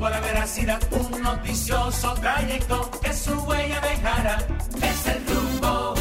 La 0.00 0.20
veracidad, 0.20 0.80
un 0.92 1.20
noticioso 1.20 2.14
trayecto 2.20 2.90
que 3.02 3.12
su 3.12 3.32
huella 3.44 3.80
dejará. 3.80 4.38
Es 4.80 5.06
el 5.06 5.26
rumbo. 5.26 5.94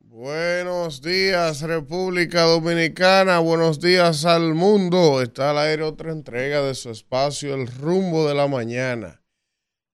Buenos 0.00 1.02
días, 1.02 1.60
República 1.60 2.42
Dominicana. 2.42 3.38
Buenos 3.38 3.80
días 3.80 4.24
al 4.24 4.54
mundo. 4.54 5.22
Está 5.22 5.50
al 5.50 5.58
aire 5.58 5.84
otra 5.84 6.10
entrega 6.10 6.62
de 6.62 6.74
su 6.74 6.90
espacio, 6.90 7.54
El 7.54 7.68
Rumbo 7.68 8.26
de 8.26 8.34
la 8.34 8.48
Mañana. 8.48 9.22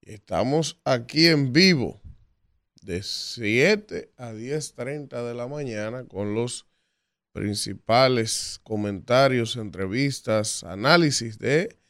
Estamos 0.01 0.81
aquí 0.85 1.27
en 1.27 1.53
vivo 1.53 2.01
de 2.81 3.03
7 3.03 4.11
a 4.17 4.31
10.30 4.31 5.27
de 5.27 5.33
la 5.35 5.47
mañana 5.47 6.05
con 6.05 6.33
los 6.33 6.65
principales 7.31 8.59
comentarios, 8.63 9.55
entrevistas, 9.55 10.63
análisis 10.63 11.37
de 11.37 11.82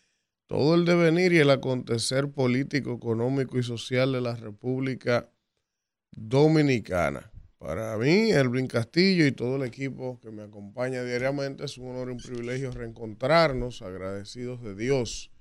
todo 0.47 0.75
el 0.75 0.85
devenir 0.85 1.33
y 1.33 1.39
el 1.39 1.49
acontecer 1.49 2.31
político, 2.31 2.93
económico 2.93 3.57
y 3.57 3.63
social 3.63 4.11
de 4.11 4.21
la 4.21 4.35
República 4.35 5.29
Dominicana. 6.11 7.31
Para 7.57 7.97
mí, 7.97 8.31
Elvin 8.31 8.67
Castillo 8.67 9.25
y 9.25 9.31
todo 9.31 9.55
el 9.55 9.63
equipo 9.63 10.19
que 10.19 10.31
me 10.31 10.43
acompaña 10.43 11.01
diariamente, 11.03 11.63
es 11.63 11.77
un 11.77 11.91
honor 11.91 12.09
y 12.09 12.11
un 12.11 12.17
privilegio 12.17 12.71
reencontrarnos, 12.71 13.81
agradecidos 13.81 14.61
de 14.61 14.75
Dios, 14.75 15.31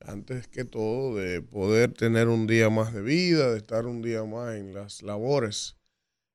antes 0.00 0.48
que 0.48 0.64
todo, 0.64 1.16
de 1.16 1.42
poder 1.42 1.92
tener 1.92 2.28
un 2.28 2.46
día 2.46 2.70
más 2.70 2.94
de 2.94 3.02
vida, 3.02 3.50
de 3.50 3.58
estar 3.58 3.86
un 3.86 4.00
día 4.00 4.24
más 4.24 4.56
en 4.56 4.72
las 4.72 5.02
labores 5.02 5.76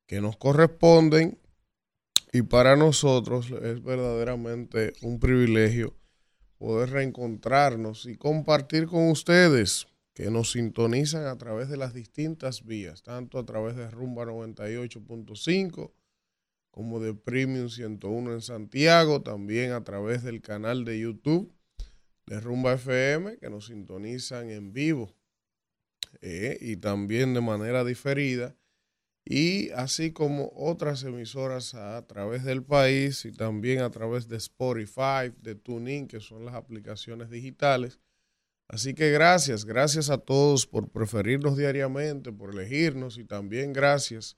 que 0.06 0.22
nos 0.22 0.38
corresponden. 0.38 1.40
Y 2.32 2.44
para 2.44 2.76
nosotros 2.76 3.50
es 3.50 3.84
verdaderamente 3.84 4.94
un 5.02 5.20
privilegio 5.20 5.96
poder 6.62 6.92
reencontrarnos 6.92 8.06
y 8.06 8.18
compartir 8.18 8.86
con 8.86 9.10
ustedes 9.10 9.88
que 10.14 10.30
nos 10.30 10.52
sintonizan 10.52 11.26
a 11.26 11.36
través 11.36 11.70
de 11.70 11.78
las 11.78 11.96
distintas 11.96 12.66
vías, 12.66 13.02
tanto 13.02 13.40
a 13.40 13.46
través 13.48 13.76
de 13.76 13.90
Rumba 13.90 14.26
98.5 14.26 15.92
como 16.70 17.00
de 17.00 17.16
Premium 17.16 17.68
101 17.68 18.34
en 18.34 18.42
Santiago, 18.42 19.24
también 19.24 19.72
a 19.72 19.84
través 19.84 20.22
del 20.22 20.44
canal 20.44 20.86
de 20.86 21.00
YouTube 21.00 21.52
de 22.28 22.40
Rumba 22.40 22.74
FM, 22.74 23.40
que 23.40 23.50
nos 23.50 23.66
sintonizan 23.66 24.52
en 24.52 24.72
vivo 24.72 25.16
eh, 26.22 26.60
y 26.62 26.78
también 26.78 27.34
de 27.34 27.42
manera 27.42 27.84
diferida, 27.84 28.56
y 29.24 29.70
así 29.72 30.12
como 30.12 30.52
otras 30.56 31.04
emisoras 31.04 31.74
a 31.76 32.06
través 32.08 32.44
del 32.44 32.64
país 32.64 33.26
y 33.26 33.32
también 33.32 33.82
a 33.82 33.92
través 33.92 34.28
de 34.28 34.38
Spotify, 34.38 35.32
de 35.42 35.56
TuneIn, 35.56 36.08
que 36.08 36.20
son 36.20 36.46
las 36.46 36.56
aplicaciones 36.56 37.30
digitales. 37.30 38.00
Así 38.68 38.94
que 38.94 39.12
gracias, 39.12 39.66
gracias 39.66 40.10
a 40.10 40.18
todos 40.18 40.66
por 40.66 40.90
preferirnos 40.90 41.58
diariamente, 41.58 42.32
por 42.32 42.54
elegirnos 42.54 43.18
y 43.18 43.26
también 43.26 43.74
gracias 43.74 44.38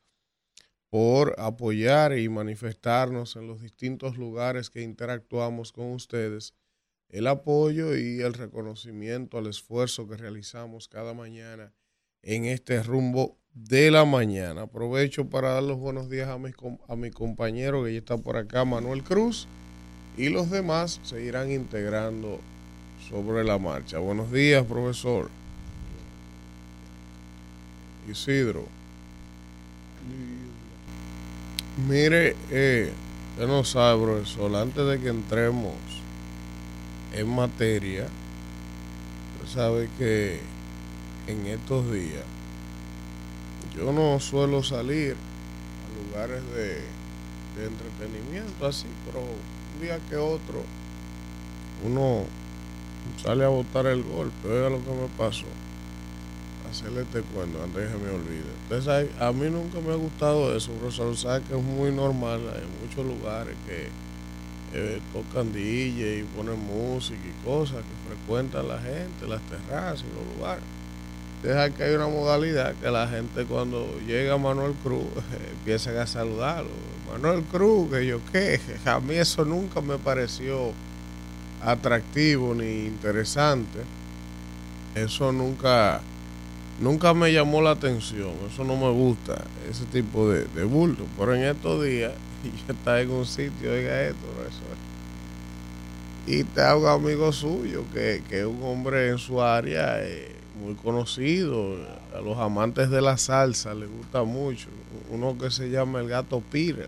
por 0.89 1.36
apoyar 1.39 2.17
y 2.17 2.30
manifestarnos 2.30 3.36
en 3.36 3.48
los 3.48 3.61
distintos 3.61 4.17
lugares 4.17 4.70
que 4.70 4.81
interactuamos 4.81 5.72
con 5.72 5.92
ustedes. 5.92 6.56
El 7.09 7.28
apoyo 7.28 7.95
y 7.95 8.22
el 8.22 8.34
reconocimiento 8.34 9.38
al 9.38 9.48
esfuerzo 9.48 10.08
que 10.08 10.17
realizamos 10.17 10.88
cada 10.88 11.14
mañana 11.14 11.73
en 12.22 12.45
este 12.45 12.81
rumbo 12.81 13.39
de 13.54 13.92
la 13.92 14.06
mañana. 14.06 14.64
Aprovecho 14.64 15.26
para 15.26 15.54
dar 15.54 15.64
los 15.64 15.78
buenos 15.78 16.09
días 16.09 16.30
a 16.30 16.38
mi, 16.38 16.52
a 16.88 16.96
mi 16.96 17.12
compañero 17.12 17.84
que 17.84 17.94
ya 17.94 18.00
está 18.00 18.18
por 18.18 18.38
acá, 18.38 18.66
Manuel 18.66 19.04
Cruz, 19.04 19.48
y 20.18 20.30
los 20.30 20.50
demás 20.50 21.00
se 21.04 21.23
irán 21.23 21.52
integrando 21.52 22.40
sobre 23.10 23.44
la 23.44 23.58
marcha. 23.58 24.00
Buenos 24.00 24.32
días, 24.32 24.66
profesor. 24.66 25.30
Isidro. 28.10 28.66
Mire, 31.88 32.36
eh, 32.52 32.92
usted 33.32 33.48
no 33.48 33.64
sabe, 33.64 34.04
profesor, 34.04 34.56
antes 34.56 34.86
de 34.86 35.00
que 35.00 35.10
entremos 35.10 35.73
en 37.14 37.27
materia, 37.27 38.08
usted 39.42 39.54
sabe 39.54 39.89
que 39.98 40.39
en 41.27 41.48
estos 41.48 41.92
días 41.92 42.23
yo 43.76 43.92
no 43.92 44.20
suelo 44.20 44.64
salir 44.64 45.16
a 45.16 46.11
lugares 46.11 46.42
de, 46.54 46.82
entretenimiento 47.56 48.66
así, 48.66 48.88
pero 49.06 49.20
un 49.22 49.82
día 49.82 50.00
que 50.10 50.16
otro 50.16 50.64
uno 51.86 52.26
sale 53.22 53.45
a 53.45 53.50
botar 53.50 53.86
el 53.88 54.04
golpe. 54.04 54.48
Oiga 54.48 54.70
lo 54.70 54.83
que 54.83 54.89
me 54.89 55.08
pasó. 55.17 55.45
Hacerle 56.70 57.02
este 57.02 57.22
cuento 57.22 57.62
antes 57.64 57.92
que 57.92 57.98
me 57.98 58.10
olvide. 58.10 58.50
Usted 58.72 59.22
a 59.22 59.32
mí 59.32 59.50
nunca 59.50 59.80
me 59.82 59.94
ha 59.94 59.95
gustado 59.95 60.56
eso, 60.56 60.72
profesor. 60.73 61.16
Sabe 61.16 61.44
que 61.44 61.56
es 61.56 61.64
muy 61.64 61.92
normal. 61.92 62.42
Hay 62.56 62.88
muchos 62.88 63.06
lugares 63.06 63.56
que 63.67 63.89
eh, 64.73 65.00
tocan 65.14 65.54
DJ 65.54 66.20
y 66.20 66.23
ponen 66.23 66.60
música 66.60 67.20
y 67.23 67.45
cosas 67.45 67.78
que 67.78 68.10
frecuentan 68.16 68.67
la 68.67 68.80
gente, 68.80 69.28
las 69.28 69.42
terrazas 69.44 70.04
y 70.04 70.16
los 70.16 70.36
lugares. 70.38 70.64
Deja 71.43 71.70
que 71.71 71.83
hay 71.83 71.95
una 71.95 72.08
modalidad 72.08 72.73
que 72.76 72.89
la 72.89 73.05
gente 73.05 73.43
cuando 73.43 73.86
llega 74.08 74.37
Manuel 74.37 74.73
Cruz 74.81 75.04
empieza 75.52 76.02
a 76.02 76.08
saludarlo. 76.08 76.70
Manuel 77.11 77.43
Cruz, 77.43 77.92
que 77.92 78.05
yo 78.05 78.20
qué, 78.31 78.61
a 78.86 78.99
mí 79.02 79.15
eso 79.15 79.43
nunca 79.43 79.82
me 79.82 79.98
pareció 79.98 80.71
atractivo 81.61 82.55
ni 82.55 82.86
interesante. 82.86 83.80
Eso 84.95 85.33
nunca, 85.33 86.02
nunca 86.80 87.14
me 87.14 87.33
llamó 87.33 87.61
la 87.61 87.71
atención. 87.71 88.32
Eso 88.49 88.64
no 88.64 88.77
me 88.77 88.89
gusta, 88.92 89.43
ese 89.70 89.86
tipo 89.86 90.30
de, 90.30 90.45
de 90.45 90.64
bulto. 90.64 91.05
Pero 91.17 91.36
en 91.36 91.43
estos 91.43 91.83
días, 91.83 92.14
yo 92.67 92.73
estaba 92.73 93.02
en 93.02 93.11
un 93.11 93.26
sitio, 93.26 93.71
oiga 93.71 94.02
esto, 94.03 94.27
eso 94.48 94.61
Y 96.26 96.42
está 96.42 96.77
un 96.77 96.87
amigo 96.87 97.33
suyo 97.33 97.83
que, 97.93 98.23
es 98.30 98.45
un 98.45 98.64
hombre 98.64 99.09
en 99.09 99.17
su 99.17 99.42
área 99.42 100.02
eh, 100.02 100.33
muy 100.64 100.76
conocido. 100.76 101.76
A 102.16 102.22
los 102.22 102.38
amantes 102.38 102.90
de 102.90 103.02
la 103.02 103.18
salsa 103.18 103.74
le 103.74 103.86
gusta 103.86 104.24
mucho. 104.24 104.70
Uno 105.12 105.38
que 105.38 105.52
se 105.52 105.70
llama 105.70 106.00
el 106.00 106.08
gato 106.08 106.42
Pires 106.42 106.88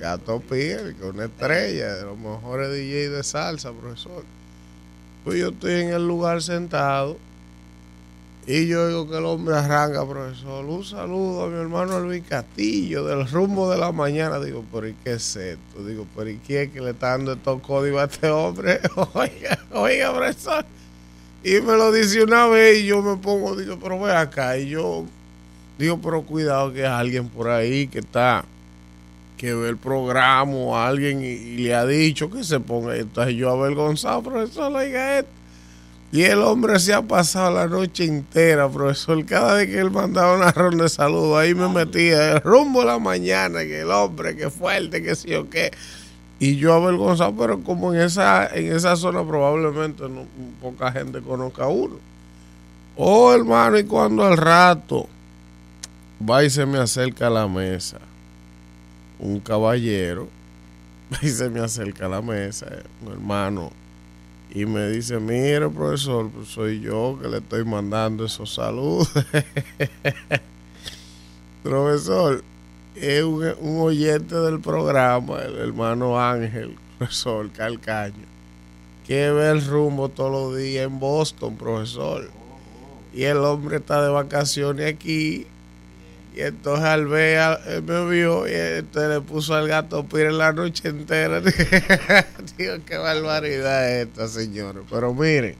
Gato 0.00 0.40
Pierre, 0.40 0.94
que 0.94 1.04
una 1.04 1.26
estrella 1.26 1.94
de 1.96 2.04
los 2.04 2.18
mejores 2.18 2.72
DJ 2.72 3.10
de 3.10 3.22
salsa, 3.22 3.70
profesor. 3.72 4.24
Pues 5.24 5.38
yo 5.38 5.48
estoy 5.50 5.82
en 5.82 5.88
el 5.90 6.08
lugar 6.08 6.40
sentado 6.40 7.18
y 8.46 8.66
yo 8.66 8.88
digo 8.88 9.08
que 9.08 9.18
el 9.18 9.26
hombre 9.26 9.54
arranca, 9.54 10.08
profesor. 10.08 10.64
Un 10.64 10.84
saludo 10.84 11.44
a 11.44 11.48
mi 11.48 11.58
hermano 11.60 12.00
Luis 12.00 12.24
Castillo 12.26 13.04
del 13.04 13.28
rumbo 13.28 13.70
de 13.70 13.76
la 13.76 13.92
mañana. 13.92 14.40
Digo, 14.40 14.64
pero 14.72 14.88
¿y 14.88 14.94
qué 15.04 15.12
es 15.12 15.36
esto? 15.36 15.84
Digo, 15.84 16.06
pero 16.16 16.30
¿y 16.30 16.38
quién 16.38 16.68
es 16.68 16.70
que 16.70 16.80
le 16.80 16.90
está 16.92 17.10
dando 17.10 17.34
estos 17.34 17.60
códigos 17.60 18.00
a 18.00 18.04
este 18.04 18.30
hombre? 18.30 18.80
oiga, 19.12 19.58
oiga, 19.72 20.14
profesor. 20.14 20.64
Y 21.42 21.60
me 21.60 21.76
lo 21.76 21.90
dice 21.90 22.22
una 22.22 22.46
vez 22.46 22.80
y 22.80 22.86
yo 22.86 23.02
me 23.02 23.16
pongo, 23.16 23.56
digo, 23.56 23.78
pero 23.82 23.98
ve 24.00 24.12
acá. 24.12 24.58
Y 24.58 24.68
yo 24.68 25.06
digo, 25.78 25.98
pero 26.02 26.22
cuidado 26.22 26.72
que 26.72 26.86
hay 26.86 26.92
alguien 26.92 27.28
por 27.28 27.48
ahí 27.48 27.86
que 27.86 28.00
está 28.00 28.44
que 29.40 29.54
ve 29.54 29.70
el 29.70 29.78
programa 29.78 30.52
o 30.52 30.76
alguien 30.76 31.24
y, 31.24 31.56
le 31.56 31.74
ha 31.74 31.86
dicho 31.86 32.30
que 32.30 32.44
se 32.44 32.60
ponga. 32.60 32.94
Entonces 32.94 33.34
yo 33.36 33.48
avergonzado, 33.50 34.22
profesor, 34.22 34.70
oiga 34.74 35.20
esto. 35.20 35.30
Y 36.12 36.24
el 36.24 36.40
hombre 36.40 36.78
se 36.78 36.92
ha 36.92 37.00
pasado 37.00 37.54
la 37.54 37.66
noche 37.66 38.04
entera, 38.04 38.68
profesor. 38.68 39.24
Cada 39.24 39.54
vez 39.54 39.68
que 39.68 39.78
él 39.78 39.90
mandaba 39.90 40.36
una 40.36 40.52
ronda 40.52 40.82
de 40.82 40.90
saludos, 40.90 41.38
ahí 41.38 41.54
me 41.54 41.68
metía 41.68 42.38
rumbo 42.40 42.80
de 42.80 42.86
la 42.88 42.98
mañana, 42.98 43.60
que 43.60 43.80
el 43.80 43.90
hombre, 43.90 44.36
que 44.36 44.50
fuerte, 44.50 45.02
que 45.02 45.14
sí 45.14 45.34
o 45.34 45.48
qué. 45.48 45.70
Y 46.40 46.56
yo 46.56 46.74
avergonzado, 46.74 47.36
pero 47.36 47.62
como 47.62 47.94
en 47.94 48.00
esa, 48.00 48.48
en 48.48 48.72
esa 48.72 48.96
zona 48.96 49.24
probablemente 49.24 50.02
poca 50.60 50.90
gente 50.90 51.20
conozca 51.20 51.64
a 51.64 51.68
uno. 51.68 51.96
Oh, 52.96 53.32
hermano, 53.32 53.78
y 53.78 53.84
cuando 53.84 54.24
al 54.24 54.36
rato 54.36 55.06
va 56.28 56.42
y 56.42 56.50
se 56.50 56.66
me 56.66 56.78
acerca 56.78 57.28
a 57.28 57.30
la 57.30 57.46
mesa 57.46 58.00
un 59.20 59.38
caballero 59.40 60.28
y 61.22 61.28
se 61.28 61.48
me 61.50 61.60
acerca 61.60 62.06
a 62.06 62.08
la 62.08 62.22
mesa, 62.22 62.66
un 63.04 63.12
hermano, 63.12 63.70
y 64.52 64.66
me 64.66 64.88
dice, 64.88 65.20
mire 65.20 65.68
profesor, 65.68 66.28
pues 66.30 66.48
soy 66.48 66.80
yo 66.80 67.16
que 67.20 67.28
le 67.28 67.38
estoy 67.38 67.64
mandando 67.64 68.24
esos 68.24 68.52
saludos. 68.52 69.12
profesor, 71.62 72.42
es 73.00 73.22
un, 73.24 73.54
un, 73.60 73.80
oyente 73.80 74.34
del 74.34 74.60
programa, 74.60 75.40
el 75.42 75.56
hermano 75.56 76.20
Ángel, 76.20 76.76
profesor 76.98 77.50
Calcaño, 77.50 78.26
que 79.06 79.30
ve 79.30 79.50
el 79.50 79.64
rumbo 79.64 80.08
todos 80.08 80.30
los 80.30 80.56
días 80.58 80.86
en 80.86 81.00
Boston, 81.00 81.56
profesor. 81.56 82.30
Y 83.12 83.24
el 83.24 83.38
hombre 83.38 83.78
está 83.78 84.02
de 84.02 84.08
vacaciones 84.08 84.94
aquí 84.94 85.46
Y 86.36 86.42
entonces 86.42 86.84
al 86.84 87.06
ver, 87.06 87.58
él 87.66 87.82
me 87.82 88.08
vio 88.08 88.46
y 88.46 88.52
entonces 88.52 89.10
le 89.10 89.20
puso 89.20 89.54
al 89.54 89.66
gato 89.66 90.04
pire 90.04 90.30
la 90.30 90.52
noche 90.52 90.88
entera. 90.88 91.40
Digo, 92.56 92.74
qué 92.86 92.96
barbaridad 92.96 93.90
es 93.90 94.06
esta, 94.06 94.28
señores. 94.28 94.84
Pero 94.88 95.12
miren, 95.12 95.56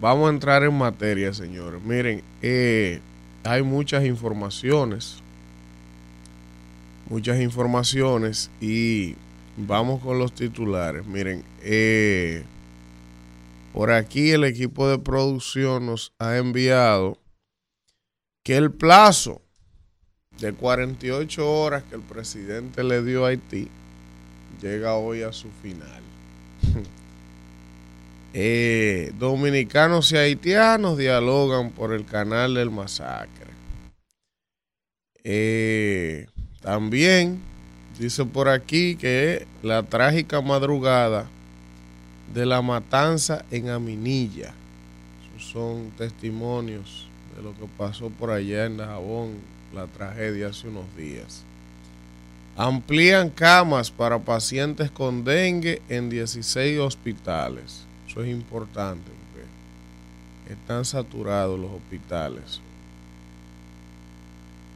vamos 0.00 0.26
a 0.26 0.30
entrar 0.34 0.62
en 0.64 0.74
materia, 0.74 1.32
señores. 1.32 1.80
Miren, 1.82 2.22
eh, 2.42 3.00
hay 3.44 3.62
muchas 3.62 4.04
informaciones. 4.04 5.21
Muchas 7.12 7.42
informaciones 7.42 8.50
y 8.58 9.16
vamos 9.58 10.02
con 10.02 10.18
los 10.18 10.32
titulares. 10.34 11.04
Miren, 11.04 11.44
eh, 11.60 12.42
por 13.74 13.90
aquí 13.90 14.30
el 14.30 14.44
equipo 14.44 14.88
de 14.88 14.98
producción 14.98 15.84
nos 15.84 16.14
ha 16.18 16.38
enviado 16.38 17.18
que 18.42 18.56
el 18.56 18.70
plazo 18.70 19.42
de 20.40 20.54
48 20.54 21.52
horas 21.52 21.82
que 21.82 21.96
el 21.96 22.00
presidente 22.00 22.82
le 22.82 23.02
dio 23.04 23.26
a 23.26 23.28
Haití 23.28 23.68
llega 24.62 24.94
hoy 24.94 25.20
a 25.20 25.32
su 25.32 25.50
final. 25.62 26.02
Eh, 28.34 29.12
dominicanos 29.18 30.10
y 30.12 30.16
haitianos 30.16 30.96
dialogan 30.96 31.70
por 31.70 31.92
el 31.92 32.06
canal 32.06 32.54
del 32.54 32.70
masacre. 32.70 33.50
Eh, 35.22 36.28
también 36.62 37.40
dice 37.98 38.24
por 38.24 38.48
aquí 38.48 38.96
que 38.96 39.46
la 39.62 39.82
trágica 39.82 40.40
madrugada 40.40 41.26
de 42.32 42.46
la 42.46 42.62
matanza 42.62 43.44
en 43.50 43.68
Aminilla. 43.68 44.54
Esos 45.36 45.50
son 45.50 45.90
testimonios 45.98 47.08
de 47.36 47.42
lo 47.42 47.52
que 47.54 47.66
pasó 47.76 48.10
por 48.10 48.30
allá 48.30 48.66
en 48.66 48.76
Dajabón, 48.76 49.34
la 49.74 49.86
tragedia 49.86 50.48
hace 50.48 50.68
unos 50.68 50.84
días. 50.96 51.44
Amplían 52.56 53.30
camas 53.30 53.90
para 53.90 54.18
pacientes 54.18 54.90
con 54.90 55.24
dengue 55.24 55.80
en 55.88 56.10
16 56.10 56.78
hospitales. 56.80 57.84
Eso 58.06 58.22
es 58.22 58.30
importante 58.30 59.10
porque 59.32 60.52
están 60.52 60.84
saturados 60.84 61.58
los 61.58 61.70
hospitales. 61.70 62.60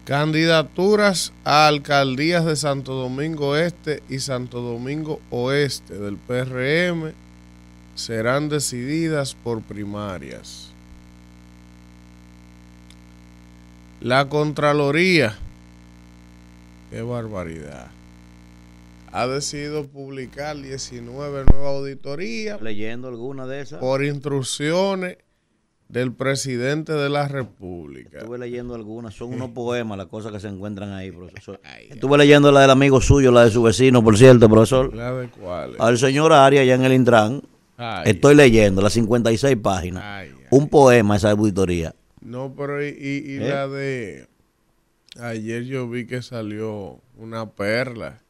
Candidaturas 0.06 1.32
a 1.42 1.66
alcaldías 1.66 2.44
de 2.44 2.54
Santo 2.54 2.94
Domingo 2.94 3.56
Este 3.56 4.04
y 4.08 4.20
Santo 4.20 4.60
Domingo 4.60 5.20
Oeste 5.30 5.98
del 5.98 6.16
PRM 6.16 7.12
serán 7.96 8.48
decididas 8.48 9.34
por 9.34 9.62
primarias. 9.62 10.70
La 14.00 14.28
Contraloría, 14.28 15.36
qué 16.90 17.02
barbaridad, 17.02 17.88
ha 19.10 19.26
decidido 19.26 19.88
publicar 19.88 20.56
19 20.56 21.46
nuevas 21.50 21.68
auditorías. 21.78 22.62
Leyendo 22.62 23.08
alguna 23.08 23.44
de 23.48 23.60
esas. 23.60 23.80
Por 23.80 24.04
instrucciones 24.04 25.16
del 25.88 26.12
presidente 26.12 26.92
de 26.92 27.08
la 27.08 27.28
República. 27.28 28.18
Estuve 28.18 28.38
leyendo 28.38 28.74
algunas, 28.74 29.14
son 29.14 29.32
unos 29.32 29.50
poemas 29.54 29.98
las 29.98 30.06
cosas 30.06 30.32
que 30.32 30.40
se 30.40 30.48
encuentran 30.48 30.92
ahí, 30.92 31.12
profesor. 31.12 31.60
Estuve 31.88 32.18
leyendo 32.18 32.50
la 32.50 32.60
del 32.60 32.70
amigo 32.70 33.00
suyo, 33.00 33.30
la 33.30 33.44
de 33.44 33.50
su 33.50 33.62
vecino, 33.62 34.02
por 34.02 34.16
cierto, 34.18 34.48
profesor. 34.48 34.94
¿La 34.94 35.12
de 35.12 35.28
cuál? 35.28 35.76
Al 35.78 35.98
señor 35.98 36.32
Arias, 36.32 36.62
allá 36.62 36.74
en 36.74 36.84
el 36.84 36.92
Intran. 36.92 37.42
Estoy 38.04 38.34
leyendo 38.34 38.82
las 38.82 38.94
56 38.94 39.56
páginas. 39.58 40.28
un 40.50 40.68
poema 40.68 41.16
esa 41.16 41.30
auditoría. 41.30 41.94
No, 42.20 42.54
pero 42.56 42.84
y, 42.84 42.88
y, 42.88 43.36
¿Eh? 43.36 43.48
la 43.48 43.68
de... 43.68 44.26
Ayer 45.20 45.64
yo 45.64 45.88
vi 45.88 46.06
que 46.06 46.22
salió 46.22 47.00
una 47.16 47.50
perla. 47.50 48.20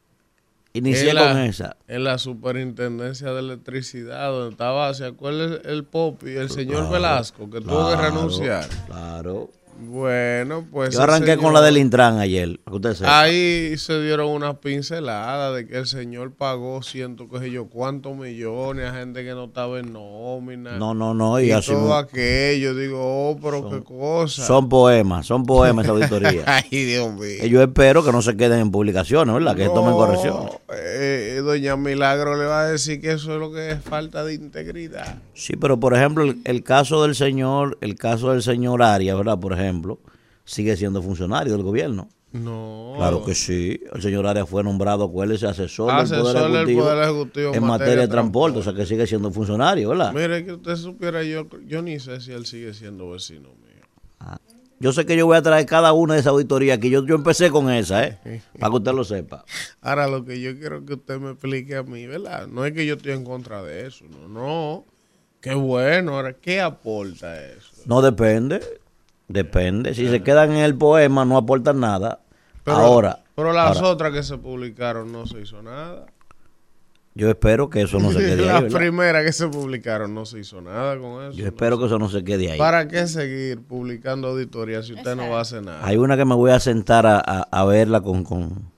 Inicié 0.77 1.13
con 1.13 1.37
esa. 1.39 1.77
En 1.87 2.03
la 2.03 2.17
superintendencia 2.17 3.31
de 3.31 3.39
electricidad, 3.39 4.31
donde 4.31 4.51
estaba, 4.51 4.93
¿se 4.93 5.05
acuerda 5.05 5.59
el, 5.63 5.83
Pop 5.83 6.23
y 6.25 6.35
el 6.35 6.49
señor 6.49 6.89
Velasco, 6.89 7.49
que 7.49 7.61
tuvo 7.61 7.89
que 7.89 7.95
renunciar? 7.95 8.67
Claro. 8.87 9.49
Bueno, 9.79 10.65
pues. 10.71 10.95
Yo 10.95 11.03
arranqué 11.03 11.37
con 11.37 11.53
la 11.53 11.61
del 11.61 11.77
Intran 11.77 12.19
ayer. 12.19 12.59
Ahí 13.03 13.77
se 13.77 14.01
dieron 14.01 14.29
unas 14.29 14.55
pinceladas 14.57 15.55
de 15.55 15.67
que 15.67 15.77
el 15.77 15.85
señor 15.85 16.33
pagó 16.33 16.81
ciento, 16.81 17.29
qué 17.29 17.39
sé 17.39 17.51
yo, 17.51 17.67
cuántos 17.67 18.15
millones 18.15 18.89
a 18.89 18.93
gente 18.93 19.23
que 19.23 19.31
no 19.31 19.45
estaba 19.45 19.79
en 19.79 19.93
nómina. 19.93 20.77
No, 20.77 20.93
no, 20.95 21.13
no. 21.13 21.39
Y, 21.39 21.51
todo 21.61 21.95
aquello. 21.95 22.73
Digo, 22.73 22.99
oh, 22.99 23.39
pero 23.41 23.69
qué 23.69 23.83
cosa. 23.83 24.45
Son 24.45 24.67
poemas, 24.67 25.27
son 25.27 25.45
poemas 25.45 25.85
esa 25.85 25.93
auditoría. 25.93 26.43
Ay, 26.47 26.85
Dios 26.85 27.13
mío. 27.13 27.45
yo 27.45 27.61
espero 27.61 28.03
que 28.03 28.11
no 28.11 28.21
se 28.21 28.35
queden 28.35 28.59
en 28.59 28.71
publicaciones, 28.71 29.33
¿verdad? 29.33 29.55
Que 29.55 29.65
tomen 29.65 29.93
corrección. 29.93 30.49
Eh, 30.73 31.39
doña 31.43 31.75
Milagro 31.75 32.35
le 32.35 32.45
va 32.45 32.61
a 32.61 32.67
decir 32.67 32.99
que 32.99 33.11
eso 33.11 33.33
es 33.33 33.39
lo 33.39 33.51
que 33.51 33.71
es 33.71 33.81
falta 33.81 34.23
de 34.23 34.33
integridad. 34.33 35.19
Sí, 35.33 35.55
pero 35.55 35.79
por 35.79 35.93
ejemplo, 35.93 36.23
el, 36.23 36.39
el 36.45 36.63
caso 36.63 37.03
del 37.03 37.13
señor, 37.15 37.77
el 37.81 37.95
caso 37.95 38.31
del 38.31 38.41
señor 38.41 38.81
Arias, 38.81 39.15
¿verdad? 39.15 39.39
Por 39.39 39.53
ejemplo 39.53 39.66
ejemplo, 39.67 39.99
sigue 40.45 40.75
siendo 40.75 41.01
funcionario 41.01 41.53
del 41.53 41.63
gobierno. 41.63 42.09
No. 42.31 42.93
Claro 42.97 43.23
que 43.23 43.33
sí. 43.33 43.79
El 43.93 44.01
señor 44.01 44.27
Arias 44.27 44.49
fue 44.49 44.63
nombrado, 44.63 45.05
acuérdese, 45.05 45.47
asesor, 45.47 45.91
asesor 45.91 46.51
del, 46.51 46.75
poder 46.75 47.03
ejecutivo, 47.03 47.53
en 47.53 47.63
materia, 47.63 48.01
de 48.01 48.07
transporte, 48.07 48.59
o 48.59 48.63
sea 48.63 48.73
que 48.73 48.85
sigue 48.85 49.07
siendo 49.07 49.31
funcionario, 49.31 49.89
¿verdad? 49.89 50.13
Mire, 50.13 50.45
que 50.45 50.53
usted 50.53 50.75
supiera, 50.75 51.23
yo, 51.23 51.47
yo 51.65 51.81
ni 51.81 51.99
sé 51.99 52.19
si 52.19 52.33
él 52.33 52.45
sigue 52.45 52.73
siendo 52.73 53.11
vecino 53.11 53.49
mío. 53.49 53.85
Ah, 54.19 54.39
yo 54.79 54.91
sé 54.91 55.05
que 55.05 55.15
yo 55.15 55.25
voy 55.25 55.37
a 55.37 55.41
traer 55.41 55.65
cada 55.65 55.93
una 55.93 56.15
de 56.15 56.19
esas 56.19 56.31
auditorías 56.31 56.77
aquí. 56.77 56.89
Yo, 56.89 57.05
yo 57.05 57.15
empecé 57.15 57.49
con 57.49 57.71
esa, 57.71 58.05
¿eh? 58.05 58.19
para 58.59 58.71
que 58.71 58.77
usted 58.77 58.93
lo 58.93 59.03
sepa. 59.03 59.45
Ahora, 59.81 60.07
lo 60.07 60.25
que 60.25 60.41
yo 60.41 60.57
quiero 60.57 60.85
que 60.85 60.95
usted 60.95 61.19
me 61.19 61.31
explique 61.31 61.77
a 61.77 61.83
mí, 61.83 62.05
¿verdad? 62.07 62.47
No 62.47 62.65
es 62.65 62.73
que 62.73 62.85
yo 62.85 62.95
estoy 62.95 63.13
en 63.13 63.23
contra 63.23 63.63
de 63.63 63.87
eso, 63.87 64.05
no, 64.05 64.27
no. 64.27 64.85
Qué 65.39 65.53
bueno. 65.53 66.15
Ahora, 66.15 66.33
¿qué 66.33 66.59
aporta 66.59 67.41
eso? 67.41 67.71
No 67.85 68.01
depende. 68.01 68.59
Depende. 69.27 69.93
Si 69.93 70.07
se 70.07 70.21
quedan 70.23 70.51
en 70.51 70.57
el 70.57 70.75
poema, 70.75 71.25
no 71.25 71.37
aportan 71.37 71.79
nada. 71.79 72.19
ahora. 72.65 73.19
Pero 73.35 73.53
las 73.53 73.81
otras 73.81 74.13
que 74.13 74.23
se 74.23 74.37
publicaron 74.37 75.11
no 75.11 75.27
se 75.27 75.41
hizo 75.41 75.61
nada. 75.61 76.07
Yo 77.13 77.29
espero 77.29 77.67
que 77.69 77.81
eso 77.81 77.99
no 77.99 78.11
se 78.11 78.19
quede 78.19 78.49
ahí. 78.49 78.63
Las 78.63 78.73
primeras 78.73 79.25
que 79.25 79.33
se 79.33 79.47
publicaron 79.47 80.13
no 80.13 80.25
se 80.25 80.39
hizo 80.39 80.61
nada 80.61 80.97
con 80.99 81.23
eso. 81.23 81.37
Yo 81.37 81.47
espero 81.47 81.79
que 81.79 81.85
eso 81.85 81.97
no 81.97 82.09
se 82.09 82.23
quede 82.23 82.51
ahí. 82.51 82.59
¿Para 82.59 82.87
qué 82.87 83.07
seguir 83.07 83.61
publicando 83.61 84.27
auditorías 84.27 84.85
si 84.85 84.93
usted 84.93 85.15
no 85.15 85.29
va 85.29 85.39
a 85.39 85.41
hacer 85.41 85.63
nada? 85.63 85.79
Hay 85.83 85.97
una 85.97 86.15
que 86.15 86.25
me 86.25 86.35
voy 86.35 86.51
a 86.51 86.59
sentar 86.59 87.07
a, 87.07 87.17
a 87.19 87.65
verla 87.65 88.01
con, 88.01 88.23
con, 88.23 88.71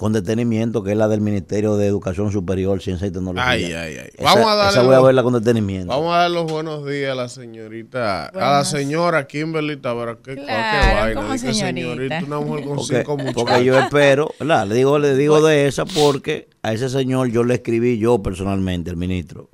con 0.00 0.14
detenimiento, 0.14 0.82
que 0.82 0.92
es 0.92 0.96
la 0.96 1.08
del 1.08 1.20
Ministerio 1.20 1.76
de 1.76 1.86
Educación 1.86 2.32
Superior, 2.32 2.80
Ciencia 2.80 3.06
y 3.06 3.10
Tecnología. 3.10 3.46
Ay, 3.46 3.64
ay, 3.64 3.98
ay. 3.98 4.10
vamos 4.18 4.46
a 4.46 4.54
darle 4.54 4.70
esa 4.70 4.82
voy 4.82 4.94
a 4.94 5.00
verla 5.00 5.22
con 5.22 5.34
detenimiento. 5.34 5.88
Vamos 5.88 6.14
a 6.14 6.20
dar 6.20 6.30
los 6.30 6.50
buenos 6.50 6.86
días 6.86 7.12
a 7.12 7.14
la 7.14 7.28
señorita, 7.28 8.28
a 8.28 8.50
la 8.56 8.64
señora 8.64 9.26
Kimberly 9.26 9.76
Tavera. 9.76 10.16
¿Qué, 10.24 10.36
claro, 10.36 11.20
vaina? 11.20 11.52
señorita. 11.52 12.22
una 12.26 12.40
mujer 12.40 12.64
con 12.64 12.82
cinco 12.82 13.18
muchachos. 13.18 13.44
Porque 13.44 13.62
yo 13.62 13.78
espero, 13.78 14.30
¿verdad? 14.40 14.66
Le 14.68 14.74
digo, 14.74 14.98
le 14.98 15.14
digo 15.14 15.42
de 15.42 15.66
esa 15.66 15.84
porque 15.84 16.48
a 16.62 16.72
ese 16.72 16.88
señor 16.88 17.28
yo 17.28 17.44
le 17.44 17.52
escribí 17.52 17.98
yo 17.98 18.22
personalmente, 18.22 18.88
el 18.88 18.96
ministro, 18.96 19.50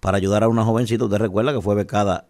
para 0.00 0.16
ayudar 0.16 0.42
a 0.42 0.48
una 0.48 0.64
jovencita. 0.64 1.04
Usted 1.04 1.18
recuerda 1.18 1.52
que 1.52 1.60
fue 1.60 1.76
becada 1.76 2.26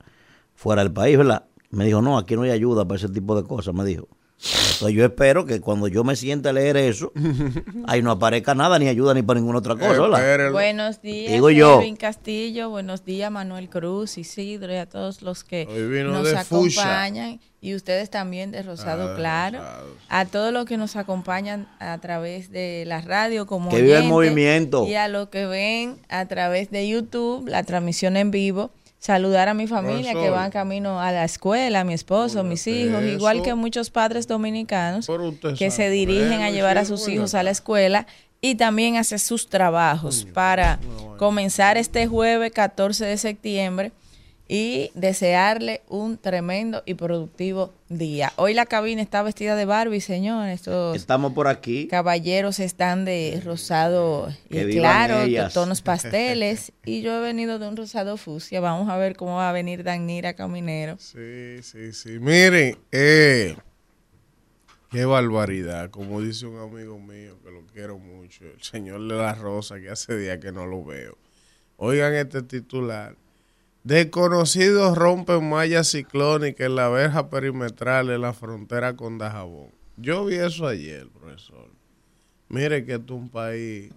fuera 0.55 0.83
del 0.83 0.93
país, 0.93 1.17
¿verdad? 1.17 1.45
Me 1.71 1.87
dijo, 1.87 2.03
no, 2.03 2.19
aquí 2.19 2.37
no 2.37 2.43
hay 2.43 2.51
ayuda 2.51 2.87
para 2.87 2.99
ese 2.99 3.09
tipo 3.09 3.35
de 3.35 3.49
cosas, 3.49 3.73
me 3.73 3.87
dijo. 3.87 4.07
Entonces 4.45 4.97
yo 4.97 5.05
espero 5.05 5.47
que 5.47 5.61
cuando 5.61 5.89
yo 5.89 6.05
me 6.05 6.17
siente 6.17 6.49
a 6.49 6.53
leer 6.53 6.77
eso, 6.77 7.13
ahí 7.87 8.03
no 8.03 8.11
aparezca 8.11 8.55
nada, 8.55 8.79
ni 8.79 8.89
ayuda, 8.89 9.15
ni 9.15 9.23
para 9.23 9.41
ninguna 9.41 9.59
otra 9.59 9.77
cosa. 9.77 10.51
Buenos 10.51 11.01
días, 11.01 11.33
Digo 11.33 11.51
yo. 11.51 11.81
Castillo, 11.99 12.69
buenos 12.69 13.05
días, 13.05 13.31
Manuel 13.31 13.71
Cruz, 13.71 14.19
Isidro 14.19 14.73
y 14.73 14.77
a 14.77 14.87
todos 14.87 15.23
los 15.23 15.45
que 15.45 15.67
nos 16.05 16.33
acompañan. 16.35 17.41
Y 17.61 17.75
ustedes 17.75 18.11
también 18.11 18.51
de 18.51 18.63
Rosado 18.63 19.13
ah, 19.13 19.17
Claro. 19.17 19.61
A 20.11 20.27
todos 20.27 20.53
los 20.53 20.67
que 20.67 20.77
nos 20.77 20.97
acompañan 20.97 21.67
a 21.79 21.97
través 21.97 22.51
de 22.51 22.85
la 22.87 23.01
radio 23.01 23.47
como 23.47 23.71
Que 23.71 23.81
vive 23.81 23.97
el 23.97 24.05
movimiento. 24.05 24.87
Y 24.87 24.97
a 24.97 25.09
los 25.09 25.31
que 25.31 25.47
ven 25.47 25.97
a 26.11 26.27
través 26.27 26.71
de 26.71 26.87
YouTube, 26.87 27.49
la 27.49 27.63
transmisión 27.63 28.19
en 28.19 28.31
vivo 28.31 28.71
saludar 29.05 29.51
a 29.51 29.55
mi 29.55 29.67
familia 29.67 30.15
que 30.15 30.31
van 30.31 30.51
camino 30.51 30.99
a 30.99 31.13
la 31.13 31.25
escuela, 31.25 31.85
mi 31.85 31.93
esposo, 31.93 32.43
mis 32.43 32.67
hijos, 32.67 33.05
igual 33.05 33.43
que 33.43 33.53
muchos 33.53 33.91
padres 33.91 34.27
dominicanos 34.27 35.07
que 35.59 35.71
se 35.71 35.91
dirigen 35.91 36.41
a 36.41 36.51
llevar 36.51 36.79
a 36.79 36.87
sus 36.87 37.07
hijos 37.09 37.35
a 37.35 37.43
la 37.43 37.51
escuela 37.51 38.07
y 38.41 38.55
también 38.55 38.97
hacer 38.97 39.21
sus 39.21 39.51
trabajos 39.51 40.27
para 40.33 40.79
comenzar 41.19 41.77
este 41.77 42.07
jueves 42.07 42.51
14 42.53 43.05
de 43.05 43.19
septiembre 43.19 43.93
y 44.47 44.91
desearle 44.95 45.83
un 45.89 46.19
tremendo 46.19 46.83
y 46.85 46.95
productivo 46.95 47.73
día. 47.89 48.33
Hoy 48.37 48.53
la 48.53 48.67
cabina 48.67 49.01
está 49.01 49.23
vestida 49.23 49.57
de 49.57 49.65
Barbie, 49.65 50.01
señor. 50.01 50.49
Estos 50.49 50.97
Estamos 50.97 51.33
por 51.33 51.49
aquí. 51.49 51.87
Caballeros 51.89 52.61
están 52.61 53.05
de 53.05 53.41
rosado 53.45 54.29
y 54.51 54.73
claro, 54.73 55.27
de 55.27 55.49
tonos 55.53 55.81
pasteles. 55.83 56.73
y 56.85 57.01
yo 57.01 57.17
he 57.17 57.21
venido 57.21 57.59
de 57.59 57.69
un 57.69 57.77
rosado 57.77 58.17
fucsia. 58.17 58.61
Vamos 58.61 58.91
a 58.91 58.97
ver 58.97 59.17
cómo 59.17 59.37
va 59.37 59.49
a 59.49 59.53
venir 59.53 59.83
Danira 59.83 60.35
Caminero. 60.35 60.97
Sí, 60.99 61.63
sí, 61.63 61.93
sí. 61.93 62.19
Miren, 62.19 62.77
eh, 62.93 63.57
Qué 64.91 65.07
barbaridad, 65.07 65.91
como 65.91 66.21
dice 66.21 66.47
un 66.47 66.57
amigo 66.61 67.01
mío 67.01 67.37
que 67.43 67.51
lo 67.51 67.67
quiero 67.67 67.99
mucho, 67.99 68.45
el 68.45 68.63
señor 68.63 69.01
de 69.09 69.17
la 69.17 69.35
Rosa, 69.35 69.81
que 69.81 69.91
hace 69.91 70.17
días 70.17 70.39
que 70.39 70.53
no 70.53 70.67
lo 70.67 70.85
veo. 70.85 71.19
Oigan 71.79 72.15
este 72.15 72.43
titular. 72.43 73.17
Desconocidos 73.85 74.97
rompen 74.97 75.47
malla 75.47 75.85
ciclónica 75.85 76.65
en 76.65 76.75
la 76.75 76.89
verja 76.89 77.29
perimetral 77.29 78.09
en 78.09 78.23
la 78.23 78.33
frontera 78.33 78.97
con 78.97 79.19
Dajabón. 79.19 79.73
Yo 79.99 80.25
vi 80.25 80.37
eso 80.37 80.67
ayer, 80.67 81.07
profesor. 81.11 81.69
Mire 82.49 82.87
que 82.87 82.95
esto 82.95 83.15
es 83.15 83.21
un 83.21 83.29
país, 83.29 83.93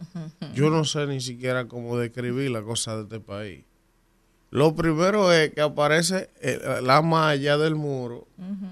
yo 0.53 0.69
no 0.69 0.83
sé 0.83 1.07
ni 1.07 1.21
siquiera 1.21 1.69
cómo 1.69 1.97
describir 1.97 2.51
la 2.51 2.63
cosa 2.63 2.97
de 2.97 3.03
este 3.03 3.21
país. 3.21 3.63
Lo 4.49 4.75
primero 4.75 5.31
es 5.31 5.53
que 5.53 5.61
aparece 5.61 6.31
eh, 6.41 6.59
la 6.81 7.01
malla 7.01 7.57
del 7.57 7.75
muro 7.75 8.27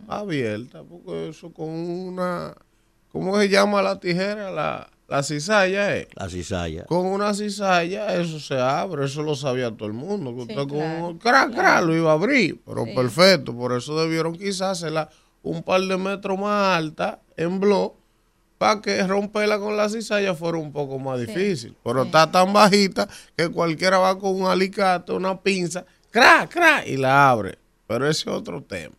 abierta, 0.10 0.84
porque 0.84 1.29
eso 1.29 1.53
con 1.53 1.69
una, 1.69 2.55
¿cómo 3.13 3.39
se 3.39 3.48
llama 3.48 3.81
la 3.81 4.01
tijera? 4.01 4.51
La, 4.51 4.89
la 5.07 5.21
cizalla, 5.21 5.95
¿eh? 5.97 6.07
La 6.15 6.29
cizalla. 6.29 6.85
Con 6.85 7.05
una 7.05 7.33
cizalla 7.33 8.15
eso 8.15 8.39
se 8.39 8.59
abre, 8.59 9.05
eso 9.05 9.21
lo 9.21 9.35
sabía 9.35 9.71
todo 9.71 9.88
el 9.88 9.93
mundo. 9.93 10.33
Que 10.35 10.41
usted 10.41 10.67
con 10.67 10.81
un 10.81 11.17
crack, 11.17 11.83
lo 11.83 11.95
iba 11.95 12.12
a 12.12 12.15
abrir, 12.15 12.62
pero 12.65 12.85
perfecto, 12.95 13.55
por 13.55 13.74
eso 13.74 14.00
debieron 14.00 14.33
quizás 14.33 14.79
hacerla 14.79 15.09
un 15.43 15.62
par 15.62 15.81
de 15.81 15.97
metros 15.97 16.39
más 16.39 16.77
alta 16.77 17.19
en 17.38 17.59
blog 17.59 17.93
para 18.57 18.81
que 18.81 19.05
romperla 19.05 19.59
con 19.59 19.77
la 19.77 19.89
cizalla 19.89 20.33
fuera 20.33 20.57
un 20.57 20.71
poco 20.71 20.97
más 20.97 21.19
difícil. 21.19 21.75
Pero 21.83 22.03
está 22.03 22.31
tan 22.31 22.51
bajita 22.51 23.07
que 23.35 23.50
cualquiera 23.50 24.00
va 24.00 24.17
con 24.17 24.41
un 24.41 24.47
alicate, 24.47 25.12
una 25.12 25.39
pinza, 25.39 25.85
crack, 26.09 26.51
crack, 26.51 26.88
y 26.88 26.97
la 26.97 27.29
abre. 27.29 27.59
Pero 27.88 28.09
ese 28.09 28.21
es 28.21 28.27
otro 28.27 28.63
tema. 28.63 28.95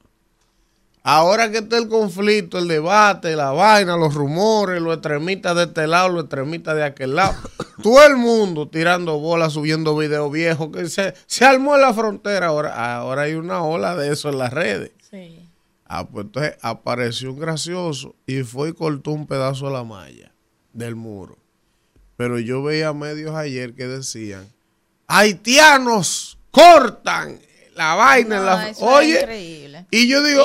Ahora 1.09 1.53
que 1.53 1.59
está 1.59 1.79
el 1.79 1.87
conflicto, 1.87 2.59
el 2.59 2.67
debate, 2.67 3.37
la 3.37 3.53
vaina, 3.53 3.97
los 3.97 4.13
rumores, 4.13 4.83
los 4.83 4.95
extremistas 4.95 5.55
de 5.55 5.63
este 5.63 5.87
lado, 5.87 6.09
los 6.09 6.25
extremistas 6.25 6.75
de 6.75 6.83
aquel 6.83 7.15
lado, 7.15 7.33
todo 7.81 8.05
el 8.05 8.17
mundo 8.17 8.67
tirando 8.67 9.17
bolas, 9.21 9.53
subiendo 9.53 9.97
videos 9.97 10.33
viejos, 10.33 10.71
que 10.73 10.89
se, 10.89 11.15
se 11.27 11.45
armó 11.45 11.77
en 11.77 11.83
la 11.83 11.95
frontera. 11.95 12.49
Ahora, 12.49 12.97
ahora 12.97 13.23
hay 13.23 13.35
una 13.35 13.63
ola 13.63 13.95
de 13.95 14.13
eso 14.13 14.31
en 14.31 14.39
las 14.39 14.53
redes. 14.53 14.91
Sí. 15.09 15.49
Ah, 15.85 16.09
pues 16.09 16.27
entonces 16.27 16.57
apareció 16.61 17.33
un 17.33 17.39
gracioso 17.39 18.17
y 18.27 18.43
fue 18.43 18.71
y 18.71 18.73
cortó 18.73 19.13
un 19.13 19.29
pedazo 19.29 19.67
de 19.67 19.75
la 19.75 19.85
malla 19.85 20.33
del 20.73 20.97
muro. 20.97 21.39
Pero 22.17 22.41
yo 22.41 22.65
veía 22.65 22.93
medios 22.93 23.37
ayer 23.37 23.75
que 23.75 23.87
decían, 23.87 24.49
haitianos 25.07 26.37
cortan 26.51 27.39
la 27.77 27.95
vaina. 27.95 28.41
la... 28.41 28.73
Oye, 28.81 29.85
y 29.91 30.09
yo 30.09 30.23
digo, 30.23 30.45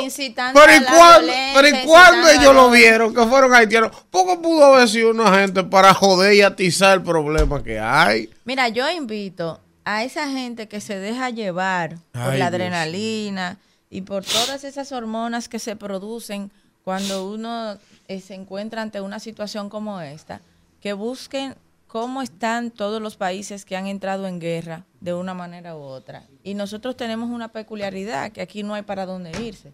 pero 0.54 0.76
¿y 0.76 0.84
cuándo, 0.84 1.34
pero 1.56 1.78
cuándo 1.86 2.30
ellos 2.30 2.54
lo 2.54 2.70
vieron 2.70 3.14
que 3.14 3.26
fueron 3.26 3.54
haitianos? 3.54 3.92
Poco 4.10 4.42
pudo 4.42 4.66
haber 4.66 4.88
sido 4.88 5.12
una 5.12 5.40
gente 5.40 5.64
para 5.64 5.94
joder 5.94 6.34
y 6.34 6.42
atizar 6.42 6.98
el 6.98 7.04
problema 7.04 7.64
que 7.64 7.80
hay. 7.80 8.30
Mira, 8.46 8.68
yo 8.70 8.90
invito 8.90 9.60
a 9.86 10.04
esa 10.04 10.30
gente 10.30 10.68
que 10.68 10.82
se 10.82 11.00
deja 11.00 11.30
llevar 11.30 11.98
por 12.12 12.36
la 12.36 12.48
adrenalina 12.48 13.58
y 13.90 14.02
por 14.02 14.24
todas 14.24 14.64
esas 14.64 14.92
hormonas 14.92 15.50
que 15.50 15.60
se 15.60 15.76
producen 15.76 16.52
cuando 16.84 17.28
uno 17.30 17.78
eh, 18.08 18.20
se 18.20 18.36
encuentra 18.36 18.82
ante 18.82 19.02
una 19.02 19.20
situación 19.20 19.70
como 19.70 20.02
esta, 20.02 20.42
que 20.82 20.94
busquen 20.94 21.56
cómo 21.92 22.22
están 22.22 22.72
todos 22.72 23.02
los 23.02 23.18
países 23.18 23.66
que 23.66 23.76
han 23.76 23.86
entrado 23.86 24.26
en 24.26 24.40
guerra 24.40 24.86
de 25.02 25.14
una 25.14 25.34
manera 25.34 25.76
u 25.76 25.82
otra. 25.82 26.24
Y 26.42 26.54
nosotros 26.54 26.96
tenemos 26.96 27.30
una 27.30 27.50
peculiaridad, 27.52 28.32
que 28.32 28.40
aquí 28.40 28.64
no 28.64 28.76
hay 28.76 28.84
para 28.84 29.06
dónde 29.06 29.32
irse. 29.44 29.74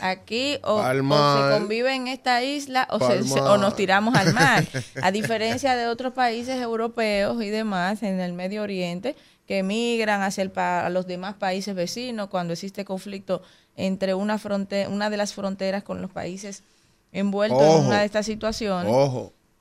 Aquí 0.00 0.58
o, 0.64 0.82
se 0.82 1.58
convive 1.58 1.94
en 1.94 2.08
esta 2.08 2.42
isla 2.42 2.88
o, 2.90 2.96
o, 2.96 3.58
nos 3.58 3.76
tiramos 3.76 4.14
al 4.14 4.32
mar. 4.32 4.64
A 5.02 5.12
diferencia 5.12 5.76
de 5.76 5.88
otros 5.88 6.14
países 6.14 6.58
europeos 6.58 7.42
y 7.42 7.50
demás 7.50 8.02
en 8.02 8.18
el 8.18 8.32
Medio 8.32 8.62
Oriente, 8.62 9.14
que 9.46 9.58
emigran 9.58 10.22
hacia 10.22 10.44
el, 10.44 10.52
a 10.56 10.88
los 10.88 11.06
demás 11.06 11.34
países 11.34 11.74
vecinos 11.74 12.28
cuando 12.28 12.54
existe 12.54 12.86
conflicto 12.86 13.42
entre 13.76 14.14
una, 14.14 14.38
frontera, 14.38 14.88
una 14.88 15.10
de 15.10 15.18
las 15.18 15.34
fronteras 15.34 15.82
con 15.82 16.00
los 16.00 16.10
países 16.10 16.64
envueltos 17.12 17.60
en 17.60 17.86
una 17.88 18.00
de 18.00 18.06
estas 18.06 18.24
situaciones. 18.24 18.90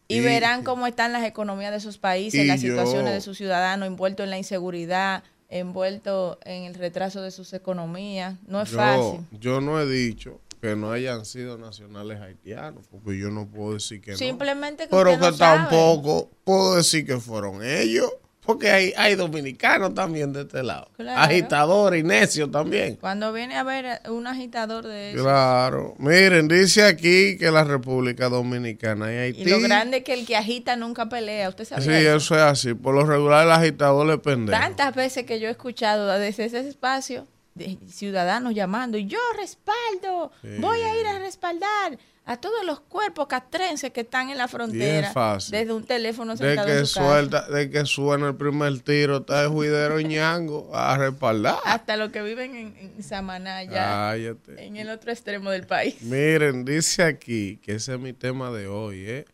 Y, 0.08 0.22
verán 0.22 0.64
cómo 0.64 0.88
están 0.88 1.12
las 1.12 1.26
economías 1.26 1.72
de 1.72 1.78
esos 1.78 1.98
países, 1.98 2.46
las 2.48 2.62
situaciones 2.62 3.14
de 3.14 3.22
sus 3.22 3.38
ciudadanos 3.38 3.88
envueltos 3.88 4.24
en 4.24 4.30
la 4.30 4.38
inseguridad, 4.38 5.24
envueltos 5.50 6.38
en 6.46 6.64
el 6.64 6.76
retraso 6.76 7.22
de 7.22 7.32
sus 7.32 7.54
economías. 7.54 8.36
No 8.48 8.62
es 8.62 8.70
fácil. 8.70 9.22
Yo 9.32 9.60
no 9.60 9.80
he 9.82 9.86
dicho 9.86 10.40
que 10.62 10.76
no 10.76 10.92
hayan 10.92 11.26
sido 11.26 11.58
nacionales 11.58 12.20
haitianos, 12.20 12.86
porque 12.88 13.18
yo 13.18 13.30
no 13.30 13.48
puedo 13.48 13.74
decir 13.74 14.02
que 14.02 14.16
Simplemente 14.16 14.86
no. 14.86 14.90
Pero 14.92 15.20
que 15.20 15.38
tampoco 15.38 16.30
puedo 16.44 16.76
decir 16.76 17.06
que 17.06 17.18
fueron 17.18 17.64
ellos. 17.64 18.12
Porque 18.48 18.72
hay, 18.72 18.94
hay 18.96 19.16
dominicanos 19.16 19.94
también 19.94 20.32
de 20.34 20.42
este 20.42 20.64
lado. 20.64 20.90
Agitadores 21.16 22.00
y 22.00 22.04
necios 22.04 22.50
también. 22.50 22.96
Cuando 22.96 23.34
viene 23.34 23.58
a 23.58 23.64
ver 23.64 24.02
un 24.10 24.26
agitador 24.26 24.88
de 24.88 25.12
eso. 25.12 25.22
Claro. 25.24 25.96
Miren, 26.00 26.48
dice 26.48 26.84
aquí 26.86 27.38
que 27.38 27.52
la 27.52 27.66
República 27.66 28.30
Dominicana 28.30 29.14
y 29.14 29.18
Haití. 29.18 29.42
Y 29.42 29.46
lo 29.46 29.60
grande 29.60 29.98
es 29.98 30.04
que 30.06 30.14
el 30.14 30.26
que 30.26 30.38
agita 30.38 30.76
nunca 30.78 31.10
pelea. 31.10 31.50
¿Usted 31.50 31.66
sabe 31.66 31.82
Sí, 31.84 31.92
eso? 31.92 32.36
es 32.36 32.42
así. 32.42 32.74
Por 32.74 32.96
lo 32.96 33.06
regular, 33.06 33.46
el 33.46 33.52
agitador 33.52 34.08
le 34.08 34.18
pende. 34.18 34.52
Tantas 34.54 34.96
veces 34.96 35.26
que 35.26 35.40
yo 35.42 35.50
he 35.50 35.52
escuchado 35.52 36.08
desde 36.18 36.46
ese 36.46 36.60
espacio 36.68 37.28
de 37.54 37.78
ciudadanos 37.88 38.54
llamando, 38.54 38.98
y 38.98 39.08
yo 39.08 39.18
respaldo, 39.36 40.32
voy 40.60 40.80
a 40.80 41.00
ir 41.00 41.08
a 41.08 41.20
respaldar 41.20 41.98
a 42.28 42.36
todos 42.36 42.66
los 42.66 42.82
cuerpos 42.82 43.28
castrenses 43.28 43.92
que 43.92 44.02
están 44.02 44.30
en 44.30 44.38
la 44.38 44.50
frontera 44.50 45.14
desde 45.50 45.72
un 45.72 45.86
teléfono 45.86 46.36
sentado 46.36 46.68
de 46.68 46.74
que 46.74 46.80
en 46.80 46.86
su 46.86 47.00
suelta, 47.00 47.48
De 47.50 47.70
que 47.70 47.86
suena 47.86 48.28
el 48.28 48.36
primer 48.36 48.80
tiro, 48.82 49.18
está 49.18 49.44
el 49.44 49.50
juidero 49.50 50.02
ñango 50.02 50.70
a 50.76 50.98
respaldar. 50.98 51.56
Hasta 51.64 51.96
los 51.96 52.12
que 52.12 52.22
viven 52.22 52.56
en, 52.56 52.78
en 52.98 53.04
Samaná, 53.04 53.64
ya 53.64 54.16
en 54.16 54.76
el 54.76 54.90
otro 54.90 55.12
extremo 55.12 55.50
del 55.50 55.66
país. 55.66 56.02
Miren, 56.02 56.66
dice 56.66 57.04
aquí 57.04 57.58
que 57.64 57.76
ese 57.76 57.94
es 57.94 58.00
mi 58.00 58.12
tema 58.12 58.52
de 58.52 58.68
hoy, 58.68 59.06
¿eh? 59.10 59.26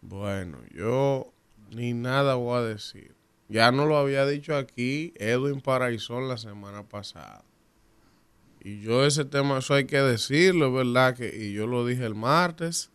Bueno, 0.00 0.58
yo 0.74 1.30
ni 1.70 1.92
nada 1.92 2.34
voy 2.36 2.58
a 2.58 2.62
decir. 2.62 3.14
Ya 3.48 3.72
no 3.72 3.84
lo 3.84 3.98
había 3.98 4.24
dicho 4.24 4.56
aquí 4.56 5.12
Edwin 5.16 5.60
Paraizón 5.60 6.28
la 6.28 6.38
semana 6.38 6.84
pasada. 6.84 7.44
Y 8.62 8.80
yo 8.80 9.06
ese 9.06 9.24
tema, 9.24 9.58
eso 9.58 9.74
hay 9.74 9.86
que 9.86 10.00
decirlo, 10.00 10.72
¿verdad? 10.72 11.16
Que, 11.16 11.34
y 11.34 11.52
yo 11.54 11.66
lo 11.66 11.86
dije 11.86 12.04
el 12.04 12.14
martes, 12.14 12.90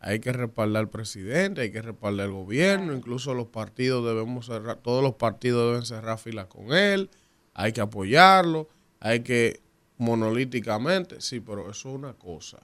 hay 0.00 0.20
que 0.20 0.32
respaldar 0.32 0.80
al 0.80 0.90
presidente, 0.90 1.60
hay 1.60 1.70
que 1.70 1.82
respaldar 1.82 2.26
al 2.26 2.32
gobierno, 2.32 2.92
incluso 2.92 3.32
los 3.34 3.46
partidos 3.46 4.04
debemos 4.04 4.46
cerrar, 4.46 4.76
todos 4.76 5.02
los 5.02 5.14
partidos 5.14 5.70
deben 5.70 5.86
cerrar 5.86 6.18
filas 6.18 6.46
con 6.46 6.72
él, 6.72 7.10
hay 7.54 7.72
que 7.72 7.80
apoyarlo, 7.80 8.68
hay 9.00 9.20
que 9.20 9.60
monolíticamente, 9.98 11.20
sí, 11.20 11.40
pero 11.40 11.70
eso 11.70 11.88
es 11.88 11.94
una 11.94 12.12
cosa. 12.14 12.58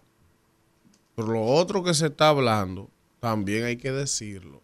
Pero 1.15 1.29
lo 1.29 1.45
otro 1.45 1.83
que 1.83 1.95
se 1.95 2.07
está 2.07 2.29
hablando, 2.29 2.91
también 3.21 3.65
hay 3.65 3.77
que 3.77 3.93
decirlo. 3.93 4.63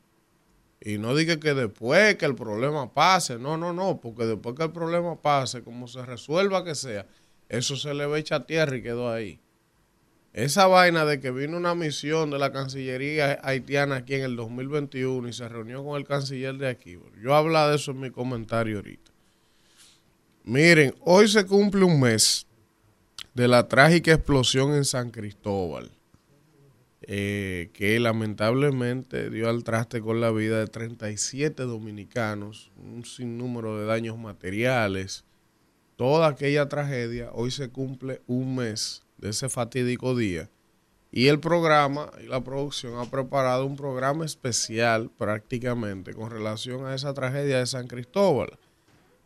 Y 0.80 0.99
no 0.99 1.14
diga 1.14 1.40
que 1.40 1.54
después 1.54 2.16
que 2.16 2.26
el 2.26 2.35
problema 2.35 2.92
pase, 2.92 3.38
no, 3.38 3.56
no, 3.56 3.73
no, 3.73 4.00
porque 4.00 4.25
después 4.25 4.54
que 4.54 4.64
el 4.64 4.73
problema 4.73 5.20
pase, 5.20 5.62
como 5.62 5.88
se 5.88 6.04
resuelva 6.04 6.64
que 6.64 6.75
sea, 6.75 7.06
eso 7.49 7.76
se 7.76 7.95
le 7.95 8.07
ve 8.07 8.25
a 8.31 8.47
tierra 8.47 8.76
y 8.76 8.83
quedó 8.83 9.11
ahí. 9.11 9.40
Esa 10.35 10.67
vaina 10.67 11.05
de 11.05 11.21
que 11.21 11.31
vino 11.31 11.57
una 11.57 11.75
misión 11.75 12.31
de 12.31 12.38
la 12.38 12.52
Cancillería 12.52 13.40
haitiana 13.43 13.97
aquí 13.97 14.14
en 14.14 14.23
el 14.23 14.37
2021 14.37 15.28
y 15.28 15.33
se 15.33 15.49
reunió 15.49 15.83
con 15.85 15.97
el 15.97 16.07
canciller 16.07 16.57
de 16.59 16.69
aquí. 16.69 16.99
Yo 17.21 17.35
hablo 17.35 17.69
de 17.69 17.76
eso 17.76 17.93
en 17.93 18.00
mi 18.00 18.11
comentario 18.11 18.76
ahorita. 18.76 19.11
Miren, 20.45 20.95
hoy 21.00 21.28
se 21.28 21.45
cumple 21.47 21.85
un 21.85 22.00
mes 22.00 22.47
de 23.35 23.49
la 23.49 23.69
trágica 23.69 24.12
explosión 24.12 24.75
en 24.75 24.85
San 24.85 25.11
Cristóbal, 25.11 25.90
eh, 27.02 27.71
que 27.73 27.99
lamentablemente 27.99 29.31
dio 29.31 29.49
al 29.49 29.64
traste 29.64 30.00
con 30.00 30.21
la 30.21 30.31
vida 30.31 30.59
de 30.59 30.67
37 30.67 31.64
dominicanos, 31.64 32.71
un 32.76 33.05
sinnúmero 33.05 33.78
de 33.78 33.87
daños 33.87 34.19
materiales 34.19 35.25
toda 35.99 36.28
aquella 36.28 36.69
tragedia, 36.69 37.28
hoy 37.33 37.50
se 37.50 37.71
cumple 37.71 38.23
un 38.28 38.55
mes 38.55 39.02
de 39.17 39.31
ese 39.31 39.49
fatídico 39.49 40.17
día. 40.17 40.49
Y 41.11 41.26
el 41.26 41.40
programa 41.40 42.12
y 42.23 42.28
la 42.28 42.45
producción 42.45 43.00
ha 43.00 43.11
preparado 43.11 43.67
un 43.67 43.75
programa 43.75 44.25
especial 44.25 45.11
prácticamente 45.11 46.14
con 46.14 46.31
relación 46.31 46.87
a 46.87 46.95
esa 46.95 47.12
tragedia 47.14 47.59
de 47.59 47.67
San 47.67 47.88
Cristóbal. 47.88 48.57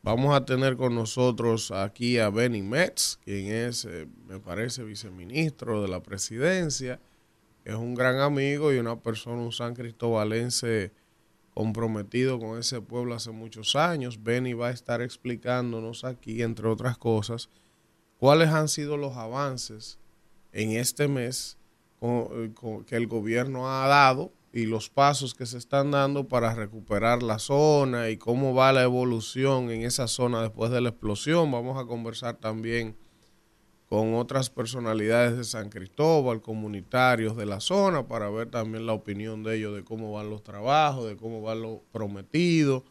Vamos 0.03 0.35
a 0.35 0.47
tener 0.47 0.79
con 0.79 0.95
nosotros 0.95 1.71
aquí 1.73 2.19
a 2.19 2.31
Benny 2.31 2.63
Metz, 2.63 3.19
quien 3.23 3.49
es, 3.49 3.85
eh, 3.85 4.09
me 4.27 4.41
parece, 4.41 4.83
viceministro 4.83 5.83
de 5.83 5.89
la 5.89 6.03
presidencia. 6.03 7.01
Es 7.67 7.75
un 7.75 7.95
gran 7.95 8.19
amigo 8.19 8.73
y 8.73 8.79
una 8.79 8.99
persona, 8.99 9.43
un 9.43 9.53
san 9.53 9.75
cristobalense 9.75 10.91
comprometido 11.55 12.39
con 12.39 12.59
ese 12.59 12.81
pueblo 12.81 13.15
hace 13.15 13.31
muchos 13.31 13.77
años. 13.77 14.23
Benny 14.23 14.53
va 14.53 14.69
a 14.69 14.73
estar 14.73 15.03
explicándonos 15.03 16.05
aquí, 16.05 16.43
entre 16.43 16.69
otras 16.69 16.97
cosas, 16.99 17.51
cuáles 18.19 18.49
han 18.51 18.69
sido 18.69 18.97
los 18.97 19.17
avances 19.17 19.99
en 20.53 20.73
este 20.73 21.09
mes 21.09 21.59
que 22.01 22.97
el 22.97 23.07
gobierno 23.07 23.71
ha 23.71 23.87
dado 23.87 24.33
y 24.53 24.67
los 24.67 24.91
pasos 24.91 25.35
que 25.35 25.47
se 25.47 25.57
están 25.57 25.93
dando 25.93 26.29
para 26.29 26.55
recuperar 26.55 27.23
la 27.23 27.39
zona 27.39 28.11
y 28.11 28.17
cómo 28.17 28.55
va 28.55 28.73
la 28.73 28.83
evolución 28.83 29.71
en 29.71 29.83
esa 29.83 30.09
zona 30.09 30.43
después 30.43 30.71
de 30.71 30.81
la 30.81 30.91
explosión. 30.91 31.51
Vamos 31.51 31.81
a 31.81 31.87
conversar 31.87 32.37
también 32.37 32.97
con 33.93 34.15
otras 34.15 34.49
personalidades 34.49 35.37
de 35.37 35.45
San 35.45 35.69
Cristóbal, 35.69 36.41
comunitarios 36.41 37.37
de 37.37 37.45
la 37.45 37.61
zona, 37.61 38.09
para 38.09 38.31
ver 38.31 38.49
también 38.49 38.87
la 38.87 38.95
opinión 38.95 39.43
de 39.43 39.59
ellos 39.59 39.77
de 39.77 39.85
cómo 39.85 40.13
van 40.13 40.31
los 40.31 40.43
trabajos, 40.43 41.07
de 41.07 41.19
cómo 41.19 41.43
va 41.43 41.55
lo 41.55 41.83
prometido. 41.93 42.85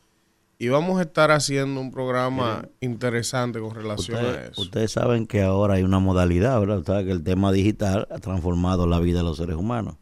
Y 0.59 0.67
vamos 0.67 0.99
a 0.99 1.01
estar 1.01 1.31
haciendo 1.31 1.81
un 1.81 1.89
programa 1.89 2.69
interesante 2.81 3.59
con 3.59 3.73
relación 3.73 4.23
a 4.23 4.43
eso. 4.43 4.61
Ustedes 4.61 4.91
saben 4.91 5.25
que 5.25 5.41
ahora 5.41 5.73
hay 5.73 5.81
una 5.81 5.97
modalidad, 5.97 6.59
¿verdad? 6.59 7.03
que 7.03 7.09
el 7.09 7.23
tema 7.23 7.51
digital 7.51 8.07
ha 8.11 8.19
transformado 8.19 8.85
la 8.85 8.99
vida 8.99 9.17
de 9.17 9.23
los 9.23 9.37
seres 9.37 9.55
humanos. 9.55 9.95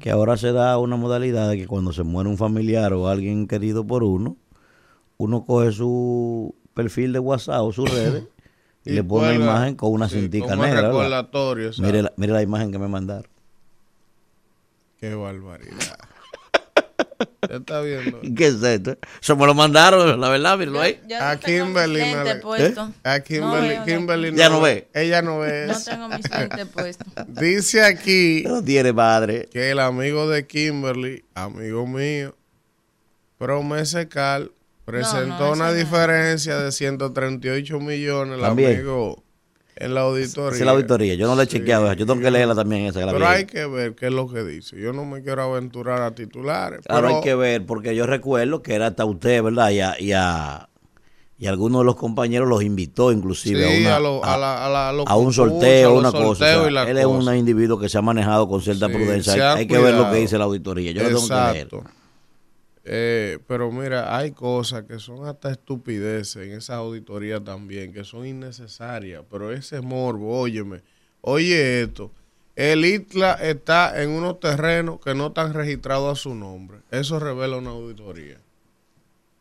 Que 0.00 0.10
ahora 0.10 0.38
se 0.38 0.52
da 0.52 0.78
una 0.78 0.96
modalidad 0.96 1.50
de 1.50 1.58
que 1.58 1.66
cuando 1.66 1.92
se 1.92 2.02
muere 2.02 2.30
un 2.30 2.38
familiar 2.38 2.94
o 2.94 3.08
alguien 3.08 3.46
querido 3.46 3.86
por 3.86 4.02
uno, 4.02 4.38
uno 5.18 5.44
coge 5.44 5.70
su 5.72 6.54
perfil 6.72 7.12
de 7.12 7.18
WhatsApp 7.18 7.60
o 7.60 7.72
sus 7.72 7.90
redes 7.94 8.24
y, 8.84 8.92
le 8.92 9.04
pone 9.04 9.36
una 9.36 9.44
imagen 9.44 9.76
con 9.76 9.92
una 9.92 10.08
cintica 10.08 10.56
negra. 10.56 10.92
Mire 11.78 12.02
la, 12.02 12.12
mire 12.16 12.32
la 12.32 12.42
imagen 12.42 12.70
que 12.70 12.78
me 12.78 12.88
mandaron. 12.88 13.30
Qué 14.98 15.14
barbaridad. 15.14 15.98
¿Qué 17.48 17.56
está 17.56 17.80
viendo? 17.80 18.20
¿Qué 18.36 18.46
es 18.46 18.62
esto? 18.62 18.96
Se 19.20 19.34
me 19.34 19.46
lo 19.46 19.54
mandaron, 19.54 20.20
la 20.20 20.28
verdad, 20.28 20.58
míralo 20.58 20.80
ahí. 20.80 21.00
a 21.20 21.36
Kimberly. 21.36 22.00
¿Eh? 22.00 22.74
A 23.02 23.20
Kimberly, 23.20 23.76
Kimberly 23.84 24.34
ya 24.34 24.48
no 24.48 24.60
ve. 24.60 24.88
Ella 24.94 25.22
no 25.22 25.40
ve. 25.40 25.66
No 25.66 25.74
tengo 25.80 26.08
mis 26.08 26.30
lentes 26.30 26.66
puestos. 26.66 27.06
Dice 27.28 27.84
aquí. 27.84 28.44
No 28.46 28.62
tiene 28.62 28.92
padre. 28.92 29.48
Que 29.52 29.70
el 29.70 29.78
amigo 29.78 30.28
de 30.28 30.46
Kimberly, 30.46 31.24
amigo 31.34 31.86
mío, 31.86 32.34
Promese 33.38 34.08
Cal, 34.08 34.52
presentó 34.84 35.52
una 35.52 35.72
diferencia 35.72 36.58
de 36.58 36.72
138 36.72 37.80
millones. 37.80 38.38
El 38.38 38.44
amigo 38.44 39.24
en 39.76 39.94
la 39.94 40.02
auditoría. 40.02 40.58
Es 40.58 40.64
la 40.64 40.72
auditoría. 40.72 41.14
Yo 41.14 41.26
no 41.26 41.34
la 41.34 41.44
he 41.44 41.46
chequeado. 41.46 41.92
Yo 41.94 42.06
tengo 42.06 42.20
que 42.20 42.30
leerla 42.30 42.54
también 42.54 42.86
esa. 42.86 43.00
Pero 43.10 43.26
hay 43.26 43.44
que 43.46 43.66
ver 43.66 43.94
qué 43.94 44.06
es 44.06 44.12
lo 44.12 44.28
que 44.28 44.44
dice. 44.44 44.80
Yo 44.80 44.92
no 44.92 45.04
me 45.04 45.22
quiero 45.22 45.42
aventurar 45.42 46.02
a 46.02 46.14
titulares. 46.14 46.80
Claro, 46.86 47.08
hay 47.08 47.20
que 47.20 47.34
ver, 47.34 47.66
porque 47.66 47.94
yo 47.96 48.06
recuerdo 48.06 48.62
que 48.62 48.74
era 48.74 48.88
hasta 48.88 49.04
usted, 49.04 49.42
¿verdad? 49.42 49.70
Y 49.70 49.80
a, 49.80 50.00
y 50.00 50.12
a, 50.12 50.68
y 51.38 51.46
algunos 51.46 51.80
de 51.80 51.86
los 51.86 51.96
compañeros 51.96 52.48
los 52.48 52.62
invitó 52.62 53.10
inclusive 53.10 53.88
a, 53.88 53.98
una, 53.98 55.04
a, 55.04 55.16
un 55.16 55.32
sorteo, 55.32 55.98
una 55.98 56.12
cosa. 56.12 56.66
él 56.88 56.98
es 56.98 57.06
un 57.06 57.34
individuo 57.34 57.78
que 57.78 57.88
se 57.88 57.98
ha 57.98 58.02
manejado 58.02 58.48
con 58.48 58.62
cierta 58.62 58.88
prudencia. 58.88 59.54
Hay, 59.54 59.66
que 59.66 59.78
ver 59.78 59.94
lo 59.94 60.10
que 60.10 60.18
dice 60.18 60.38
la 60.38 60.44
auditoría. 60.44 60.92
Yo 60.92 61.02
lo 61.02 61.08
tengo 61.08 61.28
que 61.28 61.52
leer. 61.52 61.68
Eh, 62.86 63.38
pero 63.46 63.72
mira, 63.72 64.14
hay 64.14 64.32
cosas 64.32 64.84
que 64.84 64.98
son 64.98 65.26
hasta 65.26 65.50
estupideces 65.50 66.36
en 66.36 66.52
esa 66.52 66.76
auditoría 66.76 67.42
también, 67.42 67.94
que 67.94 68.04
son 68.04 68.26
innecesarias, 68.26 69.24
pero 69.30 69.52
ese 69.52 69.80
morbo, 69.80 70.38
óyeme, 70.38 70.82
oye 71.22 71.82
esto, 71.82 72.12
el 72.56 72.84
ITLA 72.84 73.34
está 73.34 74.02
en 74.02 74.10
unos 74.10 74.38
terrenos 74.38 75.00
que 75.00 75.14
no 75.14 75.28
están 75.28 75.54
registrados 75.54 76.18
a 76.18 76.22
su 76.22 76.34
nombre. 76.34 76.78
Eso 76.90 77.18
revela 77.18 77.56
una 77.56 77.70
auditoría. 77.70 78.38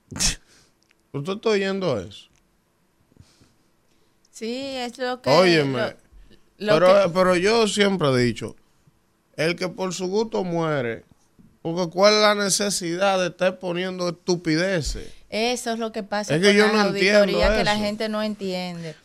¿Usted 1.11 1.33
está 1.33 1.49
oyendo 1.49 1.99
eso? 1.99 2.29
Sí, 4.31 4.55
es 4.55 4.97
lo 4.97 5.21
que... 5.21 5.29
Óyeme, 5.29 5.95
pero, 6.57 7.11
pero 7.13 7.35
yo 7.35 7.67
siempre 7.67 8.07
he 8.07 8.17
dicho, 8.17 8.55
el 9.35 9.55
que 9.55 9.67
por 9.67 9.93
su 9.93 10.07
gusto 10.07 10.43
muere 10.43 11.03
porque 11.63 11.89
¿cuál 11.89 12.13
es 12.13 12.21
la 12.21 12.35
necesidad 12.35 13.19
de 13.19 13.27
estar 13.27 13.57
poniendo 13.57 14.09
estupideces? 14.09 15.09
Eso 15.29 15.71
es 15.71 15.79
lo 15.79 15.93
que 15.93 16.03
pasa 16.03 16.35
es 16.35 16.41
que 16.41 16.49
con 16.49 16.57
yo 16.57 16.67
las 16.67 16.87
auditorías 16.87 17.57
que 17.57 17.63
la 17.63 17.77
gente 17.77 18.09
no 18.09 18.21
entiende. 18.21 18.95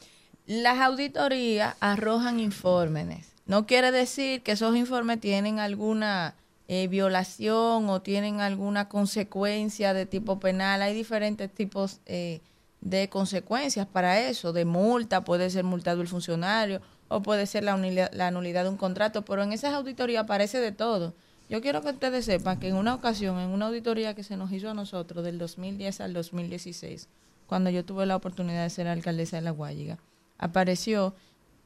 Las 0.45 0.80
auditorías 0.80 1.76
arrojan 1.78 2.41
informes. 2.41 3.28
No 3.47 3.65
quiere 3.65 3.93
decir 3.93 4.43
que 4.43 4.52
esos 4.52 4.76
informes 4.76 5.21
tienen 5.21 5.61
alguna 5.61 6.35
eh, 6.67 6.89
violación 6.89 7.89
o 7.89 8.02
tienen 8.02 8.41
alguna 8.41 8.89
consecuencia 8.89 9.95
de 9.95 10.04
tipo 10.04 10.41
penal. 10.41 10.82
Hay 10.82 10.95
diferentes 10.95 11.49
tipos 11.54 12.00
eh, 12.06 12.41
de 12.80 13.09
consecuencias 13.09 13.87
para 13.87 14.21
eso, 14.21 14.52
de 14.52 14.65
multa, 14.65 15.23
puede 15.23 15.49
ser 15.50 15.63
multado 15.63 16.02
el 16.02 16.09
funcionario 16.09 16.82
o 17.06 17.23
puede 17.23 17.47
ser 17.47 17.63
la, 17.63 17.76
la 18.13 18.30
nulidad 18.32 18.65
de 18.65 18.71
un 18.71 18.76
contrato, 18.76 19.25
pero 19.25 19.45
en 19.45 19.52
esas 19.52 19.75
auditorías 19.75 20.25
aparece 20.25 20.61
de 20.61 20.73
todo. 20.73 21.15
Yo 21.49 21.63
quiero 21.63 21.80
que 21.82 21.91
ustedes 21.91 22.26
sepan 22.26 22.61
que 22.61 22.69
en 22.69 22.76
una 22.76 22.95
ocasión, 22.95 23.39
en 23.39 23.50
una 23.50 23.67
auditoría 23.67 24.15
que 24.15 24.23
se 24.23 24.37
nos 24.37 24.52
hizo 24.52 24.71
a 24.71 24.75
nosotros 24.75 25.25
del 25.25 25.39
2010 25.39 26.00
al 26.00 26.13
2016, 26.13 27.08
cuando 27.47 27.71
yo 27.71 27.84
tuve 27.84 28.04
la 28.04 28.17
oportunidad 28.17 28.65
de 28.65 28.71
ser 28.71 28.87
alcaldesa 28.87 29.37
de 29.37 29.43
La 29.43 29.50
Guayiga, 29.50 29.99
apareció 30.37 31.15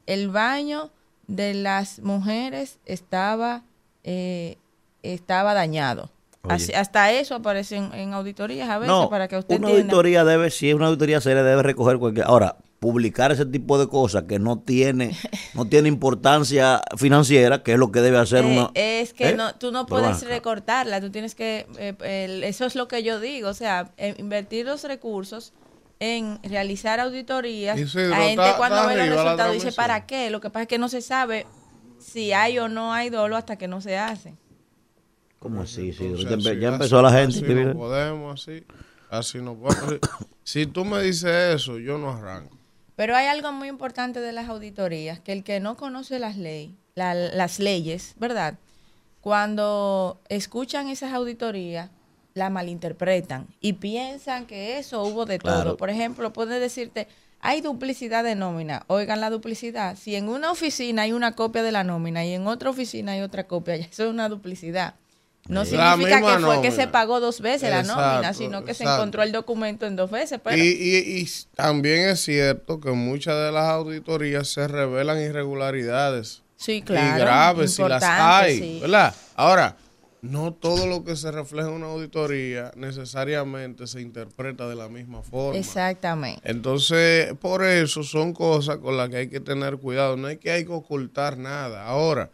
el 0.05 0.29
baño 0.29 0.91
de 1.27 1.53
las 1.53 1.99
mujeres 1.99 2.79
estaba, 2.85 3.63
eh, 4.03 4.57
estaba 5.01 5.53
dañado. 5.53 6.09
hasta 6.43 7.11
eso 7.11 7.35
aparece 7.35 7.77
en, 7.77 8.13
auditorías 8.13 8.69
a 8.69 8.79
veces 8.79 9.07
para 9.09 9.27
que 9.27 9.37
usted 9.37 9.57
una 9.57 9.69
auditoría 9.69 10.23
debe, 10.23 10.49
si 10.49 10.69
es 10.69 10.75
una 10.75 10.87
auditoría 10.87 11.19
seria, 11.19 11.43
debe 11.43 11.63
recoger 11.63 11.97
cualquier... 11.99 12.25
Ahora, 12.25 12.57
publicar 12.83 13.31
ese 13.31 13.45
tipo 13.45 13.79
de 13.79 13.87
cosas 13.87 14.23
que 14.23 14.39
no 14.39 14.59
tiene 14.59 15.15
no 15.53 15.63
tiene 15.63 15.87
importancia 15.87 16.81
financiera, 16.97 17.63
que 17.63 17.71
es 17.71 17.79
lo 17.79 17.93
que 17.93 18.01
debe 18.01 18.17
hacer 18.17 18.43
eh, 18.43 18.47
una... 18.47 18.71
Es 18.73 19.13
que 19.13 19.29
¿eh? 19.29 19.35
no, 19.37 19.55
tú 19.55 19.71
no 19.71 19.85
puedes 19.85 20.21
recortarla, 20.23 20.99
tú 20.99 21.09
tienes 21.09 21.33
que... 21.33 21.65
Eh, 21.77 22.41
eso 22.43 22.65
es 22.65 22.75
lo 22.75 22.89
que 22.89 23.01
yo 23.01 23.21
digo, 23.21 23.47
o 23.47 23.53
sea, 23.53 23.93
invertir 24.17 24.65
los 24.65 24.83
recursos 24.83 25.53
en 26.01 26.39
realizar 26.43 26.99
auditorías. 26.99 27.77
la 27.95 28.17
gente 28.17 28.53
cuando 28.57 28.85
ve 28.85 28.97
los 28.97 29.07
resultados 29.07 29.53
dice, 29.53 29.71
¿para 29.71 30.05
qué? 30.05 30.29
Lo 30.29 30.41
que 30.41 30.49
pasa 30.49 30.63
es 30.63 30.67
que 30.67 30.77
no 30.77 30.89
se 30.89 30.99
sabe 30.99 31.47
si 31.99 32.33
hay 32.33 32.59
o 32.59 32.67
no 32.67 32.91
hay 32.91 33.09
dolo 33.09 33.37
hasta 33.37 33.55
que 33.55 33.69
no 33.69 33.79
se 33.79 33.97
hace. 33.97 34.35
¿Cómo 35.39 35.61
así? 35.61 35.93
Sí, 35.93 36.13
ya, 36.59 36.67
empezó 36.67 37.01
la 37.01 37.13
gente. 37.13 37.37
Así 37.37 37.53
no 37.53 37.73
podemos, 37.75 38.41
así. 38.41 38.65
Así 39.09 39.37
no 39.41 39.55
podemos. 39.55 39.99
si 40.43 40.65
tú 40.65 40.83
me 40.83 41.01
dices 41.01 41.55
eso, 41.55 41.79
yo 41.79 41.97
no 41.97 42.11
arranco. 42.11 42.62
Pero 42.95 43.15
hay 43.15 43.27
algo 43.27 43.51
muy 43.51 43.67
importante 43.67 44.19
de 44.19 44.31
las 44.31 44.49
auditorías, 44.49 45.19
que 45.19 45.31
el 45.31 45.43
que 45.43 45.59
no 45.59 45.75
conoce 45.75 46.19
las, 46.19 46.37
ley, 46.37 46.77
las 46.95 47.59
leyes, 47.59 48.13
¿verdad? 48.17 48.55
Cuando 49.21 50.21
escuchan 50.29 50.89
esas 50.89 51.13
auditorías, 51.13 51.89
la 52.33 52.49
malinterpretan 52.49 53.47
y 53.61 53.73
piensan 53.73 54.45
que 54.45 54.77
eso 54.77 55.03
hubo 55.03 55.25
de 55.25 55.39
todo. 55.39 55.77
Por 55.77 55.89
ejemplo, 55.89 56.33
puede 56.33 56.59
decirte, 56.59 57.07
hay 57.39 57.61
duplicidad 57.61 58.23
de 58.23 58.35
nómina. 58.35 58.83
Oigan 58.87 59.21
la 59.21 59.29
duplicidad. 59.29 59.97
Si 59.97 60.15
en 60.15 60.29
una 60.29 60.51
oficina 60.51 61.03
hay 61.03 61.13
una 61.13 61.33
copia 61.33 61.61
de 61.61 61.71
la 61.71 61.83
nómina 61.83 62.25
y 62.25 62.33
en 62.33 62.47
otra 62.47 62.69
oficina 62.69 63.11
hay 63.11 63.21
otra 63.21 63.47
copia, 63.47 63.75
eso 63.75 64.03
es 64.03 64.09
una 64.09 64.29
duplicidad. 64.29 64.95
No 65.47 65.65
significa 65.65 66.21
que 66.21 66.39
fue 66.39 66.61
que 66.61 66.71
se 66.71 66.87
pagó 66.87 67.19
dos 67.19 67.41
veces 67.41 67.69
la 67.69 67.83
nómina, 67.83 68.33
sino 68.33 68.63
que 68.63 68.73
se 68.73 68.83
encontró 68.83 69.23
el 69.23 69.31
documento 69.31 69.85
en 69.85 69.95
dos 69.95 70.09
veces. 70.09 70.39
Y, 70.55 70.61
y, 70.61 71.29
también 71.55 72.09
es 72.09 72.21
cierto 72.21 72.79
que 72.79 72.91
muchas 72.91 73.35
de 73.35 73.51
las 73.51 73.69
auditorías 73.69 74.47
se 74.47 74.67
revelan 74.67 75.21
irregularidades. 75.21 76.43
Sí, 76.55 76.81
claro. 76.81 77.17
Y 77.17 77.19
graves, 77.19 77.73
si 77.73 77.83
las 77.83 78.03
hay. 78.03 78.79
¿Verdad? 78.79 79.13
Ahora, 79.35 79.75
no 80.23 80.53
todo 80.53 80.87
lo 80.87 81.03
que 81.03 81.17
se 81.17 81.29
refleja 81.29 81.67
en 81.67 81.73
una 81.73 81.87
auditoría 81.87 82.71
necesariamente 82.77 83.87
se 83.87 83.99
interpreta 83.99 84.69
de 84.69 84.75
la 84.75 84.87
misma 84.87 85.21
forma. 85.21 85.59
Exactamente. 85.59 86.41
Entonces, 86.49 87.33
por 87.41 87.65
eso 87.65 88.03
son 88.03 88.31
cosas 88.31 88.77
con 88.77 88.95
las 88.95 89.09
que 89.09 89.17
hay 89.17 89.27
que 89.27 89.41
tener 89.41 89.77
cuidado. 89.77 90.15
No 90.15 90.27
hay 90.27 90.37
que, 90.37 90.49
hay 90.49 90.63
que 90.63 90.71
ocultar 90.71 91.37
nada. 91.37 91.85
Ahora, 91.85 92.29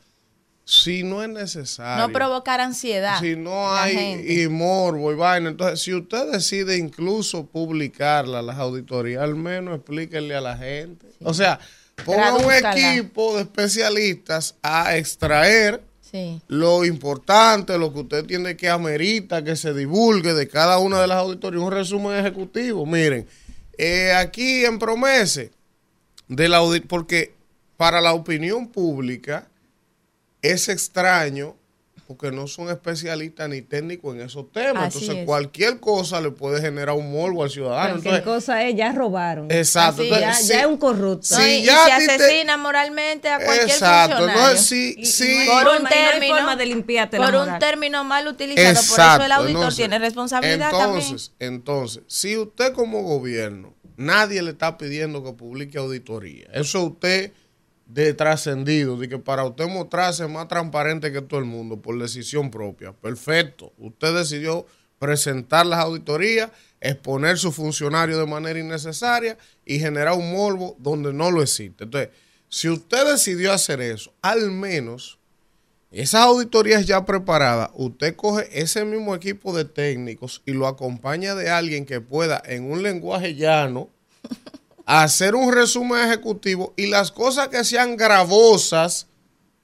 si 0.70 1.02
no 1.02 1.24
es 1.24 1.30
necesario. 1.30 2.06
No 2.06 2.14
provocar 2.14 2.62
ansiedad. 2.62 3.20
Si 3.20 3.36
no 3.36 3.74
hay 3.74 4.24
y 4.28 4.48
morbo 4.48 5.12
y 5.12 5.16
vaina. 5.16 5.50
Entonces, 5.50 5.82
si 5.82 5.96
usted 5.96 6.32
decide 6.32 6.78
incluso 6.78 7.48
publicarla, 7.48 8.44
las 8.44 8.60
auditorías, 8.60 9.24
al 9.24 9.36
menos 9.36 9.78
explíquenle 9.78 10.36
a 10.36 10.42
la 10.42 10.56
gente. 10.56 11.08
O 11.24 11.34
sea, 11.34 11.60
ponga 12.06 12.36
un 12.36 12.54
equipo 12.54 13.36
de 13.36 13.42
especialistas 13.42 14.58
a 14.62 14.96
extraer 14.96 15.82
lo 16.48 16.86
importante, 16.86 17.76
lo 17.80 17.92
que 17.92 18.02
usted 18.02 18.26
tiene 18.26 18.56
que 18.56 18.70
amerita, 18.70 19.44
que 19.44 19.56
se 19.56 19.74
divulgue 19.74 20.36
de 20.36 20.48
cada 20.48 20.78
una 20.78 21.02
de 21.02 21.08
las 21.08 21.18
auditorías. 21.18 21.64
Un 21.64 21.72
resumen 21.72 22.14
ejecutivo. 22.14 22.86
Miren, 22.86 23.28
eh, 23.76 24.14
aquí 24.14 24.66
en 24.66 24.78
Promese, 24.78 25.50
de 26.28 26.48
la 26.48 26.62
porque 26.88 27.34
para 27.76 28.02
la 28.02 28.14
opinión 28.14 28.68
pública 28.68 29.48
es 30.42 30.70
extraño 30.70 31.56
porque 32.10 32.32
no 32.32 32.48
son 32.48 32.70
especialistas 32.70 33.48
ni 33.50 33.62
técnicos 33.62 34.16
en 34.16 34.22
esos 34.22 34.52
temas. 34.52 34.96
Entonces, 34.96 35.26
cualquier 35.28 35.80
cosa 35.80 36.20
le 36.20 36.32
puede 36.32 36.60
generar 36.60 36.96
un 36.96 37.12
morbo 37.12 37.44
al 37.44 37.52
ciudadano. 37.52 38.02
Cualquier 38.02 38.24
cosa 38.24 38.64
es, 38.64 38.76
ya 38.76 38.92
robaron. 38.94 39.52
Exacto. 39.52 40.04
ya, 40.04 40.32
es 40.32 40.66
un 40.66 40.78
corrupto. 40.78 41.36
Si 41.36 41.60
y, 41.60 41.66
ya 41.66 41.86
se 42.00 42.12
asesina 42.12 42.58
moralmente 42.58 43.30
a 43.30 43.38
cualquier 43.38 43.70
exacto. 43.70 44.24
funcionario. 44.24 44.58
sí, 44.58 44.96
por 45.46 45.80
un 45.80 45.88
término, 45.88 46.36
forma 46.36 46.56
de 46.56 46.66
limpiarte 46.66 47.18
por 47.18 47.36
un 47.36 47.60
término 47.60 48.04
mal 48.04 48.28
utilizado. 48.28 48.74
por 48.74 49.00
eso 49.00 49.26
el 49.26 49.32
auditor 49.32 49.76
tiene 49.76 50.00
responsabilidad 50.00 50.72
entonces, 50.72 51.30
también. 51.38 51.54
Entonces, 51.60 52.02
si 52.08 52.38
usted 52.38 52.74
como 52.74 53.04
gobierno, 53.04 53.76
nadie 53.98 54.42
le 54.42 54.50
está 54.50 54.80
pidiendo 54.80 55.24
que 55.24 55.34
publique 55.34 55.78
auditoría. 55.78 56.48
Eso 56.54 56.86
usted 56.86 57.34
de 57.90 58.14
trascendido, 58.14 58.98
de 58.98 59.10
que 59.10 59.18
para 59.18 59.44
usted 59.44 59.68
mostrarse 59.68 60.28
más 60.28 60.48
transparente 60.48 61.12
que 61.12 61.24
todo 61.24 61.40
el 61.40 61.46
mundo 61.46 61.82
por 61.82 62.00
decisión 62.00 62.52
propia. 62.52 62.94
Perfecto. 62.94 63.74
Usted 63.80 64.14
decidió 64.14 64.68
presentar 65.00 65.66
las 65.66 65.80
auditorías, 65.80 66.52
exponer 66.80 67.40
su 67.40 67.52
funcionario 67.52 68.20
de 68.20 68.28
manera 68.28 68.60
innecesaria 68.60 69.38
y 69.66 69.80
generar 69.80 70.14
un 70.14 70.32
morbo 70.32 70.76
donde 70.78 71.12
no 71.12 71.32
lo 71.32 71.42
existe. 71.42 71.86
Entonces, 71.86 72.12
si 72.48 72.70
usted 72.70 73.12
decidió 73.12 73.52
hacer 73.52 73.82
eso, 73.82 74.14
al 74.22 74.52
menos 74.52 75.18
esas 75.92 76.22
auditorías 76.22 76.86
ya 76.86 77.06
preparadas, 77.06 77.72
usted 77.74 78.16
coge 78.16 78.48
ese 78.52 78.86
mismo 78.86 79.16
equipo 79.16 79.56
de 79.56 79.66
técnicos 79.66 80.44
y 80.46 80.52
lo 80.52 80.68
acompaña 80.68 81.34
de 81.34 81.50
alguien 81.50 81.88
que 81.88 82.02
pueda 82.02 82.40
en 82.46 82.70
un 82.70 82.84
lenguaje 82.84 83.34
llano 83.34 83.90
hacer 84.90 85.36
un 85.36 85.54
resumen 85.54 86.00
ejecutivo 86.08 86.74
y 86.76 86.88
las 86.88 87.12
cosas 87.12 87.50
que 87.50 87.64
sean 87.64 87.96
gravosas, 87.96 89.06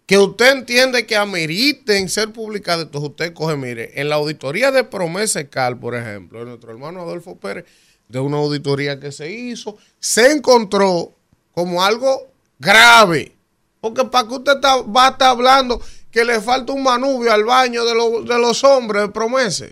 que 0.06 0.20
usted 0.20 0.52
entiende 0.52 1.08
que 1.08 1.16
ameriten 1.16 2.10
ser 2.10 2.32
publicadas, 2.32 2.86
entonces 2.86 3.10
usted 3.10 3.34
coge, 3.34 3.58
mire, 3.58 4.00
en 4.00 4.10
la 4.10 4.16
auditoría 4.16 4.70
de 4.70 4.84
Promesa 4.84 5.44
Cal, 5.50 5.80
por 5.80 5.96
ejemplo, 5.96 6.38
de 6.40 6.46
nuestro 6.46 6.70
hermano 6.70 7.02
Adolfo 7.02 7.38
Pérez, 7.38 7.66
de 8.08 8.20
una 8.20 8.38
auditoría 8.38 9.00
que 9.00 9.12
se 9.12 9.32
hizo, 9.32 9.78
se 10.00 10.32
encontró 10.32 11.12
como 11.54 11.84
algo 11.84 12.28
grave. 12.60 13.36
Porque 13.82 14.06
para 14.06 14.28
que 14.28 14.36
usted 14.36 14.62
va 14.96 15.08
a 15.08 15.10
estar 15.10 15.30
hablando 15.30 15.82
que 16.12 16.24
le 16.24 16.40
falta 16.40 16.72
un 16.72 16.84
manubio 16.84 17.34
al 17.34 17.46
baño 17.46 17.84
de, 17.84 17.94
de 18.32 18.40
los 18.40 18.64
hombres 18.64 19.02
de 19.02 19.10
Promesa. 19.10 19.66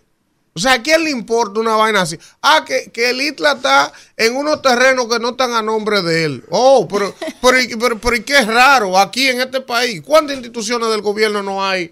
O 0.56 0.60
sea, 0.60 0.74
¿a 0.74 0.82
quién 0.84 1.04
le 1.04 1.10
importa 1.10 1.60
una 1.60 1.76
vaina 1.76 2.02
así? 2.02 2.18
Ah, 2.42 2.64
que, 2.66 2.92
que 2.92 3.10
el 3.10 3.22
ITLA 3.22 3.54
está 3.54 3.92
en 4.16 4.36
unos 4.36 4.62
terrenos 4.62 5.08
que 5.08 5.20
no 5.20 5.30
están 5.30 5.54
a 5.54 5.62
nombre 5.62 6.02
de 6.04 6.26
él. 6.26 6.44
Oh, 6.50 6.88
pero, 6.88 7.14
pero, 7.42 7.58
pero, 7.80 8.00
pero, 8.00 8.26
¿qué 8.26 8.38
es 8.38 8.48
raro 8.48 8.98
aquí 8.98 9.28
en 9.28 9.42
este 9.42 9.62
país? 9.62 10.02
¿Cuántas 10.02 10.36
instituciones 10.36 10.90
del 10.90 11.02
gobierno 11.02 11.42
no 11.42 11.66
hay 11.66 11.92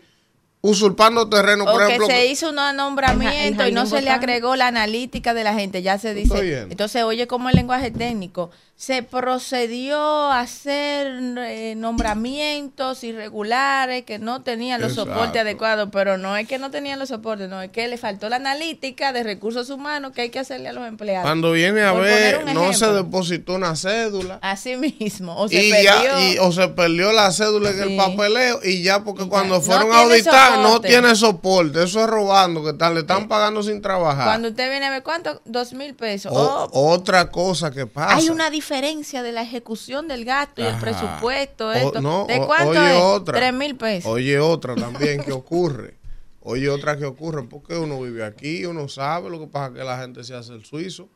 usurpando 0.62 1.28
terreno, 1.28 1.66
por 1.66 1.82
ejemplo. 1.82 2.08
que 2.08 2.14
se 2.14 2.28
hizo 2.28 2.50
un 2.50 2.56
nombramiento 2.76 3.68
y 3.68 3.72
no 3.72 3.88
se 3.88 4.02
le 4.02 4.12
agregó 4.12 4.56
la 4.56 4.68
analítica 4.68 5.34
de 5.34 5.44
la 5.44 5.54
gente, 5.54 5.82
ya 5.82 5.98
se 5.98 6.14
dice. 6.14 6.68
Entonces, 6.70 7.04
oye, 7.04 7.28
como 7.28 7.50
el 7.50 7.56
lenguaje 7.56 7.92
técnico, 7.92 8.52
se 8.82 9.04
procedió 9.04 10.00
a 10.00 10.40
hacer 10.40 11.22
eh, 11.38 11.76
nombramientos 11.78 13.04
irregulares 13.04 14.06
que 14.06 14.18
no 14.18 14.42
tenían 14.42 14.82
los 14.82 14.94
soportes 14.96 15.40
adecuados, 15.40 15.90
pero 15.92 16.18
no 16.18 16.36
es 16.36 16.48
que 16.48 16.58
no 16.58 16.72
tenían 16.72 16.98
los 16.98 17.10
soportes, 17.10 17.48
no, 17.48 17.62
es 17.62 17.70
que 17.70 17.88
le 17.88 18.00
faltó 18.00 18.28
la 18.28 18.38
analítica 18.38 19.14
de 19.14 19.22
recursos 19.22 19.70
humanos 19.70 20.14
que 20.14 20.22
hay 20.22 20.30
que 20.32 20.40
hacerle 20.40 20.70
a 20.70 20.74
los 20.74 20.88
empleados. 20.88 21.22
Cuando 21.22 21.52
viene 21.52 21.84
a 21.84 21.94
ver, 21.94 22.56
no 22.56 22.74
se 22.74 22.88
depositó 22.92 23.54
una 23.54 23.76
cédula. 23.76 24.40
Así 24.42 24.76
mismo, 24.78 25.38
o 25.38 25.48
se 25.48 25.60
perdió. 25.70 26.44
o 26.44 26.52
se 26.52 26.68
perdió 26.70 27.12
la 27.12 27.32
cédula 27.32 27.70
en 27.70 27.82
el 27.84 27.98
papeleo 27.98 28.62
y 28.64 28.82
ya 28.82 29.04
porque 29.04 29.28
cuando 29.28 29.62
fueron 29.62 29.92
a 29.92 30.00
auditar 30.00 30.58
no 30.58 30.82
tiene 30.82 31.16
soporte, 31.16 31.84
eso 31.84 32.00
es 32.00 32.08
robando, 32.08 32.64
que 32.64 32.74
tal, 32.74 32.96
le 32.96 33.02
están 33.02 33.28
pagando 33.28 33.62
sin 33.62 33.80
trabajar. 33.80 34.26
Cuando 34.26 34.48
usted 34.48 34.72
viene 34.72 34.88
a 34.88 34.90
ver 34.90 35.04
cuánto, 35.04 35.40
dos 35.46 35.72
mil 35.74 35.94
pesos. 35.94 36.32
Oh. 36.36 36.68
Otra 36.74 37.30
cosa 37.30 37.70
que 37.70 37.86
pasa. 37.86 38.16
Hay 38.16 38.30
una 38.30 38.50
diferencia 38.50 38.71
diferencia 38.72 39.22
de 39.22 39.34
la 39.34 39.42
ejecución 39.42 40.08
del 40.08 40.24
gasto 40.24 40.62
y 40.62 40.66
el 40.66 40.78
presupuesto. 40.78 41.74
Esto. 41.74 42.26
¿De 42.28 42.38
cuánto 42.46 42.82
es? 42.82 43.02
Otra, 43.02 43.38
Tres 43.38 43.54
mil 43.54 43.76
pesos. 43.76 44.10
Oye, 44.10 44.40
otra 44.40 44.76
también 44.76 45.24
que 45.26 45.34
ocurre. 45.34 45.96
Oye, 46.40 46.70
otra 46.70 46.98
que 46.98 47.06
ocurre, 47.06 47.44
porque 47.44 47.76
uno 47.76 48.02
vive 48.02 48.24
aquí, 48.24 48.66
uno 48.66 48.88
sabe 48.88 49.30
lo 49.30 49.40
que 49.40 49.48
pasa 49.48 49.74
que 49.74 49.84
la 49.84 50.00
gente 50.00 50.24
se 50.24 50.34
hace 50.34 50.54
el 50.54 50.64
suizo. 50.64 51.10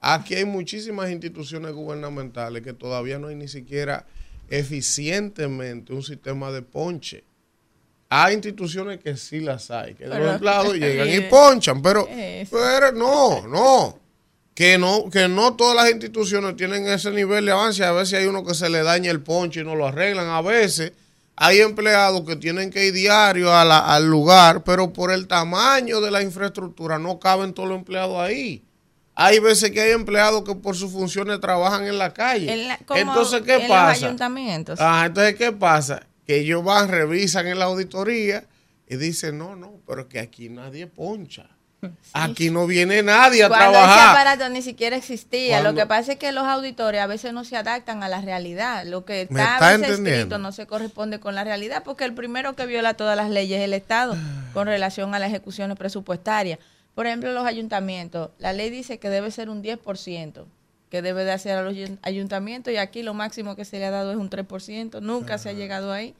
Aquí 0.00 0.34
hay 0.34 0.44
muchísimas 0.44 1.10
instituciones 1.10 1.72
gubernamentales 1.72 2.62
que 2.62 2.72
todavía 2.72 3.18
no 3.18 3.28
hay 3.28 3.36
ni 3.36 3.46
siquiera 3.46 4.06
eficientemente 4.48 5.92
un 5.92 6.02
sistema 6.02 6.50
de 6.50 6.62
ponche. 6.62 7.24
Hay 8.08 8.34
instituciones 8.34 8.98
que 8.98 9.16
sí 9.16 9.40
las 9.40 9.70
hay, 9.70 9.94
que 9.94 10.06
los 10.06 10.18
empleados 10.18 10.74
llegan 10.74 11.08
y 11.08 11.20
ponchan, 11.30 11.80
pero, 11.80 12.08
pero 12.50 12.90
no, 12.92 13.46
no 13.46 14.01
que 14.54 14.76
no, 14.78 15.08
que 15.10 15.28
no 15.28 15.54
todas 15.54 15.76
las 15.76 15.90
instituciones 15.90 16.56
tienen 16.56 16.86
ese 16.86 17.10
nivel 17.10 17.46
de 17.46 17.52
avance. 17.52 17.84
A 17.84 17.92
veces 17.92 18.20
hay 18.20 18.26
uno 18.26 18.44
que 18.44 18.54
se 18.54 18.68
le 18.68 18.82
daña 18.82 19.10
el 19.10 19.22
ponche 19.22 19.60
y 19.60 19.64
no 19.64 19.74
lo 19.74 19.86
arreglan. 19.86 20.28
A 20.28 20.42
veces 20.42 20.92
hay 21.36 21.60
empleados 21.60 22.22
que 22.26 22.36
tienen 22.36 22.70
que 22.70 22.86
ir 22.86 22.92
diario 22.92 23.54
al 23.54 24.06
lugar, 24.06 24.62
pero 24.64 24.92
por 24.92 25.10
el 25.10 25.26
tamaño 25.26 26.00
de 26.00 26.10
la 26.10 26.22
infraestructura 26.22 26.98
no 26.98 27.18
caben 27.18 27.54
todos 27.54 27.68
los 27.68 27.78
empleados 27.78 28.18
ahí. 28.18 28.62
Hay 29.14 29.38
veces 29.40 29.70
que 29.70 29.80
hay 29.80 29.92
empleados 29.92 30.42
que 30.42 30.54
por 30.54 30.74
sus 30.74 30.90
funciones 30.90 31.40
trabajan 31.40 31.86
en 31.86 31.98
la 31.98 32.12
calle. 32.14 32.76
entonces, 32.94 33.42
¿qué 33.42 33.66
pasa? 33.68 34.06
ayuntamientos. 34.06 34.78
Ah, 34.80 35.04
entonces, 35.06 35.34
¿qué 35.36 35.52
pasa? 35.52 36.06
Que 36.26 36.40
ellos 36.40 36.64
van, 36.64 36.88
revisan 36.88 37.46
en 37.46 37.58
la 37.58 37.66
auditoría 37.66 38.44
y 38.88 38.96
dicen, 38.96 39.38
no, 39.38 39.56
no, 39.56 39.80
pero 39.86 40.08
que 40.08 40.18
aquí 40.18 40.48
nadie 40.48 40.86
poncha. 40.86 41.48
Aquí 42.12 42.50
no 42.50 42.66
viene 42.66 43.02
nadie 43.02 43.44
a 43.44 43.48
Cuando 43.48 43.72
trabajar. 43.72 43.98
Ese 43.98 44.08
aparato 44.10 44.48
ni 44.48 44.62
siquiera 44.62 44.96
existía. 44.96 45.62
Lo 45.62 45.74
que 45.74 45.86
pasa 45.86 46.12
es 46.12 46.18
que 46.18 46.32
los 46.32 46.44
auditores 46.44 47.00
a 47.00 47.06
veces 47.06 47.32
no 47.32 47.44
se 47.44 47.56
adaptan 47.56 48.02
a 48.02 48.08
la 48.08 48.20
realidad. 48.20 48.84
Lo 48.86 49.04
que 49.04 49.22
está, 49.22 49.56
a 49.56 49.76
veces 49.76 49.98
escrito 49.98 50.38
no 50.38 50.52
se 50.52 50.66
corresponde 50.66 51.20
con 51.20 51.34
la 51.34 51.44
realidad 51.44 51.82
porque 51.84 52.04
el 52.04 52.14
primero 52.14 52.54
que 52.54 52.66
viola 52.66 52.94
todas 52.94 53.16
las 53.16 53.30
leyes 53.30 53.58
es 53.58 53.64
el 53.64 53.74
Estado 53.74 54.16
con 54.52 54.66
relación 54.66 55.14
a 55.14 55.18
las 55.18 55.30
ejecuciones 55.30 55.76
presupuestarias. 55.76 56.58
Por 56.94 57.06
ejemplo, 57.06 57.32
los 57.32 57.46
ayuntamientos. 57.46 58.30
La 58.38 58.52
ley 58.52 58.70
dice 58.70 58.98
que 58.98 59.08
debe 59.08 59.30
ser 59.30 59.48
un 59.48 59.62
10% 59.62 60.44
que 60.90 61.00
debe 61.00 61.24
de 61.24 61.32
hacer 61.32 61.56
a 61.56 61.62
los 61.62 61.74
ayuntamientos 62.02 62.70
y 62.70 62.76
aquí 62.76 63.02
lo 63.02 63.14
máximo 63.14 63.56
que 63.56 63.64
se 63.64 63.78
le 63.78 63.86
ha 63.86 63.90
dado 63.90 64.12
es 64.12 64.18
un 64.18 64.28
3%, 64.28 65.00
nunca 65.00 65.38
se 65.38 65.48
ha 65.48 65.54
llegado 65.54 65.90
ahí. 65.90 66.14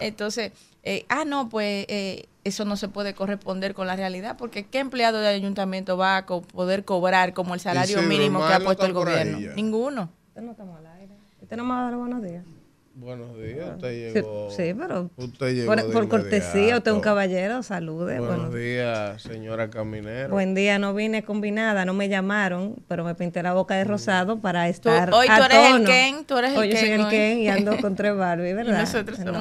Entonces, 0.00 0.52
eh, 0.82 1.04
ah, 1.08 1.24
no, 1.24 1.48
pues 1.48 1.86
eh, 1.88 2.26
eso 2.44 2.64
no 2.64 2.76
se 2.76 2.88
puede 2.88 3.14
corresponder 3.14 3.74
con 3.74 3.86
la 3.86 3.96
realidad, 3.96 4.36
porque 4.36 4.66
¿qué 4.66 4.78
empleado 4.78 5.20
de 5.20 5.28
ayuntamiento 5.28 5.96
va 5.96 6.18
a 6.18 6.26
poder 6.26 6.84
cobrar 6.84 7.34
como 7.34 7.54
el 7.54 7.60
salario 7.60 8.02
mínimo 8.02 8.46
que 8.46 8.52
ha 8.52 8.60
puesto 8.60 8.86
el 8.86 8.92
gobierno? 8.92 9.38
Ninguno. 9.54 10.10
Usted 10.28 10.42
no 10.42 10.52
estamos 10.52 10.78
al 10.78 10.86
aire. 10.86 11.14
Usted 11.42 11.56
no 11.56 11.64
me 11.64 11.70
va 11.70 11.80
a 11.80 11.90
dar 11.90 11.96
buenos 11.96 12.22
días. 12.22 12.44
Buenos 13.00 13.40
días, 13.40 13.76
usted 13.76 14.12
llegó. 14.12 14.50
Sí, 14.50 14.74
pero 14.76 15.08
usted 15.16 15.54
llegó 15.54 15.72
por, 15.92 16.08
cortesía, 16.08 16.78
usted 16.78 16.90
es 16.90 16.94
un 16.96 17.00
caballero, 17.00 17.62
salude. 17.62 18.18
Buenos 18.18 18.52
días, 18.52 19.22
señora 19.22 19.70
Caminero. 19.70 20.30
Buen 20.30 20.56
día, 20.56 20.80
no 20.80 20.92
vine 20.94 21.22
combinada, 21.22 21.84
no 21.84 21.94
me 21.94 22.08
llamaron, 22.08 22.74
pero 22.88 23.04
me 23.04 23.14
pinté 23.14 23.40
la 23.44 23.52
boca 23.52 23.76
de 23.76 23.84
mm. 23.84 23.88
rosado 23.88 24.40
para 24.40 24.68
estar. 24.68 25.14
hoy 25.14 25.28
tú 25.28 25.42
eres 25.44 25.74
el 25.76 25.84
Ken, 25.84 26.24
tú 26.24 26.38
eres 26.38 26.50
el 26.50 26.58
hoy 26.58 26.70
Ken. 26.70 26.76
Yo 26.76 26.80
soy 26.80 26.90
el 26.90 27.08
Ken 27.08 27.38
y 27.38 27.48
ando 27.48 27.76
con 27.80 27.94
tres 27.94 28.16
Barbie, 28.16 28.52
¿verdad? 28.54 28.88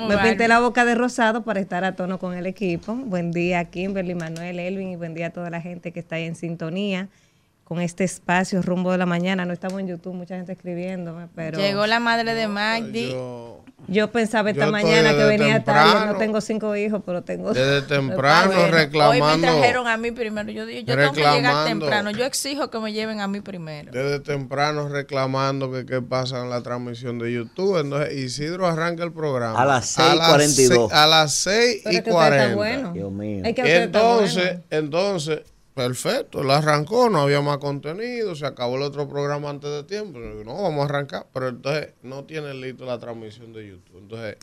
me 0.07 0.17
pinté 0.19 0.47
la 0.47 0.59
boca 0.59 0.85
de 0.85 0.93
rosado 0.93 1.43
para 1.43 1.59
estar 1.59 1.83
a 1.83 1.95
tono 1.95 2.19
con 2.19 2.35
el 2.35 2.45
equipo. 2.45 2.93
Buen 2.93 3.31
día, 3.31 3.65
Kimberly, 3.65 4.13
Manuel, 4.13 4.59
Elvin 4.59 4.89
y 4.89 4.95
buen 4.97 5.15
día 5.15 5.27
a 5.27 5.31
toda 5.31 5.49
la 5.49 5.61
gente 5.61 5.91
que 5.91 5.99
está 5.99 6.17
ahí 6.17 6.25
en 6.25 6.35
sintonía 6.35 7.09
con 7.67 7.81
este 7.81 8.05
espacio 8.05 8.61
rumbo 8.61 8.93
de 8.93 8.97
la 8.97 9.05
mañana. 9.05 9.43
No 9.43 9.51
estamos 9.51 9.81
en 9.81 9.89
YouTube, 9.89 10.13
mucha 10.13 10.37
gente 10.37 10.53
escribiéndome, 10.53 11.27
pero... 11.35 11.59
Llegó 11.59 11.85
la 11.85 11.99
madre 11.99 12.33
de 12.33 12.47
Magdi. 12.47 13.13
Yo, 13.89 14.09
pensaba 14.09 14.51
esta 14.51 14.71
mañana 14.71 15.13
que 15.13 15.25
venía 15.25 15.61
tarde. 15.65 16.05
No 16.05 16.17
tengo 16.17 16.39
cinco 16.39 16.77
hijos, 16.77 17.01
pero 17.05 17.23
tengo... 17.23 17.51
Desde 17.51 17.81
temprano 17.87 18.53
reclamando... 18.71 19.25
Hoy 19.25 19.41
me 19.41 19.47
trajeron 19.47 19.85
a 19.85 19.97
mí 19.97 20.11
primero. 20.11 20.49
Yo 20.49 20.65
dije, 20.65 20.85
yo 20.85 20.95
tengo 20.95 21.11
que 21.11 21.19
llegar 21.19 21.67
temprano. 21.67 22.11
Yo 22.11 22.23
exijo 22.23 22.69
que 22.69 22.79
me 22.79 22.93
lleven 22.93 23.19
a 23.19 23.27
mí 23.27 23.41
primero. 23.41 23.91
Desde 23.91 24.21
temprano 24.21 24.87
reclamando 24.87 25.69
que 25.69 25.85
qué 25.85 26.01
pasa 26.01 26.41
en 26.43 26.49
la 26.49 26.63
transmisión 26.63 27.19
de 27.19 27.33
YouTube. 27.33 27.81
Entonces 27.81 28.15
Isidro 28.15 28.65
arranca 28.65 29.03
el 29.03 29.11
programa. 29.11 29.61
A 29.61 29.65
las 29.65 29.97
6.42. 29.97 30.89
A 30.93 31.05
las 31.05 31.33
6 31.33 31.83
y 31.91 32.01
40. 32.01 32.55
Bueno. 32.55 32.93
Dios 32.93 33.11
mío. 33.11 33.43
entonces, 33.43 34.59
entonces 34.69 35.41
Perfecto, 35.77 36.41
él 36.41 36.49
arrancó, 36.49 37.07
no 37.07 37.19
había 37.19 37.39
más 37.39 37.59
contenido, 37.59 38.33
se 38.33 38.47
acabó 38.47 38.77
el 38.77 38.81
otro 38.81 39.07
programa 39.07 39.51
antes 39.51 39.69
de 39.69 39.83
tiempo. 39.83 40.17
No, 40.17 40.63
vamos 40.63 40.81
a 40.81 40.85
arrancar, 40.85 41.27
pero 41.31 41.49
entonces 41.49 41.89
no 42.01 42.23
tiene 42.23 42.51
listo 42.55 42.83
la 42.83 42.97
transmisión 42.97 43.53
de 43.53 43.67
YouTube. 43.67 43.99
Entonces, 43.99 44.37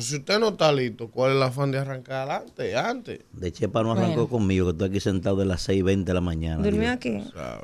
Si 0.00 0.14
usted 0.14 0.38
no 0.38 0.50
está 0.50 0.70
listo, 0.70 1.08
¿cuál 1.08 1.32
es 1.32 1.36
el 1.38 1.42
afán 1.42 1.72
de 1.72 1.78
arrancar 1.80 2.18
adelante? 2.18 2.76
Antes. 2.76 3.18
De 3.32 3.50
Chepa 3.50 3.82
no 3.82 3.90
arrancó 3.90 4.28
conmigo, 4.28 4.66
que 4.66 4.70
estoy 4.70 4.88
aquí 4.90 5.00
sentado 5.00 5.34
de 5.34 5.44
las 5.44 5.68
6.20 5.68 6.04
de 6.04 6.14
la 6.14 6.20
mañana. 6.20 6.62
¿Durmió 6.62 6.92
aquí? 6.92 7.20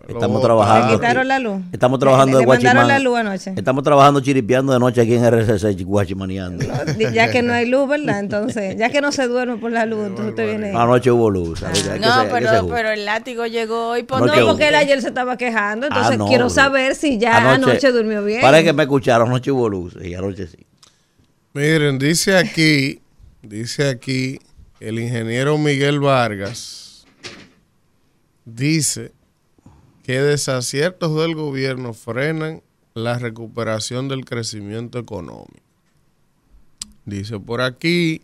Estamos 0.08 0.42
trabajando. 0.42 0.88
¿Le 0.88 0.94
quitaron 0.94 1.28
la 1.28 1.38
luz? 1.38 1.62
Estamos 1.70 2.00
trabajando 2.00 2.38
de 2.38 2.44
Guachimán. 2.44 2.88
la 2.88 2.98
luz 2.98 3.18
anoche? 3.18 3.52
Estamos 3.54 3.84
trabajando 3.84 4.18
chiripeando 4.18 4.72
de 4.72 4.80
noche 4.80 5.02
aquí 5.02 5.14
en 5.14 5.24
RCC, 5.24 5.84
guachimaneando. 5.84 6.66
ya 7.14 7.30
que 7.30 7.40
no 7.42 7.52
hay 7.52 7.66
luz, 7.66 7.88
¿verdad? 7.88 8.18
Entonces, 8.18 8.76
ya 8.76 8.90
que 8.90 9.00
no 9.00 9.12
se 9.12 9.28
duerme 9.28 9.58
por 9.58 9.70
la 9.70 9.86
luz, 9.86 10.04
entonces 10.08 10.30
usted 10.30 10.48
viene... 10.48 10.76
Anoche 10.76 11.12
hubo 11.12 11.30
luz. 11.30 11.62
Ah, 11.62 11.70
no, 12.00 12.32
pero, 12.32 12.66
pero 12.66 12.90
el 12.90 13.04
látigo 13.04 13.46
llegó 13.46 13.90
hoy. 13.90 14.02
Por... 14.02 14.26
No, 14.26 14.32
porque 14.44 14.70
él 14.70 14.74
ayer 14.74 15.00
se 15.00 15.06
estaba 15.06 15.36
quejando, 15.36 15.86
entonces 15.86 16.18
ah, 16.20 16.24
quiero 16.26 16.50
saber 16.50 16.96
si 16.96 17.16
ya 17.16 17.52
anoche, 17.54 17.92
durmió 17.92 18.24
bien. 18.24 18.40
Para 18.40 18.60
que 18.64 18.72
me 18.72 18.82
escucharon, 18.82 19.28
anoche 19.28 19.52
hubo 19.52 19.68
luz, 19.68 19.96
y 20.02 20.14
anoche 20.14 20.48
sí. 20.48 20.66
Miren, 21.54 21.98
dice 21.98 22.36
aquí 22.36 23.00
Dice 23.44 23.88
aquí 23.90 24.40
el 24.80 24.98
ingeniero 24.98 25.58
Miguel 25.58 26.00
Vargas, 26.00 27.04
dice 28.46 29.12
que 30.02 30.18
desaciertos 30.22 31.14
del 31.14 31.34
gobierno 31.34 31.92
frenan 31.92 32.62
la 32.94 33.18
recuperación 33.18 34.08
del 34.08 34.24
crecimiento 34.24 34.98
económico. 34.98 35.60
Dice 37.04 37.38
por 37.38 37.60
aquí 37.60 38.22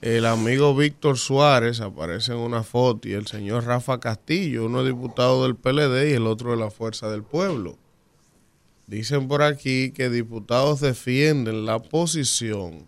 el 0.00 0.26
amigo 0.26 0.74
Víctor 0.74 1.18
Suárez, 1.18 1.80
aparece 1.80 2.32
en 2.32 2.38
una 2.38 2.64
foto, 2.64 3.08
y 3.08 3.12
el 3.12 3.28
señor 3.28 3.64
Rafa 3.64 4.00
Castillo, 4.00 4.66
uno 4.66 4.82
diputado 4.82 5.44
del 5.44 5.54
PLD 5.54 6.10
y 6.10 6.14
el 6.14 6.26
otro 6.26 6.50
de 6.50 6.56
la 6.56 6.72
Fuerza 6.72 7.08
del 7.10 7.22
Pueblo. 7.22 7.76
Dicen 8.90 9.28
por 9.28 9.44
aquí 9.44 9.92
que 9.92 10.10
diputados 10.10 10.80
defienden 10.80 11.64
la 11.64 11.78
posición 11.78 12.86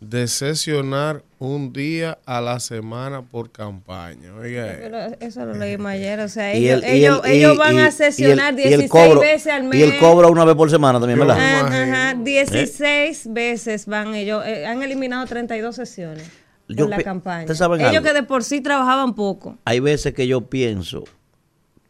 de 0.00 0.28
sesionar 0.28 1.24
un 1.38 1.72
día 1.72 2.18
a 2.26 2.42
la 2.42 2.60
semana 2.60 3.22
por 3.22 3.50
campaña. 3.50 4.34
Oiga, 4.34 4.70
eso 5.18 5.46
lo 5.46 5.54
leímos 5.54 5.92
ayer. 5.92 6.20
O 6.20 6.28
sea, 6.28 6.52
ellos, 6.52 6.82
ellos, 6.84 7.56
van 7.56 7.78
a 7.78 7.90
sesionar 7.90 8.54
16 8.54 9.18
veces 9.18 9.50
al 9.50 9.64
mes. 9.64 9.80
Y 9.80 9.82
el 9.82 9.98
cobro 9.98 10.30
una 10.30 10.44
vez 10.44 10.54
por 10.54 10.68
semana 10.68 11.00
también, 11.00 11.18
¿verdad? 11.18 11.38
Ajá, 11.38 12.14
16 12.14 13.32
veces 13.32 13.86
van 13.86 14.14
ellos. 14.14 14.44
Eh, 14.44 14.66
han 14.66 14.82
eliminado 14.82 15.24
32 15.24 15.74
sesiones 15.74 16.30
en 16.68 16.90
la 16.90 17.02
campaña. 17.02 17.50
Ellos 17.90 18.02
que 18.02 18.12
de 18.12 18.24
por 18.24 18.44
sí 18.44 18.60
trabajaban 18.60 19.14
poco. 19.14 19.56
Hay 19.64 19.80
veces 19.80 20.12
que 20.12 20.26
yo 20.26 20.50
pienso 20.50 21.04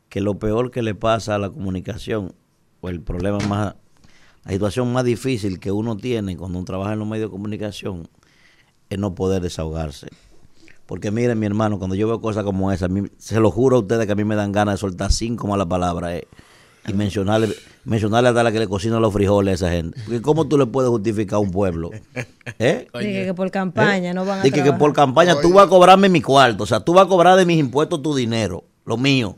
que 0.08 0.20
lo 0.20 0.38
peor 0.38 0.70
que 0.70 0.82
le 0.82 0.94
pasa 0.94 1.34
a 1.34 1.38
la 1.38 1.50
comunicación, 1.50 2.32
o 2.80 2.88
el 2.88 3.00
problema 3.00 3.38
más 3.40 3.74
la 4.48 4.52
situación 4.52 4.90
más 4.94 5.04
difícil 5.04 5.60
que 5.60 5.70
uno 5.70 5.98
tiene 5.98 6.34
cuando 6.34 6.58
uno 6.58 6.64
trabaja 6.64 6.94
en 6.94 7.00
los 7.00 7.06
medios 7.06 7.28
de 7.28 7.32
comunicación 7.32 8.08
es 8.88 8.98
no 8.98 9.14
poder 9.14 9.42
desahogarse. 9.42 10.08
Porque 10.86 11.10
miren, 11.10 11.38
mi 11.38 11.44
hermano, 11.44 11.78
cuando 11.78 11.94
yo 11.94 12.06
veo 12.06 12.18
cosas 12.22 12.44
como 12.44 12.72
esa, 12.72 12.88
se 13.18 13.40
lo 13.40 13.50
juro 13.50 13.76
a 13.76 13.80
ustedes 13.80 14.06
que 14.06 14.12
a 14.12 14.14
mí 14.14 14.24
me 14.24 14.36
dan 14.36 14.52
ganas 14.52 14.76
de 14.76 14.78
soltar 14.78 15.12
cinco 15.12 15.46
malas 15.46 15.66
palabras 15.66 16.12
eh, 16.14 16.28
y 16.86 16.94
mencionarle, 16.94 17.54
mencionarle 17.84 18.30
a 18.30 18.42
la 18.42 18.50
que 18.50 18.58
le 18.58 18.66
cocina 18.66 18.98
los 18.98 19.12
frijoles 19.12 19.52
a 19.52 19.66
esa 19.66 19.76
gente. 19.76 20.00
Porque 20.06 20.22
¿cómo 20.22 20.48
tú 20.48 20.56
le 20.56 20.64
puedes 20.64 20.88
justificar 20.88 21.36
a 21.36 21.40
un 21.40 21.50
pueblo? 21.50 21.90
¿Eh? 22.58 22.88
Dije 22.98 23.26
que 23.26 23.34
por 23.34 23.50
campaña 23.50 24.12
¿Eh? 24.12 24.14
no 24.14 24.24
van 24.24 24.40
a 24.40 24.42
Dije 24.44 24.62
que 24.62 24.72
por 24.72 24.94
campaña 24.94 25.38
tú 25.42 25.52
vas 25.52 25.66
a 25.66 25.68
cobrarme 25.68 26.08
mi 26.08 26.22
cuarto. 26.22 26.64
O 26.64 26.66
sea, 26.66 26.80
tú 26.80 26.94
vas 26.94 27.04
a 27.04 27.08
cobrar 27.10 27.36
de 27.36 27.44
mis 27.44 27.58
impuestos 27.58 28.00
tu 28.00 28.14
dinero, 28.14 28.64
lo 28.86 28.96
mío. 28.96 29.36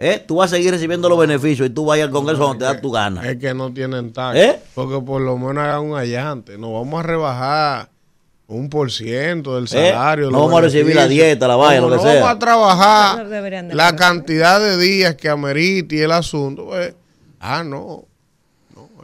¿Eh? 0.00 0.22
Tú 0.24 0.36
vas 0.36 0.52
a 0.52 0.56
seguir 0.56 0.70
recibiendo 0.70 1.08
los 1.08 1.18
beneficios 1.18 1.68
y 1.68 1.70
tú 1.70 1.84
vayas 1.84 2.06
al 2.06 2.12
Congreso 2.12 2.44
donde 2.44 2.60
te 2.60 2.72
da 2.72 2.80
tu 2.80 2.92
gana. 2.92 3.28
Es 3.28 3.36
que 3.36 3.52
no 3.52 3.72
tienen 3.72 4.12
tax. 4.12 4.38
¿Eh? 4.38 4.60
Porque 4.74 5.04
por 5.04 5.20
lo 5.20 5.36
menos 5.36 5.58
hagan 5.58 5.80
un 5.80 5.98
allante. 5.98 6.56
Nos 6.56 6.72
vamos 6.72 7.00
a 7.00 7.02
rebajar 7.02 7.90
un 8.46 8.70
por 8.70 8.92
ciento 8.92 9.56
del 9.56 9.64
¿Eh? 9.64 9.90
salario. 9.90 10.30
No 10.30 10.42
vamos 10.42 10.58
a 10.58 10.62
recibir 10.62 10.94
la 10.94 11.08
dieta, 11.08 11.48
la 11.48 11.56
valla, 11.56 11.80
lo 11.80 11.90
que 11.90 11.98
sea. 11.98 12.14
No 12.14 12.20
vamos 12.20 12.30
a 12.30 12.38
trabajar 12.38 13.26
la 13.74 13.96
cantidad 13.96 14.60
de 14.60 14.76
días 14.76 15.16
que 15.16 15.28
amerite 15.28 15.96
y 15.96 16.00
el 16.00 16.12
asunto. 16.12 16.66
Pues, 16.66 16.94
ah, 17.40 17.64
no. 17.64 18.04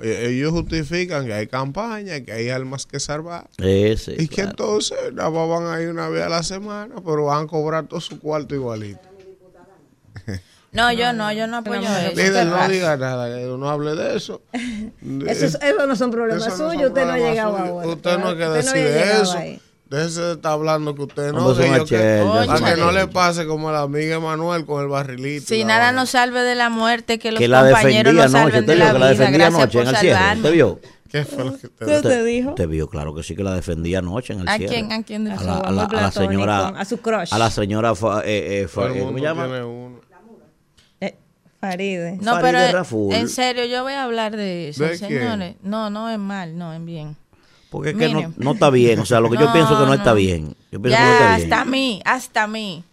E-, 0.00 0.28
ellos 0.28 0.52
justifican 0.52 1.26
que 1.26 1.35
hay 1.35 1.48
campaña, 1.48 2.20
que 2.20 2.30
hay 2.30 2.50
almas 2.50 2.87
que 2.87 3.00
salvar. 3.00 3.48
y 3.59 4.28
que 4.28 4.42
entonces 4.42 5.12
nada 5.12 5.28
van 5.28 5.66
a 5.66 5.80
ir 5.80 5.88
una 5.88 6.09
vez 6.09 6.22
a 6.22 6.28
la 6.28 6.44
semana, 6.44 6.94
pero 7.04 7.24
van 7.24 7.46
a 7.46 7.46
cobrar 7.48 7.87
todo 7.88 8.00
su 8.00 8.20
cuarto 8.20 8.54
igualito. 8.54 9.00
No, 10.75 10.93
yo 10.93 11.13
no, 11.13 11.33
yo 11.33 11.47
no 11.47 11.59
apoyo 11.59 11.83
eso. 11.83 12.17
Líder, 12.17 12.47
no 12.47 12.69
diga 12.69 12.97
nada, 12.97 13.29
no 13.29 13.71
hable 13.71 13.95
de 13.95 14.17
eso. 14.17 14.43
eso, 15.27 15.59
eso 15.63 15.87
no 15.87 15.95
son 15.95 16.11
problemas 16.11 16.57
suyos, 16.57 16.89
usted 16.89 17.07
no 17.07 17.13
ha 17.13 17.19
llegado 17.19 17.57
ahora. 17.57 17.89
Usted 17.89 18.19
no 18.19 18.29
hay 18.29 18.37
que 18.37 18.49
decir 18.49 18.77
eso. 18.77 19.39
Déjese 19.87 20.23
de 20.23 20.33
estar 20.33 20.53
hablando 20.53 20.95
que 20.95 21.03
usted 21.03 21.33
no 21.33 21.55
de 21.55 21.85
que, 21.85 22.25
para 22.47 22.75
que 22.75 22.81
no 22.81 22.91
le 22.91 23.07
pase 23.07 23.47
como 23.47 23.69
a 23.69 23.73
la 23.73 23.83
amiga 23.83 24.19
Manuel 24.19 24.65
con 24.65 24.83
el 24.83 24.89
barrilito. 24.89 25.47
Si 25.47 25.63
nada 25.63 25.93
nos 25.93 26.11
salve 26.11 26.41
de 26.41 26.57
la 26.57 26.71
muerte, 26.71 27.21
que 27.21 27.31
los 27.31 27.41
compañeros 27.41 28.13
nos 28.13 28.33
salven 28.33 28.67
de 28.67 28.77
la 28.77 28.93
vida. 28.93 29.31
Que 29.31 29.39
la 29.39 29.47
anoche 29.47 29.81
en 29.81 29.89
el 29.89 29.97
cielo. 29.97 30.19
¿Usted 30.37 30.53
vio? 30.53 30.81
¿Qué 31.09 31.25
fue 31.25 31.45
lo 31.45 31.57
que 31.57 31.67
usted, 31.67 32.03
te 32.03 32.25
dijo? 32.25 32.49
Usted 32.49 32.67
vio, 32.67 32.89
claro 32.89 33.15
que 33.15 33.23
sí, 33.23 33.37
que 33.37 33.45
la 33.45 33.55
defendía 33.55 34.01
anoche 34.01 34.33
en 34.33 34.41
el 34.41 34.49
¿A 34.49 34.57
cielo. 34.57 34.73
Quién, 34.73 34.91
¿A 34.91 35.03
quién? 35.05 35.31
A 35.31 35.41
la, 35.41 35.59
a 35.59 35.71
la, 35.71 35.85
a 35.85 35.93
la 35.93 36.11
señora. 36.11 36.69
A 36.69 36.85
su 36.85 36.99
crush. 36.99 37.33
A 37.33 37.39
la 37.39 37.51
señora. 37.53 37.93
Eh, 38.25 38.67
eh, 38.67 38.69
¿Cómo 38.75 39.17
se 39.17 39.21
llama? 39.21 39.47
Faride. 41.64 42.18
No, 42.20 42.38
pero 42.40 42.59
en 43.12 43.29
serio, 43.29 43.64
yo 43.64 43.83
voy 43.83 43.94
a 43.94 44.05
hablar 44.05 44.37
de 44.37 44.68
eso, 44.68 44.87
señores. 44.94 45.57
No, 45.62 45.90
no 45.90 46.11
es 46.11 46.18
mal, 46.18 46.57
no 46.59 46.72
es 46.72 46.85
bien. 46.85 47.16
Porque 47.70 47.90
es 47.90 47.96
que 47.96 48.09
no, 48.09 48.33
no, 48.37 48.53
está 48.53 48.70
bien. 48.70 49.00
O 49.00 49.07
sea, 49.07 49.18
lo 49.18 49.29
que 49.31 49.37
yo 49.37 49.53
pienso 49.53 49.79
que 49.79 49.87
no, 49.87 49.94
está 49.94 50.12
bien. 50.12 50.55
Yo 50.70 50.81
pienso 50.81 50.98
ya, 50.98 51.05
que 51.05 51.11
no 51.11 51.14
está 51.14 51.37
bien. 51.37 51.53
hasta 51.53 51.64
mí, 51.64 52.03
hasta 52.05 52.46
mí. 52.46 52.85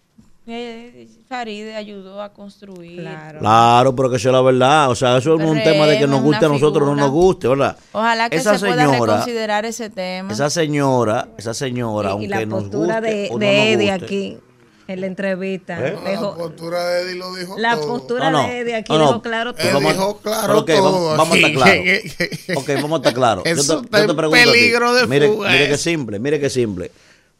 Eh, 0.48 1.08
Faride 1.30 1.76
ayudó 1.76 2.22
a 2.22 2.34
construir. 2.34 3.00
Claro. 3.00 3.40
claro, 3.40 3.96
pero 3.96 4.10
que 4.10 4.16
eso 4.16 4.30
es 4.30 4.34
la 4.34 4.42
verdad. 4.42 4.90
O 4.90 4.96
sea, 4.96 5.18
eso 5.18 5.36
es 5.38 5.46
un 5.46 5.62
tema 5.62 5.86
de 5.86 6.00
que 6.00 6.08
nos 6.08 6.22
guste 6.22 6.46
a 6.46 6.50
nosotros 6.50 6.88
o 6.88 6.96
no 6.96 7.00
nos 7.00 7.12
guste, 7.12 7.48
¿verdad? 7.48 7.78
Ojalá 7.92 8.30
que 8.30 8.40
se 8.40 8.58
pueda 8.58 8.88
reconsiderar 8.88 9.66
ese 9.66 9.90
tema. 9.90 10.34
Esa 10.34 10.50
señora, 10.50 11.30
esa 11.38 11.54
señora, 11.54 12.12
aunque 12.12 12.28
la 12.28 12.46
nos 12.46 12.70
guste 12.70 13.02
de, 13.02 13.30
o 13.30 13.34
no 13.34 13.40
de 13.40 13.92
aquí 13.92 14.38
en 14.94 15.02
la 15.02 15.08
entrevista. 15.08 15.80
¿Eh? 15.88 15.98
la 16.04 16.36
postura 16.36 16.86
de 16.88 17.02
Eddie 17.02 17.16
lo 17.16 17.36
dijo 17.36 17.58
La 17.58 17.78
postura 17.78 18.32
de 18.32 18.60
Eddie 18.60 18.76
aquí 18.76 18.94
dijo 18.94 19.22
claro 19.22 19.54
todo. 19.54 19.68
Él 19.68 19.86
dijo 19.86 20.18
claro 20.20 20.66
todo. 20.66 21.18
Vamos, 21.18 21.34
a 21.34 21.36
estar 21.38 21.52
claros. 21.52 21.84
ok, 22.56 22.70
vamos 22.76 22.92
a 22.92 22.96
estar 22.98 23.14
claros. 23.14 23.46
Eso 23.46 23.82
yo 23.82 23.82
te, 23.82 24.14
peligro 24.14 24.94
de 24.94 25.08
mire, 25.08 25.30
Mire 25.30 25.68
que 25.70 25.78
simple, 25.78 26.20
mire 26.20 26.40
que 26.40 26.50
simple. 26.50 26.92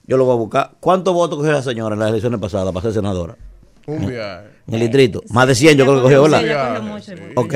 Yo 0.08 0.18
lo 0.18 0.26
voy 0.26 0.34
a 0.34 0.38
buscar. 0.38 0.72
¿Cuántos 0.80 1.14
votos 1.14 1.38
cogió 1.38 1.52
la 1.52 1.62
señora 1.62 1.94
en 1.94 2.00
las 2.00 2.10
elecciones 2.10 2.40
pasadas 2.40 2.74
para 2.74 2.84
ser 2.84 2.94
senadora? 2.94 3.38
Un 3.86 4.08
viaje. 4.08 4.48
En 4.68 4.74
el 4.74 4.80
distrito. 4.80 5.22
Más 5.30 5.48
de 5.48 5.56
100 5.56 5.78
yo 5.78 5.86
creo 5.86 5.98
que 5.98 6.02
cogió, 6.04 6.24
¿verdad? 6.24 6.82
Ok. 7.36 7.56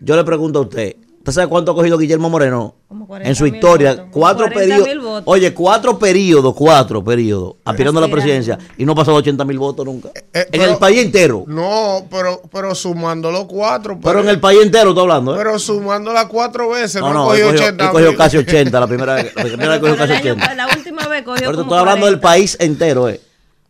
Yo 0.00 0.16
le 0.16 0.24
pregunto 0.24 0.60
a 0.60 0.62
usted, 0.62 0.96
¿Usted 1.18 1.32
sabe 1.32 1.48
cuánto 1.48 1.72
ha 1.72 1.74
cogido 1.74 1.98
Guillermo 1.98 2.30
Moreno? 2.30 2.74
en 3.20 3.34
su 3.34 3.46
historia, 3.46 4.06
cuatro 4.10 4.48
periodos. 4.48 5.22
Oye, 5.24 5.52
cuatro 5.54 5.98
periodos, 5.98 6.54
cuatro 6.54 7.02
periodos, 7.04 7.56
aspirando 7.64 8.00
a 8.00 8.06
la 8.06 8.12
presidencia 8.12 8.58
y 8.76 8.84
no 8.84 8.92
ha 8.92 8.94
pasado 8.94 9.16
80 9.18 9.44
mil 9.44 9.58
votos 9.58 9.84
nunca. 9.84 10.08
Eh, 10.14 10.24
eh, 10.32 10.46
en 10.52 10.62
el 10.62 10.76
país 10.78 11.00
entero. 11.00 11.44
No, 11.46 12.06
pero, 12.10 12.42
pero 12.50 12.74
sumando 12.74 13.30
los 13.30 13.44
cuatro. 13.44 13.98
Pero, 14.02 14.20
en 14.20 14.28
el 14.28 14.40
país 14.40 14.60
entero 14.62 14.90
estoy 14.90 15.02
hablando. 15.02 15.34
¿eh? 15.34 15.38
Pero 15.38 15.58
sumando 15.58 16.12
las 16.12 16.26
cuatro 16.26 16.70
veces, 16.70 17.00
no, 17.00 17.12
no, 17.12 17.14
no 17.14 17.24
cogió, 17.26 17.48
80 17.48 17.84
él 17.84 17.90
cogió 17.90 18.16
casi 18.16 18.36
80, 18.38 18.80
la 18.80 18.86
primera, 18.86 19.14
vez, 19.14 19.32
la 19.34 19.42
primera 19.42 19.70
vez 19.70 19.80
cogió 19.80 19.96
casi 19.96 20.12
80. 20.14 20.54
La 20.54 20.66
última 20.66 21.08
vez 21.08 21.22
cogió 21.22 21.50
Pero 21.50 21.62
estoy 21.62 21.78
hablando 21.78 22.06
del 22.06 22.20
país 22.20 22.56
entero, 22.60 23.08
eh. 23.08 23.20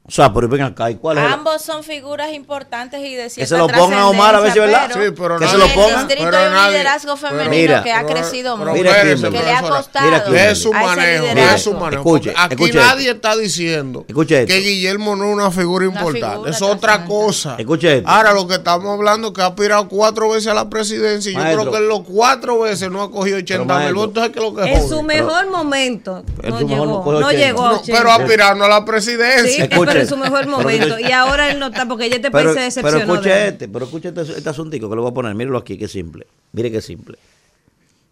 O 0.08 0.10
sea, 0.10 0.32
pero 0.32 0.48
ven 0.48 0.62
acá, 0.62 0.90
¿y 0.90 0.94
cuál 0.94 1.18
es? 1.18 1.24
Ambos 1.24 1.60
son 1.60 1.84
figuras 1.84 2.32
importantes 2.32 2.98
y 3.00 3.14
de 3.14 3.28
cierta 3.28 3.40
Que 3.40 3.46
se 3.46 3.58
lo 3.58 3.66
pongan 3.66 3.98
a 3.98 4.08
Omar 4.08 4.34
a 4.34 4.40
ver 4.40 4.52
si 4.52 4.58
es 4.58 4.64
verdad. 4.64 4.90
Sí, 4.90 5.12
pero 5.14 5.38
que 5.38 5.46
se 5.46 5.58
lo 5.58 5.68
pongan. 5.68 6.00
El 6.00 6.08
distrito 6.08 6.36
hay 6.38 6.46
un 6.46 6.72
liderazgo 6.72 7.16
femenino 7.18 7.82
que 7.82 7.92
ha 7.92 8.06
crecido 8.06 8.56
mucho. 8.56 8.72
Mira, 8.72 9.02
que 9.02 9.30
le 9.30 9.52
ha 9.52 9.60
costado. 9.60 10.34
es 10.34 10.62
su 10.62 10.72
manejo, 10.72 11.26
es 11.26 11.62
su 11.62 11.74
manejo. 11.74 12.02
Escuche, 12.16 12.32
aquí 12.34 12.70
nadie 12.72 13.10
está 13.10 13.36
diciendo 13.36 14.06
que 14.06 14.60
Guillermo 14.60 15.14
no 15.14 15.26
es 15.26 15.34
una 15.34 15.50
figura 15.50 15.84
importante. 15.84 16.50
es 16.50 16.62
otra 16.62 17.04
cosa. 17.04 17.56
Escuche. 17.58 18.02
Ahora 18.06 18.32
lo 18.32 18.48
que 18.48 18.54
estamos 18.54 18.86
hablando 18.86 19.28
es 19.28 19.34
que 19.34 19.42
ha 19.42 19.46
aspirado 19.48 19.88
cuatro 19.88 20.30
veces 20.30 20.46
a 20.46 20.54
la 20.54 20.70
presidencia 20.70 21.30
y 21.30 21.34
yo 21.34 21.42
creo 21.42 21.70
que 21.70 21.76
en 21.76 21.88
los 21.88 22.00
cuatro 22.04 22.60
veces 22.60 22.90
no 22.90 23.02
ha 23.02 23.10
cogido 23.10 23.36
80 23.36 23.78
mil 23.80 23.94
votos. 23.94 24.24
Es 24.24 24.30
que 24.30 24.40
lo 24.40 24.54
que 24.54 24.72
en 24.72 24.88
su 24.88 25.02
mejor 25.02 25.50
momento 25.50 26.24
no 26.42 26.60
llegó. 26.62 27.20
No 27.20 27.30
llegó. 27.30 27.82
Pero 27.84 28.10
aspirando 28.10 28.64
a 28.64 28.68
la 28.68 28.86
presidencia 28.86 29.68
en 30.00 30.08
su 30.08 30.16
mejor 30.16 30.46
momento. 30.46 30.98
y 30.98 31.12
ahora 31.12 31.50
él 31.50 31.58
no 31.58 31.66
está, 31.66 31.86
porque 31.86 32.08
ya 32.08 32.20
te 32.20 32.30
país 32.30 32.52
se 32.52 32.60
decepcionó. 32.60 32.98
Pero 32.98 33.12
escuche 33.12 33.48
este, 33.48 33.68
pero 33.68 33.84
escuche 33.84 34.08
este, 34.08 34.22
este 34.22 34.48
asuntico 34.48 34.88
que 34.88 34.96
lo 34.96 35.02
voy 35.02 35.10
a 35.10 35.14
poner. 35.14 35.34
Mírelo 35.34 35.58
aquí, 35.58 35.76
que 35.76 35.88
simple. 35.88 36.26
Mire 36.52 36.70
qué 36.70 36.80
simple. 36.80 37.18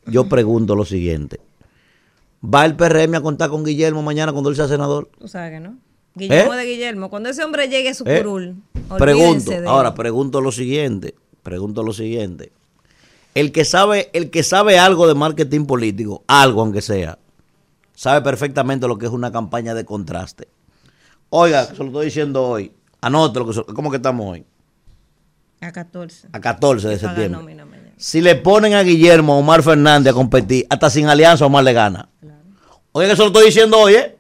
Yo 0.06 0.28
pregunto 0.28 0.74
lo 0.74 0.84
siguiente. 0.84 1.40
¿Va 2.42 2.64
el 2.64 2.76
PRM 2.76 3.14
a 3.16 3.20
contar 3.20 3.50
con 3.50 3.64
Guillermo 3.64 4.02
mañana 4.02 4.32
cuando 4.32 4.50
él 4.50 4.56
sea 4.56 4.68
senador? 4.68 5.10
O 5.20 5.28
sea 5.28 5.50
que 5.50 5.60
no. 5.60 5.76
Guillermo 6.14 6.54
¿Eh? 6.54 6.56
de 6.56 6.64
Guillermo. 6.64 7.10
Cuando 7.10 7.28
ese 7.28 7.44
hombre 7.44 7.68
llegue 7.68 7.90
a 7.90 7.94
su 7.94 8.04
¿Eh? 8.06 8.18
curul. 8.18 8.56
Pregunto, 8.98 9.52
ahora 9.66 9.94
pregunto 9.94 10.40
lo 10.40 10.52
siguiente. 10.52 11.14
Pregunto 11.42 11.82
lo 11.82 11.92
siguiente. 11.92 12.52
El 13.34 13.52
que 13.52 13.64
sabe, 13.64 14.10
el 14.14 14.30
que 14.30 14.42
sabe 14.42 14.78
algo 14.78 15.06
de 15.06 15.14
marketing 15.14 15.66
político, 15.66 16.24
algo 16.26 16.62
aunque 16.62 16.80
sea, 16.80 17.18
sabe 17.94 18.22
perfectamente 18.22 18.88
lo 18.88 18.96
que 18.96 19.06
es 19.06 19.12
una 19.12 19.30
campaña 19.30 19.74
de 19.74 19.84
contraste. 19.84 20.48
Oiga, 21.30 21.66
se 21.66 21.76
lo 21.76 21.86
estoy 21.86 22.06
diciendo 22.06 22.46
hoy. 22.46 22.72
Anótelo, 23.00 23.46
¿cómo 23.74 23.90
que 23.90 23.96
estamos 23.96 24.26
hoy? 24.26 24.46
A 25.60 25.72
14. 25.72 26.28
A 26.32 26.40
14 26.40 26.88
de 26.88 26.98
septiembre. 26.98 27.64
Si 27.96 28.20
le 28.20 28.36
ponen 28.36 28.74
a 28.74 28.82
Guillermo 28.82 29.34
a 29.34 29.36
Omar 29.38 29.62
Fernández 29.62 30.12
a 30.12 30.14
competir, 30.14 30.66
hasta 30.68 30.90
sin 30.90 31.08
alianza 31.08 31.46
Omar 31.46 31.64
le 31.64 31.72
gana. 31.72 32.08
Oiga, 32.92 33.10
que 33.10 33.16
se 33.16 33.22
lo 33.22 33.28
estoy 33.28 33.46
diciendo 33.46 33.78
hoy, 33.78 33.94
¿eh? 33.94 34.18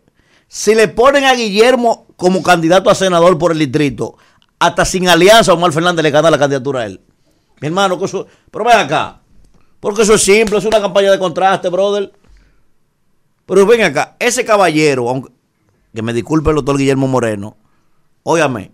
Si 0.48 0.74
le 0.74 0.88
ponen 0.88 1.24
a 1.24 1.34
Guillermo 1.34 2.06
como 2.16 2.42
candidato 2.42 2.90
a 2.90 2.94
senador 2.94 3.38
por 3.38 3.52
el 3.52 3.58
distrito, 3.58 4.16
hasta 4.58 4.84
sin 4.84 5.08
alianza 5.08 5.52
Omar 5.52 5.72
Fernández 5.72 6.02
le 6.02 6.10
gana 6.10 6.30
la 6.30 6.38
candidatura 6.38 6.80
a 6.80 6.86
él. 6.86 7.00
Mi 7.60 7.68
hermano, 7.68 7.98
pero 8.50 8.64
ven 8.64 8.78
acá. 8.78 9.20
Porque 9.80 10.02
eso 10.02 10.14
es 10.14 10.22
simple, 10.22 10.58
es 10.58 10.64
una 10.64 10.80
campaña 10.80 11.10
de 11.10 11.18
contraste, 11.18 11.68
brother. 11.68 12.12
Pero 13.44 13.66
ven 13.66 13.82
acá, 13.82 14.16
ese 14.18 14.44
caballero, 14.44 15.08
aunque, 15.08 15.30
que 15.96 16.02
me 16.02 16.12
disculpe 16.12 16.50
el 16.50 16.56
doctor 16.56 16.76
Guillermo 16.76 17.08
Moreno, 17.08 17.56
óyame, 18.22 18.70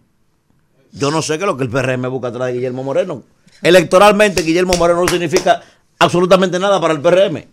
yo 0.91 1.11
no 1.11 1.23
sé 1.23 1.39
qué 1.39 1.45
es 1.45 1.47
lo 1.47 1.57
que 1.57 1.63
el 1.63 1.71
PRM 1.71 2.11
busca 2.11 2.29
atrás 2.29 2.49
de 2.49 2.55
Guillermo 2.55 2.83
Moreno. 2.83 3.23
Electoralmente, 3.63 4.43
Guillermo 4.43 4.75
Moreno 4.75 5.01
no 5.03 5.09
significa 5.09 5.63
absolutamente 5.99 6.59
nada 6.59 6.81
para 6.81 6.93
el 6.93 7.01
PRM. 7.01 7.47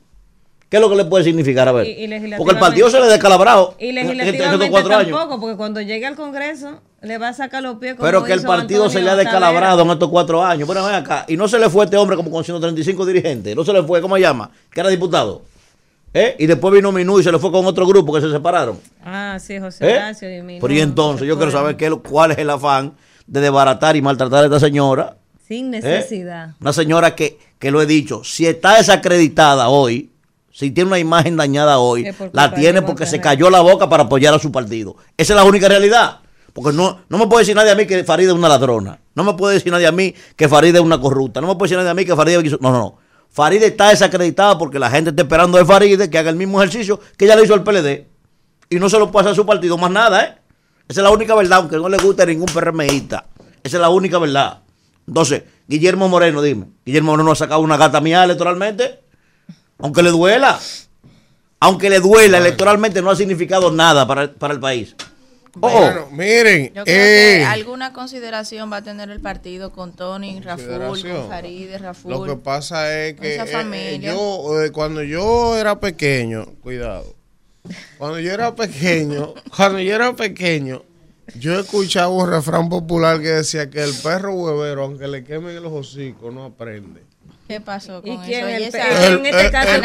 ¿Qué 0.69 0.77
es 0.77 0.81
lo 0.81 0.89
que 0.89 0.95
le 0.95 1.05
puede 1.05 1.23
significar? 1.23 1.67
A 1.67 1.71
ver. 1.71 1.87
porque 2.37 2.53
el 2.53 2.59
partido 2.59 2.89
se 2.89 2.99
le 2.99 3.05
ha 3.05 3.09
descalabrado. 3.09 3.75
Y 3.79 3.91
legislativamente 3.91 4.69
cuatro 4.69 4.89
tampoco, 4.89 5.17
años. 5.19 5.37
porque 5.39 5.55
cuando 5.55 5.81
llegue 5.81 6.05
al 6.05 6.15
Congreso 6.15 6.81
le 7.01 7.17
va 7.17 7.29
a 7.29 7.33
sacar 7.33 7.61
los 7.63 7.77
pies. 7.77 7.93
Como 7.93 8.05
Pero 8.05 8.23
que 8.23 8.33
el 8.33 8.41
partido 8.41 8.89
se 8.89 9.01
le 9.01 9.09
ha 9.09 9.15
descalabrado 9.15 9.83
en 9.83 9.89
estos 9.91 10.09
cuatro 10.09 10.43
años. 10.43 10.67
Bueno, 10.67 10.83
ven 10.85 10.95
acá. 10.95 11.25
Y 11.27 11.37
no 11.37 11.47
se 11.47 11.59
le 11.59 11.69
fue 11.69 11.85
este 11.85 11.97
hombre 11.97 12.15
como 12.17 12.29
con 12.31 12.43
135 12.43 13.05
dirigentes. 13.05 13.55
No 13.55 13.63
se 13.63 13.73
le 13.73 13.83
fue, 13.83 14.01
¿cómo 14.01 14.15
se 14.15 14.21
llama? 14.21 14.49
Que 14.71 14.79
era 14.79 14.89
diputado. 14.89 15.43
¿Eh? 16.13 16.35
Y 16.39 16.47
después 16.47 16.73
vino 16.73 16.91
Minú 16.91 17.19
y 17.19 17.23
se 17.23 17.31
le 17.31 17.39
fue 17.39 17.51
con 17.51 17.65
otro 17.65 17.85
grupo 17.85 18.13
que 18.13 18.21
se 18.21 18.31
separaron. 18.31 18.79
Ah, 19.03 19.37
sí, 19.39 19.59
José 19.59 19.97
¿Eh? 19.97 20.39
y 20.39 20.41
Minú. 20.41 20.61
Pero 20.61 20.73
y 20.73 20.79
entonces 20.79 21.27
yo 21.27 21.37
quiero 21.37 21.51
saber 21.51 21.77
qué, 21.77 21.91
cuál 21.91 22.31
es 22.31 22.37
el 22.39 22.49
afán 22.49 22.93
de 23.27 23.41
desbaratar 23.41 23.95
y 23.95 24.01
maltratar 24.01 24.43
a 24.43 24.45
esta 24.45 24.59
señora. 24.59 25.17
Sin 25.47 25.73
¿Eh? 25.73 25.81
necesidad. 25.81 26.51
Una 26.59 26.73
señora 26.73 27.15
que, 27.15 27.37
que 27.59 27.71
lo 27.71 27.81
he 27.81 27.85
dicho, 27.85 28.23
si 28.23 28.47
está 28.47 28.77
desacreditada 28.77 29.69
hoy, 29.69 30.09
si 30.51 30.71
tiene 30.71 30.87
una 30.89 30.99
imagen 30.99 31.37
dañada 31.37 31.79
hoy, 31.79 32.07
la 32.33 32.53
tiene 32.53 32.81
porque 32.81 33.05
se 33.05 33.21
cayó 33.21 33.49
la 33.49 33.61
boca 33.61 33.87
para 33.87 34.03
apoyar 34.03 34.33
a 34.33 34.39
su 34.39 34.51
partido. 34.51 34.95
Esa 35.15 35.33
es 35.33 35.37
la 35.37 35.43
única 35.43 35.67
realidad. 35.67 36.19
Porque 36.53 36.75
no, 36.75 36.99
no 37.07 37.17
me 37.17 37.27
puede 37.27 37.43
decir 37.43 37.55
nadie 37.55 37.71
a 37.71 37.75
mí 37.75 37.85
que 37.85 38.03
Faride 38.03 38.29
es 38.29 38.35
una 38.35 38.49
ladrona. 38.49 38.99
No 39.15 39.23
me 39.23 39.35
puede 39.35 39.53
decir 39.53 39.71
nadie 39.71 39.87
a 39.87 39.91
mí 39.91 40.13
que 40.35 40.49
Faride 40.49 40.79
es 40.79 40.83
una 40.83 40.99
corrupta. 40.99 41.39
No 41.39 41.47
me 41.47 41.55
puede 41.55 41.69
decir 41.69 41.77
nadie 41.77 41.91
a 41.91 41.93
mí 41.93 42.05
que 42.05 42.15
Faride 42.15 42.45
es... 42.45 42.59
No, 42.59 42.71
no, 42.71 42.79
no. 42.79 42.97
Faride 43.31 43.67
está 43.67 43.89
desacreditada 43.89 44.57
porque 44.57 44.79
la 44.79 44.89
gente 44.89 45.11
está 45.11 45.21
esperando 45.21 45.57
de 45.57 45.65
Faride 45.65 46.09
que 46.09 46.17
haga 46.17 46.29
el 46.29 46.35
mismo 46.35 46.61
ejercicio 46.61 46.99
que 47.17 47.27
ya 47.27 47.35
le 47.35 47.43
hizo 47.43 47.53
al 47.53 47.63
PLD. 47.63 48.07
Y 48.69 48.79
no 48.79 48.89
se 48.89 48.99
lo 48.99 49.09
hacer 49.17 49.31
a 49.31 49.35
su 49.35 49.45
partido 49.45 49.77
más 49.77 49.91
nada, 49.91 50.23
¿eh? 50.23 50.35
Esa 50.87 51.01
es 51.01 51.03
la 51.03 51.11
única 51.11 51.35
verdad, 51.35 51.59
aunque 51.59 51.77
no 51.77 51.87
le 51.87 51.97
guste 51.97 52.23
a 52.23 52.25
ningún 52.25 52.47
PRMista. 52.47 53.25
Esa 53.63 53.77
es 53.77 53.81
la 53.81 53.89
única 53.89 54.17
verdad. 54.17 54.61
Entonces, 55.07 55.43
Guillermo 55.67 56.09
Moreno, 56.09 56.41
dime. 56.41 56.65
Guillermo 56.83 57.11
Moreno 57.11 57.31
ha 57.31 57.35
sacado 57.35 57.61
una 57.61 57.77
gata 57.77 58.01
mía 58.01 58.23
electoralmente. 58.23 58.99
Aunque 59.77 60.01
le 60.01 60.09
duela. 60.09 60.59
Aunque 61.59 61.89
le 61.89 61.99
duela, 61.99 62.39
electoralmente 62.39 63.01
no 63.01 63.11
ha 63.11 63.15
significado 63.15 63.71
nada 63.71 64.07
para, 64.07 64.53
el 64.53 64.59
país. 64.59 64.95
Bueno, 65.55 66.07
miren. 66.11 66.67
Yo 66.73 66.83
creo 66.83 66.85
que 66.85 67.41
eh, 67.41 67.45
alguna 67.45 67.93
consideración 67.93 68.71
va 68.71 68.77
a 68.77 68.83
tener 68.83 69.09
el 69.09 69.19
partido 69.19 69.71
con 69.71 69.93
Tony, 69.93 70.39
Raful, 70.41 71.01
con 71.01 71.29
Faride, 71.29 71.77
Raful. 71.77 72.11
Lo 72.11 72.23
que 72.23 72.35
pasa 72.35 72.97
es 72.97 73.15
que 73.19 73.35
eh, 73.35 73.43
eh, 73.73 73.99
yo, 73.99 74.43
cuando 74.73 75.03
yo 75.03 75.57
era 75.57 75.79
pequeño, 75.79 76.45
cuidado, 76.61 77.15
cuando 77.97 78.19
yo 78.19 78.31
era 78.31 78.55
pequeño, 78.55 79.33
cuando 79.55 79.79
yo 79.79 79.95
era 79.95 80.15
pequeño, 80.15 80.83
yo 81.35 81.59
escuchaba 81.59 82.09
un 82.09 82.29
refrán 82.29 82.69
popular 82.69 83.21
que 83.21 83.29
decía 83.29 83.69
que 83.69 83.83
el 83.83 83.93
perro 84.03 84.33
huevero, 84.33 84.83
aunque 84.83 85.07
le 85.07 85.23
quemen 85.23 85.61
los 85.61 85.73
hocicos, 85.73 86.33
no 86.33 86.45
aprende. 86.45 87.08
¿Qué 87.49 87.59
pasó 87.59 88.03
con 88.03 88.11
¿Y 88.11 88.17
quién 88.19 88.47
eso? 88.47 88.77
El, 88.77 89.17
en 89.17 89.25
este 89.25 89.49
caso, 89.49 89.69
el, 89.73 89.81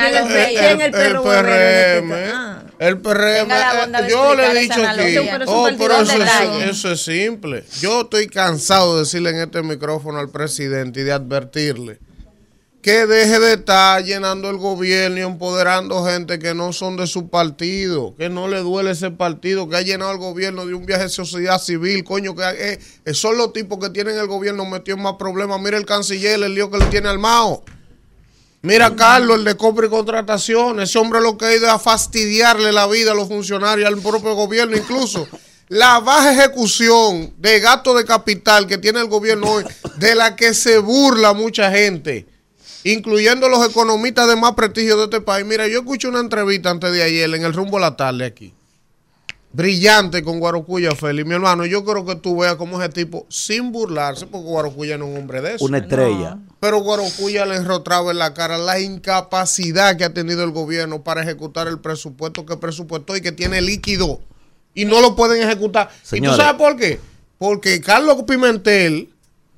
¿quién 0.48 0.80
el 0.82 0.90
perro 0.90 1.22
PRM, 1.22 2.12
el 2.78 2.98
PRM. 2.98 3.50
Eh, 3.50 4.08
yo 4.10 4.34
le 4.34 4.50
he 4.50 4.60
dicho 4.60 4.86
aquí, 4.86 5.16
oh, 5.46 5.70
pero 5.78 6.02
eso, 6.02 6.22
eso, 6.60 6.92
es 6.92 7.00
simple. 7.02 7.64
Yo 7.80 8.02
estoy 8.02 8.26
cansado 8.26 8.96
de 8.96 9.00
decirle 9.00 9.30
en 9.30 9.36
este 9.36 9.62
micrófono 9.62 10.18
al 10.18 10.28
presidente 10.28 11.00
y 11.00 11.04
de 11.04 11.12
advertirle 11.12 12.00
que 12.84 13.06
deje 13.06 13.40
de 13.40 13.54
estar 13.54 14.04
llenando 14.04 14.50
el 14.50 14.58
gobierno 14.58 15.18
y 15.18 15.22
empoderando 15.22 16.04
gente 16.04 16.38
que 16.38 16.52
no 16.52 16.70
son 16.74 16.98
de 16.98 17.06
su 17.06 17.30
partido, 17.30 18.14
que 18.18 18.28
no 18.28 18.46
le 18.46 18.58
duele 18.58 18.90
ese 18.90 19.10
partido, 19.10 19.66
que 19.66 19.76
ha 19.76 19.80
llenado 19.80 20.12
el 20.12 20.18
gobierno 20.18 20.66
de 20.66 20.74
un 20.74 20.84
viaje 20.84 21.04
de 21.04 21.08
sociedad 21.08 21.58
civil, 21.58 22.04
coño, 22.04 22.36
que 22.36 22.78
eh, 23.06 23.14
son 23.14 23.38
los 23.38 23.54
tipos 23.54 23.78
que 23.78 23.88
tienen 23.88 24.18
el 24.18 24.26
gobierno 24.26 24.66
metido 24.66 24.98
en 24.98 25.02
más 25.02 25.14
problemas. 25.14 25.58
Mira 25.62 25.78
el 25.78 25.86
canciller, 25.86 26.42
el 26.42 26.54
lío 26.54 26.70
que 26.70 26.76
le 26.76 26.84
tiene 26.84 27.08
al 27.08 27.18
Mao. 27.18 27.64
Mira 28.60 28.94
Carlos, 28.94 29.38
el 29.38 29.44
de 29.44 29.56
compra 29.56 29.86
y 29.86 29.88
contratación, 29.88 30.78
ese 30.78 30.98
hombre 30.98 31.22
lo 31.22 31.38
que 31.38 31.46
ha 31.46 31.54
ido 31.54 31.70
a 31.70 31.78
fastidiarle 31.78 32.70
la 32.70 32.86
vida 32.86 33.12
a 33.12 33.14
los 33.14 33.28
funcionarios, 33.28 33.88
al 33.88 33.96
propio 33.96 34.34
gobierno, 34.34 34.76
incluso 34.76 35.26
la 35.68 36.00
baja 36.00 36.34
ejecución 36.34 37.32
de 37.38 37.60
gasto 37.60 37.94
de 37.94 38.04
capital 38.04 38.66
que 38.66 38.76
tiene 38.76 39.00
el 39.00 39.08
gobierno 39.08 39.50
hoy, 39.50 39.64
de 39.96 40.14
la 40.14 40.36
que 40.36 40.52
se 40.52 40.76
burla 40.76 41.32
mucha 41.32 41.70
gente 41.70 42.33
incluyendo 42.84 43.48
los 43.48 43.68
economistas 43.68 44.28
de 44.28 44.36
más 44.36 44.52
prestigio 44.52 44.96
de 44.96 45.04
este 45.04 45.20
país. 45.20 45.44
Mira, 45.44 45.66
yo 45.66 45.80
escuché 45.80 46.06
una 46.06 46.20
entrevista 46.20 46.70
antes 46.70 46.92
de 46.92 47.02
ayer 47.02 47.34
en 47.34 47.44
el 47.44 47.52
rumbo 47.52 47.78
a 47.78 47.80
la 47.80 47.96
tarde 47.96 48.26
aquí. 48.26 48.54
Brillante 49.52 50.22
con 50.24 50.40
Guarocuya 50.40 50.96
Félix. 50.96 51.28
Mi 51.28 51.34
hermano, 51.34 51.64
yo 51.64 51.84
creo 51.84 52.04
que 52.04 52.16
tú 52.16 52.40
veas 52.40 52.56
cómo 52.56 52.80
ese 52.80 52.92
tipo, 52.92 53.24
sin 53.28 53.70
burlarse, 53.70 54.26
porque 54.26 54.48
Guarocuya 54.48 54.98
no 54.98 55.06
es 55.06 55.12
un 55.12 55.16
hombre 55.18 55.40
de 55.40 55.54
eso. 55.54 55.64
Una 55.64 55.78
estrella. 55.78 56.38
Pero 56.58 56.80
Guarocuya 56.80 57.46
le 57.46 57.56
enrotraba 57.56 58.10
en 58.10 58.18
la 58.18 58.34
cara 58.34 58.58
la 58.58 58.80
incapacidad 58.80 59.96
que 59.96 60.04
ha 60.04 60.12
tenido 60.12 60.42
el 60.42 60.50
gobierno 60.50 61.04
para 61.04 61.22
ejecutar 61.22 61.68
el 61.68 61.78
presupuesto 61.78 62.44
que 62.44 62.56
presupuestó 62.56 63.16
y 63.16 63.20
que 63.20 63.30
tiene 63.30 63.60
líquido. 63.60 64.20
Y 64.74 64.86
no 64.86 65.00
lo 65.00 65.14
pueden 65.14 65.40
ejecutar. 65.40 65.88
¿Y 66.12 66.20
tú 66.20 66.34
sabes 66.34 66.54
por 66.54 66.76
qué? 66.76 66.98
Porque 67.38 67.80
Carlos 67.80 68.24
Pimentel 68.26 69.13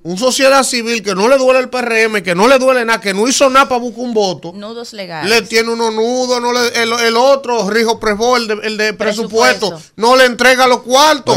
un 0.07 0.17
sociedad 0.17 0.63
civil 0.63 1.03
que 1.03 1.17
no 1.17 1.29
le 1.29 1.37
duele 1.37 1.59
el 1.59 1.69
PRM, 1.69 2.23
que 2.23 2.37
no 2.37 2.47
le 2.47 2.61
duele 2.61 2.85
nada, 2.85 3.01
que 3.01 3.13
no 3.13 3.27
hizo 3.27 3.51
nada 3.51 3.69
para 3.69 3.81
buscar 3.81 4.05
un 4.05 4.15
voto. 4.15 4.53
Nudos 4.55 4.93
legales. 4.93 5.29
Le 5.29 5.43
tiene 5.43 5.73
unos 5.73 5.93
nudos, 5.93 6.41
no 6.41 6.53
le, 6.53 6.81
el, 6.81 7.17
otro, 7.17 7.69
Rijo 7.69 7.99
Presbo, 7.99 8.37
el 8.37 8.47
de, 8.47 8.55
el 8.63 8.77
de 8.77 8.93
presupuesto, 8.93 9.77
no 9.97 10.15
le 10.15 10.27
entrega 10.27 10.69
los 10.69 10.83
cuartos. 10.83 11.37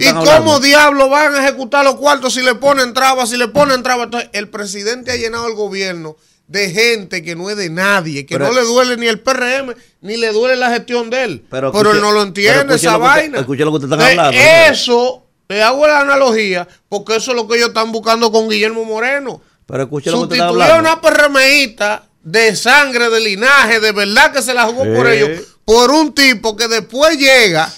¿Y 0.00 0.12
cómo 0.12 0.60
diablos 0.60 1.10
van 1.10 1.34
a 1.34 1.42
ejecutar 1.42 1.84
los 1.84 1.96
cuartos 1.96 2.34
si 2.34 2.42
le 2.42 2.54
ponen 2.54 2.94
trabas, 2.94 3.30
si 3.30 3.36
le 3.36 3.48
ponen 3.48 3.82
trabas? 3.82 4.04
Entonces, 4.04 4.30
el 4.32 4.48
presidente 4.48 5.10
ha 5.10 5.16
llenado 5.16 5.48
el 5.48 5.54
gobierno 5.54 6.16
de 6.46 6.70
gente 6.70 7.24
que 7.24 7.34
no 7.34 7.50
es 7.50 7.56
de 7.56 7.68
nadie, 7.68 8.26
que 8.26 8.38
no 8.38 8.52
le 8.52 8.60
duele 8.60 8.96
ni 8.96 9.08
el 9.08 9.18
PRM, 9.18 9.74
ni 10.02 10.16
le 10.18 10.30
duele 10.32 10.54
la 10.54 10.70
gestión 10.70 11.10
de 11.10 11.24
él. 11.24 11.44
Pero, 11.50 11.72
él 11.90 12.00
no 12.00 12.12
lo 12.12 12.22
entiende, 12.22 12.76
esa 12.76 12.96
vaina. 12.96 13.40
Escuché 13.40 13.64
lo 13.64 13.76
que 13.76 13.84
están 13.84 14.00
hablando. 14.00 14.38
Eso 14.70 15.23
le 15.54 15.62
hago 15.62 15.86
la 15.86 16.00
analogía 16.00 16.66
porque 16.88 17.16
eso 17.16 17.30
es 17.30 17.36
lo 17.36 17.46
que 17.46 17.56
ellos 17.56 17.68
están 17.68 17.92
buscando 17.92 18.32
con 18.32 18.48
Guillermo 18.48 18.84
Moreno. 18.84 19.40
Pero 19.66 19.84
escucha 19.84 20.10
lo 20.10 20.28
que 20.28 20.40
a 20.40 20.50
una 20.50 21.00
PRMista 21.00 22.04
de 22.22 22.56
sangre, 22.56 23.08
de 23.08 23.20
linaje, 23.20 23.78
de 23.78 23.92
verdad 23.92 24.32
que 24.32 24.42
se 24.42 24.52
la 24.52 24.64
jugó 24.64 24.82
por 24.82 25.06
ellos, 25.06 25.42
por 25.64 25.90
un 25.92 26.12
tipo 26.12 26.56
que 26.56 26.66
después 26.66 27.16
llega 27.16 27.72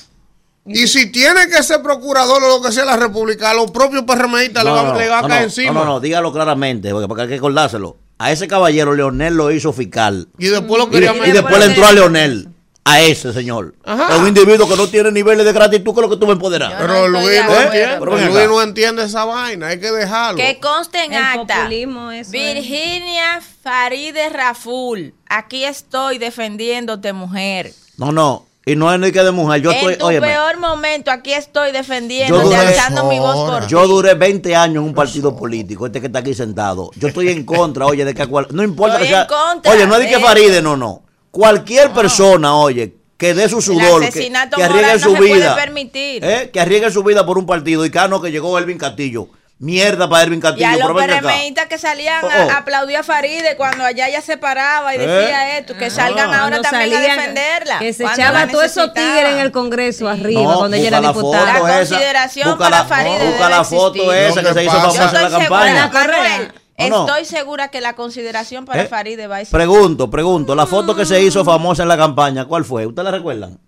y 0.65 0.89
si 0.89 1.13
tiene 1.13 1.49
que 1.49 1.63
ser 1.63 1.83
procurador 1.83 2.43
o 2.43 2.49
lo 2.49 2.63
que 2.63 2.73
sea 2.73 2.85
la 2.85 2.97
República, 2.97 3.51
a 3.51 3.55
los 3.55 3.71
propios 3.71 4.05
PRMistas 4.05 4.65
le, 4.65 4.71
van, 4.71 5.25
a 5.25 5.29
caer 5.29 5.45
encima. 5.45 5.73
No, 5.73 5.85
no, 5.85 6.01
dígalo 6.01 6.33
claramente, 6.33 6.91
porque 6.91 7.23
hay 7.23 7.29
que 7.29 7.35
acordárselo. 7.35 7.99
A 8.19 8.33
ese 8.33 8.49
caballero 8.49 8.95
Leonel 8.95 9.35
lo 9.35 9.51
hizo 9.51 9.75
fiscal. 9.75 10.29
Y 10.39 10.47
después 10.47 10.83
lo 10.83 10.89
quería 10.89 11.15
Y, 11.27 11.29
y 11.29 11.33
después 11.33 11.59
le 11.59 11.67
entró 11.67 11.87
a 11.87 11.93
Leonel 11.93 12.49
a 12.87 13.01
ese 13.01 13.33
señor. 13.33 13.75
Es 13.85 14.17
un 14.17 14.29
individuo 14.29 14.69
que 14.69 14.77
no 14.77 14.87
tiene 14.87 15.11
niveles 15.11 15.45
de 15.45 15.53
gratitud 15.53 15.93
con 15.93 16.05
lo 16.05 16.09
que 16.09 16.17
tú 16.17 16.27
me 16.27 16.35
empoderas. 16.35 16.73
Pero 16.79 17.09
Luis 17.09 17.41
no, 17.45 17.61
entiende, 17.61 18.07
Luis 18.07 18.49
no 18.49 18.63
entiende 18.63 19.05
esa 19.05 19.25
vaina, 19.25 19.69
hay 19.69 19.81
que 19.81 19.91
dejarlo. 19.91 20.37
Que 20.37 20.61
conste 20.61 21.05
en 21.05 21.15
acta. 21.15 21.69
Virginia 21.69 23.41
Faride 23.63 24.29
Raful, 24.29 25.15
aquí 25.29 25.65
estoy 25.65 26.19
defendiéndote, 26.19 27.13
mujer. 27.13 27.73
No, 27.97 28.13
no. 28.13 28.47
Y 28.65 28.75
no 28.75 28.93
es 28.93 28.99
ni 28.99 29.13
que 29.13 29.23
de 29.23 29.31
mujer. 29.33 29.63
Yo 29.63 29.73
en 29.73 29.99
tu 29.99 30.07
peor 30.07 30.59
momento, 30.59 31.11
aquí 31.11 31.33
estoy 31.33 31.73
defendiéndote, 31.73 32.55
alzando 32.55 33.05
mi 33.05 33.19
voz 33.19 33.51
por 33.51 33.67
Yo 33.67 33.87
duré 33.89 34.15
20 34.15 34.55
años 34.55 34.83
en 34.83 34.89
un 34.89 34.95
partido 34.95 35.37
político, 35.37 35.87
este 35.87 36.01
que 36.01 36.07
está 36.07 36.21
aquí 36.21 36.35
sentado. 36.35 36.91
Yo 36.97 37.09
estoy 37.09 37.31
en 37.31 37.45
contra, 37.45 37.87
oye, 37.87 38.05
de 38.05 38.15
que 38.15 38.27
no 38.51 38.63
importa 38.63 38.99
que 38.99 39.07
sea. 39.07 39.27
oye, 39.73 39.87
no 39.87 39.97
es 39.97 40.03
de 40.03 40.09
que 40.09 40.21
Faride, 40.21 40.63
no, 40.63 40.77
no 40.77 41.06
cualquier 41.37 41.91
persona, 41.91 42.57
oye, 42.57 42.95
que 43.19 43.35
dé 43.35 43.47
su 43.47 43.61
sudor, 43.61 44.09
que, 44.09 44.11
que, 44.11 44.63
arriesgue 44.65 44.99
su 45.01 45.15
vida, 45.17 45.55
eh, 45.95 46.51
que 46.51 46.61
arriesgue 46.61 46.91
su 46.91 47.03
vida 47.03 47.27
por 47.27 47.37
un 47.37 47.45
partido 47.45 47.85
y 47.85 47.91
cano 47.91 48.23
que 48.23 48.33
llegó 48.33 48.57
Elvin 48.57 48.79
Castillo. 48.79 49.29
mierda 49.59 50.09
para 50.09 50.23
Erwin 50.23 50.41
Castillo. 50.41 50.67
Y 50.67 50.81
a 50.81 50.87
los 50.87 50.93
PRMistas 50.93 51.67
que 51.67 51.77
salían 51.77 52.25
a 52.25 52.29
oh, 52.29 52.47
oh. 52.47 52.51
aplaudir 52.53 52.97
a 52.97 53.03
Faride 53.03 53.55
cuando 53.57 53.85
allá 53.85 54.09
ya 54.09 54.23
se 54.23 54.39
paraba 54.39 54.95
y 54.95 54.99
decía 54.99 55.57
¿Eh? 55.57 55.59
esto, 55.59 55.77
que 55.77 55.91
salgan 55.91 56.33
ah. 56.33 56.45
ahora 56.45 56.63
también 56.63 56.95
a 56.95 57.01
defenderla. 57.01 57.79
Que 57.81 57.93
se 57.93 58.05
echaba 58.05 58.47
todos 58.49 58.65
esos 58.65 58.95
tigres 58.95 59.35
en 59.35 59.41
el 59.41 59.53
Congreso 59.53 60.09
arriba 60.09 60.55
cuando 60.55 60.79
ella 60.79 60.89
era 60.89 61.01
diputada. 61.03 61.53
La 61.53 61.61
consideración 61.61 62.57
para 62.57 62.85
Faride 62.85 63.27
Busca 63.27 63.51
la 63.51 63.63
foto 63.63 64.11
esa 64.11 64.43
que, 64.43 64.55
se 64.55 64.65
hizo 64.65 64.73
famosa 64.73 65.07
en 65.17 65.33
la 65.33 65.39
campaña. 65.39 66.55
Estoy 66.77 67.25
segura 67.25 67.69
que 67.69 67.81
la 67.81 67.95
consideración 67.95 68.65
para 68.65 68.83
¿Eh? 68.83 68.87
Faride 68.87 69.27
va 69.27 69.39
a 69.39 69.45
ser... 69.45 69.51
Pregunto, 69.51 70.11
pregunto, 70.11 70.55
la 70.55 70.67
foto 70.67 70.95
que 70.95 71.07
se 71.07 71.23
hizo 71.23 71.45
famosa 71.45 71.83
en 71.83 71.89
la 71.89 71.97
campaña, 71.97 72.45
¿cuál 72.45 72.65
fue? 72.65 72.87
¿Ustedes 72.87 73.05
la 73.05 73.11
recuerdan? 73.11 73.59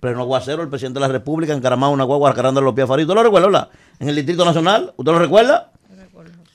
pleno 0.00 0.20
aguacero, 0.20 0.62
el 0.62 0.68
presidente 0.68 1.00
de 1.00 1.06
la 1.06 1.12
República 1.12 1.52
encaramado 1.52 1.92
una 1.92 2.04
guagua 2.04 2.30
arcarando 2.30 2.60
los 2.60 2.74
pies 2.74 2.84
a 2.84 2.88
Farid. 2.88 3.04
¿Usted 3.04 3.14
lo 3.14 3.22
recuerda, 3.22 3.46
verdad? 3.46 3.68
En 3.98 4.08
el 4.08 4.16
Distrito 4.16 4.44
Nacional, 4.44 4.92
¿usted 4.96 5.12
lo 5.12 5.18
recuerda? 5.18 5.72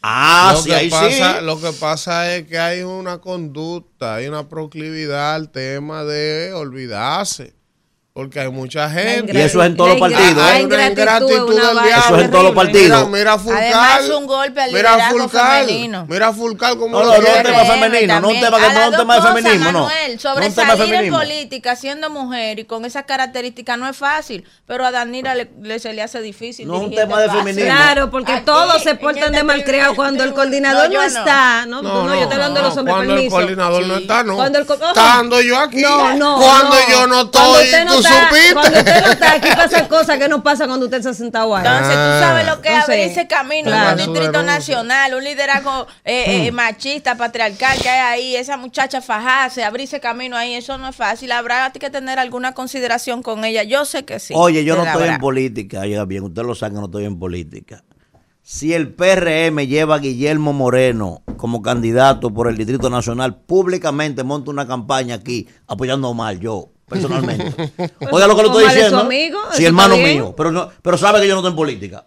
Ah, 0.04 0.54
lo 0.56 0.62
sí, 0.62 0.72
ahí 0.72 0.89
pasa, 0.89 1.39
sí. 1.39 1.46
Lo 1.46 1.62
que 1.62 1.72
pasa 1.74 2.36
es 2.36 2.48
que 2.48 2.58
hay 2.58 2.82
una 2.82 3.20
conducta, 3.20 4.16
hay 4.16 4.28
una 4.28 4.50
proclividad 4.50 5.36
al 5.36 5.50
tema 5.50 6.04
de 6.04 6.54
olvidarse. 6.54 7.54
Porque 8.14 8.41
hay 8.41 8.49
mucha 8.49 8.89
gente. 8.89 9.32
Y 9.34 9.41
eso 9.41 9.62
es 9.62 9.68
en 9.68 9.78
todos 9.78 9.91
los 9.91 9.99
partidos. 9.99 10.43
Hay 10.43 10.66
una 10.66 10.88
ingratitud 10.88 11.55
del 11.55 11.62
diablo. 11.62 11.82
Eso 11.82 12.18
es 12.18 12.26
en 12.26 12.32
todos 12.32 12.43
los 12.43 12.53
partidos. 12.53 13.07
Mira, 13.07 13.18
mira 13.20 13.39
Fulcal. 13.39 13.64
Además, 13.64 14.09
un 14.09 14.28
golpe 14.28 14.62
al 14.62 14.74
mira 14.74 15.09
Fulcal, 15.09 15.66
femenino. 15.66 16.05
Mira 16.09 16.34
Fulcal 16.34 16.78
como 16.78 16.99
no, 16.99 17.05
lo 17.05 17.12
no, 17.14 17.18
un 17.18 17.43
tema 17.43 17.66
femenino, 17.66 18.20
no 18.20 18.28
un 18.28 18.39
tema, 18.39 18.57
que 18.57 18.74
no 18.74 18.89
un 18.89 18.95
tema 18.97 19.16
de 19.16 19.22
feminismo, 19.22 19.72
Manuel, 19.72 20.14
no. 20.14 20.20
Sobresalir 20.20 20.93
en 20.93 21.14
política 21.14 21.76
siendo 21.78 22.09
mujer 22.09 22.59
y 22.59 22.66
con 22.66 22.84
esas 22.84 23.05
características 23.05 23.78
no 23.78 23.88
es 23.88 23.95
fácil, 23.95 24.45
pero 24.66 24.86
a 24.86 24.91
Danira 24.91 25.34
le, 25.34 25.80
se 25.80 25.93
le 25.93 26.01
hace 26.01 26.22
difícil. 26.22 26.68
No 26.68 26.80
un 26.80 26.93
tema 26.93 27.22
de 27.22 27.30
feminismo. 27.30 27.64
Claro, 27.64 28.12
porque 28.12 28.41
todos 28.41 28.84
se 28.84 28.95
portan 28.95 29.32
de 29.32 29.43
malcriado 29.43 29.95
cuando 29.95 30.26
el 30.26 30.34
coordinador 30.34 30.91
no, 30.91 31.01
está. 31.01 31.66
No, 31.66 31.82
no, 31.82 32.14
yo 32.14 32.24
estoy 32.24 32.34
hablando 32.34 32.59
de 32.59 32.68
los 32.68 32.78
hombres 32.78 32.93
Cuando 32.93 33.16
el 33.16 33.30
coordinador 33.30 33.88
no 33.88 33.95
está, 33.95 34.24
no. 34.24 34.36
Cuando 34.36 34.59
Estando 34.59 35.39
yo 35.39 35.57
aquí. 35.57 35.82
Cuando 35.82 36.76
yo 36.89 37.07
no 37.07 37.22
estoy, 37.22 38.01
supiste 38.02 38.80
usted 38.80 39.06
no 39.06 39.12
está 39.12 39.34
aquí 39.34 39.49
pasan 39.56 39.88
cosas 39.88 40.18
que 40.18 40.28
no 40.28 40.43
pasa 40.43 40.68
cuando 40.68 40.86
usted 40.86 41.02
se 41.02 41.10
ha 41.10 41.14
sentado 41.14 41.56
ahí. 41.56 41.66
Entonces 41.66 41.93
tú 41.93 42.26
sabes 42.26 42.47
lo 42.47 42.62
que 42.62 42.70
es 42.70 42.84
abrir 42.84 42.99
ese 42.99 43.28
camino 43.28 43.72
en 43.72 43.91
un 43.91 43.97
distrito 43.97 44.43
nacional, 44.43 45.14
un 45.14 45.24
liderazgo 45.24 45.88
eh, 46.04 46.47
eh, 46.47 46.52
mm. 46.52 46.56
machista, 46.56 47.16
patriarcal 47.16 47.78
que 47.80 47.89
hay 47.89 47.99
ahí, 47.99 48.36
esa 48.36 48.58
muchacha 48.58 49.02
fajarse, 49.02 49.64
abrirse 49.64 49.99
camino 49.99 50.36
ahí, 50.38 50.54
eso 50.54 50.78
no 50.78 50.89
es 50.89 50.95
fácil. 50.95 51.32
Habrá 51.32 51.72
que 51.72 51.89
tener 51.89 52.20
alguna 52.20 52.54
consideración 52.54 53.24
con 53.24 53.45
ella. 53.45 53.64
Yo 53.64 53.86
sé 53.86 54.06
que 54.06 54.20
sí. 54.20 54.34
Oye, 54.36 54.64
yo 54.64 54.76
no 54.76 54.86
estoy 54.86 55.08
en 55.08 55.20
política, 55.20 55.82
oiga 55.82 56.06
bien, 56.06 56.24
usted 56.24 56.43
lo 56.43 56.56
sabe 56.56 56.74
que 56.74 56.80
no 56.80 56.86
estoy 56.86 57.06
en 57.06 57.20
política. 57.20 57.84
Si 58.43 58.74
el 58.74 58.93
PRM 58.93 59.60
lleva 59.68 59.95
a 59.95 59.99
Guillermo 59.99 60.52
Moreno 60.52 61.22
como 61.38 61.62
candidato 61.62 62.34
por 62.34 62.47
el 62.49 62.58
Distrito 62.58 62.89
Nacional, 62.89 63.38
públicamente 63.38 64.24
monta 64.24 64.49
una 64.49 64.68
campaña 64.68 65.16
aquí 65.16 65.47
apoyando 65.68 66.14
mal 66.14 66.39
yo 66.39 66.72
personalmente. 66.92 67.72
Oiga 68.12 68.28
lo 68.28 68.36
que 68.36 68.42
le 68.42 68.48
estoy 68.50 68.66
diciendo. 68.66 69.00
Amigo? 69.00 69.39
Sí, 69.54 69.66
hermano 69.66 69.96
mío, 69.98 70.34
pero, 70.36 70.52
no, 70.52 70.70
pero 70.82 70.98
sabe 70.98 71.22
que 71.22 71.28
yo 71.28 71.34
no 71.34 71.39
estoy 71.39 71.52
en 71.52 71.56
política. 71.56 72.06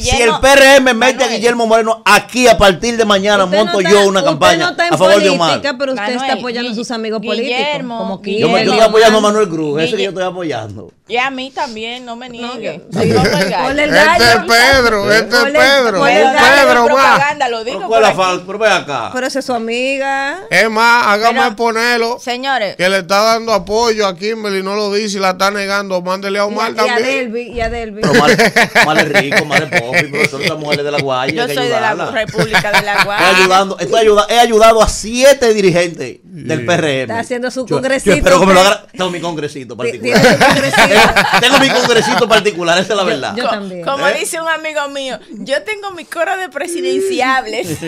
Si 0.00 0.22
el 0.22 0.30
PRM 0.40 0.94
mete 0.94 1.24
a 1.24 1.28
Guillermo 1.28 1.66
Moreno 1.66 2.02
aquí 2.04 2.46
a 2.46 2.56
partir 2.56 2.96
de 2.96 3.04
mañana, 3.04 3.46
monto 3.46 3.80
yo 3.80 4.06
una 4.06 4.22
campaña 4.22 4.74
a 4.90 4.96
favor 4.96 5.20
de 5.22 5.30
Omar. 5.30 5.60
Pero 5.60 5.92
usted 5.92 6.14
está 6.14 6.32
apoyando 6.34 6.70
a 6.70 6.74
sus 6.74 6.90
amigos 6.90 7.20
políticos. 7.24 7.60
Como 7.80 8.22
yo 8.22 8.48
me 8.48 8.62
estoy 8.62 8.80
apoyando 8.80 9.18
a 9.18 9.20
Manuel 9.20 9.48
Cruz, 9.48 9.82
ese 9.82 9.96
que 9.96 10.04
yo 10.04 10.10
estoy 10.10 10.24
apoyando. 10.24 10.92
Y 11.08 11.16
a 11.16 11.28
mí 11.30 11.50
también, 11.50 12.04
no 12.04 12.14
me 12.14 12.28
niegue. 12.28 12.82
este 12.92 13.08
es 13.08 14.38
Pedro, 14.46 15.10
este 15.10 15.36
es 15.36 15.44
Pedro. 15.44 16.02
Pedro 16.04 16.88
más. 16.88 17.50
Lo 17.50 17.64
digo 17.64 17.88
pero 17.88 18.58
ve 18.58 18.68
acá. 18.68 19.10
Pero 19.12 19.26
esa 19.26 19.40
es 19.40 19.44
su 19.44 19.52
amiga. 19.52 20.40
Es 20.50 20.70
más, 20.70 21.06
hágame 21.06 21.56
ponerlo. 21.56 22.18
Señores. 22.20 22.76
Que 22.76 22.88
le 22.88 22.98
está 22.98 23.22
dando 23.22 23.52
apoyo 23.52 24.06
a 24.06 24.16
Kimberly, 24.16 24.62
no 24.62 24.76
lo 24.76 24.92
dice 24.92 25.18
y 25.18 25.20
la 25.20 25.30
está 25.30 25.50
negando. 25.50 26.00
Mándele 26.00 26.38
a 26.38 26.44
Omar 26.44 26.74
también. 26.74 26.98
Y 26.98 27.02
a 27.02 27.06
Delvi, 27.06 27.42
y 27.42 27.60
a 27.60 27.70
Delvi. 27.70 28.02
Pero 28.02 28.14
mal, 28.14 28.30
es 28.98 29.08
rico, 29.08 29.44
mal 29.44 29.62
es 29.64 29.79
de 29.80 30.90
la 30.90 31.00
Guaya. 31.00 31.46
Yo 31.46 31.54
soy 31.54 31.68
de 31.68 31.80
la 31.80 32.10
República 32.10 32.72
de 32.72 32.82
la 32.82 33.04
Guaya. 33.04 33.30
Estoy 33.30 33.42
ayudando, 33.42 33.78
estoy 33.78 34.00
ayudando, 34.00 34.32
he 34.32 34.38
ayudado 34.38 34.82
a 34.82 34.88
siete 34.88 35.54
dirigentes 35.54 36.20
del 36.22 36.64
PRM. 36.64 36.84
Está 36.84 37.18
haciendo 37.20 37.50
su 37.50 37.66
congresito. 37.66 38.16
Yo, 38.16 38.40
que 38.40 38.46
me 38.46 38.54
lo 38.54 38.60
haga. 38.60 38.86
Tengo 38.92 39.10
mi 39.10 39.20
congresito 39.20 39.76
particular. 39.76 40.20
Tengo 41.40 41.58
mi 41.58 41.68
congresito 41.68 42.28
particular, 42.28 42.78
esa 42.78 42.92
es 42.92 42.96
la 42.96 43.04
verdad. 43.04 43.36
Yo, 43.36 43.48
también. 43.48 43.84
Como 43.84 44.06
¿Eh? 44.08 44.18
dice 44.18 44.40
un 44.40 44.48
amigo 44.48 44.88
mío, 44.88 45.18
yo 45.30 45.62
tengo 45.62 45.90
mi 45.92 46.04
coro 46.04 46.36
de 46.36 46.48
presidenciables. 46.48 47.78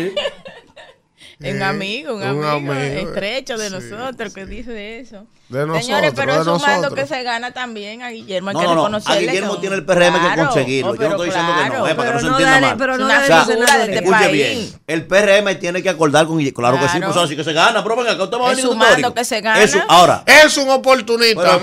un 1.40 1.62
amigo, 1.62 2.14
un, 2.14 2.22
amigo, 2.22 2.72
estrecho 2.72 3.56
de 3.58 3.70
nosotros 3.70 4.32
que 4.32 4.46
dice 4.46 5.00
eso. 5.00 5.26
Señores, 5.52 6.12
pero 6.16 6.40
es 6.40 6.46
un 6.46 6.60
mando 6.60 6.94
que 6.94 7.06
se 7.06 7.22
gana 7.22 7.52
también 7.52 8.02
a 8.02 8.10
Guillermo. 8.10 8.50
Hay 8.50 8.54
no, 8.56 8.88
no, 8.88 8.98
a 9.04 9.16
Guillermo 9.16 9.58
tiene 9.58 9.76
el 9.76 9.84
PRM 9.84 10.14
que 10.14 10.42
conseguirlo. 10.42 10.94
Yo 10.94 11.02
no 11.02 11.10
estoy 11.10 11.26
diciendo 11.26 11.52
que 11.62 11.68
no, 11.68 11.86
eh, 11.86 11.94
para 11.94 12.08
que 12.08 12.14
no 12.14 12.20
se 12.20 12.26
entienda 12.26 12.60
mal. 12.60 12.76
Pero 12.78 12.98
no 12.98 13.06
o 13.06 13.08
sea, 13.08 13.44
de 13.44 13.94
escuche 13.94 14.28
bien. 14.28 14.72
El 14.86 15.06
PRM 15.06 15.58
tiene 15.58 15.82
que 15.82 15.90
acordar 15.90 16.26
con 16.26 16.38
Guillermo. 16.38 16.58
Claro, 16.58 16.80
que 16.80 16.88
sí, 16.88 17.00
pues 17.00 17.16
así 17.16 17.36
que 17.36 17.44
se 17.44 17.52
gana. 17.52 17.82
Pero 17.82 17.96
venga, 17.96 18.16
que 18.16 18.22
usted 18.22 18.38
va 18.38 18.46
a 18.46 18.50
venir 18.50 18.66
un 18.66 18.78
mando 18.78 19.14
que 19.14 19.24
se 19.24 19.40
gana. 19.40 19.62
Eso, 19.62 19.78
ahora. 19.88 20.22
Es 20.26 20.56
un 20.56 20.70
oportunista. 20.70 21.58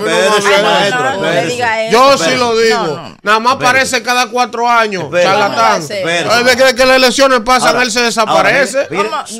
Yo 1.90 2.18
sí 2.18 2.36
lo 2.36 2.56
digo. 2.56 3.00
Nada 3.22 3.40
más 3.40 3.54
aparece 3.54 4.02
cada 4.02 4.28
cuatro 4.28 4.68
años. 4.68 5.06
Charlatán. 5.10 5.86
Desde 5.86 6.74
que 6.74 6.86
las 6.86 6.96
elecciones 6.96 7.40
pasan, 7.40 7.80
él 7.80 7.90
se 7.90 8.02
desaparece. 8.02 8.88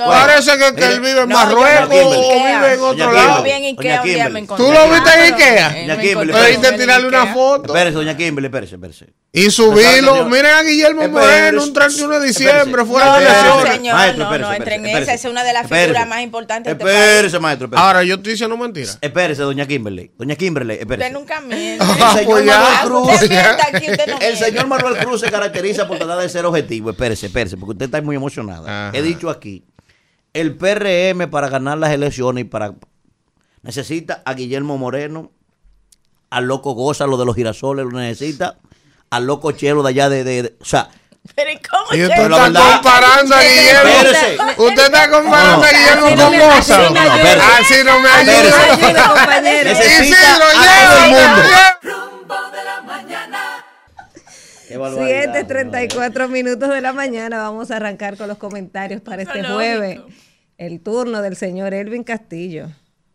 Parece 0.07 0.53
que 0.75 0.85
él 0.87 1.01
vive 1.01 1.23
en 1.23 1.29
Marruecos 1.29 1.89
o 1.91 2.45
vive 2.45 2.75
en 2.75 2.81
otro 2.81 3.13
lado. 3.13 3.45
¿Tú 4.47 4.73
lo 4.73 4.91
viste 4.91 5.11
en 5.15 5.35
Ikea? 5.35 5.69
Doña 5.69 6.01
Kimberly. 6.01 6.33
Pero 6.33 6.77
tirarle 6.77 7.09
una 7.09 7.27
foto. 7.27 7.67
Espérese, 7.67 7.97
doña 7.97 8.17
Kimberly, 8.17 8.47
espérese, 8.47 8.75
espérese. 8.75 9.07
Y 9.33 9.51
subirlo. 9.51 10.25
Miren 10.25 10.55
a 10.55 10.63
Guillermo 10.63 11.09
Moreno 11.09 11.63
un 11.63 11.73
31 11.73 12.19
de 12.19 12.27
diciembre 12.27 12.85
fuera 12.85 13.19
de. 13.19 13.71
Señor, 13.71 13.95
maestro, 13.95 14.25
no, 14.25 14.39
no, 14.39 14.53
entren 14.53 14.87
en 14.87 14.97
esa. 14.97 15.15
Es 15.15 15.25
una 15.25 15.45
de 15.45 15.53
las 15.53 15.69
figuras 15.69 16.09
más 16.09 16.23
importantes 16.23 16.77
de 16.77 16.85
este 16.85 16.85
Espérese, 16.85 17.39
maestro. 17.39 17.69
Ahora, 17.75 18.03
yo 18.03 18.17
estoy 18.17 18.33
diciendo 18.33 18.57
mentira. 18.57 18.91
Espérese, 19.01 19.43
doña 19.43 19.67
Kimberly. 19.67 20.11
Doña 20.17 20.35
Kimberly, 20.35 20.75
espérese. 20.75 21.09
Usted 21.09 21.19
nunca 21.19 21.41
miente. 21.41 21.85
El 21.85 22.19
señor 22.19 22.47
Manuel 22.47 22.81
Cruz. 22.85 23.11
El 24.21 24.37
señor 24.37 24.67
Manuel 24.67 24.97
Cruz 24.99 25.21
se 25.21 25.31
caracteriza 25.31 25.87
por 25.87 25.99
tratar 25.99 26.19
de 26.19 26.29
ser 26.29 26.45
objetivo. 26.45 26.91
Espérese, 26.91 27.27
espérese, 27.27 27.57
porque 27.57 27.73
usted 27.73 27.87
está 27.87 28.03
muy 28.03 28.17
emocionada. 28.17 28.91
He 28.93 29.03
dicho 29.03 29.31
aquí. 29.31 29.65
El 30.33 30.57
PRM 30.57 31.29
para 31.29 31.49
ganar 31.49 31.79
las 31.79 31.91
elecciones 31.91 32.43
y 32.43 32.45
para 32.45 32.75
necesita 33.63 34.23
a 34.25 34.35
Guillermo 34.35 34.79
Moreno, 34.79 35.33
al 36.31 36.47
loco 36.47 36.73
Goza, 36.73 37.07
lo 37.07 37.17
de 37.17 37.25
los 37.27 37.35
girasoles, 37.35 37.87
lo 37.87 37.99
necesita, 37.99 38.59
al 39.11 39.27
loco 39.27 39.53
Chelo 39.53 39.83
de 39.83 39.89
allá 39.91 40.09
de, 40.09 40.25
de, 40.25 40.57
o 40.61 40.65
sea, 40.65 40.91
pero 41.35 41.51
¿cómo 41.69 41.83
usted 41.85 42.11
está 42.11 42.81
comparando 42.81 43.35
a 43.35 43.43
Guillermo. 43.43 44.65
Usted 44.65 44.85
está 44.87 45.11
comparando 45.11 45.67
a 45.67 45.71
Guillermo 45.71 46.07
con 46.17 46.39
Goza. 46.39 46.87
Así 47.59 47.75
no 47.85 48.01
me 48.01 48.09
ayuda. 48.09 49.41
Necesita 49.63 50.37
a 50.37 50.41
todo 50.41 51.05
el 51.05 51.11
mundo. 51.11 51.43
Rumbo 51.83 52.51
de 52.51 52.65
la 52.65 52.83
mañana. 52.83 53.65
7.34 54.71 56.29
minutos 56.29 56.69
de 56.71 56.81
la 56.81 56.93
mañana. 56.93 57.39
Vamos 57.39 57.71
a 57.71 57.77
arrancar 57.77 58.17
con 58.17 58.29
los 58.29 58.39
comentarios 58.39 59.03
para 59.03 59.23
este 59.23 59.45
jueves. 59.45 60.01
El 60.57 60.81
turno 60.81 61.23
del 61.23 61.37
señor 61.37 61.75
Elvin 61.75 62.05
Castillo. 62.05 62.69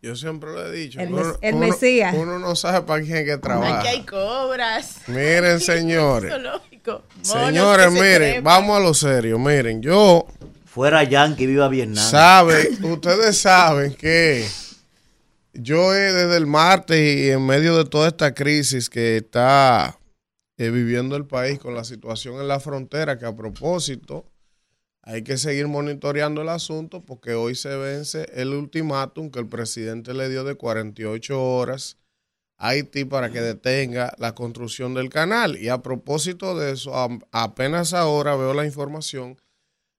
Yo 0.06 0.14
siempre 0.14 0.52
lo 0.52 0.64
he 0.64 0.70
dicho. 0.70 1.00
El, 1.00 1.12
uno, 1.12 1.58
Mesías. 1.58 2.14
Uno 2.16 2.38
no 2.38 2.54
sabe 2.54 2.86
para 2.86 3.02
quién 3.02 3.24
que 3.24 3.38
trabaja. 3.38 3.80
Aquí 3.80 3.88
hay 3.88 4.06
cobras. 4.06 5.00
Miren, 5.08 5.58
señores. 5.60 6.32
señores, 7.22 7.90
miren, 7.90 8.44
vamos 8.44 8.76
a 8.76 8.80
lo 8.80 8.94
serio. 8.94 9.36
Miren, 9.36 9.82
yo. 9.82 10.24
Fuera 10.64 11.02
Yankee, 11.02 11.46
viva 11.46 11.66
Vietnam. 11.66 12.08
Saben, 12.08 12.84
ustedes 12.84 13.36
saben 13.36 13.94
que 13.94 14.46
yo 15.54 15.90
desde 15.90 16.36
el 16.36 16.46
martes 16.46 16.98
y 17.00 17.30
en 17.30 17.44
medio 17.44 17.76
de 17.76 17.84
toda 17.84 18.06
esta 18.06 18.32
crisis 18.32 18.88
que 18.88 19.16
está 19.16 19.98
eh, 20.56 20.70
viviendo 20.70 21.16
el 21.16 21.26
país 21.26 21.58
con 21.58 21.74
la 21.74 21.82
situación 21.82 22.40
en 22.40 22.46
la 22.46 22.60
frontera, 22.60 23.18
que 23.18 23.26
a 23.26 23.34
propósito 23.34 24.24
hay 25.06 25.22
que 25.22 25.38
seguir 25.38 25.68
monitoreando 25.68 26.42
el 26.42 26.48
asunto 26.48 27.00
porque 27.00 27.34
hoy 27.34 27.54
se 27.54 27.76
vence 27.76 28.26
el 28.34 28.52
ultimátum 28.52 29.30
que 29.30 29.38
el 29.38 29.46
presidente 29.46 30.12
le 30.14 30.28
dio 30.28 30.42
de 30.42 30.56
48 30.56 31.40
horas 31.40 31.96
a 32.58 32.70
Haití 32.70 33.04
para 33.04 33.30
que 33.30 33.40
detenga 33.40 34.12
la 34.18 34.34
construcción 34.34 34.94
del 34.94 35.08
canal. 35.08 35.58
Y 35.58 35.68
a 35.68 35.80
propósito 35.80 36.58
de 36.58 36.72
eso, 36.72 36.92
apenas 37.30 37.94
ahora 37.94 38.34
veo 38.34 38.52
la 38.52 38.66
información 38.66 39.40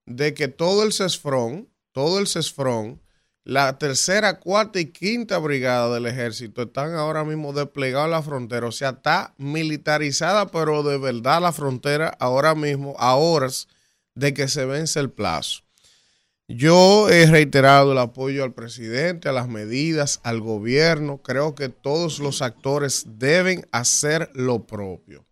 de 0.06 0.34
que 0.34 0.50
todo 0.50 0.84
el 0.84 0.92
CESFRON, 0.92 1.70
todo 1.94 2.20
el 2.20 2.28
CESFRON, 2.28 3.02
la 3.46 3.78
tercera, 3.78 4.42
cuarta 4.42 4.82
y 4.82 4.88
quinta 4.88 5.38
brigada 5.38 5.94
del 5.94 6.06
ejército 6.08 6.64
están 6.64 6.96
ahora 6.96 7.24
mismo 7.24 7.54
desplegados 7.54 8.08
en 8.08 8.12
la 8.12 8.24
frontera. 8.24 8.68
O 8.68 8.74
sea, 8.74 8.90
está 8.90 9.34
militarizada, 9.38 10.48
pero 10.48 10.84
de 10.84 10.98
verdad 10.98 11.42
la 11.42 11.54
frontera 11.54 12.10
ahora 12.20 12.56
mismo, 12.56 12.94
a 13.00 13.16
horas 13.16 13.70
de 14.18 14.34
que 14.34 14.48
se 14.48 14.66
vence 14.66 15.00
el 15.00 15.12
plazo. 15.12 15.64
Yo 16.48 17.10
he 17.10 17.26
reiterado 17.26 17.92
el 17.92 17.98
apoyo 17.98 18.44
al 18.44 18.54
presidente, 18.54 19.28
a 19.28 19.34
las 19.34 19.50
medidas, 19.50 20.22
al 20.24 20.40
gobierno. 20.40 21.22
Creo 21.22 21.56
que 21.56 21.70
todos 21.70 22.20
los 22.20 22.42
actores 22.42 23.06
deben 23.06 23.68
hacer 23.72 24.32
lo 24.34 24.66
propio. 24.66 25.26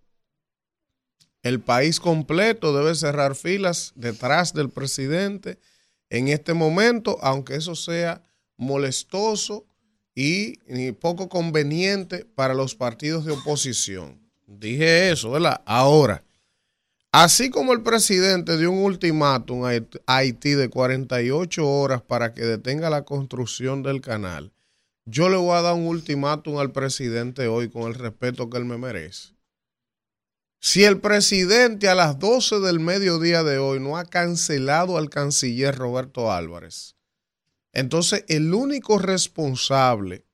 El 1.42 1.62
país 1.62 2.00
completo 2.00 2.76
debe 2.76 2.96
cerrar 2.96 3.36
filas 3.36 3.94
detrás 3.96 4.54
del 4.54 4.70
presidente 4.70 5.58
en 6.10 6.28
este 6.28 6.54
momento, 6.54 7.18
aunque 7.22 7.56
eso 7.56 7.76
sea 7.76 8.24
molestoso 8.58 9.66
y, 10.14 10.58
poco 10.94 11.30
conveniente 11.30 12.26
para 12.26 12.54
los 12.54 12.76
partidos 12.76 13.26
de 13.26 13.32
oposición. 13.32 14.20
Dije 14.48 15.12
eso, 15.12 15.32
¿verdad? 15.32 15.62
Ahora, 15.66 16.24
Así 17.18 17.50
como 17.50 17.72
el 17.72 17.82
presidente 17.82 18.58
dio 18.58 18.72
un 18.72 18.84
ultimátum 18.84 19.64
a 19.64 19.72
Haití 20.06 20.52
de 20.52 20.70
48 20.70 21.66
horas 21.66 22.02
para 22.02 22.34
que 22.34 22.42
detenga 22.42 22.90
la 22.90 23.06
construcción 23.06 23.84
del 23.84 24.02
canal, 24.02 24.52
yo 25.06 25.30
le 25.30 25.38
voy 25.38 25.56
a 25.56 25.62
dar 25.62 25.76
un 25.76 25.88
ultimátum 25.88 26.58
al 26.58 26.74
presidente 26.74 27.48
hoy 27.48 27.70
con 27.70 27.84
el 27.84 27.94
respeto 27.94 28.50
que 28.50 28.58
él 28.58 28.66
me 28.66 28.78
merece. 28.78 29.34
Si 30.60 30.84
el 30.84 31.00
presidente 31.00 31.88
a 31.88 31.96
las 31.96 32.20
12 32.20 32.60
del 32.60 32.82
mediodía 32.82 33.44
de 33.44 33.60
hoy 33.60 33.80
no 33.80 33.96
ha 33.96 34.04
cancelado 34.04 34.98
al 34.98 35.10
canciller 35.10 35.74
Roberto 35.74 36.34
Álvarez, 36.34 36.98
entonces 37.72 38.26
el 38.28 38.54
único 38.54 39.00
responsable 39.00 40.26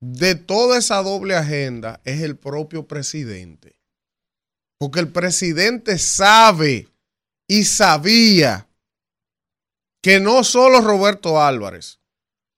de 0.00 0.34
toda 0.34 0.78
esa 0.78 1.00
doble 1.04 1.36
agenda 1.36 2.00
es 2.04 2.20
el 2.20 2.36
propio 2.36 2.88
presidente. 2.88 3.79
Porque 4.80 5.00
el 5.00 5.12
presidente 5.12 5.98
sabe 5.98 6.88
y 7.46 7.64
sabía 7.64 8.66
que 10.02 10.20
no 10.20 10.42
solo 10.42 10.80
Roberto 10.80 11.42
Álvarez, 11.42 12.00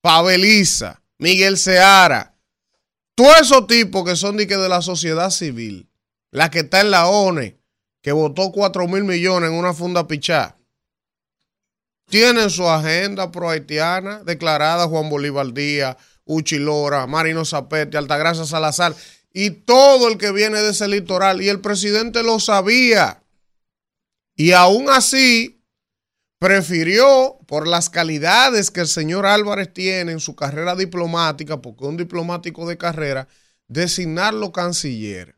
Paveliza, 0.01 1.03
Miguel 1.19 1.59
Seara, 1.59 2.39
todos 3.17 3.41
esos 3.41 3.67
tipos 3.67 4.05
que 4.05 4.15
son 4.15 4.37
de, 4.37 4.47
de 4.47 4.69
la 4.69 4.83
sociedad 4.83 5.31
civil, 5.31 5.91
la 6.31 6.49
que 6.49 6.61
está 6.61 6.81
en 6.81 6.93
la 6.93 7.09
ONE, 7.09 7.59
que 8.01 8.13
votó 8.13 8.53
4 8.53 8.87
mil 8.87 9.03
millones 9.03 9.51
en 9.51 9.57
una 9.57 9.75
funda 9.75 10.07
pichá, 10.07 10.57
tienen 12.09 12.51
su 12.51 12.69
agenda 12.69 13.33
pro-haitiana 13.33 14.23
declarada 14.23 14.87
Juan 14.87 15.11
Bolívar 15.11 15.53
Díaz, 15.53 15.97
Uchi 16.25 16.61
Lora, 16.61 17.09
Marino 17.09 17.45
Zapete, 17.45 17.97
Altagracia 17.99 18.45
Salazar 18.45 18.95
y 19.33 19.51
todo 19.51 20.09
el 20.09 20.19
que 20.19 20.33
viene 20.33 20.61
de 20.61 20.71
ese 20.71 20.89
litoral. 20.89 21.41
Y 21.43 21.49
el 21.49 21.61
presidente 21.61 22.23
lo 22.23 22.41
sabía. 22.41 23.23
Y 24.37 24.53
aún 24.53 24.91
así, 24.91 25.63
prefirió, 26.39 27.39
por 27.47 27.69
las 27.69 27.91
calidades 27.91 28.71
que 28.71 28.81
el 28.81 28.89
señor 28.89 29.27
Álvarez 29.27 29.73
tiene 29.73 30.13
en 30.13 30.21
su 30.21 30.35
carrera 30.35 30.75
diplomática, 30.75 31.61
porque 31.61 31.85
es 31.85 31.89
un 31.89 31.97
diplomático 31.97 32.67
de 32.67 32.79
carrera, 32.79 33.29
designarlo 33.69 34.53
canciller. 34.53 35.37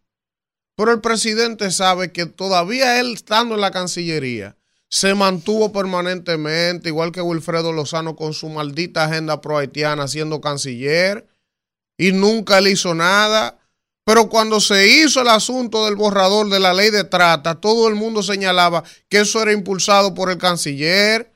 Pero 0.77 0.93
el 0.93 1.01
presidente 1.01 1.71
sabe 1.71 2.11
que 2.13 2.27
todavía 2.27 3.01
él 3.01 3.15
estando 3.15 3.55
en 3.55 3.61
la 3.61 3.71
Cancillería, 3.71 4.57
se 4.89 5.15
mantuvo 5.15 5.73
permanentemente, 5.73 6.89
igual 6.89 7.11
que 7.11 7.21
Wilfredo 7.21 7.73
Lozano 7.73 8.15
con 8.17 8.33
su 8.33 8.49
maldita 8.49 9.05
agenda 9.05 9.41
pro-haitiana 9.41 10.07
siendo 10.07 10.41
canciller, 10.41 11.27
y 11.99 12.13
nunca 12.13 12.61
le 12.61 12.71
hizo 12.71 12.95
nada. 12.95 13.59
Pero 14.05 14.29
cuando 14.29 14.61
se 14.61 14.87
hizo 14.87 15.23
el 15.23 15.29
asunto 15.29 15.87
del 15.87 15.97
borrador 15.97 16.51
de 16.51 16.61
la 16.61 16.75
ley 16.75 16.91
de 16.91 17.05
trata, 17.05 17.55
todo 17.55 17.89
el 17.89 17.95
mundo 17.95 18.23
señalaba 18.23 18.85
que 19.09 19.21
eso 19.21 19.41
era 19.41 19.53
impulsado 19.53 20.15
por 20.15 20.31
el 20.31 20.37
canciller. 20.37 21.35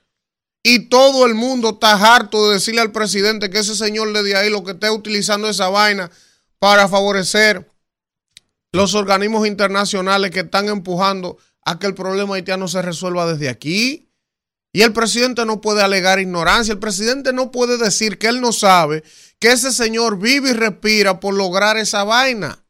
Y 0.62 0.90
todo 0.90 1.24
el 1.24 1.34
mundo 1.34 1.70
está 1.70 1.92
harto 1.92 2.48
de 2.48 2.54
decirle 2.54 2.82
al 2.82 2.92
presidente 2.92 3.48
que 3.48 3.60
ese 3.60 3.74
señor 3.74 4.12
de 4.12 4.36
ahí 4.36 4.50
lo 4.50 4.64
que 4.64 4.72
está 4.72 4.92
utilizando 4.92 5.48
esa 5.48 5.68
vaina 5.68 6.10
para 6.58 6.88
favorecer 6.88 7.70
los 8.72 8.94
organismos 8.94 9.46
internacionales 9.46 10.30
que 10.30 10.40
están 10.40 10.68
empujando 10.68 11.38
a 11.64 11.78
que 11.78 11.86
el 11.86 11.94
problema 11.94 12.34
haitiano 12.34 12.68
se 12.68 12.82
resuelva 12.82 13.30
desde 13.32 13.48
aquí. 13.48 14.10
Y 14.72 14.82
el 14.82 14.92
presidente 14.92 15.46
no 15.46 15.62
puede 15.62 15.82
alegar 15.82 16.20
ignorancia. 16.20 16.72
El 16.72 16.78
presidente 16.78 17.32
no 17.32 17.50
puede 17.50 17.78
decir 17.78 18.18
que 18.18 18.26
él 18.26 18.42
no 18.42 18.52
sabe 18.52 19.02
que 19.38 19.52
ese 19.52 19.72
señor 19.72 20.18
vive 20.18 20.50
y 20.50 20.54
respira 20.54 21.20
por 21.20 21.34
lograr 21.34 21.76
esa 21.76 22.04
vaina. 22.04 22.64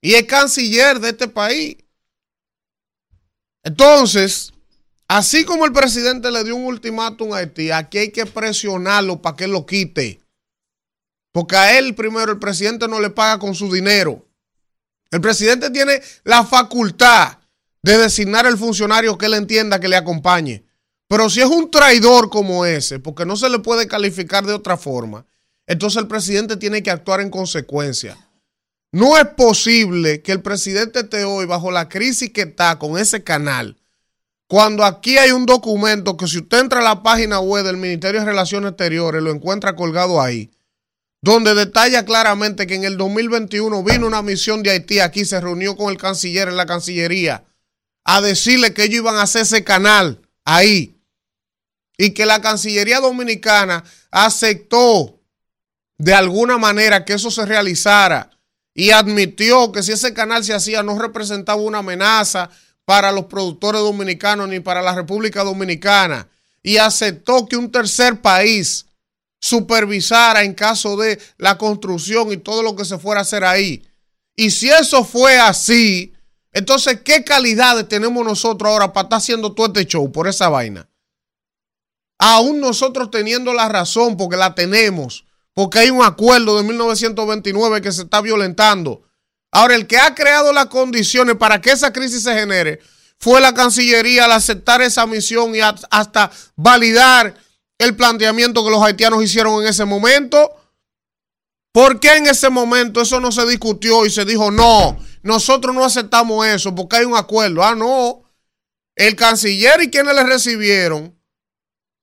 Y 0.00 0.14
es 0.14 0.24
canciller 0.24 1.00
de 1.00 1.10
este 1.10 1.28
país. 1.28 1.76
Entonces, 3.62 4.52
así 5.08 5.44
como 5.44 5.64
el 5.64 5.72
presidente 5.72 6.30
le 6.30 6.44
dio 6.44 6.56
un 6.56 6.66
ultimátum 6.66 7.32
a 7.32 7.38
Haití, 7.38 7.70
aquí 7.70 7.98
hay 7.98 8.10
que 8.10 8.26
presionarlo 8.26 9.22
para 9.22 9.36
que 9.36 9.46
lo 9.46 9.64
quite. 9.64 10.20
Porque 11.32 11.56
a 11.56 11.78
él 11.78 11.94
primero 11.94 12.32
el 12.32 12.38
presidente 12.38 12.88
no 12.88 13.00
le 13.00 13.10
paga 13.10 13.38
con 13.38 13.54
su 13.54 13.72
dinero. 13.72 14.26
El 15.10 15.20
presidente 15.20 15.70
tiene 15.70 16.02
la 16.24 16.44
facultad 16.44 17.38
de 17.82 17.98
designar 17.98 18.46
el 18.46 18.58
funcionario 18.58 19.18
que 19.18 19.26
él 19.26 19.34
entienda 19.34 19.80
que 19.80 19.88
le 19.88 19.96
acompañe. 19.96 20.64
Pero 21.08 21.28
si 21.28 21.40
es 21.40 21.46
un 21.46 21.70
traidor 21.70 22.30
como 22.30 22.64
ese, 22.64 22.98
porque 22.98 23.26
no 23.26 23.36
se 23.36 23.50
le 23.50 23.58
puede 23.58 23.86
calificar 23.86 24.46
de 24.46 24.54
otra 24.54 24.76
forma, 24.76 25.26
entonces 25.66 26.00
el 26.00 26.08
presidente 26.08 26.56
tiene 26.56 26.82
que 26.82 26.90
actuar 26.90 27.20
en 27.20 27.30
consecuencia. 27.30 28.16
No 28.92 29.16
es 29.16 29.26
posible 29.28 30.22
que 30.22 30.32
el 30.32 30.42
presidente 30.42 31.00
esté 31.00 31.24
hoy 31.24 31.46
bajo 31.46 31.70
la 31.70 31.88
crisis 31.88 32.30
que 32.30 32.42
está 32.42 32.78
con 32.78 32.98
ese 32.98 33.24
canal, 33.24 33.78
cuando 34.52 34.84
aquí 34.84 35.16
hay 35.16 35.30
un 35.30 35.46
documento 35.46 36.18
que 36.18 36.26
si 36.26 36.36
usted 36.36 36.58
entra 36.58 36.80
a 36.80 36.82
la 36.82 37.02
página 37.02 37.40
web 37.40 37.64
del 37.64 37.78
Ministerio 37.78 38.20
de 38.20 38.26
Relaciones 38.26 38.72
Exteriores, 38.72 39.22
lo 39.22 39.30
encuentra 39.30 39.74
colgado 39.74 40.20
ahí, 40.20 40.50
donde 41.22 41.54
detalla 41.54 42.04
claramente 42.04 42.66
que 42.66 42.74
en 42.74 42.84
el 42.84 42.98
2021 42.98 43.82
vino 43.82 44.06
una 44.06 44.20
misión 44.20 44.62
de 44.62 44.72
Haití 44.72 45.00
aquí, 45.00 45.24
se 45.24 45.40
reunió 45.40 45.74
con 45.74 45.90
el 45.90 45.96
canciller 45.96 46.48
en 46.48 46.58
la 46.58 46.66
Cancillería 46.66 47.46
a 48.04 48.20
decirle 48.20 48.74
que 48.74 48.84
ellos 48.84 48.96
iban 48.96 49.14
a 49.14 49.22
hacer 49.22 49.40
ese 49.40 49.64
canal 49.64 50.20
ahí 50.44 51.00
y 51.96 52.10
que 52.10 52.26
la 52.26 52.42
Cancillería 52.42 53.00
Dominicana 53.00 53.84
aceptó 54.10 55.21
de 55.98 56.14
alguna 56.14 56.58
manera 56.58 57.04
que 57.04 57.14
eso 57.14 57.30
se 57.30 57.46
realizara 57.46 58.30
y 58.74 58.90
admitió 58.90 59.70
que 59.72 59.82
si 59.82 59.92
ese 59.92 60.14
canal 60.14 60.44
se 60.44 60.54
hacía 60.54 60.82
no 60.82 60.98
representaba 60.98 61.60
una 61.60 61.78
amenaza 61.78 62.50
para 62.84 63.12
los 63.12 63.26
productores 63.26 63.80
dominicanos 63.80 64.48
ni 64.48 64.60
para 64.60 64.82
la 64.82 64.94
República 64.94 65.44
Dominicana 65.44 66.28
y 66.62 66.76
aceptó 66.78 67.46
que 67.46 67.56
un 67.56 67.70
tercer 67.70 68.20
país 68.20 68.86
supervisara 69.40 70.44
en 70.44 70.54
caso 70.54 70.96
de 70.96 71.20
la 71.36 71.58
construcción 71.58 72.32
y 72.32 72.36
todo 72.36 72.62
lo 72.62 72.76
que 72.76 72.84
se 72.84 72.98
fuera 72.98 73.20
a 73.20 73.22
hacer 73.22 73.44
ahí. 73.44 73.84
Y 74.36 74.50
si 74.50 74.70
eso 74.70 75.04
fue 75.04 75.38
así, 75.38 76.14
entonces, 76.52 77.00
¿qué 77.02 77.24
calidades 77.24 77.88
tenemos 77.88 78.24
nosotros 78.24 78.70
ahora 78.70 78.92
para 78.92 79.06
estar 79.06 79.18
haciendo 79.18 79.52
todo 79.52 79.66
este 79.66 79.86
show 79.86 80.10
por 80.12 80.28
esa 80.28 80.48
vaina? 80.48 80.88
Aún 82.18 82.60
nosotros 82.60 83.10
teniendo 83.10 83.52
la 83.52 83.68
razón, 83.68 84.16
porque 84.16 84.36
la 84.36 84.54
tenemos, 84.54 85.24
porque 85.54 85.80
hay 85.80 85.90
un 85.90 86.02
acuerdo 86.02 86.56
de 86.56 86.64
1929 86.64 87.80
que 87.80 87.92
se 87.92 88.02
está 88.02 88.20
violentando. 88.20 89.02
Ahora, 89.50 89.74
el 89.74 89.86
que 89.86 89.98
ha 89.98 90.14
creado 90.14 90.52
las 90.52 90.66
condiciones 90.66 91.36
para 91.36 91.60
que 91.60 91.72
esa 91.72 91.92
crisis 91.92 92.22
se 92.22 92.34
genere 92.34 92.80
fue 93.18 93.40
la 93.40 93.54
Cancillería 93.54 94.24
al 94.24 94.32
aceptar 94.32 94.80
esa 94.82 95.06
misión 95.06 95.54
y 95.54 95.60
hasta 95.60 96.30
validar 96.56 97.34
el 97.78 97.94
planteamiento 97.94 98.64
que 98.64 98.70
los 98.70 98.82
haitianos 98.82 99.22
hicieron 99.22 99.62
en 99.62 99.68
ese 99.68 99.84
momento. 99.84 100.56
¿Por 101.72 102.00
qué 102.00 102.16
en 102.16 102.26
ese 102.26 102.50
momento 102.50 103.00
eso 103.00 103.20
no 103.20 103.30
se 103.30 103.46
discutió 103.46 104.04
y 104.06 104.10
se 104.10 104.24
dijo, 104.24 104.50
no, 104.50 104.98
nosotros 105.22 105.74
no 105.74 105.84
aceptamos 105.84 106.46
eso 106.46 106.74
porque 106.74 106.96
hay 106.96 107.04
un 107.04 107.16
acuerdo? 107.16 107.62
Ah, 107.62 107.74
no. 107.74 108.22
El 108.94 109.16
canciller 109.16 109.82
y 109.82 109.90
quienes 109.90 110.14
le 110.14 110.24
recibieron 110.24 111.16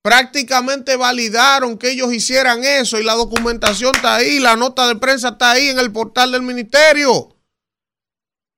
prácticamente 0.01 0.95
validaron 0.95 1.77
que 1.77 1.91
ellos 1.91 2.13
hicieran 2.13 2.63
eso 2.63 2.99
y 2.99 3.03
la 3.03 3.13
documentación 3.13 3.95
está 3.95 4.15
ahí, 4.15 4.39
la 4.39 4.55
nota 4.55 4.87
de 4.87 4.95
prensa 4.95 5.29
está 5.29 5.51
ahí 5.51 5.69
en 5.69 5.79
el 5.79 5.91
portal 5.91 6.31
del 6.31 6.41
ministerio. 6.41 7.35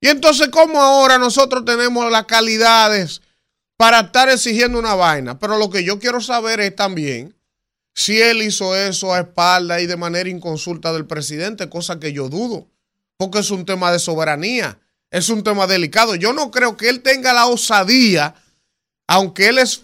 Y 0.00 0.08
entonces, 0.08 0.48
¿cómo 0.48 0.82
ahora 0.82 1.18
nosotros 1.18 1.64
tenemos 1.64 2.10
las 2.10 2.26
calidades 2.26 3.22
para 3.76 4.00
estar 4.00 4.28
exigiendo 4.28 4.78
una 4.78 4.94
vaina? 4.94 5.38
Pero 5.38 5.58
lo 5.58 5.70
que 5.70 5.84
yo 5.84 5.98
quiero 5.98 6.20
saber 6.20 6.60
es 6.60 6.74
también 6.74 7.36
si 7.94 8.20
él 8.20 8.42
hizo 8.42 8.74
eso 8.74 9.12
a 9.12 9.20
espalda 9.20 9.80
y 9.80 9.86
de 9.86 9.96
manera 9.96 10.28
inconsulta 10.28 10.92
del 10.92 11.06
presidente, 11.06 11.68
cosa 11.68 12.00
que 12.00 12.12
yo 12.12 12.28
dudo, 12.28 12.68
porque 13.16 13.40
es 13.40 13.50
un 13.50 13.64
tema 13.64 13.92
de 13.92 13.98
soberanía, 13.98 14.78
es 15.10 15.28
un 15.28 15.44
tema 15.44 15.66
delicado. 15.66 16.14
Yo 16.14 16.32
no 16.32 16.50
creo 16.50 16.76
que 16.76 16.88
él 16.88 17.02
tenga 17.02 17.32
la 17.32 17.46
osadía, 17.46 18.34
aunque 19.06 19.48
él 19.48 19.58
es 19.58 19.82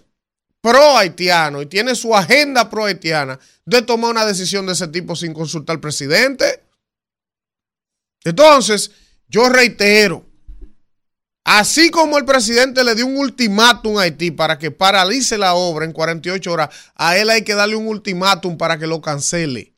pro 0.61 0.97
haitiano 0.97 1.63
y 1.63 1.67
tiene 1.67 1.95
su 1.95 2.15
agenda 2.15 2.69
pro 2.69 2.85
haitiana 2.85 3.39
de 3.65 3.83
tomar 3.83 4.11
una 4.11 4.27
decisión 4.27 4.67
de 4.67 4.73
ese 4.73 4.89
tipo 4.89 5.15
sin 5.17 5.33
consultar 5.33 5.77
al 5.77 5.81
presidente. 5.81 6.63
Entonces, 8.25 8.91
yo 9.29 9.49
reitero, 9.49 10.29
Así 11.51 11.89
como 11.89 12.19
el 12.19 12.27
presidente 12.27 12.85
le 12.85 12.95
dio 12.95 13.07
un 13.07 13.17
ultimátum 13.17 13.97
a 13.97 14.03
Haití 14.03 14.31
para 14.31 14.59
que 14.59 14.71
paralice 14.71 15.39
la 15.39 15.55
obra 15.55 15.87
en 15.87 15.93
48 15.93 16.53
horas, 16.53 16.69
a 16.95 17.17
él 17.17 17.31
hay 17.31 17.41
que 17.41 17.55
darle 17.55 17.75
un 17.75 17.87
ultimátum 17.87 18.59
para 18.59 18.79
que 18.79 18.87
lo 18.87 19.01
cancele. 19.01 19.73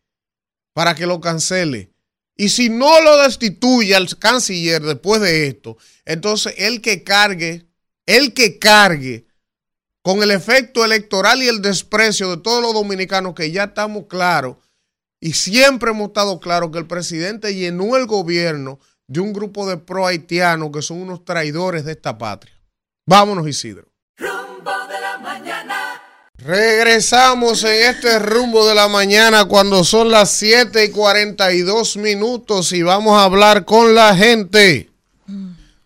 Para 0.72 0.96
que 0.96 1.06
lo 1.06 1.20
cancele. 1.20 1.92
Y 2.36 2.48
si 2.48 2.70
no 2.70 3.00
lo 3.02 3.22
destituye 3.22 3.94
al 3.94 4.08
canciller 4.18 4.82
después 4.82 5.20
de 5.20 5.46
esto, 5.46 5.76
entonces 6.04 6.54
el 6.58 6.80
que 6.80 7.04
cargue, 7.04 7.68
el 8.04 8.34
que 8.34 8.58
cargue 8.58 9.28
con 10.03 10.22
el 10.22 10.30
efecto 10.30 10.84
electoral 10.84 11.42
y 11.42 11.48
el 11.48 11.61
desprecio 11.61 12.30
de 12.30 12.42
todos 12.42 12.62
los 12.62 12.74
dominicanos 12.74 13.34
que 13.34 13.51
ya 13.51 13.64
estamos 13.64 14.05
claros 14.09 14.57
y 15.20 15.34
siempre 15.34 15.90
hemos 15.90 16.09
estado 16.09 16.40
claros 16.40 16.70
que 16.70 16.78
el 16.78 16.86
presidente 16.86 17.55
llenó 17.55 17.96
el 17.96 18.07
gobierno 18.07 18.80
de 19.07 19.20
un 19.20 19.32
grupo 19.32 19.68
de 19.68 19.76
pro 19.76 20.07
haitianos 20.07 20.70
que 20.72 20.82
son 20.82 21.03
unos 21.03 21.24
traidores 21.24 21.84
de 21.84 21.92
esta 21.92 22.16
patria. 22.16 22.55
Vámonos, 23.07 23.46
Isidro. 23.46 23.86
Rumbo 24.16 24.70
de 24.88 25.01
la 25.01 25.18
mañana. 25.18 26.01
Regresamos 26.36 27.64
en 27.64 27.90
este 27.90 28.18
rumbo 28.18 28.66
de 28.66 28.74
la 28.74 28.88
mañana 28.88 29.44
cuando 29.44 29.84
son 29.84 30.11
las 30.11 30.30
7 30.30 30.86
y 30.86 30.90
42 30.90 31.98
minutos 31.98 32.72
y 32.72 32.82
vamos 32.82 33.18
a 33.18 33.24
hablar 33.24 33.66
con 33.66 33.94
la 33.94 34.16
gente. 34.16 34.88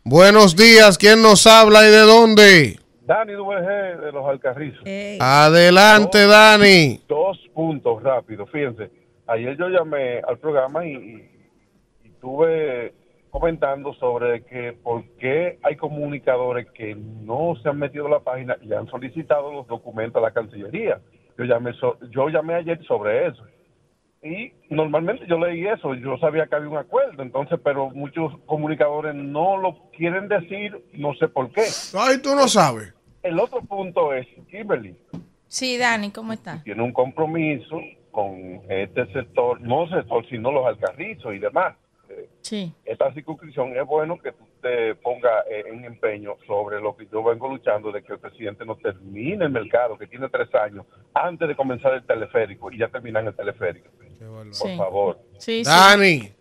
Buenos 0.04 0.54
días, 0.54 0.98
¿quién 0.98 1.22
nos 1.22 1.46
habla 1.46 1.88
y 1.88 1.90
de 1.90 2.00
dónde? 2.00 2.83
Dani 3.06 3.34
WG 3.34 4.00
de 4.00 4.12
los 4.12 4.26
Alcarrizos. 4.26 4.82
Adelante, 5.20 6.26
Dani. 6.26 7.00
Dos 7.06 7.38
puntos 7.52 8.02
rápidos, 8.02 8.50
fíjense. 8.50 8.90
Ayer 9.26 9.56
yo 9.56 9.68
llamé 9.68 10.20
al 10.26 10.38
programa 10.38 10.86
y, 10.86 11.30
y 12.04 12.08
tuve 12.20 12.94
comentando 13.30 13.92
sobre 13.94 14.44
que 14.44 14.74
por 14.74 15.02
qué 15.18 15.58
hay 15.64 15.74
comunicadores 15.76 16.70
que 16.70 16.94
no 16.94 17.56
se 17.60 17.68
han 17.68 17.78
metido 17.78 18.06
a 18.06 18.10
la 18.10 18.20
página 18.20 18.56
y 18.62 18.72
han 18.72 18.86
solicitado 18.86 19.52
los 19.52 19.66
documentos 19.66 20.22
a 20.22 20.26
la 20.26 20.30
Cancillería. 20.30 21.00
Yo 21.36 21.44
llamé, 21.44 21.72
yo 22.10 22.28
llamé 22.28 22.54
ayer 22.54 22.80
sobre 22.84 23.26
eso. 23.26 23.44
Y 24.24 24.54
normalmente 24.70 25.26
yo 25.28 25.38
leí 25.38 25.66
eso, 25.66 25.94
yo 25.94 26.16
sabía 26.16 26.46
que 26.46 26.56
había 26.56 26.70
un 26.70 26.78
acuerdo, 26.78 27.22
entonces, 27.22 27.60
pero 27.62 27.90
muchos 27.90 28.32
comunicadores 28.46 29.14
no 29.14 29.58
lo 29.58 29.90
quieren 29.90 30.28
decir, 30.28 30.82
no 30.94 31.14
sé 31.14 31.28
por 31.28 31.52
qué. 31.52 31.64
Ay, 31.94 32.22
tú 32.22 32.34
no 32.34 32.48
sabes. 32.48 32.94
El 33.22 33.38
otro 33.38 33.60
punto 33.60 34.14
es, 34.14 34.26
Kimberly. 34.50 34.96
Sí, 35.46 35.76
Dani, 35.76 36.10
¿cómo 36.10 36.32
está? 36.32 36.62
Tiene 36.64 36.82
un 36.82 36.92
compromiso 36.92 37.80
con 38.10 38.62
este 38.70 39.06
sector, 39.12 39.60
no 39.60 39.88
sector, 39.90 40.26
sino 40.30 40.50
los 40.50 40.66
alcarrizos 40.66 41.34
y 41.34 41.38
demás 41.38 41.74
Sí. 42.40 42.72
Esta 42.84 43.12
circunscripción 43.12 43.76
es 43.76 43.86
bueno 43.86 44.18
que 44.18 44.32
tú 44.32 44.44
te 44.60 44.94
pongas 44.96 45.44
eh, 45.50 45.64
en 45.66 45.84
empeño 45.84 46.36
sobre 46.46 46.80
lo 46.80 46.96
que 46.96 47.06
yo 47.06 47.22
vengo 47.22 47.48
luchando 47.48 47.92
de 47.92 48.02
que 48.02 48.14
el 48.14 48.18
presidente 48.18 48.64
no 48.64 48.76
termine 48.76 49.44
el 49.44 49.50
mercado, 49.50 49.96
que 49.98 50.06
tiene 50.06 50.28
tres 50.28 50.54
años, 50.54 50.86
antes 51.14 51.48
de 51.48 51.56
comenzar 51.56 51.94
el 51.94 52.04
teleférico 52.04 52.70
y 52.72 52.78
ya 52.78 52.88
terminan 52.88 53.26
el 53.26 53.34
teleférico. 53.34 53.90
Por 54.18 54.76
favor. 54.76 55.18
Dani. 55.64 56.32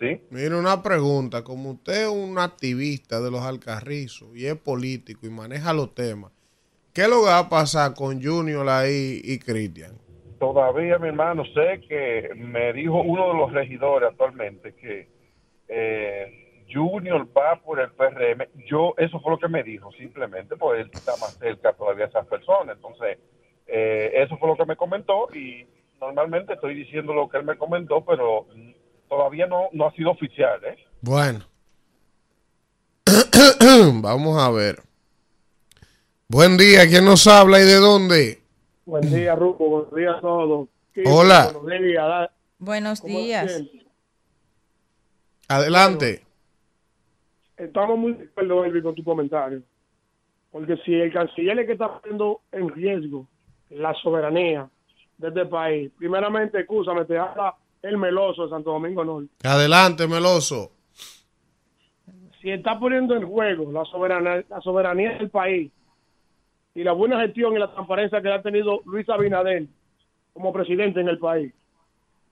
¿Sí? 0.00 0.20
Mire 0.30 0.56
una 0.56 0.82
pregunta, 0.82 1.44
como 1.44 1.72
usted 1.72 2.02
es 2.02 2.08
un 2.08 2.38
activista 2.38 3.20
de 3.20 3.30
los 3.30 3.42
alcarrizos 3.42 4.28
y 4.34 4.46
es 4.46 4.56
político 4.56 5.26
y 5.26 5.30
maneja 5.30 5.72
los 5.72 5.94
temas, 5.94 6.32
¿qué 6.92 7.02
es 7.02 7.08
lo 7.08 7.20
que 7.20 7.26
va 7.26 7.38
a 7.38 7.48
pasar 7.48 7.94
con 7.94 8.20
Junior 8.20 8.68
ahí 8.68 9.20
y 9.22 9.38
Cristian? 9.38 10.01
Todavía, 10.42 10.98
mi 10.98 11.06
hermano, 11.06 11.44
sé 11.54 11.80
que 11.88 12.30
me 12.34 12.72
dijo 12.72 13.00
uno 13.00 13.28
de 13.28 13.34
los 13.34 13.52
regidores 13.52 14.10
actualmente 14.10 14.74
que 14.74 15.08
eh, 15.68 16.64
Junior 16.68 17.28
va 17.28 17.62
por 17.62 17.78
el 17.78 17.92
PRM. 17.92 18.48
Yo, 18.66 18.92
eso 18.98 19.20
fue 19.20 19.30
lo 19.30 19.38
que 19.38 19.46
me 19.46 19.62
dijo, 19.62 19.92
simplemente, 19.92 20.56
porque 20.56 20.80
él 20.80 20.90
está 20.92 21.12
más 21.20 21.38
cerca 21.38 21.72
todavía 21.74 22.06
de 22.06 22.10
esas 22.10 22.26
personas. 22.26 22.74
Entonces, 22.74 23.18
eh, 23.68 24.10
eso 24.14 24.36
fue 24.36 24.48
lo 24.48 24.56
que 24.56 24.66
me 24.66 24.74
comentó 24.74 25.28
y 25.32 25.64
normalmente 26.00 26.54
estoy 26.54 26.74
diciendo 26.74 27.14
lo 27.14 27.28
que 27.28 27.38
él 27.38 27.44
me 27.44 27.56
comentó, 27.56 28.04
pero 28.04 28.48
todavía 29.08 29.46
no, 29.46 29.68
no 29.70 29.86
ha 29.86 29.92
sido 29.92 30.10
oficial. 30.10 30.58
¿eh? 30.64 30.76
Bueno, 31.02 31.44
vamos 34.02 34.42
a 34.42 34.50
ver. 34.50 34.80
Buen 36.26 36.56
día, 36.56 36.88
¿quién 36.88 37.04
nos 37.04 37.28
habla 37.28 37.60
y 37.60 37.64
de 37.64 37.76
dónde? 37.76 38.41
Buen 38.84 39.08
día, 39.12 39.34
Rupo. 39.36 39.68
Buenos 39.68 39.94
días 39.94 40.16
a 40.16 40.20
todos. 40.20 40.68
Hola. 41.06 41.52
Buenos 42.58 43.02
días. 43.02 43.62
Adelante. 45.48 46.24
estamos 47.56 47.98
muy 47.98 48.12
de 48.14 48.24
acuerdo, 48.24 48.64
Elvi, 48.64 48.82
con 48.82 48.94
tu 48.94 49.04
comentario. 49.04 49.62
Porque 50.50 50.76
si 50.84 50.94
el 50.94 51.12
canciller 51.12 51.58
es 51.60 51.66
que 51.66 51.72
está 51.72 52.00
poniendo 52.00 52.40
en 52.52 52.68
riesgo 52.68 53.26
la 53.70 53.94
soberanía 53.94 54.68
de 55.18 55.28
este 55.28 55.46
país, 55.46 55.90
primeramente, 55.98 56.60
escúchame, 56.60 57.04
te 57.04 57.16
habla 57.18 57.54
el 57.82 57.96
Meloso 57.96 58.44
de 58.44 58.50
Santo 58.50 58.70
Domingo 58.70 59.04
Norte. 59.04 59.30
Adelante, 59.44 60.06
Meloso. 60.06 60.72
Si 62.40 62.50
está 62.50 62.78
poniendo 62.78 63.14
en 63.14 63.26
juego 63.26 63.70
la 63.72 63.84
soberanía, 63.84 64.44
la 64.48 64.60
soberanía 64.60 65.16
del 65.18 65.30
país, 65.30 65.70
y 66.74 66.82
la 66.84 66.92
buena 66.92 67.20
gestión 67.20 67.54
y 67.54 67.58
la 67.58 67.72
transparencia 67.72 68.22
que 68.22 68.32
ha 68.32 68.42
tenido 68.42 68.80
Luis 68.86 69.08
Abinader 69.08 69.66
como 70.32 70.52
presidente 70.52 71.00
en 71.00 71.08
el 71.08 71.18
país. 71.18 71.52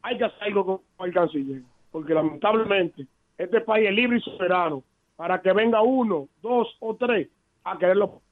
Hay 0.02 0.16
que 0.16 0.24
hacer 0.24 0.42
algo 0.44 0.82
con 0.96 1.08
el 1.08 1.14
canciller, 1.14 1.62
porque 1.92 2.14
lamentablemente 2.14 3.06
este 3.36 3.60
país 3.60 3.88
es 3.88 3.94
libre 3.94 4.18
y 4.18 4.20
soberano 4.20 4.82
para 5.16 5.42
que 5.42 5.52
venga 5.52 5.82
uno, 5.82 6.28
dos 6.42 6.74
o 6.80 6.96
tres 6.96 7.28
a 7.72 7.78
quererlo. 7.78 8.22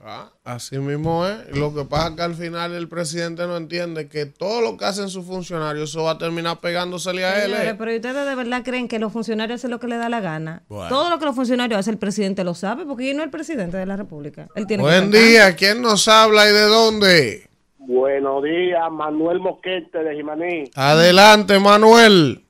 Ah, 0.00 0.30
así 0.44 0.78
mismo 0.78 1.26
es. 1.26 1.56
Lo 1.56 1.74
que 1.74 1.84
pasa 1.84 2.08
es 2.08 2.14
que 2.14 2.22
al 2.22 2.34
final 2.34 2.74
el 2.74 2.88
presidente 2.88 3.46
no 3.46 3.56
entiende 3.56 4.08
que 4.08 4.26
todo 4.26 4.60
lo 4.60 4.76
que 4.76 4.84
hacen 4.84 5.08
sus 5.08 5.26
funcionarios, 5.26 5.90
eso 5.90 6.04
va 6.04 6.12
a 6.12 6.18
terminar 6.18 6.60
pegándosele 6.60 7.24
a 7.24 7.44
él. 7.44 7.52
¿eh? 7.52 7.74
Pero 7.76 7.94
ustedes 7.94 8.26
de 8.26 8.34
verdad 8.34 8.62
creen 8.64 8.88
que 8.88 8.98
los 8.98 9.12
funcionarios 9.12 9.60
hacen 9.60 9.70
lo 9.70 9.80
que 9.80 9.88
le 9.88 9.96
da 9.96 10.08
la 10.08 10.20
gana. 10.20 10.62
Todo 10.68 11.10
lo 11.10 11.18
que 11.18 11.24
los 11.24 11.34
funcionarios 11.34 11.78
hacen, 11.78 11.94
el 11.94 11.98
presidente 11.98 12.44
lo 12.44 12.54
sabe, 12.54 12.84
porque 12.84 13.10
él 13.10 13.16
no 13.16 13.22
es 13.22 13.26
el 13.26 13.32
presidente 13.32 13.76
de 13.76 13.86
la 13.86 13.96
República. 13.96 14.48
Buen 14.78 15.10
día, 15.10 15.56
¿quién 15.56 15.82
nos 15.82 16.06
habla 16.06 16.48
y 16.48 16.52
de 16.52 16.66
dónde? 16.66 17.48
Buenos 17.78 18.42
días, 18.44 18.92
Manuel 18.92 19.40
Moquete 19.40 19.98
de 20.04 20.14
Jimaní. 20.14 20.64
Adelante, 20.74 21.58
Manuel. 21.58 22.44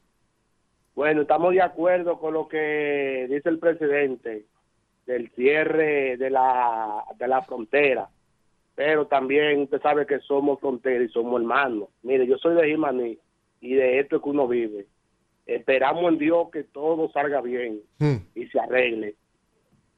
Bueno, 0.95 1.23
estamos 1.23 1.55
de 1.55 1.63
acuerdo 1.63 2.19
con 2.19 2.35
lo 2.35 2.49
que 2.49 3.29
dice 3.31 3.49
el 3.49 3.61
presidente 3.61 4.47
del 5.09 5.31
cierre 5.31 6.19
de 6.19 6.29
la, 6.31 7.03
de 7.19 7.27
la 7.27 7.43
frontera. 7.43 8.09
Pero 8.75 9.07
también 9.07 9.63
usted 9.63 9.81
sabe 9.81 10.07
que 10.07 10.21
somos 10.21 10.61
frontera 10.61 11.03
y 11.03 11.09
somos 11.09 11.41
hermanos. 11.41 11.89
Mire, 12.03 12.27
yo 12.27 12.37
soy 12.37 12.55
de 12.55 12.69
Jimaní 12.69 13.19
y 13.61 13.75
de 13.75 14.01
esto 14.01 14.17
es 14.17 14.23
que 14.23 14.29
uno 14.29 14.47
vive. 14.47 14.87
Esperamos 15.47 16.13
en 16.13 16.19
Dios 16.19 16.49
que 16.53 16.63
todo 16.63 17.11
salga 17.11 17.41
bien 17.41 17.81
hmm. 17.99 18.17
y 18.35 18.47
se 18.49 18.61
arregle. 18.61 19.17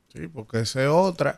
Sí, 0.08 0.28
porque 0.28 0.60
esa 0.60 0.84
es 0.84 0.88
otra. 0.88 1.36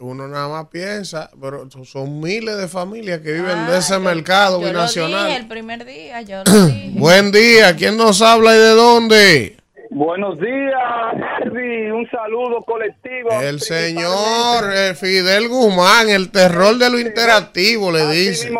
Uno 0.00 0.26
nada 0.28 0.48
más 0.48 0.66
piensa, 0.66 1.30
pero 1.40 1.70
son 1.70 2.20
miles 2.20 2.58
de 2.58 2.68
familias 2.68 3.20
que 3.20 3.32
viven 3.32 3.66
de 3.68 3.78
ese 3.78 3.98
mercado 4.00 4.58
binacional. 4.58 5.30
el 5.30 5.46
primer 5.46 5.84
día, 5.84 6.20
yo 6.22 6.42
lo 6.44 6.52
dije. 6.66 6.98
Buen 6.98 7.30
día, 7.30 7.74
¿quién 7.76 7.96
nos 7.96 8.20
habla 8.20 8.54
y 8.54 8.58
de 8.58 8.70
dónde? 8.70 9.59
Buenos 9.90 10.38
días, 10.38 10.74
Harvey. 10.80 11.90
Un 11.90 12.08
saludo 12.10 12.62
colectivo. 12.62 13.28
El 13.42 13.58
señor 13.60 14.72
eh, 14.72 14.94
Fidel 14.94 15.48
Guzmán, 15.48 16.08
el 16.08 16.30
terror 16.30 16.76
de 16.78 16.90
lo 16.90 16.98
interactivo, 16.98 17.90
le 17.90 18.06
dice. 18.06 18.52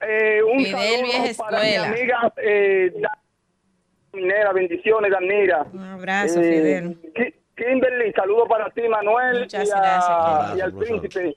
eh, 0.00 0.42
un 0.42 0.64
saludo 0.66 1.36
para 1.38 1.62
mi 1.62 1.74
amiga 1.74 2.32
eh, 2.36 2.92
Minera. 4.12 4.52
Bendiciones, 4.52 5.10
Danira. 5.10 5.66
Un 5.72 5.84
abrazo, 5.84 6.38
eh, 6.40 6.44
Fidel. 6.44 7.34
Kimberly, 7.56 8.12
saludo 8.12 8.46
para 8.46 8.68
ti, 8.70 8.82
Manuel. 8.88 9.46
y, 9.50 10.58
y 10.58 10.60
al 10.60 10.72
príncipe. 10.74 11.34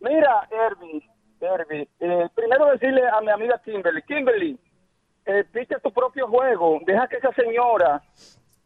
Mira, 0.00 0.46
Herbie, 0.50 1.08
Herbie 1.40 1.88
eh, 2.00 2.28
primero 2.34 2.66
decirle 2.66 3.02
a 3.08 3.20
mi 3.22 3.30
amiga 3.30 3.60
Kimberly, 3.64 4.02
Kimberly, 4.02 4.58
eh, 5.26 5.44
tu 5.82 5.92
propio 5.92 6.28
juego, 6.28 6.80
deja 6.86 7.06
que 7.08 7.16
esa 7.16 7.32
señora 7.32 8.02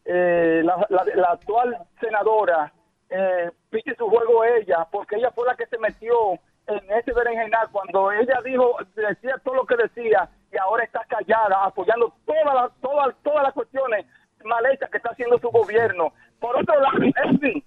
eh, 0.05 0.62
la, 0.64 0.86
la, 0.88 1.28
actual 1.28 1.76
senadora 2.00 2.72
eh, 3.09 3.50
su 3.96 4.09
juego 4.09 4.44
ella, 4.44 4.86
porque 4.90 5.16
ella 5.16 5.30
fue 5.30 5.46
la 5.46 5.55
que 5.55 5.66
se 5.66 5.78
metió 5.78 6.32
en 6.66 6.92
ese 6.92 7.12
berenjenal 7.12 7.68
cuando 7.70 8.11
ella 8.12 8.40
dijo, 8.44 8.76
decía 8.94 9.36
todo 9.44 9.57
lo 9.57 9.66
que 9.66 9.76
decía 9.76 10.28
y 10.53 10.57
ahora 10.57 10.84
está 10.84 11.05
callada, 11.09 11.64
apoyando 11.64 12.12
todas 12.24 12.55
las 12.55 12.70
todas, 12.80 13.14
todas 13.22 13.42
las 13.44 13.53
cuestiones 13.53 14.07
mal 14.44 14.64
hechas 14.66 14.90
que 14.90 14.96
está 14.96 15.11
haciendo 15.11 15.38
su 15.38 15.50
gobierno. 15.50 16.12
Por 16.40 16.57
otro 16.57 16.80
lado, 16.80 16.98
Edwin, 17.24 17.64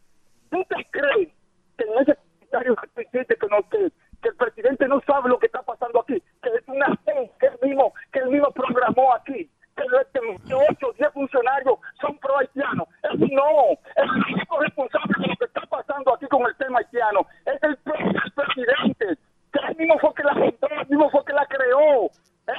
¿tú 0.49 0.63
te 0.65 0.85
crees 0.91 1.29
que 1.77 1.83
en 1.85 1.99
ese 1.99 2.15
comentario 2.15 2.75
que 2.75 3.35
que, 3.35 3.47
no, 3.47 3.69
que, 3.69 3.91
que 4.21 4.29
el 4.29 4.35
presidente 4.35 4.87
no 4.87 5.01
sabe 5.01 5.29
lo 5.29 5.39
que 5.39 5.45
está 5.45 5.61
pasando 5.61 6.01
aquí? 6.01 6.21
Que 6.41 6.49
es 6.49 6.67
una 6.67 6.87
que 7.05 7.47
él 7.47 7.59
mismo, 7.61 7.93
que 8.11 8.19
él 8.19 8.29
mismo 8.29 8.51
programó 8.51 9.13
aquí 9.13 9.49
que 9.75 9.83
este 10.01 10.19
28 10.19 10.87
10 10.97 11.13
funcionarios 11.13 11.75
son 11.99 12.17
pro 12.19 12.37
haitianos. 12.37 12.87
Eso 13.03 13.25
no, 13.31 13.71
es 13.73 14.03
el 14.03 14.33
único 14.33 14.59
responsable 14.59 15.13
de 15.19 15.27
lo 15.27 15.35
que 15.35 15.45
está 15.45 15.61
pasando 15.61 16.15
aquí 16.15 16.25
con 16.27 16.45
el 16.45 16.55
tema 16.57 16.79
haitiano. 16.79 17.25
Es 17.45 17.61
el, 17.61 17.77
presidente, 17.77 19.21
que 19.51 19.59
él 19.69 19.75
mismo 19.77 19.99
fue 19.99 20.13
que 20.15 20.23
la 20.23 20.33
fundó, 20.33 20.67
él 20.69 20.87
mismo 20.89 21.09
fue 21.09 21.25
que 21.25 21.33
la 21.33 21.45
creó. 21.47 22.09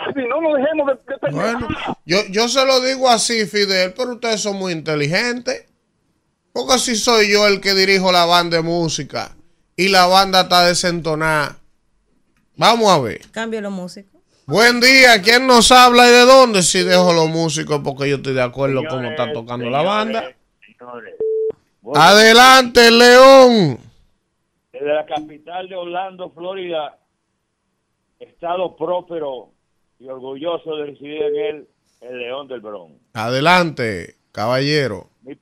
Elvin, 0.08 0.28
no 0.28 0.40
nos 0.40 0.54
dejemos 0.58 0.86
de, 0.88 0.94
de 0.94 1.32
Bueno, 1.32 1.68
yo, 2.04 2.18
yo 2.30 2.48
se 2.48 2.66
lo 2.66 2.80
digo 2.80 3.08
así, 3.08 3.46
Fidel, 3.46 3.94
pero 3.96 4.14
ustedes 4.14 4.42
son 4.42 4.56
muy 4.56 4.72
inteligentes. 4.72 5.66
Porque 6.52 6.74
así 6.74 6.96
soy 6.96 7.30
yo 7.30 7.46
el 7.46 7.60
que 7.60 7.74
dirijo 7.74 8.10
la 8.10 8.24
banda 8.24 8.56
de 8.56 8.62
música 8.62 9.36
y 9.76 9.88
la 9.88 10.06
banda 10.06 10.42
está 10.42 10.66
desentonada. 10.66 11.58
Vamos 12.56 12.88
a 12.90 12.98
ver. 12.98 13.20
Cambio 13.30 13.60
la 13.60 13.68
música. 13.68 14.15
Buen 14.48 14.78
día, 14.78 15.20
¿quién 15.24 15.48
nos 15.48 15.72
habla 15.72 16.06
y 16.06 16.12
de 16.12 16.24
dónde? 16.24 16.62
Si 16.62 16.84
dejo 16.84 17.12
los 17.12 17.28
músicos 17.28 17.80
porque 17.82 18.08
yo 18.08 18.16
estoy 18.16 18.32
de 18.32 18.42
acuerdo 18.42 18.76
con 18.82 18.98
cómo 18.98 19.10
está 19.10 19.32
tocando 19.32 19.68
la 19.68 19.82
banda. 19.82 20.36
Adelante, 21.92 22.92
León. 22.92 23.78
Desde 24.72 24.86
la 24.86 25.04
capital 25.04 25.68
de 25.68 25.74
Orlando, 25.74 26.30
Florida, 26.30 26.96
estado 28.20 28.76
próspero 28.76 29.50
y 29.98 30.08
orgulloso 30.08 30.76
de 30.76 30.86
residir 30.86 31.22
en 31.22 31.36
él, 31.36 31.68
el 32.02 32.16
León 32.16 32.46
del 32.46 32.60
Bronx. 32.60 32.94
Adelante, 33.14 34.14
caballero. 34.30 35.08
Mi, 35.22 35.36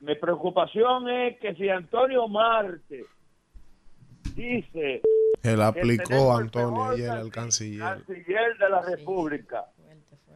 mi 0.00 0.14
preocupación 0.14 1.08
es 1.08 1.36
que 1.40 1.56
si 1.56 1.68
Antonio 1.68 2.28
Marte 2.28 3.06
dice... 4.34 5.02
Se 5.42 5.56
le 5.56 5.64
aplicó 5.64 6.36
Antonio 6.36 6.84
ayer 6.84 7.10
al 7.10 7.30
canciller. 7.30 7.80
Canciller 7.80 8.58
de 8.58 8.68
la 8.68 8.82
República. 8.82 9.64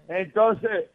Entonces, 0.08 0.86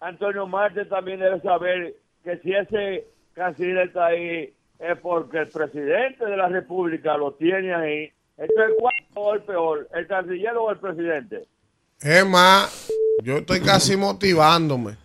Antonio 0.00 0.46
Marte 0.46 0.86
también 0.86 1.20
debe 1.20 1.40
saber 1.40 1.94
que 2.22 2.38
si 2.38 2.52
ese 2.52 3.06
canciller 3.34 3.88
está 3.88 4.06
ahí 4.06 4.54
es 4.78 4.98
porque 5.00 5.38
el 5.38 5.48
presidente 5.48 6.24
de 6.24 6.36
la 6.36 6.48
República 6.48 7.16
lo 7.16 7.32
tiene 7.34 7.74
ahí. 7.74 8.12
Entonces, 8.36 8.76
¿cuál 8.78 9.34
es 9.34 9.40
el 9.40 9.46
peor? 9.46 9.88
¿El 9.94 10.06
canciller 10.06 10.56
o 10.56 10.70
el 10.70 10.78
presidente? 10.78 11.44
Es 12.00 12.26
más, 12.26 12.90
yo 13.22 13.38
estoy 13.38 13.60
casi 13.60 13.96
motivándome. 13.96 14.96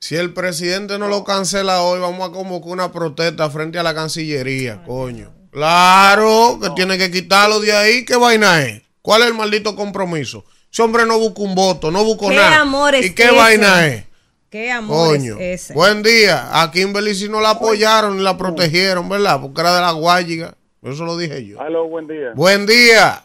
Si 0.00 0.16
el 0.16 0.32
presidente 0.32 0.98
no 0.98 1.08
lo 1.08 1.24
cancela 1.24 1.82
hoy, 1.82 2.00
vamos 2.00 2.28
a 2.28 2.32
convocar 2.32 2.72
una 2.72 2.92
protesta 2.92 3.50
frente 3.50 3.78
a 3.78 3.82
la 3.82 3.94
Cancillería, 3.94 4.82
coño. 4.84 5.37
Claro, 5.58 6.60
que 6.62 6.70
tiene 6.70 6.96
que 6.96 7.10
quitarlo 7.10 7.58
de 7.58 7.72
ahí. 7.72 8.04
¿Qué 8.04 8.14
vaina 8.14 8.62
es? 8.62 8.80
¿Cuál 9.02 9.22
es 9.22 9.28
el 9.28 9.34
maldito 9.34 9.74
compromiso? 9.74 10.44
Ese 10.72 10.82
hombre 10.82 11.04
no 11.04 11.18
busca 11.18 11.42
un 11.42 11.56
voto, 11.56 11.90
no 11.90 12.04
busca 12.04 12.28
nada. 12.28 12.60
Amor 12.60 12.94
¿Y 12.94 13.12
qué 13.12 13.32
vaina 13.32 13.84
es? 13.88 14.04
¿Qué 14.50 14.70
amor 14.70 15.16
es 15.16 15.24
ese? 15.40 15.74
Buen 15.74 16.04
día. 16.04 16.62
A 16.62 16.70
Kimberly 16.70 17.12
si 17.12 17.28
no 17.28 17.40
la 17.40 17.50
apoyaron 17.50 18.20
y 18.20 18.22
la 18.22 18.38
protegieron, 18.38 19.08
¿verdad? 19.08 19.40
Porque 19.40 19.60
era 19.60 19.74
de 19.74 19.80
la 19.80 19.90
Guayiga. 19.90 20.54
Eso 20.80 21.04
lo 21.04 21.18
dije 21.18 21.44
yo. 21.44 21.60
Aló, 21.60 21.88
buen 21.88 22.06
día. 22.06 22.34
Buen 22.36 22.64
día. 22.64 23.24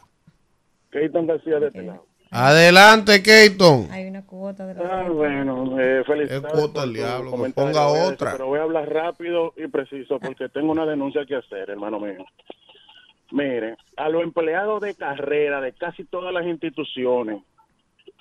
Keaton 0.91 1.27
García 1.27 1.59
de 1.59 1.67
este 1.67 1.83
lado. 1.83 2.03
Adelante, 2.33 3.21
Keaton. 3.21 3.87
Hay 3.91 4.07
una 4.07 4.25
cuota 4.25 4.65
de 4.65 4.73
la 4.73 5.01
Ah, 5.05 5.09
bueno, 5.09 5.79
eh, 5.79 6.03
felicidades. 6.05 6.43
Es 6.45 6.51
cuota 6.51 6.81
al 6.81 6.93
diablo, 6.93 7.31
que 7.43 7.49
ponga 7.51 7.87
otra. 7.87 8.31
pero 8.31 8.47
voy 8.47 8.59
a 8.59 8.63
hablar 8.63 8.89
rápido 8.91 9.53
y 9.55 9.67
preciso 9.67 10.19
porque 10.19 10.49
tengo 10.49 10.71
una 10.71 10.85
denuncia 10.85 11.25
que 11.25 11.35
hacer, 11.35 11.69
hermano 11.69 11.99
mío. 11.99 12.25
Mire, 13.31 13.77
a 13.97 14.09
los 14.09 14.23
empleados 14.23 14.81
de 14.81 14.95
carrera 14.95 15.61
de 15.61 15.73
casi 15.73 16.03
todas 16.05 16.33
las 16.33 16.45
instituciones, 16.45 17.41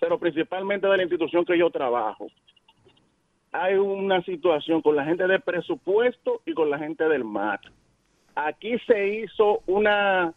pero 0.01 0.19
principalmente 0.19 0.87
de 0.87 0.97
la 0.97 1.03
institución 1.03 1.45
que 1.45 1.59
yo 1.59 1.71
trabajo, 1.71 2.27
hay 3.53 3.75
una 3.75 4.23
situación 4.25 4.81
con 4.83 4.97
la 4.97 5.05
gente 5.05 5.27
de 5.27 5.39
presupuesto 5.41 6.41
y 6.47 6.55
con 6.55 6.71
la 6.71 6.79
gente 6.79 7.09
del 7.09 7.25
MAT. 7.25 7.61
Aquí 8.35 8.79
se 8.87 9.09
hizo 9.09 9.61
una 9.67 10.33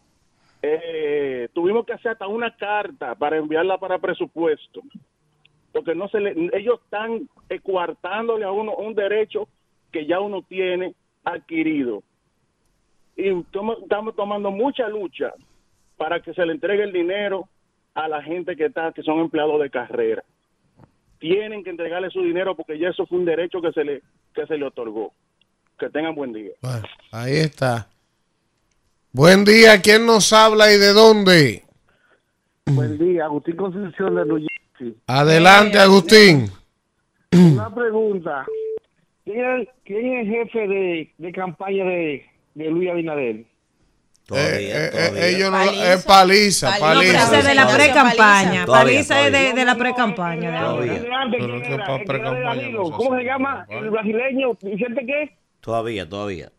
eh, 0.68 1.48
tuvimos 1.52 1.86
que 1.86 1.92
hacer 1.92 2.12
hasta 2.12 2.26
una 2.26 2.56
carta 2.56 3.14
para 3.14 3.36
enviarla 3.36 3.78
para 3.78 3.98
presupuesto, 3.98 4.82
porque 5.72 5.94
no 5.94 6.08
se 6.08 6.20
le, 6.20 6.50
ellos 6.52 6.80
están 6.84 7.28
coartándole 7.62 8.44
a 8.44 8.50
uno 8.50 8.74
un 8.74 8.94
derecho 8.94 9.48
que 9.92 10.06
ya 10.06 10.20
uno 10.20 10.42
tiene 10.42 10.94
adquirido. 11.24 12.02
Y 13.16 13.28
estamos 13.28 14.14
tomando 14.14 14.50
mucha 14.50 14.88
lucha 14.88 15.32
para 15.96 16.20
que 16.20 16.34
se 16.34 16.44
le 16.44 16.52
entregue 16.52 16.82
el 16.82 16.92
dinero 16.92 17.48
a 17.94 18.08
la 18.08 18.22
gente 18.22 18.56
que 18.56 18.66
está 18.66 18.92
que 18.92 19.02
son 19.02 19.20
empleados 19.20 19.60
de 19.60 19.70
carrera. 19.70 20.22
Tienen 21.18 21.64
que 21.64 21.70
entregarle 21.70 22.10
su 22.10 22.20
dinero 22.22 22.54
porque 22.54 22.78
ya 22.78 22.90
eso 22.90 23.06
fue 23.06 23.18
un 23.18 23.24
derecho 23.24 23.62
que 23.62 23.72
se 23.72 23.84
le 23.84 24.02
que 24.34 24.46
se 24.46 24.58
le 24.58 24.66
otorgó. 24.66 25.14
Que 25.78 25.88
tengan 25.88 26.14
buen 26.14 26.32
día. 26.32 26.52
ahí 27.10 27.36
está. 27.36 27.88
Buen 29.18 29.46
día, 29.46 29.80
¿quién 29.80 30.04
nos 30.04 30.30
habla 30.34 30.70
y 30.74 30.76
de 30.76 30.92
dónde? 30.92 31.62
Buen 32.66 32.98
día, 32.98 33.24
Agustín 33.24 33.56
Constitución 33.56 34.14
de 34.14 34.26
New 34.26 34.46
Jersey. 34.46 34.94
Adelante, 35.06 35.78
Agustín. 35.78 36.50
Una 37.32 37.74
pregunta. 37.74 38.44
¿Quién 39.24 39.62
es, 39.62 39.68
el 39.86 40.28
jefe 40.28 40.68
de, 40.68 41.14
de 41.16 41.32
campaña 41.32 41.86
de, 41.86 42.26
de 42.56 42.70
Luis 42.70 42.90
Abinader? 42.90 43.46
Todavía, 44.26 44.84
eh, 44.84 44.90
eh, 44.92 45.10
eh 45.14 45.34
ellos 45.34 45.50
no, 45.50 45.62
es 45.62 46.04
paliza, 46.04 46.78
paliza. 46.78 47.30
No, 47.30 47.38
es 47.38 47.46
de 47.46 47.54
la 47.54 47.68
pre-campaña. 47.68 48.66
Paliza 48.66 49.26
es 49.28 49.32
de, 49.32 49.52
de 49.54 49.64
la 49.64 49.76
pre-campaña 49.76 50.50
de 50.50 50.56
ahora. 50.58 51.00
¿Cómo 52.94 53.16
se 53.16 53.24
llama? 53.24 53.64
¿El 53.70 53.88
brasileño? 53.88 54.58
¿Vicente 54.60 55.06
qué? 55.06 55.38
Todavía, 55.62 56.06
todavía. 56.06 56.52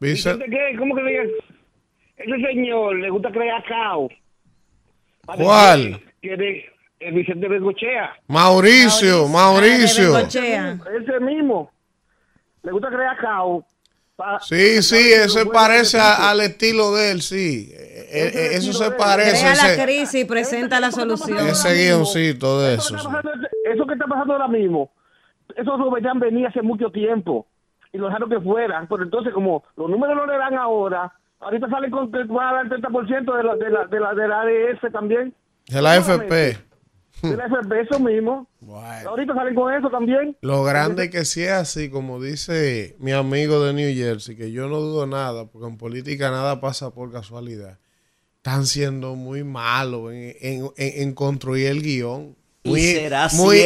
¿Vicente 0.00 0.44
qué? 0.50 0.76
¿Cómo 0.76 0.96
que 0.96 1.02
diga? 1.04 1.22
Ese 2.18 2.46
señor 2.46 2.96
le 2.96 3.10
gusta 3.10 3.30
crear 3.30 3.62
caos. 3.64 4.12
¿Cuál? 5.24 6.00
el 7.00 7.14
Vicente 7.14 7.48
Bengochea. 7.48 8.12
Mauricio, 8.26 9.28
Mauricio. 9.28 10.18
Ese 10.18 11.20
mismo. 11.20 11.70
Le 12.62 12.72
gusta 12.72 12.88
crear 12.88 13.16
caos. 13.18 13.64
sí, 14.42 14.82
sí, 14.82 15.12
eso 15.12 15.48
parece 15.50 15.98
al 16.00 16.40
estilo 16.40 16.92
de 16.94 17.12
él, 17.12 17.22
sí. 17.22 17.70
E, 17.72 18.32
e, 18.34 18.56
eso 18.56 18.72
se 18.72 18.90
parece. 18.90 19.40
Crea 19.40 19.76
la 19.76 19.84
crisis 19.84 20.22
y 20.22 20.24
presenta 20.24 20.80
la 20.80 20.90
solución. 20.90 21.46
Ese 21.46 21.74
guioncito 21.74 22.60
de 22.60 22.74
eso. 22.74 22.96
Eso 22.96 23.86
que 23.86 23.92
está 23.92 24.06
pasando 24.06 24.32
ahora 24.32 24.48
mismo, 24.48 24.90
eso 25.56 25.76
lo 25.76 25.90
venían 25.90 26.18
venir 26.18 26.46
hace 26.46 26.62
mucho 26.62 26.90
tiempo 26.90 27.46
y 27.92 27.98
lo 27.98 28.06
dejaron 28.06 28.28
que 28.28 28.40
fueran. 28.40 28.88
Pero 28.88 29.04
entonces, 29.04 29.32
como 29.32 29.62
los 29.76 29.88
números 29.88 30.16
no 30.16 30.26
le 30.26 30.36
dan 30.36 30.54
ahora, 30.54 31.12
Ahorita 31.40 31.68
salen 31.68 31.90
con 31.90 32.10
que 32.10 32.24
va 32.24 32.50
a 32.50 32.54
dar 32.54 32.66
el 32.66 32.82
30% 32.82 33.36
de 33.36 33.42
la, 33.44 33.56
de 33.56 33.70
la, 33.70 33.86
de 33.86 34.00
la, 34.00 34.14
de 34.14 34.28
la 34.28 34.40
ADS 34.40 34.92
también. 34.92 35.34
De 35.68 35.80
la 35.80 35.96
FP. 35.96 36.58
De 37.22 37.36
la 37.36 37.46
FP, 37.46 37.80
eso 37.80 38.00
mismo. 38.00 38.48
Ahorita 39.06 39.34
salen 39.34 39.54
con 39.54 39.72
eso 39.72 39.88
también. 39.88 40.36
Lo 40.40 40.64
grande 40.64 41.10
que 41.10 41.24
sea 41.24 41.60
así, 41.60 41.90
como 41.90 42.20
dice 42.20 42.96
mi 42.98 43.12
amigo 43.12 43.64
de 43.64 43.72
New 43.72 43.94
Jersey, 43.94 44.36
que 44.36 44.50
yo 44.50 44.68
no 44.68 44.80
dudo 44.80 45.06
nada, 45.06 45.46
porque 45.46 45.68
en 45.68 45.76
política 45.76 46.30
nada 46.30 46.60
pasa 46.60 46.90
por 46.90 47.12
casualidad. 47.12 47.78
Están 48.36 48.66
siendo 48.66 49.14
muy 49.14 49.44
malos 49.44 50.12
en, 50.12 50.70
en, 50.76 51.14
construir 51.14 51.66
el 51.68 51.82
guion. 51.82 52.36
Muy, 52.64 52.80
será 52.80 53.28
muy, 53.34 53.60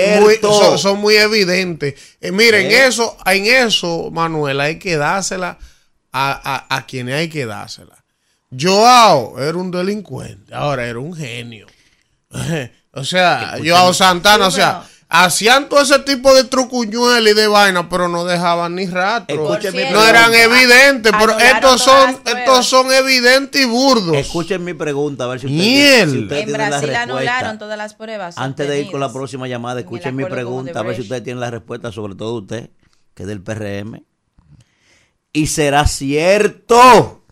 son, 0.76 1.00
muy 1.00 1.14
evidentes. 1.14 2.16
Eh, 2.20 2.32
miren, 2.32 2.66
eso, 2.70 3.16
en 3.26 3.46
eso, 3.46 4.10
Manuel, 4.10 4.60
hay 4.60 4.78
que 4.78 4.96
dársela 4.96 5.58
a, 6.12 6.66
a, 6.68 6.86
quienes 6.86 7.14
hay 7.14 7.28
que 7.28 7.46
dársela. 7.46 8.04
Joao 8.50 9.40
era 9.40 9.56
un 9.56 9.70
delincuente, 9.70 10.54
ahora 10.54 10.86
era 10.86 10.98
un 10.98 11.14
genio. 11.14 11.66
o 12.92 13.04
sea, 13.04 13.56
Joao 13.64 13.94
Santana, 13.94 14.46
o 14.46 14.50
sea, 14.50 14.84
hacían 15.08 15.68
todo 15.70 15.80
ese 15.80 15.98
tipo 16.00 16.34
de 16.34 16.44
trucuñuelas 16.44 17.32
y 17.32 17.34
de 17.34 17.46
vaina, 17.46 17.88
pero 17.88 18.08
no 18.08 18.24
dejaban 18.26 18.74
ni 18.74 18.86
rastro. 18.86 19.58
no 19.90 20.06
eran 20.06 20.34
evidentes, 20.34 21.12
pero 21.18 21.38
estos 21.38 21.82
son, 21.82 22.20
estos 22.26 22.66
son 22.66 22.92
evidentes 22.92 23.62
y 23.62 23.64
burdos. 23.64 24.16
Escuchen 24.16 24.62
mi 24.64 24.74
pregunta, 24.74 25.24
a 25.24 25.28
ver 25.28 25.40
si 25.40 25.46
ustedes, 25.46 26.10
si 26.10 26.18
ustedes 26.18 26.46
en 26.46 26.52
Brasil 26.52 26.94
anularon 26.94 27.58
todas 27.58 27.78
las 27.78 27.94
pruebas. 27.94 28.36
Antes 28.36 28.68
de 28.68 28.80
ir 28.80 28.90
con 28.90 29.00
la 29.00 29.10
próxima 29.10 29.48
llamada, 29.48 29.80
escuchen 29.80 30.14
mi 30.14 30.24
pregunta, 30.24 30.80
a 30.80 30.82
ver 30.82 30.96
si 30.96 31.02
ustedes 31.02 31.22
tienen 31.22 31.40
la 31.40 31.50
respuesta, 31.50 31.90
sobre 31.90 32.14
todo 32.14 32.40
usted, 32.40 32.68
que 33.14 33.22
es 33.22 33.28
del 33.28 33.42
PRM. 33.42 34.02
Y 35.32 35.46
será 35.46 35.86
cierto 35.86 37.24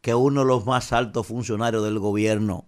que 0.00 0.14
uno 0.14 0.40
de 0.40 0.46
los 0.46 0.66
más 0.66 0.92
altos 0.92 1.26
funcionarios 1.26 1.84
del 1.84 1.98
gobierno 1.98 2.66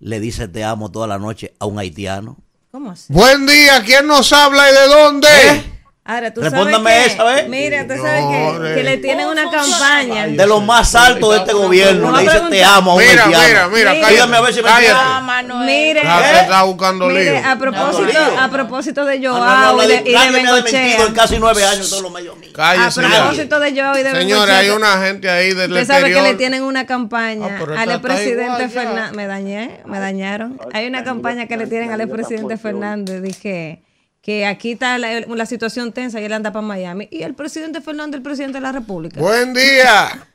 le 0.00 0.20
dice 0.20 0.48
te 0.48 0.64
amo 0.64 0.90
toda 0.90 1.06
la 1.06 1.18
noche 1.18 1.54
a 1.58 1.66
un 1.66 1.78
haitiano. 1.78 2.38
¿Cómo 2.70 2.90
así? 2.90 3.12
Buen 3.12 3.46
día, 3.46 3.82
¿quién 3.84 4.06
nos 4.06 4.32
habla 4.32 4.70
y 4.70 4.74
de 4.74 4.86
dónde? 4.88 5.28
¿Eh? 5.28 5.77
Ahora, 6.10 6.32
tú 6.32 6.40
Respóndame 6.40 6.90
sabes 6.90 7.12
esa, 7.12 7.24
¿ves? 7.24 7.48
Mira, 7.50 7.86
tú 7.86 7.92
sabes 8.00 8.24
que, 8.24 8.74
que, 8.76 8.82
le 8.82 8.96
tienen 8.96 9.26
una 9.26 9.50
campaña. 9.50 10.26
De 10.26 10.46
los 10.46 10.64
más 10.64 10.94
altos 10.94 11.34
de 11.34 11.36
este 11.36 11.52
gobierno. 11.52 12.16
Le 12.16 12.22
dice 12.22 12.40
te 12.48 12.64
amo 12.64 12.92
a 12.92 12.94
un 12.94 13.02
Mira, 13.02 13.26
mira, 13.26 13.68
mira. 13.68 13.92
Dígame 13.92 14.36
a 14.38 14.40
ver 14.40 14.54
si 14.54 14.62
me 14.62 14.70
entiende. 14.70 15.54
Mire, 15.66 16.00
está 16.00 16.62
buscando 16.62 17.10
lío. 17.10 17.18
Mire, 17.18 17.38
a 17.44 17.58
propósito, 17.58 18.18
a 18.40 18.48
propósito 18.48 19.04
de 19.04 19.22
Joao 19.22 19.84
y 19.84 19.86
de, 19.86 20.02
y 20.06 20.12
de 20.12 20.30
Bengochea. 20.32 21.06
en 21.06 21.12
casi 21.12 21.38
nueve 21.38 21.62
años 21.66 21.90
todos 21.90 22.02
los 22.02 22.10
medios 22.10 22.36
Cállese 22.54 23.04
A 23.04 23.20
propósito 23.20 23.60
de 23.60 23.78
Joao 23.78 23.98
y 23.98 24.02
de 24.02 24.04
Bengochea. 24.04 24.20
Señores, 24.22 24.54
hay 24.54 24.70
una 24.70 25.04
gente 25.04 25.28
ahí 25.28 25.52
del 25.52 25.72
Usted 25.72 25.86
sabe 25.86 26.10
que 26.10 26.22
le 26.22 26.34
tienen 26.36 26.62
una 26.62 26.86
campaña 26.86 27.58
ah, 27.76 27.82
al 27.82 28.00
presidente 28.00 28.70
Fernández. 28.70 29.14
Me 29.14 29.26
dañé, 29.26 29.82
me 29.84 30.00
dañaron. 30.00 30.58
Hay 30.72 30.86
una 30.86 31.04
campaña 31.04 31.46
que 31.46 31.58
le 31.58 31.66
tienen 31.66 31.92
al 31.92 32.08
presidente 32.08 32.56
Fernández. 32.56 33.20
Dije 33.20 33.82
que 34.28 34.44
aquí 34.44 34.72
está 34.72 34.98
la, 34.98 35.46
situación 35.46 35.90
tensa 35.90 36.20
y 36.20 36.24
él 36.26 36.34
anda 36.34 36.52
para 36.52 36.60
Miami. 36.60 37.08
Y 37.10 37.22
el 37.22 37.32
presidente 37.32 37.80
Fernando, 37.80 38.14
el 38.14 38.22
presidente 38.22 38.58
de 38.58 38.60
la 38.60 38.72
República. 38.72 39.18
Buen 39.18 39.54
día. 39.54 40.28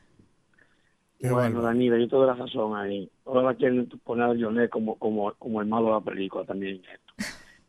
bueno, 1.20 1.62
Danilo, 1.62 2.00
yo 2.00 2.08
tengo 2.08 2.26
la 2.26 2.34
razón 2.34 2.76
ahí. 2.76 3.08
Ahora 3.24 3.54
quieren 3.54 3.88
poner 4.04 4.32
a 4.32 4.34
Lionel 4.34 4.68
como, 4.72 4.96
como, 4.96 5.32
como 5.36 5.62
el 5.62 5.68
malo 5.68 5.86
de 5.86 5.92
la 5.92 6.02
película 6.02 6.44
también. 6.44 6.82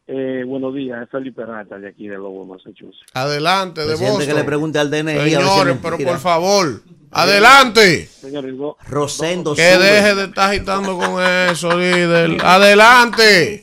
Eh, 0.07 0.45
buenos 0.47 0.75
días, 0.75 1.03
es 1.03 1.11
Felipe 1.11 1.45
Rata 1.45 1.79
de 1.79 1.89
aquí 1.89 2.09
de 2.09 2.17
Lobo, 2.17 2.47
Massachusetts. 2.47 3.05
Adelante, 3.13 3.83
de 3.83 3.95
Boston. 3.95 4.27
que 4.27 4.33
le 4.33 4.45
pregunte 4.45 4.79
al 4.79 4.91
DNI. 4.91 5.31
Señores, 5.31 5.77
pero 5.83 5.99
por 5.99 6.19
favor, 6.21 6.81
adelante. 7.11 8.09
Rosendo. 8.89 9.55
Que 9.55 9.77
deje 9.77 10.15
de 10.15 10.25
estar 10.25 10.53
agitando 10.53 10.97
con 10.97 11.23
eso, 11.23 11.79
líder. 11.79 12.39
Adelante. 12.43 13.63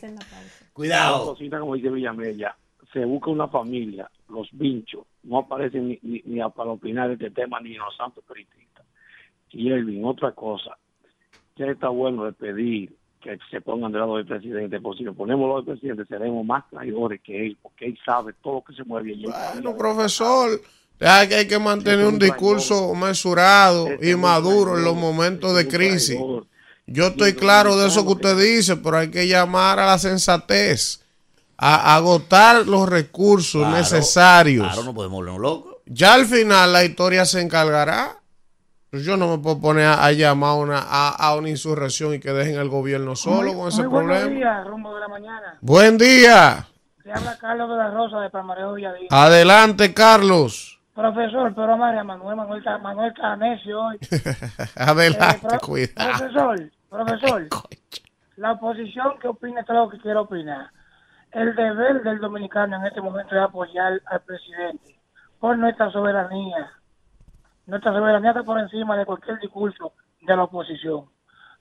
Cuidado. 0.73 1.35
como 1.35 1.75
dice 1.75 1.89
Villamella, 1.89 2.55
se 2.93 3.05
busca 3.05 3.29
una 3.29 3.47
familia, 3.47 4.09
los 4.29 4.49
vinchos, 4.51 5.05
no 5.23 5.39
aparecen 5.39 5.87
ni, 5.87 5.99
ni, 6.25 6.39
para 6.55 6.71
opinar 6.71 7.07
de 7.07 7.13
este 7.13 7.31
tema 7.31 7.59
ni 7.59 7.73
los 7.75 7.95
santos 7.95 8.23
periodistas. 8.27 8.85
Y 9.49 9.71
Elvin, 9.71 10.05
otra 10.05 10.31
cosa, 10.31 10.77
ya 11.55 11.67
está 11.67 11.89
bueno 11.89 12.25
de 12.25 12.33
pedir 12.33 12.95
que 13.21 13.37
se 13.51 13.61
pongan 13.61 13.91
de 13.91 13.99
lado 13.99 14.17
del 14.17 14.25
presidente, 14.25 14.79
porque 14.79 14.99
si 14.99 15.03
nos 15.03 15.15
ponemos 15.15 15.47
lado 15.47 15.61
del 15.61 15.77
presidente 15.77 16.05
seremos 16.05 16.45
más 16.45 16.67
traidores 16.69 17.21
que 17.21 17.45
él, 17.45 17.57
porque 17.61 17.85
él 17.85 17.99
sabe 18.03 18.33
todo 18.41 18.55
lo 18.55 18.61
que 18.61 18.73
se 18.73 18.83
mueve 18.83 19.11
allí. 19.11 19.27
Bueno, 19.53 19.77
profesor, 19.77 20.59
hay 20.99 21.27
que, 21.27 21.35
hay 21.35 21.47
que 21.47 21.59
mantener 21.59 22.05
un 22.05 22.17
discurso 22.17 22.93
mesurado 22.95 23.87
y 24.01 24.15
maduro 24.15 24.77
en 24.77 24.83
los 24.83 24.95
momentos 24.95 25.55
de 25.55 25.67
crisis. 25.67 26.19
Yo 26.91 27.07
estoy 27.07 27.33
claro 27.35 27.77
de 27.77 27.87
eso 27.87 28.05
que 28.05 28.11
usted 28.11 28.37
dice, 28.37 28.77
pero 28.77 28.97
hay 28.97 29.09
que 29.09 29.27
llamar 29.27 29.79
a 29.79 29.85
la 29.85 29.97
sensatez, 29.97 31.01
a 31.57 31.95
agotar 31.95 32.67
los 32.67 32.89
recursos 32.89 33.67
necesarios. 33.67 34.67
Claro, 34.67 34.83
no 34.83 34.93
podemos 34.93 35.17
volvernos 35.17 35.41
locos. 35.41 35.75
Ya 35.85 36.13
al 36.13 36.25
final 36.25 36.73
la 36.73 36.83
historia 36.83 37.25
se 37.25 37.41
encargará. 37.41 38.17
Yo 38.91 39.15
no 39.15 39.29
me 39.29 39.41
puedo 39.41 39.61
poner 39.61 39.85
a, 39.85 40.11
llamar 40.11 40.57
una, 40.57 40.79
a, 40.79 41.35
una 41.35 41.49
insurrección 41.49 42.13
y 42.13 42.19
que 42.19 42.33
dejen 42.33 42.59
el 42.59 42.67
gobierno 42.67 43.15
solo 43.15 43.53
con 43.53 43.69
ese 43.69 43.83
problema. 43.83 44.25
Buen 44.25 44.35
día, 44.35 44.63
rumbo 44.65 44.93
de 44.93 44.99
la 44.99 45.07
mañana. 45.07 45.57
Buen 45.61 45.97
día. 45.97 46.67
Se 47.01 47.11
habla 47.11 47.37
Carlos 47.37 47.69
de 47.69 47.75
la 47.77 47.91
Rosa 47.91 48.19
de 48.19 48.29
Palmareo 48.29 48.73
Villadía. 48.73 49.07
Adelante, 49.09 49.93
Carlos. 49.93 50.79
Profesor, 50.93 51.53
pero 51.55 51.77
María 51.77 52.03
Manuel, 52.03 52.35
Manuel, 52.35 52.63
Manuel 52.81 53.13
Canesio 53.13 53.81
hoy. 53.81 53.97
Adelante, 54.75 55.55
eh, 55.55 55.59
cuidado. 55.61 56.17
Profesor, 56.17 56.71
profesor, 56.91 57.47
la 58.35 58.51
oposición 58.51 59.17
que 59.19 59.29
opina 59.29 59.63
todo 59.63 59.85
lo 59.85 59.89
que 59.89 59.99
quiere 59.99 60.19
opinar. 60.19 60.69
El 61.31 61.55
deber 61.55 62.03
del 62.03 62.19
dominicano 62.19 62.75
en 62.75 62.85
este 62.85 63.01
momento 63.01 63.33
es 63.33 63.41
apoyar 63.41 64.01
al 64.05 64.21
presidente 64.21 64.99
por 65.39 65.57
nuestra 65.57 65.89
soberanía. 65.91 66.69
Nuestra 67.65 67.93
soberanía 67.93 68.31
está 68.31 68.43
por 68.43 68.59
encima 68.59 68.97
de 68.97 69.05
cualquier 69.05 69.39
discurso 69.39 69.93
de 70.21 70.35
la 70.35 70.43
oposición. 70.43 71.05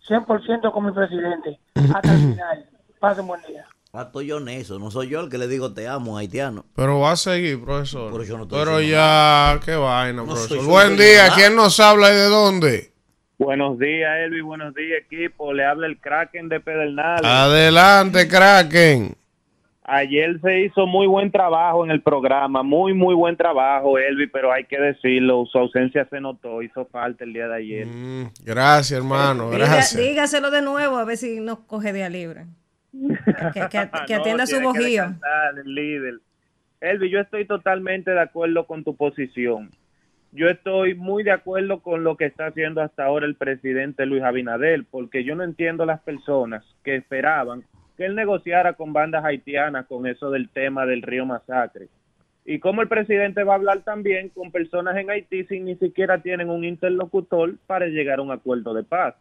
100% 0.09 0.73
con 0.73 0.87
mi 0.87 0.93
presidente. 0.93 1.61
Hasta 1.95 2.13
el 2.13 2.19
final. 2.19 2.67
Pase 2.99 3.21
un 3.21 3.29
buen 3.29 3.43
día. 3.43 3.65
Ah, 3.93 4.03
estoy 4.03 4.27
yo 4.27 4.39
en 4.39 4.49
eso, 4.49 4.79
no 4.79 4.91
soy 4.91 5.09
yo 5.09 5.21
el 5.21 5.29
que 5.29 5.39
le 5.39 5.49
digo 5.49 5.73
te 5.73 5.89
amo, 5.89 6.17
haitiano. 6.17 6.65
Pero 6.77 7.01
va 7.01 7.13
a 7.13 7.17
seguir, 7.17 7.63
profesor. 7.63 8.13
Pero, 8.49 8.81
ya, 8.81 9.59
qué 9.65 9.75
vaina, 9.75 10.25
profesor. 10.25 10.65
Buen 10.65 10.97
día, 10.97 11.29
¿quién 11.35 11.57
nos 11.57 11.81
habla 11.81 12.11
y 12.11 12.15
de 12.15 12.29
dónde? 12.29 12.91
Buenos 13.41 13.79
días, 13.79 14.19
Elvi, 14.19 14.43
buenos 14.43 14.75
días, 14.75 15.01
equipo. 15.01 15.55
Le 15.55 15.65
habla 15.65 15.87
el 15.87 15.99
Kraken 15.99 16.51
de 16.51 16.61
Pedernales. 16.61 17.25
Adelante, 17.25 18.29
Kraken. 18.29 19.17
Ayer 19.83 20.39
se 20.43 20.61
hizo 20.61 20.87
muy 20.87 21.07
buen 21.07 21.31
trabajo 21.31 21.83
en 21.83 21.91
el 21.91 22.03
programa, 22.03 22.63
muy, 22.63 22.93
muy 22.93 23.15
buen 23.15 23.39
trabajo, 23.39 23.99
Elvi, 23.99 24.27
pero 24.27 24.53
hay 24.53 24.65
que 24.65 24.79
decirlo, 24.79 25.47
su 25.51 25.57
ausencia 25.57 26.07
se 26.11 26.21
notó, 26.21 26.61
hizo 26.61 26.85
falta 26.85 27.25
el 27.25 27.33
día 27.33 27.49
de 27.49 27.57
ayer. 27.57 27.87
Mm, 27.87 28.27
gracias, 28.45 28.99
hermano, 28.99 29.49
gracias. 29.49 29.97
dígaselo 29.97 30.51
de 30.51 30.61
nuevo, 30.61 30.99
a 30.99 31.07
ver 31.07 31.17
si 31.17 31.41
nos 31.41 31.61
coge 31.61 31.95
de 31.95 32.05
a 32.05 32.11
libre. 32.11 32.45
Que, 33.55 34.15
atienda 34.15 34.47
su 34.47 34.61
bojío. 34.61 35.15
El 35.57 35.75
líder. 35.75 36.15
Elvi, 36.83 37.09
yo 37.09 37.21
estoy 37.21 37.47
totalmente 37.47 38.11
de 38.11 38.21
acuerdo 38.21 38.67
con 38.67 38.85
tu 38.85 38.95
posición. 38.95 39.71
Yo 40.33 40.49
estoy 40.49 40.95
muy 40.95 41.25
de 41.25 41.33
acuerdo 41.33 41.81
con 41.81 42.05
lo 42.05 42.17
que 42.17 42.27
está 42.27 42.47
haciendo 42.47 42.83
hasta 42.83 43.05
ahora 43.05 43.27
el 43.27 43.35
presidente 43.35 44.07
Luis 44.07 44.23
Abinadel, 44.23 44.85
porque 44.85 45.25
yo 45.25 45.35
no 45.35 45.43
entiendo 45.43 45.85
las 45.85 46.01
personas 46.01 46.65
que 46.85 46.95
esperaban 46.95 47.65
que 47.97 48.07
él 48.07 48.15
negociara 48.15 48.75
con 48.75 48.93
bandas 48.93 49.25
haitianas 49.25 49.87
con 49.87 50.07
eso 50.07 50.31
del 50.31 50.49
tema 50.49 50.87
del 50.87 51.03
río 51.03 51.27
Masacre. 51.27 51.89
Y 52.45 52.61
cómo 52.61 52.81
el 52.81 52.89
presidente 52.89 53.43
va 53.43 53.55
a 53.55 53.57
hablar 53.57 53.83
también 53.83 54.29
con 54.29 54.53
personas 54.53 54.97
en 54.97 55.11
Haití 55.11 55.45
sin 55.45 55.65
ni 55.65 55.75
siquiera 55.77 56.23
tienen 56.23 56.49
un 56.49 56.65
interlocutor 56.65 57.57
para 57.67 57.87
llegar 57.87 58.21
a 58.21 58.23
un 58.23 58.31
acuerdo 58.31 58.73
de 58.73 58.85
paz. 58.85 59.17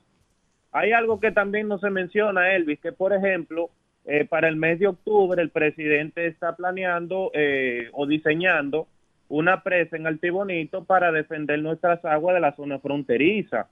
Hay 0.72 0.92
algo 0.92 1.20
que 1.20 1.32
también 1.32 1.68
no 1.68 1.80
se 1.80 1.90
menciona, 1.90 2.56
Elvis, 2.56 2.80
que 2.80 2.92
por 2.92 3.14
ejemplo, 3.14 3.72
eh, 4.06 4.26
para 4.26 4.48
el 4.48 4.56
mes 4.56 4.80
de 4.80 4.88
octubre 4.88 5.42
el 5.42 5.50
presidente 5.50 6.28
está 6.28 6.56
planeando 6.56 7.32
eh, 7.34 7.90
o 7.94 8.06
diseñando 8.06 8.88
una 9.30 9.64
presa 9.64 9.96
en 9.96 10.08
Altibonito 10.08 10.84
para 10.84 11.12
defender 11.12 11.60
nuestras 11.60 12.04
aguas 12.04 12.36
de 12.36 12.42
la 12.42 12.56
zona 12.56 12.80
fronteriza. 12.80 13.68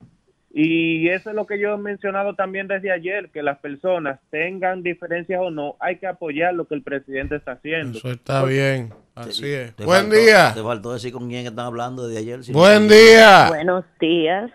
Y 0.50 1.08
eso 1.10 1.28
es 1.28 1.36
lo 1.36 1.46
que 1.46 1.60
yo 1.60 1.74
he 1.74 1.76
mencionado 1.76 2.34
también 2.34 2.68
desde 2.68 2.90
ayer, 2.90 3.28
que 3.30 3.42
las 3.42 3.58
personas 3.58 4.18
tengan 4.30 4.82
diferencias 4.82 5.40
o 5.42 5.50
no, 5.50 5.76
hay 5.78 5.98
que 5.98 6.06
apoyar 6.06 6.54
lo 6.54 6.66
que 6.66 6.74
el 6.74 6.82
presidente 6.82 7.36
está 7.36 7.52
haciendo. 7.52 7.98
Eso 7.98 8.10
está 8.10 8.44
bien, 8.44 8.94
así 9.14 9.52
es. 9.52 9.76
Buen 9.76 10.10
día. 10.10 10.52
Te 10.54 10.62
faltó 10.62 10.94
decir 10.94 11.12
con 11.12 11.28
quién 11.28 11.46
están 11.46 11.66
hablando 11.66 12.08
desde 12.08 12.20
ayer. 12.20 12.40
Buen 12.52 12.88
día. 12.88 13.48
Buenos 13.48 13.84
días. 14.00 14.50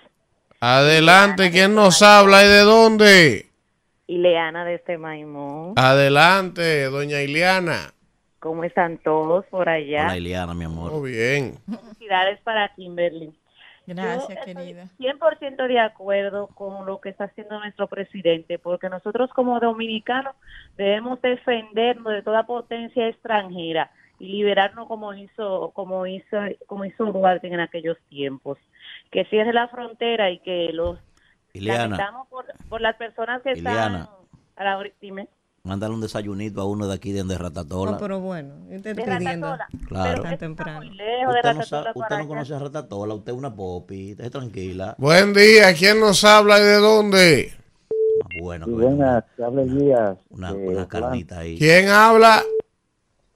Adelante, 0.60 1.52
¿quién 1.52 1.76
nos 1.76 2.02
habla 2.02 2.44
y 2.44 2.48
de 2.48 2.60
dónde? 2.62 3.46
Ileana 4.08 4.66
de 4.66 4.76
este 4.76 4.98
Maimón. 4.98 5.74
Adelante, 5.76 6.86
doña 6.86 7.22
Ileana. 7.22 7.93
¿Cómo 8.44 8.66
están 8.66 8.98
todos 8.98 9.46
por 9.46 9.70
allá? 9.70 10.04
Hola, 10.04 10.18
Ileana, 10.18 10.54
mi 10.54 10.66
amor. 10.66 10.92
Muy 10.92 11.12
bien. 11.12 11.60
Felicidades 11.66 12.42
para 12.42 12.68
Kimberly. 12.76 13.34
Gracias, 13.88 14.44
querida. 14.44 14.90
100% 15.00 15.66
de 15.66 15.80
acuerdo 15.80 16.48
con 16.48 16.86
lo 16.86 17.00
que 17.00 17.08
está 17.08 17.24
haciendo 17.24 17.58
nuestro 17.58 17.88
presidente, 17.88 18.60
porque 18.60 18.90
nosotros 18.90 19.30
como 19.34 19.62
dominicanos 19.62 20.36
debemos 20.76 21.22
defendernos 21.22 22.12
de 22.12 22.22
toda 22.22 22.46
potencia 22.46 23.08
extranjera 23.08 23.92
y 24.20 24.28
liberarnos 24.28 24.90
como 24.90 25.14
hizo 25.14 25.72
como 25.74 26.06
hizo 26.06 26.38
como 26.68 26.84
hizo 26.84 27.06
Duarte 27.06 27.48
en 27.48 27.62
aquellos 27.62 27.98
tiempos 28.10 28.58
que 29.10 29.24
cierre 29.26 29.54
la 29.54 29.70
frontera 29.70 30.32
y 30.32 30.40
que 30.40 30.74
los 30.74 31.00
Ileana. 31.54 32.26
Por, 32.30 32.46
por, 32.68 32.82
las 32.82 32.98
personas 32.98 33.42
que 33.42 33.52
están 33.52 34.10
a 34.58 34.64
la 34.66 34.84
dime. 35.00 35.30
Mándale 35.66 35.94
un 35.94 36.02
desayunito 36.02 36.60
a 36.60 36.66
uno 36.66 36.88
de 36.88 36.94
aquí 36.94 37.14
de 37.14 37.24
Ratatola. 37.38 37.92
No, 37.92 37.98
pero 37.98 38.20
bueno, 38.20 38.54
de 38.68 38.94
Ratatola. 38.94 39.66
Claro. 39.88 40.22
Pero 40.22 40.38
temprano. 40.38 40.86
usted, 40.90 41.54
no, 41.56 41.64
sabe, 41.64 41.92
usted 41.96 42.18
no 42.18 42.28
conoce 42.28 42.54
a 42.54 42.60
Ratatola, 42.60 43.14
usted 43.14 43.32
es 43.32 43.38
una 43.38 43.56
popi, 43.56 44.12
esté 44.12 44.30
tranquila. 44.30 44.94
Buen 44.98 45.34
día, 45.34 45.74
¿quién 45.74 46.02
nos 46.02 46.26
habla 46.26 46.60
y 46.60 46.64
de 46.64 46.76
dónde? 46.80 47.54
Bueno, 48.42 48.68
buenas, 48.68 49.24
habla 49.42 49.62
Elías. 49.62 50.18
Una, 50.32 50.54
una 50.54 50.86
carnita 50.86 51.40
ahí. 51.40 51.58
¿Quién 51.58 51.88
habla? 51.88 52.44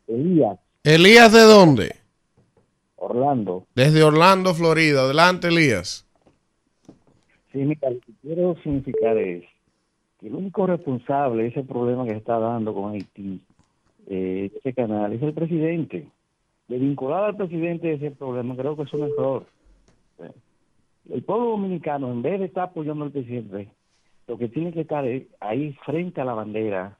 Elías. 0.07 0.59
¿Elías 0.83 1.31
de 1.31 1.43
dónde? 1.43 1.95
Orlando. 2.97 3.67
Desde 3.73 4.03
Orlando, 4.03 4.53
Florida. 4.53 5.03
Adelante, 5.03 5.47
Elías. 5.47 6.05
Sí, 7.53 7.59
mira, 7.59 7.89
lo 7.89 8.01
que 8.01 8.11
quiero 8.21 8.53
significar 8.63 9.17
es 9.17 9.45
que 10.19 10.27
el 10.27 10.35
único 10.35 10.65
responsable 10.67 11.43
de 11.43 11.49
ese 11.49 11.63
problema 11.63 12.05
que 12.05 12.11
se 12.11 12.17
está 12.17 12.39
dando 12.39 12.73
con 12.73 12.93
Haití, 12.93 13.41
eh, 14.07 14.51
ese 14.55 14.73
canal, 14.73 15.13
es 15.13 15.21
el 15.21 15.33
presidente. 15.33 16.07
De 16.67 16.77
vincular 16.77 17.23
al 17.23 17.35
presidente 17.37 17.87
de 17.87 17.93
ese 17.93 18.11
problema 18.11 18.55
creo 18.55 18.75
que 18.75 18.83
es 18.83 18.93
un 18.93 19.03
error. 19.03 19.45
El 21.09 21.23
pueblo 21.23 21.51
dominicano, 21.51 22.11
en 22.11 22.21
vez 22.21 22.39
de 22.39 22.47
estar 22.47 22.65
apoyando 22.65 23.05
al 23.05 23.11
presidente, 23.11 23.69
lo 24.27 24.37
que 24.37 24.49
tiene 24.49 24.73
que 24.73 24.81
estar 24.81 25.05
es 25.05 25.23
ahí 25.39 25.73
frente 25.85 26.19
a 26.19 26.25
la 26.25 26.33
bandera 26.33 26.97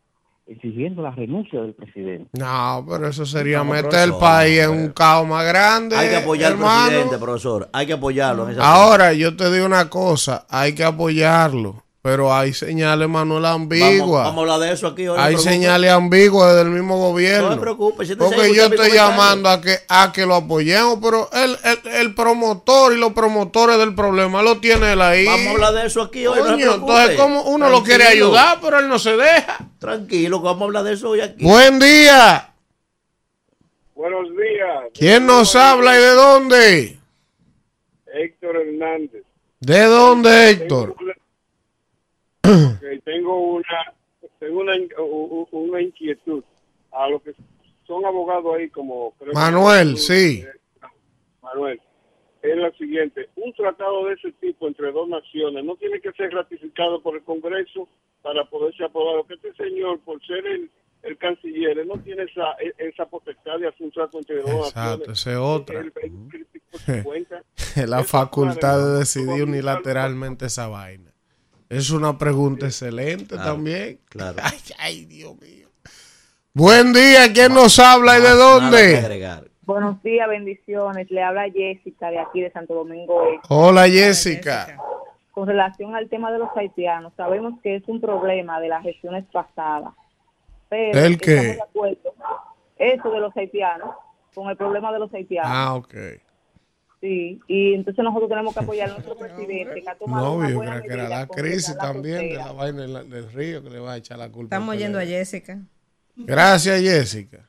exigiendo 0.47 1.01
la 1.01 1.11
renuncia 1.11 1.61
del 1.61 1.73
presidente. 1.73 2.29
No, 2.39 2.85
pero 2.87 3.07
eso 3.07 3.25
sería 3.25 3.63
meter 3.63 4.07
el 4.09 4.13
país 4.13 4.59
en 4.59 4.69
un 4.69 4.89
caos 4.89 5.27
más 5.27 5.45
grande. 5.45 5.95
Hay 5.95 6.09
que 6.09 6.15
apoyar 6.17 6.53
al 6.53 6.57
presidente, 6.57 7.17
profesor. 7.17 7.69
Hay 7.73 7.85
que 7.85 7.93
apoyarlo. 7.93 8.47
Ahora, 8.59 9.13
yo 9.13 9.35
te 9.35 9.51
digo 9.51 9.65
una 9.65 9.89
cosa, 9.89 10.45
hay 10.49 10.73
que 10.73 10.83
apoyarlo. 10.83 11.83
Pero 12.07 12.33
hay 12.33 12.53
señales, 12.53 13.09
Manuel, 13.09 13.43
ambiguas. 13.43 14.23
Vamos, 14.23 14.37
a 14.37 14.53
hablar 14.53 14.59
de 14.61 14.73
eso 14.73 14.87
aquí. 14.87 15.07
hay 15.17 15.37
señales 15.37 15.91
ambiguas 15.91 16.55
del 16.55 16.69
mismo 16.69 16.97
gobierno. 16.97 17.49
No 17.49 17.55
me 17.57 17.61
preocupes. 17.61 18.15
porque 18.17 18.55
yo 18.55 18.67
estoy 18.67 18.91
llamando 18.91 19.49
a 19.49 19.59
que, 19.59 19.79
a 19.89 20.13
que 20.13 20.25
lo 20.25 20.35
apoyemos, 20.35 20.99
pero 21.03 21.29
el, 21.33 21.57
el, 21.95 22.15
promotor 22.15 22.93
y 22.93 22.97
los 22.97 23.11
promotores 23.11 23.77
del 23.77 23.93
problema 23.93 24.41
lo 24.41 24.57
tiene 24.61 24.93
él 24.93 25.01
ahí. 25.01 25.25
Vamos 25.25 25.47
a 25.47 25.51
hablar 25.51 25.73
de 25.73 25.85
eso 25.85 26.01
aquí 26.01 26.25
hoy. 26.25 26.39
entonces, 26.39 27.17
como 27.17 27.41
uno 27.41 27.69
lo 27.69 27.83
quiere 27.83 28.05
ayudar, 28.05 28.59
pero 28.61 28.79
él 28.79 28.87
no 28.87 28.99
se 28.99 29.17
deja. 29.17 29.57
Tranquilo, 29.77 30.39
vamos 30.39 30.61
a 30.61 30.63
hablar 30.63 30.83
de 30.85 30.93
eso 30.93 31.09
hoy 31.09 31.19
aquí. 31.19 31.43
Buen 31.43 31.77
día. 31.77 32.53
Buenos 33.95 34.29
días. 34.29 34.91
¿Quién 34.93 35.25
nos 35.25 35.53
habla 35.57 35.99
y 35.99 36.01
de 36.01 36.11
dónde? 36.11 36.99
Héctor 38.13 38.55
Hernández. 38.55 39.23
¿De 39.59 39.83
dónde, 39.83 40.51
Héctor? 40.51 40.95
tengo 40.95 41.16
una 42.81 43.01
tengo 43.03 43.39
una, 43.53 43.93
una 45.51 45.81
inquietud 45.81 46.43
a 46.91 47.09
los 47.09 47.21
que 47.21 47.33
son 47.85 48.05
abogados 48.05 48.55
ahí 48.55 48.69
como 48.69 49.13
Manuel, 49.33 49.97
sí. 49.97 50.43
Manuel, 51.41 51.79
es 52.41 52.57
la 52.57 52.71
siguiente, 52.71 53.29
un 53.35 53.53
tratado 53.53 54.05
de 54.05 54.13
ese 54.13 54.31
tipo 54.33 54.67
entre 54.67 54.91
dos 54.91 55.07
naciones 55.07 55.63
no 55.63 55.75
tiene 55.75 55.99
que 55.99 56.11
ser 56.13 56.31
ratificado 56.31 57.01
por 57.01 57.15
el 57.15 57.23
Congreso 57.23 57.87
para 58.21 58.45
poder 58.45 58.75
ser 58.75 58.87
aprobado, 58.87 59.25
que 59.25 59.35
este 59.35 59.53
señor 59.53 59.99
por 60.01 60.23
ser 60.25 60.45
el, 60.45 60.69
el 61.03 61.17
canciller 61.17 61.85
no 61.85 61.97
tiene 61.99 62.23
esa, 62.23 62.55
esa 62.77 63.05
potestad 63.05 63.59
de 63.59 63.67
hacer 63.67 63.85
un 63.85 63.91
trato 63.91 64.19
entre 64.19 64.41
dos 64.41 64.67
Exacto, 64.69 65.11
esa 65.11 65.31
es 65.31 65.37
otra. 65.37 65.83
la 67.87 68.03
facultad 68.03 68.77
de 68.77 68.99
decidir 68.99 69.43
unilateralmente 69.43 70.45
esa 70.45 70.67
vaina. 70.67 71.13
Es 71.69 71.89
una 71.89 72.17
pregunta 72.17 72.65
excelente 72.65 73.35
también. 73.35 73.99
Claro. 74.09 74.37
Ay, 74.43 74.59
ay, 74.79 75.05
Dios 75.05 75.35
mío. 75.41 75.67
Buen 76.53 76.93
día, 76.93 77.31
¿quién 77.33 77.53
nos 77.53 77.77
habla 77.77 78.17
y 78.17 78.21
de 78.21 78.29
dónde? 78.29 79.41
Buenos 79.63 80.01
días, 80.01 80.27
bendiciones. 80.27 81.11
Le 81.11 81.21
habla 81.21 81.51
Jessica 81.51 82.09
de 82.09 82.19
aquí 82.19 82.41
de 82.41 82.51
Santo 82.51 82.73
Domingo. 82.73 83.21
Hola, 83.49 83.87
Jessica. 83.87 84.77
Con 85.31 85.47
relación 85.47 85.93
al 85.93 86.09
tema 86.09 86.31
de 86.31 86.39
los 86.39 86.49
haitianos, 86.55 87.13
sabemos 87.15 87.59
que 87.61 87.75
es 87.75 87.83
un 87.87 88.01
problema 88.01 88.59
de 88.59 88.69
las 88.69 88.81
gestiones 88.81 89.25
pasadas. 89.31 89.93
Pero 90.69 90.99
¿El 90.99 91.19
qué? 91.19 91.59
Eso 92.77 93.11
de 93.11 93.19
los 93.19 93.35
haitianos, 93.35 93.89
con 94.33 94.49
el 94.49 94.57
problema 94.57 94.91
de 94.93 94.99
los 94.99 95.13
haitianos. 95.13 95.51
Ah, 95.53 95.75
ok. 95.75 95.93
Sí, 96.99 97.39
y 97.47 97.75
entonces 97.75 98.03
nosotros 98.03 98.27
tenemos 98.27 98.55
que 98.55 98.59
apoyar 98.59 98.89
a 98.89 98.93
nuestro 98.93 99.15
presidente 99.19 99.81
que 99.81 99.89
ha 99.89 99.95
tomado 99.95 100.41
no, 100.41 100.49
yo 100.49 100.59
creo 100.59 100.81
que 100.81 100.93
era 100.93 101.07
la 101.07 101.27
crisis 101.27 101.77
también 101.77 102.29
de 102.29 102.35
la 102.35 102.51
vaina 102.51 103.03
del 103.03 103.31
río 103.31 103.63
que 103.63 103.69
le 103.69 103.79
va 103.79 103.93
a 103.93 103.97
echar 103.97 104.17
la 104.17 104.29
culpa. 104.29 104.55
Estamos 104.55 104.77
yendo 104.77 104.97
a 104.97 105.05
Jessica. 105.05 105.59
Gracias, 106.15 106.81
Jessica. 106.81 107.47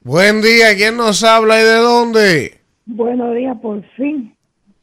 Buen 0.00 0.42
día, 0.42 0.76
¿quién 0.76 0.96
nos 0.96 1.24
habla 1.24 1.60
y 1.60 1.64
de 1.64 1.76
dónde? 1.76 2.60
Buenos 2.86 3.34
días, 3.34 3.56
por 3.60 3.82
fin. 3.96 4.36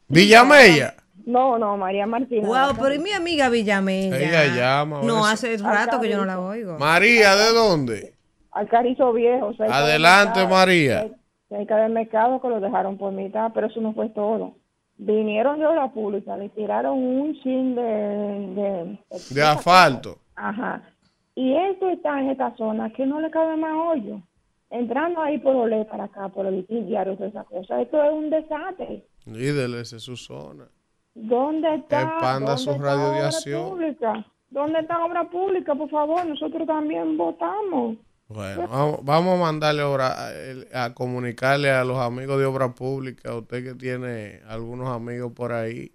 Villamella. 0.08 0.94
No, 1.24 1.56
no, 1.58 1.76
María 1.78 2.04
Martínez. 2.04 2.44
Wow, 2.44 2.76
pero 2.78 2.94
¿y 2.94 2.98
mi 2.98 3.12
amiga 3.12 3.48
Villamella? 3.48 4.18
Ella 4.18 4.56
llama. 4.56 5.00
No, 5.04 5.24
hace 5.24 5.56
rato 5.56 6.00
que 6.00 6.10
yo 6.10 6.18
no 6.18 6.24
la 6.26 6.38
oigo. 6.40 6.76
María, 6.78 7.34
¿de 7.36 7.52
dónde? 7.52 8.14
Al 8.50 8.68
Carizo 8.68 9.12
Viejo. 9.12 9.54
Adelante, 9.58 10.46
María 10.46 11.08
cerca 11.52 11.76
del 11.76 11.92
mercado 11.92 12.40
que 12.40 12.48
lo 12.48 12.60
dejaron 12.60 12.96
por 12.96 13.12
mitad, 13.12 13.50
pero 13.52 13.66
eso 13.66 13.80
no 13.80 13.92
fue 13.92 14.08
todo. 14.10 14.54
Vinieron 14.96 15.58
de 15.58 15.66
obra 15.66 15.92
pública, 15.92 16.36
le 16.36 16.48
tiraron 16.50 16.98
un 16.98 17.34
chin 17.42 17.74
de, 17.74 18.98
de, 19.30 19.42
asfalto. 19.42 20.18
Ajá. 20.34 20.82
Y 21.34 21.54
esto 21.54 21.88
está 21.90 22.20
en 22.20 22.30
esta 22.30 22.54
zona 22.56 22.90
que 22.92 23.04
no 23.06 23.20
le 23.20 23.30
cabe 23.30 23.56
más 23.56 23.74
hoyo. 23.74 24.20
Entrando 24.70 25.20
ahí 25.20 25.38
por 25.38 25.54
Olé 25.54 25.84
para 25.84 26.04
acá, 26.04 26.28
por 26.28 26.46
el 26.46 26.66
diario, 26.66 27.16
toda 27.16 27.28
esa 27.28 27.44
cosa. 27.44 27.82
Esto 27.82 28.02
es 28.02 28.12
un 28.12 28.30
desastre. 28.30 29.04
Líder, 29.26 29.70
esa 29.80 29.96
es 29.96 30.02
su 30.02 30.16
zona. 30.16 30.64
¿Dónde 31.14 31.74
está? 31.74 32.02
Expanda 32.02 32.56
su 32.56 32.72
radiación. 32.78 33.96
¿Dónde 34.48 34.80
está 34.80 35.04
obra 35.04 35.28
pública? 35.28 35.74
Por 35.74 35.90
favor, 35.90 36.24
nosotros 36.24 36.66
también 36.66 37.16
votamos. 37.18 37.96
Bueno, 38.32 38.68
vamos, 39.02 39.34
a 39.34 39.40
mandarle 39.40 39.82
ahora 39.82 40.32
a, 40.72 40.94
comunicarle 40.94 41.70
a 41.70 41.84
los 41.84 41.98
amigos 41.98 42.38
de 42.38 42.46
obra 42.46 42.74
pública, 42.74 43.34
usted 43.34 43.64
que 43.64 43.74
tiene 43.74 44.40
algunos 44.46 44.88
amigos 44.88 45.32
por 45.32 45.52
ahí, 45.52 45.92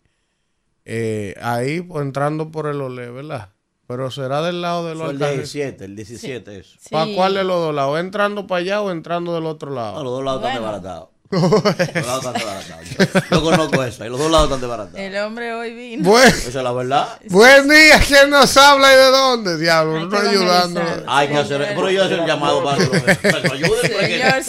eh, 0.85 1.35
ahí 1.41 1.81
pues, 1.81 2.05
entrando 2.05 2.51
por 2.51 2.67
el 2.67 2.81
OLE, 2.81 3.11
¿verdad? 3.11 3.49
Pero 3.87 4.11
será 4.11 4.41
del 4.41 4.61
lado 4.61 4.85
de 4.85 4.95
los 4.95 5.09
El 5.11 5.17
17, 5.17 5.85
el 5.85 5.95
17 5.95 6.59
eso. 6.59 6.77
¿Para 6.91 7.13
cuál 7.15 7.35
de 7.35 7.45
los 7.45 7.55
dos 7.55 7.73
lados? 7.73 7.97
¿Entrando 7.99 8.45
para 8.45 8.59
allá 8.59 8.81
o 8.81 8.91
entrando 8.91 9.33
del 9.33 9.45
otro 9.45 9.71
lado? 9.71 9.97
No, 9.97 10.03
los 10.03 10.11
dos 10.11 10.25
lados 10.25 10.41
están 10.41 10.55
desbaratados. 10.55 11.09
Los 11.29 11.51
dos 11.51 11.63
lados 11.63 12.25
están 12.25 12.33
desbaratados. 12.33 13.29
Yo, 13.29 13.43
conozco 13.43 13.83
eso, 13.83 14.05
y 14.05 14.09
los 14.09 14.19
dos 14.19 14.31
lados 14.31 14.45
están 14.45 14.61
desbaratados. 14.61 14.99
El 14.99 15.17
hombre 15.17 15.53
hoy 15.53 15.73
vino. 15.73 16.09
Bueno, 16.09 16.27
Esa 16.27 16.47
es 16.47 16.55
la 16.55 16.71
verdad. 16.71 17.19
Buen 17.29 17.67
día, 17.67 17.99
¿quién 18.05 18.29
nos 18.29 18.55
habla 18.55 18.93
y 18.93 18.95
de 18.95 19.11
dónde? 19.11 19.57
Diablo, 19.57 20.05
no 20.05 20.17
ayudando. 20.17 20.81
Hay 21.07 21.27
que 21.27 21.37
hacer, 21.37 21.73
pero 21.75 21.89
yo 21.89 22.03
hacer 22.03 22.19
un 22.19 22.27
llamado 22.27 22.63
para 22.63 22.77
que 22.77 23.47
lo 23.47 23.53
ayuden. 23.53 23.91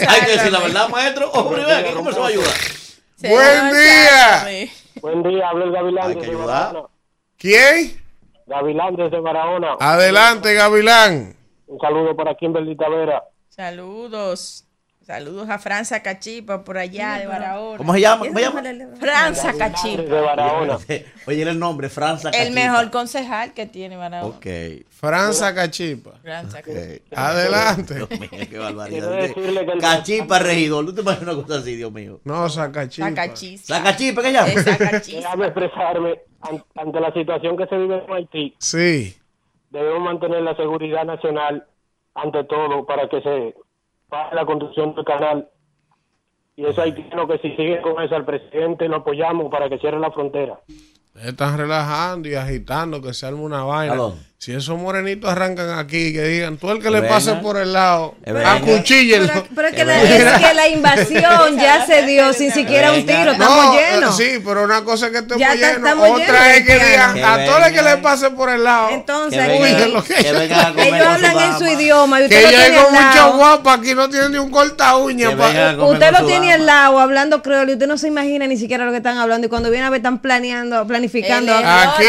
Hay 0.08 0.20
que 0.20 0.32
decir 0.32 0.52
la 0.52 0.60
verdad, 0.60 0.88
maestro. 0.88 1.30
Hombre, 1.32 1.62
¿cómo 1.94 2.12
se 2.12 2.18
va 2.20 2.26
a 2.26 2.28
ayudar? 2.28 2.54
Buen 3.20 3.72
día. 3.72 4.68
Buen 5.00 5.22
día, 5.22 5.48
habla 5.48 5.64
el 5.64 5.72
Gavilán. 5.72 6.10
Hay 6.10 6.16
que 6.16 6.26
ayudar. 6.26 6.76
¿Quién? 7.36 8.00
Gavilán 8.46 8.96
desde 8.96 9.20
Barahona. 9.20 9.76
Adelante, 9.80 10.54
Gavilán. 10.54 11.36
Un 11.66 11.78
saludo 11.80 12.16
para 12.16 12.34
Kimberly 12.34 12.76
Tavera. 12.76 13.24
Saludos. 13.48 14.64
Saludos 15.08 15.48
a 15.48 15.58
Franza 15.58 16.02
Cachipa 16.02 16.62
por 16.62 16.76
allá 16.76 17.14
de 17.18 17.26
Barahona. 17.26 17.78
¿Cómo 17.78 17.94
se 17.94 18.00
llama? 18.02 18.26
¿Cómo 18.26 18.38
se 18.38 18.44
llama? 18.44 18.96
Franza 19.00 19.54
Cachipa. 19.56 20.02
De 20.02 20.20
Barahona. 20.20 20.78
Oye, 21.26 21.42
el 21.44 21.58
nombre, 21.58 21.88
Franza 21.88 22.30
Cachipa. 22.30 22.46
El 22.46 22.52
mejor 22.52 22.90
concejal 22.90 23.54
que 23.54 23.64
tiene 23.64 23.96
Barahona. 23.96 24.36
Ok. 24.36 24.46
Franza 24.90 25.54
Cachipa. 25.54 26.10
Franza 26.20 26.60
Cachipa. 26.60 27.26
Adelante. 27.26 27.94
Dios 27.94 28.10
mío, 28.10 28.28
qué 28.50 28.58
barbaridad. 28.58 29.30
Cachipa, 29.80 30.40
regidor. 30.40 30.84
¿No 30.84 30.92
te 30.92 31.00
imaginas 31.00 31.34
una 31.34 31.42
cosa 31.42 31.60
así, 31.60 31.74
Dios 31.74 31.90
mío? 31.90 32.20
No, 32.24 32.46
Sacachipa. 32.50 33.08
Sacachipa. 33.08 33.62
Sacachipa, 33.64 34.22
¿qué 34.22 34.32
llama? 34.32 34.48
Déjame 34.48 35.46
expresarme 35.46 36.20
ante 36.74 37.00
la 37.00 37.14
situación 37.14 37.56
que 37.56 37.66
se 37.66 37.78
vive 37.78 38.04
en 38.04 38.12
Haití. 38.12 38.54
Sí. 38.58 39.16
Debemos 39.70 40.02
mantener 40.02 40.42
la 40.42 40.54
seguridad 40.54 41.06
nacional 41.06 41.66
ante 42.14 42.44
todo 42.44 42.84
para 42.84 43.08
que 43.08 43.22
se 43.22 43.54
para 44.08 44.34
la 44.34 44.46
construcción 44.46 44.94
del 44.94 45.04
canal. 45.04 45.48
Y 46.56 46.64
eso 46.64 46.82
hay 46.82 46.92
que 46.92 47.38
si 47.40 47.50
sigue 47.56 47.80
con 47.80 48.02
eso 48.02 48.16
al 48.16 48.24
presidente 48.24 48.88
lo 48.88 48.96
apoyamos 48.96 49.50
para 49.50 49.68
que 49.68 49.78
cierre 49.78 50.00
la 50.00 50.10
frontera. 50.10 50.58
Están 51.14 51.56
relajando 51.56 52.28
y 52.28 52.34
agitando 52.34 53.00
que 53.00 53.14
se 53.14 53.26
arme 53.26 53.40
una 53.40 53.62
vaina. 53.64 54.12
Si 54.40 54.52
esos 54.52 54.78
morenitos 54.78 55.28
arrancan 55.28 55.80
aquí, 55.80 56.12
que 56.12 56.22
digan, 56.22 56.58
tú 56.58 56.70
el 56.70 56.80
que 56.80 56.90
le 56.90 57.02
pase 57.02 57.34
por 57.34 57.56
el 57.56 57.72
lado, 57.72 58.14
acuchíllenlo. 58.24 59.32
Pero, 59.32 59.46
pero 59.52 59.68
es, 59.68 59.74
que 59.74 59.84
la, 59.84 60.00
es 60.00 60.46
que 60.46 60.54
la 60.54 60.68
invasión 60.68 61.58
ya 61.58 61.84
se 61.84 62.06
dio 62.06 62.32
sin 62.32 62.52
siquiera 62.52 62.92
un 62.92 63.04
tiro, 63.04 63.32
estamos 63.32 63.74
llenos. 63.74 64.16
Sí, 64.16 64.40
pero 64.44 64.62
una 64.62 64.84
cosa 64.84 65.06
es 65.06 65.12
que 65.12 65.18
estemos 65.18 65.42
llenos, 65.42 65.92
otra 65.98 66.54
es 66.54 66.64
que 66.64 66.72
digan, 66.72 67.24
a 67.24 67.44
todo 67.46 67.66
el 67.66 67.74
que 67.74 67.82
le 67.82 67.96
pase 67.96 68.30
por 68.30 68.48
el 68.50 68.62
lado. 68.62 68.90
Entonces, 68.90 69.40
ellos 69.44 70.04
hablan 71.04 71.40
en 71.40 71.58
su 71.58 71.66
idioma 71.66 72.20
y 72.20 72.24
usted 72.26 72.40
lo 72.40 72.48
tiene 72.48 72.78
al 72.78 72.92
lado. 72.92 73.36
guapa 73.38 73.72
aquí 73.72 73.92
no 73.96 74.08
tienen 74.08 74.30
ni 74.30 74.38
un 74.38 74.50
corta 74.50 74.94
uña. 74.98 75.30
Usted 75.30 76.12
lo 76.12 76.26
tiene 76.26 76.52
al 76.52 76.64
lado 76.64 77.00
hablando 77.00 77.42
creol 77.42 77.70
y 77.70 77.72
usted 77.72 77.88
no 77.88 77.98
se 77.98 78.06
imagina 78.06 78.46
ni 78.46 78.56
siquiera 78.56 78.84
lo 78.84 78.92
que 78.92 78.98
están 78.98 79.18
hablando 79.18 79.48
y 79.48 79.50
cuando 79.50 79.68
viene 79.68 79.86
a 79.86 79.90
ver 79.90 79.98
están 79.98 80.20
planeando, 80.20 80.86
planificando. 80.86 81.52
Aquí 81.52 82.04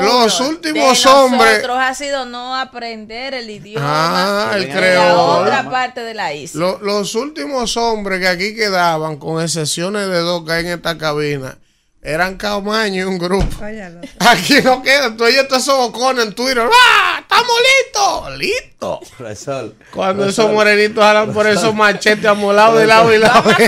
los 0.00 0.40
últimos 0.40 1.04
hombres 1.04 1.49
nosotros 1.50 1.78
ha 1.80 1.94
sido 1.94 2.24
no 2.26 2.56
aprender 2.56 3.34
el 3.34 3.50
idioma 3.50 4.50
ah, 4.52 4.56
el 4.56 4.72
de 4.72 4.94
la 4.94 5.16
otra 5.16 5.70
parte 5.70 6.00
de 6.00 6.14
la 6.14 6.32
isla. 6.34 6.78
los 6.80 7.14
últimos 7.14 7.76
hombres 7.76 8.20
que 8.20 8.28
aquí 8.28 8.54
quedaban, 8.54 9.16
con 9.16 9.42
excepciones 9.42 10.06
de 10.08 10.18
dos 10.18 10.44
que 10.44 10.52
hay 10.52 10.66
en 10.66 10.72
esta 10.72 10.98
cabina, 10.98 11.56
eran 12.02 12.36
Camaño 12.36 13.02
y 13.02 13.04
un 13.04 13.18
grupo. 13.18 13.46
Aquí 14.20 14.60
no 14.62 14.82
queda. 14.82 15.14
Tú 15.16 15.24
oyes 15.24 15.46
todos 15.48 15.62
esos 15.62 15.76
bocones 15.76 16.26
en 16.26 16.34
Twitter. 16.34 16.66
¡Ah! 16.72 17.18
¡Estamos 17.20 17.52
listos! 17.60 18.38
¿Listos? 18.38 18.70
morenito. 18.80 19.74
Cuando 19.92 20.26
esos 20.26 20.50
morenitos 20.50 21.04
jalan 21.04 21.32
por 21.32 21.46
esos 21.46 21.74
machetes 21.74 22.24
amolados 22.24 22.80
de 22.80 22.86
lado 22.86 23.14
y 23.14 23.18
lado. 23.18 23.42
Vamos 23.42 23.58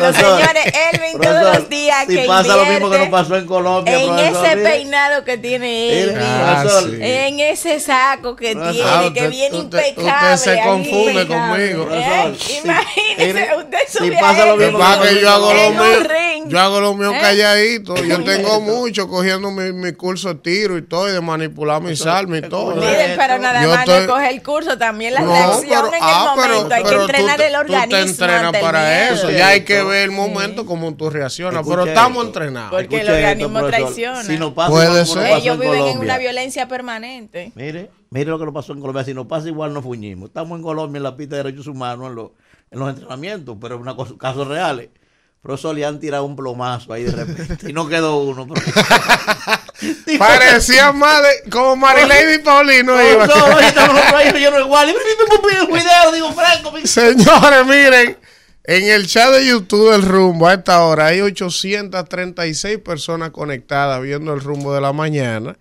a 0.00 0.12
señores. 0.12 0.64
Elvin 0.92 1.20
todos 1.20 1.58
los 1.58 1.68
días 1.68 2.06
si 2.08 2.18
pasa 2.26 2.56
lo 2.56 2.66
mismo 2.66 2.90
que 2.90 2.98
nos 2.98 3.08
pasó 3.08 3.36
en 3.36 3.46
Colombia. 3.46 4.02
En 4.02 4.18
ese 4.18 4.56
peinado 4.56 5.24
que 5.24 5.38
tiene 5.38 6.02
Elvin. 6.02 6.18
Ah, 6.20 6.64
en 7.00 7.40
ese 7.40 7.78
saco 7.78 8.34
que 8.34 8.54
tiene, 8.54 9.12
que 9.14 9.28
viene 9.28 9.58
impecable. 9.58 10.34
Usted 10.34 10.36
se 10.36 10.60
confunde 10.62 11.26
conmigo. 11.26 11.88
¿Eh? 11.92 12.34
Imagínese, 12.64 13.50
usted 13.56 13.78
sube 13.88 14.10
si 14.10 14.20
pasa 14.20 14.46
lo 14.46 14.56
mismo 14.56 14.78
que 15.02 15.20
yo 15.20 15.30
hago 15.30 15.52
lo 15.52 15.70
mío. 15.70 16.08
Yo 16.46 16.60
hago 16.60 16.80
lo 16.80 16.94
mío 16.94 17.11
¿Eh? 17.12 17.20
calladito. 17.20 17.96
Yo 17.96 18.22
tengo 18.24 18.60
mucho 18.60 19.08
cogiendo 19.08 19.50
mi, 19.50 19.72
mi 19.72 19.92
curso 19.92 20.34
de 20.34 20.40
tiro 20.40 20.78
y 20.78 20.82
todo, 20.82 21.08
y 21.08 21.12
de 21.12 21.20
manipular 21.20 21.82
mis 21.82 22.04
armas 22.06 22.40
y 22.40 22.48
todo. 22.48 22.76
Miren, 22.76 23.16
pero 23.16 23.38
nada 23.38 23.66
más 23.66 23.86
no 23.86 24.06
coge 24.06 24.30
el 24.30 24.42
curso, 24.42 24.78
también 24.78 25.14
la 25.14 25.20
no, 25.20 25.32
lección 25.32 25.86
en 25.88 25.94
el 25.94 26.00
ah, 26.02 26.34
momento. 26.36 26.74
hay 26.74 26.84
que 26.84 26.94
entrenar 26.94 27.40
el 27.40 27.54
organismo. 27.54 27.84
Tú 27.84 27.90
te 27.90 28.10
entrenas 28.10 28.52
para 28.52 29.08
eso. 29.10 29.30
Ya 29.30 29.48
hay 29.48 29.62
que 29.62 29.82
ver 29.82 30.04
el 30.04 30.10
momento 30.10 30.66
como 30.66 30.94
tú 30.94 31.10
reaccionas. 31.10 31.66
pero 31.66 31.84
estamos 31.84 32.26
entrenados. 32.26 32.70
Porque 32.70 33.00
el 33.00 33.10
organismo 33.10 33.66
traiciona. 33.66 34.22
Si 34.22 34.38
no 34.38 34.54
pasa 34.54 34.70
Puede 34.70 35.06
ser. 35.06 35.38
Ellos 35.38 35.58
viven 35.58 35.86
en 35.86 35.98
una 35.98 36.18
violencia 36.18 36.68
permanente. 36.68 37.52
Mire, 37.54 37.90
mire 38.10 38.30
lo 38.30 38.38
que 38.38 38.44
nos 38.44 38.54
pasó 38.54 38.72
en 38.72 38.80
Colombia. 38.80 39.04
Si 39.04 39.14
nos 39.14 39.26
pasa 39.26 39.48
igual, 39.48 39.72
nos 39.72 39.82
fuñimos. 39.82 40.28
Estamos 40.28 40.56
en 40.56 40.62
Colombia 40.62 40.98
en 40.98 41.02
la 41.02 41.16
pista 41.16 41.36
de 41.36 41.44
derechos 41.44 41.66
humanos, 41.66 42.08
en 42.08 42.14
los, 42.14 42.30
en 42.70 42.78
los 42.78 42.88
entrenamientos, 42.90 43.56
pero 43.60 43.76
en 43.76 43.82
una 43.82 43.96
casos 44.18 44.48
reales. 44.48 44.90
Profesor, 45.42 45.74
le 45.74 45.84
han 45.84 45.98
tirado 45.98 46.24
un 46.24 46.36
plomazo 46.36 46.92
ahí 46.92 47.02
de 47.02 47.10
repente 47.10 47.68
y 47.68 47.72
no 47.72 47.88
quedó 47.88 48.18
uno. 48.18 48.46
Parecía 50.18 50.92
más 50.92 51.20
de, 51.20 51.50
como 51.50 51.74
Marilady 51.74 52.38
Paulino. 52.44 52.92
Señores, 56.86 57.66
miren, 57.66 58.16
en 58.62 58.84
el 58.84 59.08
chat 59.08 59.32
de 59.32 59.44
YouTube 59.44 59.90
del 59.90 60.02
rumbo 60.02 60.46
a 60.46 60.54
esta 60.54 60.84
hora 60.84 61.06
hay 61.06 61.22
836 61.22 62.78
personas 62.78 63.30
conectadas 63.30 64.00
viendo 64.00 64.32
el 64.34 64.40
rumbo 64.40 64.72
de 64.72 64.80
la 64.80 64.92
mañana. 64.92 65.56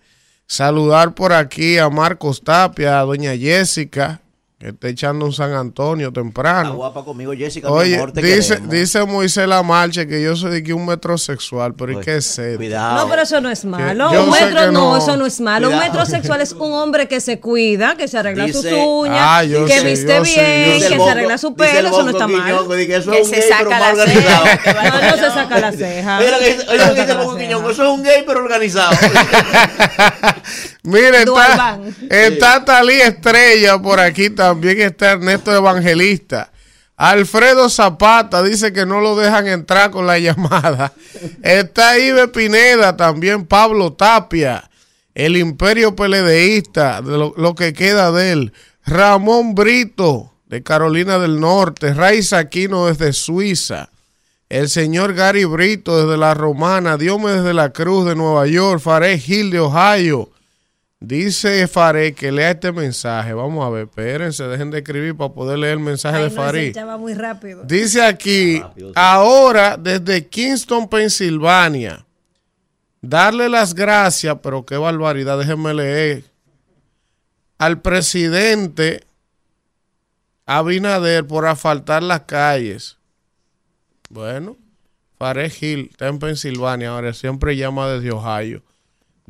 Saludar 0.45 1.15
por 1.15 1.33
aquí 1.33 1.79
a 1.79 1.89
Marcos 1.89 2.43
Tapia, 2.43 2.99
a 2.99 3.03
doña 3.03 3.35
Jessica, 3.35 4.21
que 4.61 4.67
está 4.69 4.89
echando 4.89 5.25
un 5.25 5.33
San 5.33 5.53
Antonio 5.53 6.13
temprano. 6.13 6.69
Está 6.69 6.75
guapa 6.75 7.03
conmigo, 7.03 7.33
Jessica. 7.35 7.67
Oye, 7.67 7.99
dice, 8.13 8.59
dice 8.69 9.03
Moisés 9.05 9.47
La 9.47 9.63
Marcha 9.63 10.05
que 10.05 10.21
yo 10.21 10.35
soy 10.35 10.51
de 10.51 10.63
que 10.63 10.71
un 10.71 10.85
metrosexual, 10.85 11.73
pero 11.73 11.93
¿y 11.93 11.99
qué 11.99 12.17
es 12.17 12.39
Cuidado. 12.57 12.97
No, 12.97 13.09
pero 13.09 13.23
eso 13.23 13.41
no 13.41 13.49
es 13.49 13.65
malo. 13.65 14.11
un 14.11 14.29
metro, 14.29 14.71
no, 14.71 14.97
eso 14.97 15.17
no 15.17 15.25
es 15.25 15.41
malo. 15.41 15.69
Un 15.69 15.79
metrosexual 15.79 16.41
es 16.41 16.51
un 16.51 16.73
hombre 16.73 17.07
que 17.07 17.19
se 17.19 17.39
cuida, 17.39 17.95
que 17.95 18.07
se 18.07 18.19
arregla 18.19 18.47
sus 18.49 18.65
uñas, 18.65 19.17
ah, 19.19 19.41
que 19.43 19.81
viste 19.81 20.19
bien, 20.19 20.79
que 20.79 20.95
se 20.95 21.09
arregla 21.09 21.39
su 21.39 21.55
pelo, 21.55 21.89
eso 21.89 22.03
no 22.03 22.11
está 22.11 22.27
mal. 22.27 22.67
Que, 22.67 23.25
se 23.25 23.41
saca 23.41 23.79
la 23.79 24.05
ceja. 24.05 24.41
No, 24.91 25.01
no 25.01 25.15
se 25.15 25.31
saca 25.31 25.59
la 25.59 25.71
ceja. 25.71 26.19
Oye, 26.19 26.31
lo 26.31 26.37
que 26.37 26.53
dice 27.01 27.11
el 27.11 27.37
Quiñón, 27.37 27.71
eso 27.71 27.83
es 27.83 27.89
un 27.89 28.03
gay, 28.03 28.23
pero 28.27 28.41
organizado. 28.41 28.91
Mire, 30.83 31.23
está, 31.23 31.79
está 32.09 32.65
Talí 32.65 32.95
Estrella 33.01 33.79
por 33.79 33.99
aquí 33.99 34.29
también 34.29 34.50
también 34.51 34.81
está 34.81 35.13
Ernesto 35.13 35.55
Evangelista. 35.55 36.51
Alfredo 36.97 37.69
Zapata 37.69 38.43
dice 38.43 38.73
que 38.73 38.85
no 38.85 38.99
lo 38.99 39.15
dejan 39.15 39.47
entrar 39.47 39.91
con 39.91 40.05
la 40.05 40.19
llamada. 40.19 40.91
Está 41.41 41.97
Ibe 41.97 42.27
Pineda, 42.27 42.97
también 42.97 43.45
Pablo 43.45 43.93
Tapia, 43.93 44.69
el 45.15 45.37
Imperio 45.37 45.95
Peledeísta, 45.95 46.99
lo, 47.01 47.55
que 47.55 47.71
queda 47.71 48.11
de 48.11 48.33
él. 48.33 48.53
Ramón 48.85 49.55
Brito, 49.55 50.33
de 50.47 50.63
Carolina 50.63 51.17
del 51.17 51.39
Norte. 51.39 51.93
Raiza 51.93 52.39
Aquino 52.39 52.87
desde 52.87 53.13
Suiza. 53.13 53.89
El 54.49 54.67
señor 54.67 55.13
Gary 55.13 55.45
Brito 55.45 56.05
desde 56.05 56.17
La 56.17 56.33
Romana. 56.33 56.97
Diome 56.97 57.31
desde 57.31 57.53
la 57.53 57.71
Cruz 57.71 58.05
de 58.05 58.15
Nueva 58.15 58.47
York. 58.47 58.81
Faré 58.81 59.17
Gil 59.17 59.49
de 59.49 59.61
Ohio. 59.61 60.29
Dice 61.01 61.67
Faré 61.67 62.13
que 62.13 62.31
lea 62.31 62.51
este 62.51 62.71
mensaje. 62.71 63.33
Vamos 63.33 63.65
a 63.65 63.71
ver, 63.71 63.87
espérense, 63.87 64.43
dejen 64.43 64.69
de 64.69 64.77
escribir 64.77 65.17
para 65.17 65.33
poder 65.33 65.57
leer 65.57 65.73
el 65.73 65.79
mensaje 65.79 66.21
de 66.21 66.29
Faré. 66.29 66.71
muy 66.99 67.15
rápido. 67.15 67.63
Dice 67.63 68.03
aquí, 68.03 68.61
ahora 68.93 69.77
desde 69.77 70.27
Kingston, 70.27 70.87
Pensilvania, 70.87 72.05
darle 73.01 73.49
las 73.49 73.73
gracias, 73.73 74.37
pero 74.43 74.63
qué 74.63 74.77
barbaridad, 74.77 75.39
déjenme 75.39 75.73
leer, 75.73 76.23
al 77.57 77.81
presidente 77.81 79.03
Abinader 80.45 81.25
por 81.25 81.47
asfaltar 81.47 82.03
las 82.03 82.21
calles. 82.21 82.97
Bueno, 84.07 84.55
Faré 85.17 85.49
Gil 85.49 85.87
está 85.89 86.09
en 86.09 86.19
Pensilvania, 86.19 86.89
ahora 86.89 87.13
siempre 87.13 87.57
llama 87.57 87.89
desde 87.89 88.11
Ohio. 88.11 88.61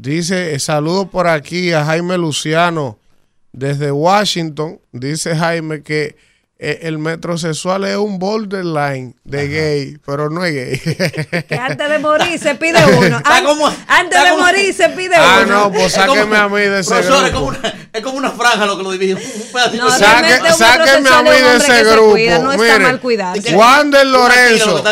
Dice, 0.02 0.58
saludo 0.58 1.12
por 1.12 1.28
aquí 1.28 1.74
a 1.74 1.86
Jaime 1.86 2.18
Luciano 2.18 2.98
desde 3.52 3.92
Washington. 3.92 4.82
Dice 4.92 5.36
Jaime 5.36 5.84
que 5.84 6.16
eh, 6.58 6.80
el 6.82 6.98
metrosexual 6.98 7.84
es 7.84 7.98
un 7.98 8.18
borderline 8.18 9.14
de 9.24 9.48
gay, 9.48 9.98
pero 10.04 10.32
no 10.32 10.44
es 10.44 10.56
gay. 10.56 10.80
Que 11.48 11.54
antes 11.54 11.88
de 11.88 12.00
morir 12.00 12.40
se 12.40 12.56
pide 12.56 12.84
uno. 12.98 13.22
antes 13.88 14.24
de 14.24 14.38
morir 14.38 14.74
se 14.74 14.90
pide 14.90 15.18
ah, 15.18 15.42
uno. 15.46 15.56
Ah, 15.56 15.66
no, 15.66 15.72
pues 15.72 15.94
sáqueme 15.94 16.36
a 16.36 16.50
mí 16.50 16.62
de 16.62 16.80
ese 16.80 17.00
grupo. 17.04 17.24
Es 17.24 17.32
como, 17.32 17.46
una, 17.46 17.74
es 17.94 18.02
como 18.02 18.18
una 18.18 18.32
franja 18.32 18.66
lo 18.66 18.78
que 18.78 18.84
lo 18.84 18.92
divide. 18.94 19.22
No, 19.78 19.92
sáqueme 19.92 21.10
a 21.10 21.22
mí 21.22 21.30
de 21.30 21.58
ese 21.58 21.84
grupo. 21.84 22.18
no 22.42 22.54
está 22.54 22.80
mal 22.80 23.00
cuidado. 23.00 23.40
Wander 23.54 24.08
Lorenzo. 24.08 24.84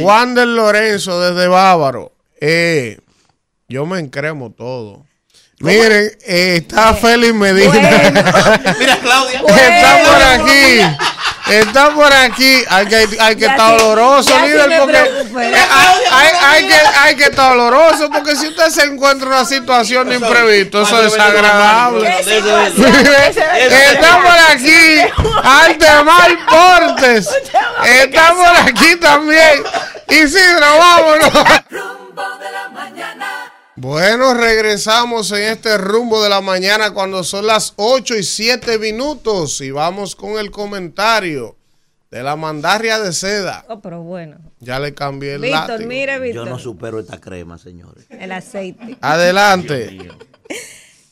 Wander 0.00 0.48
Lorenzo 0.48 1.20
desde 1.20 1.46
Bávaro. 1.46 2.10
Eh, 2.40 2.98
yo 3.68 3.86
me 3.86 3.98
encremo 3.98 4.52
todo. 4.52 5.04
Miren, 5.58 6.12
eh, 6.26 6.56
está 6.60 6.92
Félix 6.92 7.32
Medina. 7.32 7.72
Mira, 8.78 8.98
Claudia. 8.98 9.40
Está 9.40 10.02
por 10.04 10.22
aquí. 10.22 10.80
Está 11.48 11.94
por 11.94 12.12
aquí. 12.12 12.62
Hay 12.68 12.86
que, 12.86 13.08
hay 13.18 13.36
que 13.36 13.46
estar 13.46 13.80
oloroso, 13.80 14.38
líder, 14.44 14.80
porque 14.80 14.98
eh, 14.98 15.56
hay, 16.10 16.28
hay, 16.42 16.68
que, 16.68 16.74
hay 16.74 17.16
que 17.16 17.24
estar 17.24 17.52
oloroso, 17.52 18.10
porque 18.10 18.36
si 18.36 18.48
usted 18.48 18.68
se 18.68 18.84
encuentra 18.84 19.28
en 19.28 19.32
una 19.32 19.44
situación 19.46 20.10
de 20.10 20.16
imprevisto, 20.16 20.82
eso 20.82 21.00
es 21.02 21.12
desagradable. 21.12 22.06
Está 22.20 24.20
por 24.20 24.38
aquí 24.54 25.00
Altemar 25.42 26.36
Portes. 26.50 27.30
Está 28.02 28.34
por 28.34 28.56
aquí 28.68 28.96
también. 28.96 29.62
Isidro, 30.08 30.66
vámonos. 30.78 31.32
Rumbo 31.70 32.38
de 32.38 32.52
la 32.52 32.68
mañana. 32.68 33.35
Bueno, 33.78 34.32
regresamos 34.32 35.30
en 35.32 35.42
este 35.42 35.76
rumbo 35.76 36.22
de 36.22 36.30
la 36.30 36.40
mañana 36.40 36.94
cuando 36.94 37.22
son 37.22 37.46
las 37.46 37.74
8 37.76 38.16
y 38.16 38.22
7 38.22 38.78
minutos 38.78 39.60
y 39.60 39.70
vamos 39.70 40.16
con 40.16 40.38
el 40.38 40.50
comentario 40.50 41.56
de 42.10 42.22
la 42.22 42.36
mandarria 42.36 42.98
de 42.98 43.12
seda. 43.12 43.66
Oh, 43.68 43.82
pero 43.82 44.02
bueno. 44.02 44.38
Ya 44.60 44.80
le 44.80 44.94
cambié 44.94 45.34
el 45.34 45.42
Víctor, 45.42 45.84
mire, 45.84 46.18
Víctor. 46.18 46.46
Yo 46.46 46.50
no 46.50 46.58
supero 46.58 46.98
esta 46.98 47.20
crema, 47.20 47.58
señores. 47.58 48.06
El 48.08 48.32
aceite. 48.32 48.96
Adelante. 49.02 49.98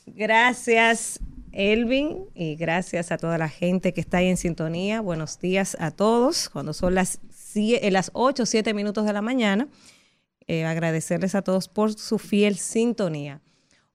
gracias, 0.06 1.20
Elvin, 1.52 2.16
y 2.34 2.56
gracias 2.56 3.12
a 3.12 3.18
toda 3.18 3.36
la 3.36 3.50
gente 3.50 3.92
que 3.92 4.00
está 4.00 4.18
ahí 4.18 4.28
en 4.28 4.38
sintonía. 4.38 5.02
Buenos 5.02 5.38
días 5.38 5.76
a 5.80 5.90
todos. 5.90 6.48
Cuando 6.48 6.72
son 6.72 6.94
las, 6.94 7.20
las 7.54 8.10
8 8.14 8.42
o 8.42 8.46
7 8.46 8.72
minutos 8.72 9.04
de 9.04 9.12
la 9.12 9.20
mañana. 9.20 9.68
Eh, 10.46 10.64
agradecerles 10.64 11.34
a 11.34 11.42
todos 11.42 11.68
por 11.68 11.94
su 11.94 12.18
fiel 12.18 12.56
sintonía. 12.56 13.40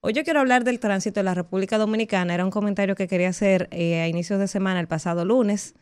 Hoy 0.00 0.14
yo 0.14 0.24
quiero 0.24 0.40
hablar 0.40 0.64
del 0.64 0.80
tránsito 0.80 1.20
de 1.20 1.24
la 1.24 1.34
República 1.34 1.78
Dominicana. 1.78 2.34
Era 2.34 2.44
un 2.44 2.50
comentario 2.50 2.96
que 2.96 3.06
quería 3.06 3.28
hacer 3.28 3.68
eh, 3.70 4.00
a 4.00 4.08
inicios 4.08 4.40
de 4.40 4.48
semana, 4.48 4.80
el 4.80 4.88
pasado 4.88 5.24
lunes, 5.24 5.76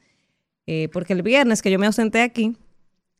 eh, 0.66 0.90
porque 0.92 1.14
el 1.14 1.22
viernes 1.22 1.62
que 1.62 1.70
yo 1.70 1.78
me 1.78 1.86
ausenté 1.86 2.20
aquí, 2.20 2.54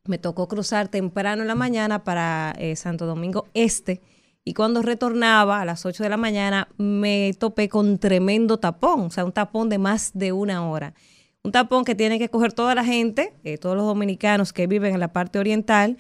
me 0.05 0.18
tocó 0.18 0.46
cruzar 0.46 0.88
temprano 0.88 1.40
en 1.40 1.49
la 1.49 1.55
mañana 1.55 2.05
para 2.05 2.55
Santo 2.76 3.07
Domingo 3.07 3.46
Este. 3.55 4.03
Y 4.44 4.53
cuando 4.53 4.82
retornaba 4.82 5.61
a 5.61 5.64
las 5.64 5.86
8 5.86 6.03
de 6.03 6.09
la 6.09 6.16
mañana, 6.16 6.68
me 6.76 7.32
topé 7.38 7.68
con 7.68 7.99
tremendo 7.99 8.59
tapón, 8.59 9.01
o 9.03 9.11
sea, 9.11 9.24
un 9.24 9.32
tapón 9.32 9.68
de 9.68 9.78
más 9.78 10.12
de 10.14 10.32
una 10.32 10.66
hora. 10.68 10.94
Un 11.42 11.53
tapón 11.53 11.84
que 11.84 11.94
tiene 11.94 12.18
que 12.18 12.30
coger 12.30 12.53
toda 12.53 12.74
la 12.74 12.84
gente, 12.84 13.34
todos 13.61 13.76
los 13.76 13.84
dominicanos 13.84 14.53
que 14.53 14.66
viven 14.66 14.94
en 14.94 15.01
la 15.01 15.12
parte 15.12 15.38
oriental 15.38 15.99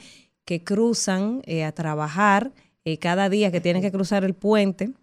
que 0.48 0.64
cruzan 0.64 1.42
eh, 1.44 1.62
a 1.62 1.72
trabajar 1.72 2.52
eh, 2.86 2.96
cada 2.96 3.28
día, 3.28 3.52
que 3.52 3.60
tienen 3.60 3.82
que 3.82 3.92
cruzar 3.92 4.24
el 4.24 4.32
puente 4.32 4.94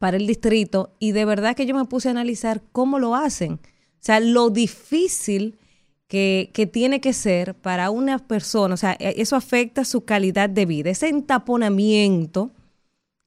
para 0.00 0.16
el 0.16 0.26
distrito, 0.26 0.92
y 0.98 1.12
de 1.12 1.24
verdad 1.24 1.54
que 1.54 1.64
yo 1.64 1.76
me 1.76 1.84
puse 1.84 2.08
a 2.08 2.10
analizar 2.10 2.60
cómo 2.72 2.98
lo 2.98 3.14
hacen. 3.14 3.52
O 3.52 4.00
sea, 4.00 4.18
lo 4.18 4.50
difícil 4.50 5.60
que, 6.08 6.50
que 6.52 6.66
tiene 6.66 7.00
que 7.00 7.12
ser 7.12 7.54
para 7.54 7.90
una 7.90 8.18
persona, 8.18 8.74
o 8.74 8.76
sea, 8.76 8.96
e, 8.98 9.14
eso 9.18 9.36
afecta 9.36 9.84
su 9.84 10.04
calidad 10.04 10.50
de 10.50 10.66
vida, 10.66 10.90
ese 10.90 11.08
entaponamiento 11.08 12.50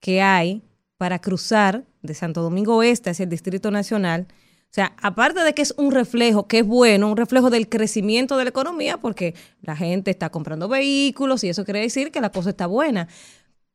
que 0.02 0.22
hay 0.22 0.62
para 0.98 1.20
cruzar 1.20 1.86
de 2.02 2.14
Santo 2.14 2.42
Domingo 2.42 2.76
Oeste 2.76 3.12
hacia 3.12 3.24
el 3.24 3.30
Distrito 3.30 3.72
Nacional, 3.72 4.28
o 4.70 4.74
sea, 4.78 4.94
aparte 5.02 5.44
de 5.44 5.54
que 5.54 5.62
es 5.62 5.74
un 5.78 5.92
reflejo, 5.92 6.48
que 6.48 6.60
es 6.60 6.68
bueno, 6.68 7.10
un 7.10 7.18
reflejo 7.18 7.50
del 7.50 7.68
crecimiento 7.68 8.38
de 8.38 8.44
la 8.44 8.50
economía, 8.50 8.98
porque 8.98 9.34
la 9.62 9.76
gente 9.76 10.12
está 10.12 10.30
comprando 10.30 10.68
vehículos 10.68 11.44
y 11.44 11.50
eso 11.50 11.66
quiere 11.66 11.80
decir 11.80 12.12
que 12.12 12.22
la 12.22 12.32
cosa 12.32 12.52
está 12.52 12.68
buena. 12.68 13.08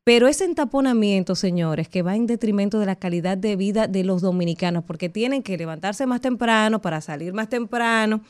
Pero 0.05 0.29
ese 0.29 0.45
entaponamiento, 0.45 1.35
señores, 1.35 1.89
que 1.89 2.03
va 2.03 2.15
en 2.15 2.27
detrimento 2.27 2.79
de 2.79 2.87
la 2.87 2.97
calidad 2.97 3.39
de 3.39 3.57
vida 3.57 3.87
de 3.87 4.05
los 4.05 4.21
dominicanos, 4.21 4.85
porque 4.85 5.09
tienen 5.09 5.43
que 5.43 5.57
levantarse 5.57 6.07
más 6.07 6.21
temprano 6.21 6.83
para 6.83 7.01
salir 7.01 7.33
más 7.33 7.49
temprano, 7.49 8.23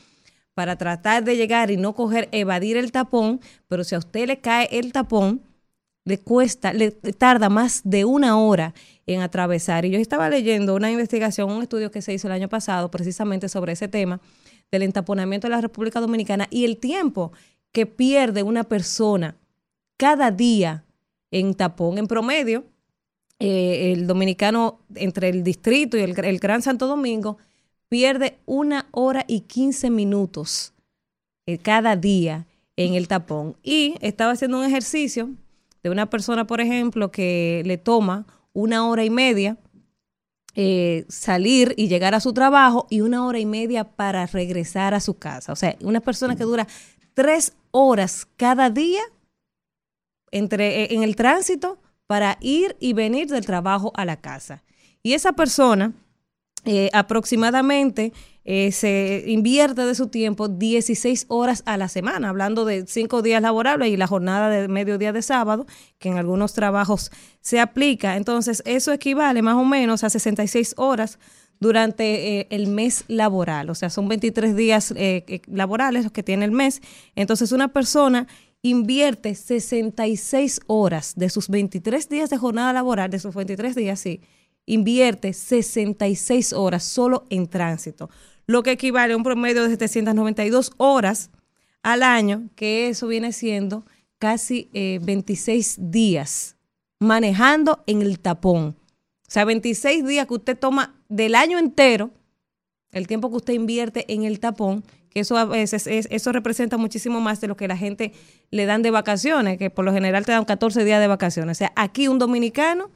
para 0.53 0.77
tratar 0.77 1.23
de 1.23 1.35
llegar 1.35 1.69
y 1.71 1.77
no 1.77 1.93
coger, 1.93 2.29
evadir 2.31 2.77
el 2.77 2.91
tapón, 2.91 3.41
pero 3.67 3.83
si 3.83 3.95
a 3.95 3.99
usted 3.99 4.27
le 4.27 4.39
cae 4.39 4.69
el 4.71 4.91
tapón, 4.91 5.41
le 6.05 6.19
cuesta, 6.19 6.73
le 6.73 6.91
tarda 6.91 7.49
más 7.49 7.81
de 7.83 8.05
una 8.05 8.37
hora 8.37 8.73
en 9.05 9.21
atravesar. 9.21 9.85
Y 9.85 9.91
yo 9.91 9.99
estaba 9.99 10.29
leyendo 10.29 10.75
una 10.75 10.91
investigación, 10.91 11.51
un 11.51 11.63
estudio 11.63 11.91
que 11.91 12.01
se 12.01 12.13
hizo 12.13 12.27
el 12.27 12.33
año 12.33 12.49
pasado 12.49 12.91
precisamente 12.91 13.49
sobre 13.49 13.73
ese 13.73 13.87
tema 13.87 14.19
del 14.71 14.83
entaponamiento 14.83 15.47
de 15.47 15.51
la 15.51 15.61
República 15.61 15.99
Dominicana 15.99 16.47
y 16.49 16.65
el 16.65 16.77
tiempo 16.77 17.31
que 17.71 17.85
pierde 17.85 18.43
una 18.43 18.63
persona 18.63 19.35
cada 19.97 20.31
día 20.31 20.83
en 21.31 21.53
tapón 21.53 21.97
en 21.97 22.07
promedio. 22.07 22.65
Eh, 23.39 23.91
el 23.93 24.07
dominicano 24.07 24.79
entre 24.95 25.29
el 25.29 25.43
distrito 25.43 25.97
y 25.97 26.01
el, 26.01 26.39
Gran 26.39 26.61
Santo 26.61 26.87
Domingo 26.87 27.37
pierde 27.89 28.37
una 28.45 28.87
hora 28.91 29.25
y 29.27 29.41
quince 29.41 29.89
minutos 29.89 30.73
eh, 31.45 31.57
cada 31.57 31.95
día 31.95 32.47
en 32.77 32.93
el 32.93 33.07
tapón. 33.07 33.57
Y 33.63 33.95
estaba 34.01 34.31
haciendo 34.31 34.59
un 34.59 34.65
ejercicio 34.65 35.29
de 35.83 35.89
una 35.89 36.09
persona, 36.09 36.47
por 36.47 36.61
ejemplo, 36.61 37.11
que 37.11 37.61
le 37.65 37.77
toma 37.77 38.25
una 38.53 38.87
hora 38.87 39.03
y 39.03 39.09
media 39.09 39.57
eh, 40.55 41.05
salir 41.09 41.73
y 41.77 41.87
llegar 41.87 42.15
a 42.15 42.19
su 42.19 42.31
trabajo 42.31 42.87
y 42.89 43.01
una 43.01 43.25
hora 43.25 43.39
y 43.39 43.45
media 43.45 43.83
para 43.83 44.25
regresar 44.27 44.93
a 44.93 44.99
su 44.99 45.15
casa. 45.15 45.51
O 45.51 45.55
sea, 45.55 45.75
una 45.81 45.99
persona 45.99 46.35
que 46.35 46.43
dura 46.43 46.67
tres 47.13 47.53
horas 47.71 48.27
cada 48.37 48.69
día 48.69 49.01
entre, 50.31 50.83
eh, 50.83 50.87
en 50.91 51.03
el 51.03 51.15
tránsito 51.15 51.79
para 52.07 52.37
ir 52.39 52.77
y 52.79 52.93
venir 52.93 53.27
del 53.27 53.45
trabajo 53.45 53.91
a 53.95 54.05
la 54.05 54.17
casa. 54.17 54.63
Y 55.01 55.13
esa 55.13 55.33
persona 55.33 55.91
eh, 56.65 56.89
aproximadamente 56.93 58.13
eh, 58.45 58.71
se 58.71 59.23
invierte 59.27 59.85
de 59.85 59.95
su 59.95 60.07
tiempo 60.07 60.47
16 60.47 61.25
horas 61.29 61.63
a 61.65 61.77
la 61.77 61.87
semana, 61.87 62.29
hablando 62.29 62.65
de 62.65 62.85
cinco 62.87 63.21
días 63.21 63.41
laborables 63.41 63.89
y 63.89 63.97
la 63.97 64.07
jornada 64.07 64.49
de 64.49 64.67
mediodía 64.67 65.13
de 65.13 65.21
sábado, 65.21 65.65
que 65.99 66.09
en 66.09 66.17
algunos 66.17 66.53
trabajos 66.53 67.11
se 67.41 67.59
aplica. 67.59 68.17
Entonces, 68.17 68.61
eso 68.65 68.91
equivale 68.91 69.41
más 69.41 69.55
o 69.55 69.63
menos 69.63 70.03
a 70.03 70.09
66 70.09 70.75
horas 70.77 71.19
durante 71.59 72.39
eh, 72.39 72.47
el 72.49 72.67
mes 72.67 73.05
laboral, 73.07 73.69
o 73.69 73.75
sea, 73.75 73.89
son 73.89 74.09
23 74.09 74.55
días 74.55 74.93
laborales 75.47 76.03
los 76.03 76.11
que 76.11 76.23
tiene 76.23 76.43
el 76.43 76.51
mes. 76.51 76.81
Entonces, 77.15 77.53
una 77.53 77.69
persona 77.69 78.27
invierte 78.63 79.35
66 79.35 80.61
horas 80.67 81.13
de 81.15 81.29
sus 81.29 81.49
23 81.49 82.09
días 82.09 82.29
de 82.29 82.37
jornada 82.37 82.73
laboral, 82.73 83.11
de 83.11 83.19
sus 83.19 83.35
23 83.35 83.75
días, 83.75 83.99
sí, 83.99 84.21
invierte 84.65 85.33
66 85.33 86.53
horas 86.53 86.83
solo 86.83 87.27
en 87.29 87.47
tránsito, 87.47 88.09
lo 88.45 88.63
que 88.63 88.71
equivale 88.71 89.13
a 89.13 89.17
un 89.17 89.23
promedio 89.23 89.63
de 89.63 89.69
792 89.69 90.71
horas 90.77 91.29
al 91.81 92.03
año, 92.03 92.49
que 92.55 92.89
eso 92.89 93.07
viene 93.07 93.31
siendo 93.31 93.85
casi 94.19 94.69
26 94.73 95.77
eh, 95.77 95.81
días 95.83 96.55
manejando 96.99 97.83
en 97.85 98.01
el 98.01 98.19
tapón. 98.19 98.77
O 99.27 99.31
sea, 99.33 99.45
26 99.45 100.05
días 100.05 100.27
que 100.27 100.33
usted 100.33 100.57
toma 100.57 100.95
del 101.09 101.35
año 101.35 101.59
entero, 101.59 102.11
el 102.91 103.07
tiempo 103.07 103.29
que 103.29 103.37
usted 103.37 103.53
invierte 103.53 104.11
en 104.13 104.23
el 104.23 104.39
tapón, 104.39 104.83
que 105.09 105.19
eso 105.19 105.37
a 105.37 105.45
veces 105.45 105.87
eso 105.87 106.31
representa 106.31 106.77
muchísimo 106.77 107.19
más 107.19 107.41
de 107.41 107.47
lo 107.47 107.57
que 107.57 107.67
la 107.67 107.77
gente 107.77 108.13
le 108.49 108.65
dan 108.65 108.81
de 108.81 108.91
vacaciones, 108.91 109.57
que 109.57 109.69
por 109.69 109.85
lo 109.85 109.93
general 109.93 110.25
te 110.25 110.31
dan 110.31 110.45
14 110.45 110.83
días 110.85 111.01
de 111.01 111.07
vacaciones. 111.07 111.57
O 111.57 111.59
sea, 111.59 111.73
aquí 111.75 112.07
un 112.07 112.19
dominicano 112.19 112.89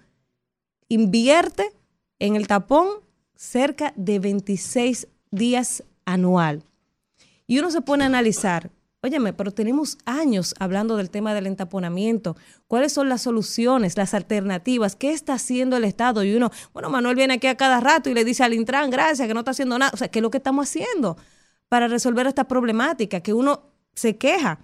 invierte 0.87 1.71
en 2.19 2.35
el 2.35 2.47
tapón 2.47 2.87
cerca 3.35 3.93
de 3.95 4.19
26 4.19 5.07
días 5.31 5.83
anual. 6.05 6.63
Y 7.47 7.59
uno 7.59 7.71
se 7.71 7.81
pone 7.81 8.03
a 8.03 8.07
analizar, 8.07 8.71
óyeme, 9.01 9.33
pero 9.33 9.51
tenemos 9.51 9.97
años 10.05 10.53
hablando 10.59 10.97
del 10.97 11.09
tema 11.09 11.33
del 11.33 11.47
entaponamiento. 11.47 12.35
¿Cuáles 12.67 12.91
son 12.91 13.09
las 13.09 13.21
soluciones, 13.21 13.97
las 13.97 14.13
alternativas? 14.13 14.95
¿Qué 14.95 15.11
está 15.11 15.33
haciendo 15.33 15.77
el 15.77 15.85
Estado? 15.85 16.23
Y 16.23 16.35
uno, 16.35 16.51
bueno, 16.73 16.89
Manuel 16.89 17.15
viene 17.15 17.35
aquí 17.35 17.47
a 17.47 17.55
cada 17.55 17.79
rato 17.79 18.09
y 18.09 18.13
le 18.13 18.25
dice 18.25 18.43
al 18.43 18.53
Intran, 18.53 18.89
gracias, 18.89 19.27
que 19.27 19.33
no 19.33 19.41
está 19.41 19.51
haciendo 19.51 19.77
nada. 19.79 19.91
O 19.93 19.97
sea, 19.97 20.09
¿qué 20.09 20.19
es 20.19 20.23
lo 20.23 20.31
que 20.31 20.37
estamos 20.37 20.67
haciendo 20.67 21.17
para 21.69 21.87
resolver 21.87 22.27
esta 22.27 22.47
problemática? 22.47 23.21
Que 23.21 23.33
uno 23.33 23.63
se 23.93 24.17
queja 24.17 24.59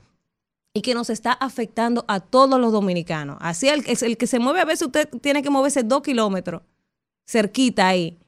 y 0.73 0.81
que 0.81 0.93
nos 0.93 1.09
está 1.09 1.31
afectando 1.33 2.03
a 2.07 2.19
todos 2.19 2.59
los 2.59 2.71
dominicanos. 2.71 3.37
Así 3.39 3.69
el, 3.69 3.83
el 3.87 4.17
que 4.17 4.27
se 4.27 4.39
mueve, 4.39 4.59
a 4.59 4.65
veces 4.65 4.87
usted 4.87 5.07
tiene 5.21 5.41
que 5.43 5.49
moverse 5.49 5.83
dos 5.83 6.01
kilómetros 6.01 6.63
cerquita 7.25 7.87
ahí. 7.87 8.19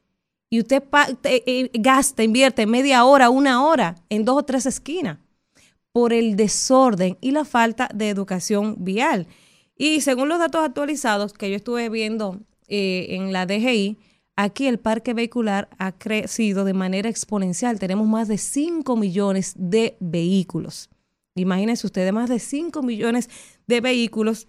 Y 0.55 0.59
usted 0.61 0.81
eh, 1.25 1.69
gasta, 1.73 2.23
invierte 2.23 2.65
media 2.65 3.03
hora, 3.03 3.29
una 3.29 3.65
hora 3.65 3.95
en 4.07 4.23
dos 4.23 4.37
o 4.37 4.43
tres 4.43 4.65
esquinas 4.65 5.17
por 5.91 6.13
el 6.13 6.37
desorden 6.37 7.17
y 7.19 7.31
la 7.31 7.43
falta 7.43 7.89
de 7.93 8.07
educación 8.07 8.77
vial. 8.79 9.27
Y 9.75 9.99
según 9.99 10.29
los 10.29 10.39
datos 10.39 10.63
actualizados 10.63 11.33
que 11.33 11.49
yo 11.49 11.57
estuve 11.57 11.89
viendo 11.89 12.39
eh, 12.69 13.07
en 13.09 13.33
la 13.33 13.45
DGI, 13.45 13.97
aquí 14.37 14.67
el 14.67 14.79
parque 14.79 15.13
vehicular 15.13 15.67
ha 15.77 15.91
crecido 15.91 16.63
de 16.63 16.73
manera 16.73 17.09
exponencial. 17.09 17.77
Tenemos 17.77 18.07
más 18.07 18.29
de 18.29 18.37
5 18.37 18.95
millones 18.95 19.55
de 19.57 19.97
vehículos. 19.99 20.89
Imagínense 21.35 21.85
ustedes, 21.85 22.13
más 22.13 22.29
de 22.29 22.39
5 22.39 22.81
millones 22.81 23.29
de 23.67 23.81
vehículos. 23.81 24.47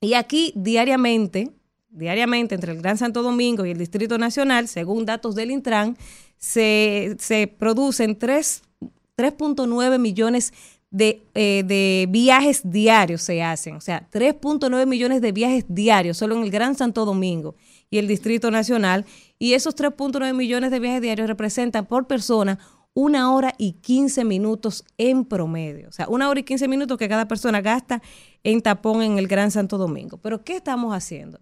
Y 0.00 0.14
aquí 0.14 0.54
diariamente, 0.56 1.52
diariamente 1.88 2.54
entre 2.54 2.72
el 2.72 2.78
Gran 2.80 2.98
Santo 2.98 3.22
Domingo 3.22 3.64
y 3.64 3.70
el 3.70 3.78
Distrito 3.78 4.18
Nacional, 4.18 4.68
según 4.68 5.06
datos 5.06 5.34
del 5.34 5.50
Intran, 5.50 5.96
se, 6.38 7.16
se 7.18 7.46
producen 7.46 8.18
3.9 8.18 9.98
millones 9.98 10.52
de, 10.90 11.22
eh, 11.34 11.62
de, 11.66 12.06
viajes 12.08 12.62
diarios 12.64 13.22
se 13.22 13.42
hacen. 13.42 13.76
O 13.76 13.80
sea, 13.80 14.08
3.9 14.10 14.86
millones 14.86 15.20
de 15.20 15.32
viajes 15.32 15.64
diarios 15.68 16.16
solo 16.16 16.36
en 16.36 16.42
el 16.42 16.50
Gran 16.50 16.74
Santo 16.74 17.04
Domingo 17.04 17.56
y 17.90 17.98
el 17.98 18.08
Distrito 18.08 18.50
Nacional. 18.50 19.04
Y 19.38 19.54
esos 19.54 19.76
3.9 19.76 20.32
millones 20.34 20.70
de 20.70 20.80
viajes 20.80 21.02
diarios 21.02 21.28
representan 21.28 21.86
por 21.86 22.06
persona 22.06 22.58
una 22.94 23.30
hora 23.34 23.54
y 23.58 23.72
15 23.72 24.24
minutos 24.24 24.82
en 24.96 25.26
promedio. 25.26 25.88
O 25.90 25.92
sea, 25.92 26.08
una 26.08 26.30
hora 26.30 26.40
y 26.40 26.44
15 26.44 26.66
minutos 26.66 26.96
que 26.96 27.10
cada 27.10 27.28
persona 27.28 27.60
gasta 27.60 28.00
en 28.42 28.62
tapón 28.62 29.02
en 29.02 29.18
el 29.18 29.28
Gran 29.28 29.50
Santo 29.50 29.76
Domingo. 29.76 30.16
Pero 30.16 30.42
¿qué 30.42 30.56
estamos 30.56 30.94
haciendo? 30.94 31.40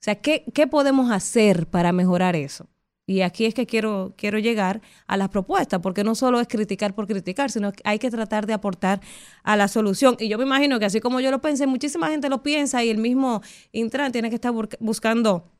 O 0.00 0.02
sea, 0.02 0.16
¿qué, 0.16 0.44
qué 0.54 0.66
podemos 0.66 1.10
hacer 1.10 1.66
para 1.66 1.92
mejorar 1.92 2.36
eso? 2.36 2.68
Y 3.08 3.22
aquí 3.22 3.46
es 3.46 3.54
que 3.54 3.64
quiero, 3.64 4.12
quiero 4.18 4.38
llegar 4.38 4.82
a 5.06 5.16
las 5.16 5.30
propuestas, 5.30 5.80
porque 5.80 6.04
no 6.04 6.14
solo 6.14 6.40
es 6.40 6.46
criticar 6.46 6.94
por 6.94 7.06
criticar, 7.06 7.50
sino 7.50 7.72
que 7.72 7.80
hay 7.84 7.98
que 7.98 8.10
tratar 8.10 8.46
de 8.46 8.52
aportar 8.52 9.00
a 9.42 9.56
la 9.56 9.66
solución. 9.66 10.16
Y 10.20 10.28
yo 10.28 10.36
me 10.36 10.44
imagino 10.44 10.78
que 10.78 10.84
así 10.84 11.00
como 11.00 11.18
yo 11.18 11.30
lo 11.30 11.40
pensé, 11.40 11.66
muchísima 11.66 12.10
gente 12.10 12.28
lo 12.28 12.42
piensa 12.42 12.84
y 12.84 12.90
el 12.90 12.98
mismo 12.98 13.40
Intran 13.72 14.12
tiene 14.12 14.28
que 14.28 14.34
estar 14.34 14.52
buscando 14.78 15.50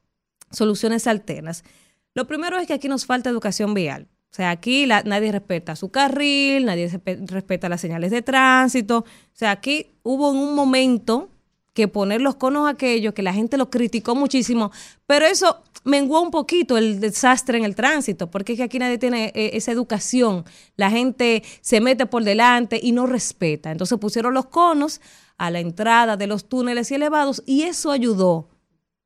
soluciones 0.51 1.07
alternas. 1.07 1.65
Lo 2.13 2.27
primero 2.27 2.59
es 2.59 2.67
que 2.67 2.75
aquí 2.75 2.87
nos 2.87 3.07
falta 3.07 3.31
educación 3.31 3.73
vial. 3.73 4.09
O 4.31 4.35
sea, 4.35 4.51
aquí 4.51 4.85
nadie 4.87 5.33
respeta 5.33 5.75
su 5.75 5.91
carril, 5.91 6.67
nadie 6.67 7.01
respeta 7.23 7.71
las 7.71 7.81
señales 7.81 8.11
de 8.11 8.21
tránsito. 8.21 8.99
O 8.99 9.05
sea, 9.33 9.53
aquí 9.53 9.93
hubo 10.03 10.33
un 10.33 10.55
momento 10.55 11.31
que 11.79 11.87
poner 11.87 12.21
los 12.21 12.35
conos 12.35 12.69
aquellos, 12.69 13.15
que 13.15 13.23
la 13.23 13.33
gente 13.33 13.57
lo 13.57 13.71
criticó 13.71 14.17
muchísimo, 14.17 14.73
pero 15.07 15.27
eso 15.27 15.63
menguó 15.85 16.21
un 16.21 16.33
poquito 16.33 16.77
el 16.77 16.99
desastre 16.99 17.57
en 17.57 17.65
el 17.65 17.77
tránsito, 17.77 18.29
porque 18.29 18.55
es 18.55 18.57
que 18.57 18.65
aquí 18.65 18.81
nadie 18.81 18.99
tiene 18.99 19.27
eh, 19.27 19.51
esa 19.53 19.71
educación. 19.71 20.45
La 20.77 20.91
gente 20.91 21.45
se 21.61 21.81
mete 21.81 22.05
por 22.07 22.25
delante 22.25 22.81
y 22.83 22.91
no 22.91 23.07
respeta. 23.07 23.71
Entonces 23.71 23.97
pusieron 23.99 24.35
los 24.35 24.47
conos 24.47 25.01
a 25.37 25.53
la 25.53 25.61
entrada 25.61 26.17
de 26.17 26.27
los 26.27 26.49
túneles 26.49 26.91
y 26.91 26.97
elevados 26.97 27.45
y 27.47 27.63
eso 27.63 27.93
ayudó 27.93 28.49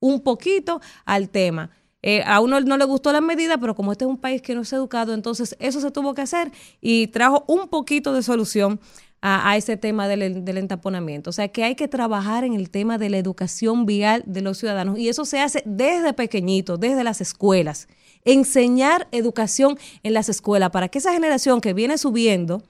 un 0.01 0.23
poquito 0.23 0.81
al 1.05 1.29
tema. 1.29 1.69
Eh, 2.01 2.23
a 2.25 2.41
uno 2.41 2.59
no 2.63 2.79
le 2.79 2.87
gustó 2.87 3.13
la 3.13 3.21
medida, 3.21 3.59
pero 3.59 3.75
como 3.75 3.93
este 3.93 4.07
es 4.07 4.09
un 4.09 4.17
país 4.17 4.41
que 4.41 4.55
no 4.55 4.63
es 4.63 4.73
educado, 4.73 5.13
entonces 5.13 5.57
eso 5.61 5.79
se 5.79 5.91
tuvo 5.91 6.15
que 6.15 6.23
hacer 6.23 6.51
y 6.81 7.09
trajo 7.09 7.45
un 7.49 7.69
poquito 7.69 8.15
de 8.15 8.23
solución 8.23 8.81
a, 9.25 9.57
ese 9.57 9.77
tema 9.77 10.09
del, 10.09 10.45
del, 10.45 10.59
entaponamiento. 10.59 11.31
O 11.31 11.33
sea 11.33 11.47
que 11.49 11.63
hay 11.63 11.77
que 11.77 11.87
trabajar 11.87 12.43
en 12.43 12.55
el 12.55 12.71
tema 12.71 12.99
de 12.99 13.09
la 13.09 13.19
educación 13.19 13.87
vial 13.87 14.25
de 14.27 14.43
los 14.43 14.59
ciudadanos 14.59 14.99
y 14.99 15.09
eso 15.09 15.25
se 15.25 15.39
hace 15.41 15.63
desde 15.65 16.13
pequeñito, 16.13 16.77
desde 16.77 17.05
las 17.05 17.21
escuelas. 17.21 17.87
Enseñar 18.25 19.07
educación 19.13 19.79
en 20.03 20.15
las 20.15 20.29
escuelas 20.29 20.71
para 20.71 20.89
que 20.89 20.99
esa 20.99 21.13
generación 21.13 21.61
que 21.61 21.73
viene 21.73 21.99
subiendo 21.99 22.65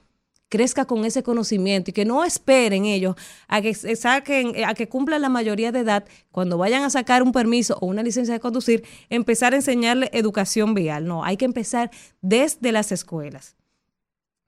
crezca 0.47 0.85
con 0.85 1.03
ese 1.03 1.23
conocimiento 1.23 1.89
y 1.89 1.93
que 1.93 2.05
no 2.05 2.23
esperen 2.23 2.85
ellos 2.85 3.15
a 3.47 3.59
que 3.59 3.73
saquen, 3.73 4.63
a 4.63 4.75
que 4.75 4.87
cumplan 4.87 5.23
la 5.23 5.29
mayoría 5.29 5.71
de 5.71 5.79
edad, 5.79 6.05
cuando 6.31 6.59
vayan 6.59 6.83
a 6.83 6.91
sacar 6.91 7.23
un 7.23 7.31
permiso 7.31 7.79
o 7.81 7.87
una 7.87 8.03
licencia 8.03 8.35
de 8.35 8.39
conducir, 8.39 8.83
empezar 9.09 9.53
a 9.53 9.55
enseñarle 9.55 10.11
educación 10.13 10.75
vial. 10.75 11.07
No, 11.07 11.23
hay 11.23 11.37
que 11.37 11.45
empezar 11.45 11.89
desde 12.21 12.71
las 12.71 12.91
escuelas. 12.91 13.55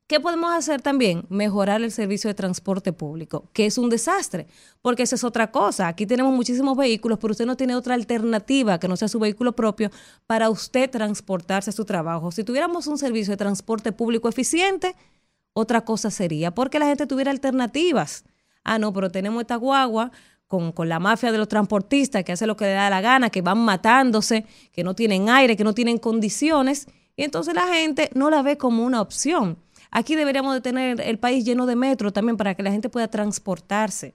¿Qué 0.08 0.20
podemos 0.20 0.54
hacer 0.54 0.84
también? 0.84 1.26
Mejorar 1.30 1.82
el 1.82 1.92
servicio 1.92 2.28
de 2.28 2.36
transporte 2.36 2.94
público, 2.94 3.50
que 3.54 3.66
es 3.66 3.80
un 3.80 3.90
desastre, 3.90 4.46
porque 4.84 5.02
esa 5.02 5.16
es 5.16 5.24
otra 5.24 5.50
cosa. 5.50 5.88
Aquí 5.88 6.06
tenemos 6.06 6.32
muchísimos 6.32 6.78
vehículos, 6.78 7.18
pero 7.20 7.32
usted 7.32 7.48
no 7.48 7.58
tiene 7.58 7.76
otra 7.76 7.96
alternativa 7.96 8.80
que 8.80 8.88
no 8.88 8.98
sea 8.98 9.08
su 9.08 9.18
vehículo 9.18 9.56
propio 9.56 9.90
para 10.28 10.52
usted 10.52 10.92
transportarse 10.92 11.72
a 11.72 11.74
su 11.74 11.86
trabajo. 11.86 12.32
Si 12.32 12.44
tuviéramos 12.44 12.86
un 12.86 13.00
servicio 13.00 13.32
de 13.32 13.38
transporte 13.38 13.92
público 13.94 14.30
eficiente, 14.30 14.96
otra 15.54 15.82
cosa 15.82 16.12
sería, 16.12 16.52
porque 16.54 16.78
la 16.78 16.86
gente 16.86 17.08
tuviera 17.08 17.32
alternativas. 17.32 18.26
Ah, 18.64 18.78
no, 18.78 18.94
pero 18.94 19.10
tenemos 19.10 19.42
esta 19.42 19.56
guagua 19.56 20.12
con, 20.46 20.72
con, 20.72 20.88
la 20.88 21.00
mafia 21.00 21.32
de 21.32 21.40
los 21.40 21.48
transportistas 21.48 22.24
que 22.24 22.32
hace 22.32 22.46
lo 22.46 22.56
que 22.56 22.66
le 22.66 22.74
da 22.74 22.92
la 22.92 23.02
gana, 23.02 23.32
que 23.32 23.42
van 23.42 23.58
matándose, 23.58 24.46
que 24.72 24.84
no 24.84 24.94
tienen 24.94 25.30
aire, 25.30 25.58
que 25.58 25.64
no 25.64 25.74
tienen 25.74 25.98
condiciones, 25.98 26.86
y 27.16 27.24
entonces 27.24 27.56
la 27.56 27.66
gente 27.66 28.12
no 28.14 28.30
la 28.30 28.44
ve 28.44 28.56
como 28.56 28.86
una 28.86 29.02
opción. 29.02 29.65
Aquí 29.98 30.18
deberíamos 30.18 30.54
de 30.54 30.60
tener 30.60 31.00
el 31.00 31.20
país 31.20 31.46
lleno 31.46 31.66
de 31.66 31.78
metro 31.78 32.12
también 32.12 32.36
para 32.36 32.54
que 32.54 32.62
la 32.62 32.70
gente 32.70 32.90
pueda 32.90 33.08
transportarse. 33.08 34.14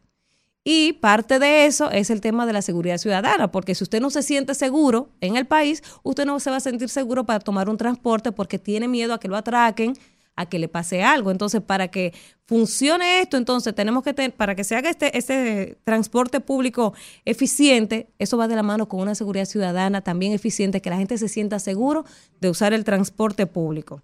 Y 0.63 0.93
parte 0.93 1.39
de 1.39 1.65
eso 1.65 1.91
es 1.91 2.11
el 2.11 2.21
tema 2.21 2.45
de 2.45 2.53
la 2.53 2.61
seguridad 2.61 2.99
ciudadana, 2.99 3.51
porque 3.51 3.75
si 3.75 3.85
usted 3.85 3.99
no 3.99 4.11
se 4.11 4.23
siente 4.23 4.55
seguro 4.55 5.09
en 5.23 5.37
el 5.37 5.47
país, 5.47 5.83
usted 6.03 6.27
no 6.27 6.39
se 6.39 6.51
va 6.51 6.57
a 6.57 6.61
sentir 6.61 6.91
seguro 6.91 7.25
para 7.25 7.41
tomar 7.41 7.71
un 7.71 7.79
transporte 7.79 8.31
porque 8.31 8.59
tiene 8.59 8.89
miedo 8.89 9.15
a 9.15 9.21
que 9.21 9.29
lo 9.29 9.37
atraquen, 9.37 9.95
a 10.37 10.45
que 10.45 10.59
le 10.59 10.69
pase 10.69 11.03
algo. 11.03 11.31
Entonces, 11.31 11.63
para 11.63 11.89
que 11.89 12.13
funcione 12.45 13.23
esto, 13.23 13.39
entonces 13.39 13.75
tenemos 13.75 14.05
que 14.05 14.13
tener, 14.13 14.35
para 14.35 14.55
que 14.55 14.65
se 14.65 14.77
haga 14.77 14.91
este, 14.91 15.17
este 15.17 15.79
transporte 15.85 16.41
público 16.41 16.93
eficiente, 17.25 18.11
eso 18.19 18.37
va 18.37 18.49
de 18.49 18.57
la 18.57 18.63
mano 18.63 18.87
con 18.87 19.01
una 19.01 19.15
seguridad 19.15 19.47
ciudadana 19.47 20.03
también 20.03 20.35
eficiente, 20.35 20.83
que 20.83 20.91
la 20.91 20.99
gente 20.99 21.17
se 21.17 21.29
sienta 21.29 21.59
seguro 21.59 22.05
de 22.39 22.51
usar 22.51 22.75
el 22.75 22.85
transporte 22.85 23.47
público 23.47 24.03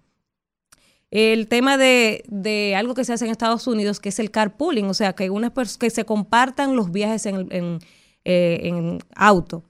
el 1.11 1.47
tema 1.47 1.77
de, 1.77 2.23
de, 2.27 2.75
algo 2.75 2.93
que 2.93 3.05
se 3.05 3.13
hace 3.13 3.25
en 3.25 3.31
Estados 3.31 3.67
Unidos, 3.67 3.99
que 3.99 4.09
es 4.09 4.19
el 4.19 4.31
carpooling, 4.31 4.85
o 4.85 4.93
sea, 4.93 5.13
que, 5.13 5.31
que 5.79 5.89
se 5.89 6.05
compartan 6.05 6.75
los 6.75 6.91
viajes 6.91 7.25
en, 7.25 7.47
en, 7.51 7.79
eh, 8.25 8.59
en 8.63 8.99
auto. 9.15 9.63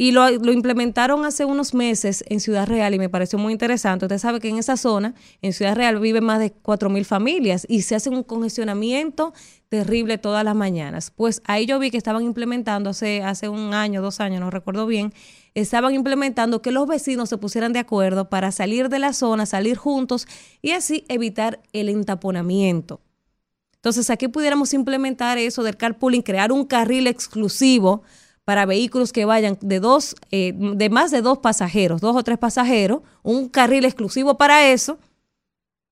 Y 0.00 0.12
lo, 0.12 0.30
lo, 0.30 0.52
implementaron 0.52 1.24
hace 1.24 1.44
unos 1.44 1.74
meses 1.74 2.22
en 2.28 2.38
Ciudad 2.38 2.68
Real 2.68 2.94
y 2.94 3.00
me 3.00 3.08
pareció 3.08 3.36
muy 3.36 3.52
interesante. 3.52 4.04
Usted 4.04 4.18
sabe 4.18 4.38
que 4.38 4.48
en 4.48 4.58
esa 4.58 4.76
zona, 4.76 5.16
en 5.42 5.52
Ciudad 5.52 5.74
Real, 5.74 5.98
viven 5.98 6.22
más 6.22 6.38
de 6.38 6.54
4.000 6.54 7.04
familias 7.04 7.66
y 7.68 7.82
se 7.82 7.96
hace 7.96 8.08
un 8.08 8.22
congestionamiento 8.22 9.34
terrible 9.68 10.16
todas 10.16 10.44
las 10.44 10.54
mañanas. 10.54 11.10
Pues 11.10 11.42
ahí 11.46 11.66
yo 11.66 11.80
vi 11.80 11.90
que 11.90 11.96
estaban 11.96 12.22
implementando 12.22 12.90
hace, 12.90 13.24
hace 13.24 13.48
un 13.48 13.74
año, 13.74 14.00
dos 14.00 14.20
años, 14.20 14.38
no 14.38 14.52
recuerdo 14.52 14.86
bien, 14.86 15.12
estaban 15.54 15.94
implementando 15.94 16.62
que 16.62 16.72
los 16.72 16.86
vecinos 16.86 17.28
se 17.28 17.38
pusieran 17.38 17.72
de 17.72 17.80
acuerdo 17.80 18.28
para 18.28 18.52
salir 18.52 18.88
de 18.88 18.98
la 18.98 19.12
zona, 19.12 19.46
salir 19.46 19.76
juntos 19.76 20.26
y 20.62 20.72
así 20.72 21.04
evitar 21.08 21.60
el 21.72 21.88
entaponamiento. 21.88 23.00
Entonces 23.76 24.10
aquí 24.10 24.28
pudiéramos 24.28 24.74
implementar 24.74 25.38
eso 25.38 25.62
del 25.62 25.76
carpooling, 25.76 26.22
crear 26.22 26.52
un 26.52 26.64
carril 26.64 27.06
exclusivo 27.06 28.02
para 28.44 28.66
vehículos 28.66 29.12
que 29.12 29.24
vayan 29.24 29.58
de 29.60 29.78
dos, 29.78 30.16
eh, 30.30 30.52
de 30.56 30.90
más 30.90 31.10
de 31.10 31.22
dos 31.22 31.38
pasajeros, 31.38 32.00
dos 32.00 32.16
o 32.16 32.22
tres 32.22 32.38
pasajeros, 32.38 33.02
un 33.22 33.48
carril 33.48 33.84
exclusivo 33.84 34.38
para 34.38 34.70
eso 34.70 34.98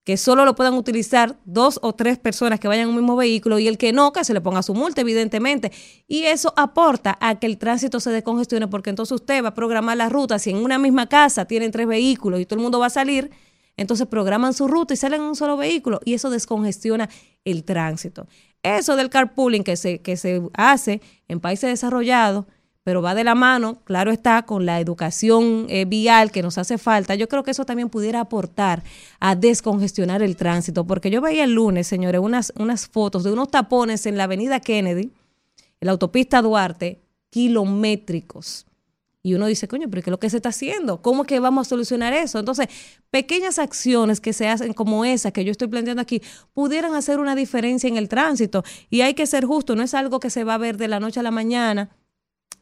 que 0.07 0.17
solo 0.17 0.45
lo 0.45 0.55
puedan 0.55 0.75
utilizar 0.75 1.37
dos 1.45 1.81
o 1.83 1.93
tres 1.93 2.17
personas 2.17 2.61
que 2.61 2.69
vayan 2.69 2.85
en 2.85 2.91
un 2.91 2.95
mismo 2.95 3.17
vehículo 3.17 3.59
y 3.59 3.67
el 3.67 3.77
que 3.77 3.93
no, 3.93 4.13
que 4.13 4.23
se 4.23 4.33
le 4.33 4.41
ponga 4.41 4.63
su 4.63 4.73
multa, 4.73 5.01
evidentemente. 5.01 5.73
Y 6.07 6.23
eso 6.23 6.55
aporta 6.57 7.19
a 7.21 7.41
que 7.41 7.49
el 7.49 7.59
tránsito 7.59 7.99
se 7.99 8.11
descongestione 8.11 8.69
porque 8.69 8.91
entonces 8.91 9.11
usted 9.17 9.43
va 9.43 9.49
a 9.49 9.55
programar 9.55 9.97
la 9.97 10.09
ruta. 10.09 10.39
Si 10.39 10.51
en 10.51 10.59
una 10.59 10.79
misma 10.79 11.09
casa 11.09 11.47
tienen 11.47 11.73
tres 11.73 11.89
vehículos 11.89 12.39
y 12.39 12.47
todo 12.47 12.57
el 12.57 12.63
mundo 12.63 12.79
va 12.79 12.87
a 12.87 12.91
salir, 12.91 13.33
entonces 13.77 14.07
programan 14.07 14.55
su 14.55 14.69
ruta 14.69 14.95
y 14.95 14.97
salen 14.97 15.23
en 15.23 15.27
un 15.27 15.35
solo 15.35 15.57
vehículo 15.57 15.99
y 16.05 16.15
eso 16.15 16.31
descongestiona 16.31 17.11
el 17.45 17.65
tránsito. 17.65 18.29
Eso 18.63 18.95
del 18.95 19.11
carpooling 19.11 19.65
que 19.65 19.77
se, 19.77 20.03
que 20.03 20.17
se 20.17 20.41
hace 20.55 21.01
en 21.27 21.41
países 21.41 21.69
desarrollados 21.69 22.45
pero 22.87 23.03
va 23.03 23.17
de 23.17 23.25
la 23.25 23.35
mano, 23.35 23.81
claro 23.83 24.13
está, 24.13 24.43
con 24.43 24.65
la 24.65 24.79
educación 24.79 25.67
eh, 25.69 25.87
vial 25.87 26.31
que 26.31 26.41
nos 26.41 26.57
hace 26.57 26.79
falta. 26.79 27.17
Yo 27.17 27.29
creo 27.29 27.43
que 27.43 27.51
eso 27.51 27.65
también 27.65 27.89
pudiera 27.89 28.21
aportar 28.21 28.85
a 29.19 29.35
descongestionar 29.35 30.23
el 30.23 30.37
tránsito, 30.37 30.87
porque 30.87 31.11
yo 31.11 31.21
veía 31.21 31.43
el 31.43 31.53
lunes, 31.53 31.89
señores, 31.89 32.21
unas, 32.21 32.53
unas 32.57 32.87
fotos 32.87 33.25
de 33.25 33.33
unos 33.33 33.51
tapones 33.51 34.07
en 34.07 34.17
la 34.17 34.23
avenida 34.23 34.61
Kennedy, 34.61 35.11
en 35.81 35.85
la 35.85 35.91
autopista 35.91 36.41
Duarte, 36.41 37.01
kilométricos. 37.31 38.67
Y 39.21 39.35
uno 39.35 39.47
dice, 39.47 39.67
coño, 39.67 39.89
pero 39.91 40.03
¿qué 40.03 40.11
es 40.11 40.13
lo 40.13 40.21
que 40.21 40.31
se 40.31 40.37
está 40.37 40.51
haciendo? 40.51 41.03
¿Cómo 41.03 41.23
es 41.23 41.27
que 41.27 41.41
vamos 41.41 41.67
a 41.67 41.71
solucionar 41.71 42.13
eso? 42.13 42.39
Entonces, 42.39 42.69
pequeñas 43.11 43.59
acciones 43.59 44.21
que 44.21 44.33
se 44.33 44.47
hacen 44.47 44.73
como 44.75 45.05
esa 45.05 45.33
que 45.33 45.45
yo 45.45 45.51
estoy 45.51 45.67
planteando 45.67 46.03
aquí, 46.03 46.23
pudieran 46.55 46.95
hacer 46.95 47.19
una 47.19 47.35
diferencia 47.35 47.89
en 47.89 47.97
el 47.97 48.09
tránsito. 48.09 48.63
Y 48.91 49.01
hay 49.01 49.15
que 49.15 49.27
ser 49.27 49.45
justo, 49.45 49.75
no 49.75 49.83
es 49.83 49.93
algo 49.93 50.21
que 50.21 50.31
se 50.31 50.45
va 50.45 50.55
a 50.55 50.59
ver 50.59 50.77
de 50.77 50.87
la 50.87 51.01
noche 51.01 51.19
a 51.19 51.25
la 51.25 51.33
mañana 51.33 51.91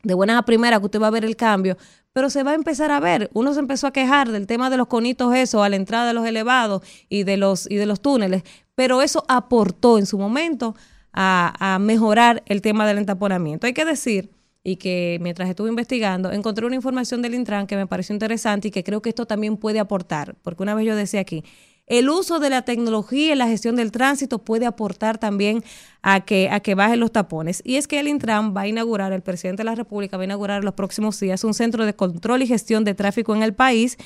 de 0.05 0.15
buenas 0.15 0.39
a 0.39 0.43
primeras 0.43 0.79
que 0.81 0.87
usted 0.87 1.01
va 1.01 1.09
a 1.09 1.11
ver 1.11 1.25
el 1.25 1.37
cambio, 1.37 1.77
pero 2.13 2.31
se 2.31 2.43
va 2.43 2.53
a 2.53 2.55
empezar 2.55 2.91
a 2.91 3.01
ver. 3.01 3.31
Uno 3.35 3.53
se 3.55 3.61
empezó 3.61 3.87
a 3.87 3.93
quejar 3.93 4.31
del 4.31 4.47
tema 4.47 4.71
de 4.71 4.77
los 4.77 4.87
conitos 4.87 5.35
eso 5.35 5.63
a 5.63 5.69
la 5.69 5.77
entrada 5.77 6.07
de 6.07 6.15
los 6.15 6.27
elevados 6.27 6.83
y 7.09 7.25
de 7.25 7.37
los 7.37 7.69
y 7.71 7.77
de 7.77 7.87
los 7.87 8.01
túneles, 8.01 8.45
pero 8.75 9.03
eso 9.03 9.25
aportó 9.29 9.99
en 9.99 10.07
su 10.07 10.19
momento 10.19 10.77
a, 11.13 11.75
a 11.75 11.79
mejorar 11.79 12.43
el 12.47 12.63
tema 12.63 12.87
del 12.87 12.99
entaponamiento. 12.99 13.67
Hay 13.67 13.75
que 13.75 13.85
decir 13.85 14.31
y 14.63 14.77
que 14.77 15.19
mientras 15.21 15.49
estuve 15.49 15.69
investigando 15.69 16.33
encontré 16.33 16.65
una 16.67 16.75
información 16.75 17.21
del 17.21 17.35
Intran 17.35 17.67
que 17.67 17.77
me 17.77 17.87
pareció 17.87 18.15
interesante 18.15 18.69
y 18.69 18.71
que 18.71 18.83
creo 18.83 19.03
que 19.03 19.11
esto 19.11 19.27
también 19.27 19.59
puede 19.59 19.79
aportar, 19.79 20.37
porque 20.43 20.63
una 20.63 20.75
vez 20.75 20.87
yo 20.87 20.97
decía 20.97 21.21
aquí, 21.21 21.45
el 21.87 22.09
uso 22.09 22.39
de 22.41 22.51
la 22.51 22.63
tecnología 22.63 23.33
en 23.33 23.39
la 23.39 23.47
gestión 23.47 23.77
del 23.77 23.93
tránsito 23.93 24.39
puede 24.39 24.67
aportar 24.67 25.19
también 25.19 25.63
a 26.03 26.25
que, 26.25 26.49
a 26.51 26.61
que 26.61 26.75
bajen 26.75 27.01
los 27.01 27.13
tapones. 27.13 27.63
Y 27.65 27.77
es 27.77 27.87
que 27.87 28.01
el 28.01 28.09
Intran 28.09 28.57
va 28.57 28.63
a 28.63 28.69
inaugurar, 28.69 29.13
el 29.13 29.23
presidente 29.23 29.61
de 29.61 29.65
la 29.65 29.75
República 29.75 30.17
va 30.17 30.23
a 30.23 30.25
inaugurar 30.25 30.59
en 30.59 30.65
los 30.65 30.75
próximos 30.75 31.21
días 31.21 31.45
un 31.45 31.53
centro 31.53 31.85
de 31.85 31.95
control 31.95 32.43
y 32.43 32.47
gestión 32.47 32.85
de 32.85 32.95
tráfico 32.95 33.35
en 33.35 33.43
el 33.43 33.55
país 33.55 33.99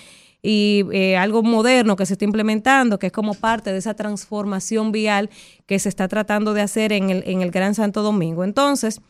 y 0.42 0.84
eh, 0.92 1.16
algo 1.16 1.42
moderno 1.42 1.96
que 1.96 2.06
se 2.06 2.14
está 2.14 2.24
implementando, 2.24 2.98
que 2.98 3.08
es 3.08 3.12
como 3.12 3.34
parte 3.34 3.72
de 3.72 3.78
esa 3.78 3.94
transformación 3.94 4.92
vial 4.92 5.30
que 5.66 5.78
se 5.78 5.88
está 5.88 6.08
tratando 6.08 6.54
de 6.54 6.62
hacer 6.62 6.92
en 6.92 7.10
el, 7.10 7.22
en 7.26 7.42
el 7.42 7.50
Gran 7.50 7.74
Santo 7.74 8.02
Domingo. 8.02 8.44
Entonces, 8.44 9.00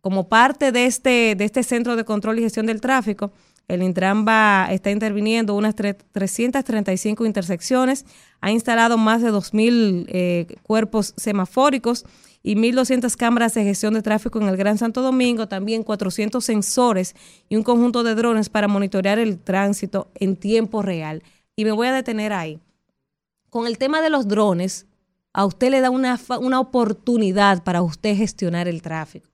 como 0.00 0.28
parte 0.28 0.70
de 0.72 0.86
este, 0.86 1.34
de 1.36 1.44
este 1.44 1.62
centro 1.62 1.96
de 1.96 2.04
control 2.04 2.38
y 2.38 2.42
gestión 2.42 2.66
del 2.66 2.80
tráfico, 2.80 3.32
el 3.68 3.82
Intran 3.82 4.24
está 4.70 4.90
interviniendo 4.90 5.54
unas 5.54 5.74
335 5.74 7.26
intersecciones, 7.26 8.06
ha 8.40 8.50
instalado 8.50 8.96
más 8.96 9.20
de 9.20 9.30
2.000 9.30 10.06
eh, 10.08 10.46
cuerpos 10.62 11.12
semafóricos 11.18 12.06
y 12.42 12.54
1.200 12.54 13.14
cámaras 13.16 13.52
de 13.52 13.64
gestión 13.64 13.92
de 13.92 14.00
tráfico 14.00 14.40
en 14.40 14.48
el 14.48 14.56
Gran 14.56 14.78
Santo 14.78 15.02
Domingo, 15.02 15.48
también 15.48 15.82
400 15.82 16.42
sensores 16.42 17.14
y 17.50 17.56
un 17.56 17.62
conjunto 17.62 18.02
de 18.04 18.14
drones 18.14 18.48
para 18.48 18.68
monitorear 18.68 19.18
el 19.18 19.38
tránsito 19.38 20.08
en 20.14 20.36
tiempo 20.36 20.80
real. 20.80 21.22
Y 21.54 21.64
me 21.64 21.72
voy 21.72 21.88
a 21.88 21.92
detener 21.92 22.32
ahí. 22.32 22.60
Con 23.50 23.66
el 23.66 23.76
tema 23.76 24.00
de 24.00 24.08
los 24.08 24.28
drones, 24.28 24.86
a 25.34 25.44
usted 25.44 25.70
le 25.70 25.82
da 25.82 25.90
una, 25.90 26.18
una 26.40 26.60
oportunidad 26.60 27.62
para 27.64 27.82
usted 27.82 28.16
gestionar 28.16 28.66
el 28.66 28.80
tráfico. 28.80 29.28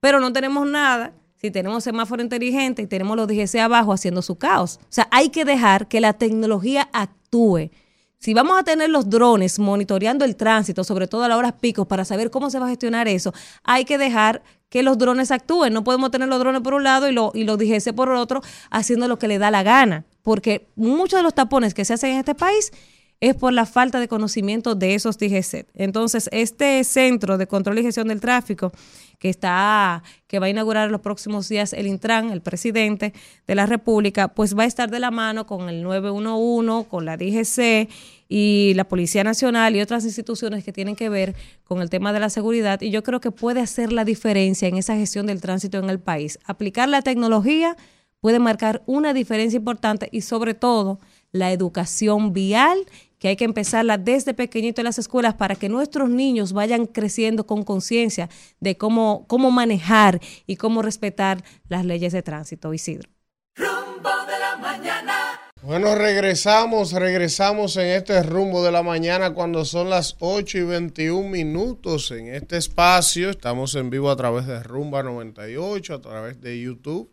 Pero 0.00 0.20
no 0.20 0.32
tenemos 0.32 0.66
nada 0.66 1.12
si 1.44 1.50
tenemos 1.50 1.84
semáforo 1.84 2.22
inteligente 2.22 2.80
y 2.80 2.86
tenemos 2.86 3.18
los 3.18 3.28
DGC 3.28 3.56
abajo 3.56 3.92
haciendo 3.92 4.22
su 4.22 4.36
caos. 4.36 4.80
O 4.84 4.86
sea, 4.88 5.08
hay 5.10 5.28
que 5.28 5.44
dejar 5.44 5.88
que 5.88 6.00
la 6.00 6.14
tecnología 6.14 6.88
actúe. 6.90 7.70
Si 8.18 8.32
vamos 8.32 8.58
a 8.58 8.62
tener 8.62 8.88
los 8.88 9.10
drones 9.10 9.58
monitoreando 9.58 10.24
el 10.24 10.36
tránsito, 10.36 10.84
sobre 10.84 11.06
todo 11.06 11.22
a 11.22 11.28
las 11.28 11.36
horas 11.36 11.52
picos, 11.60 11.86
para 11.86 12.06
saber 12.06 12.30
cómo 12.30 12.48
se 12.48 12.58
va 12.58 12.64
a 12.64 12.70
gestionar 12.70 13.08
eso, 13.08 13.34
hay 13.62 13.84
que 13.84 13.98
dejar 13.98 14.42
que 14.70 14.82
los 14.82 14.96
drones 14.96 15.30
actúen. 15.30 15.74
No 15.74 15.84
podemos 15.84 16.10
tener 16.10 16.28
los 16.28 16.38
drones 16.38 16.62
por 16.62 16.72
un 16.72 16.82
lado 16.82 17.10
y, 17.10 17.12
lo, 17.12 17.30
y 17.34 17.44
los 17.44 17.58
DGC 17.58 17.94
por 17.94 18.08
el 18.08 18.16
otro, 18.16 18.40
haciendo 18.70 19.06
lo 19.06 19.18
que 19.18 19.28
le 19.28 19.36
da 19.36 19.50
la 19.50 19.62
gana. 19.62 20.06
Porque 20.22 20.66
muchos 20.76 21.18
de 21.18 21.22
los 21.24 21.34
tapones 21.34 21.74
que 21.74 21.84
se 21.84 21.92
hacen 21.92 22.12
en 22.12 22.20
este 22.20 22.34
país 22.34 22.72
es 23.20 23.34
por 23.34 23.52
la 23.52 23.66
falta 23.66 24.00
de 24.00 24.08
conocimiento 24.08 24.74
de 24.74 24.94
esos 24.94 25.18
DGC. 25.18 25.66
Entonces, 25.74 26.28
este 26.32 26.82
centro 26.84 27.38
de 27.38 27.46
control 27.46 27.78
y 27.78 27.82
gestión 27.82 28.08
del 28.08 28.20
tráfico 28.20 28.72
que 29.18 29.30
está 29.30 30.02
que 30.26 30.38
va 30.38 30.46
a 30.46 30.50
inaugurar 30.50 30.86
en 30.86 30.92
los 30.92 31.00
próximos 31.00 31.48
días 31.48 31.72
el 31.72 31.86
Intran, 31.86 32.30
el 32.30 32.42
presidente 32.42 33.14
de 33.46 33.54
la 33.54 33.66
República, 33.66 34.28
pues 34.28 34.56
va 34.58 34.64
a 34.64 34.66
estar 34.66 34.90
de 34.90 34.98
la 34.98 35.10
mano 35.10 35.46
con 35.46 35.68
el 35.68 35.82
911, 35.82 36.88
con 36.88 37.04
la 37.04 37.16
DGC 37.16 37.88
y 38.28 38.72
la 38.74 38.84
Policía 38.84 39.24
Nacional 39.24 39.76
y 39.76 39.80
otras 39.80 40.04
instituciones 40.04 40.64
que 40.64 40.72
tienen 40.72 40.96
que 40.96 41.08
ver 41.08 41.34
con 41.62 41.80
el 41.80 41.90
tema 41.90 42.12
de 42.12 42.20
la 42.20 42.30
seguridad 42.30 42.80
y 42.82 42.90
yo 42.90 43.02
creo 43.02 43.20
que 43.20 43.30
puede 43.30 43.60
hacer 43.60 43.92
la 43.92 44.04
diferencia 44.04 44.68
en 44.68 44.76
esa 44.76 44.96
gestión 44.96 45.26
del 45.26 45.40
tránsito 45.40 45.78
en 45.78 45.88
el 45.88 46.00
país. 46.00 46.38
Aplicar 46.44 46.88
la 46.88 47.00
tecnología 47.02 47.76
puede 48.20 48.38
marcar 48.38 48.82
una 48.86 49.14
diferencia 49.14 49.56
importante 49.56 50.08
y 50.10 50.22
sobre 50.22 50.54
todo 50.54 50.98
la 51.34 51.52
educación 51.52 52.32
vial 52.32 52.78
que 53.18 53.28
hay 53.28 53.36
que 53.36 53.44
empezarla 53.44 53.98
desde 53.98 54.34
pequeñito 54.34 54.80
en 54.80 54.84
las 54.84 54.98
escuelas 54.98 55.34
para 55.34 55.56
que 55.56 55.68
nuestros 55.68 56.08
niños 56.08 56.52
vayan 56.52 56.86
creciendo 56.86 57.44
con 57.46 57.64
conciencia 57.64 58.30
de 58.60 58.76
cómo, 58.76 59.24
cómo 59.26 59.50
manejar 59.50 60.20
y 60.46 60.56
cómo 60.56 60.80
respetar 60.80 61.42
las 61.68 61.84
leyes 61.84 62.12
de 62.12 62.22
tránsito, 62.22 62.72
Isidro. 62.72 63.10
Rumbo 63.56 64.10
de 64.26 64.38
la 64.38 64.56
mañana. 64.58 65.40
Bueno, 65.62 65.96
regresamos, 65.96 66.92
regresamos 66.92 67.76
en 67.78 67.86
este 67.86 68.22
rumbo 68.22 68.62
de 68.62 68.70
la 68.70 68.82
mañana 68.82 69.32
cuando 69.32 69.64
son 69.64 69.90
las 69.90 70.16
8 70.20 70.58
y 70.58 70.62
21 70.62 71.28
minutos 71.28 72.12
en 72.12 72.28
este 72.28 72.58
espacio. 72.58 73.30
Estamos 73.30 73.74
en 73.74 73.90
vivo 73.90 74.10
a 74.10 74.16
través 74.16 74.46
de 74.46 74.62
Rumba 74.62 75.02
98, 75.02 75.94
a 75.94 76.00
través 76.00 76.40
de 76.40 76.60
YouTube, 76.60 77.10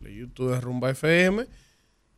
de 0.00 0.14
YouTube 0.14 0.54
de 0.54 0.60
Rumba 0.60 0.90
FM. 0.90 1.46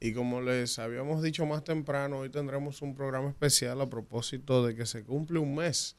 Y 0.04 0.14
como 0.14 0.40
les 0.40 0.80
habíamos 0.80 1.22
dicho 1.22 1.46
más 1.46 1.62
temprano, 1.62 2.18
hoy 2.18 2.28
tendremos 2.28 2.82
un 2.82 2.92
programa 2.92 3.28
especial 3.28 3.80
a 3.80 3.88
propósito 3.88 4.66
de 4.66 4.74
que 4.74 4.84
se 4.84 5.04
cumple 5.04 5.38
un 5.38 5.54
mes 5.54 5.96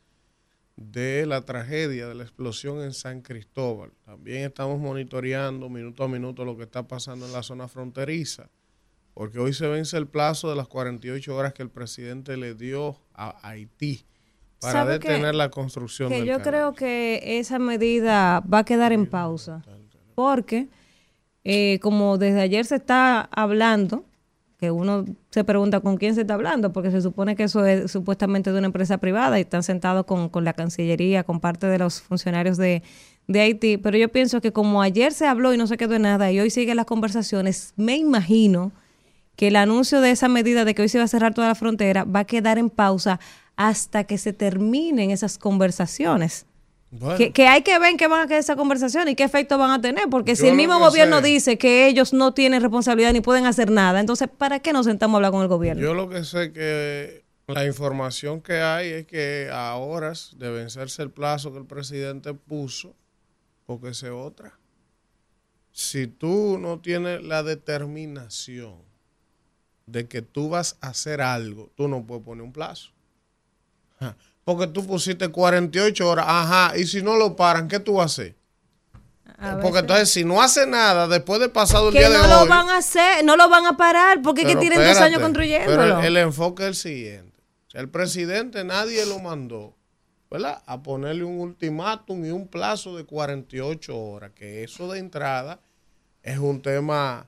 de 0.75 1.25
la 1.25 1.41
tragedia 1.41 2.07
de 2.07 2.15
la 2.15 2.23
explosión 2.23 2.81
en 2.81 2.91
San 2.91 3.21
Cristóbal. 3.21 3.93
También 4.05 4.43
estamos 4.43 4.77
monitoreando 4.77 5.69
minuto 5.69 6.03
a 6.03 6.09
minuto 6.09 6.43
lo 6.43 6.57
que 6.57 6.63
está 6.63 6.85
pasando 6.85 7.25
en 7.25 7.31
la 7.31 7.43
zona 7.43 7.69
fronteriza 7.69 8.49
porque 9.13 9.39
hoy 9.39 9.53
se 9.53 9.67
vence 9.67 9.97
el 9.97 10.07
plazo 10.07 10.49
de 10.49 10.55
las 10.55 10.67
48 10.67 11.35
horas 11.35 11.53
que 11.53 11.63
el 11.63 11.69
presidente 11.69 12.37
le 12.37 12.55
dio 12.55 12.99
a 13.13 13.47
Haití 13.47 14.05
para 14.59 14.85
detener 14.85 15.35
la 15.35 15.49
construcción 15.49 16.09
que 16.09 16.25
yo 16.25 16.41
creo 16.41 16.73
que 16.73 17.39
esa 17.39 17.59
medida 17.59 18.41
va 18.41 18.59
a 18.59 18.65
quedar 18.65 18.91
en 18.91 19.05
pausa 19.05 19.61
porque 20.15 20.69
eh, 21.43 21.79
como 21.81 22.17
desde 22.17 22.41
ayer 22.41 22.65
se 22.65 22.75
está 22.75 23.21
hablando 23.31 24.05
que 24.63 24.71
uno 24.71 25.03
se 25.29 25.43
pregunta 25.43 25.81
con 25.81 25.97
quién 25.97 26.15
se 26.15 26.21
está 26.21 26.35
hablando, 26.35 26.71
porque 26.71 26.89
se 26.89 27.01
supone 27.01 27.35
que 27.35 27.43
eso 27.43 27.65
es 27.65 27.91
supuestamente 27.91 28.49
de 28.49 28.59
una 28.59 28.67
empresa 28.67 28.97
privada 28.97 29.37
y 29.37 29.41
están 29.41 29.61
sentados 29.61 30.05
con, 30.05 30.29
con 30.29 30.45
la 30.45 30.53
Cancillería, 30.53 31.25
con 31.25 31.41
parte 31.41 31.67
de 31.67 31.77
los 31.79 32.01
funcionarios 32.01 32.55
de, 32.55 32.81
de 33.27 33.41
Haití, 33.41 33.77
pero 33.77 33.97
yo 33.97 34.07
pienso 34.09 34.39
que 34.39 34.53
como 34.53 34.81
ayer 34.81 35.11
se 35.11 35.27
habló 35.27 35.53
y 35.53 35.57
no 35.57 35.67
se 35.67 35.75
quedó 35.75 35.95
en 35.95 36.03
nada 36.03 36.31
y 36.31 36.39
hoy 36.39 36.49
siguen 36.49 36.77
las 36.77 36.85
conversaciones, 36.85 37.73
me 37.75 37.97
imagino 37.97 38.71
que 39.35 39.47
el 39.47 39.57
anuncio 39.57 39.99
de 39.99 40.11
esa 40.11 40.29
medida 40.29 40.63
de 40.63 40.73
que 40.73 40.83
hoy 40.83 40.89
se 40.89 40.97
va 40.97 41.05
a 41.05 41.09
cerrar 41.09 41.33
toda 41.33 41.49
la 41.49 41.55
frontera 41.55 42.05
va 42.05 42.21
a 42.21 42.25
quedar 42.25 42.57
en 42.57 42.69
pausa 42.69 43.19
hasta 43.57 44.05
que 44.05 44.17
se 44.17 44.31
terminen 44.31 45.11
esas 45.11 45.37
conversaciones. 45.37 46.45
Que, 47.33 47.47
hay 47.47 47.63
que 47.63 47.79
ver 47.79 47.91
en 47.91 47.97
qué 47.97 48.07
van 48.07 48.21
a 48.21 48.27
quedar 48.27 48.39
esas 48.39 48.55
conversaciones 48.55 49.13
y 49.13 49.15
qué 49.15 49.23
efecto 49.23 49.57
van 49.57 49.71
a 49.71 49.81
tener, 49.81 50.09
porque 50.09 50.35
si 50.35 50.47
el 50.47 50.55
mismo 50.55 50.77
gobierno 50.79 51.21
dice 51.21 51.57
que 51.57 51.87
ellos 51.87 52.13
no 52.13 52.33
tienen 52.33 52.61
responsabilidad 52.61 53.13
ni 53.13 53.21
pueden 53.21 53.45
hacer 53.45 53.71
nada, 53.71 53.99
entonces 53.99 54.29
¿para 54.29 54.59
qué 54.59 54.73
nos 54.73 54.85
sentamos 54.85 55.15
a 55.15 55.17
hablar 55.17 55.31
con 55.31 55.41
el 55.41 55.47
gobierno? 55.47 55.81
Yo 55.81 55.93
lo 55.93 56.07
que 56.07 56.23
sé 56.23 56.51
que 56.53 57.23
la 57.47 57.65
información 57.65 58.41
que 58.41 58.61
hay 58.61 58.89
es 58.89 59.07
que 59.07 59.49
a 59.51 59.75
horas 59.75 60.35
de 60.37 60.51
vencerse 60.51 61.01
el 61.01 61.09
plazo 61.09 61.51
que 61.51 61.59
el 61.59 61.65
presidente 61.65 62.33
puso, 62.33 62.95
porque 63.65 63.89
es 63.89 64.03
otra. 64.03 64.57
Si 65.71 66.05
tú 66.05 66.59
no 66.59 66.79
tienes 66.79 67.23
la 67.23 67.41
determinación 67.41 68.75
de 69.87 70.07
que 70.07 70.21
tú 70.21 70.49
vas 70.49 70.77
a 70.81 70.89
hacer 70.89 71.21
algo, 71.21 71.71
tú 71.75 71.87
no 71.87 72.05
puedes 72.05 72.23
poner 72.23 72.43
un 72.43 72.53
plazo. 72.53 72.91
Porque 74.43 74.67
tú 74.67 74.85
pusiste 74.85 75.29
48 75.29 76.09
horas, 76.09 76.25
ajá, 76.27 76.77
y 76.77 76.85
si 76.85 77.01
no 77.01 77.15
lo 77.15 77.35
paran, 77.35 77.67
¿qué 77.67 77.79
tú 77.79 77.93
vas 77.95 78.03
a 78.03 78.23
hacer? 78.23 78.35
porque 79.61 79.79
entonces 79.79 80.09
si 80.09 80.23
no 80.23 80.41
hace 80.41 80.65
nada 80.65 81.05
después 81.05 81.37
de 81.41 81.49
pasado 81.49 81.89
el 81.89 81.93
día 81.93 82.09
de 82.09 82.15
hoy. 82.15 82.21
no 82.21 82.39
lo 82.43 82.47
van 82.47 82.69
a 82.69 82.77
hacer, 82.77 83.25
no 83.25 83.35
lo 83.35 83.49
van 83.49 83.65
a 83.65 83.75
parar 83.75 84.21
porque 84.21 84.45
que 84.45 84.55
tienen 84.55 84.79
dos 84.79 84.97
años 84.99 85.21
construyéndolo. 85.21 85.77
Pero 85.77 85.99
el, 85.99 86.15
enfoque 86.15 86.63
es 86.63 86.69
el 86.69 86.75
siguiente. 86.75 87.37
el 87.73 87.89
presidente 87.89 88.63
nadie 88.63 89.05
lo 89.05 89.19
mandó, 89.19 89.75
¿verdad? 90.31 90.63
A 90.65 90.81
ponerle 90.81 91.25
un 91.25 91.41
ultimátum 91.41 92.23
y 92.23 92.29
un 92.29 92.47
plazo 92.47 92.95
de 92.95 93.03
48 93.03 93.97
horas, 93.97 94.31
que 94.33 94.63
eso 94.63 94.89
de 94.89 94.99
entrada 94.99 95.59
es 96.21 96.37
un 96.37 96.61
tema 96.61 97.27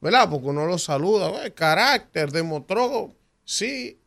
¿verdad? 0.00 0.28
Porque 0.30 0.46
uno 0.46 0.66
lo 0.66 0.78
saluda, 0.78 1.44
el 1.44 1.54
carácter, 1.54 2.30
demostró, 2.30 3.14
sí, 3.44 3.98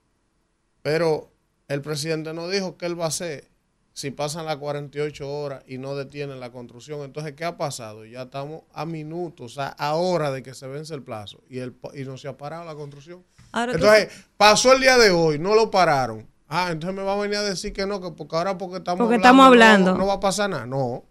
pero 0.81 1.31
el 1.69 1.81
presidente 1.81 2.33
no 2.33 2.49
dijo 2.49 2.77
qué 2.77 2.87
él 2.87 2.99
va 2.99 3.05
a 3.05 3.07
hacer 3.09 3.47
si 3.93 4.11
pasan 4.11 4.45
las 4.45 4.57
48 4.57 5.29
horas 5.29 5.63
y 5.67 5.77
no 5.77 5.95
detienen 5.95 6.39
la 6.39 6.51
construcción. 6.51 7.01
Entonces, 7.01 7.33
¿qué 7.33 7.43
ha 7.43 7.57
pasado? 7.57 8.05
Ya 8.05 8.23
estamos 8.23 8.61
a 8.73 8.85
minutos, 8.85 9.57
a, 9.57 9.95
hora 9.95 10.31
de 10.31 10.41
que 10.41 10.53
se 10.53 10.67
vence 10.67 10.93
el 10.93 11.03
plazo 11.03 11.41
y, 11.49 11.59
el, 11.59 11.75
y 11.93 12.03
no 12.03 12.17
se 12.17 12.27
ha 12.27 12.37
parado 12.37 12.65
la 12.65 12.75
construcción. 12.75 13.23
entonces, 13.53 14.09
pasó 14.37 14.73
el 14.73 14.81
día 14.81 14.97
de 14.97 15.11
hoy, 15.11 15.37
no 15.37 15.53
lo 15.53 15.69
pararon. 15.69 16.27
Ah, 16.47 16.69
entonces 16.71 16.95
me 16.95 17.03
va 17.03 17.13
a 17.13 17.17
venir 17.17 17.37
a 17.37 17.43
decir 17.43 17.73
que 17.73 17.85
no, 17.85 18.01
que 18.01 18.11
porque 18.11 18.35
ahora 18.35 18.57
porque 18.57 18.77
estamos 18.77 18.99
porque 18.99 19.15
hablando, 19.15 19.27
estamos 19.27 19.45
hablando. 19.45 19.95
No, 19.95 20.07
va 20.07 20.13
a 20.13 20.19
pasar 20.19 20.49
nada. 20.49 20.65
No. 20.65 21.03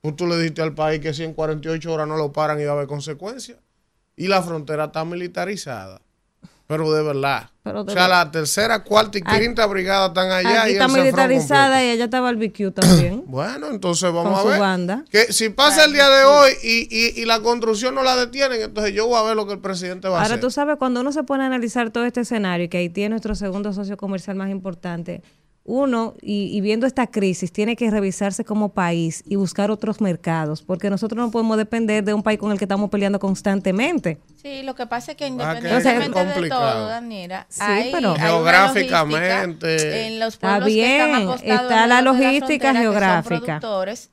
Pues 0.00 0.16
tú 0.16 0.26
le 0.26 0.36
dijiste 0.36 0.62
al 0.62 0.74
país 0.74 1.00
que 1.00 1.12
si 1.12 1.22
en 1.22 1.34
48 1.34 1.92
horas 1.92 2.08
no 2.08 2.16
lo 2.16 2.32
paran 2.32 2.58
y 2.58 2.64
va 2.64 2.70
a 2.70 2.74
haber 2.74 2.86
consecuencias 2.86 3.58
y 4.16 4.28
la 4.28 4.42
frontera 4.42 4.86
está 4.86 5.04
militarizada. 5.04 6.00
Pero 6.70 6.92
de 6.92 7.02
verdad. 7.02 7.50
o 7.64 7.90
sea, 7.90 8.06
la 8.06 8.30
tercera, 8.30 8.84
cuarta 8.84 9.18
y 9.18 9.22
quinta 9.22 9.66
brigada 9.66 10.06
están 10.06 10.30
allá. 10.30 10.62
Aquí 10.62 10.72
está 10.74 10.86
militarizada 10.86 11.84
y 11.84 11.90
allá 11.90 12.04
está 12.04 12.20
barbecue 12.20 12.70
también. 12.70 13.24
bueno, 13.26 13.66
entonces 13.70 14.12
vamos 14.12 14.38
a 14.38 14.76
ver. 14.76 15.04
Que 15.10 15.32
si 15.32 15.48
pasa 15.48 15.82
el 15.84 15.92
día 15.92 16.08
de 16.08 16.24
hoy 16.24 16.52
y, 16.62 17.20
y, 17.20 17.24
la 17.24 17.40
construcción 17.40 17.96
no 17.96 18.04
la 18.04 18.14
detienen, 18.14 18.62
entonces 18.62 18.94
yo 18.94 19.08
voy 19.08 19.18
a 19.18 19.22
ver 19.22 19.34
lo 19.34 19.48
que 19.48 19.54
el 19.54 19.58
presidente 19.58 20.08
va 20.08 20.18
a 20.18 20.22
hacer. 20.22 20.34
Ahora, 20.34 20.40
tú 20.40 20.52
sabes, 20.52 20.76
cuando 20.76 21.00
uno 21.00 21.10
se 21.10 21.24
pone 21.24 21.42
a 21.42 21.46
analizar 21.46 21.90
todo 21.90 22.04
este 22.04 22.20
escenario, 22.20 22.70
que 22.70 22.78
Haití 22.78 23.02
es 23.02 23.10
nuestro 23.10 23.34
segundo 23.34 23.72
socio 23.72 23.96
comercial 23.96 24.36
más 24.36 24.50
importante, 24.50 25.24
uno, 25.70 26.14
y, 26.20 26.60
viendo 26.60 26.84
esta 26.86 27.06
crisis, 27.06 27.52
tiene 27.52 27.76
que 27.76 27.88
revisarse 27.90 28.44
como 28.44 28.70
país 28.70 29.22
y 29.24 29.36
buscar 29.36 29.70
otros 29.70 30.00
mercados, 30.00 30.62
porque 30.62 30.90
nosotros 30.90 31.24
no 31.24 31.30
podemos 31.30 31.56
depender 31.56 32.02
de 32.02 32.12
un 32.12 32.24
país 32.24 32.40
con 32.40 32.50
el 32.50 32.58
que 32.58 32.64
estamos 32.64 32.90
peleando 32.90 33.20
constantemente. 33.20 34.18
Sí, 34.42 34.64
lo 34.64 34.74
que 34.74 34.86
pasa 34.86 35.12
es 35.12 35.16
que 35.16 35.28
independientemente 35.28 36.24
de 36.24 36.48
todo, 36.48 36.88
Daniela, 36.88 37.46
sí, 37.48 37.90
pero 37.92 38.16
geográficamente 38.16 40.06
en 40.08 40.18
los 40.18 40.36
pueblos 40.38 40.68
está 40.68 41.06
bien, 41.06 41.30
está 41.44 41.86
la 41.86 42.02
logística 42.02 42.74
geográfica. 42.74 43.60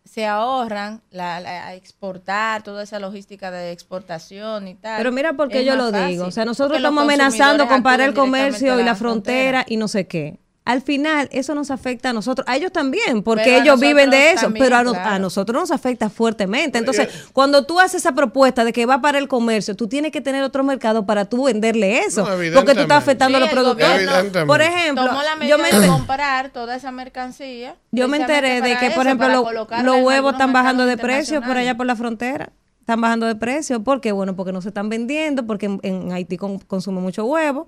se 0.05 0.25
ahorran 0.27 1.01
la, 1.09 1.73
exportar 1.73 2.61
toda 2.61 2.83
esa 2.83 2.99
logística 2.99 3.49
de 3.49 3.71
exportación 3.71 4.67
y 4.67 4.75
tal. 4.75 4.97
Pero 4.97 5.11
mira 5.11 5.33
por 5.33 5.49
qué 5.49 5.65
yo 5.65 5.75
lo 5.75 5.91
digo, 5.91 6.25
o 6.25 6.31
sea, 6.31 6.45
nosotros 6.45 6.77
estamos 6.77 7.03
amenazando 7.03 7.67
con 7.67 7.81
parar 7.81 8.09
el 8.09 8.13
comercio 8.13 8.79
y 8.79 8.83
la 8.83 8.93
frontera 8.93 9.65
y 9.67 9.77
no 9.77 9.87
sé 9.87 10.05
qué 10.05 10.37
al 10.67 10.81
final 10.81 11.29
eso 11.31 11.55
nos 11.55 11.71
afecta 11.71 12.09
a 12.09 12.13
nosotros, 12.13 12.45
a 12.45 12.57
ellos 12.57 12.73
también, 12.73 13.23
porque 13.23 13.57
ellos 13.57 13.79
viven 13.79 14.09
de 14.09 14.31
eso, 14.31 14.51
pero 14.51 14.75
a, 14.75 15.17
nosotros 15.17 15.61
nos 15.61 15.71
afecta 15.71 16.09
fuertemente. 16.09 16.77
Entonces, 16.77 17.07
cuando 17.31 17.65
tú 17.65 17.79
haces 17.79 18.01
esa 18.01 18.11
propuesta 18.11 18.65
de 18.65 18.73
que 18.73 18.85
va 18.85 18.99
para 18.99 19.17
el 19.17 19.29
comercio, 19.29 19.77
tú 19.77 19.87
tienes 19.87 20.11
que 20.11 20.19
tener 20.19 20.43
otro 20.43 20.65
mercado 20.65 21.05
para 21.05 21.23
tú 21.23 21.45
venderle 21.45 21.99
eso, 21.99 22.27
porque 22.53 22.73
tú 22.73 22.81
estás 22.81 22.97
afectando 22.97 23.37
a 23.37 23.39
los 23.39 23.49
productores. 23.49 24.09
Por 24.45 24.61
ejemplo, 24.61 25.09
yo 25.47 25.57
me 25.57 25.71
de 25.71 25.87
comprar 25.87 26.49
toda 26.49 26.75
esa 26.75 26.91
mercancía. 26.91 27.75
Yo 27.91 28.09
me 28.09 28.17
enteré 28.17 28.59
de 28.59 28.77
que, 28.77 28.91
por 28.91 29.05
ejemplo, 29.05 29.49
los 29.83 29.95
huevos 30.03 30.33
están 30.33 30.51
bajando 30.51 30.85
de 30.85 30.97
precio 30.97 31.41
por 31.41 31.55
allá 31.55 31.77
por 31.77 31.85
la 31.85 31.95
frontera 31.95 32.51
están 32.81 33.01
bajando 33.01 33.25
de 33.25 33.35
precio. 33.35 33.83
¿Por 33.83 33.99
qué? 33.99 34.13
Bueno, 34.13 34.37
porque 34.37 34.53
no 34.53 34.61
se 34.61 34.69
están 34.69 34.87
vendiendo, 34.87 35.45
porque 35.45 35.77
en, 35.81 36.11
Haití 36.13 36.37
consume 36.37 37.01
mucho 37.01 37.25
huevo. 37.25 37.67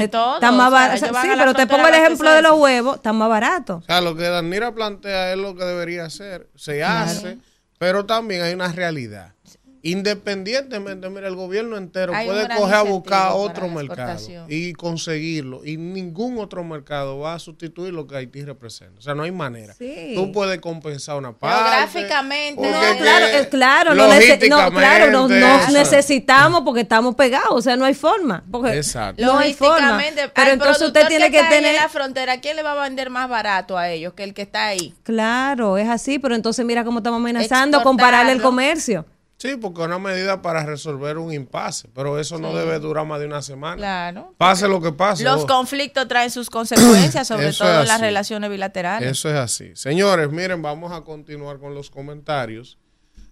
De 0.00 0.08
todo. 0.08 0.34
Está 0.34 0.52
más 0.52 1.00
sí, 1.00 1.06
pero 1.36 1.54
te 1.54 1.66
pongo 1.66 1.88
el 1.88 1.94
ejemplo 1.94 2.30
de 2.30 2.42
los 2.42 2.58
huevos, 2.58 2.96
está 2.96 3.12
más 3.12 3.28
barato. 3.28 3.76
O 3.76 3.82
sea, 3.82 4.00
lo 4.00 4.16
que 4.16 4.24
Danira 4.24 4.74
plantea 4.74 5.32
es 5.32 5.38
lo 5.38 5.54
que 5.54 5.64
debería 5.64 6.04
hacer. 6.04 6.48
Se 6.54 6.82
hace, 6.82 7.38
pero 7.78 8.06
también 8.06 8.42
hay 8.42 8.54
una 8.54 8.68
realidad. 8.68 9.34
Independientemente, 9.84 11.10
mira, 11.10 11.26
el 11.26 11.34
gobierno 11.34 11.76
entero 11.76 12.12
puede 12.12 12.48
coger 12.56 12.74
a 12.74 12.82
buscar 12.82 13.32
otro 13.32 13.68
mercado 13.68 14.46
y 14.48 14.72
conseguirlo. 14.74 15.64
Y 15.64 15.76
ningún 15.76 16.38
otro 16.38 16.62
mercado 16.62 17.18
va 17.18 17.34
a 17.34 17.38
sustituir 17.40 17.92
lo 17.92 18.06
que 18.06 18.16
Haití 18.16 18.44
representa. 18.44 18.98
O 19.00 19.02
sea, 19.02 19.14
no 19.14 19.24
hay 19.24 19.32
manera. 19.32 19.74
Tú 20.14 20.30
puedes 20.32 20.60
compensar 20.60 21.16
una 21.16 21.32
parte. 21.32 21.70
Geográficamente. 21.70 22.62
No, 22.62 22.78
claro, 22.98 23.26
es 23.26 23.46
claro. 23.48 23.94
No, 23.94 24.70
claro, 24.70 25.10
nos, 25.10 25.30
necesitamos 25.72 26.62
porque 26.62 26.82
estamos 26.82 27.16
pegados. 27.16 27.50
O 27.50 27.62
sea, 27.62 27.76
no 27.76 27.84
hay 27.84 27.94
forma. 27.94 28.44
Porque 28.50 28.76
Exacto. 28.76 29.24
No 29.24 29.38
hay 29.38 29.52
forma. 29.52 30.00
Pero 30.34 30.50
entonces 30.52 30.86
usted 30.86 31.08
tiene 31.08 31.30
que, 31.30 31.42
tener. 31.42 31.74
la 31.74 31.88
frontera, 31.88 32.40
¿quién 32.40 32.54
le 32.54 32.62
va 32.62 32.72
a 32.72 32.84
vender 32.84 33.10
más 33.10 33.28
barato 33.28 33.76
a 33.76 33.90
ellos 33.90 34.12
que 34.14 34.22
el 34.22 34.32
que 34.32 34.42
está 34.42 34.66
ahí? 34.66 34.94
Claro, 35.02 35.76
es 35.76 35.88
así. 35.88 36.20
Pero 36.20 36.36
entonces 36.36 36.64
mira 36.64 36.84
cómo 36.84 37.00
estamos 37.00 37.18
amenazando 37.18 37.82
con 37.82 37.96
pararle 37.96 38.32
el 38.32 38.40
comercio. 38.40 39.04
Sí, 39.42 39.56
porque 39.60 39.80
es 39.80 39.88
una 39.88 39.98
medida 39.98 40.40
para 40.40 40.64
resolver 40.64 41.18
un 41.18 41.32
impasse, 41.32 41.88
pero 41.92 42.16
eso 42.20 42.38
no 42.38 42.54
debe 42.54 42.78
durar 42.78 43.04
más 43.04 43.18
de 43.18 43.26
una 43.26 43.42
semana. 43.42 43.74
Claro. 43.74 44.32
Pase 44.38 44.68
lo 44.68 44.80
que 44.80 44.92
pase. 44.92 45.24
Los 45.24 45.46
conflictos 45.46 46.06
traen 46.06 46.30
sus 46.30 46.48
consecuencias, 46.48 47.26
sobre 47.26 47.52
todo 47.52 47.80
en 47.80 47.88
las 47.88 48.00
relaciones 48.00 48.48
bilaterales. 48.48 49.10
Eso 49.10 49.28
es 49.28 49.34
así. 49.34 49.74
Señores, 49.74 50.30
miren, 50.30 50.62
vamos 50.62 50.92
a 50.92 51.00
continuar 51.00 51.58
con 51.58 51.74
los 51.74 51.90
comentarios. 51.90 52.78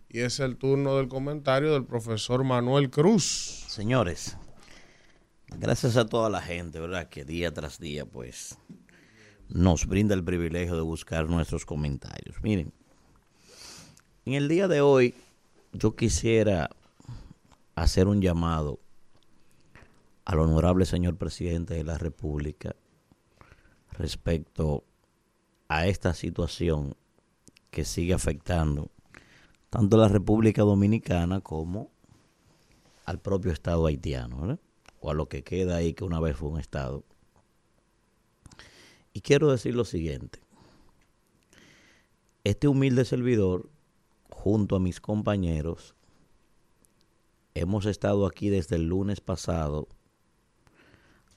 Y 0.09 0.23
es 0.23 0.41
el 0.41 0.57
turno 0.57 0.97
del 0.97 1.07
comentario 1.07 1.73
del 1.73 1.85
profesor 1.85 2.43
Manuel 2.43 2.91
Cruz. 2.91 3.66
Señores, 3.69 4.37
Gracias 5.59 5.97
a 5.97 6.07
toda 6.07 6.28
la 6.28 6.41
gente, 6.41 6.81
¿verdad? 6.81 7.09
Que 7.09 7.24
día 7.24 7.53
tras 7.53 7.78
día, 7.78 8.05
pues, 8.05 8.59
nos 9.49 9.87
brinda 9.87 10.16
el 10.16 10.24
privilegio 10.24 10.74
de 10.74 10.82
buscar 10.82 11.28
nuestros 11.28 11.65
comentarios. 11.65 12.37
Miren, 12.43 12.73
en 14.24 14.35
el 14.35 14.49
día 14.49 14.66
de 14.66 14.81
hoy 14.81 15.15
yo 15.73 15.97
quisiera 15.97 16.71
hacer 17.75 18.09
un 18.09 18.21
llamado 18.21 18.81
al 20.25 20.41
honorable 20.41 20.85
señor 20.85 21.17
presidente 21.17 21.75
de 21.75 21.85
la 21.85 21.99
República 21.99 22.75
respecto 23.93 24.85
a 25.69 25.87
esta 25.87 26.15
situación 26.15 26.97
que 27.71 27.85
sigue 27.85 28.15
afectando 28.15 28.91
tanto 29.71 29.97
a 29.97 30.01
la 30.01 30.09
República 30.09 30.63
Dominicana 30.63 31.41
como 31.41 31.91
al 33.07 33.21
propio 33.21 33.53
Estado 33.53 33.87
haitiano, 33.87 34.59
o 35.01 35.11
a 35.11 35.15
lo 35.15 35.29
que 35.29 35.43
queda 35.43 35.77
ahí 35.77 35.95
que 35.95 36.05
una 36.05 36.21
vez 36.21 36.37
fue 36.37 36.51
un 36.51 36.61
Estado. 36.61 37.05
Y 39.13 39.21
quiero 39.21 39.51
decir 39.51 39.75
lo 39.75 39.85
siguiente. 39.85 40.41
Este 42.45 42.69
humilde 42.69 43.05
servidor, 43.05 43.69
junto 44.31 44.77
a 44.77 44.81
mis 44.81 45.01
compañeros, 45.01 45.94
hemos 47.55 47.86
estado 47.86 48.27
aquí 48.27 48.48
desde 48.48 48.77
el 48.77 48.89
lunes 48.89 49.20
pasado 49.20 49.89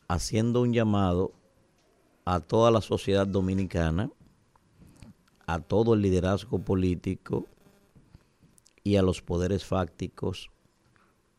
haciendo 0.08 0.62
un 0.62 0.74
llamado 0.74 1.34
a 2.26 2.40
toda 2.40 2.72
la 2.72 2.82
sociedad 2.82 3.28
dominicana, 3.28 4.12
a 5.46 5.60
todo 5.60 5.94
el 5.94 6.02
liderazgo 6.02 6.60
político 6.60 7.48
y 8.84 8.96
a 8.98 9.02
los 9.02 9.22
poderes 9.22 9.66
fácticos 9.66 10.52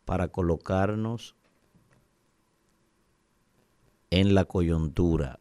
para 0.05 0.29
colocarnos 0.29 1.35
en 4.11 4.35
la 4.35 4.45
coyuntura, 4.45 5.41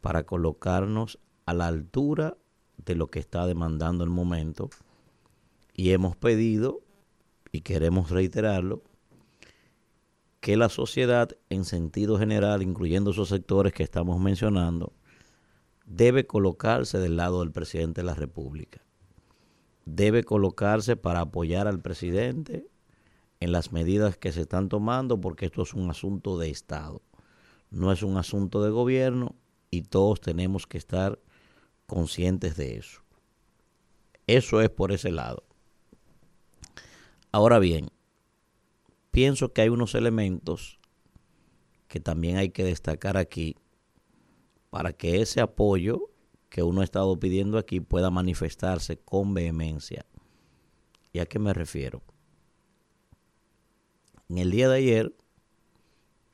para 0.00 0.24
colocarnos 0.24 1.18
a 1.46 1.54
la 1.54 1.66
altura 1.66 2.36
de 2.84 2.94
lo 2.94 3.08
que 3.08 3.18
está 3.18 3.46
demandando 3.46 4.04
el 4.04 4.10
momento. 4.10 4.70
Y 5.78 5.92
hemos 5.92 6.16
pedido, 6.16 6.82
y 7.52 7.60
queremos 7.60 8.10
reiterarlo, 8.10 8.82
que 10.40 10.56
la 10.56 10.70
sociedad 10.70 11.36
en 11.50 11.64
sentido 11.64 12.18
general, 12.18 12.64
incluyendo 12.64 13.12
esos 13.12 13.28
sectores 13.28 13.72
que 13.72 13.84
estamos 13.84 14.18
mencionando, 14.18 14.92
debe 15.86 16.26
colocarse 16.26 16.98
del 16.98 17.16
lado 17.16 17.38
del 17.38 17.52
presidente 17.52 18.00
de 18.00 18.06
la 18.06 18.14
República. 18.14 18.82
Debe 19.84 20.24
colocarse 20.24 20.96
para 20.96 21.20
apoyar 21.20 21.68
al 21.68 21.80
presidente 21.80 22.66
en 23.38 23.52
las 23.52 23.70
medidas 23.70 24.16
que 24.16 24.32
se 24.32 24.40
están 24.40 24.68
tomando 24.68 25.20
porque 25.20 25.46
esto 25.46 25.62
es 25.62 25.74
un 25.74 25.90
asunto 25.90 26.38
de 26.38 26.50
Estado, 26.50 27.02
no 27.70 27.92
es 27.92 28.02
un 28.02 28.16
asunto 28.16 28.64
de 28.64 28.70
gobierno 28.70 29.36
y 29.70 29.82
todos 29.82 30.20
tenemos 30.20 30.66
que 30.66 30.78
estar 30.78 31.20
conscientes 31.86 32.56
de 32.56 32.78
eso. 32.78 33.00
Eso 34.26 34.60
es 34.60 34.70
por 34.70 34.90
ese 34.90 35.12
lado. 35.12 35.47
Ahora 37.30 37.58
bien, 37.58 37.90
pienso 39.10 39.52
que 39.52 39.62
hay 39.62 39.68
unos 39.68 39.94
elementos 39.94 40.78
que 41.86 42.00
también 42.00 42.36
hay 42.36 42.50
que 42.50 42.64
destacar 42.64 43.16
aquí 43.16 43.56
para 44.70 44.92
que 44.92 45.20
ese 45.20 45.40
apoyo 45.40 46.10
que 46.48 46.62
uno 46.62 46.80
ha 46.80 46.84
estado 46.84 47.18
pidiendo 47.18 47.58
aquí 47.58 47.80
pueda 47.80 48.10
manifestarse 48.10 48.98
con 48.98 49.34
vehemencia. 49.34 50.06
¿Y 51.12 51.18
a 51.18 51.26
qué 51.26 51.38
me 51.38 51.52
refiero? 51.52 52.02
En 54.28 54.38
el 54.38 54.50
día 54.50 54.68
de 54.68 54.76
ayer, 54.76 55.14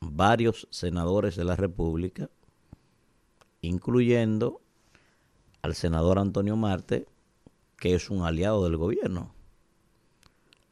varios 0.00 0.68
senadores 0.70 1.36
de 1.36 1.44
la 1.44 1.56
República, 1.56 2.30
incluyendo 3.62 4.60
al 5.62 5.74
senador 5.74 6.18
Antonio 6.18 6.56
Marte, 6.56 7.06
que 7.78 7.94
es 7.94 8.10
un 8.10 8.22
aliado 8.22 8.64
del 8.64 8.76
gobierno, 8.76 9.34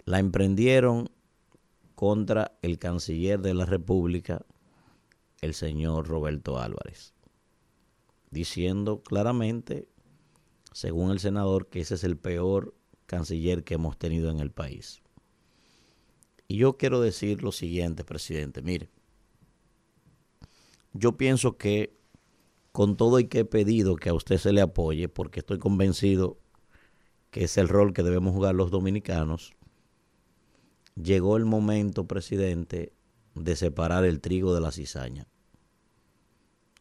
la 0.04 0.18
emprendieron 0.18 1.10
contra 1.94 2.58
el 2.62 2.78
canciller 2.78 3.40
de 3.40 3.54
la 3.54 3.64
República, 3.64 4.44
el 5.40 5.54
señor 5.54 6.08
Roberto 6.08 6.58
Álvarez, 6.58 7.14
diciendo 8.30 9.02
claramente, 9.02 9.88
según 10.72 11.10
el 11.10 11.20
senador, 11.20 11.68
que 11.68 11.80
ese 11.80 11.94
es 11.94 12.04
el 12.04 12.16
peor 12.16 12.74
canciller 13.06 13.62
que 13.62 13.74
hemos 13.74 13.98
tenido 13.98 14.30
en 14.30 14.40
el 14.40 14.50
país. 14.50 15.02
Y 16.48 16.56
yo 16.56 16.76
quiero 16.76 17.00
decir 17.00 17.42
lo 17.42 17.52
siguiente, 17.52 18.04
presidente, 18.04 18.62
mire, 18.62 18.90
yo 20.92 21.16
pienso 21.16 21.56
que 21.56 21.96
con 22.72 22.96
todo 22.96 23.20
y 23.20 23.26
que 23.26 23.40
he 23.40 23.44
pedido 23.44 23.96
que 23.96 24.08
a 24.08 24.14
usted 24.14 24.38
se 24.38 24.52
le 24.52 24.60
apoye, 24.60 25.08
porque 25.08 25.40
estoy 25.40 25.58
convencido 25.58 26.38
que 27.30 27.44
es 27.44 27.56
el 27.58 27.68
rol 27.68 27.92
que 27.92 28.02
debemos 28.02 28.34
jugar 28.34 28.54
los 28.54 28.70
dominicanos, 28.70 29.54
llegó 30.94 31.36
el 31.36 31.44
momento, 31.44 32.06
presidente, 32.06 32.92
de 33.34 33.56
separar 33.56 34.04
el 34.04 34.20
trigo 34.20 34.54
de 34.54 34.60
la 34.60 34.72
cizaña. 34.72 35.26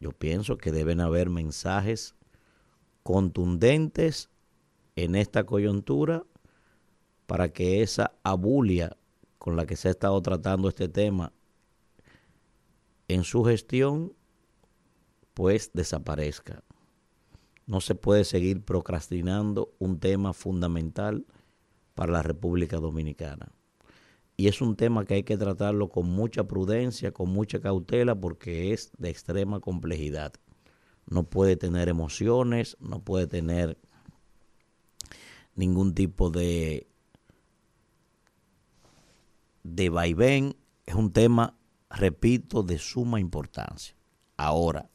Yo 0.00 0.12
pienso 0.12 0.58
que 0.58 0.72
deben 0.72 1.00
haber 1.00 1.30
mensajes 1.30 2.14
contundentes 3.02 4.30
en 4.96 5.14
esta 5.14 5.44
coyuntura 5.44 6.24
para 7.26 7.52
que 7.52 7.82
esa 7.82 8.12
abulia 8.22 8.96
con 9.38 9.56
la 9.56 9.64
que 9.64 9.76
se 9.76 9.88
ha 9.88 9.92
estado 9.92 10.20
tratando 10.20 10.68
este 10.68 10.88
tema 10.88 11.32
en 13.08 13.24
su 13.24 13.44
gestión, 13.44 14.12
pues 15.34 15.70
desaparezca. 15.72 16.62
No 17.66 17.80
se 17.80 17.94
puede 17.94 18.24
seguir 18.24 18.62
procrastinando 18.62 19.72
un 19.78 19.98
tema 19.98 20.32
fundamental 20.32 21.26
para 21.94 22.12
la 22.12 22.22
República 22.22 22.78
Dominicana 22.78 23.52
y 24.42 24.48
es 24.48 24.60
un 24.60 24.74
tema 24.74 25.04
que 25.04 25.14
hay 25.14 25.22
que 25.22 25.36
tratarlo 25.36 25.88
con 25.88 26.10
mucha 26.10 26.48
prudencia, 26.48 27.12
con 27.12 27.28
mucha 27.28 27.60
cautela, 27.60 28.16
porque 28.16 28.72
es 28.72 28.90
de 28.98 29.08
extrema 29.08 29.60
complejidad. 29.60 30.32
No 31.06 31.22
puede 31.22 31.54
tener 31.54 31.88
emociones, 31.88 32.76
no 32.80 32.98
puede 33.04 33.28
tener 33.28 33.78
ningún 35.54 35.94
tipo 35.94 36.28
de, 36.28 36.88
de 39.62 39.90
vaivén. 39.90 40.56
Es 40.86 40.96
un 40.96 41.12
tema, 41.12 41.56
repito, 41.88 42.64
de 42.64 42.78
suma 42.78 43.20
importancia. 43.20 43.94
Ahora, 44.36 44.90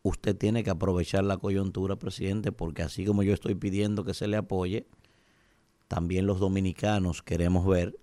usted 0.00 0.34
tiene 0.34 0.64
que 0.64 0.70
aprovechar 0.70 1.24
la 1.24 1.36
coyuntura, 1.36 1.96
presidente, 1.96 2.50
porque 2.50 2.80
así 2.82 3.04
como 3.04 3.22
yo 3.24 3.34
estoy 3.34 3.56
pidiendo 3.56 4.04
que 4.04 4.14
se 4.14 4.26
le 4.26 4.38
apoye, 4.38 4.86
también 5.86 6.24
los 6.24 6.40
dominicanos 6.40 7.22
queremos 7.22 7.66
ver 7.66 7.98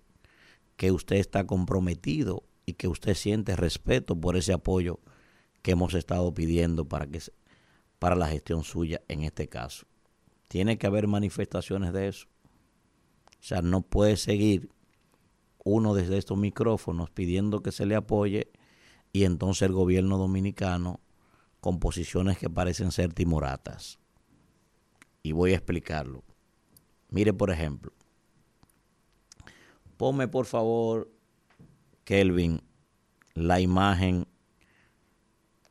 que 0.80 0.92
usted 0.92 1.16
está 1.16 1.46
comprometido 1.46 2.42
y 2.64 2.72
que 2.72 2.88
usted 2.88 3.12
siente 3.12 3.54
respeto 3.54 4.18
por 4.18 4.38
ese 4.38 4.54
apoyo 4.54 4.98
que 5.60 5.72
hemos 5.72 5.92
estado 5.92 6.32
pidiendo 6.32 6.88
para 6.88 7.06
que 7.06 7.20
para 7.98 8.16
la 8.16 8.28
gestión 8.28 8.64
suya 8.64 9.02
en 9.08 9.22
este 9.22 9.46
caso. 9.46 9.84
Tiene 10.48 10.78
que 10.78 10.86
haber 10.86 11.06
manifestaciones 11.06 11.92
de 11.92 12.08
eso. 12.08 12.28
O 13.26 13.42
sea, 13.42 13.60
no 13.60 13.82
puede 13.82 14.16
seguir 14.16 14.70
uno 15.62 15.92
desde 15.92 16.16
estos 16.16 16.38
micrófonos 16.38 17.10
pidiendo 17.10 17.62
que 17.62 17.72
se 17.72 17.84
le 17.84 17.94
apoye 17.94 18.50
y 19.12 19.24
entonces 19.24 19.68
el 19.68 19.74
gobierno 19.74 20.16
dominicano 20.16 21.00
con 21.60 21.78
posiciones 21.78 22.38
que 22.38 22.48
parecen 22.48 22.90
ser 22.90 23.12
timoratas. 23.12 23.98
Y 25.22 25.32
voy 25.32 25.52
a 25.52 25.56
explicarlo. 25.56 26.24
Mire, 27.10 27.34
por 27.34 27.50
ejemplo, 27.50 27.92
Ponme 30.00 30.28
por 30.28 30.46
favor, 30.46 31.10
Kelvin, 32.04 32.62
la 33.34 33.60
imagen, 33.60 34.26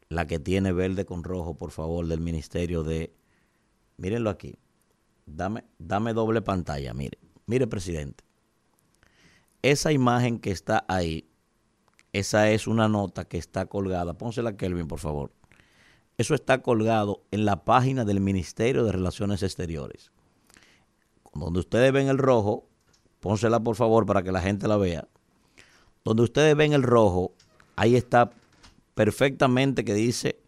la 0.07 0.27
que 0.27 0.37
tiene 0.37 0.71
verde 0.71 1.03
con 1.03 1.23
rojo, 1.23 1.57
por 1.57 1.71
favor, 1.71 2.05
del 2.05 2.19
Ministerio 2.19 2.83
de... 2.83 3.11
Mírenlo 3.97 4.29
aquí. 4.29 4.53
Dame, 5.25 5.63
dame 5.79 6.13
doble 6.13 6.43
pantalla, 6.43 6.93
mire. 6.93 7.17
Mire, 7.47 7.65
presidente. 7.65 8.23
Esa 9.63 9.91
imagen 9.91 10.37
que 10.37 10.51
está 10.51 10.85
ahí, 10.87 11.27
esa 12.13 12.51
es 12.51 12.67
una 12.67 12.87
nota 12.87 13.25
que 13.25 13.39
está 13.39 13.65
colgada. 13.65 14.13
Pónsela, 14.13 14.55
Kelvin, 14.55 14.87
por 14.87 14.99
favor. 14.99 15.31
Eso 16.19 16.35
está 16.35 16.61
colgado 16.61 17.23
en 17.31 17.45
la 17.45 17.65
página 17.65 18.05
del 18.05 18.19
Ministerio 18.19 18.83
de 18.83 18.91
Relaciones 18.91 19.41
Exteriores. 19.41 20.11
Donde 21.33 21.61
ustedes 21.61 21.91
ven 21.91 22.09
el 22.09 22.19
rojo, 22.19 22.68
pónsela 23.19 23.59
por 23.59 23.75
favor 23.75 24.05
para 24.05 24.23
que 24.23 24.31
la 24.31 24.41
gente 24.41 24.67
la 24.67 24.77
vea. 24.77 25.07
Donde 26.03 26.23
ustedes 26.23 26.55
ven 26.55 26.73
el 26.73 26.83
rojo, 26.83 27.33
ahí 27.75 27.95
está 27.95 28.31
perfectamente 28.95 29.85
que 29.85 29.93
dice 29.93 30.39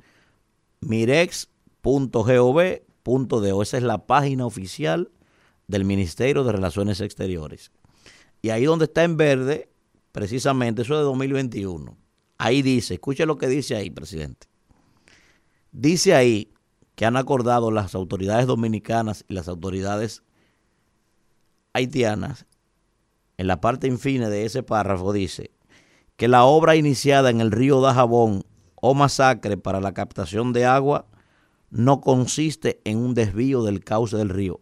mirex.gov.do. 0.81 3.61
Esa 3.61 3.77
es 3.77 3.84
la 3.84 4.06
página 4.06 4.45
oficial 4.45 5.11
del 5.68 5.85
Ministerio 5.85 6.43
de 6.43 6.52
Relaciones 6.52 7.02
Exteriores. 7.02 7.72
Y 8.41 8.49
ahí 8.49 8.65
donde 8.65 8.85
está 8.85 9.03
en 9.03 9.18
verde, 9.18 9.69
precisamente, 10.11 10.81
eso 10.81 10.95
es 10.95 10.99
de 10.99 11.06
2021. 11.06 11.98
Ahí 12.38 12.61
dice, 12.61 12.95
escuche 12.95 13.26
lo 13.26 13.38
que 13.38 13.48
dice 13.48 13.76
ahí, 13.76 13.89
presidente. 13.89 14.48
Dice 15.72 16.15
ahí 16.15 16.52
que 16.95 17.06
han 17.06 17.15
acordado 17.15 17.72
las 17.72 17.95
autoridades 17.95 18.48
dominicanas 18.48 19.23
y 19.27 19.34
las 19.34 19.48
autoridades 19.48 20.23
haitianas, 21.73 22.45
en 23.37 23.47
la 23.47 23.61
parte 23.61 23.87
infine 23.87 24.29
de 24.29 24.45
ese 24.45 24.63
párrafo 24.63 25.13
dice 25.13 25.51
que 26.15 26.27
la 26.27 26.43
obra 26.45 26.75
iniciada 26.75 27.29
en 27.29 27.41
el 27.41 27.51
río 27.51 27.81
Dajabón 27.81 28.43
o 28.75 28.93
masacre 28.93 29.57
para 29.57 29.79
la 29.79 29.93
captación 29.93 30.53
de 30.53 30.65
agua 30.65 31.07
no 31.69 32.01
consiste 32.01 32.81
en 32.83 32.97
un 32.97 33.13
desvío 33.13 33.63
del 33.63 33.83
cauce 33.83 34.17
del 34.17 34.29
río. 34.29 34.59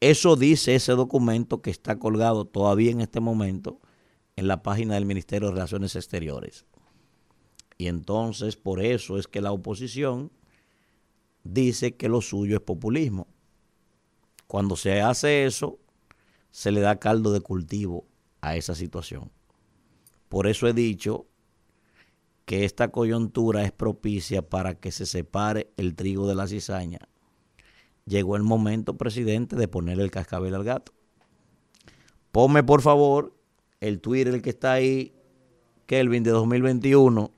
Eso 0.00 0.36
dice 0.36 0.74
ese 0.74 0.92
documento 0.92 1.62
que 1.62 1.70
está 1.70 1.98
colgado 1.98 2.46
todavía 2.46 2.90
en 2.90 3.00
este 3.00 3.20
momento 3.20 3.80
en 4.36 4.48
la 4.48 4.62
página 4.62 4.94
del 4.94 5.06
Ministerio 5.06 5.48
de 5.48 5.54
Relaciones 5.54 5.96
Exteriores. 5.96 6.66
Y 7.78 7.88
entonces 7.88 8.56
por 8.56 8.82
eso 8.82 9.18
es 9.18 9.26
que 9.26 9.40
la 9.40 9.52
oposición 9.52 10.32
dice 11.44 11.96
que 11.96 12.08
lo 12.08 12.20
suyo 12.20 12.56
es 12.56 12.62
populismo. 12.62 13.28
Cuando 14.46 14.76
se 14.76 15.00
hace 15.00 15.44
eso, 15.46 15.78
se 16.56 16.70
le 16.70 16.80
da 16.80 16.98
caldo 16.98 17.32
de 17.32 17.42
cultivo 17.42 18.06
a 18.40 18.56
esa 18.56 18.74
situación. 18.74 19.30
Por 20.30 20.46
eso 20.46 20.66
he 20.66 20.72
dicho 20.72 21.26
que 22.46 22.64
esta 22.64 22.88
coyuntura 22.88 23.62
es 23.62 23.72
propicia 23.72 24.40
para 24.40 24.74
que 24.74 24.90
se 24.90 25.04
separe 25.04 25.70
el 25.76 25.94
trigo 25.94 26.26
de 26.26 26.34
la 26.34 26.46
cizaña. 26.46 27.10
Llegó 28.06 28.36
el 28.36 28.42
momento, 28.42 28.96
presidente, 28.96 29.54
de 29.54 29.68
ponerle 29.68 30.04
el 30.04 30.10
cascabel 30.10 30.54
al 30.54 30.64
gato. 30.64 30.92
Ponme, 32.32 32.64
por 32.64 32.80
favor, 32.80 33.36
el 33.82 34.00
Twitter 34.00 34.40
que 34.40 34.48
está 34.48 34.72
ahí, 34.72 35.12
Kelvin, 35.84 36.22
de 36.22 36.30
2021, 36.30 37.32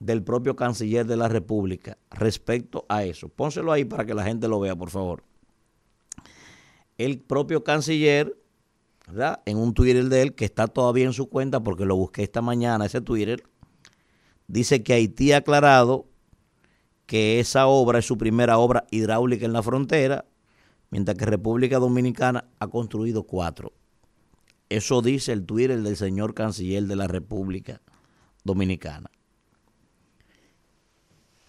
del 0.00 0.24
propio 0.24 0.56
canciller 0.56 1.06
de 1.06 1.16
la 1.16 1.28
República 1.28 1.98
respecto 2.10 2.84
a 2.88 3.04
eso. 3.04 3.28
Pónselo 3.28 3.70
ahí 3.70 3.84
para 3.84 4.04
que 4.04 4.12
la 4.12 4.24
gente 4.24 4.48
lo 4.48 4.58
vea, 4.58 4.74
por 4.74 4.90
favor 4.90 5.22
el 6.98 7.20
propio 7.20 7.64
canciller, 7.64 8.36
¿verdad? 9.06 9.42
En 9.46 9.58
un 9.58 9.74
Twitter 9.74 10.08
de 10.08 10.22
él 10.22 10.34
que 10.34 10.44
está 10.44 10.66
todavía 10.66 11.04
en 11.04 11.12
su 11.12 11.28
cuenta 11.28 11.62
porque 11.62 11.84
lo 11.84 11.96
busqué 11.96 12.22
esta 12.22 12.42
mañana, 12.42 12.86
ese 12.86 13.00
Twitter, 13.00 13.42
dice 14.46 14.82
que 14.82 14.94
Haití 14.94 15.32
ha 15.32 15.38
aclarado 15.38 16.08
que 17.06 17.40
esa 17.40 17.66
obra 17.66 17.98
es 17.98 18.06
su 18.06 18.16
primera 18.16 18.58
obra 18.58 18.86
hidráulica 18.90 19.44
en 19.44 19.52
la 19.52 19.62
frontera, 19.62 20.24
mientras 20.90 21.18
que 21.18 21.26
República 21.26 21.78
Dominicana 21.78 22.48
ha 22.58 22.68
construido 22.68 23.24
cuatro. 23.24 23.72
Eso 24.68 25.02
dice 25.02 25.32
el 25.32 25.44
Twitter 25.44 25.82
del 25.82 25.96
señor 25.96 26.34
canciller 26.34 26.84
de 26.84 26.96
la 26.96 27.06
República 27.06 27.80
Dominicana. 28.44 29.10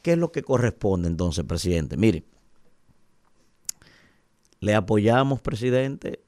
¿Qué 0.02 0.12
es 0.12 0.18
lo 0.18 0.32
que 0.32 0.44
corresponde 0.44 1.08
entonces, 1.08 1.46
presidente? 1.46 1.98
Mire, 1.98 2.26
le 4.66 4.74
apoyamos, 4.74 5.42
presidente. 5.42 6.24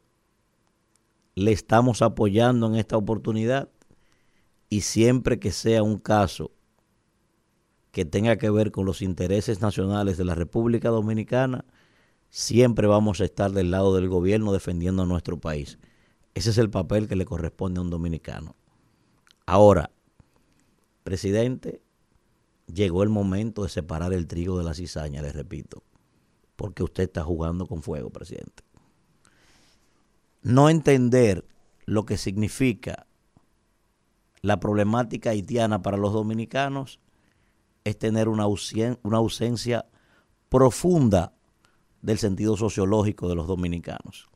Le 1.34 1.52
estamos 1.52 2.04
apoyando 2.04 2.68
en 2.68 2.76
esta 2.76 2.96
oportunidad. 2.96 3.72
Y 4.70 4.82
siempre 4.82 5.40
que 5.40 5.52
sea 5.52 5.82
un 5.82 5.98
caso 5.98 6.52
que 7.92 8.06
tenga 8.06 8.38
que 8.38 8.52
ver 8.52 8.72
con 8.72 8.86
los 8.86 9.02
intereses 9.02 9.60
nacionales 9.60 10.18
de 10.18 10.26
la 10.26 10.36
República 10.36 10.90
Dominicana, 10.90 11.66
siempre 12.30 12.86
vamos 12.86 13.22
a 13.22 13.26
estar 13.26 13.54
del 13.54 13.72
lado 13.72 13.96
del 13.96 14.08
gobierno 14.08 14.54
defendiendo 14.54 15.02
a 15.02 15.08
nuestro 15.08 15.40
país. 15.40 15.80
Ese 16.36 16.52
es 16.52 16.60
el 16.60 16.70
papel 16.70 17.08
que 17.08 17.16
le 17.16 17.26
corresponde 17.26 17.80
a 17.80 17.82
un 17.82 17.90
dominicano. 17.90 18.56
Ahora, 19.48 19.90
presidente, 21.04 21.82
llegó 22.72 23.02
el 23.02 23.10
momento 23.10 23.64
de 23.64 23.70
separar 23.70 24.14
el 24.14 24.28
trigo 24.28 24.60
de 24.60 24.64
la 24.64 24.76
cizaña, 24.76 25.24
le 25.24 25.32
repito 25.32 25.87
porque 26.58 26.84
usted 26.84 27.04
está 27.04 27.24
jugando 27.24 27.68
con 27.68 27.82
fuego, 27.82 28.10
presidente. 28.10 28.64
No 30.42 30.70
entender 30.70 31.46
lo 31.86 32.06
que 32.06 32.18
significa 32.18 33.08
la 34.42 34.60
problemática 34.60 35.30
haitiana 35.30 35.82
para 35.82 35.98
los 35.98 36.12
dominicanos 36.12 37.00
es 37.84 37.98
tener 37.98 38.28
una, 38.28 38.44
ausencia 38.44 39.86
profunda 40.50 41.34
del 42.02 42.18
sentido 42.18 42.58
sociológico 42.58 43.30
de 43.30 43.36
los 43.36 43.48
dominicanos. 43.48 44.28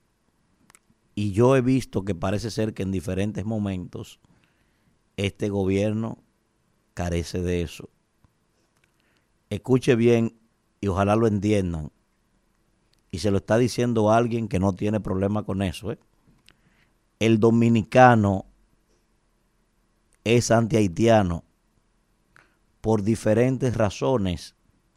Y 1.16 1.32
yo 1.32 1.56
he 1.56 1.62
visto 1.62 2.06
que 2.06 2.16
parece 2.16 2.52
ser 2.52 2.74
que 2.74 2.84
en 2.84 2.92
diferentes 2.92 3.46
momentos 3.46 4.20
este 5.18 5.50
gobierno 5.50 6.20
carece 6.94 7.42
de 7.42 7.62
eso. 7.62 7.90
Escuche 9.50 9.96
bien 9.96 10.38
y 10.80 10.88
ojalá 10.88 11.16
lo 11.16 11.28
entiendan 11.28 11.92
y 13.12 13.20
se 13.20 13.30
lo 13.30 13.38
está 13.38 13.58
diciendo 13.58 14.12
alguien 14.12 14.48
que 14.48 14.60
no 14.60 14.74
tiene 14.74 15.02
problema 15.02 15.44
con 15.44 15.62
eso. 15.62 15.92
¿eh? 15.92 16.00
El 17.20 17.40
dominicano 17.40 18.46
es 20.24 20.50
antihaitiano 20.50 21.44
por 22.80 23.04
diferentes 23.04 23.76
razones. 23.76 24.56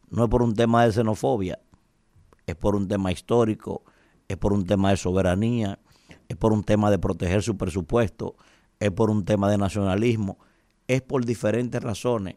No 0.09 0.23
es 0.23 0.29
por 0.29 0.41
un 0.41 0.55
tema 0.55 0.85
de 0.85 0.93
xenofobia, 0.93 1.59
es 2.47 2.55
por 2.55 2.75
un 2.75 2.87
tema 2.87 3.11
histórico, 3.11 3.83
es 4.27 4.37
por 4.37 4.53
un 4.53 4.65
tema 4.65 4.91
de 4.91 4.97
soberanía, 4.97 5.79
es 6.29 6.37
por 6.37 6.53
un 6.53 6.63
tema 6.63 6.89
de 6.89 6.99
proteger 6.99 7.43
su 7.43 7.57
presupuesto, 7.57 8.35
es 8.79 8.91
por 8.91 9.09
un 9.09 9.25
tema 9.25 9.49
de 9.49 9.57
nacionalismo, 9.57 10.37
es 10.87 11.01
por 11.01 11.25
diferentes 11.25 11.81
razones. 11.83 12.35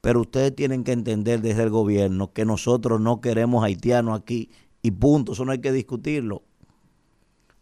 Pero 0.00 0.22
ustedes 0.22 0.56
tienen 0.56 0.82
que 0.82 0.92
entender 0.92 1.42
desde 1.42 1.62
el 1.62 1.70
gobierno 1.70 2.32
que 2.32 2.44
nosotros 2.44 3.00
no 3.00 3.20
queremos 3.20 3.62
haitianos 3.62 4.18
aquí 4.18 4.50
y 4.82 4.90
punto, 4.92 5.32
eso 5.32 5.44
no 5.44 5.52
hay 5.52 5.60
que 5.60 5.72
discutirlo. 5.72 6.42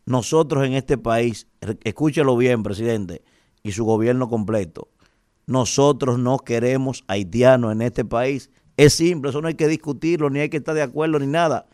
Nosotros 0.07 0.67
en 0.67 0.75
este 0.75 0.97
país, 0.97 1.47
escúchelo 1.85 2.37
bien, 2.37 2.63
presidente, 2.63 3.23
y 3.63 3.73
su 3.73 3.85
gobierno 3.85 4.29
completo, 4.29 4.89
nosotros 5.47 6.19
no 6.19 6.39
queremos 6.39 7.05
haitianos 7.09 7.73
en 7.73 7.83
este 7.83 8.05
país. 8.05 8.51
Es 8.77 8.95
simple, 8.95 9.31
eso 9.31 9.43
no 9.43 9.49
hay 9.49 9.55
que 9.55 9.67
discutirlo, 9.67 10.31
ni 10.31 10.41
hay 10.41 10.49
que 10.49 10.59
estar 10.59 10.75
de 10.75 10.83
acuerdo, 10.83 11.19
ni 11.19 11.27
nada. 11.27 11.67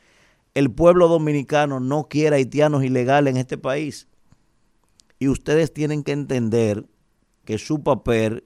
El 0.55 0.71
pueblo 0.71 1.09
dominicano 1.09 1.81
no 1.81 2.09
quiere 2.09 2.37
haitianos 2.37 2.85
ilegales 2.85 3.35
en 3.35 3.37
este 3.37 3.59
país. 3.59 4.09
Y 5.19 5.29
ustedes 5.29 5.73
tienen 5.73 6.03
que 6.03 6.13
entender 6.13 6.87
que 7.45 7.59
su 7.59 7.83
papel 7.83 8.45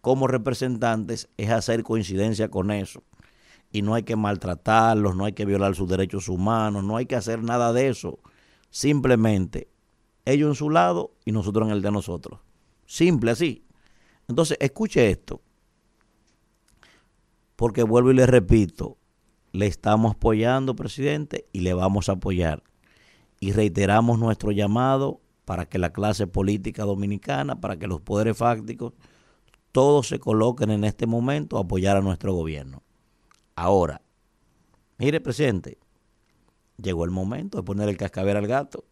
como 0.00 0.26
representantes 0.28 1.28
es 1.36 1.50
hacer 1.50 1.82
coincidencia 1.82 2.48
con 2.48 2.70
eso 2.70 3.02
y 3.72 3.82
no 3.82 3.94
hay 3.94 4.02
que 4.02 4.16
maltratarlos, 4.16 5.16
no 5.16 5.24
hay 5.24 5.32
que 5.32 5.44
violar 5.44 5.74
sus 5.74 5.88
derechos 5.88 6.28
humanos, 6.28 6.84
no 6.84 6.96
hay 6.96 7.06
que 7.06 7.16
hacer 7.16 7.42
nada 7.42 7.72
de 7.72 7.88
eso. 7.88 8.18
Simplemente 8.70 9.68
ellos 10.24 10.48
en 10.48 10.54
su 10.54 10.70
lado 10.70 11.12
y 11.24 11.32
nosotros 11.32 11.68
en 11.68 11.74
el 11.74 11.82
de 11.82 11.90
nosotros. 11.90 12.40
Simple 12.86 13.30
así. 13.30 13.64
Entonces, 14.28 14.56
escuche 14.60 15.10
esto. 15.10 15.40
Porque 17.56 17.82
vuelvo 17.82 18.10
y 18.10 18.14
le 18.14 18.26
repito, 18.26 18.96
le 19.52 19.66
estamos 19.66 20.16
apoyando, 20.16 20.74
presidente, 20.74 21.46
y 21.52 21.60
le 21.60 21.74
vamos 21.74 22.08
a 22.08 22.12
apoyar. 22.12 22.62
Y 23.38 23.52
reiteramos 23.52 24.18
nuestro 24.18 24.50
llamado 24.52 25.20
para 25.44 25.66
que 25.66 25.78
la 25.78 25.92
clase 25.92 26.26
política 26.26 26.84
dominicana, 26.84 27.60
para 27.60 27.76
que 27.76 27.86
los 27.86 28.00
poderes 28.00 28.36
fácticos, 28.36 28.92
todos 29.72 30.08
se 30.08 30.18
coloquen 30.18 30.70
en 30.70 30.84
este 30.84 31.06
momento 31.06 31.56
a 31.56 31.62
apoyar 31.62 31.96
a 31.96 32.02
nuestro 32.02 32.32
gobierno. 32.32 32.82
Ahora, 33.60 34.00
mire, 34.96 35.20
presidente, 35.20 35.76
llegó 36.78 37.04
el 37.04 37.10
momento 37.10 37.58
de 37.58 37.62
poner 37.62 37.90
el 37.90 37.98
cascabel 37.98 38.38
al 38.38 38.46
gato. 38.46 38.86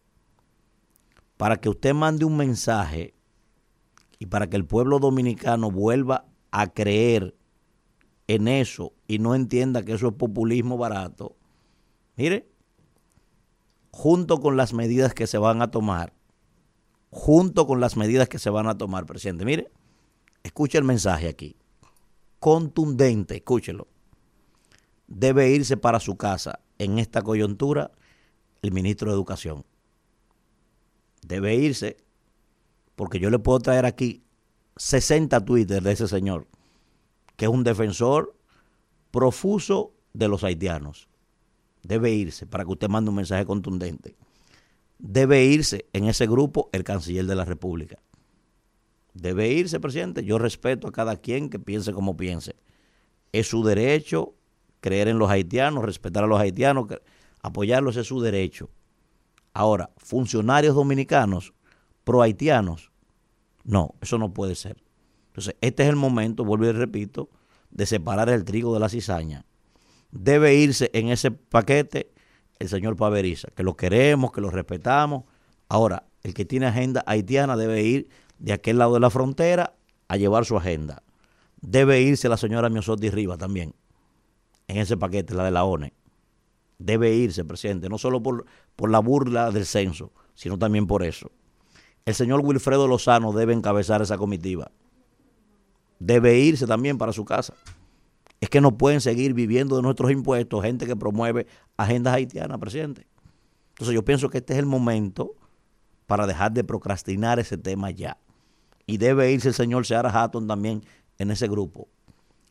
Para 1.37 1.57
que 1.57 1.69
usted 1.69 1.95
mande 1.95 2.23
un 2.23 2.37
mensaje 2.37 3.15
y 4.19 4.27
para 4.27 4.47
que 4.47 4.57
el 4.57 4.67
pueblo 4.67 4.99
dominicano 4.99 5.71
vuelva 5.71 6.27
a 6.51 6.67
creer 6.67 7.35
en 8.27 8.47
eso 8.47 8.93
y 9.07 9.17
no 9.17 9.33
entienda 9.33 9.83
que 9.83 9.93
eso 9.93 10.09
es 10.09 10.13
populismo 10.13 10.77
barato, 10.77 11.35
mire, 12.15 12.47
junto 13.89 14.39
con 14.39 14.55
las 14.55 14.75
medidas 14.75 15.15
que 15.15 15.25
se 15.25 15.39
van 15.39 15.63
a 15.63 15.71
tomar, 15.71 16.13
junto 17.09 17.65
con 17.65 17.79
las 17.79 17.97
medidas 17.97 18.29
que 18.29 18.37
se 18.37 18.51
van 18.51 18.67
a 18.67 18.77
tomar, 18.77 19.07
presidente, 19.07 19.45
mire, 19.45 19.71
escuche 20.43 20.77
el 20.77 20.83
mensaje 20.83 21.27
aquí, 21.27 21.55
contundente, 22.39 23.37
escúchelo 23.37 23.87
debe 25.09 25.49
irse 25.49 25.75
para 25.75 25.99
su 25.99 26.15
casa 26.15 26.59
en 26.77 26.99
esta 26.99 27.21
coyuntura 27.21 27.91
el 28.61 28.71
ministro 28.71 29.09
de 29.09 29.15
Educación. 29.15 29.65
Debe 31.25 31.55
irse 31.55 31.97
porque 32.95 33.19
yo 33.19 33.29
le 33.29 33.39
puedo 33.39 33.59
traer 33.59 33.85
aquí 33.85 34.23
60 34.77 35.43
twitters 35.43 35.83
de 35.83 35.91
ese 35.91 36.07
señor, 36.07 36.47
que 37.35 37.45
es 37.45 37.51
un 37.51 37.63
defensor 37.63 38.35
profuso 39.11 39.93
de 40.13 40.27
los 40.27 40.43
haitianos. 40.43 41.09
Debe 41.81 42.11
irse 42.11 42.45
para 42.45 42.63
que 42.63 42.71
usted 42.71 42.89
mande 42.89 43.09
un 43.09 43.15
mensaje 43.15 43.45
contundente. 43.45 44.15
Debe 44.99 45.45
irse 45.45 45.87
en 45.93 46.05
ese 46.05 46.27
grupo 46.27 46.69
el 46.71 46.83
canciller 46.83 47.25
de 47.25 47.35
la 47.35 47.45
República. 47.45 47.99
Debe 49.13 49.49
irse, 49.49 49.79
presidente. 49.79 50.23
Yo 50.23 50.37
respeto 50.37 50.87
a 50.87 50.91
cada 50.91 51.17
quien 51.17 51.49
que 51.49 51.57
piense 51.57 51.93
como 51.93 52.15
piense. 52.15 52.55
Es 53.31 53.47
su 53.47 53.63
derecho 53.63 54.35
creer 54.79 55.07
en 55.07 55.19
los 55.19 55.29
haitianos, 55.29 55.83
respetar 55.83 56.23
a 56.23 56.27
los 56.27 56.39
haitianos, 56.39 56.87
apoyarlos 57.41 57.97
es 57.97 58.07
su 58.07 58.21
derecho. 58.21 58.69
Ahora, 59.53 59.91
funcionarios 59.97 60.75
dominicanos 60.75 61.53
pro 62.03 62.21
haitianos, 62.21 62.91
no, 63.63 63.95
eso 64.01 64.17
no 64.17 64.33
puede 64.33 64.55
ser. 64.55 64.77
Entonces, 65.27 65.55
este 65.61 65.83
es 65.83 65.89
el 65.89 65.95
momento, 65.95 66.43
vuelvo 66.43 66.65
y 66.65 66.71
repito, 66.71 67.29
de 67.71 67.85
separar 67.85 68.29
el 68.29 68.45
trigo 68.45 68.73
de 68.73 68.79
la 68.79 68.89
cizaña. 68.89 69.45
Debe 70.11 70.55
irse 70.55 70.89
en 70.93 71.09
ese 71.09 71.31
paquete 71.31 72.11
el 72.57 72.67
señor 72.67 72.95
Paveriza, 72.95 73.49
que 73.55 73.63
lo 73.63 73.75
queremos, 73.77 74.31
que 74.31 74.41
lo 74.41 74.49
respetamos. 74.49 75.23
Ahora, 75.69 76.07
el 76.23 76.33
que 76.33 76.45
tiene 76.45 76.65
agenda 76.65 77.03
haitiana 77.05 77.55
debe 77.55 77.83
ir 77.83 78.09
de 78.37 78.53
aquel 78.53 78.79
lado 78.79 78.95
de 78.95 78.99
la 78.99 79.09
frontera 79.09 79.75
a 80.07 80.17
llevar 80.17 80.45
su 80.45 80.57
agenda. 80.57 81.03
Debe 81.61 82.01
irse 82.01 82.29
la 82.29 82.37
señora 82.37 82.69
Miosotti 82.69 83.09
Riva 83.09 83.37
también, 83.37 83.75
en 84.69 84.77
ese 84.77 84.95
paquete, 84.95 85.33
la 85.33 85.43
de 85.43 85.51
la 85.51 85.65
ONE. 85.65 85.93
Debe 86.77 87.13
irse, 87.13 87.43
presidente, 87.43 87.89
no 87.89 87.97
solo 87.97 88.21
por, 88.21 88.45
por 88.75 88.89
la 88.89 88.99
burla 88.99 89.51
del 89.51 89.65
censo, 89.65 90.13
sino 90.35 90.57
también 90.57 90.87
por 90.87 91.03
eso. 91.03 91.31
El 92.05 92.13
señor 92.13 92.41
Wilfredo 92.45 92.87
Lozano 92.87 93.33
debe 93.33 93.53
encabezar 93.53 94.01
esa 94.01 94.17
comitiva. 94.17 94.71
Debe 95.97 96.39
irse 96.39 96.67
también 96.67 96.97
para 96.99 97.11
su 97.11 97.25
casa. 97.25 97.55
Es 98.39 98.49
que 98.49 98.61
no 98.61 98.77
pueden 98.77 99.01
seguir 99.01 99.33
viviendo 99.33 99.75
de 99.75 99.81
nuestros 99.81 100.11
impuestos 100.11 100.63
gente 100.63 100.85
que 100.85 100.95
promueve 100.95 101.47
agendas 101.75 102.13
haitianas, 102.13 102.59
presidente. 102.59 103.07
Entonces 103.71 103.95
yo 103.95 104.05
pienso 104.05 104.29
que 104.29 104.37
este 104.37 104.53
es 104.53 104.59
el 104.59 104.65
momento 104.67 105.33
para 106.05 106.27
dejar 106.27 106.51
de 106.51 106.63
procrastinar 106.63 107.39
ese 107.39 107.57
tema 107.57 107.89
ya. 107.89 108.17
Y 108.85 108.97
debe 108.97 109.31
irse 109.31 109.49
el 109.49 109.55
señor 109.55 109.85
Seara 109.85 110.11
Hatton 110.11 110.47
también 110.47 110.83
en 111.17 111.31
ese 111.31 111.47
grupo. 111.47 111.89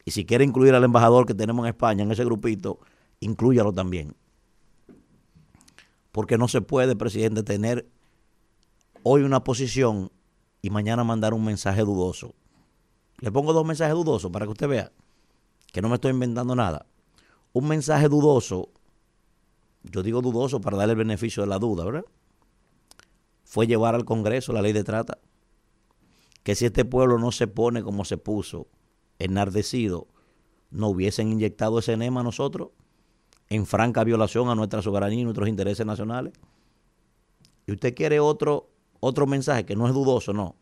Y 0.09 0.10
si 0.10 0.24
quiere 0.24 0.43
incluir 0.43 0.74
al 0.74 0.85
embajador 0.85 1.26
que 1.26 1.35
tenemos 1.35 1.66
en 1.66 1.68
España 1.68 2.02
en 2.02 2.10
ese 2.10 2.24
grupito, 2.24 2.78
inclúyalo 3.20 3.74
también. 3.74 4.16
Porque 6.12 6.39
no 6.39 6.48
se 6.48 6.62
puede, 6.62 6.97
presidente, 6.97 7.43
tener 7.43 7.86
hoy 9.02 9.20
una 9.20 9.44
posición 9.44 10.10
y 10.62 10.70
mañana 10.70 11.05
mandar 11.05 11.35
un 11.35 11.44
mensaje 11.44 11.82
dudoso. 11.82 12.35
Le 13.18 13.30
pongo 13.30 13.52
dos 13.52 13.66
mensajes 13.66 13.94
dudosos 13.94 14.30
para 14.30 14.47
que 14.47 14.52
usted 14.52 14.68
vea 14.68 14.93
que 15.74 15.82
no 15.82 15.90
me 15.90 15.97
estoy 15.97 16.12
inventando 16.12 16.56
nada. 16.56 16.86
Un 17.52 17.68
mensaje 17.68 18.09
dudoso, 18.09 18.70
yo 19.82 20.02
digo 20.02 20.22
dudoso 20.22 20.59
para 20.59 20.78
darle 20.78 20.93
el 20.93 21.01
beneficio 21.01 21.43
de 21.43 21.51
la 21.51 21.59
duda, 21.59 21.85
¿verdad? 21.85 22.05
fue 23.44 23.66
llevar 23.66 23.94
al 23.94 24.06
Congreso 24.06 24.55
la 24.55 24.62
ley 24.62 24.72
de 24.72 24.85
trata. 24.85 25.18
Que 26.44 26.55
si 26.55 26.64
este 26.64 26.86
pueblo 26.86 27.18
no 27.18 27.30
se 27.30 27.47
pone 27.47 27.82
como 27.82 28.06
se 28.06 28.16
puso, 28.16 28.68
enardecido, 29.18 30.06
no 30.70 30.88
hubiesen 30.88 31.32
inyectado 31.32 31.78
ese 31.78 31.92
enema 31.92 32.20
a 32.20 32.24
nosotros 32.24 32.70
en 33.48 33.66
franca 33.66 34.04
violación 34.04 34.48
a 34.50 34.54
nuestra 34.54 34.82
soberanía 34.82 35.20
y 35.20 35.24
nuestros 35.24 35.48
intereses 35.48 35.86
nacionales. 35.86 36.34
Y 37.66 37.72
usted 37.72 37.94
quiere 37.94 38.20
otro, 38.20 38.70
otro 39.00 39.26
mensaje 39.26 39.64
que 39.64 39.76
no 39.76 39.86
es 39.86 39.94
dudoso, 39.94 40.32
no, 40.32 40.56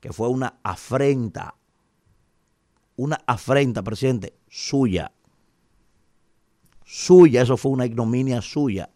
que 0.00 0.12
fue 0.12 0.28
una 0.28 0.58
afrenta, 0.62 1.54
una 2.96 3.20
afrenta, 3.26 3.82
presidente, 3.82 4.34
suya. 4.48 5.12
Suya, 6.84 7.42
eso 7.42 7.56
fue 7.56 7.72
una 7.72 7.86
ignominia 7.86 8.42
suya 8.42 8.90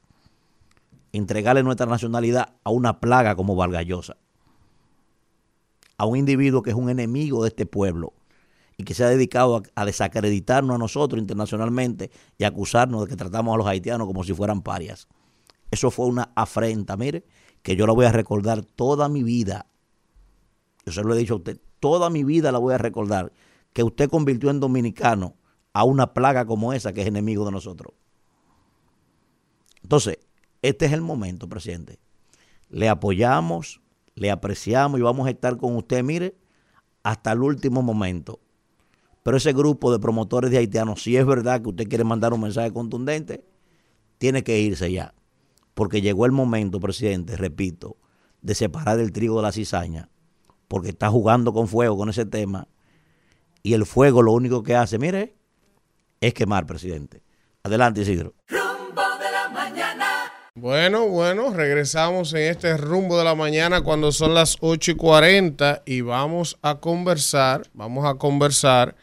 entregarle 1.12 1.62
nuestra 1.62 1.86
nacionalidad 1.86 2.56
a 2.64 2.70
una 2.70 2.98
plaga 2.98 3.36
como 3.36 3.54
Vargallosa, 3.54 4.16
a 5.96 6.06
un 6.06 6.16
individuo 6.16 6.62
que 6.62 6.70
es 6.70 6.76
un 6.76 6.90
enemigo 6.90 7.42
de 7.42 7.50
este 7.50 7.66
pueblo 7.66 8.14
y 8.76 8.84
que 8.84 8.94
se 8.94 9.04
ha 9.04 9.08
dedicado 9.08 9.62
a, 9.74 9.84
desacreditarnos 9.84 10.74
a 10.74 10.78
nosotros 10.78 11.20
internacionalmente 11.20 12.10
y 12.38 12.44
acusarnos 12.44 13.02
de 13.02 13.08
que 13.08 13.16
tratamos 13.16 13.54
a 13.54 13.58
los 13.58 13.66
haitianos 13.66 14.06
como 14.06 14.24
si 14.24 14.34
fueran 14.34 14.62
parias. 14.62 15.08
Eso 15.70 15.90
fue 15.90 16.06
una 16.06 16.32
afrenta, 16.34 16.96
mire, 16.96 17.24
que 17.62 17.76
yo 17.76 17.86
la 17.86 17.92
voy 17.92 18.06
a 18.06 18.12
recordar 18.12 18.64
toda 18.64 19.08
mi 19.08 19.22
vida. 19.22 19.66
Yo 20.84 20.92
se 20.92 21.02
lo 21.02 21.14
he 21.14 21.18
dicho 21.18 21.34
a 21.34 21.36
usted, 21.38 21.60
toda 21.80 22.10
mi 22.10 22.24
vida 22.24 22.52
la 22.52 22.58
voy 22.58 22.74
a 22.74 22.78
recordar, 22.78 23.32
que 23.72 23.82
usted 23.82 24.08
convirtió 24.08 24.50
en 24.50 24.60
dominicano 24.60 25.36
a 25.72 25.84
una 25.84 26.12
plaga 26.12 26.44
como 26.46 26.72
esa 26.72 26.92
que 26.92 27.02
es 27.02 27.06
enemigo 27.06 27.44
de 27.44 27.52
nosotros. 27.52 27.94
Entonces, 29.82 30.18
este 30.62 30.86
es 30.86 30.92
el 30.92 31.00
momento, 31.00 31.48
presidente. 31.48 31.98
Le 32.68 32.88
apoyamos, 32.88 33.80
le 34.14 34.30
apreciamos 34.30 34.98
y 34.98 35.02
vamos 35.02 35.26
a 35.26 35.30
estar 35.30 35.56
con 35.56 35.76
usted, 35.76 36.02
mire, 36.02 36.36
hasta 37.02 37.32
el 37.32 37.42
último 37.42 37.82
momento. 37.82 38.40
Pero 39.24 39.38
ese 39.38 39.54
grupo 39.54 39.90
de 39.90 39.98
promotores 39.98 40.50
de 40.50 40.58
haitianos, 40.58 41.02
si 41.02 41.16
es 41.16 41.24
verdad 41.24 41.62
que 41.62 41.70
usted 41.70 41.88
quiere 41.88 42.04
mandar 42.04 42.34
un 42.34 42.42
mensaje 42.42 42.70
contundente, 42.72 43.42
tiene 44.18 44.44
que 44.44 44.60
irse 44.60 44.92
ya. 44.92 45.14
Porque 45.72 46.02
llegó 46.02 46.26
el 46.26 46.32
momento, 46.32 46.78
presidente, 46.78 47.34
repito, 47.36 47.96
de 48.42 48.54
separar 48.54 49.00
el 49.00 49.12
trigo 49.12 49.36
de 49.38 49.42
la 49.42 49.52
cizaña. 49.52 50.10
Porque 50.68 50.90
está 50.90 51.08
jugando 51.08 51.54
con 51.54 51.68
fuego 51.68 51.96
con 51.96 52.10
ese 52.10 52.26
tema. 52.26 52.68
Y 53.62 53.72
el 53.72 53.86
fuego 53.86 54.20
lo 54.20 54.32
único 54.32 54.62
que 54.62 54.76
hace, 54.76 54.98
mire, 54.98 55.34
es 56.20 56.34
quemar, 56.34 56.66
presidente. 56.66 57.22
Adelante, 57.62 58.02
Isidro. 58.02 58.34
Bueno, 60.54 61.08
bueno, 61.08 61.50
regresamos 61.54 62.34
en 62.34 62.42
este 62.42 62.76
rumbo 62.76 63.16
de 63.16 63.24
la 63.24 63.34
mañana 63.34 63.80
cuando 63.80 64.12
son 64.12 64.34
las 64.34 64.58
8 64.60 64.90
y 64.92 64.94
40 64.96 65.82
y 65.86 66.02
vamos 66.02 66.58
a 66.60 66.74
conversar, 66.76 67.62
vamos 67.72 68.04
a 68.04 68.16
conversar 68.16 68.94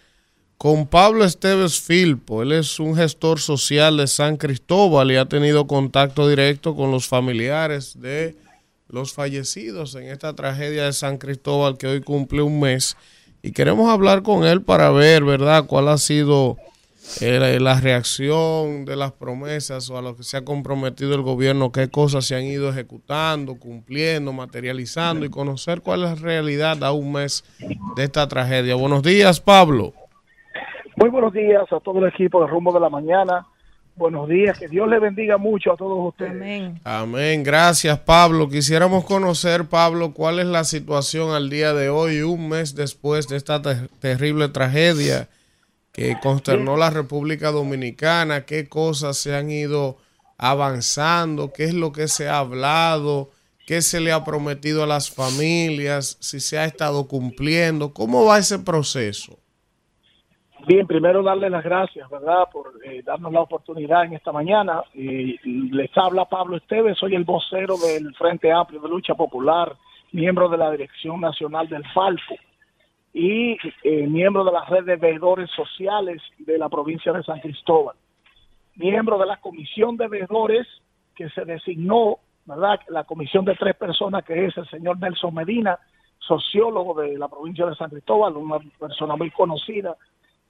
con 0.62 0.86
Pablo 0.86 1.26
Esteves 1.26 1.82
Filpo. 1.82 2.44
Él 2.44 2.52
es 2.52 2.80
un 2.80 2.96
gestor 2.96 3.40
social 3.40 3.98
de 3.98 4.06
San 4.06 4.38
Cristóbal 4.38 5.12
y 5.12 5.16
ha 5.16 5.26
tenido 5.26 5.66
contacto 5.66 6.28
directo 6.28 6.76
con 6.76 6.92
los 6.92 7.08
familiares 7.08 8.00
de 8.00 8.36
los 8.88 9.12
fallecidos 9.12 9.96
en 9.96 10.04
esta 10.04 10.36
tragedia 10.36 10.86
de 10.86 10.94
San 10.94 11.18
Cristóbal 11.18 11.80
que 11.80 11.88
hoy 11.88 12.02
cumple 12.02 12.44
un 12.44 12.60
mes. 12.60 12.96
Y 13.42 13.54
queremos 13.54 13.90
hablar 13.90 14.22
con 14.22 14.44
él 14.44 14.62
para 14.62 14.92
ver, 14.92 15.24
¿verdad?, 15.24 15.66
cuál 15.66 15.88
ha 15.88 15.98
sido 15.98 16.58
la 17.20 17.80
reacción 17.82 18.86
de 18.86 18.96
las 18.96 19.14
promesas 19.14 19.90
o 19.90 19.98
a 19.98 20.04
lo 20.04 20.16
que 20.16 20.22
se 20.24 20.38
ha 20.38 20.46
comprometido 20.46 21.16
el 21.16 21.24
gobierno, 21.24 21.72
qué 21.72 21.90
cosas 21.90 22.26
se 22.26 22.36
han 22.36 22.44
ido 22.44 22.70
ejecutando, 22.70 23.56
cumpliendo, 23.56 24.32
materializando 24.32 25.26
y 25.26 25.32
conocer 25.32 25.82
cuál 25.82 26.04
es 26.04 26.10
la 26.10 26.16
realidad 26.18 26.84
a 26.84 26.92
un 26.92 27.14
mes 27.14 27.44
de 27.96 28.04
esta 28.04 28.28
tragedia. 28.28 28.76
Buenos 28.76 29.02
días, 29.02 29.40
Pablo. 29.40 29.96
Muy 31.02 31.10
buenos 31.10 31.34
días 31.34 31.64
a 31.72 31.80
todo 31.80 31.98
el 31.98 32.14
equipo 32.14 32.42
de 32.42 32.48
Rumbo 32.48 32.72
de 32.72 32.80
la 32.80 32.88
Mañana. 32.88 33.48
Buenos 33.96 34.30
días, 34.30 34.60
que 34.60 34.68
Dios 34.68 34.88
le 34.88 35.00
bendiga 35.00 35.40
mucho 35.40 35.74
a 35.74 35.76
todos 35.76 36.10
ustedes. 36.10 36.30
Amén. 36.30 36.80
Amén. 36.84 37.44
Gracias, 37.44 37.98
Pablo. 37.98 38.48
Quisiéramos 38.48 39.04
conocer, 39.06 39.68
Pablo, 39.68 40.14
cuál 40.14 40.38
es 40.38 40.46
la 40.46 40.64
situación 40.64 41.32
al 41.32 41.50
día 41.50 41.74
de 41.74 41.90
hoy, 41.90 42.22
un 42.22 42.50
mes 42.50 42.76
después 42.76 43.28
de 43.28 43.38
esta 43.38 43.64
terrible 43.98 44.50
tragedia 44.50 45.28
que 45.92 46.20
consternó 46.22 46.78
la 46.78 46.92
República 46.92 47.50
Dominicana, 47.50 48.46
qué 48.46 48.70
cosas 48.70 49.18
se 49.18 49.36
han 49.36 49.50
ido 49.50 49.98
avanzando, 50.38 51.52
qué 51.52 51.64
es 51.64 51.74
lo 51.74 51.92
que 51.94 52.08
se 52.10 52.30
ha 52.30 52.38
hablado, 52.38 53.32
qué 53.66 53.82
se 53.82 54.02
le 54.02 54.12
ha 54.12 54.24
prometido 54.24 54.84
a 54.84 54.88
las 54.88 55.10
familias, 55.10 56.18
si 56.20 56.40
se 56.40 56.60
ha 56.60 56.66
estado 56.66 57.08
cumpliendo, 57.08 57.92
¿cómo 57.92 58.24
va 58.24 58.38
ese 58.38 58.60
proceso? 58.60 59.41
Bien, 60.68 60.86
primero 60.86 61.24
darle 61.24 61.50
las 61.50 61.64
gracias, 61.64 62.08
¿verdad?, 62.10 62.48
por 62.52 62.74
eh, 62.86 63.02
darnos 63.04 63.34
la 63.34 63.42
oportunidad 63.42 64.06
en 64.06 64.14
esta 64.14 64.32
mañana. 64.32 64.84
Y 64.94 65.38
les 65.72 65.90
habla 65.98 66.26
Pablo 66.26 66.58
Esteves, 66.58 66.98
soy 66.98 67.16
el 67.16 67.24
vocero 67.24 67.78
del 67.78 68.14
Frente 68.16 68.52
Amplio 68.52 68.80
de 68.80 68.90
Lucha 68.90 69.16
Popular, 69.16 69.76
miembro 70.12 70.50
de 70.50 70.58
la 70.58 70.70
Dirección 70.70 71.20
Nacional 71.20 71.68
del 71.68 71.84
FALFO 71.94 72.36
y 73.14 73.58
eh, 73.84 74.08
miembro 74.08 74.44
de 74.44 74.52
la 74.52 74.66
red 74.66 74.86
de 74.86 74.96
veedores 74.98 75.50
sociales 75.52 76.22
de 76.38 76.58
la 76.58 76.70
provincia 76.70 77.12
de 77.12 77.24
San 77.24 77.40
Cristóbal, 77.40 77.96
miembro 78.76 79.18
de 79.18 79.26
la 79.26 79.38
comisión 79.38 79.98
de 79.98 80.08
veedores 80.08 80.68
que 81.16 81.30
se 81.30 81.44
designó, 81.44 82.20
¿verdad? 82.46 82.80
La 82.90 83.04
comisión 83.04 83.46
de 83.46 83.56
tres 83.56 83.76
personas 83.76 84.24
que 84.24 84.46
es 84.46 84.56
el 84.58 84.68
señor 84.70 85.00
Nelson 85.00 85.34
Medina, 85.34 85.80
sociólogo 86.20 87.02
de 87.02 87.18
la 87.18 87.28
provincia 87.28 87.66
de 87.66 87.76
San 87.76 87.90
Cristóbal, 87.90 88.38
una 88.38 88.60
persona 88.80 89.16
muy 89.16 89.32
conocida, 89.32 89.98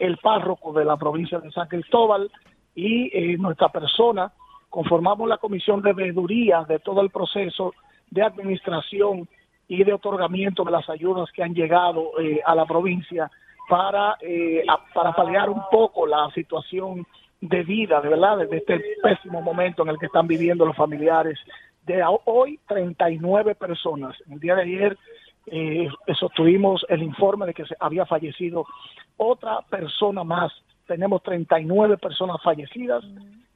el 0.02 0.18
párroco 0.18 0.74
de 0.74 0.84
la 0.84 0.98
provincia 0.98 1.40
de 1.40 1.52
San 1.52 1.68
Cristóbal 1.68 2.32
y 2.74 3.16
eh, 3.16 3.38
nuestra 3.38 3.70
persona, 3.70 4.34
conformamos 4.68 5.30
la 5.30 5.38
comisión 5.38 5.82
de 5.82 5.94
veeduría 5.94 6.66
de 6.68 6.80
todo 6.80 7.02
el 7.02 7.12
proceso 7.12 7.74
de 8.10 8.24
administración 8.24 9.28
y 9.68 9.84
de 9.84 9.94
otorgamiento 9.94 10.64
de 10.64 10.72
las 10.72 10.90
ayudas 10.90 11.30
que 11.32 11.44
han 11.44 11.54
llegado 11.54 12.20
eh, 12.20 12.42
a 12.44 12.56
la 12.56 12.66
provincia 12.66 13.30
para, 13.70 14.18
eh, 14.22 14.64
para 14.94 15.14
paliar 15.14 15.50
un 15.50 15.62
poco 15.72 16.08
la 16.08 16.30
situación 16.34 17.06
de 17.40 17.64
vida, 17.64 18.02
de 18.02 18.10
verdad, 18.10 18.38
de 18.38 18.58
este 18.58 18.82
pésimo 19.04 19.42
momento 19.42 19.84
en 19.84 19.90
el 19.90 20.00
que 20.00 20.08
están 20.08 20.26
viviendo 20.26 20.66
los 20.66 20.76
familiares. 20.76 21.38
De 21.86 22.04
hoy, 22.26 22.60
39 22.68 23.56
personas. 23.56 24.16
El 24.30 24.40
día 24.40 24.56
de 24.56 24.62
ayer 24.64 24.98
eh, 25.48 25.90
sostuvimos 26.20 26.86
el 26.88 27.02
informe 27.02 27.46
de 27.46 27.54
que 27.54 27.66
se 27.66 27.76
había 27.80 28.06
fallecido 28.06 28.66
otra 29.24 29.62
persona 29.70 30.24
más. 30.24 30.52
Tenemos 30.88 31.22
39 31.22 31.98
personas 31.98 32.38
fallecidas 32.44 33.04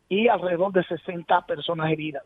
y 0.08 0.28
alrededor 0.28 0.72
de 0.72 0.84
60 0.84 1.42
personas 1.48 1.92
heridas. 1.92 2.24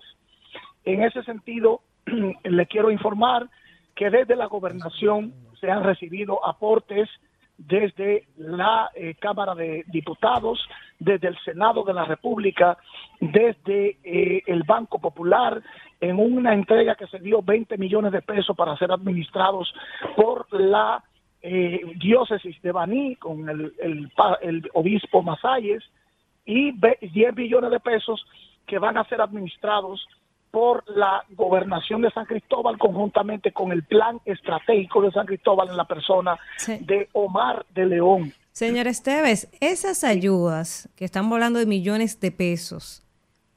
En 0.83 1.03
ese 1.03 1.23
sentido, 1.23 1.81
le 2.43 2.65
quiero 2.65 2.91
informar 2.91 3.49
que 3.95 4.09
desde 4.09 4.35
la 4.35 4.47
gobernación 4.47 5.33
se 5.59 5.71
han 5.71 5.83
recibido 5.85 6.45
aportes 6.45 7.09
desde 7.57 8.27
la 8.35 8.89
eh, 8.93 9.15
Cámara 9.15 9.55
de 9.55 9.85
Diputados, 9.87 10.59
desde 10.99 11.29
el 11.29 11.37
Senado 11.39 11.83
de 11.83 11.93
la 11.93 12.05
República, 12.05 12.77
desde 13.21 13.99
eh, 14.03 14.43
el 14.47 14.63
Banco 14.63 14.99
Popular, 14.99 15.61
en 16.01 16.19
una 16.19 16.53
entrega 16.53 16.95
que 16.95 17.07
se 17.07 17.19
dio 17.19 17.41
20 17.41 17.77
millones 17.77 18.11
de 18.11 18.21
pesos 18.21 18.55
para 18.55 18.77
ser 18.77 18.91
administrados 18.91 19.73
por 20.15 20.47
la 20.53 21.03
eh, 21.41 21.81
diócesis 21.97 22.61
de 22.61 22.71
Baní 22.71 23.15
con 23.15 23.49
el, 23.49 23.73
el 24.41 24.69
obispo 24.73 25.21
Masalles 25.21 25.83
y 26.45 26.71
10 26.71 27.35
millones 27.35 27.71
de 27.71 27.79
pesos 27.79 28.25
que 28.65 28.79
van 28.79 28.97
a 28.97 29.03
ser 29.05 29.21
administrados 29.21 30.05
por 30.51 30.83
la 30.89 31.23
gobernación 31.35 32.01
de 32.01 32.11
San 32.11 32.25
Cristóbal 32.25 32.77
conjuntamente 32.77 33.51
con 33.51 33.71
el 33.71 33.83
plan 33.83 34.19
estratégico 34.25 35.01
de 35.01 35.11
San 35.11 35.25
Cristóbal 35.25 35.69
en 35.69 35.77
la 35.77 35.85
persona 35.85 36.39
de 36.67 37.07
Omar 37.13 37.65
de 37.73 37.85
León. 37.85 38.33
Señor 38.51 38.87
Esteves, 38.87 39.47
esas 39.61 40.03
ayudas 40.03 40.89
que 40.95 41.05
están 41.05 41.29
volando 41.29 41.59
de 41.59 41.65
millones 41.65 42.19
de 42.19 42.31
pesos, 42.31 43.03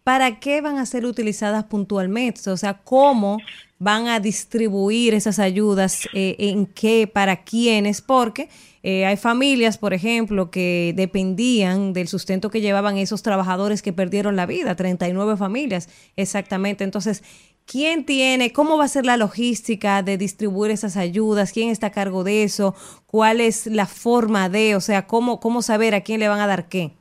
¿para 0.05 0.39
qué 0.39 0.61
van 0.61 0.79
a 0.79 0.87
ser 0.87 1.07
utilizadas 1.07 1.65
puntualmente? 1.65 2.51
O 2.51 2.57
sea, 2.57 2.75
¿cómo 2.75 3.39
van 3.83 4.07
a 4.07 4.21
distribuir 4.21 5.13
esas 5.13 5.39
ayudas? 5.39 6.09
Eh, 6.15 6.37
¿En 6.39 6.67
qué? 6.67 7.09
¿Para 7.13 7.43
quiénes? 7.43 8.01
Porque 8.01 8.49
eh, 8.85 9.05
hay 9.07 9.17
familias, 9.17 9.77
por 9.77 9.93
ejemplo, 9.93 10.51
que 10.51 10.93
dependían 10.97 11.93
del 11.93 12.07
sustento 12.07 12.49
que 12.49 12.61
llevaban 12.61 12.97
esos 12.97 13.23
trabajadores 13.23 13.83
que 13.83 13.93
perdieron 13.93 14.37
la 14.37 14.47
vida, 14.47 14.77
39 14.77 15.37
familias 15.37 15.89
exactamente. 16.17 16.85
Entonces, 16.85 17.25
¿quién 17.67 18.05
tiene, 18.05 18.53
cómo 18.53 18.79
va 18.79 18.85
a 18.85 18.89
ser 18.89 19.05
la 19.05 19.17
logística 19.17 20.03
de 20.03 20.17
distribuir 20.17 20.71
esas 20.71 20.97
ayudas? 20.97 21.53
¿Quién 21.53 21.69
está 21.69 21.89
a 21.89 21.93
cargo 21.93 22.23
de 22.23 22.45
eso? 22.45 22.77
¿Cuál 23.07 23.41
es 23.41 23.67
la 23.67 23.87
forma 23.87 24.49
de, 24.49 24.77
o 24.77 24.81
sea, 24.81 25.09
cómo, 25.09 25.41
cómo 25.41 25.61
saber 25.61 25.97
a 25.97 26.03
quién 26.03 26.21
le 26.21 26.29
van 26.29 26.41
a 26.41 26.47
dar 26.47 26.69
qué? 26.69 26.93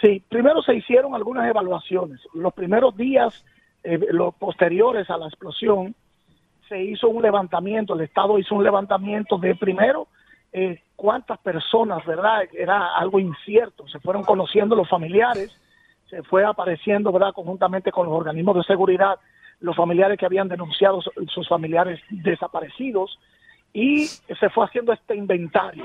Sí, 0.00 0.22
primero 0.28 0.60
se 0.62 0.74
hicieron 0.74 1.14
algunas 1.14 1.48
evaluaciones. 1.48 2.20
Los 2.34 2.52
primeros 2.54 2.96
días, 2.96 3.44
eh, 3.84 3.98
los 4.10 4.34
posteriores 4.34 5.08
a 5.10 5.16
la 5.16 5.26
explosión, 5.26 5.94
se 6.68 6.82
hizo 6.82 7.08
un 7.08 7.22
levantamiento, 7.22 7.94
el 7.94 8.02
Estado 8.02 8.38
hizo 8.38 8.54
un 8.54 8.64
levantamiento 8.64 9.38
de 9.38 9.54
primero 9.54 10.08
eh, 10.52 10.80
cuántas 10.96 11.38
personas, 11.38 12.04
¿verdad? 12.06 12.42
Era 12.52 12.96
algo 12.96 13.18
incierto, 13.18 13.86
se 13.88 14.00
fueron 14.00 14.24
conociendo 14.24 14.74
los 14.74 14.88
familiares, 14.88 15.54
se 16.08 16.22
fue 16.22 16.44
apareciendo, 16.44 17.12
¿verdad? 17.12 17.32
Conjuntamente 17.34 17.92
con 17.92 18.06
los 18.06 18.14
organismos 18.14 18.56
de 18.56 18.62
seguridad, 18.64 19.18
los 19.60 19.76
familiares 19.76 20.18
que 20.18 20.26
habían 20.26 20.48
denunciado 20.48 21.00
sus 21.02 21.48
familiares 21.48 22.00
desaparecidos 22.10 23.18
y 23.72 24.06
se 24.06 24.48
fue 24.50 24.64
haciendo 24.64 24.92
este 24.92 25.14
inventario. 25.14 25.84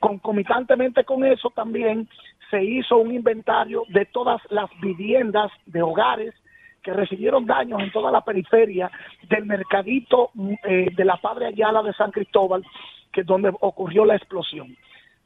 Concomitantemente 0.00 1.04
con 1.04 1.24
eso 1.24 1.50
también 1.50 2.08
se 2.50 2.62
hizo 2.62 2.98
un 2.98 3.14
inventario 3.14 3.84
de 3.88 4.04
todas 4.06 4.42
las 4.50 4.68
viviendas 4.80 5.50
de 5.66 5.82
hogares 5.82 6.34
que 6.82 6.92
recibieron 6.92 7.46
daños 7.46 7.80
en 7.82 7.92
toda 7.92 8.10
la 8.10 8.22
periferia 8.22 8.90
del 9.28 9.46
mercadito 9.46 10.30
eh, 10.64 10.88
de 10.94 11.04
la 11.04 11.16
Padre 11.16 11.46
Ayala 11.46 11.82
de 11.82 11.92
San 11.92 12.10
Cristóbal 12.10 12.64
que 13.12 13.20
es 13.20 13.26
donde 13.26 13.52
ocurrió 13.60 14.04
la 14.04 14.16
explosión. 14.16 14.76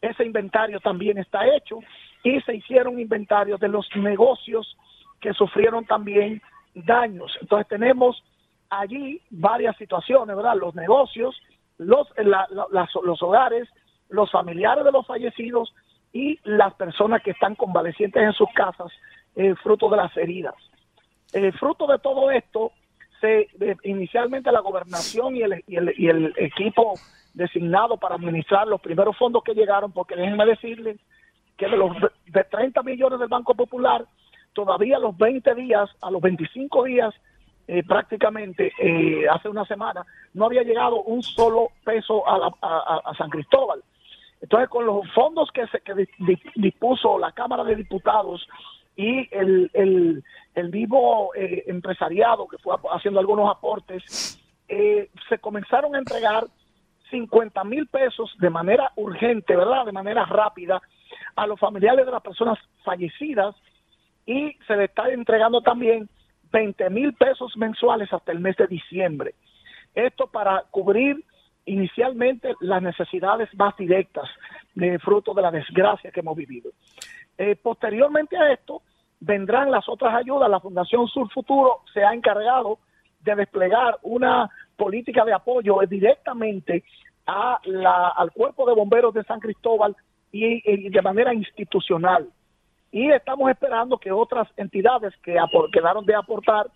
Ese 0.03 0.24
inventario 0.24 0.81
también 0.81 1.19
está 1.19 1.47
hecho 1.47 1.78
y 2.23 2.41
se 2.41 2.57
hicieron 2.57 3.01
inventarios 3.01 3.61
de 3.61 3.69
los 3.69 3.89
negocios 3.97 4.77
que 5.20 5.33
sufrieron 5.33 5.87
también 5.87 6.43
daños. 6.74 7.33
Entonces 7.41 7.66
tenemos 7.69 8.23
allí 8.69 9.23
varias 9.31 9.77
situaciones, 9.77 10.37
¿verdad? 10.37 10.57
Los 10.57 10.74
negocios, 10.74 11.41
los, 11.78 12.09
los 12.19 13.23
hogares, 13.23 13.69
los 14.09 14.31
familiares 14.31 14.85
de 14.85 14.93
los 14.93 15.07
fallecidos 15.07 15.73
y 16.12 16.39
las 16.45 16.74
personas 16.74 17.23
que 17.23 17.31
están 17.31 17.55
convalecientes 17.55 18.23
en 18.23 18.33
sus 18.33 18.49
casas, 18.55 18.93
eh, 19.37 19.55
fruto 19.62 19.89
de 19.89 19.97
las 19.97 20.16
heridas. 20.16 20.55
Eh, 21.32 21.53
fruto 21.53 21.86
de 21.86 21.98
todo 21.98 22.31
esto, 22.31 22.73
se, 23.20 23.48
inicialmente 23.85 24.53
la 24.53 24.61
gobernación 24.61 25.36
y 25.36 25.43
el, 25.43 25.65
y 25.66 25.77
el, 25.77 25.94
y 25.97 26.09
el 26.09 26.35
equipo 26.36 26.94
designado 27.35 27.97
para 27.97 28.15
administrar 28.15 28.66
los 28.66 28.81
primeros 28.81 29.16
fondos 29.16 29.43
que 29.43 29.55
llegaron, 29.55 29.93
porque 29.93 30.16
déjenme 30.16 30.47
decirles 30.47 30.98
que 31.57 31.69
de 31.69 31.77
los 31.77 31.97
de 32.27 32.44
30 32.44 32.82
millones 32.82 33.19
del 33.19 33.28
Banco 33.28 33.55
Popular, 33.55 34.05
todavía 34.53 34.97
a 34.97 35.01
los 35.01 35.16
20 35.16 35.55
días, 35.55 35.90
a 36.01 36.11
los 36.11 36.20
25 36.23 36.85
días, 36.85 37.15
eh, 37.69 37.82
prácticamente 37.82 38.73
eh, 38.78 39.27
hace 39.28 39.48
una 39.48 39.65
semana, 39.65 40.07
no 40.35 40.47
había 40.47 40.62
llegado 40.62 41.03
un 41.03 41.23
solo 41.23 41.70
peso 41.85 42.27
a, 42.28 42.55
a, 43.05 43.15
San 43.16 43.28
Cristóbal. 43.28 43.82
Entonces, 44.40 44.69
con 44.69 44.86
los 44.86 45.11
fondos 45.12 45.51
que, 45.51 45.66
se, 45.66 45.81
que 45.81 46.09
dispuso 46.55 47.19
la 47.19 47.32
Cámara 47.32 47.65
de 47.65 47.74
Diputados 47.74 48.47
y 48.97 49.28
el, 49.31 49.70
el, 49.74 50.24
el 50.55 50.70
vivo 50.70 51.35
eh, 51.35 51.64
empresariado 51.66 52.48
que 52.48 52.59
fue 52.59 52.74
haciendo 52.93 53.20
algunos 53.20 53.51
aportes, 53.51 54.40
se 54.68 55.39
comenzaron 55.39 55.94
a 55.94 55.98
entregar 55.98 56.47
50 57.10 57.62
mil 57.64 57.86
pesos 57.86 58.35
de 58.39 58.51
manera 58.51 58.90
urgente, 58.97 59.55
¿verdad? 59.55 59.85
De 59.86 59.93
manera 59.93 60.24
rápida 60.24 60.81
a 61.36 61.47
los 61.47 61.60
familiares 61.60 62.05
de 62.05 62.12
las 62.12 62.23
personas 62.23 62.59
fallecidas 62.85 63.55
y 64.24 64.56
se 64.66 64.77
le 64.77 64.85
está 64.85 65.09
entregando 65.10 65.60
también 65.60 66.09
20 66.52 66.90
mil 66.90 67.12
pesos 67.14 67.56
mensuales 67.56 68.12
hasta 68.12 68.32
el 68.32 68.40
mes 68.40 68.56
de 68.56 68.66
diciembre. 68.66 69.35
Esto 69.94 70.27
para 70.27 70.64
cubrir 70.70 71.24
inicialmente 71.64 72.55
las 72.60 72.82
necesidades 72.82 73.48
más 73.55 73.77
directas 73.77 74.28
de 74.74 74.98
fruto 74.98 75.35
de 75.35 75.43
la 75.43 75.51
desgracia 75.51 76.10
que 76.10 76.20
hemos 76.20 76.36
vivido. 76.36 76.70
Eh, 77.39 77.57
posteriormente 77.57 78.37
a 78.37 78.53
esto 78.53 78.83
vendrán 79.21 79.71
las 79.71 79.89
otras 79.89 80.15
ayudas. 80.15 80.51
La 80.51 80.61
Fundación 80.61 81.07
Sur 81.09 81.31
Futuro 81.31 81.83
se 81.93 82.05
ha 82.05 82.13
encargado 82.13 82.79
de 83.21 83.35
desplegar 83.35 83.99
una 84.03 84.49
política 84.77 85.25
de 85.25 85.33
apoyo 85.33 85.79
directamente 85.89 86.85
a 87.27 87.59
la, 87.65 88.09
al 88.09 88.31
cuerpo 88.33 88.67
de 88.67 88.75
bomberos 88.75 89.13
de 89.15 89.25
San 89.25 89.41
Cristóbal 89.41 89.97
y, 90.33 90.91
de 90.91 91.03
manera 91.03 91.35
institucional. 91.35 92.29
Y 92.93 93.11
estamos 93.11 93.51
esperando 93.51 93.99
que 93.99 94.13
otras 94.13 94.49
entidades 94.57 95.15
que 95.23 95.37
quedaron 95.73 96.07
de 96.07 96.15
aportar 96.15 96.71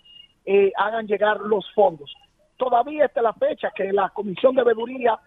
eh, 0.44 0.72
hagan 0.76 1.06
llegar 1.06 1.40
los 1.40 1.70
fondos. 1.72 2.12
Todavía 2.56 3.06
está 3.06 3.22
la 3.22 3.32
fecha 3.32 3.70
que 3.74 3.92
la 3.92 4.10
Comisión 4.10 4.54
de 4.54 4.64
Veeduría 4.64 5.18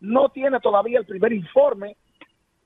no 0.00 0.28
tiene 0.30 0.58
todavía 0.60 0.98
el 0.98 1.06
primer 1.06 1.32
informe. 1.32 1.96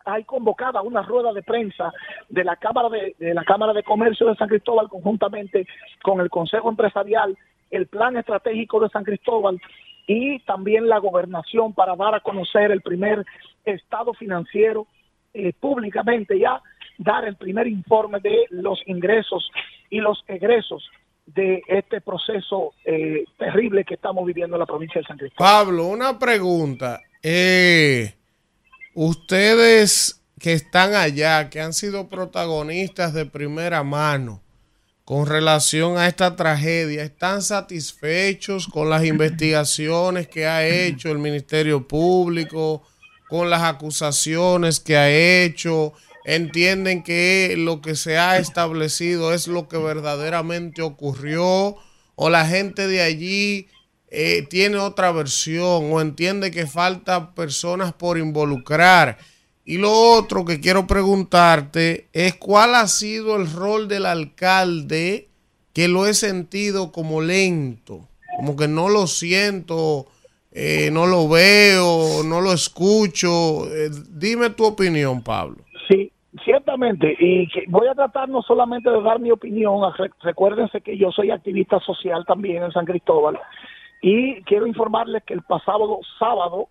Hay 0.05 0.25
convocada 0.25 0.83
una 0.83 1.03
rueda 1.03 1.33
de 1.33 1.43
prensa 1.43 1.93
de 2.29 2.45
la 2.45 2.57
Cámara 2.57 2.89
de, 2.89 3.35
la 3.35 3.45
Cámara 3.45 3.73
de 3.73 3.83
Comercio 3.83 4.27
de 4.27 4.37
San 4.37 4.49
Cristóbal 4.49 4.89
conjuntamente 4.89 5.67
con 6.03 6.21
el 6.21 6.31
Consejo 6.31 6.69
Empresarial 6.69 7.37
el 7.71 7.87
plan 7.87 8.17
estratégico 8.17 8.81
de 8.81 8.89
San 8.91 9.05
Cristóbal 9.05 9.61
y 10.07 10.39
también 10.41 10.89
la 10.89 10.99
gobernación 10.99 11.73
para 11.73 11.97
dar 11.97 12.15
a 12.15 12.21
conocer 12.21 12.71
el 12.71 12.83
primer 12.83 13.25
estado 13.65 14.13
financiero 14.15 14.87
eh, 15.33 15.53
públicamente 15.59 16.39
ya, 16.39 16.63
dar 16.99 17.27
el 17.27 17.37
primer 17.37 17.67
informe 17.67 18.21
de 18.21 18.45
los 18.51 18.81
ingresos 18.87 19.51
y 19.91 19.99
los 19.99 20.23
egresos 20.29 20.89
de 21.27 21.63
este 21.67 22.01
proceso 22.01 22.75
eh, 22.85 23.25
terrible 23.39 23.85
que 23.85 23.95
estamos 23.95 24.25
viviendo 24.27 24.57
en 24.57 24.61
la 24.61 24.67
provincia 24.67 25.01
de 25.01 25.07
San 25.07 25.17
Cristóbal. 25.17 25.65
Pablo, 25.65 25.87
una 25.87 26.19
pregunta. 26.19 27.01
Eh, 27.23 28.15
ustedes 28.95 30.21
que 30.39 30.53
están 30.53 30.95
allá, 30.95 31.51
que 31.51 31.61
han 31.61 31.73
sido 31.73 32.09
protagonistas 32.09 33.13
de 33.15 33.27
primera 33.27 33.83
mano, 33.83 34.43
con 35.05 35.27
relación 35.27 35.99
a 35.99 36.07
esta 36.07 36.37
tragedia? 36.37 37.03
¿Están 37.03 37.43
satisfechos 37.43 38.67
con 38.69 38.89
las 38.91 39.05
investigaciones 39.05 40.29
que 40.29 40.47
ha 40.47 40.67
hecho 40.67 41.11
el 41.11 41.19
Ministerio 41.19 41.87
Público, 41.87 42.83
con 43.29 43.51
las 43.51 43.63
acusaciones 43.63 44.81
que 44.81 44.97
ha 44.97 45.11
hecho? 45.11 45.93
¿Entienden 46.25 47.03
que 47.03 47.55
lo 47.59 47.83
que 47.83 47.97
se 47.97 48.17
ha 48.17 48.39
establecido 48.39 49.35
es 49.35 49.47
lo 49.47 49.69
que 49.69 49.77
verdaderamente 49.77 50.81
ocurrió? 50.83 51.77
¿O 52.17 52.31
la 52.31 52.47
gente 52.47 52.87
de 52.87 53.03
allí 53.03 53.69
eh, 54.15 54.47
tiene 54.49 54.79
otra 54.79 55.13
versión? 55.13 55.93
¿O 55.93 56.01
entiende 56.01 56.51
que 56.51 56.67
falta 56.67 57.35
personas 57.35 57.93
por 57.93 58.19
involucrar? 58.19 59.19
Y 59.65 59.79
lo 59.79 59.93
otro 59.93 60.45
que 60.45 60.61
quiero 60.61 60.87
preguntarte 60.87 62.09
es 62.13 62.35
cuál 62.35 62.75
ha 62.75 62.87
sido 62.87 63.37
el 63.37 63.51
rol 63.51 63.89
del 63.89 64.07
alcalde 64.07 65.29
que 65.73 65.89
lo 65.89 66.07
he 66.07 66.15
sentido 66.15 66.93
como 66.93 67.21
lento, 67.21 68.09
como 68.37 68.57
que 68.57 68.69
no 68.69 68.89
lo 68.89 69.07
siento 69.07 70.07
eh, 70.57 70.89
no 70.93 71.07
lo 71.07 71.29
veo, 71.29 72.23
no 72.25 72.41
lo 72.41 72.53
escucho. 72.53 73.67
Eh, 73.75 73.91
dime 74.09 74.51
tu 74.51 74.65
opinión, 74.65 75.21
Pablo. 75.21 75.57
Sí, 75.89 76.13
ciertamente. 76.45 77.17
Y 77.19 77.49
voy 77.67 77.89
a 77.89 77.95
tratar 77.95 78.29
no 78.29 78.41
solamente 78.41 78.89
de 78.89 79.03
dar 79.03 79.19
mi 79.19 79.33
opinión, 79.33 79.81
recuérdense 80.23 80.81
que 80.81 80.97
yo 80.97 81.11
soy 81.11 81.33
activista 81.33 81.81
social 81.81 82.25
también 82.25 82.63
en 82.63 82.71
San 82.71 82.85
Cristóbal. 82.85 83.37
Y 84.07 84.43
quiero 84.43 84.67
informarles 84.67 85.25
que 85.25 85.33
el 85.33 85.41
pasado 85.41 85.99
sábado 86.19 86.69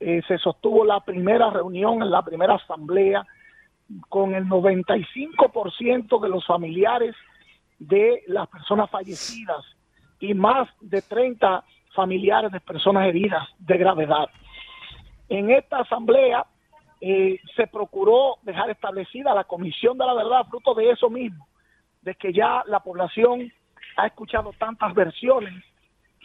eh, 0.00 0.20
se 0.26 0.36
sostuvo 0.38 0.84
la 0.84 0.98
primera 0.98 1.48
reunión, 1.48 2.10
la 2.10 2.22
primera 2.22 2.56
asamblea, 2.56 3.24
con 4.08 4.34
el 4.34 4.46
95% 4.46 6.20
de 6.20 6.28
los 6.28 6.44
familiares 6.44 7.14
de 7.78 8.24
las 8.26 8.48
personas 8.48 8.90
fallecidas 8.90 9.64
y 10.18 10.34
más 10.34 10.68
de 10.80 11.02
30 11.02 11.62
familiares 11.94 12.50
de 12.50 12.58
personas 12.58 13.06
heridas 13.06 13.46
de 13.60 13.78
gravedad. 13.78 14.28
En 15.28 15.52
esta 15.52 15.82
asamblea 15.82 16.46
eh, 17.00 17.38
se 17.54 17.68
procuró 17.68 18.38
dejar 18.42 18.70
establecida 18.70 19.36
la 19.36 19.44
Comisión 19.44 19.96
de 19.98 20.04
la 20.04 20.14
Verdad, 20.14 20.46
fruto 20.50 20.74
de 20.74 20.90
eso 20.90 21.10
mismo, 21.10 21.46
de 22.02 22.16
que 22.16 22.32
ya 22.32 22.64
la 22.66 22.80
población 22.80 23.52
ha 23.96 24.08
escuchado 24.08 24.52
tantas 24.58 24.92
versiones 24.94 25.62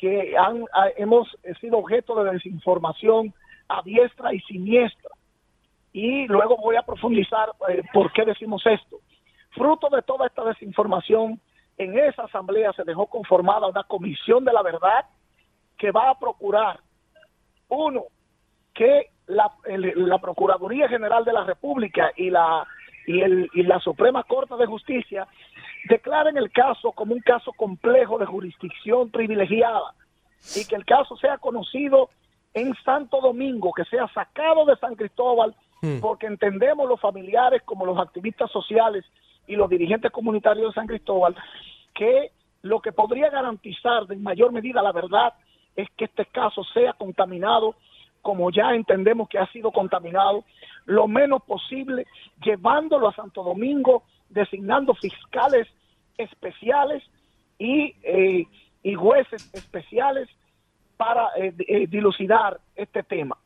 que 0.02 0.36
han, 0.36 0.66
hemos 0.98 1.30
sido 1.62 1.78
objeto 1.78 2.24
de 2.24 2.32
desinformación 2.32 3.32
a 3.70 3.84
diestra 3.84 4.34
y 4.34 4.40
siniestra. 4.42 5.12
Y 5.94 6.26
luego 6.26 6.58
voy 6.58 6.76
a 6.76 6.82
profundizar 6.82 7.50
eh, 7.70 7.84
por 7.94 8.12
qué 8.12 8.26
decimos 8.26 8.66
esto. 8.66 8.98
Fruto 9.52 9.90
de 9.90 10.02
toda 10.02 10.26
esta 10.26 10.44
desinformación, 10.44 11.40
en 11.78 12.00
esa 12.00 12.24
asamblea 12.24 12.74
se 12.74 12.84
dejó 12.84 13.06
conformada 13.06 13.68
una 13.68 13.84
comisión 13.84 14.44
de 14.44 14.54
la 14.54 14.64
verdad 14.64 15.06
que 15.78 15.92
va 15.92 16.10
a 16.10 16.18
procurar, 16.18 16.80
uno, 17.70 18.06
que 18.74 19.12
la, 19.28 19.52
la 19.68 20.18
Procuraduría 20.18 20.90
General 20.90 21.24
de 21.24 21.34
la 21.34 21.44
República 21.44 22.12
y 22.16 22.32
la, 22.32 22.66
y, 23.06 23.22
el, 23.22 23.50
y 23.54 23.64
la 23.64 23.80
Suprema 23.80 24.24
Corte 24.24 24.56
de 24.56 24.66
Justicia 24.66 25.28
declaren 25.90 26.38
el 26.38 26.52
caso 26.52 26.92
como 26.92 27.14
un 27.14 27.22
caso 27.22 27.52
complejo 27.54 28.18
de 28.18 28.26
jurisdicción 28.26 29.10
privilegiada 29.10 29.94
y 30.56 30.66
que 30.66 30.76
el 30.76 30.86
caso 30.86 31.16
sea 31.18 31.38
conocido 31.38 32.10
en 32.54 32.76
Santo 32.84 33.22
Domingo, 33.22 33.72
que 33.74 33.86
sea 33.86 34.08
sacado 34.14 34.66
de 34.66 34.76
San 34.78 34.96
Cristóbal, 34.96 35.56
hmm. 35.82 36.00
porque 36.00 36.28
entendemos 36.28 36.88
los 36.88 37.00
familiares 37.00 37.62
como 37.64 37.86
los 37.86 37.98
activistas 37.98 38.52
sociales 38.52 39.06
y 39.48 39.56
los 39.56 39.70
dirigentes 39.70 40.12
comunitarios 40.12 40.70
de 40.70 40.74
San 40.74 40.88
Cristóbal, 40.88 41.36
que 41.94 42.32
lo 42.62 42.80
que 42.80 42.92
podría 42.92 43.30
garantizar 43.30 44.06
de 44.08 44.16
mayor 44.18 44.52
medida 44.52 44.82
la 44.82 44.92
verdad 44.92 45.34
es 45.76 45.88
que 45.98 46.06
este 46.06 46.26
caso 46.26 46.64
sea 46.74 46.94
contaminado 46.94 47.76
como 48.22 48.52
ya 48.52 48.74
entendemos 48.76 49.28
que 49.30 49.40
ha 49.40 49.52
sido 49.52 49.72
contaminado, 49.72 50.44
lo 50.86 51.08
menos 51.08 51.42
posible, 51.44 52.06
llevándolo 52.44 53.10
a 53.10 53.16
Santo 53.16 53.44
Domingo, 53.44 54.04
designando 54.32 54.94
fiscales 54.96 55.68
especiales 56.18 57.04
y, 57.58 57.96
eh, 58.04 58.48
y 58.84 58.94
jueces 58.96 59.54
especiales 59.54 60.30
para 60.98 61.30
eh, 61.38 61.54
eh, 61.68 61.88
dilucidar 61.88 62.60
este 62.76 63.04
tema. 63.04 63.38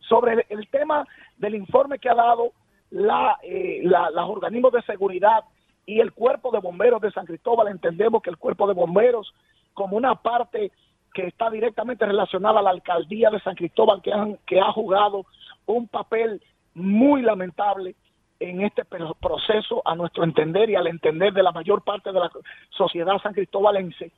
Sobre 0.00 0.46
el, 0.48 0.68
tema 0.68 1.06
del 1.38 1.54
informe 1.54 1.98
que 1.98 2.08
ha 2.08 2.14
dado 2.14 2.52
la, 2.90 3.38
la, 3.82 4.10
los 4.10 4.28
organismos 4.28 4.72
de 4.72 4.82
seguridad 4.82 5.44
y 5.86 6.00
el 6.00 6.12
cuerpo 6.12 6.50
de 6.50 6.60
bomberos 6.60 7.00
de 7.00 7.10
San 7.10 7.26
Cristóbal, 7.26 7.68
entendemos 7.68 8.22
que 8.22 8.30
el 8.30 8.36
cuerpo 8.36 8.66
de 8.66 8.74
bomberos 8.74 9.34
como 9.72 9.96
una 9.96 10.14
parte 10.14 10.72
que 11.14 11.26
está 11.26 11.48
directamente 11.48 12.04
relacionada 12.04 12.60
a 12.60 12.62
la 12.62 12.70
alcaldía 12.70 13.30
de 13.30 13.40
San 13.40 13.54
Cristóbal, 13.54 14.02
que, 14.02 14.12
han, 14.12 14.38
que 14.46 14.60
ha 14.60 14.72
jugado 14.72 15.24
un 15.66 15.88
papel 15.88 16.42
muy 16.74 17.22
lamentable 17.22 17.94
en 18.40 18.62
este 18.62 18.84
proceso, 18.84 19.82
a 19.84 19.94
nuestro 19.94 20.24
entender 20.24 20.70
y 20.70 20.74
al 20.74 20.86
entender 20.86 21.32
de 21.32 21.42
la 21.42 21.52
mayor 21.52 21.82
parte 21.82 22.12
de 22.12 22.20
la 22.20 22.30
sociedad 22.70 23.18
san 23.22 23.32
cristobalense, 23.32 24.12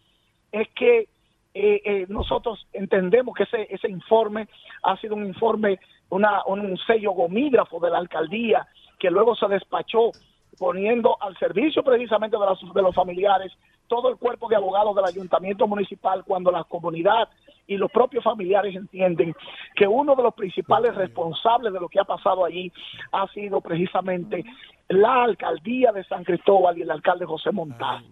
es 0.52 0.68
que 0.74 1.08
eh, 1.54 1.80
eh, 1.84 2.06
nosotros 2.08 2.66
entendemos 2.72 3.34
que 3.34 3.44
ese, 3.44 3.66
ese 3.70 3.88
informe 3.88 4.48
ha 4.82 4.96
sido 4.98 5.14
un 5.14 5.26
informe, 5.26 5.78
una, 6.10 6.44
un 6.46 6.76
sello 6.86 7.12
gomígrafo 7.12 7.80
de 7.80 7.90
la 7.90 7.98
alcaldía, 7.98 8.66
que 8.98 9.10
luego 9.10 9.34
se 9.36 9.48
despachó 9.48 10.10
poniendo 10.58 11.16
al 11.20 11.36
servicio 11.38 11.82
precisamente 11.82 12.36
de, 12.36 12.72
de 12.74 12.82
los 12.82 12.94
familiares 12.94 13.52
todo 13.86 14.08
el 14.08 14.16
cuerpo 14.16 14.48
de 14.48 14.56
abogados 14.56 14.94
del 14.94 15.04
ayuntamiento 15.04 15.66
municipal 15.66 16.24
cuando 16.24 16.50
la 16.50 16.64
comunidad 16.64 17.28
y 17.66 17.76
los 17.76 17.90
propios 17.90 18.22
familiares 18.22 18.74
entienden 18.74 19.34
que 19.74 19.86
uno 19.86 20.14
de 20.14 20.22
los 20.22 20.34
principales 20.34 20.94
responsables 20.94 21.72
de 21.72 21.80
lo 21.80 21.88
que 21.88 22.00
ha 22.00 22.04
pasado 22.04 22.44
allí 22.44 22.72
ha 23.12 23.26
sido 23.28 23.60
precisamente 23.60 24.44
la 24.88 25.24
alcaldía 25.24 25.92
de 25.92 26.04
San 26.04 26.24
Cristóbal 26.24 26.78
y 26.78 26.82
el 26.82 26.90
alcalde 26.90 27.26
José 27.26 27.50
Montán. 27.50 28.04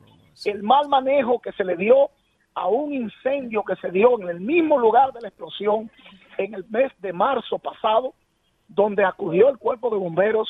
El 0.44 0.62
mal 0.62 0.88
manejo 0.88 1.40
que 1.40 1.52
se 1.52 1.64
le 1.64 1.76
dio 1.76 2.10
a 2.54 2.68
un 2.68 2.92
incendio 2.92 3.62
que 3.62 3.76
se 3.76 3.90
dio 3.90 4.20
en 4.20 4.28
el 4.28 4.40
mismo 4.40 4.78
lugar 4.78 5.12
de 5.12 5.20
la 5.20 5.28
explosión 5.28 5.90
en 6.38 6.54
el 6.54 6.64
mes 6.68 6.92
de 7.00 7.12
marzo 7.12 7.58
pasado, 7.58 8.14
donde 8.68 9.04
acudió 9.04 9.48
el 9.48 9.58
cuerpo 9.58 9.90
de 9.90 9.96
bomberos, 9.96 10.48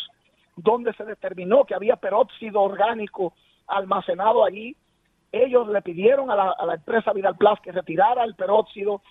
donde 0.56 0.92
se 0.94 1.04
determinó 1.04 1.64
que 1.64 1.74
había 1.74 1.96
peróxido 1.96 2.62
orgánico 2.62 3.32
almacenado 3.66 4.44
allí, 4.44 4.76
ellos 5.34 5.68
le 5.68 5.82
pidieron 5.82 6.30
a 6.30 6.36
la, 6.36 6.74
empresa 6.74 7.12
Vidal 7.12 7.36
Plus 7.36 7.60
que 7.60 7.72
retirara 7.72 8.24
el 8.24 8.34
peróxido 8.34 9.02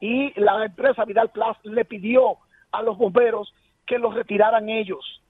y 0.00 0.38
la 0.40 0.64
empresa 0.64 1.04
Vidal 1.04 1.30
Plus 1.30 1.56
le 1.64 1.84
pidió 1.84 2.36
a 2.70 2.82
los 2.82 2.96
bomberos 2.96 3.52
que 3.86 3.98
lo 3.98 4.10
retiraran 4.12 4.68
ellos, 4.68 5.20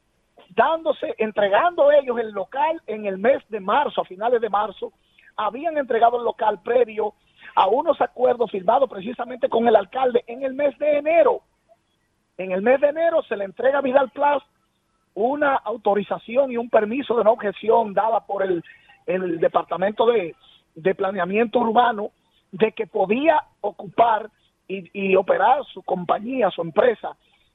dándose, 0.51 1.15
entregando 1.19 1.91
ellos 1.91 2.19
el 2.19 2.31
local 2.31 2.81
en 2.87 3.07
el 3.07 3.19
mes 3.19 3.43
de 3.49 3.61
marzo, 3.61 4.03
a 4.03 4.05
finales 4.05 4.41
de 4.41 4.51
marzo, 4.51 4.93
habían 5.37 5.79
entregado 5.79 6.19
el 6.19 6.25
local 6.25 6.61
previo 6.63 7.15
a 7.55 7.67
unos 7.67 8.01
acuerdos 8.01 8.51
firmados 8.51 8.89
precisamente 8.89 9.49
con 9.49 9.67
el 9.67 9.77
alcalde 9.77 10.23
en 10.27 10.43
el 10.43 10.55
mes 10.55 10.79
de 10.79 10.99
enero. 10.99 11.41
En 12.39 12.53
el 12.53 12.63
mes 12.63 12.81
de 12.81 12.89
enero 12.89 13.23
se 13.23 13.37
le 13.37 13.45
entrega 13.45 13.79
a 13.79 13.83
Vidal 13.83 14.11
Plus 14.11 14.43
una 15.15 15.57
autorización 15.57 16.51
y 16.53 16.57
un 16.57 16.71
permiso 16.71 17.17
de 17.17 17.25
no 17.25 17.33
objeción 17.33 17.93
dada 17.93 18.21
por 18.21 18.43
el 18.43 18.65
el 19.07 19.39
departamento 19.39 20.07
de, 20.07 20.35
planeamiento 20.95 21.59
urbano 21.59 22.11
de 22.51 22.73
que 22.73 22.87
podía 22.87 23.43
ocupar 23.61 24.31
y, 24.69 25.15
operar 25.17 25.65
su 25.73 25.83
compañía, 25.83 26.51
su 26.51 26.63
empresa, 26.63 27.15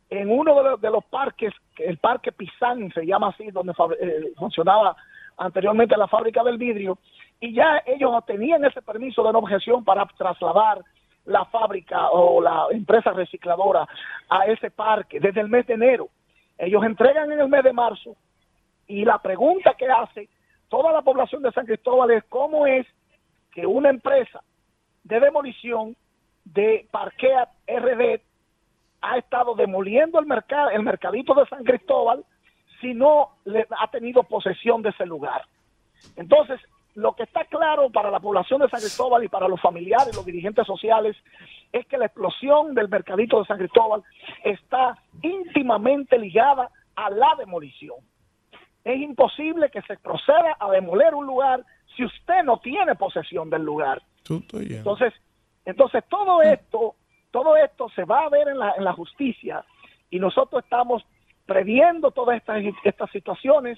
en 0.09 0.29
uno 0.29 0.55
de 0.55 0.63
los, 0.63 0.81
de 0.81 0.89
los 0.91 1.03
parques, 1.05 1.51
el 1.77 1.97
parque 1.97 2.31
Pizán 2.31 2.91
se 2.93 3.05
llama 3.05 3.29
así, 3.29 3.49
donde 3.51 3.73
eh, 3.99 4.33
funcionaba 4.37 4.95
anteriormente 5.37 5.97
la 5.97 6.07
fábrica 6.07 6.43
del 6.43 6.57
vidrio, 6.57 6.99
y 7.39 7.53
ya 7.53 7.81
ellos 7.85 8.11
tenían 8.25 8.63
ese 8.65 8.81
permiso 8.81 9.23
de 9.23 9.33
no 9.33 9.39
objeción 9.39 9.83
para 9.83 10.05
trasladar 10.17 10.83
la 11.25 11.45
fábrica 11.45 12.09
o 12.09 12.41
la 12.41 12.67
empresa 12.71 13.11
recicladora 13.11 13.87
a 14.29 14.45
ese 14.45 14.71
parque 14.71 15.19
desde 15.19 15.41
el 15.41 15.49
mes 15.49 15.67
de 15.67 15.73
enero. 15.73 16.09
Ellos 16.57 16.83
entregan 16.83 17.31
en 17.31 17.39
el 17.39 17.49
mes 17.49 17.63
de 17.63 17.73
marzo 17.73 18.15
y 18.87 19.03
la 19.03 19.19
pregunta 19.21 19.75
que 19.77 19.87
hace 19.87 20.29
toda 20.69 20.91
la 20.91 21.01
población 21.01 21.41
de 21.43 21.51
San 21.51 21.65
Cristóbal 21.65 22.11
es 22.11 22.23
cómo 22.25 22.65
es 22.67 22.85
que 23.51 23.65
una 23.65 23.89
empresa 23.89 24.43
de 25.03 25.19
demolición 25.19 25.95
de 26.45 26.87
Parquea 26.91 27.49
RD 27.67 28.21
ha 29.01 29.17
estado 29.17 29.55
demoliendo 29.55 30.19
el 30.19 30.25
mercado, 30.25 30.69
el 30.69 30.83
mercadito 30.83 31.33
de 31.33 31.45
San 31.47 31.63
Cristóbal 31.63 32.25
si 32.81 32.93
no 32.93 33.31
le 33.45 33.65
ha 33.79 33.87
tenido 33.89 34.23
posesión 34.23 34.81
de 34.81 34.89
ese 34.89 35.05
lugar. 35.05 35.43
Entonces, 36.15 36.59
lo 36.93 37.15
que 37.15 37.23
está 37.23 37.45
claro 37.45 37.89
para 37.89 38.11
la 38.11 38.19
población 38.19 38.61
de 38.61 38.69
San 38.69 38.79
Cristóbal 38.79 39.23
y 39.23 39.29
para 39.29 39.47
los 39.47 39.61
familiares, 39.61 40.15
los 40.15 40.25
dirigentes 40.25 40.65
sociales, 40.65 41.15
es 41.71 41.85
que 41.87 41.97
la 41.97 42.05
explosión 42.05 42.75
del 42.75 42.89
mercadito 42.89 43.39
de 43.39 43.45
San 43.45 43.57
Cristóbal 43.57 44.03
está 44.43 44.97
íntimamente 45.21 46.17
ligada 46.17 46.69
a 46.95 47.09
la 47.09 47.35
demolición 47.37 47.97
es 48.87 49.01
imposible 49.01 49.69
que 49.69 49.81
se 49.81 49.97
proceda 49.97 50.55
a 50.59 50.71
demoler 50.71 51.13
un 51.13 51.27
lugar 51.27 51.63
si 51.95 52.05
usted 52.05 52.43
no 52.43 52.59
tiene 52.59 52.95
posesión 52.95 53.49
del 53.49 53.63
lugar. 53.63 54.01
Entonces, 54.77 55.13
entonces 55.65 56.03
todo 56.09 56.41
esto, 56.41 56.95
todo 57.31 57.57
esto 57.57 57.89
se 57.89 58.05
va 58.05 58.21
a 58.21 58.29
ver 58.29 58.47
en 58.47 58.59
la, 58.59 58.73
en 58.77 58.85
la 58.85 58.93
justicia 58.93 59.65
y 60.09 60.19
nosotros 60.19 60.63
estamos 60.63 61.03
previendo 61.45 62.11
todas 62.11 62.37
estas, 62.37 62.63
estas 62.85 63.11
situaciones. 63.11 63.77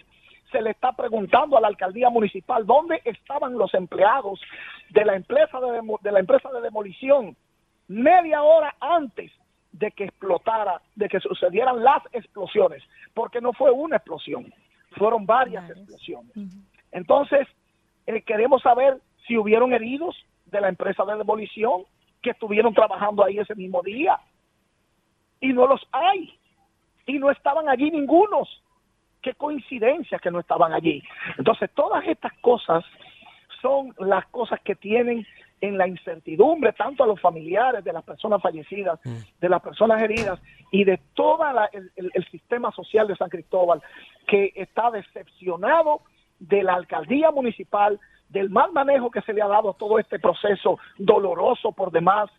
Se 0.52 0.62
le 0.62 0.72
está 0.72 0.92
preguntando 0.92 1.58
a 1.58 1.62
la 1.62 1.68
alcaldía 1.68 2.10
municipal 2.12 2.66
dónde 2.68 3.02
estaban 3.04 3.58
los 3.58 3.74
empleados 3.74 4.40
de 4.92 5.06
la 5.06 5.16
empresa 5.16 5.60
de, 5.60 5.82
de 6.02 6.12
la 6.12 6.20
empresa 6.20 6.52
de 6.52 6.62
demolición 6.62 7.36
media 7.88 8.44
hora 8.44 8.76
antes 8.80 9.32
de 9.72 9.92
que 9.92 10.06
explotara, 10.06 10.82
de 10.96 11.10
que 11.10 11.20
sucedieran 11.20 11.84
las 11.84 12.04
explosiones, 12.12 12.84
porque 13.16 13.42
no 13.42 13.54
fue 13.54 13.72
una 13.72 13.98
explosión, 13.98 14.54
fueron 14.92 15.26
varias 15.26 15.70
explosiones. 15.70 16.34
Entonces, 16.92 17.48
eh, 18.08 18.22
queremos 18.22 18.62
saber 18.62 19.00
si 19.28 19.38
hubieron 19.38 19.74
heridos 19.74 20.16
de 20.46 20.62
la 20.62 20.70
empresa 20.70 21.06
de 21.06 21.18
demolición, 21.18 21.84
que 22.22 22.32
estuvieron 22.32 22.74
trabajando 22.74 23.24
ahí 23.24 23.40
ese 23.40 23.56
mismo 23.56 23.82
día. 23.82 24.20
Y 25.40 25.54
no 25.54 25.68
los 25.68 25.82
hay. 25.92 26.38
Y 27.06 27.18
no 27.20 27.32
estaban 27.32 27.70
allí 27.70 27.92
ningunos. 27.92 28.62
Qué 29.22 29.34
coincidencia 29.34 30.20
que 30.20 30.32
no 30.32 30.40
estaban 30.40 30.74
allí. 30.74 31.02
Entonces, 31.38 31.70
todas 31.74 32.06
estas 32.08 32.34
cosas 32.42 32.84
son 33.62 33.94
las 34.00 34.26
cosas 34.28 34.60
que 34.62 34.76
tienen 34.76 35.26
en 35.62 35.78
la 35.78 35.88
incertidumbre 35.88 36.74
tanto 36.74 37.04
a 37.04 37.08
los 37.08 37.20
familiares 37.20 37.84
de 37.84 37.94
las 37.94 38.04
personas 38.04 38.42
fallecidas, 38.42 39.00
mm. 39.04 39.18
de 39.40 39.50
las 39.50 39.62
personas 39.62 40.02
heridas 40.02 40.40
y 40.72 40.84
de 40.84 41.00
todo 41.14 41.44
el, 41.74 42.26
sistema 42.32 42.72
social 42.72 43.08
de 43.08 43.16
San 43.16 43.30
Cristóbal 43.30 43.82
que 44.28 44.52
está 44.56 44.92
decepcionado 44.92 46.02
de 46.40 46.64
la 46.64 46.76
alcaldía 46.76 47.32
municipal, 47.32 48.00
del 48.30 48.50
mal 48.50 48.72
manejo 48.72 49.10
que 49.10 49.22
se 49.22 49.34
le 49.34 49.42
ha 49.42 49.48
dado 49.48 49.72
a 49.72 49.78
todo 49.78 50.00
este 50.00 50.20
proceso 50.20 50.78
doloroso 50.98 51.72
por 51.72 51.92
demás 51.92 52.30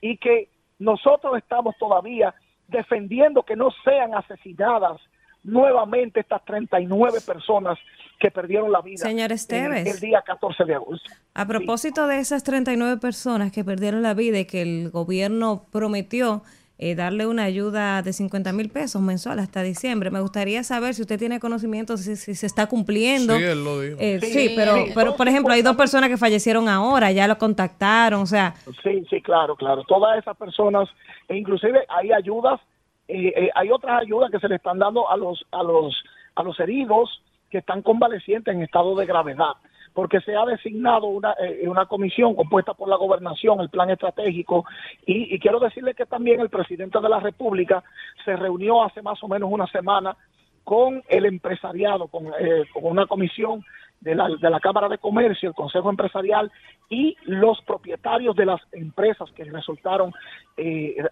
y 0.00 0.16
que 0.18 0.48
nosotros 0.78 1.36
estamos 1.36 1.76
todavía 1.78 2.34
defendiendo 2.68 3.42
que 3.42 3.56
no 3.56 3.70
sean 3.84 4.14
asesinadas 4.14 5.00
nuevamente 5.46 6.20
estas 6.20 6.44
39 6.44 7.20
personas 7.24 7.78
que 8.18 8.30
perdieron 8.30 8.72
la 8.72 8.80
vida 8.80 9.04
Señor 9.04 9.30
Esteves, 9.30 9.86
el, 9.86 10.00
día 10.00 10.22
14 10.22 10.64
de 10.64 10.74
agosto. 10.74 11.10
A 11.34 11.46
propósito 11.46 12.06
de 12.06 12.18
esas 12.18 12.42
39 12.44 12.98
personas 12.98 13.52
que 13.52 13.64
perdieron 13.64 14.02
la 14.02 14.14
vida 14.14 14.38
y 14.38 14.46
que 14.46 14.62
el 14.62 14.90
gobierno 14.90 15.66
prometió 15.70 16.42
eh, 16.78 16.94
darle 16.94 17.26
una 17.26 17.44
ayuda 17.44 18.02
de 18.02 18.12
50 18.12 18.52
mil 18.52 18.70
pesos 18.70 19.00
mensual 19.00 19.38
hasta 19.38 19.62
diciembre. 19.62 20.10
Me 20.10 20.20
gustaría 20.20 20.62
saber 20.62 20.94
si 20.94 21.02
usted 21.02 21.18
tiene 21.18 21.40
conocimiento 21.40 21.96
si, 21.96 22.16
se 22.16 22.46
está 22.46 22.66
cumpliendo. 22.66 23.36
Sí, 23.36 23.44
él 23.44 23.64
lo 23.64 23.80
dijo. 23.80 23.96
Eh, 23.98 24.20
sí, 24.20 24.52
pero, 24.56 24.84
pero 24.94 25.16
por 25.16 25.28
ejemplo, 25.28 25.52
hay 25.52 25.62
dos 25.62 25.76
personas 25.76 26.10
que 26.10 26.16
fallecieron 26.16 26.68
ahora, 26.68 27.12
ya 27.12 27.28
lo 27.28 27.38
contactaron, 27.38 28.20
o 28.20 28.26
sea. 28.26 28.54
Sí, 28.82 29.04
sí, 29.08 29.22
claro, 29.22 29.56
claro. 29.56 29.84
Todas 29.84 30.18
esas 30.18 30.36
personas, 30.36 30.88
e 31.28 31.36
inclusive 31.36 31.86
hay 31.88 32.12
ayudas 32.12 32.60
eh, 33.08 33.32
eh, 33.36 33.50
hay 33.54 33.70
otras 33.70 34.02
ayudas 34.02 34.30
que 34.30 34.40
se 34.40 34.48
le 34.48 34.56
están 34.56 34.78
dando 34.78 35.08
a 35.08 35.16
los, 35.16 35.44
a 35.52 35.62
los, 35.62 36.02
a 36.34 36.42
los 36.42 36.58
heridos 36.58 37.22
que 37.50 37.58
están 37.58 37.82
convalecientes 37.82 38.52
en 38.52 38.62
estado 38.62 38.96
de 38.96 39.06
gravedad, 39.06 39.52
porque 39.94 40.20
se 40.20 40.34
ha 40.34 40.44
designado 40.44 41.06
una, 41.06 41.32
eh, 41.40 41.68
una 41.68 41.86
comisión 41.86 42.34
compuesta 42.34 42.74
por 42.74 42.88
la 42.88 42.96
gobernación, 42.96 43.60
el 43.60 43.70
plan 43.70 43.90
estratégico, 43.90 44.64
y, 45.06 45.38
quiero 45.38 45.60
decirle 45.60 45.94
que 45.94 46.06
también 46.06 46.40
el 46.40 46.50
presidente 46.50 47.00
de 47.00 47.08
la 47.08 47.20
República 47.20 47.84
se 48.24 48.34
reunió 48.34 48.82
hace 48.82 49.02
más 49.02 49.22
o 49.22 49.28
menos 49.28 49.50
una 49.52 49.68
semana 49.68 50.16
con 50.64 51.00
el 51.08 51.26
empresariado, 51.26 52.08
con, 52.08 52.24
con 52.24 52.84
una 52.84 53.06
comisión 53.06 53.64
de 54.00 54.16
la, 54.16 54.28
de 54.28 54.50
la, 54.50 54.58
Cámara 54.58 54.88
de 54.88 54.98
Comercio, 54.98 55.50
el 55.50 55.54
Consejo 55.54 55.88
Empresarial 55.88 56.50
y 56.90 57.16
los 57.22 57.62
propietarios 57.62 58.34
de 58.34 58.46
las 58.46 58.60
empresas 58.72 59.30
que 59.30 59.44
resultaron 59.44 60.12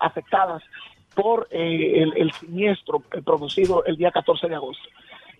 afectadas 0.00 0.60
por 1.14 1.48
eh, 1.50 2.04
el, 2.16 2.32
siniestro 2.32 3.02
eh, 3.12 3.22
producido 3.22 3.84
el 3.84 3.96
día 3.96 4.10
14 4.10 4.48
de 4.48 4.54
agosto. 4.54 4.88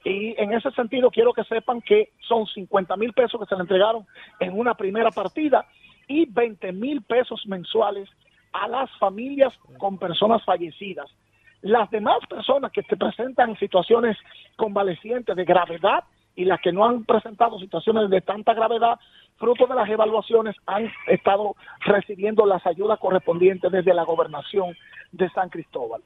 Y 0.05 0.35
en 0.41 0.53
ese 0.53 0.71
sentido 0.73 1.11
quiero 1.11 1.33
que 1.33 1.45
sepan 1.45 1.81
que 1.81 2.13
son 2.29 2.47
50 2.47 2.97
mil 2.97 3.13
pesos 3.13 3.41
que 3.41 3.47
se 3.47 3.55
le 3.55 3.63
entregaron 3.63 4.07
en 4.41 4.59
una 4.59 4.75
primera 4.75 5.11
partida 5.11 5.67
y 6.07 6.27
20 6.27 6.73
mil 6.73 7.03
pesos 7.03 7.47
mensuales 7.47 8.09
a 8.53 8.69
las 8.69 8.91
familias 8.99 9.53
con 9.79 9.99
personas 9.99 10.45
fallecidas. 10.45 11.11
Las 11.63 11.91
demás 11.91 12.19
personas 12.29 12.71
que 12.73 12.83
se 12.83 12.97
presentan 12.97 13.59
situaciones 13.59 14.17
convalecientes 14.57 15.35
de 15.35 15.45
gravedad 15.45 16.05
y 16.37 16.45
las 16.45 16.61
que 16.61 16.73
no 16.73 16.85
han 16.85 17.05
presentado 17.05 17.59
situaciones 17.59 18.11
de 18.11 18.21
tanta 18.21 18.55
gravedad, 18.55 18.99
fruto 19.37 19.67
de 19.67 19.75
las 19.75 19.89
evaluaciones, 19.89 20.57
han 20.67 20.91
estado 21.09 21.57
recibiendo 21.81 22.47
las 22.47 22.65
ayudas 22.67 22.99
correspondientes 22.99 23.71
desde 23.71 23.95
la 23.95 24.05
gobernación 24.05 24.77
de 25.13 25.31
San 25.31 25.49
Cristóbal. 25.49 26.03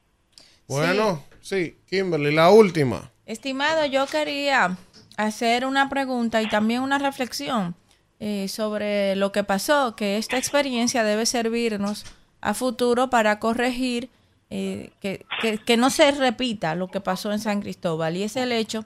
Bueno, 0.67 1.23
sí, 1.41 1.79
Kimberly, 1.89 2.35
la 2.35 2.51
última. 2.51 3.11
Estimado, 3.27 3.87
yo 3.87 4.07
quería 4.07 4.77
hacer 5.17 5.65
una 5.65 5.89
pregunta 5.89 6.43
y 6.43 6.49
también 6.49 6.83
una 6.83 6.99
reflexión 6.99 7.75
eh, 8.21 8.49
sobre 8.49 9.17
lo 9.17 9.33
que 9.33 9.45
pasó, 9.45 9.97
que 9.97 10.17
esta 10.17 10.37
experiencia 10.39 11.05
debe 11.05 11.27
servirnos 11.27 12.05
a 12.41 12.55
futuro 12.55 13.11
para 13.11 13.39
corregir 13.39 14.11
eh, 14.51 14.91
que, 15.01 15.25
que, 15.41 15.59
que, 15.59 15.77
no 15.77 15.91
se 15.91 16.11
repita 16.13 16.75
lo 16.75 16.89
que 16.89 17.01
pasó 17.01 17.33
en 17.33 17.39
San 17.39 17.61
Cristóbal. 17.61 18.17
Y 18.17 18.23
es 18.23 18.37
el 18.37 18.53
hecho 18.53 18.85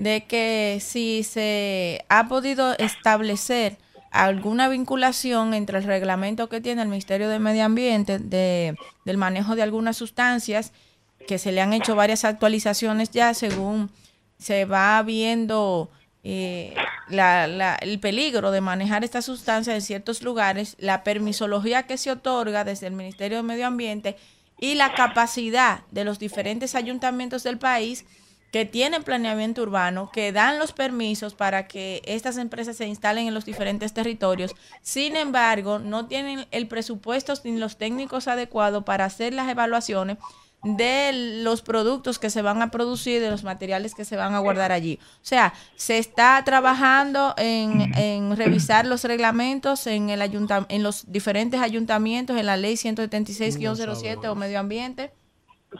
de 0.00 0.24
que 0.24 0.78
si 0.80 1.22
se 1.24 2.06
ha 2.08 2.26
podido 2.26 2.72
establecer 2.78 3.76
alguna 4.10 4.68
vinculación 4.70 5.52
entre 5.52 5.76
el 5.76 5.84
reglamento 5.84 6.48
que 6.48 6.62
tiene 6.62 6.80
el 6.80 6.88
Ministerio 6.88 7.28
de 7.28 7.38
Medio 7.38 7.66
Ambiente 7.66 8.18
de, 8.18 8.76
del 9.04 9.18
manejo 9.18 9.56
de 9.56 9.62
algunas 9.62 9.98
sustancias, 9.98 10.72
que 11.28 11.36
se 11.36 11.52
le 11.52 11.60
han 11.60 11.74
hecho 11.74 11.94
varias 11.96 12.24
actualizaciones 12.24 13.10
ya 13.10 13.34
según 13.34 13.90
se 14.38 14.64
va 14.64 15.02
viendo 15.02 15.90
eh, 16.24 16.74
la, 17.10 17.76
el 17.82 18.00
peligro 18.00 18.52
de 18.52 18.62
manejar 18.62 19.04
estas 19.04 19.26
sustancias 19.26 19.76
en 19.76 19.82
ciertos 19.82 20.22
lugares, 20.22 20.76
la 20.78 21.04
permisología 21.04 21.82
que 21.82 21.98
se 21.98 22.10
otorga 22.10 22.64
desde 22.64 22.86
el 22.86 22.94
Ministerio 22.94 23.36
de 23.36 23.42
Medio 23.42 23.66
Ambiente 23.66 24.16
y 24.58 24.76
la 24.76 24.94
capacidad 24.94 25.82
de 25.90 26.04
los 26.04 26.18
diferentes 26.18 26.74
ayuntamientos 26.74 27.42
del 27.42 27.58
país 27.58 28.06
que 28.50 28.64
tienen 28.64 29.04
planeamiento 29.04 29.62
urbano, 29.62 30.10
que 30.12 30.32
dan 30.32 30.58
los 30.58 30.72
permisos 30.72 31.34
para 31.34 31.68
que 31.68 32.02
estas 32.04 32.36
empresas 32.36 32.76
se 32.76 32.86
instalen 32.86 33.28
en 33.28 33.34
los 33.34 33.44
diferentes 33.44 33.92
territorios. 33.92 34.54
Sin 34.82 35.16
embargo, 35.16 35.78
no 35.78 36.06
tienen 36.06 36.46
el 36.50 36.66
presupuesto 36.66 37.32
ni 37.44 37.58
los 37.58 37.76
técnicos 37.76 38.28
adecuados 38.28 38.84
para 38.84 39.04
hacer 39.04 39.32
las 39.34 39.48
evaluaciones 39.48 40.18
de 40.62 41.40
los 41.42 41.62
productos 41.62 42.18
que 42.18 42.28
se 42.28 42.42
van 42.42 42.60
a 42.60 42.70
producir, 42.70 43.22
de 43.22 43.30
los 43.30 43.44
materiales 43.44 43.94
que 43.94 44.04
se 44.04 44.16
van 44.16 44.34
a 44.34 44.40
guardar 44.40 44.72
allí. 44.72 44.98
O 45.14 45.24
sea, 45.24 45.54
se 45.76 45.98
está 45.98 46.42
trabajando 46.44 47.34
en, 47.38 48.36
revisar 48.36 48.84
los 48.84 49.04
reglamentos 49.04 49.86
en, 49.86 50.10
el 50.10 50.20
en 50.20 50.82
los 50.82 51.10
diferentes 51.10 51.60
ayuntamientos, 51.60 52.36
en 52.36 52.46
la 52.46 52.56
ley 52.56 52.74
176-07 52.74 54.28
o 54.28 54.34
medio 54.34 54.60
ambiente 54.60 55.12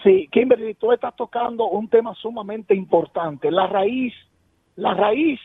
Sí, 0.03 0.29
Kimberly, 0.31 0.75
tú 0.75 0.93
estás 0.93 1.15
tocando 1.17 1.67
un 1.67 1.89
tema 1.89 2.15
sumamente 2.15 2.75
importante. 2.75 3.51
La 3.51 3.67
raíz, 3.67 4.15
la 4.77 4.95
raíz 4.95 5.41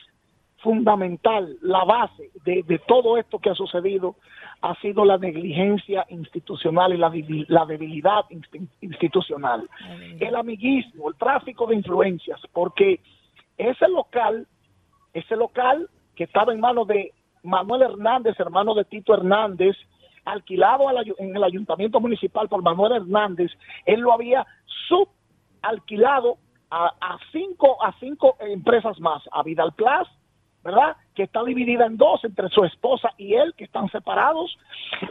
fundamental, 0.58 1.56
la 1.62 1.84
base 1.84 2.30
de, 2.44 2.80
todo 2.86 3.18
esto 3.18 3.38
que 3.38 3.50
ha 3.50 3.54
sucedido 3.54 4.16
ha 4.62 4.74
sido 4.80 5.04
la 5.04 5.18
negligencia 5.18 6.06
institucional 6.08 6.94
y 6.94 6.96
la, 6.96 7.12
la 7.48 7.66
debilidad 7.66 8.24
institucional. 8.80 9.68
El 10.18 10.34
amiguismo, 10.34 11.08
el 11.08 11.16
tráfico 11.16 11.66
de 11.66 11.76
influencias, 11.76 12.40
porque 12.52 13.00
ese 13.58 13.88
local, 13.88 14.46
ese 15.12 15.36
local 15.36 15.88
que 16.14 16.24
estaba 16.24 16.52
en 16.52 16.60
manos 16.60 16.86
de 16.86 17.12
Manuel 17.42 17.82
Hernández, 17.82 18.38
hermano 18.40 18.74
de 18.74 18.84
Tito 18.84 19.12
Hernández, 19.12 19.76
alquilado 20.26 20.84
en 21.18 21.36
el 21.36 21.44
ayuntamiento 21.44 22.00
municipal 22.00 22.48
por 22.48 22.62
Manuel 22.62 22.92
Hernández, 22.92 23.50
él 23.86 24.00
lo 24.00 24.12
había 24.12 24.46
subalquilado 24.88 26.36
a, 26.70 27.18
cinco, 27.32 27.82
a 27.82 27.92
cinco 27.98 28.36
empresas 28.40 28.98
más, 29.00 29.22
a 29.32 29.42
Vidal 29.42 29.72
Plus, 29.72 30.08
¿verdad? 30.64 30.96
Que 31.14 31.22
está 31.22 31.44
dividida 31.44 31.86
en 31.86 31.96
dos 31.96 32.24
entre 32.24 32.48
su 32.48 32.64
esposa 32.64 33.10
y 33.16 33.34
él, 33.34 33.54
que 33.56 33.64
están 33.64 33.88
separados. 33.90 34.58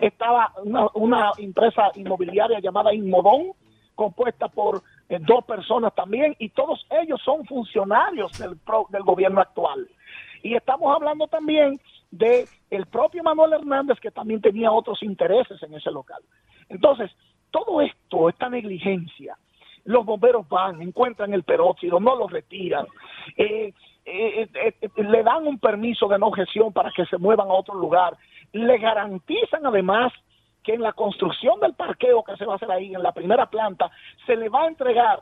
Estaba 0.02 0.52
una, 0.94 1.32
empresa 1.38 1.92
inmobiliaria 1.96 2.60
llamada 2.60 2.94
Inmodón, 2.94 3.54
compuesta 3.96 4.50
por 4.50 4.84
eh, 5.08 5.18
dos 5.22 5.46
personas 5.46 5.96
también, 5.96 6.36
y 6.40 6.50
todos 6.50 6.86
ellos 7.02 7.22
son 7.24 7.46
funcionarios 7.46 8.38
del, 8.38 8.60
del 8.90 9.04
gobierno 9.04 9.40
actual. 9.40 9.88
Y 10.44 10.56
estamos 10.56 10.94
hablando 10.94 11.28
también 11.28 11.80
de 12.18 12.48
el 12.70 12.86
propio 12.88 13.24
Manuel 13.24 13.54
Hernández 13.54 14.00
que 14.00 14.12
también 14.12 14.42
tenía 14.42 14.72
otros 14.72 15.02
intereses 15.04 15.62
en 15.64 15.74
ese 15.74 15.92
local. 15.92 16.22
Entonces, 16.70 17.12
todo 17.52 17.82
esto, 17.82 18.30
esta 18.30 18.50
negligencia, 18.50 19.38
los 19.86 20.06
bomberos 20.06 20.48
van, 20.50 20.82
encuentran 20.82 21.34
el 21.34 21.44
peróxido, 21.44 22.00
no 22.00 22.16
lo 22.16 22.28
retiran, 22.28 22.86
eh, 23.38 23.74
eh, 24.06 24.48
eh, 24.54 24.90
le 24.98 25.24
dan 25.24 25.48
un 25.48 25.60
permiso 25.60 26.08
de 26.08 26.20
no 26.20 26.32
gestión 26.32 26.74
para 26.74 26.92
que 26.92 27.06
se 27.06 27.18
muevan 27.18 27.48
a 27.48 27.54
otro 27.54 27.76
lugar, 27.76 28.18
le 28.52 28.78
garantizan 28.78 29.66
además 29.66 30.12
que 30.64 30.74
en 30.74 30.82
la 30.82 30.94
construcción 30.94 31.60
del 31.60 31.76
parqueo 31.76 32.24
que 32.24 32.36
se 32.38 32.46
va 32.46 32.54
a 32.54 32.56
hacer 32.56 32.72
ahí, 32.72 32.96
en 32.96 33.04
la 33.04 33.12
primera 33.12 33.46
planta, 33.46 33.92
se 34.26 34.36
le 34.36 34.50
va 34.50 34.64
a 34.64 34.68
entregar 34.68 35.22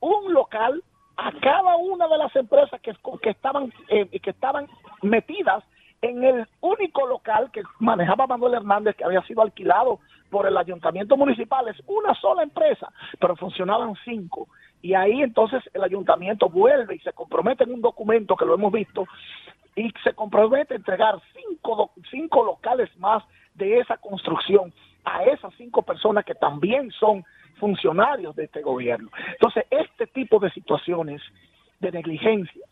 un 0.00 0.32
local 0.32 0.82
a 1.16 1.30
cada 1.32 1.76
una 1.76 2.08
de 2.08 2.18
las 2.18 2.34
empresas 2.34 2.80
que, 2.80 2.94
que 3.22 3.30
estaban 3.30 3.72
que 3.88 4.30
estaban 4.30 4.66
metidas 5.02 5.62
en 6.04 6.22
el 6.22 6.46
único 6.60 7.06
local 7.06 7.50
que 7.50 7.62
manejaba 7.78 8.26
Manuel 8.26 8.54
Hernández, 8.54 8.94
que 8.94 9.04
había 9.04 9.22
sido 9.22 9.40
alquilado 9.40 10.00
por 10.28 10.46
el 10.46 10.54
ayuntamiento 10.56 11.16
municipal, 11.16 11.66
es 11.68 11.80
una 11.86 12.14
sola 12.16 12.42
empresa, 12.42 12.92
pero 13.18 13.36
funcionaban 13.36 13.94
cinco. 14.04 14.48
Y 14.82 14.92
ahí 14.92 15.22
entonces 15.22 15.62
el 15.72 15.82
ayuntamiento 15.82 16.50
vuelve 16.50 16.96
y 16.96 16.98
se 16.98 17.14
compromete 17.14 17.64
en 17.64 17.72
un 17.72 17.80
documento 17.80 18.36
que 18.36 18.44
lo 18.44 18.54
hemos 18.54 18.70
visto 18.70 19.06
y 19.74 19.90
se 20.04 20.12
compromete 20.12 20.74
a 20.74 20.76
entregar 20.76 21.14
cinco, 21.32 21.92
cinco 22.10 22.44
locales 22.44 22.94
más 22.98 23.24
de 23.54 23.78
esa 23.78 23.96
construcción 23.96 24.74
a 25.06 25.24
esas 25.24 25.54
cinco 25.56 25.82
personas 25.82 26.24
que 26.26 26.34
también 26.34 26.90
son 26.92 27.24
funcionarios 27.58 28.36
de 28.36 28.44
este 28.44 28.60
gobierno. 28.60 29.10
Entonces, 29.32 29.64
este 29.70 30.06
tipo 30.06 30.38
de 30.38 30.50
situaciones 30.50 31.22
de 31.80 31.92
negligencia, 31.92 32.66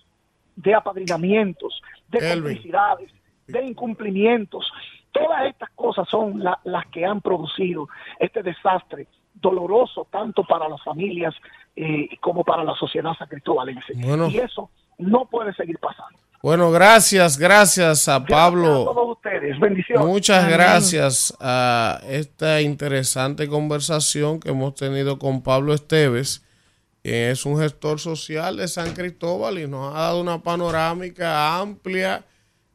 de 0.56 0.74
apadrinamientos, 0.74 1.82
de 2.08 2.30
complicidades, 2.34 3.10
de 3.46 3.64
incumplimientos, 3.64 4.70
todas 5.12 5.46
estas 5.46 5.70
cosas 5.70 6.08
son 6.08 6.42
las 6.42 6.86
que 6.86 7.04
han 7.04 7.20
producido 7.20 7.88
este 8.18 8.42
desastre 8.42 9.06
doloroso 9.34 10.06
tanto 10.10 10.44
para 10.44 10.68
las 10.68 10.82
familias 10.82 11.34
eh, 11.74 12.08
como 12.20 12.44
para 12.44 12.64
la 12.64 12.74
sociedad 12.74 13.12
san 13.18 13.28
Y 14.30 14.38
eso 14.38 14.70
no 14.98 15.24
puede 15.26 15.52
seguir 15.54 15.78
pasando. 15.78 16.18
Bueno, 16.42 16.72
gracias, 16.72 17.38
gracias 17.38 18.08
a 18.08 18.24
Pablo. 18.24 18.82
a 18.82 18.94
todos 18.94 19.16
ustedes, 19.16 19.58
bendiciones. 19.60 20.04
Muchas 20.04 20.48
gracias 20.50 21.36
a 21.40 22.00
esta 22.08 22.60
interesante 22.60 23.48
conversación 23.48 24.40
que 24.40 24.50
hemos 24.50 24.74
tenido 24.74 25.20
con 25.20 25.42
Pablo 25.42 25.72
Esteves, 25.72 26.44
que 27.04 27.30
es 27.30 27.46
un 27.46 27.58
gestor 27.58 28.00
social 28.00 28.56
de 28.56 28.66
San 28.66 28.92
Cristóbal 28.92 29.60
y 29.60 29.68
nos 29.68 29.94
ha 29.94 30.00
dado 30.00 30.20
una 30.20 30.42
panorámica 30.42 31.58
amplia, 31.58 32.24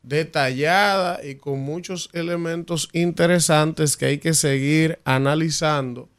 detallada 0.08 1.20
y 1.24 1.36
con 1.36 1.60
muchos 1.60 2.10
elementos 2.14 2.90
interesantes 2.94 3.98
que 3.98 4.06
hay 4.06 4.18
que 4.18 4.34
seguir 4.34 5.00
analizando. 5.04 6.10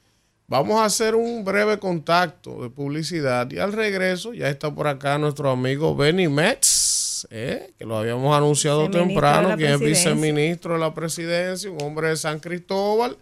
Vamos 0.46 0.80
a 0.80 0.86
hacer 0.86 1.14
un 1.14 1.44
breve 1.44 1.78
contacto 1.78 2.62
de 2.62 2.70
publicidad 2.70 3.50
y 3.50 3.58
al 3.58 3.72
regreso 3.72 4.32
ya 4.32 4.48
está 4.48 4.74
por 4.74 4.86
acá 4.86 5.18
nuestro 5.18 5.50
amigo 5.50 5.94
Benny 5.94 6.28
Metz 6.28 6.88
¿eh? 7.30 7.72
que 7.78 7.84
lo 7.84 7.98
habíamos 7.98 8.36
anunciado 8.36 8.90
temprano, 8.90 9.56
que 9.56 9.72
es 9.72 9.80
viceministro 9.80 10.74
de 10.74 10.80
la 10.80 10.94
presidencia, 10.94 11.70
un 11.70 11.82
hombre 11.82 12.08
de 12.08 12.16
San 12.16 12.40
Cristóbal. 12.40 13.16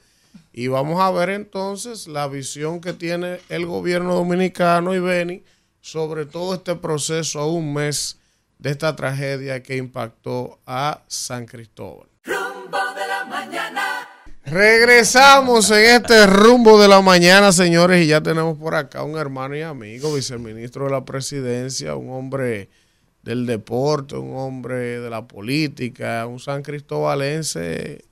Y 0.52 0.68
vamos 0.68 1.00
a 1.00 1.10
ver 1.10 1.30
entonces 1.30 2.06
la 2.06 2.28
visión 2.28 2.80
que 2.80 2.92
tiene 2.92 3.40
el 3.48 3.66
gobierno 3.66 4.14
dominicano 4.14 4.94
y 4.94 5.00
Beni 5.00 5.42
sobre 5.80 6.26
todo 6.26 6.54
este 6.54 6.74
proceso 6.74 7.40
a 7.40 7.46
un 7.46 7.72
mes 7.72 8.18
de 8.58 8.70
esta 8.70 8.96
tragedia 8.96 9.62
que 9.62 9.76
impactó 9.76 10.58
a 10.66 11.02
San 11.06 11.46
Cristóbal. 11.46 12.08
Rumbo 12.24 12.78
de 12.94 13.06
la 13.06 13.24
mañana. 13.24 14.08
Regresamos 14.44 15.70
en 15.70 16.02
este 16.02 16.26
rumbo 16.26 16.80
de 16.80 16.88
la 16.88 17.00
mañana, 17.00 17.52
señores, 17.52 18.04
y 18.04 18.08
ya 18.08 18.20
tenemos 18.20 18.56
por 18.56 18.74
acá 18.74 19.02
un 19.02 19.18
hermano 19.18 19.56
y 19.56 19.62
amigo, 19.62 20.14
viceministro 20.14 20.84
de 20.84 20.92
la 20.92 21.04
presidencia, 21.04 21.96
un 21.96 22.10
hombre 22.10 22.68
del 23.22 23.44
deporte, 23.44 24.16
un 24.16 24.36
hombre 24.36 25.00
de 25.00 25.10
la 25.10 25.26
política, 25.26 26.26
un 26.26 26.38
san 26.38 26.62
cristobalense 26.62 28.04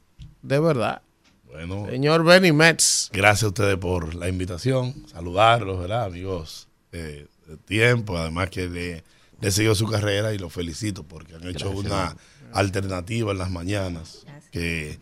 de 0.43 0.59
verdad. 0.59 1.03
Bueno, 1.47 1.87
señor 1.89 2.25
Benny 2.25 2.51
Metz. 2.51 3.11
Gracias 3.12 3.45
a 3.45 3.49
ustedes 3.49 3.77
por 3.77 4.16
la 4.16 4.29
invitación, 4.29 5.07
saludarlos, 5.07 5.79
¿verdad, 5.79 6.05
amigos? 6.05 6.69
de 6.91 7.57
tiempo, 7.65 8.16
además 8.16 8.51
que 8.51 8.69
le, 8.69 9.05
le 9.40 9.51
seguido 9.51 9.74
su 9.74 9.86
carrera 9.86 10.32
y 10.32 10.39
los 10.39 10.52
felicito 10.52 11.02
porque 11.05 11.35
han 11.35 11.47
hecho 11.47 11.70
una 11.70 12.16
alternativa 12.52 13.32
en 13.32 13.39
las 13.39 13.51
mañanas 13.51 14.24
que 14.51 14.98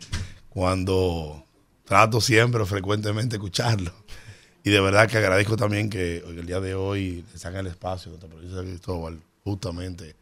cuando 0.49 1.45
trato 1.85 2.21
siempre 2.21 2.65
frecuentemente 2.65 3.35
escucharlo. 3.35 3.91
Y 4.63 4.69
de 4.69 4.79
verdad 4.79 5.09
que 5.09 5.17
agradezco 5.17 5.57
también 5.57 5.89
que 5.89 6.17
el 6.17 6.45
día 6.45 6.61
de 6.61 6.73
hoy 6.73 7.25
le 7.31 7.37
sacan 7.37 7.61
el 7.61 7.67
espacio 7.67 8.09
a 8.09 8.11
nuestra 8.11 8.29
provincia 8.29 8.61
de 8.61 8.69
Cristóbal 8.69 9.19
justamente 9.43 10.15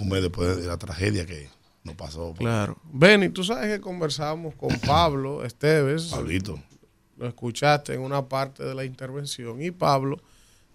un 0.00 0.08
mes 0.08 0.22
después 0.22 0.56
de 0.56 0.66
la 0.66 0.78
tragedia 0.78 1.26
que 1.26 1.48
nos 1.84 1.94
pasó. 1.94 2.34
Claro. 2.34 2.76
Benny, 2.92 3.28
tú 3.28 3.44
sabes 3.44 3.68
que 3.68 3.80
conversamos 3.80 4.54
con 4.54 4.70
Pablo 4.86 5.44
Esteves. 5.44 6.06
Pablito. 6.06 6.58
Lo 7.16 7.28
escuchaste 7.28 7.94
en 7.94 8.00
una 8.00 8.28
parte 8.28 8.64
de 8.64 8.74
la 8.74 8.84
intervención 8.84 9.62
y 9.62 9.70
Pablo 9.70 10.20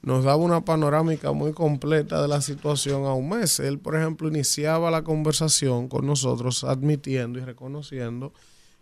nos 0.02 0.24
daba 0.24 0.38
una 0.38 0.64
panorámica 0.64 1.32
muy 1.32 1.54
completa 1.54 2.22
de 2.22 2.28
la 2.28 2.42
situación 2.42 3.06
a 3.06 3.14
un 3.14 3.30
mes. 3.30 3.60
Él, 3.60 3.80
por 3.80 3.96
ejemplo, 3.96 4.28
iniciaba 4.28 4.92
la 4.92 5.04
conversación 5.04 5.88
con 5.90 6.08
nosotros 6.08 6.64
admitiendo 6.64 7.40
y 7.40 7.44
reconociendo 7.44 8.34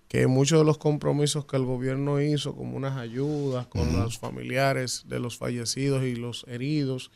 que 0.07 0.27
muchos 0.27 0.59
de 0.59 0.65
los 0.65 0.77
compromisos 0.77 1.45
que 1.45 1.57
el 1.57 1.65
gobierno 1.65 2.21
hizo, 2.21 2.55
como 2.55 2.77
unas 2.77 2.97
ayudas 2.97 3.67
con 3.67 3.91
los 3.93 4.17
familiares 4.17 5.03
de 5.07 5.19
los 5.19 5.37
fallecidos 5.37 6.03
y 6.03 6.15
los 6.15 6.45
heridos, 6.47 7.11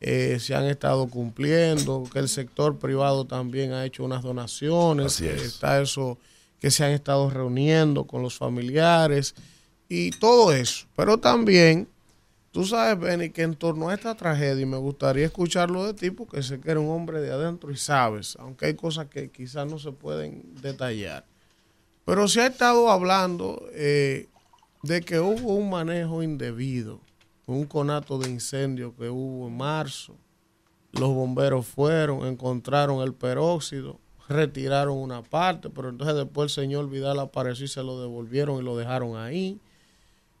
eh, 0.00 0.38
se 0.40 0.54
han 0.54 0.64
estado 0.66 1.08
cumpliendo, 1.08 2.04
que 2.10 2.20
el 2.20 2.28
sector 2.28 2.78
privado 2.78 3.26
también 3.26 3.72
ha 3.72 3.84
hecho 3.84 4.04
unas 4.04 4.22
donaciones, 4.22 5.20
está 5.20 5.80
eso, 5.80 6.18
que 6.60 6.70
se 6.70 6.84
han 6.84 6.92
estado 6.92 7.28
reuniendo 7.30 8.04
con 8.04 8.22
los 8.22 8.38
familiares 8.38 9.34
y 9.88 10.10
todo 10.12 10.52
eso. 10.52 10.86
Pero 10.96 11.18
también, 11.18 11.88
tú 12.52 12.64
sabes, 12.64 12.98
Benny, 12.98 13.30
que 13.30 13.42
en 13.42 13.54
torno 13.54 13.88
a 13.88 13.94
esta 13.94 14.14
tragedia, 14.14 14.62
y 14.62 14.66
me 14.66 14.76
gustaría 14.76 15.26
escucharlo 15.26 15.86
de 15.86 15.94
ti, 15.94 16.10
porque 16.10 16.42
sé 16.42 16.60
que 16.60 16.70
eres 16.70 16.82
un 16.82 16.90
hombre 16.90 17.20
de 17.20 17.32
adentro 17.32 17.70
y 17.70 17.76
sabes, 17.76 18.36
aunque 18.40 18.66
hay 18.66 18.74
cosas 18.74 19.06
que 19.06 19.30
quizás 19.30 19.70
no 19.70 19.78
se 19.78 19.92
pueden 19.92 20.54
detallar. 20.60 21.24
Pero 22.04 22.26
se 22.28 22.40
ha 22.40 22.46
estado 22.46 22.90
hablando 22.90 23.62
eh, 23.72 24.28
de 24.82 25.00
que 25.02 25.20
hubo 25.20 25.54
un 25.54 25.70
manejo 25.70 26.22
indebido 26.22 27.00
un 27.50 27.66
conato 27.66 28.18
de 28.18 28.30
incendio 28.30 28.94
que 28.96 29.08
hubo 29.08 29.48
en 29.48 29.56
marzo. 29.56 30.16
Los 30.92 31.08
bomberos 31.08 31.66
fueron, 31.66 32.26
encontraron 32.26 33.02
el 33.02 33.14
peróxido, 33.14 33.98
retiraron 34.28 34.96
una 34.96 35.22
parte, 35.22 35.70
pero 35.70 35.88
entonces 35.88 36.16
después 36.16 36.50
el 36.50 36.62
señor 36.62 36.88
Vidal 36.88 37.18
apareció 37.18 37.64
y 37.64 37.68
se 37.68 37.82
lo 37.82 38.00
devolvieron 38.00 38.58
y 38.58 38.62
lo 38.62 38.76
dejaron 38.76 39.16
ahí. 39.16 39.60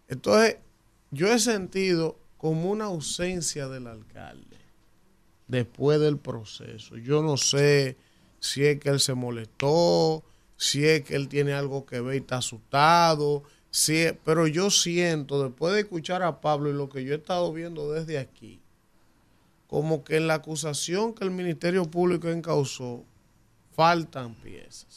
Entonces, 0.08 0.58
yo 1.10 1.32
he 1.32 1.38
sentido 1.38 2.18
como 2.36 2.70
una 2.70 2.86
ausencia 2.86 3.68
del 3.68 3.86
alcalde 3.86 4.56
después 5.48 6.00
del 6.00 6.18
proceso. 6.18 6.96
Yo 6.96 7.22
no 7.22 7.36
sé 7.36 7.96
si 8.38 8.64
es 8.64 8.80
que 8.80 8.88
él 8.88 9.00
se 9.00 9.14
molestó, 9.14 10.22
si 10.56 10.86
es 10.86 11.02
que 11.02 11.16
él 11.16 11.28
tiene 11.28 11.52
algo 11.52 11.84
que 11.84 12.00
ver 12.00 12.14
y 12.14 12.18
está 12.18 12.38
asustado, 12.38 13.42
Sí, 13.70 14.08
pero 14.24 14.48
yo 14.48 14.68
siento, 14.70 15.44
después 15.44 15.72
de 15.74 15.80
escuchar 15.80 16.22
a 16.22 16.40
Pablo 16.40 16.70
y 16.70 16.72
lo 16.72 16.88
que 16.88 17.04
yo 17.04 17.14
he 17.14 17.18
estado 17.18 17.52
viendo 17.52 17.92
desde 17.92 18.18
aquí, 18.18 18.60
como 19.68 20.02
que 20.02 20.16
en 20.16 20.26
la 20.26 20.34
acusación 20.34 21.14
que 21.14 21.22
el 21.22 21.30
Ministerio 21.30 21.88
Público 21.88 22.28
encausó, 22.28 23.04
faltan 23.72 24.34
piezas. 24.34 24.89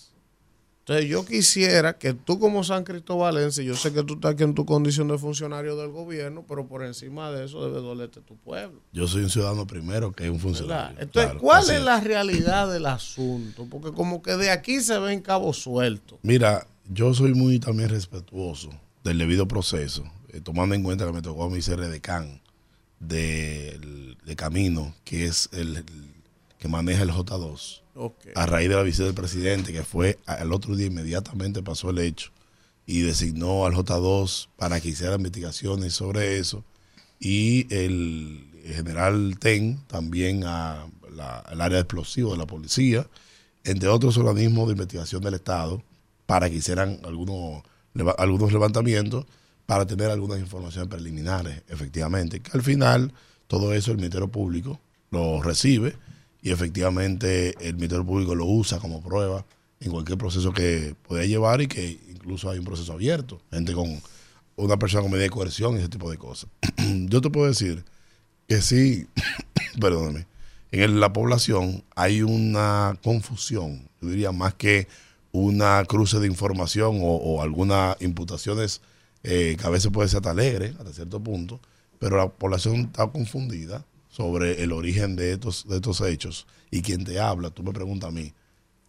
Entonces 0.86 1.08
yo 1.08 1.24
quisiera 1.24 1.98
que 1.98 2.14
tú 2.14 2.40
como 2.40 2.62
San 2.66 2.84
Cristobalense, 2.84 3.64
yo 3.64 3.74
sé 3.74 3.94
que 3.94 4.04
tú 4.04 4.16
estás 4.16 4.34
aquí 4.34 4.44
en 4.44 4.54
tu 4.54 4.66
condición 4.66 5.08
de 5.08 5.18
funcionario 5.18 5.78
del 5.78 5.92
gobierno, 5.92 6.44
pero 6.46 6.68
por 6.68 6.84
encima 6.84 7.32
de 7.32 7.46
eso 7.46 7.66
debe 7.66 7.80
dolerte 7.80 8.20
tu 8.20 8.36
pueblo. 8.36 8.82
Yo 8.92 9.08
soy 9.08 9.24
un 9.24 9.30
ciudadano 9.30 9.66
primero 9.66 10.12
que 10.12 10.30
un 10.30 10.42
funcionario. 10.42 11.00
Entonces, 11.00 11.36
¿cuál 11.40 11.70
es 11.70 11.82
la 11.82 12.02
realidad 12.02 12.70
del 12.70 12.86
asunto? 12.86 13.66
Porque 13.70 13.94
como 13.94 14.22
que 14.22 14.36
de 14.36 14.52
aquí 14.52 14.82
se 14.82 15.00
ven 15.00 15.22
cabos 15.22 15.60
sueltos. 15.60 16.20
Mira, 16.22 16.68
yo 16.90 17.14
soy 17.14 17.34
muy 17.34 17.60
también 17.60 17.88
respetuoso 17.88 18.70
del 19.06 19.20
debido 19.20 19.48
proceso, 19.48 20.04
eh, 20.34 20.42
tomando 20.42 20.76
en 20.76 20.84
cuenta 20.84 21.06
que 21.06 21.14
me 21.14 21.22
tocó 21.22 21.46
a 21.46 21.50
mí 21.50 21.62
ser 21.62 21.80
de, 23.00 23.80
de 24.26 24.36
Camino, 24.36 24.94
que 25.06 25.28
es 25.28 25.48
el, 25.54 25.86
que 26.64 26.70
maneja 26.70 27.04
el 27.04 27.12
J2. 27.12 27.82
A 28.36 28.46
raíz 28.46 28.70
de 28.70 28.76
la 28.76 28.84
visita 28.84 29.04
del 29.04 29.14
presidente, 29.14 29.74
que 29.74 29.84
fue 29.84 30.18
al 30.26 30.54
otro 30.54 30.78
día 30.78 30.88
inmediatamente 30.88 31.62
pasó 31.62 31.90
el 31.90 32.00
hecho 32.00 32.32
y 32.86 33.02
designó 33.02 33.66
al 33.66 33.74
J2 33.74 34.48
para 34.56 34.80
que 34.80 34.88
hiciera 34.88 35.16
investigaciones 35.16 35.94
sobre 35.94 36.38
eso. 36.38 36.64
Y 37.20 37.68
el 37.70 38.50
general 38.66 39.36
TEN 39.42 39.78
también 39.88 40.46
a 40.46 40.86
al 41.20 41.62
área 41.62 41.76
de 41.76 41.82
explosivo 41.82 42.32
de 42.32 42.38
la 42.38 42.48
policía, 42.48 43.06
entre 43.66 43.90
otros 43.90 44.18
organismos 44.18 44.68
de 44.68 44.72
investigación 44.72 45.22
del 45.22 45.34
Estado, 45.34 45.84
para 46.26 46.50
que 46.50 46.56
hicieran 46.56 47.02
algunos, 47.04 47.62
algunos 48.18 48.54
levantamientos 48.54 49.26
para 49.66 49.86
tener 49.86 50.10
algunas 50.12 50.40
informaciones 50.40 50.90
preliminares, 50.90 51.62
efectivamente, 51.68 52.40
que 52.40 52.52
al 52.54 52.64
final 52.64 53.12
todo 53.48 53.74
eso 53.74 53.92
el 53.92 53.98
Ministerio 53.98 54.30
Público 54.30 54.80
lo 55.12 55.44
recibe 55.44 55.98
y 56.44 56.52
efectivamente 56.52 57.56
el 57.66 57.76
Ministerio 57.76 58.06
Público 58.06 58.36
lo 58.36 58.46
usa 58.46 58.78
como 58.78 59.02
prueba 59.02 59.46
en 59.80 59.92
cualquier 59.92 60.18
proceso 60.18 60.52
que 60.52 60.94
pueda 61.08 61.26
llevar 61.26 61.62
y 61.62 61.68
que 61.68 62.00
incluso 62.10 62.50
hay 62.50 62.60
un 62.60 62.66
proceso 62.66 62.92
abierto, 62.92 63.42
gente 63.50 63.74
con 63.74 64.02
una 64.58 64.78
persona 64.78 65.02
con 65.02 65.12
medida 65.12 65.24
de 65.24 65.30
coerción 65.30 65.76
y 65.76 65.80
ese 65.80 65.88
tipo 65.88 66.12
de 66.12 66.18
cosas. 66.18 66.50
Yo 67.08 67.22
te 67.22 67.30
puedo 67.30 67.48
decir 67.48 67.86
que 68.46 68.62
sí, 68.62 69.08
perdóname, 69.80 70.28
en 70.72 71.00
la 71.00 71.14
población 71.14 71.86
hay 71.96 72.24
una 72.24 73.00
confusión, 73.04 73.88
yo 74.02 74.10
diría 74.10 74.32
más 74.32 74.56
que 74.56 74.88
una 75.32 75.86
cruce 75.86 76.20
de 76.20 76.28
información 76.28 76.98
o, 77.02 77.42
algunas 77.44 77.96
imputaciones 78.02 78.82
eh, 79.22 79.56
que 79.58 79.68
a 79.68 79.70
veces 79.70 79.92
puede 79.92 80.10
ser 80.10 80.18
hasta 80.18 80.32
alegre 80.32 80.74
hasta 80.80 80.92
cierto 80.92 81.22
punto, 81.22 81.62
pero 82.00 82.18
la 82.18 82.28
población 82.28 82.76
está 82.82 83.08
confundida 83.08 83.86
sobre 84.14 84.62
el 84.62 84.72
origen 84.72 85.16
de 85.16 85.34
estos, 85.34 85.68
de 85.68 85.78
estos 85.78 86.00
hechos. 86.02 86.46
Y 86.70 86.84
quien 86.84 87.04
te 87.04 87.20
habla, 87.20 87.50
tú 87.50 87.64
me 87.64 87.74
preguntas 87.74 88.10
a 88.10 88.12
mí, 88.12 88.32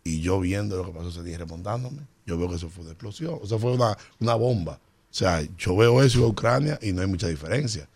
y 0.05 0.21
yo 0.21 0.39
viendo 0.39 0.77
lo 0.77 0.85
que 0.85 0.93
pasó 0.93 1.09
ese 1.09 1.23
día 1.23 1.39
remontándome, 1.39 2.03
yo 2.27 2.37
veo 2.37 2.47
que 2.51 2.57
eso 2.57 2.69
fue 2.69 2.83
una 2.83 2.93
explosión, 2.93 3.39
o 3.41 3.47
sea, 3.47 3.59
fue 3.59 3.73
una, 3.73 3.97
una 4.21 4.35
bomba. 4.35 4.75
O 4.75 5.17
sea, 5.17 5.43
yo 5.57 5.77
veo 5.77 6.03
eso 6.03 6.19
en 6.19 6.25
Ucrania 6.27 6.79
y 6.83 6.93
no 6.93 7.01
hay 7.01 7.07
mucha 7.07 7.29
diferencia. 7.29 7.89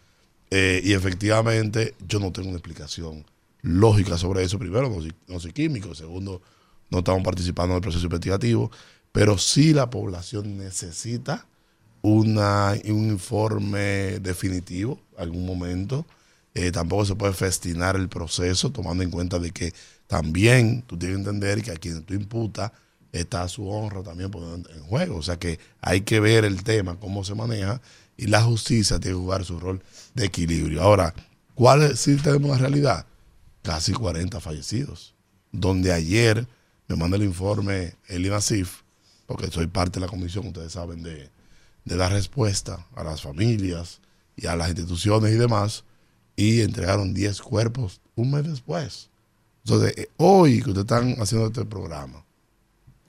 Eh, 0.51 0.81
y 0.83 0.95
efectivamente, 0.95 1.95
yo 2.07 2.19
no 2.19 2.33
tengo 2.33 2.49
una 2.49 2.57
explicación 2.57 3.27
lógica 3.61 4.17
sobre 4.17 4.43
eso. 4.43 4.59
Primero, 4.59 4.89
no 5.27 5.41
soy, 5.41 5.53
químico. 5.53 5.95
Segundo, 5.95 6.41
no 6.91 6.99
estamos 6.99 7.23
participando 7.23 7.75
en 7.75 7.77
el 7.77 7.83
proceso 7.83 8.05
investigativo. 8.07 8.71
Pero 9.13 9.37
sí 9.37 9.75
la 9.75 9.91
población 9.91 10.57
necesita 10.57 11.47
una, 12.01 12.75
un 12.85 13.09
informe 13.09 14.21
definitivo, 14.21 15.01
algún 15.19 15.45
momento. 15.45 16.07
Eh, 16.59 16.73
tampoco 16.73 17.05
se 17.05 17.15
puede 17.15 17.35
festinar 17.35 17.95
el 17.95 18.09
proceso, 18.09 18.73
tomando 18.73 19.05
en 19.05 19.13
cuenta 19.13 19.39
de 19.39 19.53
que 19.53 19.73
también 20.09 20.83
tú 20.83 20.99
tienes 20.99 21.19
que 21.19 21.21
entender 21.21 21.63
que 21.63 21.71
a 21.71 21.77
quien 21.77 22.03
tú 22.03 22.15
imputas 22.15 22.73
está 23.13 23.47
su 23.47 23.69
honra 23.69 24.03
también 24.03 24.33
en 24.75 24.83
juego. 24.83 25.19
O 25.19 25.23
sea 25.23 25.39
que 25.39 25.61
hay 25.81 26.01
que 26.01 26.19
ver 26.19 26.45
el 26.45 26.65
tema, 26.65 26.99
cómo 26.99 27.23
se 27.23 27.37
maneja, 27.37 27.81
y 28.17 28.27
la 28.27 28.43
justicia 28.43 28.99
tiene 28.99 29.17
que 29.17 29.23
jugar 29.23 29.45
su 29.45 29.61
rol 29.61 29.81
de 30.15 30.25
equilibrio. 30.25 30.83
Ahora, 30.83 31.15
¿cuál 31.55 31.83
es, 31.83 32.01
si 32.01 32.17
tenemos 32.17 32.51
la 32.51 32.59
realidad? 32.59 33.07
Casi 33.63 33.93
40 33.93 34.41
fallecidos. 34.41 35.15
Donde 35.53 35.93
ayer 35.93 36.45
me 36.89 36.97
manda 36.97 37.17
el 37.17 37.23
informe 37.23 37.95
el 38.09 38.27
INASIF, 38.27 38.83
porque 39.27 39.47
soy 39.47 39.69
parte 39.69 40.01
de 40.01 40.07
la 40.07 40.11
comisión, 40.11 40.49
ustedes 40.49 40.73
saben, 40.73 41.05
de, 41.05 41.31
de 41.85 41.97
dar 41.97 42.11
respuesta 42.11 42.85
a 42.97 43.05
las 43.05 43.23
familias 43.23 44.01
y 44.35 44.49
a 44.49 44.57
las 44.57 44.71
instituciones 44.71 45.33
y 45.33 45.37
demás, 45.37 45.85
y 46.39 46.61
entregaron 46.61 47.15
10 47.15 47.43
cuerpos 47.43 48.01
un 48.15 48.31
mes 48.31 48.45
después. 48.45 49.11
Entonces, 49.65 49.99
eh, 49.99 50.09
hoy 50.19 50.63
que 50.63 50.71
ustedes 50.71 50.85
están 50.85 51.21
haciendo 51.21 51.49
este 51.49 51.65
programa, 51.65 52.25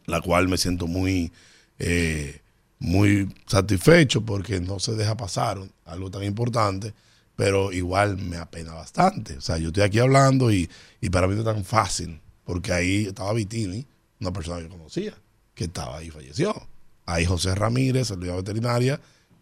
la 0.08 0.20
cual 0.20 0.48
me 0.48 0.58
siento 0.58 0.88
muy, 0.88 1.32
eh, 1.78 2.42
muy 2.80 3.32
satisfecho 3.46 4.26
porque 4.26 4.60
no 4.60 4.80
se 4.80 4.96
deja 4.96 5.16
pasar 5.16 5.60
algo 5.86 6.10
tan 6.10 6.24
importante, 6.24 6.96
pero 7.36 7.72
igual 7.72 8.18
me 8.18 8.38
apena 8.38 8.74
bastante. 8.74 9.38
O 9.38 9.42
sea, 9.42 9.60
yo 9.60 9.68
estoy 9.68 9.84
aquí 9.84 10.00
hablando 10.00 10.52
y, 10.52 10.68
y 11.00 11.12
para 11.12 11.28
mí 11.28 11.36
no 11.36 11.42
es 11.42 11.46
tan 11.46 11.64
fácil, 11.64 12.20
porque 12.46 12.74
ahí 12.74 13.06
estaba 13.06 13.32
Vitini, 13.34 13.86
una 14.20 14.34
persona 14.34 14.60
que 14.60 14.70
conocía, 14.70 15.14
que 15.54 15.66
estaba 15.66 15.98
ahí 15.98 16.08
y 16.08 16.10
falleció. 16.12 16.68
Ahí 17.06 17.26
José 17.26 17.54
Ramírez, 17.54 18.10
el 18.10 18.18
veterinaria, 18.18 19.00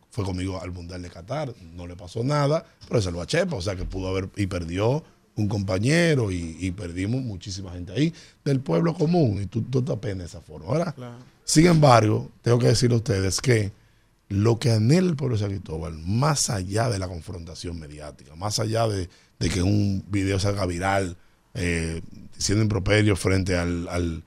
fue 0.10 0.24
conmigo 0.24 0.62
al 0.62 0.72
Mundial 0.72 1.02
de 1.02 1.10
Qatar, 1.10 1.54
no 1.74 1.88
le 1.88 1.96
pasó 1.96 2.24
nada, 2.24 2.66
pero 2.88 3.02
se 3.02 3.12
lo 3.12 3.22
a 3.22 3.28
Chepa, 3.28 3.56
o 3.56 3.62
sea 3.62 3.76
que 3.76 3.86
pudo 3.86 4.08
haber 4.08 4.30
y 4.36 4.48
perdió 4.48 5.04
un 5.36 5.48
compañero 5.48 6.32
y, 6.32 6.72
perdimos 6.72 7.22
muchísima 7.22 7.72
gente 7.72 7.94
ahí 7.94 8.14
del 8.44 8.60
pueblo 8.60 8.96
común 8.96 9.40
y 9.42 9.46
tú, 9.46 9.62
tú 9.62 9.84
te 9.84 9.92
apenas 9.92 10.18
de 10.18 10.26
esa 10.26 10.42
forma. 10.42 10.68
Ahora, 10.68 10.96
sin 11.44 11.68
embargo, 11.68 12.32
tengo 12.42 12.58
que 12.58 12.68
decirle 12.68 12.96
a 12.96 12.98
ustedes 12.98 13.40
que 13.40 13.72
lo 14.30 14.60
que 14.60 14.72
anhela 14.72 15.08
el 15.08 15.16
pueblo 15.16 15.36
de 15.36 15.42
San 15.42 15.52
Cristóbal, 15.52 15.98
más 16.00 16.50
allá 16.50 16.90
de 16.90 17.00
la 17.00 17.08
confrontación 17.08 17.80
mediática, 17.80 18.36
más 18.36 18.60
allá 18.60 18.88
de, 18.88 19.10
que 19.40 19.62
un 19.62 20.04
video 20.10 20.40
salga 20.40 20.66
viral 20.66 21.16
eh, 21.54 22.02
siendo 22.38 22.64
improperio 22.64 23.16
frente 23.16 23.58
al, 23.58 23.88
al, 23.88 24.24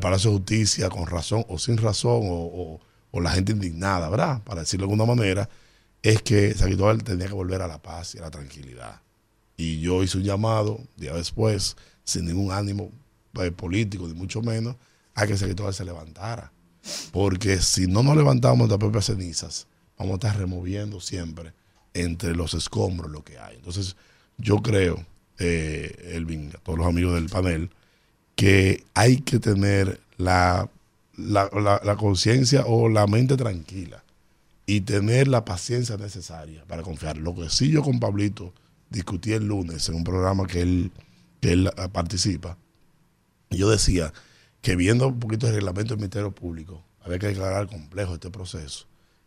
Palacio 0.00 0.30
de 0.30 0.36
Justicia 0.36 0.88
con 0.88 1.06
razón 1.06 1.44
o 1.48 1.58
sin 1.58 1.76
razón 1.76 2.22
o, 2.28 2.34
o, 2.34 2.80
la 3.12 3.30
gente 3.30 3.52
indignada, 3.52 4.08
¿verdad? 4.08 4.42
Para 4.44 4.60
decirlo 4.60 4.86
de 4.86 4.92
alguna 4.92 5.14
manera, 5.14 5.48
es 6.02 6.22
que 6.22 6.54
San 6.54 6.68
Cristóbal 6.68 7.02
tenía 7.02 7.26
que 7.26 7.34
volver 7.34 7.62
a 7.62 7.66
la 7.66 7.82
paz 7.82 8.14
y 8.14 8.18
a 8.18 8.22
la 8.22 8.30
tranquilidad. 8.30 9.00
Y 9.56 9.80
yo 9.80 10.02
hice 10.02 10.18
un 10.18 10.24
llamado, 10.24 10.80
día 10.96 11.12
después, 11.14 11.76
sin 12.04 12.26
ningún 12.26 12.52
ánimo 12.52 12.90
eh, 13.40 13.50
político, 13.50 14.06
ni 14.06 14.14
mucho 14.14 14.42
menos, 14.42 14.76
a 15.14 15.26
que 15.26 15.32
el 15.32 15.38
secretario 15.38 15.72
se 15.72 15.84
levantara. 15.84 16.52
Porque 17.12 17.60
si 17.60 17.86
no 17.86 18.02
nos 18.02 18.16
levantamos 18.16 18.68
de 18.68 18.72
las 18.72 18.78
propias 18.78 19.06
cenizas, 19.06 19.66
vamos 19.98 20.12
a 20.12 20.14
estar 20.14 20.38
removiendo 20.38 21.00
siempre 21.00 21.52
entre 21.92 22.34
los 22.34 22.54
escombros 22.54 23.10
lo 23.10 23.22
que 23.22 23.38
hay. 23.38 23.56
Entonces, 23.56 23.96
yo 24.38 24.62
creo, 24.62 25.04
eh, 25.38 26.12
Elvin, 26.14 26.52
a 26.54 26.58
todos 26.58 26.78
los 26.78 26.86
amigos 26.86 27.14
del 27.14 27.28
panel, 27.28 27.70
que 28.36 28.84
hay 28.94 29.18
que 29.18 29.38
tener 29.38 30.00
la, 30.16 30.70
la, 31.20 31.80
la 31.84 31.96
conciencia 31.96 32.64
o 32.66 32.88
la 32.88 33.06
mente 33.06 33.36
tranquila 33.36 34.02
y 34.66 34.82
tener 34.82 35.26
la 35.26 35.44
paciencia 35.44 35.96
necesaria 35.96 36.64
para 36.66 36.82
confiar. 36.82 37.16
Lo 37.16 37.34
que 37.34 37.50
sí 37.50 37.70
yo 37.70 37.82
con 37.82 37.98
Pablito 37.98 38.52
discutí 38.88 39.32
el 39.32 39.46
lunes 39.46 39.88
en 39.88 39.96
un 39.96 40.04
programa 40.04 40.46
que 40.46 40.60
él, 40.62 40.92
que 41.40 41.52
él 41.52 41.70
participa. 41.92 42.56
Yo 43.50 43.68
decía 43.68 44.12
que 44.60 44.76
viendo 44.76 45.08
un 45.08 45.18
poquito 45.18 45.48
el 45.48 45.54
reglamento 45.54 45.94
del 45.94 45.98
Ministerio 45.98 46.30
Público, 46.32 46.84
había 47.02 47.18
que 47.18 47.28
declarar 47.28 47.66
complejo 47.66 48.14
este 48.14 48.30
proceso 48.30 48.86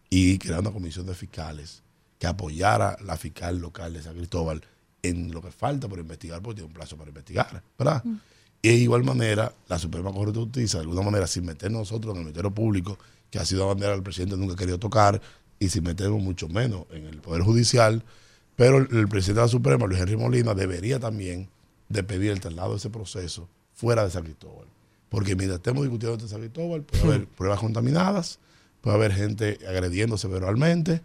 y 0.10 0.38
crear 0.38 0.60
una 0.60 0.72
comisión 0.72 1.06
de 1.08 1.16
fiscales 1.16 1.82
que 2.20 2.28
apoyara 2.28 2.96
la 3.04 3.18
fiscal 3.18 3.58
local 3.58 3.94
de 3.94 4.04
San 4.04 4.16
Cristóbal 4.16 4.64
en 5.02 5.32
lo 5.32 5.42
que 5.42 5.52
falta 5.52 5.90
por 5.90 6.00
investigar, 6.00 6.42
porque 6.42 6.58
tiene 6.58 6.68
un 6.68 6.74
plazo 6.74 6.96
para 6.96 7.10
investigar, 7.10 7.62
¿verdad? 7.78 8.02
Mm. 8.04 8.16
Y 8.66 8.70
de 8.70 8.76
igual 8.76 9.04
manera, 9.04 9.54
la 9.68 9.78
Suprema 9.78 10.14
Corte 10.14 10.32
de 10.32 10.40
Justicia, 10.40 10.80
de 10.80 10.86
alguna 10.86 11.02
manera, 11.02 11.28
sin 11.28 11.44
meter 11.44 11.70
nosotros 11.70 12.14
en 12.14 12.20
el 12.20 12.24
Ministerio 12.24 12.52
Público, 12.52 12.98
que 13.30 13.38
ha 13.38 13.44
sido 13.44 13.68
bandera 13.68 13.92
del 13.92 14.04
presidente 14.04 14.38
nunca 14.38 14.54
ha 14.54 14.56
querido 14.56 14.80
tocar, 14.80 15.22
y 15.60 15.68
sin 15.68 15.84
meternos 15.84 16.22
mucho 16.22 16.48
menos 16.48 16.86
en 16.92 17.06
el 17.06 17.18
Poder 17.18 17.42
Judicial, 17.42 18.06
pero 18.56 18.78
el, 18.78 19.08
presidente 19.10 19.42
de 19.42 19.46
la 19.48 19.48
Suprema, 19.50 19.86
Luis 19.86 20.00
Henry 20.00 20.16
Molina, 20.16 20.54
debería 20.54 20.98
también 20.98 21.50
de 21.90 22.04
pedir 22.04 22.32
el 22.32 22.40
traslado 22.40 22.72
de 22.72 22.78
ese 22.78 22.90
proceso 22.90 23.50
fuera 23.74 24.06
de 24.06 24.12
San 24.12 24.24
Cristóbal. 24.24 24.68
Porque 25.10 25.36
mientras 25.36 25.58
estemos 25.58 25.84
discutiendo 25.84 26.16
de 26.16 26.30
San 26.30 26.40
Cristóbal, 26.40 26.84
puede 26.84 27.04
haber 27.04 27.28
pruebas 27.28 27.60
contaminadas, 27.60 28.40
puede 28.80 28.96
haber 28.96 29.12
gente 29.12 29.60
agrediéndose 29.68 30.30
verbalmente, 30.30 31.02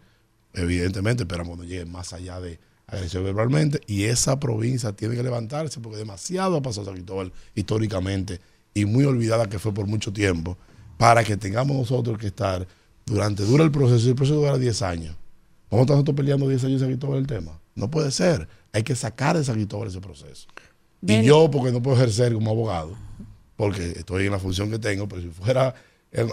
evidentemente 0.54 1.24
esperamos 1.24 1.58
no 1.58 1.64
llegue 1.64 1.86
más 1.86 2.12
allá 2.12 2.38
de 2.40 2.60
agresión 2.88 3.22
verbalmente, 3.24 3.80
y 3.86 4.04
esa 4.04 4.40
provincia 4.40 4.92
tiene 4.92 5.14
que 5.14 5.22
levantarse 5.22 5.80
porque 5.80 5.98
demasiado 5.98 6.56
ha 6.56 6.62
pasado 6.62 6.86
San 6.86 6.94
Cristóbal 6.94 7.32
históricamente 7.54 8.40
y 8.74 8.84
muy 8.84 9.04
olvidada 9.04 9.48
que 9.48 9.58
fue 9.58 9.72
por 9.72 9.86
mucho 9.86 10.12
tiempo, 10.12 10.56
para 10.96 11.22
que 11.22 11.36
tengamos 11.36 11.76
nosotros 11.76 12.18
que 12.18 12.26
estar 12.26 12.66
durante, 13.06 13.44
dura 13.44 13.62
el 13.64 13.70
proceso, 13.70 14.06
y 14.06 14.10
el 14.10 14.16
proceso 14.16 14.36
dura 14.40 14.58
10 14.58 14.82
años, 14.82 15.16
¿Cómo 15.68 15.82
estamos 15.82 15.98
nosotros 15.98 16.16
peleando 16.16 16.48
10 16.48 16.64
años 16.64 16.82
en 16.82 16.98
San 16.98 17.12
el 17.14 17.26
tema? 17.26 17.60
No 17.74 17.90
puede 17.90 18.10
ser. 18.10 18.48
Hay 18.72 18.82
que 18.82 18.96
sacar 18.96 19.36
de 19.36 19.44
San 19.44 19.56
Cristóbal 19.56 19.88
ese 19.88 20.00
proceso. 20.00 20.48
Y 21.02 21.22
yo, 21.22 21.50
porque 21.50 21.70
no 21.70 21.82
puedo 21.82 21.96
ejercer 21.96 22.32
como 22.32 22.50
abogado, 22.50 22.96
porque 23.56 23.90
estoy 23.90 24.26
en 24.26 24.32
la 24.32 24.38
función 24.38 24.70
que 24.70 24.78
tengo, 24.78 25.06
pero 25.08 25.22
si 25.22 25.28
fuera 25.28 25.74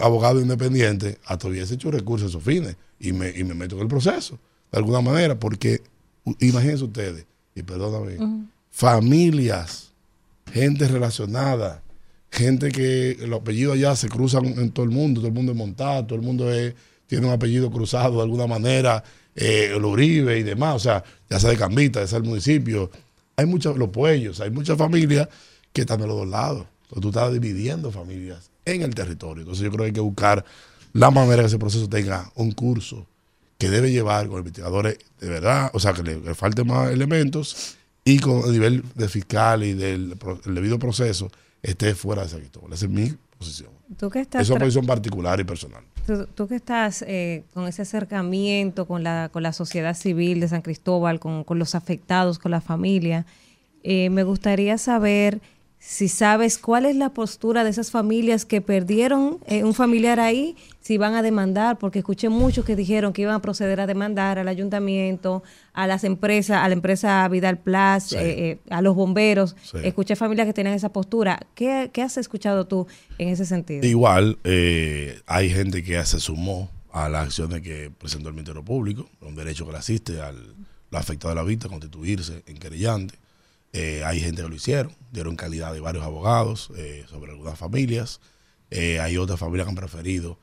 abogado 0.02 0.40
independiente, 0.40 1.18
hasta 1.26 1.48
hubiese 1.48 1.74
hecho 1.74 1.90
recursos 1.90 2.26
a 2.26 2.30
esos 2.30 2.42
fines 2.42 2.76
y 2.98 3.12
me, 3.12 3.30
y 3.30 3.44
me 3.44 3.54
meto 3.54 3.76
en 3.76 3.82
el 3.82 3.88
proceso, 3.88 4.38
de 4.72 4.78
alguna 4.78 5.00
manera, 5.02 5.38
porque 5.38 5.82
imagínense 6.40 6.84
ustedes, 6.84 7.26
y 7.54 7.62
perdóname, 7.62 8.46
familias, 8.70 9.92
gente 10.52 10.88
relacionada, 10.88 11.82
gente 12.30 12.70
que 12.70 13.16
los 13.26 13.40
apellidos 13.40 13.74
allá 13.74 13.96
se 13.96 14.08
cruzan 14.08 14.46
en 14.46 14.70
todo 14.70 14.84
el 14.84 14.90
mundo, 14.90 15.20
todo 15.20 15.28
el 15.28 15.34
mundo 15.34 15.52
es 15.52 15.58
montado, 15.58 16.06
todo 16.06 16.18
el 16.18 16.24
mundo 16.24 16.46
tiene 17.06 17.26
un 17.26 17.32
apellido 17.32 17.70
cruzado 17.70 18.16
de 18.16 18.22
alguna 18.22 18.46
manera, 18.46 19.02
eh, 19.34 19.72
el 19.74 19.84
Uribe 19.84 20.38
y 20.38 20.42
demás, 20.42 20.76
o 20.76 20.78
sea, 20.80 21.04
ya 21.28 21.38
sea 21.38 21.50
de 21.50 21.56
Cambita, 21.56 22.00
ya 22.00 22.06
sea 22.06 22.20
del 22.20 22.28
municipio, 22.28 22.90
hay 23.36 23.46
muchos, 23.46 23.76
los 23.76 23.90
puellos, 23.90 24.40
hay 24.40 24.50
muchas 24.50 24.78
familias 24.78 25.28
que 25.72 25.82
están 25.82 26.00
de 26.00 26.06
los 26.06 26.16
dos 26.16 26.28
lados. 26.28 26.66
Entonces 26.84 27.02
tú 27.02 27.08
estás 27.08 27.32
dividiendo 27.32 27.90
familias 27.90 28.50
en 28.64 28.82
el 28.82 28.94
territorio. 28.94 29.42
Entonces 29.42 29.64
yo 29.64 29.70
creo 29.70 29.80
que 29.80 29.86
hay 29.86 29.92
que 29.92 30.00
buscar 30.00 30.44
la 30.92 31.10
manera 31.10 31.42
que 31.42 31.48
ese 31.48 31.58
proceso 31.58 31.88
tenga 31.88 32.30
un 32.34 32.52
curso 32.52 33.06
que 33.58 33.70
debe 33.70 33.90
llevar 33.90 34.28
con 34.28 34.38
investigadores 34.38 34.98
de 35.20 35.28
verdad, 35.28 35.70
o 35.72 35.80
sea, 35.80 35.92
que 35.92 36.02
le, 36.02 36.34
falten 36.34 36.66
más 36.66 36.90
elementos 36.90 37.76
y 38.04 38.18
con 38.18 38.44
el 38.44 38.52
nivel 38.52 38.84
de 38.94 39.08
fiscal 39.08 39.64
y 39.64 39.72
del 39.72 40.16
debido 40.44 40.78
proceso 40.78 41.30
esté 41.62 41.94
fuera 41.94 42.22
de 42.22 42.28
ese 42.28 42.38
Cristóbal. 42.38 42.72
Esa 42.72 42.84
es 42.84 42.90
mi 42.90 43.14
posición. 43.38 43.70
¿Tú 43.98 44.10
que 44.10 44.20
estás 44.20 44.42
es 44.42 44.50
una 44.50 44.60
posición 44.60 44.86
particular 44.86 45.40
y 45.40 45.44
personal. 45.44 45.82
Tú, 46.36 46.46
que 46.46 46.54
estás 46.54 47.02
eh, 47.02 47.42
con 47.52 47.66
ese 47.66 47.82
acercamiento 47.82 48.86
con 48.86 49.02
la, 49.02 49.28
con 49.32 49.42
la 49.42 49.52
sociedad 49.52 49.96
civil 49.96 50.38
de 50.38 50.46
San 50.46 50.62
Cristóbal, 50.62 51.18
con, 51.18 51.44
los 51.50 51.74
afectados, 51.74 52.38
con 52.38 52.52
la 52.52 52.60
familia, 52.60 53.26
eh, 53.82 54.08
me 54.10 54.22
gustaría 54.22 54.78
saber 54.78 55.40
si 55.88 56.08
sabes 56.08 56.58
cuál 56.58 56.84
es 56.84 56.96
la 56.96 57.10
postura 57.10 57.62
de 57.62 57.70
esas 57.70 57.92
familias 57.92 58.44
que 58.44 58.60
perdieron 58.60 59.38
eh, 59.46 59.62
un 59.62 59.72
familiar 59.72 60.18
ahí, 60.18 60.56
si 60.80 60.98
van 60.98 61.14
a 61.14 61.22
demandar, 61.22 61.78
porque 61.78 62.00
escuché 62.00 62.28
muchos 62.28 62.64
que 62.64 62.74
dijeron 62.74 63.12
que 63.12 63.22
iban 63.22 63.34
a 63.34 63.40
proceder 63.40 63.78
a 63.78 63.86
demandar 63.86 64.40
al 64.40 64.48
ayuntamiento, 64.48 65.44
a 65.72 65.86
las 65.86 66.02
empresas, 66.02 66.58
a 66.64 66.68
la 66.68 66.72
empresa 66.72 67.26
Vidal 67.28 67.58
Plus, 67.58 68.12
eh, 68.14 68.18
eh, 68.20 68.58
a 68.68 68.82
los 68.82 68.96
bomberos. 68.96 69.54
Escuché 69.84 70.16
familias 70.16 70.48
que 70.48 70.52
tenían 70.52 70.74
esa 70.74 70.92
postura. 70.92 71.38
¿Qué, 71.54 71.88
has 72.02 72.16
escuchado 72.16 72.66
tú 72.66 72.88
en 73.18 73.28
ese 73.28 73.46
sentido? 73.46 73.86
Igual, 73.86 74.38
hay 74.44 75.50
gente 75.50 75.84
que 75.84 76.04
se 76.04 76.18
sumó 76.18 76.68
a 76.90 77.08
las 77.08 77.26
acciones 77.26 77.62
que 77.62 77.92
presentó 77.96 78.28
el 78.28 78.34
Ministerio 78.34 78.64
Público, 78.64 79.08
un 79.20 79.36
derecho 79.36 79.64
que 79.64 79.72
le 79.72 79.78
asiste 79.78 80.20
al 80.20 80.52
afectado 80.90 81.32
de 81.32 81.36
la 81.36 81.46
vista 81.46 81.68
constituirse 81.68 82.42
en 82.46 82.56
querellante 82.58 83.14
Eh, 83.72 84.02
hay 84.04 84.20
gente 84.20 84.42
que 84.42 84.48
lo 84.48 84.54
hicieron, 84.54 84.92
dieron 85.12 85.36
calidad 85.36 85.72
de 85.72 85.80
varios 85.80 86.04
abogados 86.04 86.70
eh, 86.76 87.04
sobre 87.08 87.32
algunas 87.32 87.58
familias. 87.58 88.20
Eh, 88.70 89.00
hay 89.00 89.16
otras 89.16 89.38
familias 89.38 89.66
que 89.66 89.70
han 89.70 89.76
preferido 89.76 90.38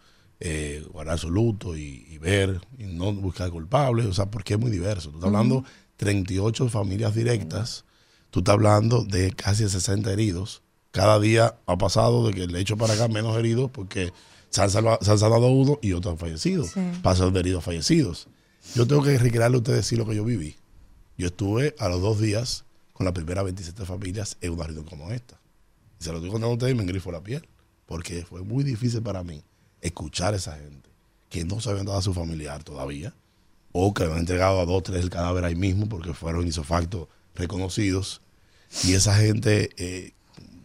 guardar 0.92 1.18
su 1.18 1.30
luto 1.30 1.78
y, 1.78 2.18
ver 2.18 2.60
y 2.78 2.84
no 2.84 3.14
buscar 3.14 3.50
culpables, 3.50 4.08
o 4.08 4.14
sea, 4.14 4.26
porque 4.30 4.56
es 4.56 4.60
muy 4.60 4.72
diverso. 4.72 5.10
Tú 5.10 5.16
estás 5.16 5.28
hablando 5.30 5.62
de 5.62 5.68
38 5.96 6.68
familias 6.68 7.16
directas, 7.16 7.86
tú 8.30 8.40
estás 8.40 8.54
hablando 8.54 9.06
de 9.06 9.32
casi 9.32 9.70
60 9.70 10.12
heridos. 10.12 10.62
Cada 10.92 11.18
día 11.22 11.56
ha 11.66 11.78
pasado 11.78 12.28
de 12.28 12.34
que 12.34 12.44
el 12.44 12.54
hecho 12.58 12.76
para 12.76 12.94
acá 12.94 13.08
menos 13.08 13.38
heridos 13.38 13.72
porque 13.72 14.12
se 14.50 14.62
han, 14.62 14.70
salvado, 14.70 15.48
uno 15.48 15.80
y 15.82 15.94
otros 15.94 16.12
han 16.12 16.20
fallecido. 16.20 16.66
Pasan 17.02 17.32
de 17.32 17.40
heridos 17.40 17.64
fallecidos. 17.64 18.28
Yo 18.76 18.86
tengo 18.86 19.02
que 19.02 19.18
recrearle 19.18 19.56
a 19.56 19.60
ustedes 19.60 19.78
decir 19.78 19.98
lo 19.98 20.06
que 20.06 20.16
yo 20.16 20.26
viví. 20.26 20.58
Yo 21.18 21.28
estuve 21.28 21.74
a 21.80 21.88
los 21.90 22.02
dos 22.02 22.20
días 22.20 22.66
con 22.94 23.06
las 23.06 23.14
primeras 23.14 23.44
27 23.44 23.86
familias 23.86 24.38
en 24.42 24.54
una 24.54 24.66
reunión 24.66 24.86
como 24.86 25.12
esta. 25.12 25.40
Y 26.00 26.04
se 26.04 26.12
lo 26.12 26.22
digo 26.22 26.38
a 26.38 26.48
ustedes 26.48 26.74
y 26.74 26.76
me 26.76 26.84
engrifo 26.84 27.12
la 27.12 27.22
piel, 27.22 27.48
porque 27.86 28.24
fue 28.24 28.42
muy 28.44 28.64
difícil 28.64 29.02
para 29.02 29.24
mí 29.24 29.44
escuchar 29.82 30.34
a 30.34 30.38
esa 30.38 30.56
gente 30.58 30.90
que 31.30 31.44
no 31.44 31.60
se 31.60 31.70
habían 31.70 31.86
dado 31.86 31.98
a 31.98 32.02
su 32.02 32.14
familiar 32.14 32.64
todavía, 32.64 33.14
o 33.72 33.94
que 33.94 34.04
habían 34.04 34.20
entregado 34.20 34.60
a 34.60 34.66
dos, 34.66 34.84
tres 34.84 35.04
el 35.04 35.10
cadáver 35.10 35.44
ahí 35.46 35.56
mismo 35.56 35.90
porque 35.90 36.14
fueron 36.14 36.48
isofactos 36.48 37.08
reconocidos, 37.34 38.22
y 38.84 38.94
esa 38.94 39.16
gente 39.16 39.70
eh, 39.78 40.14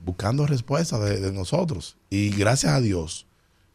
buscando 0.05 0.47
respuestas 0.47 1.21
de, 1.21 1.33
nosotros. 1.33 1.97
Y 2.11 2.31
gracias 2.31 2.73
a 2.73 2.81
Dios 2.81 3.27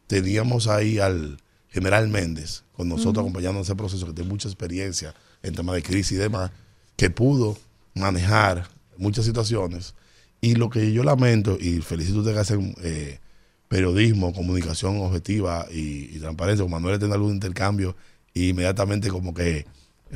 teníamos 0.06 0.66
ahí 0.66 0.98
al 0.98 1.38
general 1.68 2.08
Méndez 2.08 2.64
con 2.72 2.88
nosotros 2.88 3.22
acompañando 3.22 3.60
ese 3.60 3.76
proceso, 3.76 4.06
que 4.06 4.12
tiene 4.12 4.30
mucha 4.30 4.48
experiencia 4.48 5.14
en 5.42 5.54
temas 5.54 5.76
de 5.76 5.82
crisis 5.82 6.12
y 6.12 6.16
demás, 6.16 6.50
que 6.96 7.10
pudo 7.10 7.56
manejar 7.94 8.68
muchas 8.96 9.24
situaciones. 9.24 9.94
Y 10.40 10.56
lo 10.56 10.68
que 10.68 10.92
yo 10.92 11.02
lamento, 11.04 11.56
y 11.58 11.80
felicito 11.80 12.18
a 12.18 12.20
ustedes 12.20 12.36
que 12.36 12.40
hacen 12.40 12.74
eh, 12.82 13.20
periodismo, 13.68 14.32
comunicación 14.32 15.00
objetiva 15.00 15.66
y, 15.70 16.18
transparencia, 16.18 16.64
con 16.64 16.72
Manuel 16.72 16.98
tener 16.98 17.14
algún 17.14 17.32
intercambio, 17.32 17.96
y 18.34 18.50
inmediatamente 18.50 19.08
como 19.08 19.32
que 19.32 19.66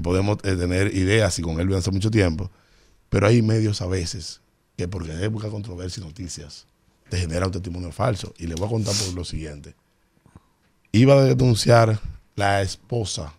podemos 0.03 0.39
eh, 0.43 0.57
tener 0.57 0.95
ideas 0.95 1.39
y 1.39 1.43
con 1.43 1.61
él 1.61 1.73
hace 1.75 1.91
mucho 1.91 2.11
tiempo, 2.11 2.51
pero 3.09 3.27
hay 3.27 3.43
medios 3.43 3.81
a 3.81 3.87
veces 3.87 4.41
que 4.77 4.87
porque 4.87 5.13
hay 5.13 5.27
buscar 5.29 5.51
controversia 5.51 6.01
y 6.01 6.07
noticias, 6.07 6.67
te 7.09 7.19
genera 7.19 7.47
un 7.47 7.53
testimonio 7.53 7.91
falso. 7.91 8.33
Y 8.39 8.47
le 8.47 8.55
voy 8.55 8.67
a 8.67 8.71
contar 8.71 8.95
por 8.95 9.13
lo 9.15 9.25
siguiente. 9.25 9.75
Iba 10.93 11.15
a 11.15 11.25
denunciar 11.25 12.01
la 12.37 12.63
esposa 12.63 13.35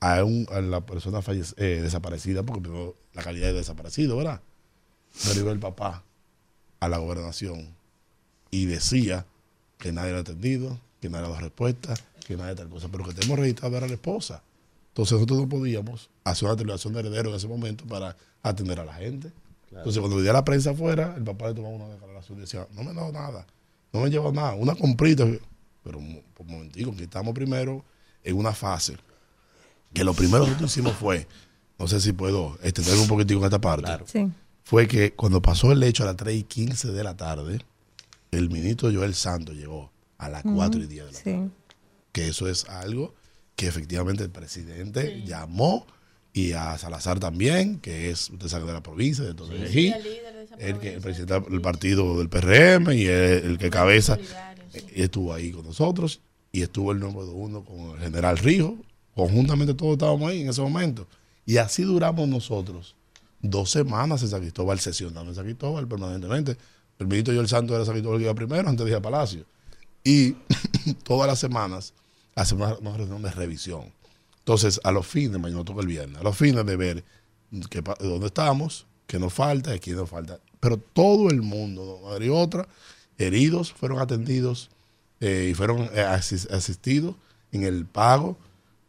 a, 0.00 0.22
un, 0.22 0.46
a 0.52 0.60
la 0.60 0.84
persona 0.84 1.20
eh, 1.56 1.80
desaparecida, 1.82 2.42
porque 2.42 2.92
la 3.14 3.22
calidad 3.22 3.48
de 3.48 3.54
desaparecido, 3.54 4.16
¿verdad? 4.16 4.40
Pero 5.24 5.40
iba 5.40 5.52
el 5.52 5.58
papá 5.58 6.02
a 6.80 6.88
la 6.88 6.98
gobernación 6.98 7.74
y 8.50 8.66
decía 8.66 9.26
que 9.78 9.92
nadie 9.92 10.12
lo 10.12 10.18
ha 10.18 10.20
atendido, 10.20 10.78
que 11.00 11.08
nadie 11.08 11.26
ha 11.26 11.28
dado 11.28 11.40
respuesta, 11.40 11.94
que 12.26 12.36
nadie 12.36 12.54
tal 12.54 12.68
cosa, 12.68 12.88
pero 12.90 13.04
que 13.04 13.14
tenemos 13.14 13.38
registrado 13.38 13.76
era 13.76 13.86
la 13.86 13.94
esposa. 13.94 14.42
Entonces 14.88 15.12
nosotros 15.12 15.40
no 15.40 15.48
podíamos 15.48 16.10
hacer 16.24 16.46
una 16.46 16.56
declaración 16.56 16.92
de 16.92 17.00
heredero 17.00 17.30
en 17.30 17.36
ese 17.36 17.48
momento 17.48 17.84
para 17.86 18.16
atender 18.42 18.80
a 18.80 18.84
la 18.84 18.94
gente. 18.94 19.32
Entonces 19.70 20.00
cuando 20.00 20.16
venía 20.16 20.32
la 20.32 20.44
prensa 20.44 20.70
afuera, 20.70 21.14
el 21.16 21.24
papá 21.24 21.48
le 21.48 21.54
tomaba 21.54 21.74
una 21.74 21.88
declaración 21.88 22.38
y 22.38 22.40
decía, 22.42 22.66
no 22.74 22.84
me 22.84 22.90
ha 22.90 22.94
dado 22.94 23.12
nada, 23.12 23.46
no 23.92 24.00
me 24.00 24.10
llevado 24.10 24.32
nada, 24.32 24.54
una 24.54 24.74
comprita. 24.74 25.24
Pero 25.82 25.98
por 26.34 26.46
un 26.46 26.52
momentico, 26.52 26.94
que 26.94 27.04
estamos 27.04 27.34
primero 27.34 27.84
en 28.22 28.36
una 28.36 28.52
fase 28.52 28.96
que 29.92 30.04
lo 30.04 30.14
primero 30.14 30.44
que 30.44 30.50
nosotros 30.50 30.70
hicimos 30.70 30.94
fue, 30.94 31.26
no 31.78 31.88
sé 31.88 32.00
si 32.00 32.12
puedo 32.12 32.58
extender 32.62 32.98
un 32.98 33.08
poquitico 33.08 33.40
en 33.40 33.46
esta 33.46 33.60
parte, 33.60 34.04
fue 34.64 34.86
que 34.86 35.12
cuando 35.12 35.42
pasó 35.42 35.72
el 35.72 35.82
hecho 35.82 36.04
a 36.04 36.06
las 36.06 36.16
3 36.16 36.36
y 36.36 36.42
15 36.44 36.92
de 36.92 37.04
la 37.04 37.16
tarde, 37.16 37.58
el 38.30 38.50
ministro 38.50 38.90
Joel 38.92 39.14
Santos 39.14 39.56
llegó 39.56 39.90
a 40.18 40.28
las 40.28 40.42
4 40.42 40.82
y 40.82 40.86
10 40.86 41.06
de 41.06 41.12
la 41.12 41.18
tarde. 41.18 41.50
Que 42.12 42.28
eso 42.28 42.48
es 42.48 42.68
algo 42.68 43.14
que 43.56 43.66
efectivamente 43.66 44.22
el 44.22 44.30
presidente 44.30 45.22
llamó 45.26 45.86
y 46.32 46.52
a 46.52 46.78
Salazar 46.78 47.20
también, 47.20 47.78
que 47.78 48.10
es, 48.10 48.30
usted 48.30 48.48
sabe, 48.48 48.66
de 48.66 48.72
la 48.72 48.82
provincia, 48.82 49.24
de 49.24 49.34
todo 49.34 49.52
el, 49.52 49.62
el, 50.58 50.78
que, 50.78 50.94
el 50.94 51.00
presidente 51.00 51.40
del 51.40 51.60
partido 51.60 52.18
del 52.18 52.28
PRM 52.28 52.92
y 52.92 53.04
el, 53.04 53.58
que 53.58 53.68
cabeza, 53.68 54.18
y 54.94 55.02
estuvo 55.02 55.34
ahí 55.34 55.50
con 55.52 55.66
nosotros, 55.66 56.20
y 56.50 56.62
estuvo 56.62 56.92
el 56.92 57.00
número 57.00 57.32
uno 57.32 57.64
con 57.64 57.90
el 57.90 57.98
general 57.98 58.38
Rijo, 58.38 58.78
Conjuntamente 59.14 59.74
todos 59.74 59.92
estábamos 59.92 60.30
ahí 60.30 60.42
en 60.42 60.48
ese 60.48 60.62
momento. 60.62 61.06
Y 61.44 61.56
así 61.56 61.82
duramos 61.82 62.28
nosotros 62.28 62.94
dos 63.40 63.70
semanas 63.70 64.22
en 64.22 64.28
San 64.28 64.40
Cristóbal, 64.40 64.78
sesionando 64.80 65.30
en 65.30 65.34
San 65.34 65.44
Cristóbal 65.44 65.86
permanentemente. 65.88 66.56
El 66.98 67.08
ministro 67.08 67.38
el 67.38 67.48
Santo 67.48 67.74
era 67.74 67.84
San 67.84 67.94
Cristóbal 67.94 68.18
que 68.18 68.24
iba 68.24 68.34
primero, 68.34 68.68
antes 68.68 68.84
de 68.84 68.92
ir 68.92 68.96
a 68.96 69.02
Palacio. 69.02 69.44
Y 70.04 70.36
todas 71.04 71.26
las 71.26 71.38
semanas 71.38 71.92
hacemos 72.34 72.78
una, 72.80 72.96
reunión 72.96 73.22
de 73.22 73.30
revisión. 73.30 73.92
Entonces, 74.38 74.80
a 74.84 74.92
los 74.92 75.06
fines, 75.06 75.38
mañana 75.38 75.64
toca 75.64 75.80
el 75.80 75.86
viernes, 75.86 76.20
a 76.20 76.24
los 76.24 76.36
fines 76.36 76.64
de 76.64 76.76
ver 76.76 77.04
dónde 77.50 78.26
estamos, 78.26 78.86
qué 79.06 79.18
nos 79.18 79.32
falta 79.32 79.74
y 79.74 79.80
quién 79.80 79.96
nos 79.96 80.08
falta. 80.10 80.38
Pero 80.60 80.78
todo 80.78 81.28
el 81.28 81.42
mundo, 81.42 82.00
madre 82.04 82.26
y 82.26 82.28
otra, 82.28 82.66
heridos, 83.18 83.72
fueron 83.72 84.00
atendidos 84.00 84.70
eh, 85.20 85.48
y 85.50 85.54
fueron 85.54 85.90
eh, 85.92 86.00
asistidos 86.00 87.14
en 87.52 87.64
el 87.64 87.86
pago 87.86 88.36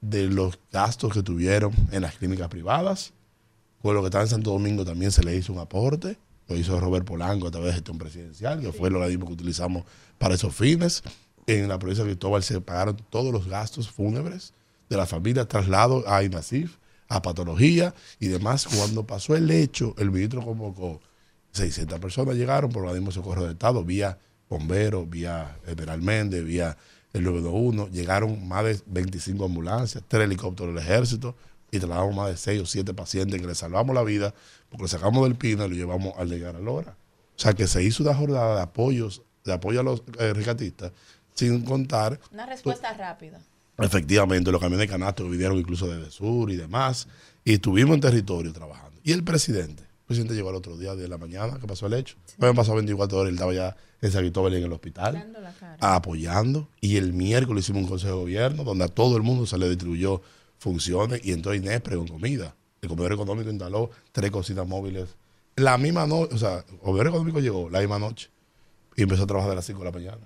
de 0.03 0.27
los 0.27 0.59
gastos 0.71 1.13
que 1.13 1.23
tuvieron 1.23 1.73
en 1.91 2.01
las 2.01 2.15
clínicas 2.15 2.49
privadas. 2.49 3.13
Por 3.81 3.95
lo 3.95 4.01
que 4.01 4.07
estaba 4.07 4.23
en 4.23 4.29
Santo 4.29 4.51
Domingo 4.51 4.83
también 4.83 5.11
se 5.11 5.23
le 5.23 5.35
hizo 5.35 5.53
un 5.53 5.59
aporte. 5.59 6.17
Lo 6.47 6.57
hizo 6.57 6.79
Robert 6.79 7.05
Polanco 7.05 7.47
a 7.47 7.51
través 7.51 7.69
de 7.69 7.73
gestión 7.75 7.97
presidencial, 7.97 8.59
que 8.59 8.73
fue 8.73 8.89
lo 8.89 8.99
mismo 8.99 9.25
que 9.27 9.33
utilizamos 9.33 9.85
para 10.17 10.35
esos 10.35 10.53
fines. 10.53 11.03
En 11.47 11.69
la 11.69 11.79
provincia 11.79 12.03
de 12.03 12.11
Cristóbal 12.11 12.43
se 12.43 12.59
pagaron 12.59 12.97
todos 13.09 13.31
los 13.31 13.47
gastos 13.47 13.89
fúnebres 13.89 14.53
de 14.89 14.97
la 14.97 15.05
familia, 15.05 15.45
traslado 15.45 16.03
a 16.07 16.21
INASIF, 16.23 16.77
a 17.07 17.21
patología 17.21 17.95
y 18.19 18.27
demás. 18.27 18.67
Cuando 18.67 19.07
pasó 19.07 19.35
el 19.35 19.49
hecho, 19.51 19.95
el 19.97 20.11
ministro 20.11 20.43
convocó 20.43 20.99
600 21.51 21.99
personas, 21.99 22.35
llegaron 22.35 22.71
por 22.71 22.85
el 22.87 22.95
mismo 22.95 23.11
socorro 23.11 23.45
de 23.45 23.51
Estado, 23.51 23.83
vía 23.85 24.17
bomberos, 24.49 25.09
vía 25.09 25.57
General 25.65 26.01
Méndez, 26.01 26.43
vía 26.43 26.77
el 27.13 27.23
921, 27.23 27.89
llegaron 27.89 28.47
más 28.47 28.65
de 28.65 28.79
25 28.87 29.45
ambulancias, 29.45 30.03
tres 30.07 30.23
helicópteros 30.23 30.73
del 30.73 30.83
ejército 30.83 31.35
y 31.71 31.79
trasladamos 31.79 32.15
más 32.15 32.29
de 32.29 32.37
6 32.37 32.61
o 32.61 32.65
7 32.65 32.93
pacientes 32.93 33.39
que 33.39 33.47
le 33.47 33.55
salvamos 33.55 33.95
la 33.95 34.03
vida 34.03 34.33
porque 34.69 34.83
le 34.83 34.89
sacamos 34.89 35.23
del 35.23 35.35
pino 35.35 35.65
y 35.65 35.69
lo 35.69 35.75
llevamos 35.75 36.13
al 36.17 36.29
llegar 36.29 36.55
a 36.55 36.59
Lora. 36.59 36.95
O 37.35 37.39
sea 37.39 37.53
que 37.53 37.67
se 37.67 37.83
hizo 37.83 38.03
una 38.03 38.15
jornada 38.15 38.55
de 38.55 38.61
apoyos, 38.61 39.21
de 39.43 39.53
apoyo 39.53 39.79
a 39.79 39.83
los 39.83 40.03
eh, 40.19 40.33
rescatistas, 40.33 40.91
sin 41.33 41.63
contar. 41.63 42.19
Una 42.31 42.45
respuesta 42.45 42.93
rápida. 42.93 43.39
Efectivamente, 43.77 44.51
los 44.51 44.61
camiones 44.61 44.87
de 44.87 44.91
canasto 44.91 45.27
vinieron 45.27 45.57
incluso 45.57 45.87
desde 45.87 46.05
el 46.05 46.11
sur 46.11 46.51
y 46.51 46.55
demás, 46.55 47.07
y 47.43 47.53
estuvimos 47.53 47.95
en 47.95 48.01
territorio 48.01 48.53
trabajando. 48.53 48.99
Y 49.03 49.11
el 49.11 49.23
presidente, 49.23 49.83
el 49.83 50.05
presidente 50.05 50.35
llegó 50.35 50.51
el 50.51 50.55
otro 50.55 50.77
día 50.77 50.95
de 50.95 51.07
la 51.07 51.17
mañana 51.17 51.59
que 51.59 51.67
pasó 51.67 51.87
el 51.87 51.93
hecho. 51.93 52.15
Me 52.37 52.47
han 52.47 52.55
pasado 52.55 52.75
24 52.75 53.17
horas, 53.17 53.29
él 53.29 53.35
estaba 53.35 53.53
ya 53.53 53.75
en 54.03 54.11
San 54.11 54.21
Cristóbal 54.21 54.53
en 54.53 54.63
el 54.63 54.73
hospital, 54.73 55.33
apoyando. 55.79 56.67
Y 56.81 56.97
el 56.97 57.13
miércoles 57.13 57.63
hicimos 57.63 57.83
un 57.83 57.89
consejo 57.89 58.15
de 58.15 58.19
gobierno 58.19 58.65
donde 58.65 58.83
a 58.83 58.89
todo 58.89 59.15
el 59.15 59.23
mundo 59.23 59.45
se 59.45 59.57
le 59.57 59.69
distribuyó 59.69 60.21
funciones 60.57 61.21
y 61.23 61.31
entró 61.31 61.53
Inés 61.53 61.81
con 61.81 62.07
comida. 62.07 62.53
El 62.81 62.89
comedor 62.89 63.13
económico 63.13 63.49
instaló 63.49 63.89
tres 64.11 64.29
cocinas 64.29 64.67
móviles. 64.67 65.07
La 65.55 65.77
misma 65.77 66.05
noche, 66.05 66.35
o 66.35 66.37
sea, 66.37 66.65
el 66.69 66.79
comedor 66.79 67.07
económico 67.07 67.39
llegó 67.39 67.69
la 67.69 67.79
misma 67.79 67.97
noche 67.97 68.29
y 68.97 69.03
empezó 69.03 69.23
a 69.23 69.27
trabajar 69.27 69.51
de 69.51 69.55
las 69.55 69.65
5 69.65 69.79
de 69.79 69.85
la 69.85 69.91
mañana. 69.91 70.17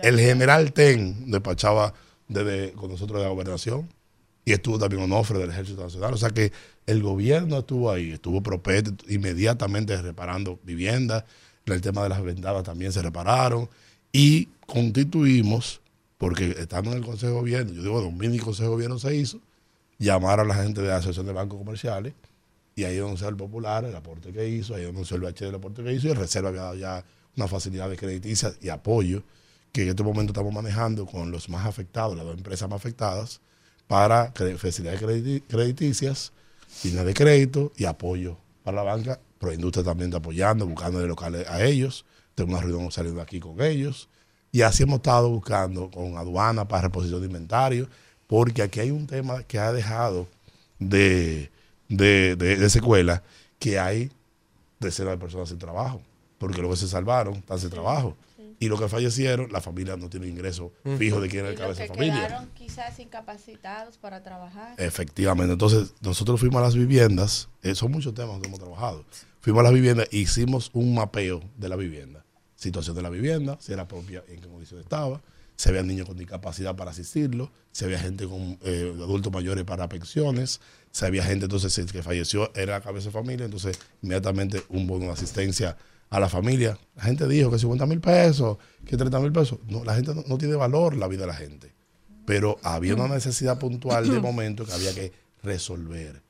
El 0.00 0.20
general 0.20 0.72
Ten 0.72 1.28
despachaba 1.28 1.92
desde, 2.28 2.70
con 2.72 2.88
nosotros 2.88 3.18
de 3.18 3.24
la 3.24 3.30
gobernación 3.30 3.88
y 4.44 4.52
estuvo 4.52 4.78
también 4.78 5.02
Onofre 5.02 5.40
del 5.40 5.50
Ejército 5.50 5.82
Nacional. 5.82 6.14
O 6.14 6.18
sea 6.18 6.30
que 6.30 6.52
el 6.86 7.02
gobierno 7.02 7.58
estuvo 7.58 7.90
ahí, 7.90 8.12
estuvo 8.12 8.44
propete 8.44 8.92
inmediatamente 9.08 10.00
reparando 10.00 10.60
viviendas, 10.62 11.24
el 11.66 11.80
tema 11.80 12.02
de 12.02 12.08
las 12.10 12.22
vendadas 12.22 12.62
también 12.64 12.92
se 12.92 13.02
repararon 13.02 13.68
y 14.12 14.46
constituimos, 14.66 15.80
porque 16.18 16.56
estando 16.58 16.90
en 16.90 16.98
el 16.98 17.04
Consejo 17.04 17.32
de 17.32 17.38
Gobierno, 17.38 17.72
yo 17.72 17.82
digo, 17.82 18.06
un 18.06 18.18
mini 18.18 18.38
Consejo 18.38 18.70
de 18.70 18.74
Gobierno 18.74 18.98
se 18.98 19.14
hizo, 19.16 19.40
llamar 19.98 20.40
a 20.40 20.44
la 20.44 20.54
gente 20.54 20.82
de 20.82 20.88
la 20.88 20.96
Asociación 20.96 21.26
de 21.26 21.32
Bancos 21.32 21.58
Comerciales 21.58 22.14
y 22.76 22.84
ahí 22.84 22.96
donde 22.96 23.26
el 23.26 23.36
Popular, 23.36 23.84
el 23.84 23.94
aporte 23.94 24.32
que 24.32 24.48
hizo, 24.48 24.74
ahí 24.74 24.84
donde 24.84 25.02
el 25.02 25.20
BH 25.20 25.42
el 25.42 25.54
aporte 25.54 25.82
que 25.82 25.92
hizo 25.92 26.08
y 26.08 26.10
el 26.10 26.16
Reserva 26.16 26.48
había 26.48 26.62
dado 26.62 26.76
ya 26.76 27.04
una 27.36 27.48
facilidad 27.48 27.88
de 27.88 27.96
crediticia 27.96 28.52
y 28.60 28.68
apoyo 28.68 29.22
que 29.72 29.82
en 29.82 29.88
este 29.88 30.02
momento 30.02 30.32
estamos 30.32 30.52
manejando 30.52 31.06
con 31.06 31.30
los 31.30 31.48
más 31.48 31.66
afectados, 31.66 32.16
las 32.16 32.24
dos 32.24 32.36
empresas 32.36 32.68
más 32.68 32.76
afectadas, 32.76 33.40
para 33.88 34.32
facilidades 34.56 35.00
crediticias, 35.48 36.32
líneas 36.84 37.04
de 37.04 37.14
crédito 37.14 37.72
y 37.76 37.84
apoyo 37.84 38.36
para 38.62 38.76
la 38.76 38.82
banca. 38.84 39.20
Proindustria 39.44 39.84
también 39.84 40.08
está 40.08 40.18
apoyando, 40.18 40.66
buscando 40.66 41.00
de 41.00 41.06
locales 41.06 41.46
a 41.48 41.62
ellos. 41.62 42.06
Tengo 42.34 42.52
una 42.52 42.62
reunión 42.62 42.90
saliendo 42.90 43.20
aquí 43.20 43.40
con 43.40 43.60
ellos. 43.60 44.08
Y 44.50 44.62
así 44.62 44.84
hemos 44.84 44.96
estado 44.96 45.28
buscando 45.28 45.90
con 45.90 46.16
aduana 46.16 46.66
para 46.66 46.82
reposición 46.82 47.20
de 47.20 47.26
inventario, 47.26 47.88
porque 48.26 48.62
aquí 48.62 48.80
hay 48.80 48.90
un 48.90 49.06
tema 49.06 49.42
que 49.42 49.58
ha 49.58 49.72
dejado 49.72 50.28
de, 50.78 51.50
de, 51.88 52.36
de, 52.36 52.70
secuela, 52.70 53.22
que 53.58 53.78
hay 53.78 54.10
decenas 54.80 55.14
de 55.14 55.18
personas 55.18 55.48
sin 55.48 55.58
trabajo, 55.58 56.00
porque 56.38 56.62
los 56.62 56.70
que 56.70 56.76
se 56.76 56.88
salvaron 56.88 57.34
están 57.34 57.58
sin 57.58 57.70
trabajo. 57.70 58.16
Y 58.60 58.68
los 58.68 58.80
que 58.80 58.88
fallecieron, 58.88 59.50
la 59.50 59.60
familia 59.60 59.96
no 59.96 60.08
tiene 60.08 60.28
ingreso 60.28 60.72
fijo 60.98 61.20
de 61.20 61.28
quién 61.28 61.44
es 61.44 61.50
el 61.50 61.58
cabeza 61.58 61.82
de 61.82 61.88
familia. 61.88 62.28
quedaron 62.28 62.48
quizás 62.54 62.98
incapacitados 62.98 63.98
para 63.98 64.22
trabajar. 64.22 64.74
Efectivamente. 64.78 65.52
Entonces, 65.52 65.92
nosotros 66.00 66.40
fuimos 66.40 66.60
a 66.60 66.64
las 66.66 66.76
viviendas, 66.76 67.48
eh, 67.62 67.74
son 67.74 67.90
muchos 67.90 68.14
temas 68.14 68.40
que 68.40 68.46
hemos 68.46 68.60
trabajado. 68.60 69.04
Fuimos 69.44 69.60
a 69.60 69.64
las 69.64 69.74
viviendas 69.74 70.08
e 70.10 70.16
hicimos 70.16 70.70
un 70.72 70.94
mapeo 70.94 71.42
de 71.58 71.68
la 71.68 71.76
vivienda. 71.76 72.24
Situación 72.54 72.96
de 72.96 73.02
la 73.02 73.10
vivienda, 73.10 73.58
si 73.60 73.74
era 73.74 73.86
propia, 73.86 74.24
en 74.26 74.40
qué 74.40 74.48
condición 74.48 74.80
estaba, 74.80 75.20
si 75.54 75.68
había 75.68 75.82
niños 75.82 76.08
con 76.08 76.16
discapacidad 76.16 76.74
para 76.76 76.92
asistirlo, 76.92 77.52
si 77.70 77.84
había 77.84 77.98
gente 77.98 78.26
con 78.26 78.58
eh, 78.62 78.90
adultos 78.96 79.30
mayores 79.30 79.64
para 79.64 79.86
pensiones, 79.86 80.62
si 80.92 81.04
había 81.04 81.22
gente 81.22 81.44
entonces 81.44 81.92
que 81.92 82.02
falleció, 82.02 82.50
era 82.54 82.78
la 82.78 82.80
cabeza 82.80 83.08
de 83.08 83.12
familia, 83.12 83.44
entonces 83.44 83.78
inmediatamente 84.00 84.62
un 84.70 84.86
bono 84.86 85.04
de 85.04 85.10
asistencia 85.10 85.76
a 86.08 86.20
la 86.20 86.30
familia. 86.30 86.78
La 86.96 87.02
gente 87.02 87.28
dijo 87.28 87.50
que 87.50 87.58
50 87.58 87.84
mil 87.84 88.00
pesos, 88.00 88.56
que 88.86 88.96
30 88.96 89.20
mil 89.20 89.30
pesos. 89.30 89.58
No, 89.68 89.84
la 89.84 89.94
gente 89.94 90.14
no, 90.26 90.38
tiene 90.38 90.54
valor 90.54 90.96
la 90.96 91.06
vida 91.06 91.20
de 91.20 91.26
la 91.26 91.34
gente. 91.34 91.74
Pero 92.24 92.56
había 92.62 92.94
una 92.94 93.08
necesidad 93.08 93.58
puntual 93.58 94.08
de 94.08 94.20
momento 94.20 94.64
que 94.64 94.72
había 94.72 94.94
que 94.94 95.12
resolver. 95.42 96.23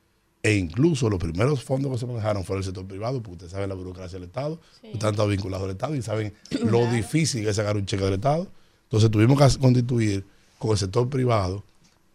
E 0.44 0.52
incluso 0.56 1.08
los 1.08 1.18
primeros 1.18 1.64
fondos 1.64 1.90
que 1.90 1.96
se 1.96 2.06
manejaron 2.06 2.44
fueron 2.44 2.60
el 2.60 2.66
sector 2.66 2.86
privado, 2.86 3.22
porque 3.22 3.32
ustedes 3.32 3.52
saben 3.52 3.70
la 3.70 3.74
burocracia 3.74 4.18
del 4.18 4.28
Estado, 4.28 4.60
están 4.82 5.16
todos 5.16 5.30
vinculados 5.30 5.64
al 5.64 5.70
Estado 5.70 5.96
y 5.96 6.02
saben 6.02 6.34
lo 6.66 6.86
difícil 6.92 7.44
que 7.44 7.48
es 7.48 7.56
sacar 7.56 7.78
un 7.78 7.86
cheque 7.86 8.04
del 8.04 8.14
Estado. 8.14 8.46
Entonces 8.82 9.10
tuvimos 9.10 9.38
que 9.38 9.58
constituir 9.58 10.26
con 10.58 10.72
el 10.72 10.76
sector 10.76 11.08
privado, 11.08 11.64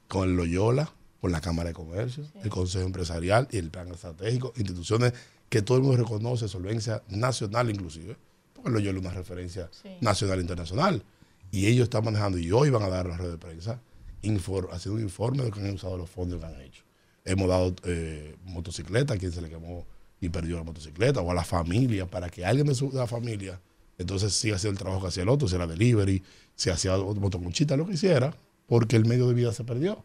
con 0.07 0.29
el 0.29 0.35
Loyola, 0.35 0.93
con 1.19 1.31
la 1.31 1.41
Cámara 1.41 1.69
de 1.69 1.73
Comercio, 1.73 2.23
el 2.43 2.51
Consejo 2.51 2.85
Empresarial 2.85 3.47
y 3.51 3.57
el 3.57 3.71
Plan 3.71 3.87
Estratégico, 3.87 4.53
instituciones 4.57 5.13
que 5.49 5.63
todo 5.63 5.79
el 5.79 5.83
mundo 5.83 5.97
reconoce, 5.97 6.47
solvencia 6.47 7.01
nacional 7.09 7.71
inclusive, 7.71 8.15
porque 8.53 8.69
lo 8.69 8.79
yo 8.79 8.91
es 8.91 8.97
una 8.97 9.11
referencia 9.11 9.71
nacional 10.01 10.37
e 10.37 10.41
internacional. 10.41 11.03
Y 11.49 11.65
ellos 11.65 11.85
están 11.85 12.05
manejando, 12.05 12.37
y 12.37 12.51
hoy 12.51 12.69
van 12.69 12.83
a 12.83 12.89
dar 12.89 13.07
la 13.07 13.17
red 13.17 13.31
de 13.31 13.37
prensa, 13.39 13.81
haciendo 14.71 14.97
un 14.97 15.01
informe 15.01 15.39
de 15.39 15.49
lo 15.49 15.55
que 15.55 15.61
han 15.61 15.73
usado 15.73 15.97
los 15.97 16.07
fondos 16.07 16.39
que 16.39 16.45
han 16.45 16.61
hecho. 16.61 16.83
Hemos 17.25 17.47
dado 17.47 17.75
eh, 17.83 18.35
motocicleta 18.43 19.13
a 19.13 19.17
quien 19.17 19.31
se 19.31 19.41
le 19.41 19.49
quemó 19.49 19.85
y 20.21 20.29
perdió 20.29 20.57
la 20.57 20.63
motocicleta, 20.63 21.21
o 21.21 21.31
a 21.31 21.33
la 21.33 21.43
familia, 21.43 22.05
para 22.05 22.29
que 22.29 22.45
alguien 22.45 22.67
de, 22.67 22.75
su, 22.75 22.91
la 22.91 23.07
familia 23.07 23.59
entonces 23.99 24.33
siga 24.33 24.55
haciendo 24.55 24.73
el 24.73 24.79
trabajo 24.79 25.01
que 25.01 25.09
hacía 25.09 25.23
el 25.23 25.29
otro, 25.29 25.47
si 25.47 25.55
era 25.55 25.67
delivery, 25.67 26.23
si 26.55 26.69
hacía 26.69 26.97
motoconchita, 26.97 27.75
lo 27.77 27.85
que 27.85 27.93
hiciera, 27.93 28.33
porque 28.65 28.95
el 28.95 29.05
medio 29.05 29.27
de 29.27 29.33
vida 29.33 29.53
se 29.53 29.65
perdió. 29.65 30.03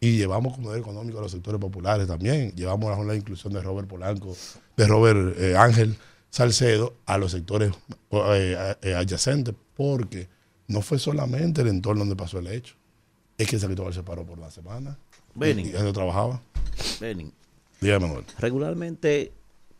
Y 0.00 0.16
llevamos 0.16 0.54
como 0.54 0.74
económico 0.74 1.18
a 1.18 1.22
los 1.22 1.32
sectores 1.32 1.60
populares 1.60 2.06
también. 2.06 2.52
Llevamos 2.52 2.96
la, 2.96 3.04
la 3.04 3.14
inclusión 3.16 3.52
de 3.52 3.60
Robert 3.60 3.88
Polanco, 3.88 4.34
de 4.76 4.86
Robert 4.86 5.38
eh, 5.38 5.56
Ángel 5.56 5.96
Salcedo 6.30 6.94
a 7.04 7.18
los 7.18 7.32
sectores 7.32 7.72
eh, 8.10 8.76
eh, 8.82 8.94
adyacentes, 8.94 9.54
porque 9.74 10.28
no 10.66 10.80
fue 10.80 10.98
solamente 10.98 11.62
el 11.62 11.68
entorno 11.68 12.00
donde 12.00 12.16
pasó 12.16 12.38
el 12.38 12.46
hecho. 12.46 12.76
Es 13.36 13.48
que 13.48 13.58
San 13.58 13.68
Cristóbal 13.68 13.92
se 13.92 14.02
paró 14.02 14.24
por 14.24 14.38
la 14.38 14.50
semana. 14.50 14.98
Y 15.34 15.92
trabajaba. 15.92 16.42
Dígame, 17.80 18.24
Regularmente, 18.38 19.32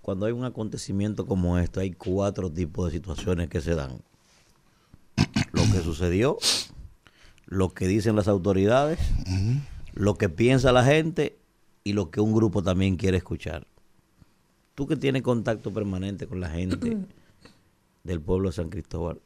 cuando 0.03 0.27
hay 0.27 0.33
un 0.33 0.45
acontecimiento 0.45 1.27
como 1.27 1.59
este, 1.59 1.81
hay 1.81 1.93
cuatro 1.93 2.51
tipos 2.51 2.87
de 2.87 2.99
situaciones 2.99 3.49
que 3.49 3.61
se 3.61 3.75
dan. 3.75 4.01
Lo 5.53 5.62
que 5.73 5.81
sucedió, 5.81 6.39
lo 7.47 7.75
que 7.75 7.87
dicen 7.87 8.15
las 8.15 8.29
autoridades, 8.29 8.99
lo 9.93 10.15
que 10.15 10.29
piensa 10.29 10.73
la 10.73 10.85
gente 10.85 11.39
y 11.83 11.93
lo 11.93 12.11
que 12.11 12.20
un 12.20 12.33
grupo 12.33 12.62
también 12.62 12.97
quiere 12.97 13.16
escuchar. 13.16 13.66
Tú 14.75 14.87
que 14.87 14.97
tienes 14.97 15.23
contacto 15.23 15.73
permanente 15.73 16.27
con 16.27 16.41
la 16.41 16.51
gente 16.51 16.99
del 18.05 18.20
pueblo 18.20 18.51
de 18.51 18.55
San 18.55 18.69
Cristóbal, 18.69 19.20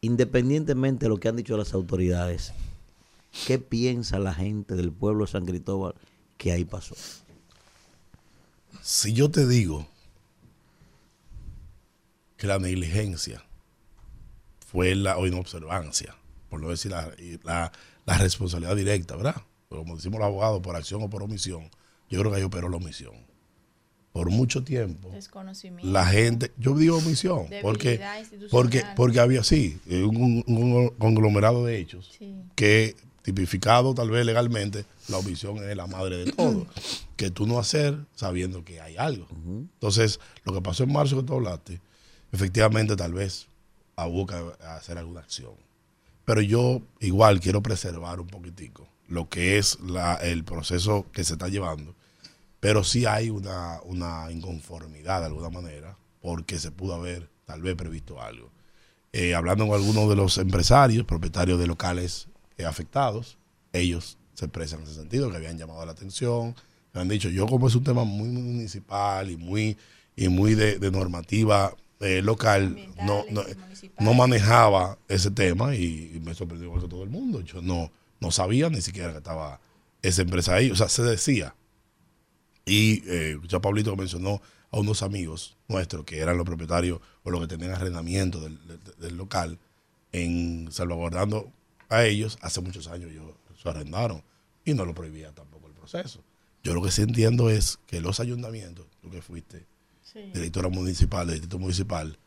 independientemente 0.00 1.04
de 1.04 1.10
lo 1.10 1.18
que 1.18 1.28
han 1.28 1.36
dicho 1.36 1.56
las 1.56 1.74
autoridades, 1.74 2.54
¿qué 3.46 3.58
piensa 3.58 4.18
la 4.18 4.34
gente 4.34 4.74
del 4.74 4.92
pueblo 4.92 5.24
de 5.24 5.32
San 5.32 5.46
Cristóbal 5.46 5.94
que 6.36 6.52
ahí 6.52 6.64
pasó? 6.64 6.94
Si 8.82 9.12
yo 9.12 9.30
te 9.30 9.46
digo 9.46 9.86
que 12.36 12.46
la 12.46 12.58
negligencia 12.58 13.44
fue 14.66 14.94
la 14.94 15.18
o 15.18 15.26
inobservancia, 15.26 16.16
por 16.48 16.60
no 16.60 16.70
decir 16.70 16.92
la, 16.92 17.72
la 18.06 18.18
responsabilidad 18.18 18.76
directa, 18.76 19.16
¿verdad? 19.16 19.42
como 19.68 19.96
decimos 19.96 20.18
los 20.18 20.26
abogados, 20.26 20.60
por 20.60 20.76
acción 20.76 21.02
o 21.02 21.10
por 21.10 21.22
omisión, 21.22 21.70
yo 22.08 22.18
creo 22.18 22.32
que 22.32 22.38
ahí 22.38 22.42
operó 22.42 22.68
la 22.68 22.76
omisión. 22.76 23.14
Por 24.12 24.30
mucho 24.30 24.64
tiempo, 24.64 25.08
la 25.82 26.04
gente, 26.04 26.50
yo 26.58 26.76
digo 26.76 26.96
omisión, 26.96 27.46
porque, 27.62 28.00
porque, 28.50 28.82
porque 28.96 29.20
había, 29.20 29.44
sí, 29.44 29.78
un, 29.88 30.92
conglomerado 30.98 31.64
de 31.64 31.78
hechos 31.78 32.18
que, 32.56 32.96
tipificado 33.22 33.94
tal 33.94 34.10
vez 34.10 34.24
legalmente, 34.24 34.84
la 35.08 35.18
omisión 35.18 35.58
es 35.58 35.76
la 35.76 35.86
madre 35.86 36.24
de 36.24 36.32
todo. 36.32 36.66
que 37.16 37.30
tú 37.30 37.46
no 37.46 37.58
hacer 37.58 37.98
sabiendo 38.14 38.64
que 38.64 38.80
hay 38.80 38.96
algo. 38.96 39.26
Entonces, 39.30 40.20
lo 40.44 40.52
que 40.52 40.62
pasó 40.62 40.84
en 40.84 40.92
marzo 40.92 41.16
que 41.16 41.22
tú 41.22 41.34
hablaste, 41.34 41.80
efectivamente 42.32 42.96
tal 42.96 43.12
vez 43.12 43.46
hubo 43.96 44.26
que 44.26 44.34
hacer 44.64 44.98
alguna 44.98 45.20
acción. 45.20 45.52
Pero 46.24 46.40
yo 46.40 46.82
igual 47.00 47.40
quiero 47.40 47.62
preservar 47.62 48.20
un 48.20 48.26
poquitico 48.26 48.88
lo 49.08 49.28
que 49.28 49.58
es 49.58 49.78
la, 49.80 50.14
el 50.14 50.44
proceso 50.44 51.04
que 51.12 51.24
se 51.24 51.32
está 51.32 51.48
llevando, 51.48 51.94
pero 52.60 52.84
sí 52.84 53.06
hay 53.06 53.28
una, 53.28 53.80
una 53.82 54.30
inconformidad 54.30 55.20
de 55.20 55.26
alguna 55.26 55.50
manera, 55.50 55.96
porque 56.22 56.58
se 56.58 56.70
pudo 56.70 56.94
haber 56.94 57.28
tal 57.44 57.60
vez 57.60 57.74
previsto 57.74 58.22
algo. 58.22 58.50
Eh, 59.12 59.34
hablando 59.34 59.66
con 59.66 59.74
algunos 59.74 60.08
de 60.08 60.14
los 60.14 60.38
empresarios, 60.38 61.04
propietarios 61.04 61.58
de 61.58 61.66
locales 61.66 62.28
afectados, 62.66 63.38
ellos 63.72 64.18
se 64.34 64.46
expresan 64.46 64.80
en 64.80 64.86
ese 64.86 64.94
sentido, 64.94 65.30
que 65.30 65.36
habían 65.36 65.58
llamado 65.58 65.84
la 65.84 65.92
atención, 65.92 66.54
me 66.92 67.00
han 67.00 67.08
dicho, 67.08 67.28
yo 67.28 67.46
como 67.46 67.68
es 67.68 67.74
un 67.74 67.84
tema 67.84 68.04
muy 68.04 68.28
municipal 68.28 69.30
y 69.30 69.36
muy, 69.36 69.76
y 70.16 70.28
muy 70.28 70.54
de, 70.54 70.78
normativa 70.90 71.74
eh, 72.00 72.22
local, 72.22 72.76
no, 73.04 73.24
no, 73.30 73.42
no, 73.98 74.14
manejaba 74.14 74.98
ese 75.08 75.30
tema 75.30 75.74
y, 75.74 76.20
me 76.24 76.34
sorprendió 76.34 76.72
que 76.74 76.88
todo 76.88 77.04
el 77.04 77.10
mundo. 77.10 77.42
Yo 77.42 77.62
no, 77.62 77.92
no 78.20 78.30
sabía 78.30 78.68
ni 78.70 78.80
siquiera 78.80 79.12
que 79.12 79.18
estaba 79.18 79.60
esa 80.02 80.22
empresa 80.22 80.54
ahí. 80.54 80.70
O 80.70 80.76
sea, 80.76 80.88
se 80.88 81.02
decía. 81.02 81.54
Y 82.66 83.02
eh, 83.06 83.38
ya 83.48 83.60
Pablito 83.60 83.94
mencionó 83.96 84.40
a 84.70 84.78
unos 84.78 85.02
amigos 85.02 85.56
nuestros 85.68 86.04
que 86.04 86.18
eran 86.18 86.36
los 86.36 86.46
propietarios 86.46 87.00
o 87.22 87.30
los 87.30 87.40
que 87.40 87.48
tenían 87.48 87.72
arrendamiento 87.72 88.40
del, 88.40 89.16
local 89.16 89.58
en 90.12 90.68
salvaguardando 90.70 91.52
a 91.90 92.06
ellos. 92.06 92.38
Hace 92.40 92.62
muchos 92.62 92.88
años 92.88 93.10
ellos 93.10 93.34
se 93.62 93.68
arrendaron 93.68 94.22
y 94.64 94.72
no 94.72 94.86
lo 94.86 94.94
prohibía 94.94 95.32
tampoco 95.32 95.66
el 95.66 95.74
proceso. 95.74 96.24
Yo 96.62 96.74
lo 96.74 96.82
que 96.82 96.90
sí 96.90 97.02
entiendo 97.02 97.50
es 97.50 97.78
que 97.86 98.00
los 98.00 98.20
ayuntamientos, 98.20 98.86
tú 99.02 99.10
que 99.10 99.20
fuiste 99.20 99.66
directora 100.34 100.68
municipal, 100.68 101.28
distrito 101.28 101.58
municipal, 101.58 102.18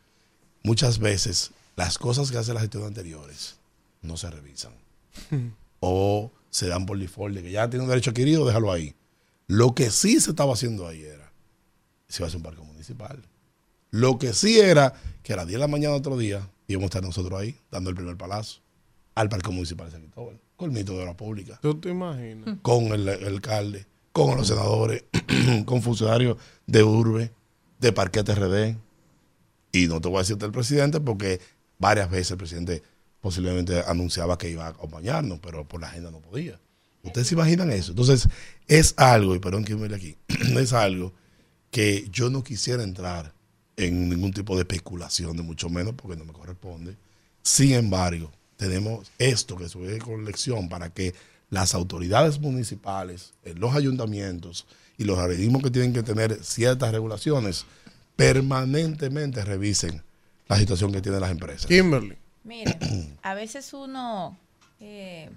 muchas 0.64 1.00
veces 1.00 1.52
las 1.76 1.98
cosas 1.98 2.32
que 2.32 2.38
hacen 2.38 2.54
las 2.54 2.64
gestiones 2.64 2.88
anteriores 2.88 3.58
no 4.02 4.18
se 4.18 4.30
revisan. 4.30 4.74
o 5.80 6.32
se 6.50 6.68
dan 6.68 6.86
por 6.86 6.98
default 6.98 7.36
de 7.36 7.44
que 7.44 7.52
ya 7.52 7.70
tiene 7.70 7.84
un 7.84 7.90
derecho 7.90 8.12
adquirido, 8.12 8.46
déjalo 8.46 8.72
ahí. 8.72 8.96
Lo 9.48 9.76
que 9.76 9.92
sí 9.92 10.20
se 10.20 10.32
estaba 10.32 10.54
haciendo 10.54 10.88
ahí 10.88 11.04
era, 11.04 11.32
se 12.08 12.22
iba 12.22 12.28
a 12.28 12.28
hacer 12.28 12.38
un 12.38 12.44
parque 12.44 12.62
municipal. 12.62 13.22
Lo 13.92 14.18
que 14.18 14.34
sí 14.34 14.60
era 14.60 14.94
que 15.22 15.34
a 15.34 15.38
las 15.38 15.48
10 15.48 15.56
de 15.56 15.60
la 15.60 15.68
mañana 15.68 15.96
otro 15.96 16.18
día 16.18 16.50
íbamos 16.68 16.86
a 16.86 16.90
estar 16.90 17.04
nosotros 17.04 17.40
ahí, 17.40 17.58
dando 17.70 17.90
el 17.90 17.96
primer 17.96 18.18
palazo 18.18 18.64
al 19.16 19.30
parque 19.30 19.52
municipal 19.52 19.88
de 19.88 19.92
San 19.92 20.02
Cristóbal, 20.02 20.40
con 20.56 20.68
el 20.68 20.72
ministro 20.72 20.98
de 20.98 21.06
la 21.06 21.16
pública. 21.16 21.60
¿Tú 21.62 21.80
te 21.80 21.90
imaginas? 21.90 22.58
Con 22.62 22.86
el, 22.88 23.08
alcalde, 23.10 23.86
con 24.12 24.38
los 24.38 24.48
senadores, 24.48 25.04
con 25.66 25.82
funcionarios 25.82 26.38
de 26.66 26.84
urbe, 26.84 27.32
de 27.80 27.92
Parquete 27.92 28.36
RD. 28.36 28.78
Y 29.72 29.88
no 29.88 30.00
te 30.02 30.08
voy 30.08 30.18
a 30.18 30.20
decirte 30.22 30.46
el 30.46 30.52
presidente 30.52 31.00
porque 31.00 31.42
varias 31.80 32.10
veces 32.10 32.32
el 32.32 32.38
presidente 32.38 32.84
posiblemente 33.22 33.82
anunciaba 33.88 34.38
que 34.38 34.50
iba 34.50 34.66
a 34.66 34.70
acompañarnos, 34.70 35.40
pero 35.40 35.68
por 35.68 35.82
la 35.82 35.88
agenda 35.88 36.12
no 36.12 36.20
podía. 36.20 36.60
¿Ustedes 37.04 37.28
se 37.28 37.36
imaginan 37.36 37.72
eso? 37.72 37.92
Entonces, 37.92 38.30
es 38.68 38.94
algo, 38.98 39.36
y 39.36 39.40
perdón 39.40 39.66
que 39.66 39.76
me 39.76 39.94
aquí, 39.94 40.18
es 40.28 40.74
algo 40.74 41.14
que 41.72 42.08
yo 42.12 42.30
no 42.30 42.44
quisiera 42.44 42.84
entrar 42.84 43.34
en 43.76 44.10
ningún 44.10 44.32
tipo 44.32 44.56
de 44.56 44.62
especulación, 44.62 45.36
de 45.36 45.44
mucho 45.44 45.70
menos, 45.70 45.96
porque 45.96 46.16
no 46.16 46.26
me 46.26 46.34
corresponde. 46.34 46.96
Sin 47.42 47.74
embargo, 47.74 48.32
tenemos 48.58 49.12
esto 49.18 49.56
que 49.56 49.70
se 49.70 50.00
con 50.00 50.26
lección 50.26 50.70
para 50.70 50.90
que 50.90 51.14
las 51.50 51.76
autoridades 51.76 52.40
municipales, 52.40 53.34
los 53.56 53.76
ayuntamientos 53.76 54.66
y 54.98 55.04
los 55.04 55.18
organismos 55.18 55.62
que 55.62 55.70
tienen 55.70 55.94
que 55.94 56.04
tener 56.04 56.44
ciertas 56.44 56.92
regulaciones 56.92 57.66
permanentemente 58.16 59.44
revisen 59.44 60.04
la 60.48 60.58
situación 60.58 60.92
que 60.92 61.02
tienen 61.02 61.22
las 61.22 61.32
empresas. 61.32 61.66
Kimberly. 61.66 62.18
Mire, 62.44 62.78
a 63.22 63.34
veces 63.34 63.74
uno 63.74 64.38
eh, 64.80 65.30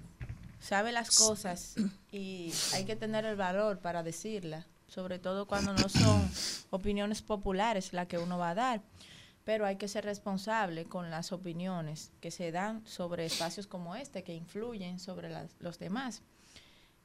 sabe 0.59 0.91
las 0.91 1.15
cosas 1.15 1.75
y 2.11 2.51
hay 2.73 2.85
que 2.85 2.95
tener 2.95 3.25
el 3.25 3.35
valor 3.35 3.79
para 3.79 4.03
decirlas. 4.03 4.65
sobre 4.87 5.19
todo 5.19 5.47
cuando 5.47 5.73
no 5.73 5.89
son 5.89 6.29
opiniones 6.69 7.21
populares 7.21 7.91
las 7.91 8.07
que 8.07 8.17
uno 8.17 8.37
va 8.37 8.51
a 8.51 8.55
dar. 8.55 8.81
Pero 9.47 9.65
hay 9.65 9.77
que 9.77 9.87
ser 9.87 10.03
responsable 10.03 10.83
con 10.87 11.09
las 11.09 11.31
opiniones 11.31 12.11
que 12.19 12.31
se 12.31 12.51
dan 12.51 12.85
sobre 12.85 13.25
espacios 13.25 13.65
como 13.65 13.95
este, 13.95 14.21
que 14.21 14.33
influyen 14.33 14.99
sobre 14.99 15.29
los 15.61 15.79
demás. 15.79 16.21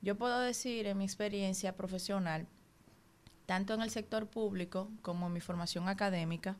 Yo 0.00 0.16
puedo 0.16 0.40
decir 0.40 0.88
en 0.88 0.98
mi 0.98 1.04
experiencia 1.04 1.76
profesional, 1.76 2.48
tanto 3.46 3.74
en 3.74 3.80
el 3.80 3.90
sector 3.90 4.26
público 4.26 4.90
como 5.02 5.28
en 5.28 5.34
mi 5.34 5.40
formación 5.40 5.88
académica, 5.88 6.56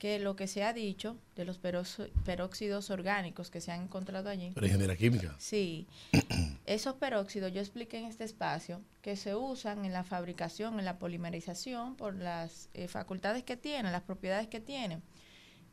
que 0.00 0.18
lo 0.18 0.34
que 0.34 0.46
se 0.46 0.64
ha 0.64 0.72
dicho 0.72 1.18
de 1.36 1.44
los 1.44 1.58
peróxidos 1.58 2.88
orgánicos 2.88 3.50
que 3.50 3.60
se 3.60 3.70
han 3.70 3.82
encontrado 3.82 4.30
allí. 4.30 4.50
Pero 4.54 4.66
ingeniería 4.66 4.96
química. 4.96 5.36
Sí. 5.38 5.86
esos 6.66 6.94
peróxidos, 6.94 7.52
yo 7.52 7.60
expliqué 7.60 7.98
en 7.98 8.06
este 8.06 8.24
espacio, 8.24 8.80
que 9.02 9.14
se 9.14 9.34
usan 9.34 9.84
en 9.84 9.92
la 9.92 10.02
fabricación, 10.02 10.78
en 10.78 10.86
la 10.86 10.98
polimerización, 10.98 11.96
por 11.96 12.14
las 12.14 12.70
eh, 12.72 12.88
facultades 12.88 13.42
que 13.42 13.58
tienen, 13.58 13.92
las 13.92 14.00
propiedades 14.00 14.48
que 14.48 14.58
tienen, 14.58 15.02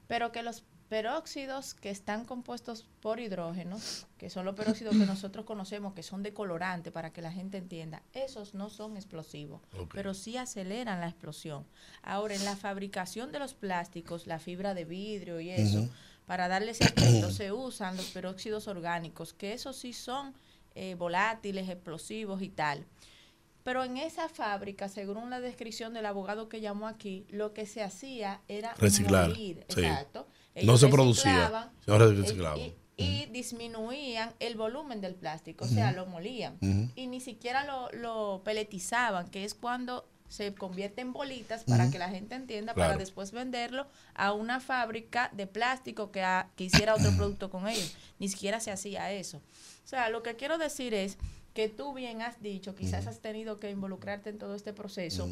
pero 0.10 0.34
que 0.34 0.44
los 0.44 0.66
peróxidos 0.89 1.73
que 1.73 1.89
están 1.89 2.23
compuestos 2.23 2.85
por 3.01 3.19
hidrógeno, 3.19 3.77
que 4.18 4.30
son 4.30 4.45
los 4.45 4.55
peróxidos 4.55 4.95
que 4.95 5.05
nosotros 5.05 5.45
conocemos, 5.45 5.93
que 5.93 6.03
son 6.03 6.23
de 6.23 6.34
colorante 6.34 6.91
para 6.91 7.11
que 7.11 7.22
la 7.22 7.31
gente 7.31 7.57
entienda, 7.57 8.03
esos 8.14 8.53
no 8.53 8.69
son 8.69 8.95
explosivos, 8.95 9.61
pero 9.93 10.14
sí 10.14 10.38
aceleran 10.38 11.01
la 11.01 11.09
explosión. 11.09 11.65
Ahora, 12.03 12.35
en 12.35 12.45
la 12.45 12.55
fabricación 12.55 13.31
de 13.31 13.39
los 13.39 13.53
plásticos, 13.53 14.27
la 14.27 14.39
fibra 14.39 14.73
de 14.73 14.85
vidrio 14.85 15.39
y 15.39 15.49
eso, 15.49 15.89
para 16.26 16.47
darle 16.47 16.72
ese 16.72 16.85
aspecto 16.85 17.31
se 17.31 17.51
usan 17.51 17.97
los 17.97 18.07
peróxidos 18.07 18.68
orgánicos, 18.68 19.34
que 19.34 19.53
esos 19.53 19.76
sí 19.76 19.93
son 19.93 20.34
eh, 20.76 20.95
volátiles, 20.95 21.69
explosivos 21.69 22.41
y 22.41 22.49
tal. 22.49 22.85
Pero 23.64 23.84
en 23.84 23.97
esa 23.97 24.30
fábrica, 24.30 24.88
según 24.88 25.30
la 25.30 25.41
descripción 25.41 25.93
del 25.93 26.05
abogado 26.05 26.47
que 26.47 26.61
llamó 26.61 26.88
aquí, 26.88 27.26
lo 27.27 27.53
que 27.53 27.65
se 27.65 27.84
hacía 27.84 28.39
era 28.47 28.73
reciclar. 28.76 29.31
exacto 29.31 30.26
no 30.63 30.77
se 30.77 30.88
producía, 30.88 31.71
Y, 32.95 33.27
disminuían 33.27 34.34
el 34.39 34.55
volumen 34.55 35.01
del 35.01 35.13
plástico, 35.13 35.65
o 35.65 35.67
sea, 35.67 35.91
lo 35.91 36.05
molían. 36.05 36.57
Y 36.95 37.07
ni 37.07 37.19
siquiera 37.19 37.63
lo, 37.65 37.89
lo, 37.91 38.41
peletizaban, 38.43 39.29
que 39.29 39.43
es 39.43 39.53
cuando 39.53 40.07
se 40.27 40.53
convierte 40.53 41.01
en 41.01 41.13
bolitas 41.13 41.63
para 41.63 41.89
que 41.89 41.99
la 41.99 42.09
gente 42.09 42.35
entienda, 42.35 42.73
para 42.73 42.97
después 42.97 43.31
venderlo 43.31 43.88
a 44.13 44.34
una 44.34 44.59
fábrica 44.59 45.31
de 45.34 45.47
plástico 45.47 46.11
que, 46.11 46.25
que 46.55 46.65
hiciera 46.65 46.95
otro 46.95 47.15
producto 47.15 47.49
con 47.49 47.67
ellos. 47.67 47.95
Ni 48.19 48.27
siquiera 48.27 48.59
se 48.59 48.71
hacía 48.71 49.11
eso. 49.11 49.38
O 49.38 49.88
sea, 49.88 50.09
lo 50.09 50.23
que 50.23 50.35
quiero 50.35 50.57
decir 50.57 50.93
es 50.93 51.17
que 51.53 51.69
tú 51.69 51.93
bien 51.93 52.21
has 52.21 52.41
dicho, 52.41 52.75
quizás 52.75 53.07
has 53.07 53.19
tenido 53.19 53.59
que 53.59 53.71
involucrarte 53.71 54.29
en 54.29 54.38
todo 54.38 54.53
este 54.53 54.73
proceso, 54.73 55.29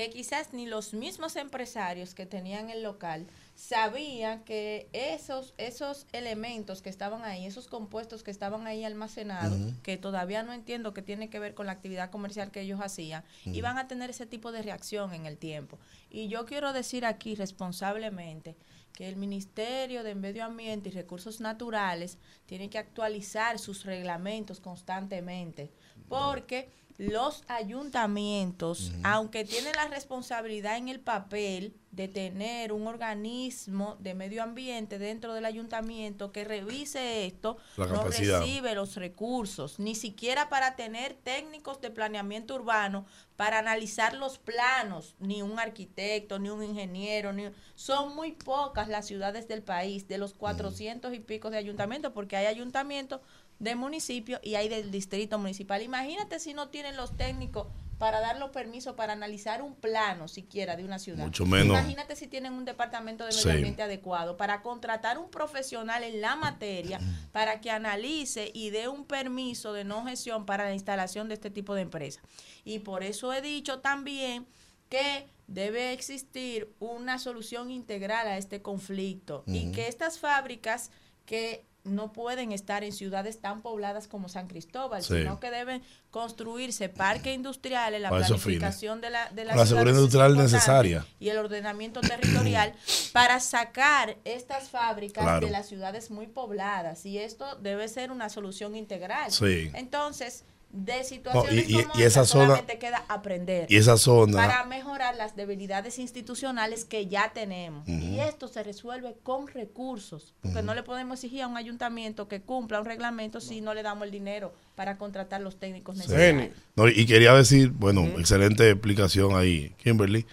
que 0.00 0.08
quizás 0.08 0.54
ni 0.54 0.64
los 0.64 0.94
mismos 0.94 1.36
empresarios 1.36 2.14
que 2.14 2.24
tenían 2.24 2.70
el 2.70 2.82
local 2.82 3.26
sabía 3.54 4.42
que 4.44 4.88
esos, 4.94 5.52
esos 5.58 6.06
elementos 6.12 6.80
que 6.80 6.88
estaban 6.88 7.22
ahí, 7.22 7.44
esos 7.44 7.66
compuestos 7.66 8.22
que 8.22 8.30
estaban 8.30 8.66
ahí 8.66 8.82
almacenados, 8.82 9.58
que 9.82 9.98
todavía 9.98 10.42
no 10.42 10.54
entiendo 10.54 10.94
que 10.94 11.02
tiene 11.02 11.28
que 11.28 11.38
ver 11.38 11.52
con 11.52 11.66
la 11.66 11.72
actividad 11.72 12.10
comercial 12.10 12.50
que 12.50 12.62
ellos 12.62 12.80
hacían, 12.80 13.24
iban 13.44 13.76
a 13.76 13.88
tener 13.88 14.08
ese 14.08 14.24
tipo 14.24 14.52
de 14.52 14.62
reacción 14.62 15.12
en 15.12 15.26
el 15.26 15.36
tiempo. 15.36 15.78
Y 16.08 16.28
yo 16.28 16.46
quiero 16.46 16.72
decir 16.72 17.04
aquí 17.04 17.34
responsablemente 17.34 18.56
que 18.94 19.06
el 19.06 19.16
Ministerio 19.16 20.02
de 20.02 20.14
Medio 20.14 20.46
Ambiente 20.46 20.88
y 20.88 20.92
Recursos 20.92 21.42
Naturales 21.42 22.16
tiene 22.46 22.70
que 22.70 22.78
actualizar 22.78 23.58
sus 23.58 23.84
reglamentos 23.84 24.60
constantemente, 24.60 25.70
porque 26.08 26.70
los 27.00 27.44
ayuntamientos, 27.48 28.92
aunque 29.04 29.46
tienen 29.46 29.72
la 29.74 29.88
responsabilidad 29.88 30.76
en 30.76 30.88
el 30.88 31.00
papel 31.00 31.74
de 31.92 32.08
tener 32.08 32.72
un 32.72 32.86
organismo 32.86 33.96
de 34.00 34.14
medio 34.14 34.42
ambiente 34.42 34.98
dentro 34.98 35.32
del 35.32 35.46
ayuntamiento 35.46 36.30
que 36.30 36.44
revise 36.44 37.26
esto, 37.26 37.56
no 37.78 38.04
recibe 38.04 38.74
los 38.74 38.96
recursos, 38.96 39.78
ni 39.78 39.94
siquiera 39.94 40.50
para 40.50 40.76
tener 40.76 41.14
técnicos 41.14 41.80
de 41.80 41.90
planeamiento 41.90 42.54
urbano, 42.54 43.06
para 43.36 43.58
analizar 43.58 44.12
los 44.14 44.36
planos, 44.36 45.16
ni 45.18 45.40
un 45.40 45.58
arquitecto, 45.58 46.38
ni 46.38 46.50
un 46.50 46.62
ingeniero, 46.62 47.32
ni 47.32 47.48
son 47.76 48.14
muy 48.14 48.32
pocas 48.32 48.88
las 48.88 49.06
ciudades 49.06 49.48
del 49.48 49.62
país, 49.62 50.06
de 50.06 50.18
los 50.18 50.34
cuatrocientos 50.34 51.14
y 51.14 51.20
pico 51.20 51.48
de 51.48 51.56
ayuntamientos, 51.56 52.12
porque 52.12 52.36
hay 52.36 52.44
ayuntamientos 52.44 53.22
de 53.60 53.76
municipio 53.76 54.40
y 54.42 54.56
hay 54.56 54.68
del 54.68 54.90
distrito 54.90 55.38
municipal. 55.38 55.82
Imagínate 55.82 56.40
si 56.40 56.54
no 56.54 56.68
tienen 56.68 56.96
los 56.96 57.16
técnicos 57.16 57.68
para 57.98 58.20
dar 58.20 58.38
los 58.38 58.50
permisos 58.50 58.94
para 58.94 59.12
analizar 59.12 59.60
un 59.60 59.74
plano 59.74 60.26
siquiera 60.26 60.74
de 60.74 60.84
una 60.84 60.98
ciudad. 60.98 61.22
Mucho 61.22 61.44
menos. 61.44 61.78
Imagínate 61.78 62.16
si 62.16 62.26
tienen 62.26 62.54
un 62.54 62.64
departamento 62.64 63.26
de 63.26 63.34
medio 63.34 63.52
ambiente 63.52 63.82
adecuado 63.82 64.38
para 64.38 64.62
contratar 64.62 65.18
un 65.18 65.30
profesional 65.30 66.02
en 66.02 66.22
la 66.22 66.34
materia 66.34 66.98
para 67.30 67.60
que 67.60 67.70
analice 67.70 68.50
y 68.54 68.70
dé 68.70 68.88
un 68.88 69.04
permiso 69.04 69.74
de 69.74 69.84
no 69.84 70.06
gestión 70.06 70.46
para 70.46 70.64
la 70.64 70.72
instalación 70.72 71.28
de 71.28 71.34
este 71.34 71.50
tipo 71.50 71.74
de 71.74 71.82
empresas. 71.82 72.24
Y 72.64 72.78
por 72.78 73.02
eso 73.02 73.34
he 73.34 73.42
dicho 73.42 73.80
también 73.80 74.46
que 74.88 75.28
debe 75.46 75.92
existir 75.92 76.72
una 76.80 77.18
solución 77.18 77.70
integral 77.70 78.26
a 78.26 78.38
este 78.38 78.62
conflicto 78.62 79.44
y 79.46 79.72
que 79.72 79.88
estas 79.88 80.18
fábricas 80.18 80.90
que 81.26 81.66
no 81.84 82.12
pueden 82.12 82.52
estar 82.52 82.84
en 82.84 82.92
ciudades 82.92 83.40
tan 83.40 83.62
pobladas 83.62 84.06
como 84.06 84.28
San 84.28 84.48
Cristóbal, 84.48 85.02
sino 85.02 85.40
que 85.40 85.50
deben 85.50 85.82
construirse 86.10 86.88
parques 86.88 87.34
industriales, 87.34 88.00
la 88.00 88.10
planificación 88.10 89.00
de 89.00 89.10
la, 89.10 89.30
de 89.30 89.44
la, 89.44 89.66
seguridad 89.66 89.94
industrial 89.94 90.36
necesaria 90.36 91.06
y 91.18 91.28
el 91.28 91.38
ordenamiento 91.38 92.00
territorial 92.00 92.74
para 93.12 93.40
sacar 93.40 94.16
estas 94.24 94.68
fábricas 94.70 95.40
de 95.40 95.50
las 95.50 95.68
ciudades 95.68 96.10
muy 96.10 96.26
pobladas. 96.26 97.06
Y 97.06 97.18
esto 97.18 97.56
debe 97.56 97.88
ser 97.88 98.10
una 98.10 98.28
solución 98.28 98.76
integral. 98.76 99.30
Entonces, 99.74 100.44
de 100.72 101.02
situaciones 101.02 101.68
y, 101.68 101.82
como 101.82 101.94
esa 102.02 102.24
solamente 102.24 102.78
queda 102.78 103.04
aprender 103.08 103.66
y 103.68 103.76
esa 103.76 103.96
zona 103.96 104.36
para 104.36 104.64
mejorar 104.64 105.16
las 105.16 105.34
debilidades 105.34 105.98
institucionales 105.98 106.84
que 106.84 107.08
ya 107.08 107.32
tenemos. 107.32 107.88
Y 107.88 108.20
esto 108.20 108.46
se 108.46 108.62
resuelve 108.62 109.16
con 109.22 109.48
recursos 109.48 110.34
porque 110.42 110.62
no 110.62 110.74
le 110.74 110.82
podemos 110.82 111.18
exigir 111.18 111.42
a 111.42 111.48
un 111.48 111.56
ayuntamiento 111.56 112.28
que 112.28 112.40
cumpla 112.40 112.80
un 112.80 112.86
reglamento 112.86 113.40
si 113.40 113.60
no. 113.60 113.74
le 113.74 113.82
damos 113.82 114.04
el 114.04 114.10
dinero 114.10 114.52
para 114.74 114.98
contratar 114.98 115.40
los 115.40 115.58
técnicos 115.58 115.96
necesarios. 115.96 116.54
Y 116.94 117.06
quería 117.06 117.32
decir 117.34 117.70
bueno 117.70 118.04
excelente 118.18 118.68
explicación 118.70 119.36
ahí 119.36 119.74
Kimberly. 119.82 120.26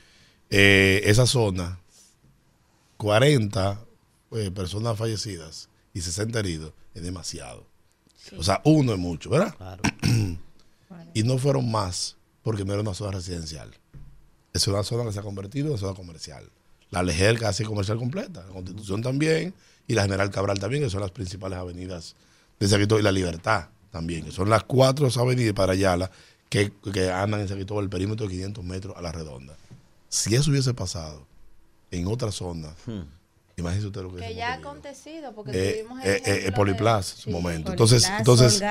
Eh, 0.49 1.01
esa 1.05 1.25
zona 1.25 1.79
40 2.97 3.79
eh, 4.31 4.51
personas 4.51 4.97
fallecidas 4.97 5.69
y 5.93 6.01
60 6.01 6.39
heridos 6.39 6.73
es 6.93 7.03
demasiado 7.03 7.65
o 8.37 8.43
sea, 8.43 8.61
uno 8.65 8.93
es 8.93 8.99
mucho, 8.99 9.29
¿verdad? 9.29 9.55
Claro. 9.55 9.83
y 11.13 11.23
no 11.23 11.37
fueron 11.37 11.69
más 11.71 12.17
porque 12.43 12.65
no 12.65 12.73
era 12.73 12.81
una 12.81 12.93
zona 12.93 13.11
residencial. 13.11 13.71
Es 14.53 14.67
una 14.67 14.83
zona 14.83 15.03
que 15.03 15.11
se 15.11 15.19
ha 15.19 15.23
convertido 15.23 15.71
en 15.71 15.77
zona 15.77 15.95
comercial. 15.95 16.49
La 16.89 17.03
Lejer 17.03 17.37
casi 17.37 17.63
comercial 17.63 17.97
completa, 17.97 18.45
la 18.45 18.53
Constitución 18.53 19.01
también 19.01 19.53
y 19.87 19.93
la 19.93 20.03
General 20.03 20.29
Cabral 20.29 20.59
también, 20.59 20.83
que 20.83 20.89
son 20.89 21.01
las 21.01 21.11
principales 21.11 21.57
avenidas 21.57 22.15
de 22.59 22.67
San 22.67 22.81
y 22.81 23.01
la 23.01 23.11
Libertad 23.11 23.69
también, 23.91 24.25
que 24.25 24.31
son 24.31 24.49
las 24.49 24.63
cuatro 24.63 25.09
avenidas 25.17 25.53
para 25.53 25.73
Ayala 25.73 26.09
que, 26.49 26.71
que 26.93 27.11
andan 27.11 27.41
en 27.41 27.47
San 27.47 27.59
el 27.59 27.89
perímetro 27.89 28.27
de 28.27 28.33
500 28.33 28.63
metros 28.63 28.95
a 28.97 29.01
la 29.01 29.11
redonda. 29.11 29.55
Si 30.09 30.35
eso 30.35 30.51
hubiese 30.51 30.73
pasado 30.73 31.25
en 31.91 32.07
otra 32.07 32.31
zona, 32.31 32.73
hmm. 32.85 33.01
Imagínese 33.57 33.87
usted 33.87 34.03
lo 34.03 34.13
que, 34.13 34.21
que 34.21 34.35
ya 34.35 34.53
ha 34.53 34.53
acontecido 34.57 35.33
porque 35.33 35.51
eh, 35.51 35.73
tuvimos 35.73 36.05
el 36.05 36.11
eh, 36.11 36.21
eh, 36.25 36.51
Poliplas 36.51 37.07
su 37.07 37.31
momento. 37.31 37.71
entonces, 37.71 38.07
entonces, 38.19 38.63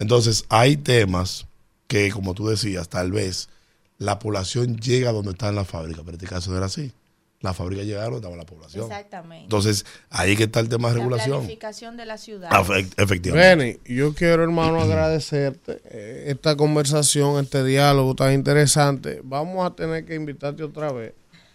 entonces 0.00 0.44
hay 0.48 0.76
temas 0.76 1.46
que, 1.86 2.10
como 2.10 2.34
tú 2.34 2.48
decías, 2.48 2.88
tal 2.88 3.12
vez 3.12 3.48
la 3.98 4.18
población 4.18 4.78
llega 4.78 5.12
donde 5.12 5.30
está 5.30 5.48
en 5.48 5.54
la 5.54 5.64
fábrica, 5.64 5.98
pero 6.00 6.10
en 6.10 6.14
este 6.16 6.26
caso 6.26 6.50
no 6.50 6.56
era 6.56 6.66
así. 6.66 6.90
La 7.40 7.54
fábrica 7.54 7.84
llegaron 7.84 8.20
donde 8.20 8.26
estaba 8.26 8.36
la 8.36 8.46
población. 8.46 8.86
Exactamente. 8.86 9.44
Entonces, 9.44 9.86
ahí 10.10 10.36
que 10.36 10.44
está 10.44 10.58
el 10.58 10.68
tema 10.68 10.88
de 10.88 10.94
regulación. 10.94 11.30
La 11.30 11.38
planificación 11.38 11.96
de 11.96 12.06
la 12.06 12.18
ciudad. 12.18 12.50
efectivamente. 12.96 13.80
yo 13.84 14.12
quiero, 14.12 14.42
hermano, 14.42 14.80
agradecerte 14.80 15.80
esta 16.28 16.56
conversación, 16.56 17.40
este 17.44 17.62
diálogo 17.62 18.16
tan 18.16 18.32
interesante. 18.32 19.20
Vamos 19.22 19.64
a 19.64 19.76
tener 19.76 20.04
que 20.04 20.16
invitarte 20.16 20.64
otra 20.64 20.90
vez 20.90 21.14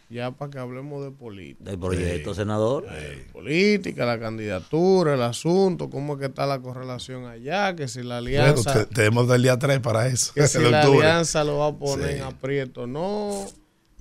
ya 0.10 0.32
para 0.32 0.52
que 0.52 0.60
hablemos 0.60 1.04
de 1.04 1.12
política. 1.12 1.70
Del 1.70 1.80
proyecto, 1.80 2.34
senador. 2.34 2.86
política, 3.34 4.06
la 4.06 4.20
candidatura, 4.20 5.16
el 5.16 5.22
asunto, 5.22 5.90
cómo 5.90 6.14
es 6.14 6.20
que 6.20 6.26
está 6.28 6.46
la 6.46 6.60
correlación 6.60 7.26
allá, 7.26 7.76
que 7.76 7.88
si 7.88 8.04
la 8.04 8.20
alianza... 8.20 8.74
Bueno, 8.74 8.88
tenemos 8.94 9.28
del 9.28 9.44
día 9.44 9.60
3 9.60 9.80
para 9.80 10.08
eso. 10.08 10.34
Que 10.34 10.48
si 10.48 10.60
la 10.60 10.82
alianza 10.82 11.44
lo 11.44 11.58
va 11.58 11.68
a 11.68 11.76
poner 11.76 12.18
en 12.18 12.24
aprieto, 12.24 12.88
no. 12.88 13.46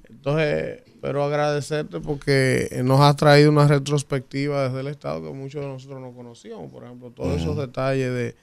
Entonces, 0.09 0.83
pero 1.01 1.25
agradecerte 1.25 2.01
porque 2.01 2.69
nos 2.85 3.01
has 3.01 3.17
traído 3.17 3.51
una 3.51 3.67
retrospectiva 3.67 4.69
desde 4.69 4.81
el 4.81 4.87
Estado 4.89 5.23
que 5.23 5.31
muchos 5.31 5.61
de 5.61 5.69
nosotros 5.69 6.01
no 6.01 6.13
conocíamos. 6.13 6.71
Por 6.71 6.85
ejemplo, 6.85 7.11
todos 7.11 7.41
esos 7.41 7.57
detalles 7.57 8.13
de 8.13 8.37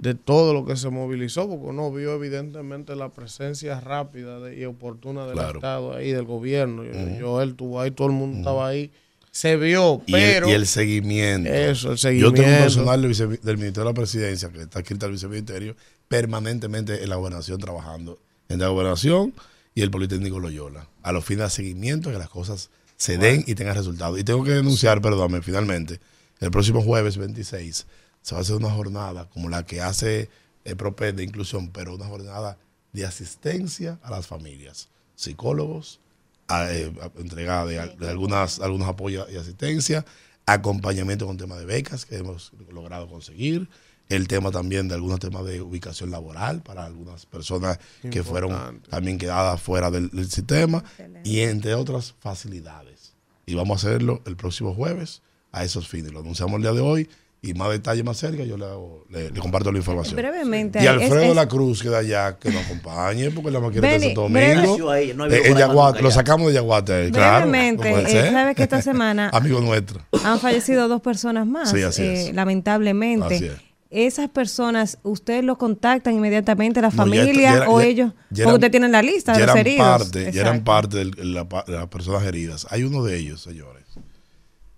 de 0.00 0.14
todo 0.14 0.54
lo 0.54 0.64
que 0.64 0.76
se 0.76 0.88
movilizó, 0.88 1.46
porque 1.46 1.66
uno 1.66 1.92
vio 1.92 2.14
evidentemente 2.14 2.96
la 2.96 3.10
presencia 3.10 3.80
rápida 3.80 4.52
y 4.52 4.64
oportuna 4.64 5.26
del 5.26 5.38
Estado 5.38 5.94
ahí, 5.94 6.12
del 6.12 6.24
gobierno. 6.24 6.84
Yo, 7.18 7.42
él 7.42 7.50
estuvo 7.50 7.78
ahí, 7.78 7.90
todo 7.90 8.08
el 8.08 8.14
mundo 8.14 8.38
estaba 8.38 8.66
ahí. 8.66 8.90
Se 9.30 9.58
vio, 9.58 10.00
pero... 10.10 10.48
Y 10.48 10.52
el, 10.52 10.66
seguimiento. 10.66 11.50
Eso, 11.50 11.92
el 11.92 11.98
seguimiento. 11.98 12.34
Yo 12.34 12.42
tengo 12.42 12.56
un 12.56 12.62
personal 12.62 13.02
del, 13.02 13.58
Ministerio 13.58 13.84
de 13.84 13.90
la 13.90 13.94
Presidencia, 13.94 14.48
que 14.48 14.62
está 14.62 14.80
escrito 14.80 15.04
al 15.04 15.12
Viceministerio, 15.12 15.76
permanentemente 16.08 17.02
en 17.02 17.10
la 17.10 17.16
gobernación 17.16 17.60
trabajando. 17.60 18.18
En 18.48 18.58
la 18.58 18.68
gobernación 18.68 19.34
y 19.74 19.82
el 19.82 19.90
Politécnico 19.90 20.40
Loyola. 20.40 20.88
A 21.02 21.12
los 21.12 21.26
fines 21.26 21.44
de 21.44 21.50
seguimiento, 21.50 22.10
que 22.10 22.18
las 22.18 22.30
cosas 22.30 22.70
se 22.96 23.18
den 23.18 23.44
y 23.46 23.54
tengan 23.54 23.76
resultados. 23.76 24.18
Y 24.18 24.24
tengo 24.24 24.44
que 24.44 24.52
denunciar, 24.52 25.02
perdóname, 25.02 25.42
finalmente, 25.42 26.00
el 26.40 26.50
próximo 26.50 26.82
jueves 26.82 27.18
26 27.18 27.86
se 28.22 28.34
va 28.34 28.40
a 28.40 28.42
hacer 28.42 28.56
una 28.56 28.70
jornada 28.70 29.28
como 29.30 29.48
la 29.48 29.64
que 29.64 29.80
hace 29.80 30.28
el 30.64 30.76
PROPED 30.76 31.14
de 31.14 31.24
inclusión, 31.24 31.70
pero 31.70 31.94
una 31.94 32.06
jornada 32.06 32.58
de 32.92 33.06
asistencia 33.06 33.98
a 34.02 34.10
las 34.10 34.26
familias, 34.26 34.88
psicólogos, 35.14 36.00
eh, 36.48 36.92
entregada 37.18 37.64
de, 37.66 38.08
algunas, 38.08 38.60
algunos 38.60 38.88
apoyos 38.88 39.30
y 39.30 39.36
asistencia, 39.36 40.04
acompañamiento 40.46 41.26
con 41.26 41.36
temas 41.36 41.60
de 41.60 41.66
becas 41.66 42.04
que 42.04 42.16
hemos 42.16 42.52
logrado 42.70 43.08
conseguir, 43.08 43.68
el 44.08 44.26
tema 44.26 44.50
también 44.50 44.88
de 44.88 44.96
algunos 44.96 45.20
temas 45.20 45.44
de 45.44 45.62
ubicación 45.62 46.10
laboral 46.10 46.62
para 46.62 46.84
algunas 46.84 47.26
personas 47.26 47.78
que 48.10 48.24
fueron 48.24 48.80
también 48.90 49.18
quedadas 49.18 49.62
fuera 49.62 49.90
del, 49.92 50.10
sistema 50.28 50.82
y 51.22 51.40
entre 51.40 51.74
otras 51.74 52.14
facilidades. 52.18 53.14
Y 53.46 53.54
vamos 53.54 53.84
a 53.84 53.88
hacerlo 53.88 54.20
el 54.26 54.36
próximo 54.36 54.74
jueves 54.74 55.22
a 55.52 55.64
esos 55.64 55.86
fines. 55.86 56.12
Lo 56.12 56.20
anunciamos 56.20 56.56
el 56.56 56.62
día 56.62 56.72
de 56.72 56.80
hoy 56.80 57.08
y 57.42 57.54
más 57.54 57.70
detalle 57.70 58.02
más 58.02 58.18
cerca 58.18 58.44
yo 58.44 58.56
le, 58.58 59.30
le, 59.30 59.40
comparto 59.40 59.72
la 59.72 59.78
información. 59.78 60.16
Brevemente. 60.16 60.82
Y 60.82 60.86
Alfredo 60.86 61.28
de 61.30 61.34
la 61.34 61.48
Cruz, 61.48 61.82
que 61.82 61.88
de 61.88 61.96
allá, 61.96 62.38
que 62.38 62.50
nos 62.50 62.64
acompañe, 62.66 63.30
porque 63.30 63.50
la 63.50 63.60
máquina 63.60 63.88
de 63.88 64.00
Santo 64.00 64.22
Domingo. 64.22 64.94
Eh, 64.94 65.14
lo 65.14 66.10
sacamos 66.10 66.48
de 66.48 66.54
Yaguate, 66.54 67.10
claro. 67.10 67.48
Brevemente, 67.48 67.90
eh, 67.90 68.30
sabes 68.30 68.56
que 68.56 68.62
esta 68.62 68.82
semana. 68.82 69.30
Amigo 69.32 69.60
nuestro. 69.60 70.00
Han 70.24 70.38
fallecido 70.38 70.88
dos 70.88 71.00
personas 71.00 71.46
más, 71.46 71.72
eh, 71.72 72.32
lamentablemente. 72.34 73.52
Esas 73.88 74.28
personas, 74.28 74.98
¿ustedes 75.02 75.42
los 75.42 75.58
contactan 75.58 76.14
inmediatamente, 76.14 76.80
la 76.80 76.92
familia 76.92 77.68
o 77.68 77.80
ellos? 77.80 78.12
porque 78.28 78.52
ustedes 78.52 78.70
tienen 78.70 78.92
la 78.92 79.02
lista 79.02 79.32
de 79.32 79.46
los 79.46 79.56
heridos. 79.56 79.86
Parte, 79.86 80.30
ya 80.30 80.42
eran 80.42 80.62
parte 80.62 81.04
de, 81.06 81.24
las 81.24 81.86
personas 81.88 82.22
heridas. 82.24 82.66
Hay 82.70 82.84
uno 82.84 83.02
de 83.02 83.16
ellos, 83.16 83.40
señores. 83.40 83.84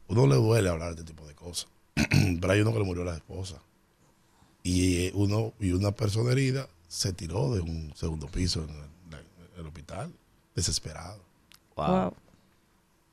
Uno 0.06 0.26
le 0.26 0.36
duele 0.36 0.68
hablar 0.68 0.94
de 0.94 1.00
este 1.00 1.12
tipo 1.12 1.26
de 1.26 1.34
cosas 1.34 1.71
pero 2.40 2.52
hay 2.52 2.60
uno 2.60 2.72
que 2.72 2.78
le 2.78 2.84
murió 2.84 3.04
la 3.04 3.14
esposa. 3.14 3.56
Y 4.62 5.06
eh, 5.06 5.12
uno 5.14 5.52
y 5.58 5.72
una 5.72 5.92
persona 5.92 6.32
herida 6.32 6.68
se 6.88 7.12
tiró 7.12 7.54
de 7.54 7.60
un 7.60 7.92
segundo 7.96 8.28
piso 8.28 8.64
en 8.64 8.70
el, 9.58 9.66
hospital, 9.66 10.12
desesperado. 10.54 11.22
Wow. 11.76 12.08
O 12.08 12.14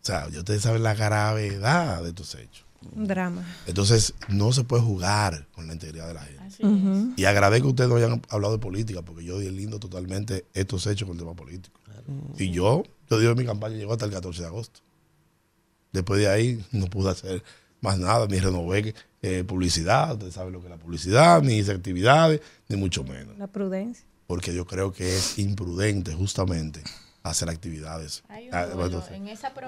sea, 0.02 0.28
ustedes 0.28 0.62
saben 0.62 0.84
la 0.84 0.96
gravedad 0.96 2.04
de 2.04 2.10
estos 2.10 2.36
hechos. 2.36 2.66
Un 2.96 3.08
drama. 3.08 3.46
Entonces, 3.68 4.14
no 4.30 4.52
se 4.52 4.64
puede 4.64 4.84
jugar 4.84 5.48
con 5.54 5.68
la 5.68 5.74
integridad 5.74 6.08
de 6.08 6.14
la 6.14 6.24
gente. 6.24 7.14
Y 7.18 7.26
agradezco 7.26 7.68
que 7.68 7.70
ustedes 7.72 7.90
no 7.90 7.98
hayan 7.98 8.22
hablado 8.30 8.54
de 8.54 8.60
política, 8.60 9.02
porque 9.02 9.24
yo 9.24 9.38
di 9.38 9.50
lindo 9.50 9.80
totalmente 9.80 10.46
estos 10.54 10.88
hechos 10.88 11.08
con 11.08 11.18
el 11.18 11.24
tema 11.24 11.36
político. 11.36 11.80
Y 12.38 12.52
yo, 12.52 12.84
yo 13.10 13.20
digo, 13.20 13.36
mi 13.36 13.46
campaña 13.46 13.76
llegó 13.76 13.94
hasta 13.94 14.06
el 14.06 14.12
14 14.12 14.42
de 14.42 14.48
agosto. 14.48 14.80
Después 15.92 16.20
de 16.20 16.30
ahí, 16.30 16.66
no 16.72 16.88
pude 16.88 17.12
hacer 17.12 17.44
más 17.82 17.98
nada, 17.98 18.28
ni 18.28 18.40
renové 18.40 18.94
eh, 19.22 19.44
publicidad, 19.44 20.14
ustedes 20.14 20.34
saben 20.34 20.54
lo 20.54 20.60
que 20.60 20.68
es 20.68 20.72
la 20.72 20.78
publicidad, 20.78 21.42
ni 21.42 21.58
hice 21.58 21.72
actividades, 21.72 22.42
ni 22.68 22.78
mucho 22.78 23.04
menos. 23.04 23.38
La 23.38 23.48
prudencia. 23.48 24.06
Porque 24.28 24.54
yo 24.54 24.66
creo 24.66 24.92
que 24.92 25.16
es 25.16 25.40
imprudente 25.40 26.14
justamente 26.14 26.82
hacer 27.24 27.50
actividades. 27.50 28.24
Ah, 28.52 28.68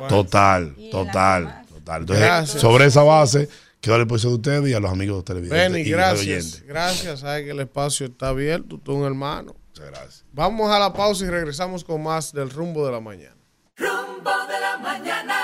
total, 0.08 0.76
total, 0.92 1.66
total. 1.68 2.02
Entonces, 2.02 2.62
sobre 2.62 2.86
esa 2.86 3.04
base, 3.04 3.50
quiero 3.80 3.94
darle 3.94 4.06
posición 4.08 4.34
a 4.34 4.36
ustedes 4.36 4.70
y 4.70 4.74
a 4.74 4.80
los 4.80 4.92
amigos 4.92 5.26
televidentes. 5.26 5.74
Benny, 5.74 5.90
gracias. 5.90 6.64
Gracias, 6.66 7.22
sabes 7.22 7.46
que 7.46 7.52
el 7.52 7.60
espacio 7.60 8.06
está 8.06 8.30
abierto, 8.30 8.78
tú 8.78 8.94
un 8.94 9.06
hermano. 9.06 9.56
Muchas 9.70 9.88
gracias. 9.88 10.26
Vamos 10.34 10.70
a 10.72 10.80
la 10.80 10.94
pausa 10.94 11.26
y 11.26 11.30
regresamos 11.30 11.84
con 11.84 12.04
más 12.04 12.32
del 12.34 12.50
rumbo 12.50 12.86
de 12.86 12.92
la 12.92 13.00
mañana. 13.00 13.36
Rumbo 13.78 14.32
de 14.48 14.60
la 14.60 14.78
mañana. 14.78 15.41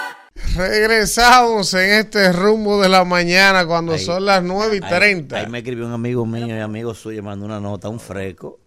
Regresamos 0.58 1.72
en 1.76 1.92
este 1.92 2.34
rumbo 2.34 2.82
de 2.82 2.90
la 2.90 3.06
mañana 3.06 3.68
cuando 3.68 3.95
son 4.00 4.26
las 4.26 4.42
9 4.42 4.77
y 4.77 4.80
30. 4.80 5.38
Ahí, 5.38 5.48
me 5.48 5.60
escribió 5.60 5.86
un 5.86 5.92
amigo 5.92 6.26
mío 6.26 6.48
y 6.48 6.60
amigo 6.60 6.95
suyo, 6.95 7.22
mandó 7.22 7.45
una 7.45 7.60
nota, 7.60 7.90
un 7.90 8.00
fresco. 8.00 8.60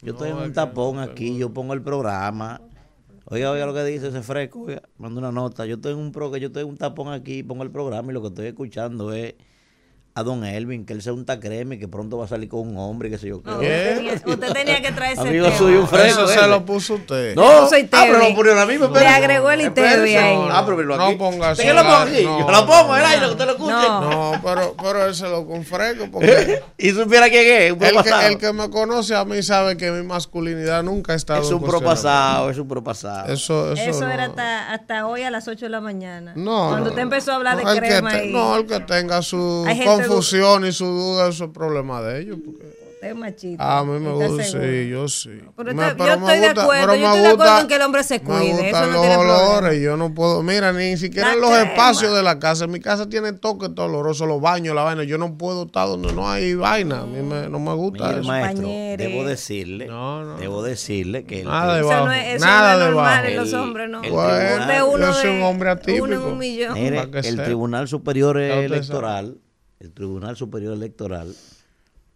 Yo 0.00 0.12
estoy 0.12 0.30
en 0.30 0.36
un 0.36 0.54
tapón 0.54 0.98
aquí, 0.98 1.36
yo 1.36 1.52
pongo 1.52 1.74
el 1.74 1.82
programa. 1.82 2.62
Oiga, 3.26 3.50
oiga 3.50 3.66
lo 3.66 3.74
que 3.74 3.84
dice 3.84 4.08
ese 4.08 4.22
fresco, 4.22 4.62
oiga, 4.62 4.80
mando 4.96 5.20
una 5.20 5.32
nota. 5.32 5.66
Yo 5.66 5.74
estoy 5.74 5.92
en 5.92 5.98
un 5.98 6.12
pro, 6.12 6.32
que 6.32 6.40
yo 6.40 6.46
estoy 6.46 6.62
en 6.62 6.70
un 6.70 6.78
tapón 6.78 7.12
aquí, 7.12 7.42
pongo 7.42 7.62
el 7.62 7.70
programa 7.70 8.10
y 8.10 8.14
lo 8.14 8.22
que 8.22 8.28
estoy 8.28 8.46
escuchando 8.46 9.12
es 9.12 9.34
a 10.16 10.22
don 10.22 10.44
Elvin, 10.44 10.86
que 10.86 10.92
él 10.92 11.02
se 11.02 11.10
unta 11.10 11.40
crema 11.40 11.74
y 11.74 11.78
que 11.80 11.88
pronto 11.88 12.16
va 12.18 12.26
a 12.26 12.28
salir 12.28 12.48
con 12.48 12.60
un 12.60 12.78
hombre, 12.78 13.10
que 13.10 13.18
sé 13.18 13.26
yo 13.26 13.42
qué. 13.42 13.50
Usted, 14.24 14.52
tenía, 14.52 14.80
que 14.80 14.92
traer 14.92 15.14
ese 15.14 15.22
Amigo 15.22 15.50
suyo, 15.58 15.80
un 15.80 15.88
fresco. 15.88 16.22
Eso 16.22 16.28
se 16.28 16.46
lo 16.46 16.64
puso 16.64 16.94
usted. 16.94 17.34
No, 17.34 17.68
soy 17.68 17.88
ah, 17.90 18.04
pero 18.06 18.18
lo 18.18 18.32
ponió 18.32 18.60
a 18.60 18.64
mí, 18.64 18.78
Le 18.78 19.06
agregó 19.08 19.50
el 19.50 19.62
ITV 19.62 20.16
ahí. 20.16 20.38
Ah, 20.52 20.62
pero 20.64 20.96
No 20.96 21.18
ponga 21.18 21.50
eso. 21.50 21.64
lo 21.64 21.82
pongo 21.82 21.94
aquí? 21.96 22.22
yo 22.22 22.48
lo 22.48 22.66
pongo 22.66 22.94
en 22.94 23.00
el 23.00 23.06
aire, 23.06 23.26
que 23.26 23.32
usted 23.32 23.44
lo 23.44 23.52
escuche. 23.52 23.72
No, 23.72 24.40
pero, 24.44 24.76
pero 24.80 25.06
él 25.06 25.14
se 25.16 25.28
lo 25.28 25.46
con 25.48 25.64
fresco. 25.64 26.08
Porque 26.12 26.62
y 26.78 26.90
supiera 26.90 27.28
quién 27.28 27.62
es, 27.62 27.72
un 27.72 27.82
el 27.82 28.02
que, 28.04 28.26
el 28.26 28.38
que 28.38 28.52
me 28.52 28.70
conoce 28.70 29.16
a 29.16 29.24
mí 29.24 29.42
sabe 29.42 29.76
que 29.76 29.90
mi 29.90 30.06
masculinidad 30.06 30.84
nunca 30.84 31.14
ha 31.14 31.16
estado 31.16 31.42
Es 31.42 31.50
un 31.50 31.60
propasado, 31.60 32.50
es 32.50 32.58
un 32.58 32.68
propasado. 32.68 33.32
Eso, 33.32 33.72
eso, 33.72 33.82
eso 33.82 34.08
era 34.08 34.26
hasta, 34.26 34.72
hasta 34.72 35.08
hoy 35.08 35.22
a 35.22 35.30
las 35.32 35.48
8 35.48 35.64
de 35.66 35.70
la 35.70 35.80
mañana. 35.80 36.34
No. 36.36 36.68
Cuando 36.68 36.90
usted 36.90 37.02
empezó 37.02 37.32
a 37.32 37.34
hablar 37.34 37.56
de 37.56 37.64
crema. 37.80 38.12
No, 38.26 38.56
el 38.58 38.66
que 38.66 38.78
tenga 38.78 39.20
su 39.20 39.66
confusión 40.06 40.66
y 40.66 40.72
su 40.72 40.86
duda, 40.86 41.28
eso 41.28 41.44
es 41.44 41.50
problema 41.50 42.02
de 42.02 42.20
ellos. 42.20 42.38
Porque... 42.44 42.84
Es 43.04 43.14
machito. 43.14 43.62
A 43.62 43.84
mí 43.84 44.00
me 44.00 44.12
gusta, 44.12 44.44
sí, 44.44 44.88
yo 44.88 45.08
sí. 45.08 45.38
Pero, 45.56 45.74
me, 45.74 45.82
yo 45.82 46.06
estoy 46.06 46.38
de 46.38 46.46
acuerdo, 46.46 46.94
yo 46.94 47.06
estoy 47.06 47.20
de 47.20 47.28
acuerdo 47.28 47.60
en 47.60 47.68
que 47.68 47.74
el 47.76 47.82
hombre 47.82 48.02
se 48.02 48.22
cuide. 48.22 48.54
Me 48.54 48.70
eso 48.70 48.86
no 48.86 49.24
los 49.24 49.42
olores, 49.42 49.82
yo 49.82 49.98
no 49.98 50.14
puedo. 50.14 50.42
Mira, 50.42 50.72
ni 50.72 50.96
siquiera 50.96 51.34
en 51.34 51.40
los 51.40 51.50
espacios 51.50 52.14
de 52.14 52.22
la 52.22 52.38
casa. 52.38 52.64
En 52.64 52.70
mi 52.70 52.80
casa 52.80 53.06
tiene 53.06 53.34
toque 53.34 53.68
todo 53.68 53.86
oloroso, 53.86 54.24
los 54.24 54.40
baños, 54.40 54.74
la 54.74 54.84
vaina. 54.84 55.04
Yo 55.04 55.18
no 55.18 55.36
puedo 55.36 55.66
estar 55.66 55.86
donde 55.86 56.14
no 56.14 56.30
hay 56.30 56.54
vaina. 56.54 57.00
A 57.00 57.04
mí 57.04 57.20
me, 57.20 57.46
no 57.50 57.60
me 57.60 57.74
gusta 57.74 58.06
Mira, 58.06 58.20
eso. 58.20 58.28
Maestro, 58.28 58.68
debo 58.68 59.24
decirle, 59.24 59.86
no, 59.86 60.24
no, 60.24 60.38
debo 60.38 60.62
decirle 60.62 61.24
que 61.24 61.44
nada 61.44 61.76
de 61.76 61.82
bajo, 61.82 62.10
eso 62.10 62.46
nada 62.46 62.76
no 62.76 62.80
es 62.80 62.90
normal 62.94 63.26
en 63.26 63.36
los 63.36 63.52
hombres, 63.52 63.90
¿no? 63.90 64.00
Bueno, 64.00 64.98
yo 64.98 65.12
soy 65.12 65.30
un 65.30 65.42
hombre 65.42 65.68
atípico. 65.68 66.04
Uno 66.04 66.14
en 66.14 66.22
un 66.22 66.38
millón. 66.38 66.72
Mire, 66.72 67.06
el 67.22 67.42
Tribunal 67.42 67.86
Superior 67.86 68.38
Electoral 68.38 69.36
el 69.80 69.92
Tribunal 69.92 70.36
Superior 70.36 70.74
Electoral 70.74 71.34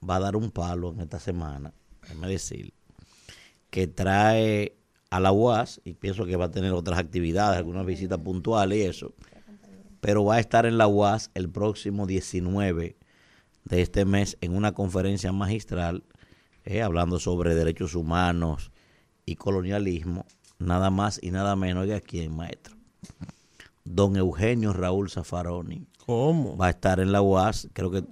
va 0.08 0.16
a 0.16 0.20
dar 0.20 0.36
un 0.36 0.50
palo 0.50 0.92
en 0.92 1.00
esta 1.00 1.18
semana, 1.18 1.72
déjame 2.02 2.28
decir, 2.28 2.72
que 3.70 3.86
trae 3.86 4.76
a 5.10 5.20
la 5.20 5.32
UAS, 5.32 5.80
y 5.84 5.94
pienso 5.94 6.26
que 6.26 6.36
va 6.36 6.46
a 6.46 6.50
tener 6.50 6.72
otras 6.72 6.98
actividades, 6.98 7.58
algunas 7.58 7.86
visitas 7.86 8.18
puntuales 8.18 8.78
y 8.78 8.82
eso, 8.82 9.14
pero 10.00 10.24
va 10.24 10.36
a 10.36 10.40
estar 10.40 10.66
en 10.66 10.78
la 10.78 10.86
UAS 10.86 11.30
el 11.34 11.48
próximo 11.48 12.06
19 12.06 12.96
de 13.64 13.82
este 13.82 14.04
mes 14.04 14.36
en 14.40 14.54
una 14.54 14.72
conferencia 14.72 15.32
magistral, 15.32 16.04
eh, 16.64 16.82
hablando 16.82 17.18
sobre 17.18 17.54
derechos 17.54 17.94
humanos 17.94 18.70
y 19.24 19.36
colonialismo, 19.36 20.26
nada 20.58 20.90
más 20.90 21.18
y 21.22 21.30
nada 21.30 21.56
menos 21.56 21.86
que 21.86 21.94
aquí 21.94 22.28
maestro. 22.28 22.76
Don 23.84 24.16
Eugenio 24.16 24.72
Raúl 24.72 25.10
Zafaroni, 25.10 25.86
¿Cómo? 26.08 26.56
Va 26.56 26.68
a 26.68 26.70
estar 26.70 27.00
en 27.00 27.12
la 27.12 27.20
UAS, 27.20 27.68
creo 27.74 27.90
que... 27.90 28.02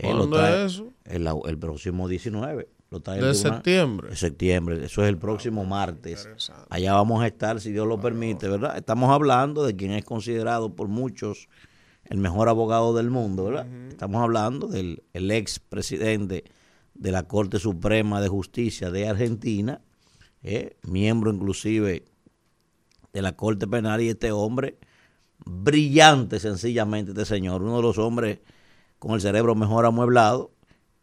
¿Cuándo 0.00 0.44
es 0.44 0.72
eso? 0.72 0.92
El, 1.04 1.58
próximo 1.58 2.08
19. 2.08 2.68
Lo 2.90 2.98
¿De 2.98 3.34
septiembre? 3.34 4.10
De 4.10 4.16
septiembre, 4.16 4.84
eso 4.84 5.04
es 5.04 5.08
el 5.08 5.16
próximo 5.16 5.64
martes. 5.64 6.28
Allá 6.68 6.94
vamos 6.94 7.22
a 7.22 7.28
estar, 7.28 7.60
si 7.60 7.70
Dios 7.70 7.86
lo 7.86 8.00
permite, 8.00 8.48
¿verdad? 8.48 8.76
Estamos 8.76 9.10
hablando 9.10 9.64
de 9.64 9.76
quien 9.76 9.92
es 9.92 10.04
considerado 10.04 10.74
por 10.74 10.88
muchos 10.88 11.48
el 12.06 12.18
mejor 12.18 12.48
abogado 12.48 12.96
del 12.96 13.10
mundo, 13.10 13.44
¿verdad? 13.44 13.68
Estamos 13.90 14.20
hablando 14.20 14.66
del 14.66 15.04
el 15.12 15.30
ex 15.30 15.60
presidente 15.60 16.42
de 16.94 17.12
la 17.12 17.28
Corte 17.28 17.60
Suprema 17.60 18.20
de 18.20 18.26
Justicia 18.26 18.90
de 18.90 19.08
Argentina, 19.08 19.80
¿eh? 20.42 20.76
miembro 20.82 21.32
inclusive 21.32 22.06
de 23.12 23.22
la 23.22 23.36
Corte 23.36 23.68
Penal 23.68 24.00
y 24.00 24.08
este 24.08 24.32
hombre 24.32 24.78
brillante 25.46 26.38
sencillamente 26.40 27.12
este 27.12 27.24
señor, 27.24 27.62
uno 27.62 27.76
de 27.76 27.82
los 27.82 27.98
hombres 27.98 28.40
con 28.98 29.12
el 29.12 29.20
cerebro 29.20 29.54
mejor 29.54 29.86
amueblado 29.86 30.52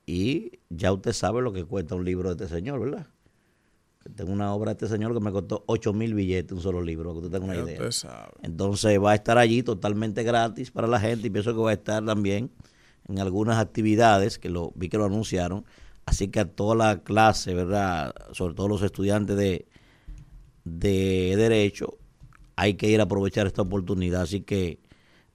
y 0.05 0.59
ya 0.69 0.91
usted 0.91 1.13
sabe 1.13 1.41
lo 1.41 1.53
que 1.53 1.63
cuesta 1.63 1.95
un 1.95 2.05
libro 2.05 2.35
de 2.35 2.43
este 2.43 2.55
señor, 2.55 2.80
¿verdad? 2.80 3.07
Tengo 4.15 4.33
una 4.33 4.53
obra 4.53 4.73
de 4.73 4.85
este 4.85 4.95
señor 4.95 5.13
que 5.13 5.22
me 5.22 5.31
costó 5.31 5.63
8 5.67 5.93
mil 5.93 6.13
billetes, 6.13 6.51
un 6.51 6.61
solo 6.61 6.81
libro, 6.81 7.13
que 7.13 7.19
usted 7.19 7.31
tenga 7.31 7.45
una 7.45 7.55
idea. 7.55 7.80
Entonces 8.41 9.01
va 9.01 9.11
a 9.11 9.15
estar 9.15 9.38
allí 9.38 9.63
totalmente 9.63 10.23
gratis 10.23 10.72
para 10.72 10.88
la 10.88 10.99
gente 10.99 11.27
y 11.27 11.30
pienso 11.30 11.53
que 11.53 11.61
va 11.61 11.69
a 11.69 11.73
estar 11.73 12.03
también 12.05 12.51
en 13.07 13.19
algunas 13.19 13.59
actividades 13.59 14.39
que 14.39 14.49
lo 14.49 14.73
vi 14.75 14.89
que 14.89 14.97
lo 14.97 15.05
anunciaron 15.05 15.63
Así 16.05 16.27
que 16.27 16.41
a 16.41 16.45
toda 16.45 16.75
la 16.75 17.03
clase, 17.03 17.53
¿verdad? 17.53 18.13
Sobre 18.33 18.53
todo 18.53 18.67
los 18.67 18.81
estudiantes 18.81 19.38
de, 19.38 19.67
de 20.65 21.33
Derecho, 21.38 21.97
hay 22.56 22.75
que 22.75 22.88
ir 22.88 22.99
a 22.99 23.03
aprovechar 23.03 23.48
esta 23.48 23.61
oportunidad. 23.61 24.22
Así 24.22 24.41
que 24.41 24.80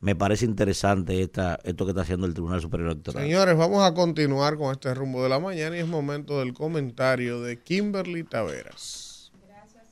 me 0.01 0.15
parece 0.15 0.45
interesante 0.45 1.23
esta, 1.23 1.59
esto 1.65 1.85
que 1.85 1.91
está 1.91 2.03
haciendo 2.03 2.27
el 2.27 2.35
Tribunal 2.35 2.61
Superior 2.61 2.93
Electoral. 2.93 3.25
Señores, 3.25 3.57
vamos 3.57 3.83
a 3.83 3.95
continuar 3.95 4.57
con 4.57 4.73
este 4.73 4.95
rumbo 4.95 5.23
de 5.23 5.29
la 5.29 5.41
mañana 5.41 5.77
y 5.77 5.81
es 5.81 5.89
momento 5.89 6.39
del 6.39 6.55
comentario 6.55 7.41
de 7.41 7.61
Kimberly 7.61 8.23
Taveras. 8.23 9.33
Gracias, 9.47 9.85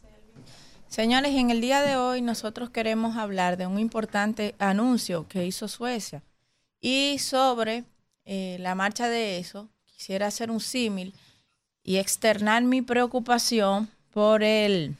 Señores, 0.88 1.34
en 1.34 1.50
el 1.50 1.60
día 1.60 1.82
de 1.82 1.96
hoy 1.96 2.22
nosotros 2.22 2.70
queremos 2.70 3.16
hablar 3.16 3.56
de 3.56 3.66
un 3.66 3.78
importante 3.78 4.54
anuncio 4.58 5.26
que 5.28 5.44
hizo 5.44 5.66
Suecia 5.66 6.22
y 6.80 7.18
sobre 7.18 7.84
eh, 8.24 8.58
la 8.60 8.74
marcha 8.76 9.08
de 9.08 9.38
eso. 9.38 9.68
Quisiera 9.84 10.28
hacer 10.28 10.50
un 10.50 10.60
símil 10.60 11.14
y 11.82 11.96
externar 11.96 12.62
mi 12.62 12.82
preocupación 12.82 13.88
por 14.10 14.42
el 14.42 14.96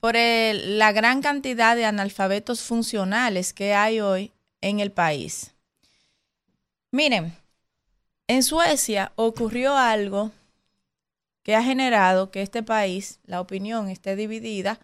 por 0.00 0.16
la 0.16 0.92
gran 0.92 1.20
cantidad 1.20 1.76
de 1.76 1.84
analfabetos 1.84 2.62
funcionales 2.62 3.52
que 3.52 3.74
hay 3.74 4.00
hoy 4.00 4.32
en 4.62 4.80
el 4.80 4.90
país. 4.90 5.54
Miren, 6.90 7.36
en 8.26 8.42
Suecia 8.42 9.12
ocurrió 9.16 9.76
algo 9.76 10.32
que 11.42 11.54
ha 11.54 11.62
generado 11.62 12.30
que 12.30 12.42
este 12.42 12.62
país, 12.62 13.20
la 13.24 13.40
opinión 13.40 13.88
esté 13.88 14.16
dividida, 14.16 14.80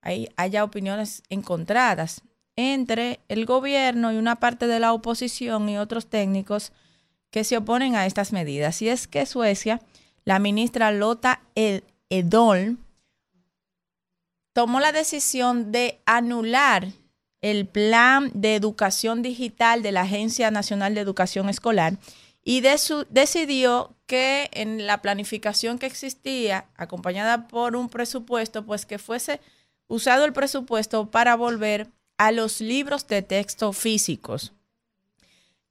hay, 0.00 0.28
haya 0.36 0.62
opiniones 0.62 1.22
encontradas 1.28 2.22
entre 2.54 3.20
el 3.28 3.44
gobierno 3.44 4.12
y 4.12 4.16
una 4.16 4.36
parte 4.36 4.66
de 4.66 4.80
la 4.80 4.92
oposición 4.92 5.68
y 5.68 5.78
otros 5.78 6.06
técnicos 6.06 6.72
que 7.30 7.44
se 7.44 7.56
oponen 7.56 7.96
a 7.96 8.06
estas 8.06 8.32
medidas. 8.32 8.80
Y 8.80 8.88
es 8.88 9.08
que 9.08 9.26
Suecia, 9.26 9.80
la 10.24 10.38
ministra 10.38 10.90
Lota 10.90 11.42
Edol, 12.08 12.78
tomó 14.56 14.80
la 14.80 14.90
decisión 14.90 15.70
de 15.70 16.00
anular 16.06 16.88
el 17.42 17.66
plan 17.66 18.30
de 18.32 18.54
educación 18.54 19.20
digital 19.20 19.82
de 19.82 19.92
la 19.92 20.00
Agencia 20.00 20.50
Nacional 20.50 20.94
de 20.94 21.02
Educación 21.02 21.50
Escolar 21.50 21.98
y 22.42 22.62
decidió 22.62 23.94
que 24.06 24.48
en 24.54 24.86
la 24.86 25.02
planificación 25.02 25.78
que 25.78 25.84
existía, 25.84 26.68
acompañada 26.74 27.48
por 27.48 27.76
un 27.76 27.90
presupuesto, 27.90 28.64
pues 28.64 28.86
que 28.86 28.98
fuese 28.98 29.42
usado 29.88 30.24
el 30.24 30.32
presupuesto 30.32 31.10
para 31.10 31.36
volver 31.36 31.88
a 32.16 32.32
los 32.32 32.62
libros 32.62 33.06
de 33.06 33.20
texto 33.20 33.74
físicos, 33.74 34.54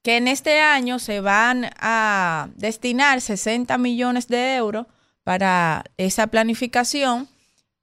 que 0.02 0.16
en 0.16 0.28
este 0.28 0.60
año 0.60 1.00
se 1.00 1.18
van 1.18 1.70
a 1.80 2.50
destinar 2.54 3.20
60 3.20 3.78
millones 3.78 4.28
de 4.28 4.54
euros 4.54 4.86
para 5.24 5.82
esa 5.96 6.28
planificación 6.28 7.28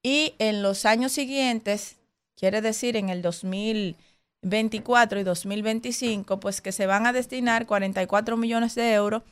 y 0.04 0.36
en 0.38 0.62
los 0.62 0.86
años 0.86 1.14
siguientes, 1.14 1.96
quiere 2.36 2.62
decir 2.62 2.98
en 2.98 3.10
el 3.10 3.22
2024 3.22 5.20
y 5.22 5.24
2025, 5.24 6.40
pues 6.42 6.62
que 6.62 6.74
se 6.74 6.86
van 6.86 7.08
a 7.08 7.14
destinar 7.14 7.66
44 7.66 8.36
millones 8.36 8.76
de 8.76 8.94
euros 8.94 9.24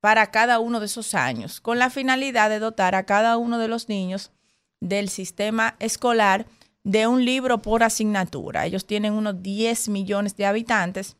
para 0.00 0.30
cada 0.30 0.58
uno 0.58 0.80
de 0.80 0.86
esos 0.86 1.14
años, 1.14 1.62
con 1.62 1.78
la 1.78 1.88
finalidad 1.88 2.50
de 2.50 2.58
dotar 2.58 2.94
a 2.94 3.06
cada 3.06 3.38
uno 3.38 3.58
de 3.58 3.68
los 3.68 3.88
niños 3.88 4.32
del 4.80 5.08
sistema 5.08 5.76
escolar 5.78 6.46
de 6.82 7.06
un 7.06 7.24
libro 7.24 7.62
por 7.62 7.82
asignatura. 7.82 8.66
Ellos 8.66 8.86
tienen 8.86 9.14
unos 9.14 9.42
10 9.42 9.88
millones 9.88 10.36
de 10.36 10.44
habitantes 10.44 11.16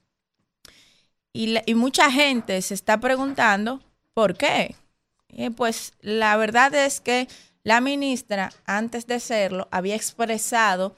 y, 1.32 1.58
mucha 1.74 2.10
gente 2.10 2.60
se 2.60 2.74
está 2.74 3.00
preguntando 3.00 3.81
por 4.12 4.36
qué. 4.36 4.76
Eh, 5.31 5.50
pues 5.50 5.94
la 6.00 6.36
verdad 6.36 6.73
es 6.74 7.00
que 7.00 7.26
la 7.65 7.81
ministra, 7.81 8.52
antes 8.67 9.07
de 9.07 9.18
serlo, 9.18 9.68
había 9.70 9.97
expresado 9.97 10.97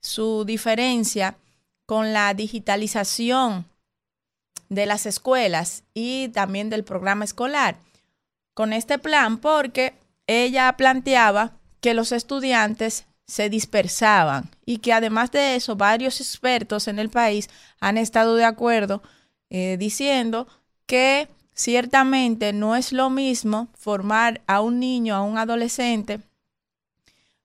su 0.00 0.44
diferencia 0.44 1.36
con 1.84 2.12
la 2.12 2.32
digitalización 2.32 3.66
de 4.68 4.86
las 4.86 5.06
escuelas 5.06 5.84
y 5.94 6.28
también 6.28 6.70
del 6.70 6.84
programa 6.84 7.24
escolar 7.24 7.76
con 8.54 8.72
este 8.72 8.98
plan 8.98 9.38
porque 9.38 9.94
ella 10.26 10.72
planteaba 10.76 11.52
que 11.80 11.94
los 11.94 12.10
estudiantes 12.10 13.06
se 13.26 13.50
dispersaban 13.50 14.50
y 14.64 14.78
que 14.78 14.92
además 14.92 15.30
de 15.30 15.56
eso 15.56 15.76
varios 15.76 16.20
expertos 16.20 16.88
en 16.88 16.98
el 16.98 17.10
país 17.10 17.50
han 17.80 17.98
estado 17.98 18.34
de 18.34 18.44
acuerdo 18.44 19.02
eh, 19.50 19.76
diciendo 19.78 20.48
que 20.86 21.28
Ciertamente 21.56 22.52
no 22.52 22.76
es 22.76 22.92
lo 22.92 23.08
mismo 23.08 23.68
formar 23.78 24.42
a 24.46 24.60
un 24.60 24.78
niño, 24.78 25.14
a 25.16 25.22
un 25.22 25.38
adolescente, 25.38 26.20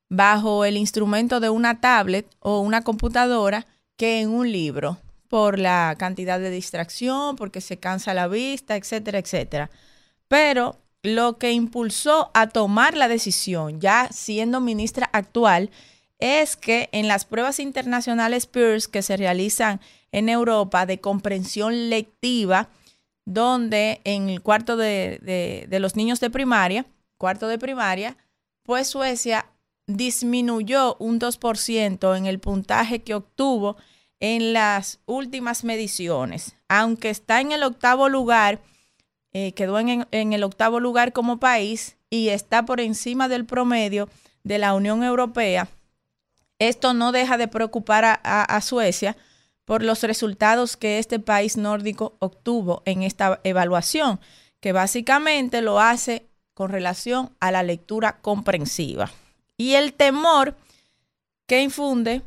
bajo 0.09 0.65
el 0.65 0.75
instrumento 0.75 1.39
de 1.39 1.49
una 1.49 1.79
tablet 1.79 2.27
o 2.39 2.59
una 2.59 2.83
computadora 2.83 3.65
que 3.95 4.19
en 4.19 4.29
un 4.29 4.51
libro, 4.51 4.97
por 5.29 5.57
la 5.57 5.95
cantidad 5.97 6.41
de 6.41 6.49
distracción, 6.49 7.37
porque 7.37 7.61
se 7.61 7.77
cansa 7.77 8.13
la 8.13 8.27
vista, 8.27 8.75
etcétera, 8.75 9.19
etcétera. 9.19 9.71
Pero 10.27 10.77
lo 11.03 11.37
que 11.37 11.53
impulsó 11.53 12.31
a 12.33 12.49
tomar 12.49 12.97
la 12.97 13.07
decisión, 13.07 13.79
ya 13.79 14.09
siendo 14.11 14.59
ministra 14.59 15.09
actual, 15.13 15.69
es 16.19 16.57
que 16.57 16.89
en 16.91 17.07
las 17.07 17.23
pruebas 17.23 17.61
internacionales 17.61 18.45
PIRS 18.45 18.89
que 18.89 19.03
se 19.03 19.15
realizan 19.15 19.79
en 20.11 20.27
Europa 20.27 20.85
de 20.85 20.99
comprensión 20.99 21.89
lectiva, 21.89 22.67
donde 23.25 24.01
en 24.03 24.29
el 24.29 24.41
cuarto 24.41 24.77
de, 24.77 25.67
los 25.69 25.95
niños 25.95 26.19
de 26.19 26.29
primaria, 26.29 26.85
cuarto 27.17 27.47
de 27.47 27.59
primaria, 27.59 28.17
pues 28.63 28.87
Suecia 28.87 29.45
disminuyó 29.87 30.95
un 30.99 31.19
2% 31.19 32.17
en 32.17 32.25
el 32.25 32.39
puntaje 32.39 33.01
que 33.01 33.15
obtuvo 33.15 33.77
en 34.19 34.53
las 34.53 34.99
últimas 35.05 35.63
mediciones. 35.63 36.55
Aunque 36.67 37.09
está 37.09 37.41
en 37.41 37.51
el 37.51 37.63
octavo 37.63 38.09
lugar, 38.09 38.61
eh, 39.33 39.53
quedó 39.53 39.79
en, 39.79 40.05
el 40.11 40.43
octavo 40.43 40.79
lugar 40.79 41.13
como 41.13 41.39
país 41.39 41.97
y 42.09 42.29
está 42.29 42.65
por 42.65 42.79
encima 42.79 43.27
del 43.27 43.45
promedio 43.45 44.09
de 44.43 44.57
la 44.57 44.73
Unión 44.73 45.03
Europea, 45.03 45.69
esto 46.59 46.93
no 46.93 47.11
deja 47.11 47.37
de 47.37 47.47
preocupar 47.47 48.19
a 48.23 48.61
Suecia 48.61 49.17
por 49.65 49.83
los 49.83 50.03
resultados 50.03 50.77
que 50.77 50.99
este 50.99 51.19
país 51.19 51.57
nórdico 51.57 52.15
obtuvo 52.19 52.81
en 52.85 53.03
esta 53.03 53.39
evaluación, 53.43 54.19
que 54.59 54.71
básicamente 54.71 55.61
lo 55.61 55.79
hace 55.79 56.27
con 56.53 56.71
relación 56.71 57.35
a 57.39 57.51
la 57.51 57.63
lectura 57.63 58.19
comprensiva. 58.21 59.11
Y 59.57 59.73
el 59.73 59.93
temor 59.93 60.55
que 61.47 61.61
infunde 61.61 62.21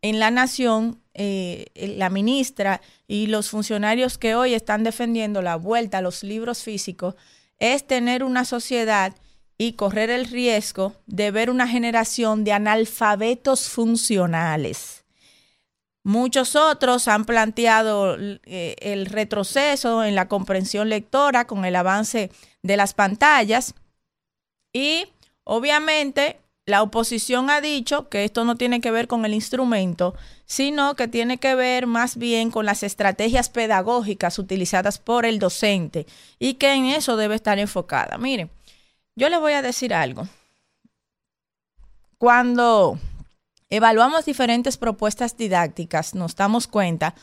en 0.00 0.18
la 0.18 0.30
nación 0.30 1.00
eh, 1.14 1.66
la 1.74 2.10
ministra 2.10 2.80
y 3.06 3.26
los 3.26 3.50
funcionarios 3.50 4.18
que 4.18 4.34
hoy 4.34 4.54
están 4.54 4.82
defendiendo 4.82 5.42
la 5.42 5.56
vuelta 5.56 5.98
a 5.98 6.02
los 6.02 6.22
libros 6.22 6.62
físicos 6.62 7.14
es 7.58 7.86
tener 7.86 8.24
una 8.24 8.44
sociedad 8.44 9.14
y 9.58 9.74
correr 9.74 10.10
el 10.10 10.24
riesgo 10.24 10.94
de 11.06 11.30
ver 11.30 11.50
una 11.50 11.68
generación 11.68 12.44
de 12.44 12.52
analfabetos 12.52 13.68
funcionales 13.68 15.01
Muchos 16.04 16.56
otros 16.56 17.06
han 17.06 17.24
planteado 17.24 18.16
eh, 18.18 18.74
el 18.80 19.06
retroceso 19.06 20.02
en 20.02 20.16
la 20.16 20.26
comprensión 20.26 20.88
lectora 20.88 21.46
con 21.46 21.64
el 21.64 21.76
avance 21.76 22.30
de 22.62 22.76
las 22.76 22.92
pantallas 22.92 23.74
y 24.72 25.06
obviamente 25.44 26.40
la 26.66 26.82
oposición 26.82 27.50
ha 27.50 27.60
dicho 27.60 28.08
que 28.08 28.24
esto 28.24 28.44
no 28.44 28.56
tiene 28.56 28.80
que 28.80 28.90
ver 28.90 29.08
con 29.08 29.24
el 29.24 29.34
instrumento, 29.34 30.14
sino 30.44 30.94
que 30.94 31.08
tiene 31.08 31.38
que 31.38 31.54
ver 31.54 31.86
más 31.86 32.16
bien 32.16 32.50
con 32.50 32.66
las 32.66 32.82
estrategias 32.82 33.48
pedagógicas 33.48 34.38
utilizadas 34.38 34.98
por 34.98 35.26
el 35.26 35.38
docente 35.38 36.06
y 36.38 36.54
que 36.54 36.72
en 36.74 36.86
eso 36.86 37.16
debe 37.16 37.34
estar 37.34 37.58
enfocada. 37.58 38.16
Miren, 38.18 38.50
yo 39.16 39.28
les 39.28 39.40
voy 39.40 39.54
a 39.54 39.62
decir 39.62 39.92
algo. 39.92 40.28
Cuando 42.18 42.98
evaluamos 43.72 44.26
diferentes 44.26 44.76
propuestas 44.76 45.38
didácticas, 45.38 46.14
nos 46.14 46.36
damos 46.36 46.66
cuenta 46.66 47.14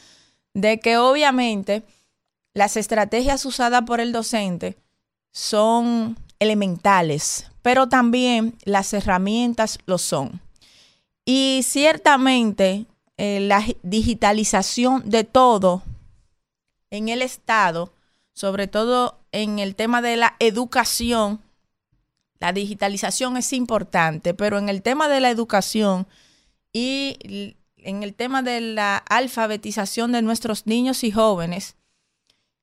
de 0.56 0.80
que 0.80 0.98
obviamente 0.98 1.84
las 2.56 2.76
estrategias 2.76 3.46
usadas 3.46 3.84
por 3.84 4.02
el 4.02 4.12
docente 4.12 4.76
son 5.32 6.18
elementales, 6.40 7.52
pero 7.62 7.88
también 7.88 8.58
las 8.64 8.94
herramientas 8.94 9.78
lo 9.86 10.00
son. 10.00 10.42
Y 11.24 11.62
ciertamente 11.64 12.88
eh, 13.18 13.42
la 13.42 13.64
digitalización 13.84 15.08
de 15.08 15.26
todo 15.26 15.84
en 16.90 17.10
el 17.10 17.22
Estado, 17.22 17.94
sobre 18.34 18.66
todo 18.66 19.20
en 19.32 19.60
el 19.60 19.76
tema 19.76 20.02
de 20.02 20.18
la 20.18 20.36
educación, 20.40 21.42
la 22.40 22.54
digitalización 22.54 23.38
es 23.38 23.54
importante, 23.54 24.34
pero 24.34 24.58
en 24.58 24.68
el 24.68 24.82
tema 24.82 25.08
de 25.08 25.20
la 25.20 25.30
educación, 25.30 26.08
y 26.74 27.56
en 27.78 28.04
el 28.04 28.14
tema 28.14 28.42
de 28.42 28.62
la 28.62 28.98
alfabetización 28.98 30.12
de 30.12 30.22
nuestros 30.22 30.68
niños 30.68 31.04
y 31.04 31.12
jóvenes, 31.12 31.76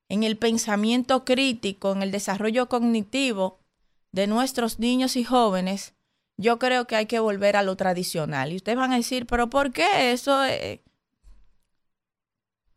en 0.09 0.23
el 0.23 0.37
pensamiento 0.37 1.25
crítico, 1.25 1.91
en 1.91 2.01
el 2.01 2.11
desarrollo 2.11 2.69
cognitivo 2.69 3.59
de 4.11 4.27
nuestros 4.27 4.79
niños 4.79 5.15
y 5.15 5.23
jóvenes, 5.23 5.93
yo 6.37 6.59
creo 6.59 6.85
que 6.85 6.95
hay 6.95 7.07
que 7.07 7.19
volver 7.19 7.55
a 7.55 7.63
lo 7.63 7.75
tradicional. 7.75 8.53
Y 8.53 8.57
ustedes 8.57 8.77
van 8.77 8.93
a 8.93 8.97
decir, 8.97 9.25
pero 9.25 9.49
¿por 9.49 9.73
qué 9.73 10.11
eso? 10.13 10.43
Es? 10.43 10.79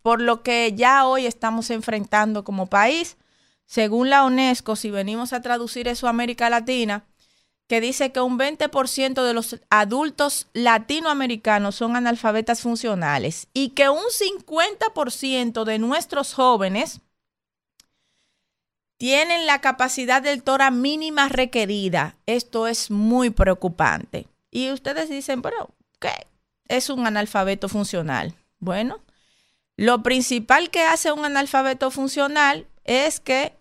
Por 0.02 0.23
lo 0.23 0.42
que 0.42 0.73
ya 0.75 1.07
hoy 1.07 1.26
estamos 1.26 1.70
enfrentando 1.70 2.42
como 2.42 2.67
país, 2.67 3.18
según 3.67 4.10
la 4.10 4.25
UNESCO, 4.25 4.75
si 4.75 4.91
venimos 4.91 5.33
a 5.33 5.42
traducir 5.42 5.89
eso 5.89 6.07
a 6.07 6.10
América 6.10 6.49
Latina, 6.49 7.05
que 7.70 7.81
dice 7.81 8.10
que 8.10 8.20
un 8.20 8.36
20% 8.36 9.23
de 9.24 9.32
los 9.32 9.60
adultos 9.70 10.49
latinoamericanos 10.55 11.76
son 11.76 11.94
analfabetas 11.94 12.62
funcionales 12.62 13.47
y 13.55 13.68
que 13.70 13.89
un 13.89 14.02
50% 14.02 15.62
de 15.62 15.78
nuestros 15.78 16.34
jóvenes 16.34 17.00
tienen 18.99 19.47
la 19.47 19.60
capacidad 19.60 20.20
del 20.20 20.42
tora 20.42 20.73
mínima 20.73 21.28
requerida. 21.28 22.16
Esto 22.26 22.66
es 22.66 22.90
muy 22.90 23.31
preocupante. 23.31 24.26
Y 24.50 24.73
ustedes 24.73 25.08
dicen, 25.08 25.40
pero, 25.40 25.70
¿qué? 26.00 26.26
Es 26.66 26.90
un 26.90 27.07
analfabeto 27.07 27.68
funcional. 27.68 28.34
Bueno, 28.58 28.99
lo 29.76 30.02
principal 30.02 30.70
que 30.70 30.82
hace 30.82 31.12
un 31.12 31.24
analfabeto 31.24 31.92
funcional 31.92 32.66
es 32.82 33.20
que 33.20 33.59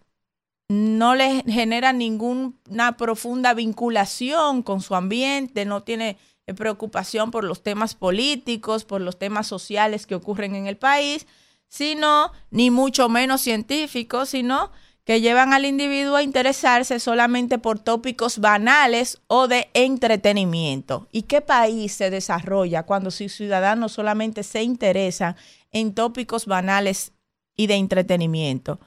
no 0.70 1.16
le 1.16 1.44
genera 1.48 1.92
ninguna 1.94 2.96
profunda 2.96 3.54
vinculación 3.54 4.62
con 4.62 4.82
su 4.82 4.96
ambiente, 4.96 5.66
no 5.66 5.82
tiene 5.82 6.18
eh, 6.46 6.54
preocupación 6.54 7.32
por 7.32 7.44
los 7.44 7.64
temas 7.64 7.96
políticos, 7.96 8.86
por 8.86 9.02
los 9.02 9.18
temas 9.18 9.48
sociales 9.48 10.06
que 10.06 10.16
ocurren 10.16 10.56
en 10.56 10.68
el 10.68 10.78
país, 10.78 11.26
sino, 11.68 12.32
ni 12.52 12.70
mucho 12.70 13.10
menos 13.10 13.42
científicos, 13.42 14.30
sino 14.30 14.72
que 15.06 15.22
llevan 15.22 15.54
al 15.54 15.66
individuo 15.66 16.16
a 16.16 16.24
interesarse 16.24 17.00
solamente 17.00 17.58
por 17.58 17.80
tópicos 17.80 18.38
banales 18.38 19.20
o 19.26 19.48
de 19.48 19.70
entretenimiento. 19.74 21.08
¿Y 21.12 21.24
qué 21.24 21.42
país 21.42 21.94
se 21.94 22.12
desarrolla 22.12 22.84
cuando 22.84 23.10
sus 23.10 23.34
ciudadanos 23.34 23.94
solamente 23.94 24.44
se 24.44 24.62
interesan 24.62 25.36
en 25.72 25.96
tópicos 25.96 26.46
banales 26.46 27.14
y 27.56 27.66
de 27.66 27.76
entretenimiento? 27.76 28.80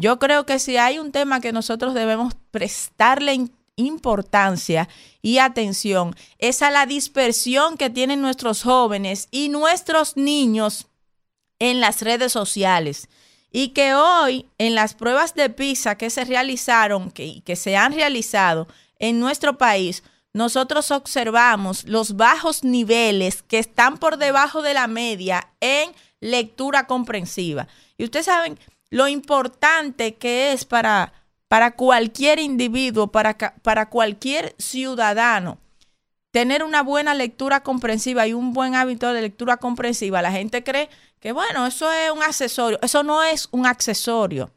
Yo 0.00 0.18
creo 0.18 0.46
que 0.46 0.58
si 0.58 0.78
hay 0.78 0.98
un 0.98 1.12
tema 1.12 1.42
que 1.42 1.52
nosotros 1.52 1.92
debemos 1.92 2.32
prestarle 2.50 3.50
importancia 3.76 4.88
y 5.20 5.36
atención, 5.36 6.16
es 6.38 6.62
a 6.62 6.70
la 6.70 6.86
dispersión 6.86 7.76
que 7.76 7.90
tienen 7.90 8.22
nuestros 8.22 8.62
jóvenes 8.62 9.28
y 9.30 9.50
nuestros 9.50 10.16
niños 10.16 10.86
en 11.58 11.80
las 11.80 12.00
redes 12.00 12.32
sociales. 12.32 13.10
Y 13.52 13.68
que 13.68 13.92
hoy 13.92 14.46
en 14.56 14.74
las 14.74 14.94
pruebas 14.94 15.34
de 15.34 15.50
PISA 15.50 15.96
que 15.96 16.08
se 16.08 16.24
realizaron, 16.24 17.10
que, 17.10 17.42
que 17.42 17.54
se 17.54 17.76
han 17.76 17.92
realizado 17.92 18.68
en 18.98 19.20
nuestro 19.20 19.58
país, 19.58 20.02
nosotros 20.32 20.92
observamos 20.92 21.84
los 21.84 22.16
bajos 22.16 22.64
niveles 22.64 23.42
que 23.42 23.58
están 23.58 23.98
por 23.98 24.16
debajo 24.16 24.62
de 24.62 24.72
la 24.72 24.86
media 24.86 25.52
en 25.60 25.90
lectura 26.20 26.86
comprensiva. 26.86 27.68
Y 27.98 28.04
ustedes 28.04 28.24
saben, 28.24 28.58
lo 28.90 29.08
importante 29.08 30.16
que 30.16 30.52
es 30.52 30.64
para, 30.64 31.12
para 31.48 31.76
cualquier 31.76 32.38
individuo, 32.38 33.12
para, 33.12 33.36
para 33.38 33.88
cualquier 33.88 34.54
ciudadano, 34.58 35.58
tener 36.32 36.62
una 36.62 36.82
buena 36.82 37.14
lectura 37.14 37.62
comprensiva 37.62 38.26
y 38.26 38.32
un 38.32 38.52
buen 38.52 38.74
hábito 38.74 39.12
de 39.12 39.22
lectura 39.22 39.56
comprensiva. 39.56 40.22
La 40.22 40.32
gente 40.32 40.62
cree 40.62 40.88
que, 41.20 41.32
bueno, 41.32 41.66
eso 41.66 41.90
es 41.90 42.10
un 42.10 42.22
accesorio. 42.22 42.78
Eso 42.82 43.02
no 43.02 43.22
es 43.22 43.48
un 43.52 43.66
accesorio. 43.66 44.50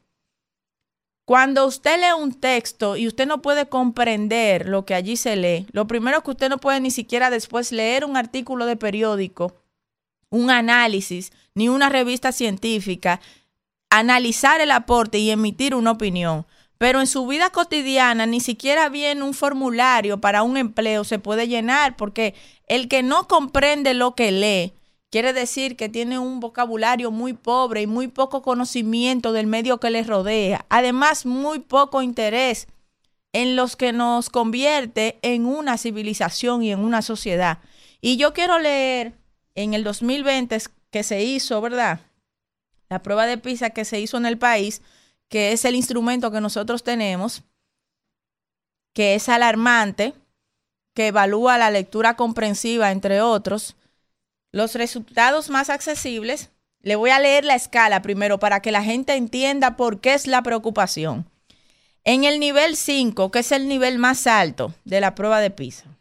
Cuando 1.25 1.65
usted 1.65 1.99
lee 1.99 2.21
un 2.21 2.33
texto 2.33 2.97
y 2.97 3.07
usted 3.07 3.25
no 3.25 3.41
puede 3.41 3.69
comprender 3.69 4.67
lo 4.67 4.85
que 4.85 4.93
allí 4.93 5.15
se 5.15 5.37
lee, 5.37 5.67
lo 5.71 5.87
primero 5.87 6.21
que 6.21 6.31
usted 6.31 6.49
no 6.49 6.57
puede 6.57 6.81
ni 6.81 6.91
siquiera 6.91 7.29
después 7.29 7.71
leer 7.71 8.03
un 8.03 8.17
artículo 8.17 8.65
de 8.65 8.75
periódico, 8.75 9.55
un 10.29 10.49
análisis, 10.49 11.31
ni 11.55 11.69
una 11.69 11.87
revista 11.87 12.33
científica, 12.33 13.21
analizar 13.99 14.59
el 14.59 14.71
aporte 14.71 15.19
y 15.19 15.29
emitir 15.29 15.75
una 15.75 15.91
opinión. 15.91 16.45
Pero 16.79 16.99
en 16.99 17.07
su 17.07 17.27
vida 17.27 17.51
cotidiana 17.51 18.25
ni 18.25 18.39
siquiera 18.39 18.89
bien 18.89 19.21
un 19.21 19.33
formulario 19.33 20.19
para 20.19 20.41
un 20.43 20.57
empleo 20.57 21.03
se 21.03 21.19
puede 21.19 21.47
llenar 21.47 21.95
porque 21.95 22.33
el 22.67 22.87
que 22.87 23.03
no 23.03 23.27
comprende 23.27 23.93
lo 23.93 24.15
que 24.15 24.31
lee 24.31 24.73
quiere 25.11 25.31
decir 25.31 25.75
que 25.75 25.89
tiene 25.89 26.17
un 26.17 26.39
vocabulario 26.39 27.11
muy 27.11 27.33
pobre 27.33 27.83
y 27.83 27.87
muy 27.87 28.07
poco 28.07 28.41
conocimiento 28.41 29.31
del 29.31 29.45
medio 29.45 29.79
que 29.79 29.91
le 29.91 30.01
rodea. 30.01 30.65
Además, 30.69 31.27
muy 31.27 31.59
poco 31.59 32.01
interés 32.01 32.67
en 33.31 33.55
los 33.55 33.75
que 33.75 33.93
nos 33.93 34.31
convierte 34.31 35.19
en 35.21 35.45
una 35.45 35.77
civilización 35.77 36.63
y 36.63 36.71
en 36.71 36.79
una 36.79 37.03
sociedad. 37.03 37.59
Y 38.01 38.17
yo 38.17 38.33
quiero 38.33 38.57
leer 38.57 39.13
en 39.53 39.75
el 39.75 39.83
2020 39.83 40.57
que 40.89 41.03
se 41.03 41.23
hizo, 41.23 41.61
¿verdad? 41.61 41.99
La 42.93 43.01
prueba 43.01 43.25
de 43.25 43.39
PISA 43.39 43.71
que 43.71 43.85
se 43.85 43.99
hizo 43.99 44.17
en 44.17 44.27
el 44.27 44.37
país, 44.37 44.83
que 45.27 45.51
es 45.51 45.65
el 45.65 45.73
instrumento 45.73 46.29
que 46.31 46.41
nosotros 46.41 46.83
tenemos, 46.83 47.41
que 48.93 49.15
es 49.15 49.29
alarmante, 49.29 50.13
que 50.93 51.07
evalúa 51.07 51.57
la 51.57 51.71
lectura 51.71 52.15
comprensiva, 52.15 52.91
entre 52.91 53.19
otros. 53.19 53.75
Los 54.51 54.75
resultados 54.75 55.49
más 55.49 55.71
accesibles, 55.71 56.51
le 56.81 56.95
voy 56.95 57.09
a 57.09 57.19
leer 57.19 57.45
la 57.45 57.55
escala 57.55 58.03
primero 58.03 58.37
para 58.37 58.61
que 58.61 58.71
la 58.71 58.83
gente 58.83 59.15
entienda 59.15 59.75
por 59.75 59.99
qué 59.99 60.13
es 60.13 60.27
la 60.27 60.43
preocupación. 60.43 61.25
En 62.03 62.25
el 62.25 62.39
nivel 62.39 62.75
5, 62.75 63.31
que 63.31 63.39
es 63.39 63.51
el 63.51 63.67
nivel 63.67 63.97
más 63.97 64.27
alto 64.27 64.71
de 64.85 65.01
la 65.01 65.15
prueba 65.15 65.39
de 65.39 65.49
PISA, 65.49 65.92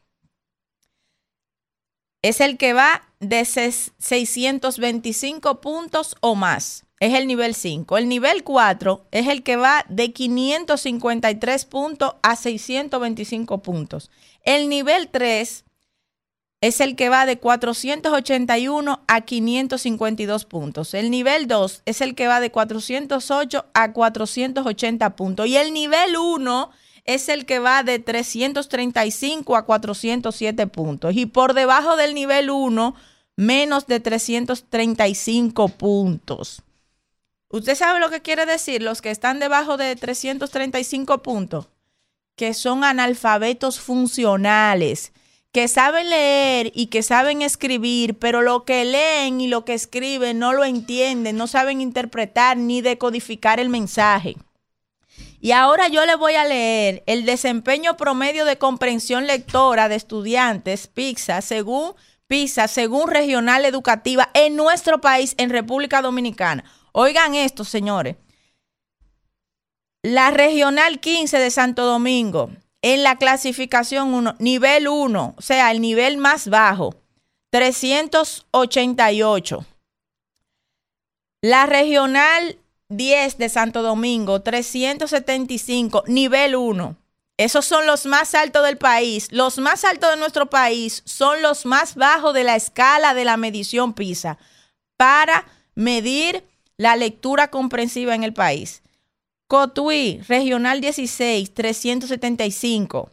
es 2.23 2.41
el 2.41 2.57
que 2.57 2.73
va 2.73 3.03
de 3.21 3.45
625 3.45 5.61
puntos 5.61 6.17
o 6.21 6.35
más. 6.35 6.87
Es 7.01 7.13
el 7.15 7.27
nivel 7.27 7.55
5. 7.57 7.99
El 7.99 8.09
nivel 8.09 8.45
4 8.45 9.09
es 9.11 9.27
el 9.27 9.43
que 9.43 9.57
va 9.57 9.85
de 9.89 10.13
553 10.13 11.65
puntos 11.65 12.15
a 12.23 12.37
625 12.37 13.63
puntos. 13.63 14.13
El 14.45 14.69
nivel 14.69 15.09
3 15.09 15.65
es 16.61 16.81
el 16.81 16.95
que 16.95 17.09
va 17.09 17.27
de 17.27 17.41
481 17.41 19.03
a 19.09 19.21
552 19.21 20.45
puntos. 20.45 20.95
El 20.95 21.11
nivel 21.11 21.49
2 21.49 21.83
es 21.87 22.01
el 22.01 22.15
que 22.15 22.29
va 22.29 22.39
de 22.39 22.53
408 22.53 23.67
a 23.75 23.93
480 23.93 25.17
puntos. 25.17 25.49
Y 25.49 25.57
el 25.57 25.73
nivel 25.73 26.17
1 26.17 26.71
es 27.05 27.29
el 27.29 27.47
que 27.47 27.59
va 27.59 27.83
de 27.83 27.99
335 27.99 29.57
a 29.57 29.65
407 29.65 30.67
puntos. 30.69 31.15
Y 31.17 31.27
por 31.27 31.55
debajo 31.55 31.97
del 31.97 32.15
nivel 32.15 32.51
1, 32.51 32.95
menos 33.37 33.87
de 33.87 34.01
335 34.01 35.69
puntos. 35.69 36.63
¿Usted 37.49 37.75
sabe 37.75 38.01
lo 38.01 38.09
que 38.09 38.23
quiere 38.23 38.47
decir? 38.47 38.83
Los 38.83 39.03
que 39.03 39.11
están 39.11 39.39
debajo 39.39 39.77
de 39.77 39.95
335 39.95 41.23
puntos, 41.23 41.69
que 42.37 42.55
son 42.55 42.83
analfabetos 42.83 43.79
funcionales, 43.79 45.13
que 45.53 45.69
saben 45.69 46.09
leer 46.09 46.73
y 46.75 46.87
que 46.87 47.03
saben 47.03 47.43
escribir, 47.43 48.19
pero 48.19 48.41
lo 48.41 48.65
que 48.65 48.87
leen 48.87 49.43
y 49.43 49.49
lo 49.49 49.67
que 49.67 49.75
escriben 49.75 50.39
no 50.39 50.55
lo 50.55 50.65
entienden, 50.65 51.37
no 51.37 51.47
saben 51.47 51.83
interpretar 51.83 52.57
ni 52.57 52.81
decodificar 52.81 53.61
el 53.61 53.69
mensaje. 53.69 54.37
Y 55.45 55.51
ahora 55.51 55.89
yo 55.89 56.07
le 56.07 56.15
voy 56.15 56.37
a 56.37 56.45
leer 56.45 57.03
el 57.07 57.27
desempeño 57.27 57.97
promedio 57.97 58.45
de 58.45 58.59
comprensión 58.59 59.27
lectora 59.27 59.89
de 59.89 59.97
estudiantes 59.97 60.87
PISA 60.87 61.41
según 61.41 61.95
PISA, 62.29 62.69
según 62.69 63.11
regional 63.11 63.65
educativa 63.65 64.31
en 64.35 64.55
nuestro 64.55 65.01
país, 65.01 65.35
en 65.39 65.51
República 65.51 66.01
Dominicana. 66.01 66.63
Oigan 66.93 67.35
esto, 67.35 67.65
señores. 67.65 68.15
La 70.05 70.31
regional 70.31 71.01
15 71.01 71.41
de 71.41 71.51
Santo 71.51 71.87
Domingo, 71.87 72.53
en 72.81 73.03
la 73.03 73.19
clasificación 73.19 74.15
1, 74.15 74.37
nivel 74.39 74.87
1, 74.87 75.35
o 75.37 75.43
sea, 75.43 75.73
el 75.73 75.81
nivel 75.81 76.19
más 76.19 76.49
bajo, 76.49 76.95
388. 77.51 79.67
La 81.41 81.67
regional 81.67 82.61
10 82.97 83.39
de 83.39 83.49
Santo 83.49 83.83
Domingo, 83.83 84.41
375, 84.43 86.05
nivel 86.07 86.57
1. 86.57 86.97
Esos 87.39 87.65
son 87.65 87.87
los 87.87 88.07
más 88.07 88.35
altos 88.35 88.65
del 88.65 88.79
país. 88.79 89.29
Los 89.31 89.59
más 89.59 89.85
altos 89.85 90.11
de 90.11 90.17
nuestro 90.17 90.51
país 90.51 91.03
son 91.07 91.43
los 91.43 91.67
más 91.67 91.95
bajos 91.95 92.35
de 92.35 92.45
la 92.45 92.57
escala 92.57 93.15
de 93.15 93.25
la 93.25 93.37
medición 93.37 93.95
PISA 93.95 94.39
para 94.97 95.47
medir 95.75 96.45
la 96.77 96.97
lectura 96.97 97.49
comprensiva 97.49 98.15
en 98.15 98.23
el 98.23 98.33
país. 98.33 98.83
Cotuí, 99.49 100.21
Regional 100.29 100.81
16, 100.81 101.53
375. 101.53 103.11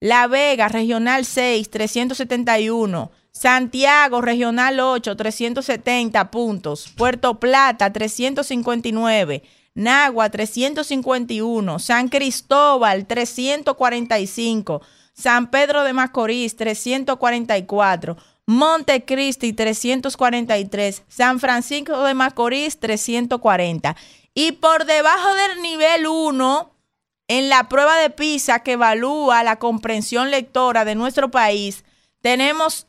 La 0.00 0.26
Vega, 0.26 0.68
Regional 0.68 1.24
6, 1.24 1.70
371. 1.70 3.10
Santiago, 3.36 4.22
Regional 4.22 4.80
8, 4.80 5.14
370 5.14 6.30
puntos. 6.30 6.88
Puerto 6.96 7.38
Plata, 7.38 7.92
359. 7.92 9.42
Nagua 9.74 10.30
351, 10.30 11.78
San 11.78 12.08
Cristóbal 12.08 13.06
345, 13.06 14.80
San 15.12 15.50
Pedro 15.50 15.84
de 15.84 15.92
Macorís 15.92 16.56
344, 16.56 18.16
Montecristi 18.46 19.52
343, 19.52 21.02
San 21.06 21.38
Francisco 21.38 22.04
de 22.04 22.14
Macorís 22.14 22.80
340. 22.80 23.96
Y 24.32 24.52
por 24.52 24.86
debajo 24.86 25.34
del 25.34 25.60
nivel 25.60 26.06
1, 26.06 26.72
en 27.28 27.48
la 27.50 27.68
prueba 27.68 27.98
de 27.98 28.08
PISA 28.08 28.60
que 28.60 28.72
evalúa 28.72 29.44
la 29.44 29.58
comprensión 29.58 30.30
lectora 30.30 30.86
de 30.86 30.94
nuestro 30.94 31.30
país, 31.30 31.84
tenemos 32.22 32.86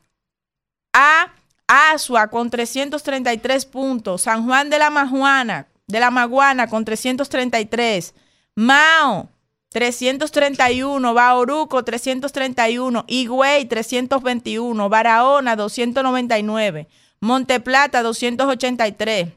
a 0.97 1.31
Asua 1.67 2.29
con 2.29 2.49
333 2.49 3.65
puntos, 3.67 4.23
San 4.23 4.45
Juan 4.45 4.71
de 4.71 4.79
la 4.79 4.89
Majuana, 4.89 5.67
de 5.85 5.99
la 5.99 6.09
Maguana 6.09 6.67
con 6.67 6.85
333, 6.85 8.15
Mao 8.55 9.29
331, 9.69 11.13
Bauruco 11.13 11.83
331, 11.83 13.05
Higüey 13.07 13.65
321, 13.65 14.89
Barahona 14.89 15.55
299, 15.55 16.87
Monteplata 17.19 18.01
283. 18.01 19.29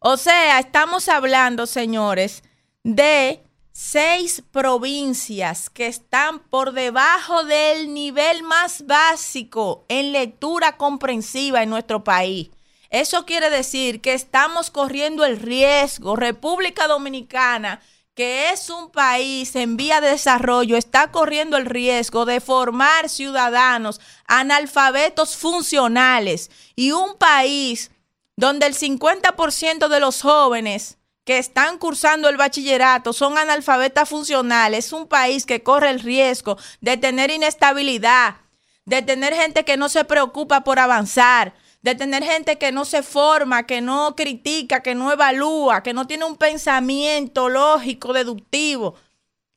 O 0.00 0.16
sea, 0.16 0.58
estamos 0.58 1.08
hablando, 1.08 1.66
señores, 1.66 2.42
de 2.82 3.43
seis 3.76 4.44
provincias 4.52 5.68
que 5.68 5.88
están 5.88 6.38
por 6.38 6.72
debajo 6.72 7.42
del 7.42 7.92
nivel 7.92 8.44
más 8.44 8.86
básico 8.86 9.84
en 9.88 10.12
lectura 10.12 10.76
comprensiva 10.76 11.60
en 11.60 11.70
nuestro 11.70 12.04
país. 12.04 12.50
Eso 12.90 13.26
quiere 13.26 13.50
decir 13.50 14.00
que 14.00 14.14
estamos 14.14 14.70
corriendo 14.70 15.24
el 15.24 15.40
riesgo, 15.40 16.14
República 16.14 16.86
Dominicana, 16.86 17.82
que 18.14 18.50
es 18.50 18.70
un 18.70 18.92
país 18.92 19.56
en 19.56 19.76
vía 19.76 20.00
de 20.00 20.10
desarrollo, 20.10 20.76
está 20.76 21.10
corriendo 21.10 21.56
el 21.56 21.66
riesgo 21.66 22.26
de 22.26 22.40
formar 22.40 23.08
ciudadanos 23.08 24.00
analfabetos 24.28 25.36
funcionales 25.36 26.48
y 26.76 26.92
un 26.92 27.16
país 27.18 27.90
donde 28.36 28.66
el 28.66 28.74
50% 28.76 29.88
de 29.88 29.98
los 29.98 30.22
jóvenes 30.22 30.96
que 31.24 31.38
están 31.38 31.78
cursando 31.78 32.28
el 32.28 32.36
bachillerato 32.36 33.12
son 33.12 33.38
analfabetas 33.38 34.08
funcionales, 34.08 34.86
es 34.86 34.92
un 34.92 35.08
país 35.08 35.46
que 35.46 35.62
corre 35.62 35.90
el 35.90 36.00
riesgo 36.00 36.58
de 36.80 36.96
tener 36.96 37.30
inestabilidad, 37.30 38.36
de 38.84 39.02
tener 39.02 39.34
gente 39.34 39.64
que 39.64 39.76
no 39.76 39.88
se 39.88 40.04
preocupa 40.04 40.62
por 40.62 40.78
avanzar, 40.78 41.54
de 41.80 41.94
tener 41.94 42.22
gente 42.22 42.58
que 42.58 42.72
no 42.72 42.84
se 42.84 43.02
forma, 43.02 43.66
que 43.66 43.80
no 43.80 44.14
critica, 44.16 44.82
que 44.82 44.94
no 44.94 45.12
evalúa, 45.12 45.82
que 45.82 45.94
no 45.94 46.06
tiene 46.06 46.24
un 46.24 46.36
pensamiento 46.36 47.48
lógico, 47.48 48.12
deductivo 48.12 48.94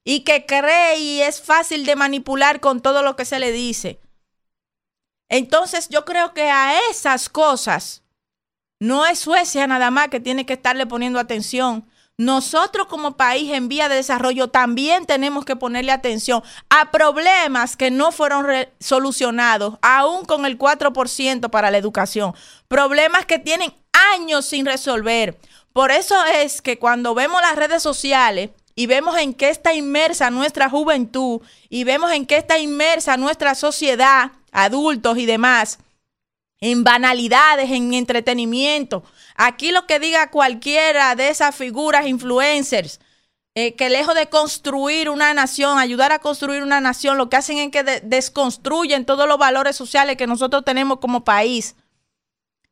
y 0.04 0.22
que 0.22 0.46
cree 0.46 1.00
y 1.00 1.22
es 1.22 1.42
fácil 1.42 1.86
de 1.86 1.98
manipular 1.98 2.62
con 2.62 2.82
todo 2.82 3.04
lo 3.04 3.18
que 3.18 3.26
se 3.26 3.40
le 3.40 3.52
dice. 3.52 4.00
Entonces 5.30 5.90
yo 5.90 6.06
creo 6.06 6.34
que 6.34 6.50
a 6.50 6.80
esas 6.90 7.28
cosas 7.28 8.04
no 8.80 9.06
es 9.06 9.20
Suecia 9.20 9.68
nada 9.68 9.92
más 9.92 10.10
que 10.10 10.20
tiene 10.20 10.46
que 10.46 10.54
estarle 10.54 10.86
poniendo 10.86 11.20
atención, 11.20 11.86
nosotros 12.20 12.88
como 12.88 13.16
país 13.16 13.54
en 13.54 13.68
vía 13.68 13.90
de 13.90 13.96
desarrollo 13.96 14.48
también 14.48 15.06
tenemos 15.06 15.46
que 15.46 15.56
ponerle 15.56 15.92
atención 15.92 16.42
a 16.68 16.90
problemas 16.90 17.78
que 17.78 17.92
no 17.92 18.12
fueron 18.12 18.48
solucionados, 18.80 19.78
aún 19.84 20.26
con 20.26 20.48
el 20.48 20.58
4% 20.58 21.52
para 21.52 21.70
la 21.70 21.78
educación, 21.78 22.34
problemas 22.68 23.28
que 23.28 23.38
tienen 23.38 23.72
años 24.16 24.48
sin 24.48 24.66
resolver. 24.66 25.38
Por 25.74 25.92
eso 25.92 26.16
es 26.26 26.64
que 26.64 26.80
cuando 26.80 27.14
vemos 27.14 27.40
las 27.40 27.56
redes 27.56 27.84
sociales 27.84 28.50
y 28.74 28.88
vemos 28.88 29.16
en 29.20 29.36
qué 29.36 29.50
está 29.50 29.76
inmersa 29.76 30.32
nuestra 30.32 30.72
juventud 30.72 31.42
y 31.70 31.84
vemos 31.84 32.12
en 32.12 32.26
qué 32.26 32.38
está 32.38 32.58
inmersa 32.58 33.18
nuestra 33.18 33.54
sociedad, 33.54 34.32
adultos 34.52 35.20
y 35.20 35.28
demás, 35.28 35.78
en 36.60 36.84
banalidades, 36.84 37.70
en 37.72 37.94
entretenimiento, 37.94 39.04
Aquí 39.38 39.72
lo 39.72 39.86
que 39.86 40.00
diga 40.00 40.32
cualquiera 40.32 41.16
de 41.16 41.30
esas 41.30 41.56
figuras 41.56 42.08
influencers, 42.08 43.00
eh, 43.54 43.76
que 43.76 43.90
lejos 43.90 44.16
de 44.16 44.30
construir 44.30 45.12
una 45.12 45.32
nación, 45.36 45.78
ayudar 45.78 46.12
a 46.12 46.20
construir 46.20 46.64
una 46.64 46.82
nación, 46.82 47.20
lo 47.20 47.30
que 47.30 47.38
hacen 47.38 47.60
es 47.60 47.72
que 47.72 47.84
desconstruyen 47.84 49.06
todos 49.06 49.28
los 49.28 49.38
valores 49.38 49.76
sociales 49.76 50.18
que 50.18 50.26
nosotros 50.26 50.66
tenemos 50.66 50.98
como 50.98 51.24
país. 51.24 51.76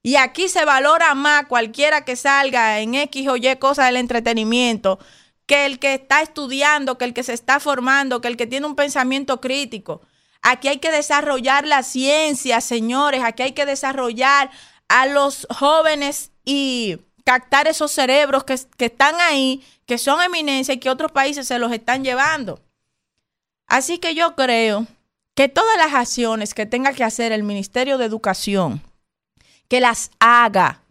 Y 0.02 0.16
aquí 0.16 0.50
se 0.50 0.66
valora 0.66 1.14
más 1.14 1.46
cualquiera 1.46 2.04
que 2.04 2.16
salga 2.16 2.80
en 2.80 2.96
X 2.96 3.28
o 3.28 3.38
Y 3.38 3.56
cosas 3.58 3.86
del 3.88 3.98
entretenimiento 3.98 5.00
que 5.46 5.68
el 5.68 5.78
que 5.78 5.94
está 5.94 6.22
estudiando, 6.24 6.98
que 6.98 7.06
el 7.06 7.14
que 7.14 7.22
se 7.22 7.34
está 7.34 7.60
formando, 7.60 8.22
que 8.22 8.28
el 8.28 8.38
que 8.38 8.48
tiene 8.48 8.66
un 8.66 8.76
pensamiento 8.76 9.40
crítico. 9.40 10.02
Aquí 10.48 10.68
hay 10.68 10.78
que 10.78 10.92
desarrollar 10.92 11.66
la 11.66 11.82
ciencia, 11.82 12.62
señores. 12.62 13.24
Aquí 13.24 13.42
hay 13.42 13.54
que 13.54 13.66
desarrollar 13.66 14.52
a 14.88 15.08
los 15.08 15.48
jóvenes 15.50 16.30
y 16.46 17.00
captar 17.24 17.68
esos 17.68 17.92
cerebros 17.92 18.44
que, 18.44 18.54
están 18.54 19.16
ahí, 19.22 19.66
que 19.88 19.98
son 19.98 20.22
eminencia 20.22 20.76
y 20.76 20.78
que 20.78 20.92
otros 20.92 21.12
países 21.12 21.48
se 21.48 21.58
los 21.58 21.72
están 21.72 22.04
llevando. 22.04 22.62
Así 23.66 23.98
que 23.98 24.14
yo 24.14 24.36
creo 24.36 24.86
que 25.34 25.50
todas 25.50 25.78
las 25.78 25.96
acciones 25.96 26.54
que 26.54 26.68
tenga 26.68 26.94
que 26.94 27.04
hacer 27.04 27.32
el 27.32 27.42
Ministerio 27.42 27.98
de 27.98 28.06
Educación, 28.06 28.84
que 29.68 29.80
las 29.80 30.12
haga, 30.20 30.84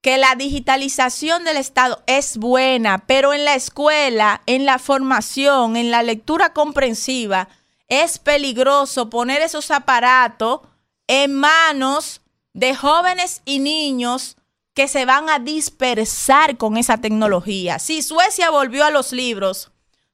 que 0.00 0.18
la 0.18 0.34
digitalización 0.34 1.44
del 1.44 1.56
Estado 1.56 2.02
es 2.08 2.36
buena, 2.36 3.06
pero 3.06 3.32
en 3.32 3.44
la 3.44 3.54
escuela, 3.54 4.42
en 4.46 4.66
la 4.66 4.80
formación, 4.80 5.76
en 5.76 5.92
la 5.92 6.02
lectura 6.02 6.52
comprensiva, 6.52 7.48
es 7.92 8.18
peligroso 8.18 9.10
poner 9.10 9.42
esos 9.42 9.70
aparatos 9.70 10.60
en 11.08 11.34
manos 11.34 12.22
de 12.54 12.74
jóvenes 12.74 13.42
y 13.44 13.58
niños 13.58 14.38
que 14.72 14.88
se 14.88 15.04
van 15.04 15.28
a 15.28 15.38
dispersar 15.38 16.56
con 16.56 16.78
esa 16.78 16.96
tecnología. 17.02 17.78
Si 17.78 18.00
Suecia 18.00 18.48
volvió 18.48 18.86
a 18.86 18.90
los 18.90 19.12
libros, 19.12 19.72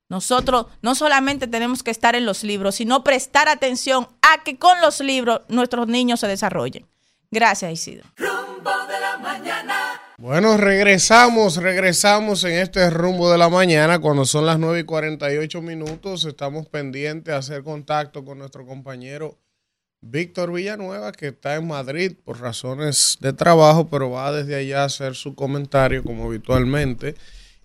nosotros 0.08 0.66
no 0.82 0.96
solamente 0.96 1.46
tenemos 1.46 1.84
que 1.84 1.92
estar 1.92 2.16
en 2.16 2.26
los 2.26 2.42
libros, 2.42 2.74
sino 2.74 3.04
prestar 3.04 3.48
atención 3.48 4.08
a 4.22 4.42
que 4.42 4.58
con 4.58 4.80
los 4.80 4.98
libros 4.98 5.42
nuestros 5.46 5.86
niños 5.86 6.18
se 6.18 6.26
desarrollen. 6.26 6.84
Gracias, 7.30 7.70
Isidro. 7.70 8.08
Rumbo 8.16 8.72
de 8.88 9.00
la 9.00 9.18
mañana. 9.18 9.77
Bueno, 10.20 10.56
regresamos, 10.56 11.58
regresamos 11.58 12.42
en 12.42 12.54
este 12.54 12.90
rumbo 12.90 13.30
de 13.30 13.38
la 13.38 13.48
mañana 13.48 14.00
cuando 14.00 14.24
son 14.24 14.46
las 14.46 14.58
9 14.58 14.80
y 14.80 14.82
48 14.82 15.62
minutos. 15.62 16.24
Estamos 16.24 16.66
pendientes 16.66 17.26
de 17.26 17.38
hacer 17.38 17.62
contacto 17.62 18.24
con 18.24 18.38
nuestro 18.38 18.66
compañero 18.66 19.38
Víctor 20.00 20.52
Villanueva, 20.52 21.12
que 21.12 21.28
está 21.28 21.54
en 21.54 21.68
Madrid 21.68 22.16
por 22.24 22.40
razones 22.40 23.18
de 23.20 23.32
trabajo, 23.32 23.88
pero 23.88 24.10
va 24.10 24.32
desde 24.32 24.56
allá 24.56 24.82
a 24.82 24.86
hacer 24.86 25.14
su 25.14 25.36
comentario 25.36 26.02
como 26.02 26.24
habitualmente. 26.24 27.14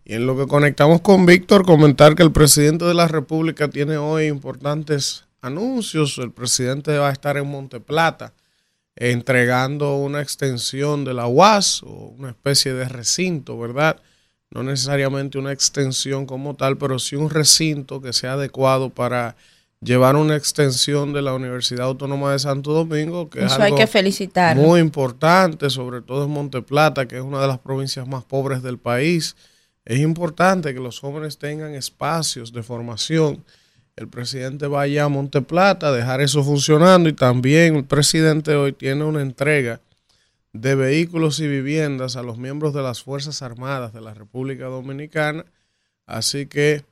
Y 0.06 0.14
en 0.14 0.27
lo 0.27 0.38
que 0.38 0.45
conectamos 0.45 1.01
con 1.01 1.25
Víctor, 1.25 1.65
comentar 1.65 2.14
que 2.14 2.22
el 2.22 2.32
presidente 2.32 2.85
de 2.85 2.93
la 2.93 3.07
República 3.07 3.67
tiene 3.67 3.98
hoy 3.98 4.27
importantes 4.27 5.25
anuncios. 5.41 6.19
El 6.19 6.32
presidente 6.32 6.99
va 6.99 7.09
a 7.09 7.14
estar 7.14 7.35
en 7.35 7.48
Monteplata 7.48 8.32
entregando 8.96 9.98
una 9.98 10.22
extensión 10.22 11.04
de 11.04 11.14
la 11.14 11.28
UAS 11.28 11.84
o 11.84 12.14
una 12.18 12.30
especie 12.30 12.74
de 12.74 12.88
recinto, 12.88 13.58
¿verdad? 13.58 14.00
No 14.52 14.62
necesariamente 14.64 15.38
una 15.38 15.52
extensión 15.52 16.26
como 16.26 16.56
tal, 16.56 16.78
pero 16.78 17.00
sí 17.00 17.16
un 17.16 17.30
recinto 17.30 18.02
que 18.02 18.14
sea 18.14 18.34
adecuado 18.34 18.90
para 18.90 19.36
llevar 19.84 20.16
una 20.16 20.36
extensión 20.36 21.14
de 21.14 21.22
la 21.22 21.34
Universidad 21.34 21.88
Autónoma 21.88 22.32
de 22.32 22.40
Santo 22.40 22.72
Domingo, 22.74 23.30
que 23.30 23.44
es 23.44 23.52
algo 23.54 23.64
hay 23.64 23.76
que 23.76 23.88
felicitar. 23.88 24.56
muy 24.56 24.80
importante, 24.80 25.70
sobre 25.70 26.02
todo 26.02 26.26
en 26.26 26.32
Monteplata, 26.32 27.08
que 27.08 27.18
es 27.18 27.22
una 27.22 27.42
de 27.42 27.48
las 27.48 27.60
provincias 27.60 28.08
más 28.08 28.24
pobres 28.24 28.62
del 28.64 28.78
país. 28.78 29.36
Es 29.86 30.00
importante 30.00 30.74
que 30.74 30.80
los 30.80 31.00
jóvenes 31.00 31.38
tengan 31.38 31.76
espacios 31.76 32.54
de 32.54 32.64
formación. 32.64 33.44
El 33.96 34.08
presidente 34.08 34.68
vaya 34.68 35.04
a 35.04 35.10
Monteplata 35.10 35.88
a 35.88 35.92
dejar 35.92 36.22
eso 36.22 36.44
funcionando 36.44 37.10
y 37.10 37.14
también 37.14 37.76
el 37.76 37.86
presidente 37.86 38.56
hoy 38.56 38.74
tiene 38.74 39.04
una 39.04 39.22
entrega 39.22 39.82
de 40.52 40.76
vehículos 40.76 41.40
y 41.40 41.48
viviendas 41.48 42.16
a 42.16 42.24
los 42.24 42.38
miembros 42.38 42.74
de 42.74 42.82
las 42.82 43.04
Fuerzas 43.04 43.42
Armadas 43.42 43.94
de 43.94 44.02
la 44.02 44.14
República 44.14 44.66
Dominicana. 44.66 45.46
Así 46.06 46.48
que 46.48 46.86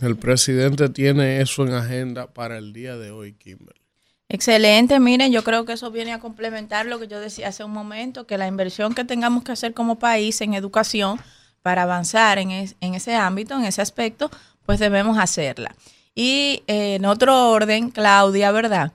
el 0.00 0.16
presidente 0.16 0.88
tiene 0.88 1.40
eso 1.40 1.66
en 1.66 1.72
agenda 1.72 2.26
para 2.26 2.58
el 2.58 2.72
día 2.72 2.96
de 2.96 3.10
hoy, 3.10 3.32
Kimberly. 3.32 3.80
Excelente, 4.28 4.98
miren, 4.98 5.30
yo 5.30 5.44
creo 5.44 5.64
que 5.64 5.74
eso 5.74 5.90
viene 5.90 6.12
a 6.12 6.18
complementar 6.18 6.86
lo 6.86 6.98
que 6.98 7.06
yo 7.06 7.20
decía 7.20 7.48
hace 7.48 7.62
un 7.62 7.70
momento, 7.70 8.26
que 8.26 8.38
la 8.38 8.48
inversión 8.48 8.94
que 8.94 9.04
tengamos 9.04 9.44
que 9.44 9.52
hacer 9.52 9.74
como 9.74 9.98
país 9.98 10.40
en 10.40 10.54
educación 10.54 11.20
para 11.62 11.82
avanzar 11.82 12.38
en, 12.38 12.50
ese 12.50 13.14
ámbito, 13.14 13.54
en 13.54 13.64
ese 13.64 13.80
aspecto, 13.80 14.30
pues 14.66 14.80
debemos 14.80 15.18
hacerla. 15.18 15.74
Y 16.14 16.62
eh, 16.66 16.96
en 16.96 17.04
otro 17.06 17.50
orden, 17.50 17.90
Claudia, 17.90 18.52
¿verdad? 18.52 18.92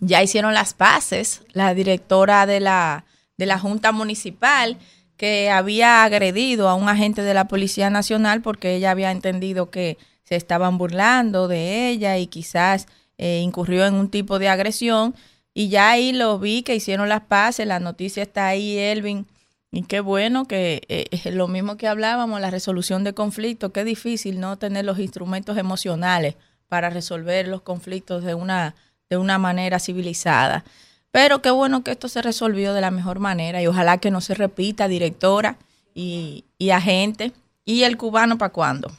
Ya 0.00 0.22
hicieron 0.22 0.54
las 0.54 0.74
paces, 0.74 1.42
la 1.52 1.74
directora 1.74 2.46
de 2.46 2.60
la, 2.60 3.04
de 3.38 3.46
la 3.46 3.58
Junta 3.58 3.92
Municipal, 3.92 4.78
que 5.16 5.50
había 5.50 6.02
agredido 6.02 6.68
a 6.68 6.74
un 6.74 6.88
agente 6.88 7.22
de 7.22 7.34
la 7.34 7.46
Policía 7.46 7.90
Nacional 7.90 8.42
porque 8.42 8.74
ella 8.74 8.90
había 8.90 9.12
entendido 9.12 9.70
que 9.70 9.98
se 10.24 10.34
estaban 10.34 10.78
burlando 10.78 11.46
de 11.46 11.88
ella 11.88 12.18
y 12.18 12.26
quizás 12.26 12.88
eh, 13.18 13.40
incurrió 13.40 13.86
en 13.86 13.94
un 13.94 14.08
tipo 14.10 14.40
de 14.40 14.48
agresión. 14.48 15.14
Y 15.54 15.68
ya 15.68 15.90
ahí 15.90 16.12
lo 16.12 16.38
vi 16.40 16.62
que 16.62 16.74
hicieron 16.74 17.08
las 17.08 17.22
paces, 17.22 17.66
la 17.66 17.78
noticia 17.78 18.22
está 18.22 18.48
ahí, 18.48 18.78
Elvin. 18.78 19.26
Y 19.74 19.84
qué 19.84 20.00
bueno 20.00 20.46
que 20.46 20.82
eh, 20.88 21.06
es 21.10 21.34
lo 21.34 21.48
mismo 21.48 21.78
que 21.78 21.88
hablábamos, 21.88 22.42
la 22.42 22.50
resolución 22.50 23.04
de 23.04 23.14
conflictos, 23.14 23.72
qué 23.72 23.84
difícil 23.84 24.38
no 24.38 24.58
tener 24.58 24.84
los 24.84 24.98
instrumentos 24.98 25.56
emocionales 25.56 26.36
para 26.68 26.90
resolver 26.90 27.48
los 27.48 27.62
conflictos 27.62 28.22
de 28.22 28.34
una, 28.34 28.74
de 29.08 29.16
una 29.16 29.38
manera 29.38 29.78
civilizada. 29.78 30.62
Pero 31.10 31.40
qué 31.40 31.50
bueno 31.50 31.82
que 31.82 31.92
esto 31.92 32.08
se 32.08 32.20
resolvió 32.20 32.74
de 32.74 32.82
la 32.82 32.90
mejor 32.90 33.18
manera 33.18 33.62
y 33.62 33.66
ojalá 33.66 33.96
que 33.96 34.10
no 34.10 34.20
se 34.20 34.34
repita, 34.34 34.88
directora 34.88 35.56
y, 35.94 36.44
y 36.58 36.70
agente. 36.70 37.32
¿Y 37.64 37.84
el 37.84 37.96
cubano 37.96 38.36
para 38.36 38.52
cuándo? 38.52 38.92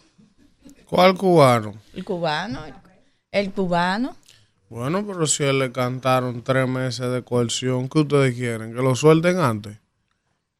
¿Cuál 0.85 1.15
cubano? 1.15 1.75
El 1.93 2.03
cubano, 2.03 2.59
el, 3.31 3.51
cubano. 3.51 4.15
Bueno, 4.69 5.05
pero 5.05 5.27
si 5.27 5.43
él 5.43 5.59
le 5.59 5.71
cantaron 5.71 6.43
tres 6.43 6.67
meses 6.67 7.11
de 7.11 7.23
coerción, 7.23 7.89
¿qué 7.89 7.99
ustedes 7.99 8.35
quieren? 8.35 8.73
¿Que 8.73 8.81
lo 8.81 8.95
suelten 8.95 9.37
antes? 9.37 9.82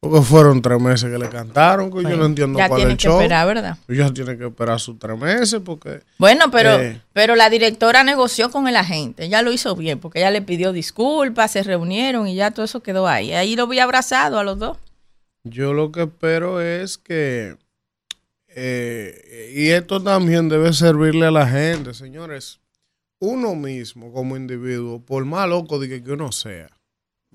Porque 0.03 0.21
fueron 0.21 0.61
tres 0.61 0.81
meses 0.81 1.09
que 1.09 1.17
le 1.17 1.29
cantaron, 1.29 1.89
que 1.89 2.03
yo 2.03 2.17
no 2.17 2.25
entiendo 2.25 2.59
ya 2.59 2.67
cuál 2.67 2.81
es 2.81 2.87
el 2.87 2.97
que 2.97 3.07
esperar, 3.07 3.47
¿verdad? 3.47 3.77
Ya 3.87 4.11
tiene 4.11 4.37
que 4.37 4.47
esperar 4.47 4.77
sus 4.77 4.99
tres 4.99 5.17
meses 5.17 5.61
porque... 5.63 6.01
Bueno, 6.17 6.51
pero, 6.51 6.73
eh, 6.73 7.01
pero 7.13 7.37
la 7.37 7.49
directora 7.49 8.03
negoció 8.03 8.51
con 8.51 8.67
el 8.67 8.75
agente, 8.75 9.23
ella 9.23 9.41
lo 9.41 9.53
hizo 9.53 9.77
bien, 9.77 9.99
porque 9.99 10.19
ella 10.19 10.29
le 10.29 10.41
pidió 10.41 10.73
disculpas, 10.73 11.51
se 11.51 11.63
reunieron 11.63 12.27
y 12.27 12.35
ya 12.35 12.51
todo 12.51 12.65
eso 12.65 12.83
quedó 12.83 13.07
ahí. 13.07 13.31
Ahí 13.31 13.55
lo 13.55 13.65
vi 13.65 13.79
abrazado 13.79 14.39
a 14.39 14.43
los 14.43 14.59
dos. 14.59 14.77
Yo 15.45 15.71
lo 15.71 15.93
que 15.93 16.03
espero 16.03 16.59
es 16.59 16.97
que 16.97 17.55
eh, 18.49 19.53
y 19.55 19.69
esto 19.69 20.03
también 20.03 20.49
debe 20.49 20.73
servirle 20.73 21.27
a 21.27 21.31
la 21.31 21.47
gente, 21.47 21.93
señores. 21.93 22.59
Uno 23.19 23.55
mismo 23.55 24.11
como 24.11 24.35
individuo, 24.35 24.99
por 24.99 25.23
más 25.23 25.47
loco 25.47 25.79
de 25.79 25.87
que, 25.87 26.11
uno 26.11 26.33
sea, 26.33 26.69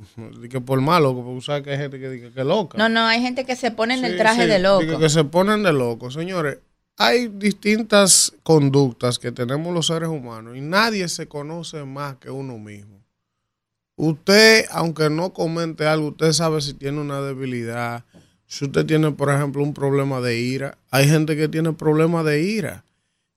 que 0.51 0.61
por 0.61 0.83
loco, 0.83 1.25
porque 1.25 1.41
sabes 1.41 1.63
que 1.63 1.71
hay 1.71 1.79
gente 1.79 1.99
que 1.99 2.11
dice 2.11 2.31
que 2.31 2.41
es 2.41 2.47
loca. 2.47 2.79
No, 2.79 2.89
no, 2.89 3.07
hay 3.07 3.21
gente 3.21 3.45
que 3.45 3.57
se 3.57 3.71
pone 3.71 3.95
en 3.95 4.05
el 4.05 4.17
traje 4.17 4.47
de 4.47 4.59
loco. 4.59 4.99
que 4.99 5.09
se 5.09 5.25
ponen 5.25 5.63
de 5.63 5.73
loco. 5.73 6.11
Señores, 6.11 6.59
hay 6.97 7.29
distintas 7.29 8.33
conductas 8.43 9.19
que 9.19 9.33
tenemos 9.33 9.73
los 9.73 9.87
seres 9.87 10.09
humanos 10.09 10.57
y 10.57 10.61
nadie 10.61 11.09
se 11.09 11.27
conoce 11.27 11.85
más 11.85 12.17
que 12.17 12.31
uno 12.31 12.59
mismo. 12.59 12.99
Usted, 13.97 14.67
aunque 14.71 15.11
no 15.11 15.33
comente 15.33 15.87
algo, 15.87 16.09
usted 16.09 16.33
sabe 16.33 16.61
si 16.61 16.75
tiene 16.75 17.01
una 17.01 17.21
debilidad, 17.21 18.05
si 18.47 18.65
usted 18.65 18.87
tiene, 18.87 19.11
por 19.11 19.31
ejemplo, 19.31 19.63
un 19.63 19.75
problema 19.75 20.21
de 20.21 20.39
ira, 20.39 20.79
hay 20.91 21.09
gente 21.09 21.37
que 21.37 21.49
tiene 21.49 21.73
problemas 21.73 22.25
de 22.25 22.43
ira. 22.43 22.85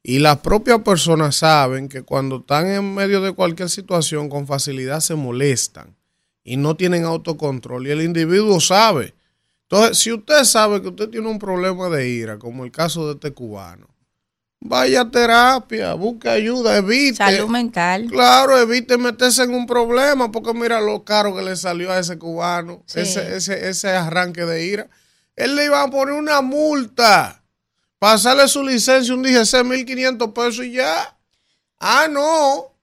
Y 0.03 0.19
las 0.19 0.37
propias 0.37 0.81
personas 0.81 1.35
saben 1.35 1.89
que 1.89 2.01
cuando 2.03 2.37
están 2.37 2.67
en 2.67 2.93
medio 2.93 3.21
de 3.21 3.33
cualquier 3.33 3.69
situación 3.69 4.29
con 4.29 4.47
facilidad 4.47 4.99
se 4.99 5.15
molestan 5.15 5.95
y 6.43 6.57
no 6.57 6.75
tienen 6.75 7.05
autocontrol. 7.05 7.87
Y 7.87 7.91
el 7.91 8.01
individuo 8.01 8.59
sabe. 8.59 9.15
Entonces, 9.63 9.97
si 9.99 10.11
usted 10.11 10.43
sabe 10.43 10.81
que 10.81 10.89
usted 10.89 11.09
tiene 11.09 11.27
un 11.27 11.39
problema 11.39 11.89
de 11.89 12.09
ira, 12.09 12.37
como 12.37 12.65
el 12.65 12.71
caso 12.71 13.07
de 13.07 13.13
este 13.13 13.31
cubano, 13.31 13.87
vaya 14.59 15.01
a 15.01 15.11
terapia, 15.11 15.93
busque 15.93 16.29
ayuda, 16.29 16.77
evite. 16.77 17.15
Salud 17.15 17.49
mental. 17.49 18.07
Claro, 18.07 18.57
evite 18.57 18.97
meterse 18.97 19.43
en 19.43 19.53
un 19.53 19.65
problema, 19.65 20.31
porque 20.31 20.53
mira 20.53 20.81
lo 20.81 21.03
caro 21.03 21.35
que 21.35 21.41
le 21.41 21.55
salió 21.55 21.91
a 21.91 21.99
ese 21.99 22.17
cubano, 22.17 22.83
ese, 22.93 23.37
ese, 23.37 23.69
ese 23.69 23.89
arranque 23.89 24.45
de 24.45 24.65
ira 24.65 24.89
él 25.35 25.55
le 25.55 25.65
iba 25.65 25.81
a 25.81 25.89
poner 25.89 26.13
una 26.13 26.41
multa, 26.41 27.43
pasarle 27.99 28.47
su 28.47 28.63
licencia 28.63 29.13
un 29.13 29.23
DGC 29.23 29.63
1500 29.63 30.31
pesos 30.31 30.65
y 30.65 30.73
ya. 30.73 31.17
Ah, 31.79 32.07
no. 32.09 32.75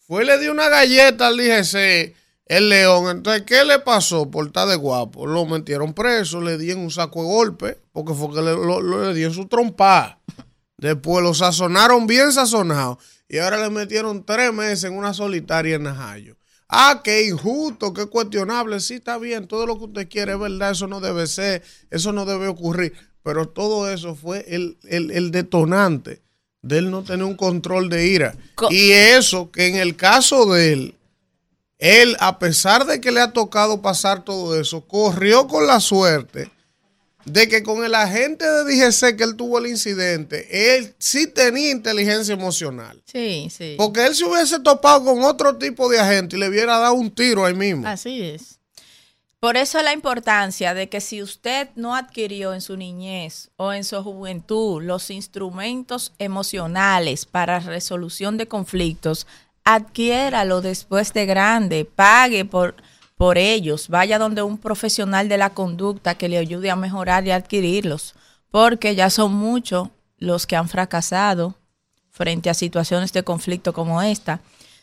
Fue 0.00 0.24
y 0.24 0.26
le 0.26 0.38
dio 0.38 0.52
una 0.52 0.68
galleta 0.68 1.28
al 1.28 1.36
DGC, 1.36 2.14
el 2.46 2.68
león. 2.68 3.10
Entonces, 3.10 3.42
¿qué 3.42 3.64
le 3.64 3.78
pasó 3.80 4.30
por 4.30 4.46
estar 4.46 4.66
de 4.68 4.76
guapo? 4.76 5.26
Lo 5.26 5.44
metieron 5.44 5.92
preso, 5.92 6.40
le 6.40 6.56
dieron 6.56 6.84
un 6.84 6.90
saco 6.90 7.22
de 7.22 7.28
golpe, 7.28 7.78
porque 7.92 8.14
fue 8.14 8.34
que 8.34 8.42
le, 8.42 8.54
le 9.06 9.14
dieron 9.14 9.34
su 9.34 9.46
trompa. 9.46 10.20
Después 10.78 11.22
lo 11.22 11.34
sazonaron 11.34 12.06
bien 12.06 12.32
sazonado 12.32 12.98
y 13.28 13.38
ahora 13.38 13.62
le 13.62 13.70
metieron 13.70 14.24
tres 14.24 14.52
meses 14.52 14.84
en 14.84 14.96
una 14.96 15.14
solitaria 15.14 15.76
en 15.76 15.84
Najayo. 15.84 16.36
Ah, 16.68 17.00
qué 17.02 17.26
injusto, 17.26 17.92
qué 17.92 18.06
cuestionable. 18.06 18.80
Sí, 18.80 18.94
está 18.94 19.18
bien, 19.18 19.46
todo 19.46 19.66
lo 19.66 19.78
que 19.78 19.84
usted 19.84 20.08
quiere 20.08 20.32
es 20.32 20.38
verdad, 20.38 20.72
eso 20.72 20.86
no 20.86 21.00
debe 21.00 21.26
ser, 21.26 21.62
eso 21.90 22.12
no 22.12 22.24
debe 22.24 22.48
ocurrir. 22.48 22.92
Pero 23.22 23.48
todo 23.48 23.90
eso 23.90 24.14
fue 24.14 24.44
el, 24.48 24.78
el, 24.84 25.30
detonante 25.30 26.22
de 26.62 26.78
él 26.78 26.90
no 26.90 27.02
tener 27.02 27.24
un 27.24 27.36
control 27.36 27.88
de 27.88 28.06
ira. 28.06 28.36
y 28.70 28.90
eso 28.90 29.50
que 29.50 29.66
en 29.66 29.76
el 29.76 29.96
caso 29.96 30.52
de 30.52 30.72
él, 30.72 30.95
él, 31.78 32.16
a 32.20 32.38
pesar 32.38 32.86
de 32.86 33.00
que 33.00 33.12
le 33.12 33.20
ha 33.20 33.32
tocado 33.32 33.82
pasar 33.82 34.24
todo 34.24 34.58
eso, 34.58 34.86
corrió 34.86 35.46
con 35.46 35.66
la 35.66 35.80
suerte 35.80 36.50
de 37.26 37.48
que 37.48 37.62
con 37.62 37.84
el 37.84 37.94
agente 37.94 38.44
de 38.44 38.64
DGC 38.64 39.16
que 39.16 39.24
él 39.24 39.36
tuvo 39.36 39.58
el 39.58 39.66
incidente, 39.66 40.76
él 40.76 40.94
sí 40.98 41.26
tenía 41.26 41.72
inteligencia 41.72 42.32
emocional. 42.32 43.02
Sí, 43.04 43.48
sí. 43.50 43.74
Porque 43.76 44.06
él 44.06 44.14
se 44.14 44.24
hubiese 44.24 44.60
topado 44.60 45.04
con 45.04 45.22
otro 45.24 45.56
tipo 45.56 45.88
de 45.88 45.98
agente 45.98 46.36
y 46.36 46.38
le 46.38 46.48
hubiera 46.48 46.78
dado 46.78 46.94
un 46.94 47.10
tiro 47.10 47.44
ahí 47.44 47.54
mismo. 47.54 47.86
Así 47.86 48.22
es. 48.22 48.60
Por 49.40 49.56
eso 49.56 49.82
la 49.82 49.92
importancia 49.92 50.72
de 50.72 50.88
que 50.88 51.00
si 51.00 51.22
usted 51.22 51.68
no 51.74 51.94
adquirió 51.94 52.54
en 52.54 52.60
su 52.60 52.76
niñez 52.76 53.50
o 53.56 53.72
en 53.72 53.84
su 53.84 54.02
juventud 54.02 54.82
los 54.82 55.10
instrumentos 55.10 56.14
emocionales 56.18 57.26
para 57.26 57.60
resolución 57.60 58.38
de 58.38 58.48
conflictos, 58.48 59.26
adquiéralo 59.66 60.62
después 60.62 61.12
de 61.12 61.26
grande, 61.26 61.84
pague 61.84 62.46
por 62.46 62.76
por 63.16 63.38
ellos, 63.38 63.88
vaya 63.88 64.18
donde 64.18 64.42
un 64.42 64.58
profesional 64.58 65.28
de 65.28 65.38
la 65.38 65.50
conducta 65.54 66.16
que 66.16 66.28
le 66.28 66.36
ayude 66.36 66.70
a 66.70 66.76
mejorar 66.76 67.26
y 67.26 67.30
adquirirlos, 67.30 68.14
porque 68.50 68.94
ya 68.94 69.08
son 69.10 69.34
muchos 69.34 69.88
los 70.18 70.46
que 70.46 70.56
han 70.56 70.68
fracasado 70.68 71.54
frente 72.10 72.50
a 72.50 72.54
situaciones 72.54 73.12
de 73.12 73.22
conflicto 73.22 73.72
como 73.72 74.02
esta. 74.02 74.40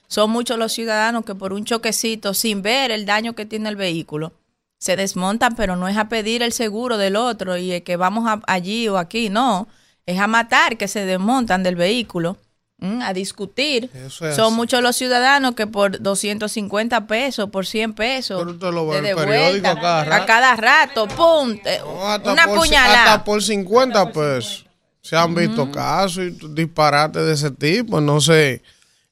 Son 0.07 0.31
muchos 0.31 0.57
los 0.57 0.73
ciudadanos 0.73 1.25
que 1.25 1.35
por 1.35 1.53
un 1.53 1.63
choquecito, 1.63 2.33
sin 2.33 2.61
ver 2.61 2.91
el 2.91 3.05
daño 3.05 3.33
que 3.33 3.45
tiene 3.45 3.69
el 3.69 3.75
vehículo, 3.75 4.33
se 4.79 4.95
desmontan, 4.95 5.55
pero 5.55 5.75
no 5.75 5.87
es 5.87 5.97
a 5.97 6.09
pedir 6.09 6.43
el 6.43 6.53
seguro 6.53 6.97
del 6.97 7.15
otro 7.15 7.57
y 7.57 7.81
que 7.81 7.97
vamos 7.97 8.39
allí 8.47 8.87
o 8.89 8.97
aquí, 8.97 9.29
no, 9.29 9.67
es 10.05 10.19
a 10.19 10.27
matar 10.27 10.77
que 10.77 10.87
se 10.87 11.05
desmontan 11.05 11.63
del 11.63 11.75
vehículo 11.75 12.37
a 12.81 13.13
discutir. 13.13 13.89
Son 14.09 14.53
muchos 14.53 14.81
los 14.81 14.95
ciudadanos 14.95 15.55
que 15.55 15.67
por 15.67 16.01
250 16.01 17.07
pesos, 17.07 17.49
por 17.49 17.65
100 17.65 17.93
pesos, 17.93 18.41
a 18.61 20.25
cada 20.25 20.55
rato, 20.55 21.07
pum, 21.07 21.57
una 22.25 22.47
puñalada. 22.47 23.13
Hasta 23.13 23.23
por 23.23 23.41
50 23.41 24.11
pesos. 24.11 24.65
Se 25.01 25.17
han 25.17 25.35
visto 25.35 25.69
casos 25.69 26.23
y 26.23 26.37
disparates 26.53 27.25
de 27.25 27.33
ese 27.33 27.51
tipo. 27.51 27.99
No 27.99 28.21
sé. 28.21 28.61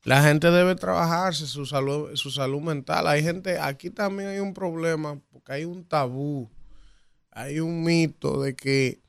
La 0.03 0.23
gente 0.23 0.49
debe 0.49 0.75
trabajarse 0.75 1.45
su 1.45 1.65
salud, 1.65 2.15
su 2.15 2.31
salud 2.31 2.61
mental. 2.61 3.07
Hay 3.07 3.21
gente, 3.21 3.59
aquí 3.59 3.89
también 3.89 4.29
hay 4.29 4.39
un 4.39 4.53
problema, 4.53 5.19
porque 5.31 5.53
hay 5.53 5.65
un 5.65 5.83
tabú, 5.83 6.49
hay 7.29 7.59
un 7.59 7.83
mito 7.83 8.41
de 8.41 8.55
que 8.55 8.99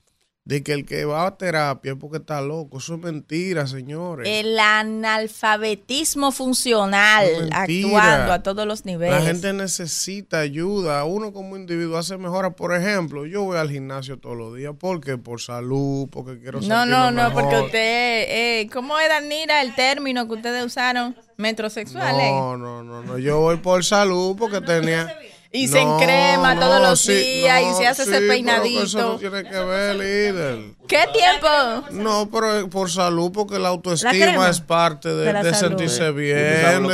de 0.44 0.64
que 0.64 0.72
el 0.72 0.84
que 0.84 1.04
va 1.04 1.26
a 1.26 1.36
terapia 1.36 1.92
es 1.92 1.98
porque 1.98 2.16
está 2.16 2.40
loco. 2.40 2.78
Eso 2.78 2.94
es 2.94 3.00
mentira, 3.00 3.66
señores. 3.68 4.26
El 4.28 4.58
analfabetismo 4.58 6.32
funcional 6.32 7.48
actuando 7.52 8.32
a 8.32 8.42
todos 8.42 8.66
los 8.66 8.84
niveles. 8.84 9.14
La 9.14 9.24
gente 9.24 9.52
necesita 9.52 10.40
ayuda. 10.40 11.04
Uno 11.04 11.32
como 11.32 11.56
individuo 11.56 11.96
hace 11.96 12.16
mejora. 12.16 12.50
Por 12.50 12.74
ejemplo, 12.74 13.24
yo 13.24 13.44
voy 13.44 13.58
al 13.58 13.70
gimnasio 13.70 14.18
todos 14.18 14.36
los 14.36 14.56
días. 14.56 14.74
porque 14.78 15.16
Por 15.16 15.40
salud, 15.40 16.08
porque 16.10 16.40
quiero 16.40 16.60
No, 16.60 16.86
no, 16.86 17.12
no, 17.12 17.32
porque 17.32 17.60
usted... 17.60 18.24
Eh, 18.28 18.68
¿Cómo 18.72 18.98
es, 18.98 19.08
Danira, 19.08 19.62
el 19.62 19.74
término 19.76 20.26
que 20.26 20.34
ustedes 20.34 20.64
usaron? 20.64 21.16
Metrosexual, 21.36 22.16
No, 22.16 22.56
no, 22.56 22.82
no, 22.82 23.02
no. 23.02 23.18
Yo 23.18 23.38
voy 23.40 23.58
por 23.58 23.84
salud 23.84 24.36
porque 24.36 24.60
tenía... 24.60 25.16
Y 25.54 25.68
se 25.68 25.82
encrema 25.82 26.58
todos 26.58 26.80
los 26.80 27.06
días 27.06 27.62
y 27.62 27.74
se 27.74 27.86
hace 27.86 28.02
ese 28.04 28.20
peinadito. 28.22 28.84
eso 28.84 28.98
no 29.00 29.16
tiene 29.18 29.44
que 29.44 29.58
ver, 29.58 29.96
líder. 29.96 30.58
¿Qué 30.88 31.04
tiempo? 31.12 31.46
No, 31.90 32.28
pero 32.32 32.70
por 32.70 32.90
salud, 32.90 33.30
porque 33.32 33.58
la 33.58 33.68
autoestima 33.68 34.48
es 34.48 34.60
parte 34.60 35.10
de, 35.10 35.54
sentirse 35.54 36.10
bien. 36.12 36.88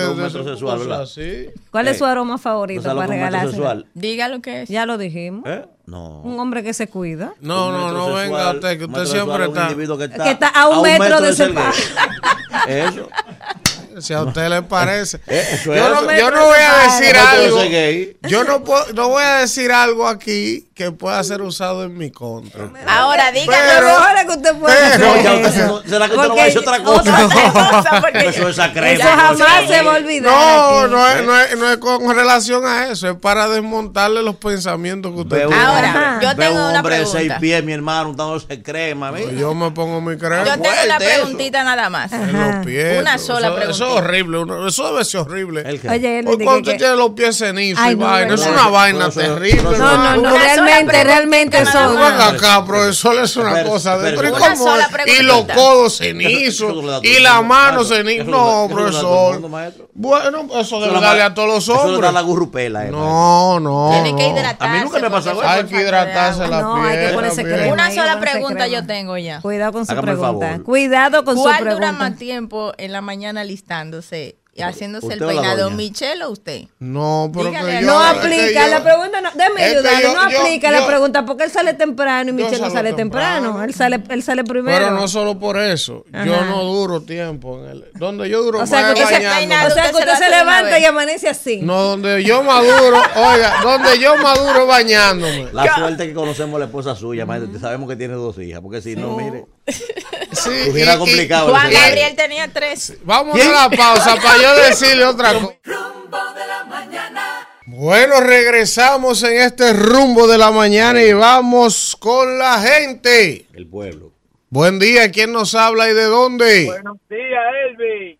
¿Cuál 1.70 1.88
es 1.88 1.98
su 1.98 2.04
aroma 2.04 2.36
favorito 2.38 2.94
para 2.94 3.06
regalar? 3.06 3.84
Diga 3.94 4.28
lo 4.28 4.40
que 4.40 4.62
es. 4.62 4.68
Ya 4.68 4.86
lo 4.86 4.98
dijimos. 4.98 5.44
¿Eh? 5.46 5.64
No. 5.86 6.20
Un 6.20 6.38
hombre 6.38 6.62
que 6.62 6.74
se 6.74 6.88
cuida. 6.88 7.32
No, 7.40 7.72
no, 7.72 7.92
no 7.92 8.12
venga 8.12 8.50
usted, 8.52 8.76
que 8.76 8.84
usted 8.84 9.06
siempre 9.06 9.46
está... 9.46 9.68
Que 10.22 10.30
está, 10.32 10.48
a 10.48 10.68
un, 10.68 10.82
metro, 10.82 11.22
de 11.22 11.30
ese 11.30 11.44
Eso 12.68 13.08
si 14.00 14.14
a 14.14 14.22
usted 14.22 14.48
le 14.48 14.62
parece. 14.62 15.20
Eh, 15.28 15.60
yo, 15.64 16.30
no, 16.30 16.46
voy 16.46 16.58
a 16.58 16.82
decir 16.84 17.16
algo. 17.16 17.62
Yo 18.28 18.44
no, 18.44 18.62
no 18.94 19.08
voy 19.08 19.22
a 19.22 19.36
decir 19.40 19.70
algo 19.72 20.06
aquí 20.06 20.67
que 20.78 20.92
pueda 20.92 21.24
ser 21.24 21.42
usado 21.42 21.82
en 21.82 21.98
mi 21.98 22.12
contra. 22.12 22.70
Ahora 22.86 23.32
dígame. 23.32 23.58
Ahora 23.90 24.24
que 24.24 24.30
usted 24.30 24.54
puede 24.54 24.76
pero, 24.96 25.14
eso. 25.44 25.82
¿Será 25.88 26.08
que 26.08 26.14
usted 26.14 26.28
no 26.28 26.36
va 26.36 26.42
a 26.42 26.44
decir 26.44 26.58
otra 26.60 26.82
cosa? 26.84 27.28
eso 28.14 28.48
es 28.48 28.58
Eso 28.58 29.08
jamás 29.08 29.66
se 29.66 29.82
va 29.82 29.94
a 29.94 29.96
olvidar. 29.96 30.32
No, 30.32 30.86
no 30.86 31.08
es, 31.08 31.26
no, 31.26 31.40
es, 31.40 31.58
no 31.58 31.68
es 31.68 31.78
con 31.78 32.14
relación 32.14 32.64
a 32.64 32.90
eso, 32.92 33.08
es 33.08 33.16
para 33.16 33.48
desmontarle 33.48 34.22
los 34.22 34.36
pensamientos 34.36 35.12
que 35.14 35.20
usted 35.22 35.48
tiene. 35.48 35.60
Ahora, 35.60 36.20
yo 36.22 36.36
tengo 36.36 36.64
un 36.64 36.70
una 36.70 36.82
pregunta. 36.84 37.18
de 37.18 37.26
seis 37.28 37.32
pies, 37.40 37.64
mi 37.64 37.72
hermano, 37.72 38.10
untándose 38.10 38.62
crema. 38.62 39.10
Mira. 39.10 39.32
Yo 39.32 39.54
me 39.54 39.72
pongo 39.72 40.00
mi 40.00 40.16
crema. 40.16 40.44
Yo 40.44 40.52
tengo 40.62 40.76
una 40.84 40.96
eso. 40.96 41.04
preguntita 41.04 41.64
nada 41.64 41.90
más. 41.90 42.12
En 42.12 42.32
los 42.32 42.64
pies. 42.64 43.00
Una 43.00 43.18
sola 43.18 43.48
eso, 43.48 43.56
preguntita. 43.56 43.84
Eso 43.84 43.98
es 43.98 44.04
horrible. 44.04 44.38
uno- 44.38 44.68
eso 44.68 44.92
debe 44.92 45.04
ser 45.04 45.20
horrible. 45.22 45.62
Oye, 45.62 46.22
dice 46.22 46.44
cuando 46.44 46.52
que- 46.62 46.70
usted 46.70 46.76
tiene 46.76 46.94
los 46.94 47.10
pies 47.10 47.36
cenizos 47.36 47.82
Ay, 47.84 47.94
y 47.94 47.96
no, 47.96 48.06
vaina, 48.06 48.34
es 48.34 48.46
una 48.46 48.68
vaina 48.68 49.10
terrible. 49.10 49.76
No, 49.76 49.96
no, 49.96 50.16
no. 50.16 50.67
Realmente, 50.68 51.04
realmente 51.04 51.58
eso. 51.58 51.80
No 51.80 51.90
venga 51.94 52.28
acá, 52.28 52.64
profesor, 52.64 53.16
es 53.22 53.36
una 53.36 53.52
Pero- 53.52 53.68
cosa 53.70 53.98
de 53.98 54.10
pero- 54.10 54.16
pero 54.16 54.28
¿y 54.28 54.32
Una 54.32 54.54
cómo 54.54 54.76
es? 54.76 55.20
Y 55.20 55.22
los 55.22 55.44
codos 55.54 55.96
cenizos 55.98 56.74
y 57.02 57.20
la 57.20 57.42
mano 57.42 57.84
da- 57.84 58.02
No, 58.24 58.68
profesor. 58.70 59.40
Bueno, 59.94 60.46
eso 60.60 60.80
debe 60.80 61.00
darle 61.00 61.20
da- 61.20 61.26
a 61.26 61.34
todos 61.34 61.48
los 61.48 61.62
Eso 61.64 61.72
le 61.74 61.78
da 61.78 61.94
hombres. 61.94 62.12
la 62.12 62.20
gurrupela. 62.20 62.86
eh, 62.86 62.90
No, 62.90 63.58
no. 63.60 63.90
Tiene 63.92 64.16
que 64.16 64.28
hidratarse. 64.28 64.64
A 64.64 64.68
mí 64.68 64.80
nunca 64.84 64.98
me 65.00 65.06
ha 65.06 65.10
pasado 65.10 65.40
eso. 65.42 65.48
Hay 65.50 65.64
que 65.64 65.80
hidratarse 65.80 66.46
la 66.48 66.60
No, 66.60 66.74
piel. 66.74 66.86
hay 66.86 67.06
que 67.08 67.12
ponerse 67.14 67.36
también. 67.36 67.58
crema. 67.58 67.72
Una 67.74 67.90
sola 67.94 68.20
pregunta 68.20 68.66
yo 68.68 68.86
tengo 68.86 69.16
ya. 69.18 69.40
Cuidado 69.40 69.72
con 69.72 69.86
su 69.86 69.94
pregunta. 69.96 70.60
Cuidado 70.64 71.24
con 71.24 71.36
su 71.36 71.42
¿Cuál 71.42 71.58
dura 71.58 71.74
pregunta. 71.76 71.92
más 71.92 72.16
tiempo 72.16 72.72
en 72.78 72.92
la 72.92 73.00
mañana 73.00 73.44
listándose 73.44 74.37
haciéndose 74.66 75.06
el 75.06 75.12
¿Usted 75.14 75.26
o 75.26 75.32
la 75.32 75.40
peinado? 75.42 75.70
¿Michelle 75.70 76.24
o 76.24 76.30
usted? 76.30 76.62
No, 76.78 77.30
pero 77.32 77.46
Dígale 77.50 77.80
yo, 77.80 77.86
No 77.86 78.02
aplica 78.02 78.64
yo- 78.64 78.70
la 78.70 78.82
pregunta, 78.82 79.20
no, 79.20 79.28
ayudarle, 79.28 80.02
yo- 80.02 80.14
no 80.14 80.20
aplica 80.22 80.70
yo- 80.72 80.80
la 80.80 80.86
pregunta 80.86 81.24
porque 81.24 81.44
él 81.44 81.50
sale 81.50 81.74
temprano 81.74 82.30
y 82.30 82.32
Michelle 82.32 82.60
no 82.60 82.70
sale 82.70 82.92
temprano. 82.92 83.42
temprano. 83.48 83.64
Él 83.64 83.74
sale, 83.74 84.02
él 84.08 84.22
sale 84.22 84.44
primero. 84.44 84.76
Pero 84.78 84.90
no 84.92 85.08
solo 85.08 85.38
por 85.38 85.56
eso. 85.58 86.04
Yo 86.12 86.44
no 86.44 86.64
duro 86.64 87.00
tiempo. 87.02 87.58
En 87.64 87.70
el, 87.70 87.84
donde 87.94 88.28
yo 88.28 88.42
duro 88.42 88.60
o 88.60 88.66
sea, 88.66 88.92
que 88.94 89.02
usted, 89.02 89.18
peinado, 89.36 89.68
o 89.68 89.70
sea, 89.70 89.84
que 89.90 89.96
usted 89.96 90.06
se 90.06 90.12
usted 90.12 90.30
levanta 90.30 90.78
y 90.78 90.84
amanece 90.84 91.28
así. 91.28 91.60
No, 91.62 91.82
donde 91.82 92.22
yo 92.24 92.42
maduro, 92.42 93.00
oiga, 93.16 93.60
donde 93.62 93.98
yo 93.98 94.16
maduro 94.16 94.66
bañándome. 94.66 95.48
La 95.52 95.74
suerte 95.74 96.06
que 96.06 96.14
conocemos 96.14 96.56
a 96.56 96.58
la 96.60 96.64
esposa 96.66 96.94
suya. 96.94 97.26
Sabemos 97.60 97.88
que 97.88 97.96
tiene 97.96 98.14
dos 98.14 98.38
hijas, 98.38 98.60
porque 98.60 98.80
si 98.80 98.96
no, 98.96 99.16
mire, 99.16 99.44
Sí, 100.32 100.70
hubiera 100.70 100.92
y- 100.92 100.96
y- 100.96 100.98
complicado. 100.98 101.50
Juan 101.50 101.70
Gabriel 101.72 102.16
tenía 102.16 102.48
tres. 102.52 102.94
Vamos 103.02 103.34
¿Quién? 103.36 103.48
a 103.48 103.68
la 103.68 103.70
pausa 103.70 104.16
para 104.16 104.38
yo 104.42 104.54
decirle 104.56 105.04
otra 105.04 105.34
cosa. 105.34 105.54
Rumbo 105.64 106.18
de 106.34 106.46
la 106.46 106.64
mañana. 106.64 107.48
Bueno, 107.66 108.20
regresamos 108.20 109.22
en 109.24 109.40
este 109.40 109.72
rumbo 109.74 110.26
de 110.26 110.38
la 110.38 110.50
mañana 110.50 111.02
y 111.02 111.12
vamos 111.12 111.96
con 111.98 112.38
la 112.38 112.60
gente. 112.60 113.46
El 113.54 113.66
pueblo. 113.66 114.12
Buen 114.50 114.78
día, 114.78 115.10
¿quién 115.12 115.32
nos 115.32 115.54
habla 115.54 115.90
y 115.90 115.94
de 115.94 116.04
dónde? 116.04 116.64
Buenos 116.66 116.96
días, 117.10 117.44
Elvi. 117.68 118.18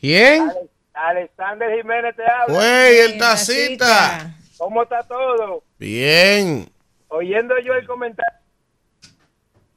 ¿Quién? 0.00 0.50
Alexander 0.94 1.68
Jiménez 1.76 2.16
te 2.16 2.22
habla. 2.22 2.54
Güey, 2.54 2.98
el 3.00 3.18
tacita. 3.18 4.34
¿Cómo 4.56 4.82
está 4.84 5.02
todo? 5.02 5.62
Bien. 5.78 6.70
Oyendo 7.08 7.54
yo 7.64 7.74
el 7.74 7.86
comentario 7.86 8.32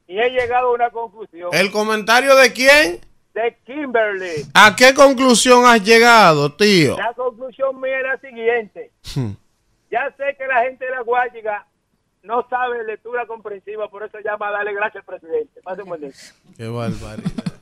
y 0.07 0.19
he 0.19 0.29
llegado 0.29 0.69
a 0.69 0.73
una 0.73 0.89
conclusión. 0.89 1.49
¿El 1.53 1.71
comentario 1.71 2.35
de 2.35 2.53
quién? 2.53 2.99
De 3.33 3.57
Kimberly. 3.65 4.45
¿A 4.53 4.75
qué 4.75 4.93
conclusión 4.93 5.65
has 5.65 5.83
llegado, 5.83 6.53
tío? 6.53 6.97
La 6.97 7.13
conclusión 7.13 7.79
mía 7.81 7.99
es 7.99 8.03
la 8.03 8.29
siguiente. 8.29 8.91
Hmm. 9.15 9.31
Ya 9.91 10.13
sé 10.17 10.35
que 10.37 10.47
la 10.47 10.63
gente 10.63 10.85
de 10.85 10.91
la 10.91 11.01
Guayiga 11.01 11.65
no 12.23 12.45
sabe 12.49 12.83
lectura 12.85 13.25
comprensiva, 13.27 13.89
por 13.89 14.03
eso 14.03 14.17
llama 14.19 14.49
a 14.49 14.51
darle 14.51 14.73
gracias 14.73 15.03
al 15.07 15.19
presidente. 15.19 15.61
Pase 15.61 15.83
un 15.83 15.89
buen 15.89 16.01
día. 16.01 16.11
Qué 16.57 16.67
barbaridad. 16.67 17.53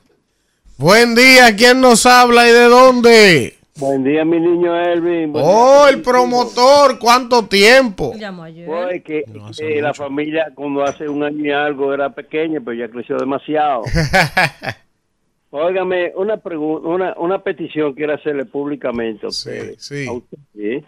Buen 0.76 1.14
día, 1.14 1.54
¿quién 1.54 1.80
nos 1.80 2.04
habla 2.06 2.48
y 2.48 2.52
de 2.52 2.64
dónde? 2.64 3.58
Buen 3.76 4.04
día, 4.04 4.24
mi 4.24 4.38
niño 4.38 4.76
Elvin. 4.80 5.32
Buen 5.32 5.44
Oh, 5.44 5.86
el 5.88 6.00
promotor, 6.00 6.96
¿cuánto 7.00 7.46
tiempo? 7.46 8.12
Llamó 8.16 8.44
ayer. 8.44 8.66
Pues 8.66 9.02
que 9.02 9.24
No, 9.26 9.50
eh, 9.58 9.82
la 9.82 9.92
familia 9.92 10.52
cuando 10.54 10.84
hace 10.84 11.08
un 11.08 11.24
año 11.24 11.44
y 11.44 11.50
algo 11.50 11.92
era 11.92 12.10
pequeña, 12.10 12.60
pero 12.60 12.74
ya 12.74 12.88
creció 12.88 13.16
demasiado. 13.16 13.82
Óigame, 15.50 16.12
una 16.16 16.36
pregunta, 16.36 16.88
una, 16.88 17.14
una 17.16 17.38
petición 17.42 17.94
quiero 17.94 18.14
hacerle 18.14 18.44
públicamente 18.44 19.26
a 19.26 19.30
ustedes. 19.30 19.82
sí. 19.84 20.06
A 20.06 20.12
usted, 20.12 20.38
¿sí? 20.54 20.84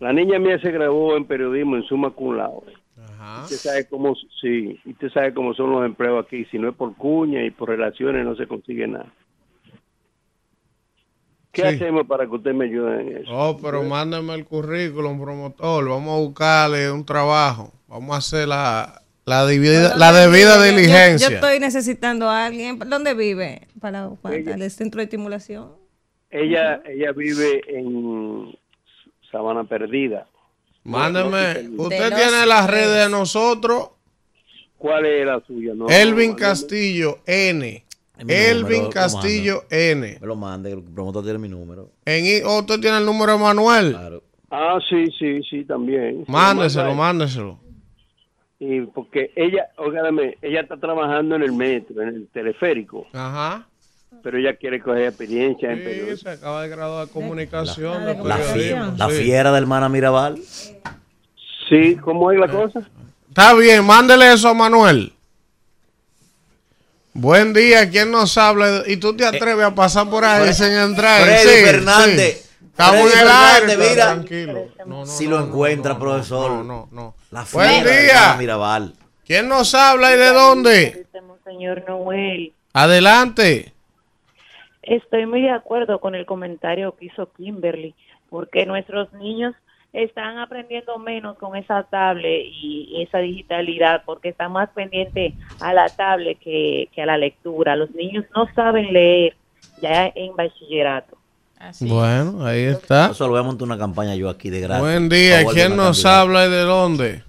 La 0.00 0.12
niña 0.14 0.38
mía 0.38 0.58
se 0.60 0.70
graduó 0.70 1.16
en 1.16 1.26
periodismo 1.26 1.76
en 1.76 1.82
suma 1.84 2.10
cum 2.10 2.36
laude. 2.36 2.72
Usted 3.44 3.56
sabe 3.56 3.86
cómo, 3.86 4.14
sí, 4.40 4.80
usted 4.86 5.10
sabe 5.10 5.32
cómo 5.32 5.54
son 5.54 5.70
los 5.70 5.84
empleos 5.84 6.24
aquí. 6.24 6.44
Si 6.46 6.58
no 6.58 6.70
es 6.70 6.74
por 6.74 6.96
cuña 6.96 7.44
y 7.44 7.50
por 7.50 7.68
relaciones 7.68 8.24
no 8.24 8.34
se 8.34 8.46
consigue 8.46 8.88
nada. 8.88 9.12
¿Qué 11.52 11.62
Sí. 11.62 11.68
hacemos 11.68 12.06
para 12.06 12.24
que 12.26 12.34
usted 12.34 12.52
me 12.54 12.64
ayude 12.64 13.00
en 13.02 13.16
eso? 13.18 13.30
Oh, 13.30 13.58
pero 13.62 13.82
mándame 13.82 14.34
el 14.34 14.44
currículum, 14.46 15.20
promotor. 15.20 15.86
Vamos 15.88 16.18
a 16.18 16.20
buscarle 16.22 16.90
un 16.90 17.04
trabajo. 17.04 17.72
Vamos 17.88 18.14
a 18.14 18.18
hacer 18.18 18.48
la, 18.48 19.02
la, 19.26 19.44
debida, 19.44 19.94
la 19.96 20.12
debida 20.12 20.56
Yo- 20.56 20.62
diligencia. 20.74 21.28
Yo, 21.28 21.34
estoy 21.34 21.60
necesitando 21.60 22.28
a 22.30 22.46
alguien. 22.46 22.78
¿Dónde 22.78 23.12
vive? 23.12 23.68
Para, 23.80 24.08
para 24.22 24.36
el 24.36 24.70
centro 24.70 24.98
de 24.98 25.04
estimulación. 25.04 25.72
Ella, 26.30 26.80
ella 26.86 27.12
vive 27.12 27.60
en 27.68 28.56
Sabana 29.30 29.64
Perdida. 29.64 30.26
Mándeme. 30.84 31.64
No, 31.64 31.82
Usted 31.82 32.10
De 32.10 32.16
tiene 32.16 32.46
las 32.46 32.68
redes 32.70 33.04
de 33.04 33.10
nosotros. 33.10 33.90
¿Cuál 34.78 35.04
es 35.06 35.26
la 35.26 35.40
suya? 35.46 35.74
No, 35.76 35.86
Elvin. 35.88 36.34
Castillo 36.34 37.18
N. 37.26 37.84
Elvin 38.28 38.62
número, 38.62 38.82
lo 38.84 38.90
Castillo 38.90 39.64
N. 39.70 40.18
Me 40.20 40.26
lo 40.26 40.36
mande, 40.36 40.70
que 40.70 40.76
el 40.76 40.82
promotor 40.84 41.22
tiene 41.24 41.38
mi 41.38 41.48
número. 41.48 41.90
En, 42.04 42.24
i- 42.26 42.42
oh, 42.44 42.60
usted 42.60 42.80
tiene 42.80 42.98
el 42.98 43.06
número 43.06 43.32
de 43.32 43.38
Manuel. 43.38 43.90
Claro. 43.92 44.22
Ah, 44.50 44.78
sí, 44.88 45.06
sí, 45.18 45.40
sí, 45.48 45.64
también. 45.64 46.24
Mándeselo, 46.28 46.94
mándeselo. 46.94 47.58
Y 48.58 48.82
porque 48.82 49.32
ella, 49.34 49.66
óigame, 49.78 50.36
ella 50.42 50.60
está 50.60 50.76
trabajando 50.76 51.34
en 51.36 51.42
el 51.42 51.52
metro, 51.52 52.00
en 52.02 52.08
el 52.08 52.28
teleférico, 52.28 53.06
Ajá. 53.12 53.66
pero 54.22 54.38
ella 54.38 54.54
quiere 54.54 54.80
coger 54.80 55.04
experiencia 55.06 55.72
en 55.72 55.78
Sí, 55.78 55.84
periodismo. 55.84 56.16
se 56.16 56.30
acaba 56.30 56.62
de 56.62 56.68
graduar 56.68 57.06
de 57.06 57.12
comunicación. 57.12 58.04
de 58.04 58.14
La, 58.22 58.36
periodismo, 58.36 58.82
fie- 58.92 58.96
la 58.98 59.08
sí. 59.10 59.22
fiera 59.24 59.50
de 59.52 59.58
hermana 59.58 59.88
Mirabal. 59.88 60.38
Sí, 61.68 61.96
¿cómo 61.96 62.30
es 62.30 62.38
la 62.38 62.48
cosa? 62.48 62.82
Está 63.28 63.54
bien, 63.54 63.84
mándele 63.84 64.32
eso 64.32 64.48
a 64.48 64.54
Manuel. 64.54 65.12
Buen 67.14 67.52
día, 67.52 67.88
¿quién 67.90 68.10
nos 68.10 68.38
habla? 68.38 68.82
¿Y 68.86 68.96
tú 68.96 69.14
te 69.14 69.26
atreves 69.26 69.64
a 69.66 69.74
pasar 69.74 70.08
por 70.08 70.24
ahí 70.24 70.48
Fre- 70.48 70.52
sin 70.54 70.72
entrar? 70.72 71.22
Freddy 71.22 71.48
Sí, 71.48 71.64
Fernández. 71.64 72.42
sí. 72.58 72.66
Estamos 72.66 73.00
Freddy 73.02 73.12
en 73.12 73.18
el 73.18 73.26
Fernández, 73.28 73.62
aire, 73.62 73.76
pero 73.76 73.90
mira. 73.90 74.04
tranquilo. 74.06 74.64
No, 74.78 74.86
no, 75.00 75.06
Si 75.06 75.24
no, 75.24 75.30
lo 75.32 75.40
no, 75.40 75.46
encuentra, 75.46 75.92
no, 75.92 75.98
profesor. 75.98 76.50
No, 76.52 76.64
no, 76.64 76.88
no. 76.90 77.14
La 77.30 77.44
Buen 77.52 77.84
día. 77.84 78.36
Mirabal. 78.38 78.94
¿Quién 79.26 79.48
nos 79.48 79.74
habla 79.74 80.14
y 80.14 80.18
de 80.18 80.28
dónde? 80.32 81.06
Señor 81.44 81.84
Noel, 81.86 82.54
Adelante. 82.72 83.72
estoy 84.82 85.26
muy 85.26 85.42
de 85.42 85.50
acuerdo 85.50 86.00
con 86.00 86.14
el 86.14 86.24
comentario 86.24 86.96
que 86.96 87.06
hizo 87.06 87.30
Kimberly, 87.34 87.94
porque 88.30 88.64
nuestros 88.64 89.12
niños 89.14 89.54
están 89.92 90.38
aprendiendo 90.38 90.98
menos 90.98 91.36
con 91.36 91.56
esa 91.56 91.82
tablet 91.82 92.46
y 92.46 93.02
esa 93.02 93.18
digitalidad, 93.18 94.02
porque 94.06 94.30
están 94.30 94.52
más 94.52 94.70
pendientes 94.70 95.34
a 95.60 95.74
la 95.74 95.88
tablet 95.88 96.38
que, 96.38 96.88
que 96.94 97.02
a 97.02 97.06
la 97.06 97.18
lectura. 97.18 97.76
Los 97.76 97.90
niños 97.92 98.24
no 98.34 98.46
saben 98.54 98.92
leer 98.92 99.36
ya 99.80 100.10
en 100.14 100.34
bachillerato. 100.34 101.18
Bueno, 101.80 102.44
ahí 102.44 102.62
está. 102.62 103.10
Eso 103.12 103.24
lo 103.26 103.32
voy 103.32 103.40
a 103.40 103.44
montar 103.44 103.66
una 103.66 103.78
campaña 103.78 104.16
yo 104.16 104.28
aquí 104.28 104.50
de 104.50 104.60
gratis. 104.60 104.82
Buen 104.82 105.08
día, 105.08 105.44
¿quién 105.44 105.76
nos 105.76 106.04
habla 106.04 106.46
y 106.46 106.50
de 106.50 106.62
dónde? 106.62 107.22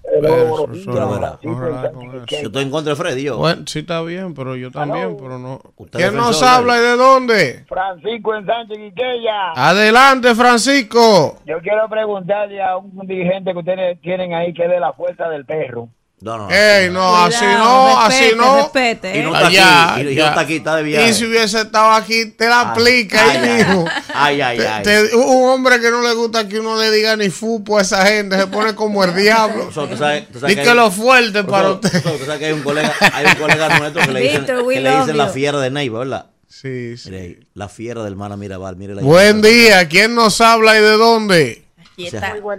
Yo 1.41 2.47
estoy 2.47 2.63
en 2.63 2.69
contra 2.69 2.93
de 2.93 2.95
Freddy, 2.95 3.23
yo. 3.23 3.37
Bueno, 3.37 3.63
sí 3.65 3.79
está 3.79 4.01
bien, 4.01 4.33
pero 4.33 4.55
yo 4.55 4.71
también, 4.71 5.17
pero 5.17 5.39
no. 5.39 5.59
¿Quién 5.91 6.15
nos 6.15 6.41
habla 6.43 6.77
y 6.77 6.81
de 6.81 6.95
dónde? 6.97 7.65
Francisco 7.67 8.35
en 8.35 8.45
Sánchez 8.45 8.77
Quiqueya. 8.77 9.51
Adelante, 9.55 10.35
Francisco. 10.35 11.37
Yo 11.45 11.59
quiero 11.61 11.87
preguntarle 11.89 12.61
a 12.61 12.77
un 12.77 13.07
dirigente 13.07 13.53
que 13.53 13.59
ustedes 13.59 14.01
tienen 14.01 14.33
ahí 14.33 14.53
que 14.53 14.63
es 14.63 14.69
de 14.69 14.79
la 14.79 14.93
fuerza 14.93 15.29
del 15.29 15.45
perro. 15.45 15.89
No, 16.23 16.37
no. 16.37 16.49
Ey, 16.49 16.89
no, 16.89 17.17
así 17.25 17.43
no, 17.43 17.99
así 17.99 18.17
respete, 18.21 18.35
no. 18.37 18.55
respete, 18.55 19.15
Y 19.15 19.19
¿eh? 19.19 19.23
no 19.23 19.35
está 19.35 19.47
Allá, 19.47 19.93
aquí. 19.95 20.01
Y, 20.01 20.15
no 20.15 20.25
está 20.25 20.39
aquí, 20.39 20.55
está 20.55 20.75
de 20.77 20.83
viaje. 20.83 21.09
Y 21.09 21.13
si 21.13 21.25
hubiese 21.25 21.59
estado 21.61 21.91
aquí, 21.91 22.25
te 22.27 22.47
la 22.47 22.61
aplica 22.61 23.21
ay, 23.21 23.37
ahí 23.37 23.37
ay, 23.49 23.57
mismo. 23.65 23.85
Ay, 24.13 24.41
ay, 24.41 24.57
Te- 24.57 24.67
ay. 24.67 24.83
te- 24.83 25.15
un 25.17 25.49
hombre 25.49 25.81
que 25.81 25.91
no 25.91 26.01
le 26.01 26.13
gusta 26.13 26.47
que 26.47 26.59
uno 26.61 26.79
le 26.79 26.91
diga 26.91 27.17
ni 27.17 27.29
fupo 27.29 27.77
a 27.77 27.81
esa 27.81 28.05
gente, 28.05 28.37
se 28.37 28.47
pone 28.47 28.73
como 28.73 29.03
el 29.03 29.13
diablo. 29.21 29.63
Profesor, 29.69 29.89
tú 29.89 29.97
sabes- 29.97 30.27
tú 30.31 30.39
sabes 30.39 30.53
Y 30.53 30.55
que 30.55 30.63
que 30.63 30.69
hay- 30.69 30.75
lo 30.77 30.89
fuerte 30.91 31.43
para 31.43 31.71
usted. 31.71 31.91
tú 32.01 32.25
sabes 32.25 32.39
que 32.39 32.45
hay 32.45 32.53
un 32.53 32.63
colega, 32.63 32.93
hay 33.11 33.25
un 33.25 33.35
colega 33.35 33.79
nuestro 33.79 34.01
que 34.03 34.11
le 34.13 34.19
dicen, 34.21 34.37
Víctor, 34.45 34.61
we 34.63 34.75
que 34.75 34.79
le 34.81 34.97
dicen 34.99 35.17
la 35.17 35.27
fiera 35.27 35.59
de 35.59 35.71
Neiva, 35.71 35.99
¿verdad? 35.99 36.25
Sí, 36.47 36.95
sí. 36.97 37.09
Mire, 37.09 37.39
la 37.55 37.67
fiera 37.67 38.01
del 38.03 38.13
hermana 38.13 38.37
Mirabal, 38.37 38.77
mire 38.77 38.95
la 38.95 39.01
Buen 39.01 39.41
día, 39.41 39.89
¿quién 39.89 40.15
nos 40.15 40.39
habla 40.39 40.77
y 40.77 40.81
de 40.81 40.91
dónde? 40.91 41.62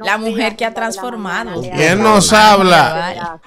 La 0.00 0.18
mujer 0.18 0.56
que 0.56 0.64
ha 0.64 0.74
transformado. 0.74 1.60
¿Quién 1.60 2.02
nos 2.02 2.32
habla? 2.32 3.40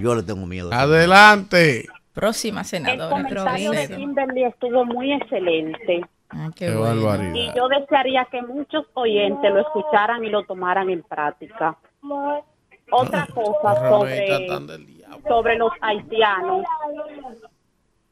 Yo 0.00 0.14
le 0.14 0.22
tengo 0.22 0.46
miedo. 0.46 0.72
Adelante. 0.72 1.86
Próxima 2.12 2.62
senadora. 2.62 3.04
El 3.04 3.10
comentario 3.10 3.70
de 3.72 3.88
Kimberly 3.88 4.44
estuvo 4.44 4.84
muy 4.84 5.12
excelente. 5.12 6.04
Ah, 6.30 6.50
qué, 6.54 6.70
barbaridad. 6.70 7.34
Y 7.34 7.56
yo 7.56 7.68
desearía 7.68 8.26
que 8.30 8.40
muchos 8.42 8.86
oyentes 8.94 9.52
lo 9.52 9.60
escucharan 9.60 10.24
y 10.24 10.30
lo 10.30 10.44
tomaran 10.44 10.90
en 10.90 11.02
práctica. 11.02 11.76
Otra 12.90 13.26
cosa 13.26 13.88
sobre, 13.88 14.48
sobre 15.26 15.58
los 15.58 15.72
haitianos. 15.80 16.64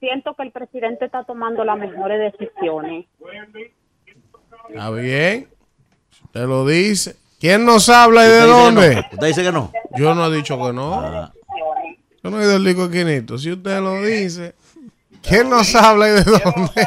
Siento 0.00 0.34
que 0.34 0.42
el 0.42 0.50
presidente 0.50 1.04
está 1.04 1.22
tomando 1.24 1.64
las 1.64 1.78
mejores 1.78 2.32
decisiones. 2.32 3.06
Está 4.68 4.90
bien. 4.90 5.48
Te 6.32 6.40
lo 6.40 6.66
dice. 6.66 7.16
¿Quién 7.38 7.64
nos 7.64 7.88
habla 7.88 8.24
y 8.24 8.28
de 8.28 8.40
dónde? 8.40 9.04
¿Usted 9.12 9.26
dice 9.26 9.42
que 9.42 9.52
no? 9.52 9.72
Yo 9.96 10.14
no 10.14 10.26
he 10.26 10.36
dicho 10.36 10.56
que 10.56 10.72
no. 10.72 11.00
Ah. 11.00 11.32
Yo 12.22 12.30
no 12.30 12.40
he 12.40 12.44
ido 12.44 12.56
al 12.56 12.64
Lico 12.64 12.88
Quinito. 12.88 13.36
Si 13.36 13.50
usted 13.50 13.80
lo 13.80 14.00
dice, 14.00 14.54
¿quién 15.22 15.50
nos 15.50 15.74
habla 15.74 16.08
y 16.08 16.10
de 16.12 16.22
dónde? 16.22 16.86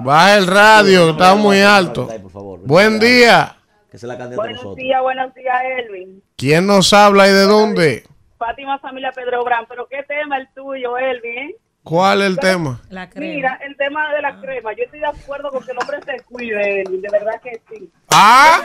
Baja 0.00 0.38
el 0.38 0.46
radio, 0.46 1.10
está 1.10 1.34
muy 1.34 1.60
alto. 1.60 2.08
Buen 2.64 2.98
día. 2.98 3.56
buenos 4.34 4.74
días, 4.74 5.02
buenos 5.02 5.34
días, 5.34 5.62
Elvin. 5.78 6.22
¿Quién 6.36 6.66
nos 6.66 6.92
habla 6.92 7.28
y 7.28 7.32
de 7.32 7.42
dónde? 7.42 8.04
Fátima 8.38 8.78
Familia 8.80 9.12
Pedro 9.12 9.44
Gran, 9.44 9.66
pero 9.68 9.86
¿qué 9.86 10.02
tema 10.02 10.38
el 10.38 10.48
tuyo, 10.54 10.98
Elvin? 10.98 11.54
¿Cuál 11.84 12.22
es 12.22 12.28
el 12.28 12.38
tema? 12.38 12.80
La 12.90 13.10
crema. 13.10 13.34
Mira, 13.34 13.58
el 13.60 13.76
tema 13.76 14.12
de 14.14 14.22
la 14.22 14.40
crema. 14.40 14.70
Yo 14.72 14.84
estoy 14.84 15.00
de 15.00 15.06
acuerdo 15.06 15.50
con 15.50 15.64
que 15.64 15.72
el 15.72 15.78
hombre 15.78 15.98
se 16.06 16.22
cuide, 16.24 16.84
de 16.88 17.08
verdad 17.10 17.40
que 17.42 17.60
sí. 17.68 17.90
Ah, 18.10 18.60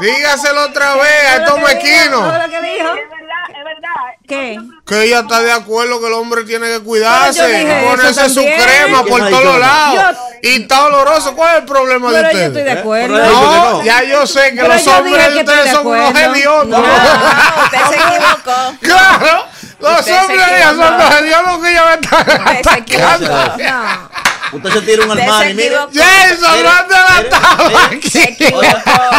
dígaselo 0.00 0.66
otra 0.66 0.94
vez 0.94 1.24
a 1.28 1.36
estos 1.38 1.60
mequinos. 1.60 2.22
Es 2.22 2.50
verdad, 2.52 3.44
es 3.48 3.64
verdad. 3.64 3.90
¿Qué? 4.28 4.58
Que 4.86 5.02
ella 5.04 5.20
está 5.20 5.42
de 5.42 5.50
acuerdo 5.50 6.00
que 6.00 6.06
el 6.06 6.12
hombre 6.12 6.44
tiene 6.44 6.68
que 6.68 6.80
cuidarse, 6.80 7.66
ponerse 7.88 8.28
su 8.28 8.42
crema 8.42 9.02
por 9.04 9.28
todos 9.28 9.58
lados. 9.58 10.16
Y 10.42 10.62
está 10.62 10.84
oloroso. 10.84 11.34
¿Cuál 11.34 11.54
es 11.54 11.60
el 11.62 11.66
problema 11.66 12.12
de 12.12 12.16
Pero 12.16 12.28
ustedes? 12.28 12.42
yo 12.52 12.58
estoy 12.58 12.62
de 12.62 12.80
acuerdo. 12.80 13.18
No, 13.18 13.82
ya 13.84 14.02
yo 14.04 14.24
sé 14.26 14.50
que 14.50 14.60
Pero 14.62 14.68
los 14.68 14.86
hombres 14.86 15.26
de 15.26 15.32
que 15.32 15.40
ustedes 15.40 15.64
de 15.64 15.70
son 15.72 15.86
unos 15.88 16.14
hediondos. 16.14 16.80
No, 16.80 16.86
usted 17.64 17.78
se 17.90 17.94
equivocó. 17.96 18.74
Claro, 18.80 19.46
los 19.82 20.08
hombres 20.08 20.46
de 20.46 20.56
ella 20.56 20.68
son 20.70 20.98
los 20.98 21.14
hediondos 21.14 21.58
que 21.62 21.70
ella 21.70 21.84
me 21.86 21.94
está 21.94 22.18
Usted 22.18 22.70
se 22.70 22.78
equivocó. 22.78 23.06
atacando. 23.08 24.10
Usted 24.52 24.70
se 24.70 24.80
tira 24.82 25.06
un 25.06 25.16
se 25.16 25.22
Armani, 25.22 25.54
mire. 25.54 25.76
Jason, 25.76 26.40
¿dónde 26.40 26.94
la 26.94 27.20
estaba 27.22 27.68
Se 27.70 27.96
aquí? 27.96 28.18
equivocó. 28.18 28.62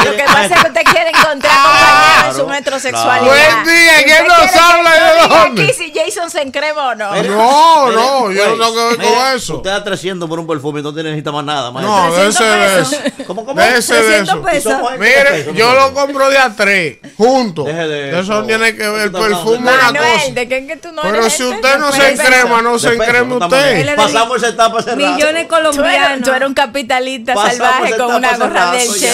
Lo 0.06 0.16
que 0.16 0.24
pasa 0.26 0.45
es 0.45 0.62
que 0.62 0.68
usted 0.68 0.84
quiere 0.92 1.10
encontrar 1.10 1.56
compañero 1.56 2.30
en 2.30 2.36
su 2.36 2.48
metrosexualidad. 2.48 3.26
Buen 3.26 3.64
día, 3.66 3.94
¿quién 4.06 4.28
nos 4.28 4.56
habla 4.56 4.92
de 4.94 5.28
dónde? 5.28 5.64
aquí 5.64 5.74
si 5.74 5.92
Jason 5.94 6.30
se 6.30 6.42
encrema 6.42 6.90
o 6.90 6.95
no. 6.95 7.16
No, 7.24 7.92
no, 7.92 8.32
yo 8.32 8.56
no 8.56 8.66
tengo 8.66 8.74
que 8.76 8.86
ver 8.90 8.98
Mire, 9.00 9.14
con 9.16 9.28
eso. 9.36 9.56
Usted 9.58 9.70
da 9.72 9.84
300 9.84 10.30
por 10.30 10.40
un 10.40 10.48
perfume 10.48 10.80
y 10.82 10.84
no 10.84 10.94
tiene 10.94 11.10
necesita 11.10 11.32
más 11.32 11.44
nada. 11.45 11.72
maestro. 11.72 11.95
No, 11.98 12.16
de 12.16 12.28
ese 12.28 12.44
de 12.44 12.82
eso. 12.82 12.98
¿Cómo, 13.28 13.45
cómo? 13.45 13.60
De 13.60 13.78
ese 13.78 13.95
de 13.95 14.02
300 14.24 14.53
eso. 14.53 14.90
Mire, 15.00 15.53
yo 15.56 15.74
lo 15.74 15.94
compro 15.94 16.30
de 16.30 16.38
a 16.38 16.56
tres, 16.56 16.98
juntos. 17.18 17.68
Eso 17.68 18.34
no 18.34 18.45
tiene 18.45 18.76
que 18.76 18.88
ver 18.88 19.02
el 19.03 19.12
perfume 19.12 19.58
una 19.58 19.88
cosa. 19.88 20.32
¿de 20.32 20.48
qué 20.48 20.68
que 20.68 20.78
tú 20.78 20.92
no 20.92 21.02
Pero 21.02 21.30
si 21.30 21.44
gente? 21.44 21.56
usted 21.56 21.78
no 21.80 21.92
se 21.92 22.10
encrema, 22.12 22.62
no 22.62 22.78
se 22.80 22.94
estamos- 22.94 23.42
usted. 23.42 23.95
Pasamos 23.95 24.38
esa 24.38 24.48
etapa 24.50 24.80
rato. 24.80 25.23
Millones 25.24 25.48
colombianos. 25.48 26.22
tú 26.27 26.34
eres 26.34 26.48
un 26.48 26.53
capitalista 26.53 27.34
Pasamos 27.34 27.58
salvaje 27.58 27.98
con 27.98 28.16
una 28.16 28.38
gorra 28.38 28.72
del 28.72 28.90
Che. 28.93 29.10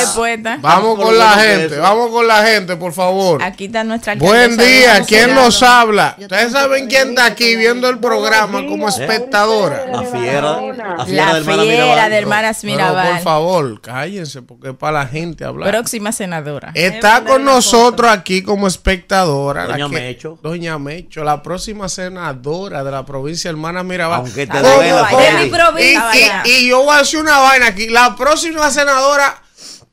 Vamos 0.62 1.00
con 1.00 1.18
la 1.18 1.32
gente, 1.32 1.78
vamos 1.78 2.10
con 2.12 2.28
la 2.28 2.44
gente, 2.46 2.76
por 2.76 2.94
favor. 2.94 3.42
Aquí 3.44 3.66
está 3.66 3.84
nuestra 3.84 4.16
Buen 4.16 4.58
día, 4.58 5.02
¿quién 5.08 5.34
nos 5.36 5.62
habla? 5.64 6.16
Ustedes 6.20 6.52
saben 6.52 6.88
quién 6.88 7.10
está 7.10 7.26
aquí 7.26 7.56
viendo 7.56 7.90
el 7.90 8.00
programa 8.00 8.66
como 8.68 8.90
espectadora. 8.90 9.86
La 9.92 10.04
fiera, 10.04 10.62
la 10.98 11.06
fiera 11.06 11.34
La 11.34 11.42
fiera 11.42 11.64
Mirabal. 11.64 12.10
de 12.10 12.18
Hermanas 12.18 12.58
Pero 12.62 12.74
Mirabal. 12.74 13.08
por 13.14 13.20
favor, 13.20 13.82
cállense 13.82 14.42
porque 14.42 14.70
es 14.70 14.76
para 14.76 15.00
la 15.00 15.08
gente 15.08 15.46
hablar. 15.46 15.70
Próxima 15.70 16.12
senadora. 16.12 16.72
Está 16.74 17.24
con 17.24 17.44
nosotros 17.46 18.12
aquí 18.12 18.42
como 18.44 18.68
espectadora. 18.68 19.66
la 19.68 19.78
Doña 19.78 19.90
que- 19.90 19.96
Mecho. 20.02 20.40
Doña 20.42 20.78
Mecho, 20.80 21.24
la 21.24 21.42
próxima 21.42 21.90
senadora 21.90 22.84
de 22.84 22.92
la 22.92 23.06
provincia 23.06 23.50
Hermana 23.50 23.84
Mirabal. 23.84 24.22
Aunque 24.22 24.48
te 24.48 24.60
duela. 24.60 25.08
De 25.10 25.44
mi 25.46 25.50
Freddy. 25.50 25.89
Y, 25.94 25.98
provincia. 25.98 26.42
y- 26.46 26.50
y 26.50 26.68
yo 26.70 26.84
voy 26.84 26.96
a 26.96 27.00
decir 27.00 27.20
una 27.20 27.38
vaina 27.40 27.68
aquí. 27.68 27.88
La 27.90 28.16
próxima 28.16 28.70
senadora, 28.72 29.42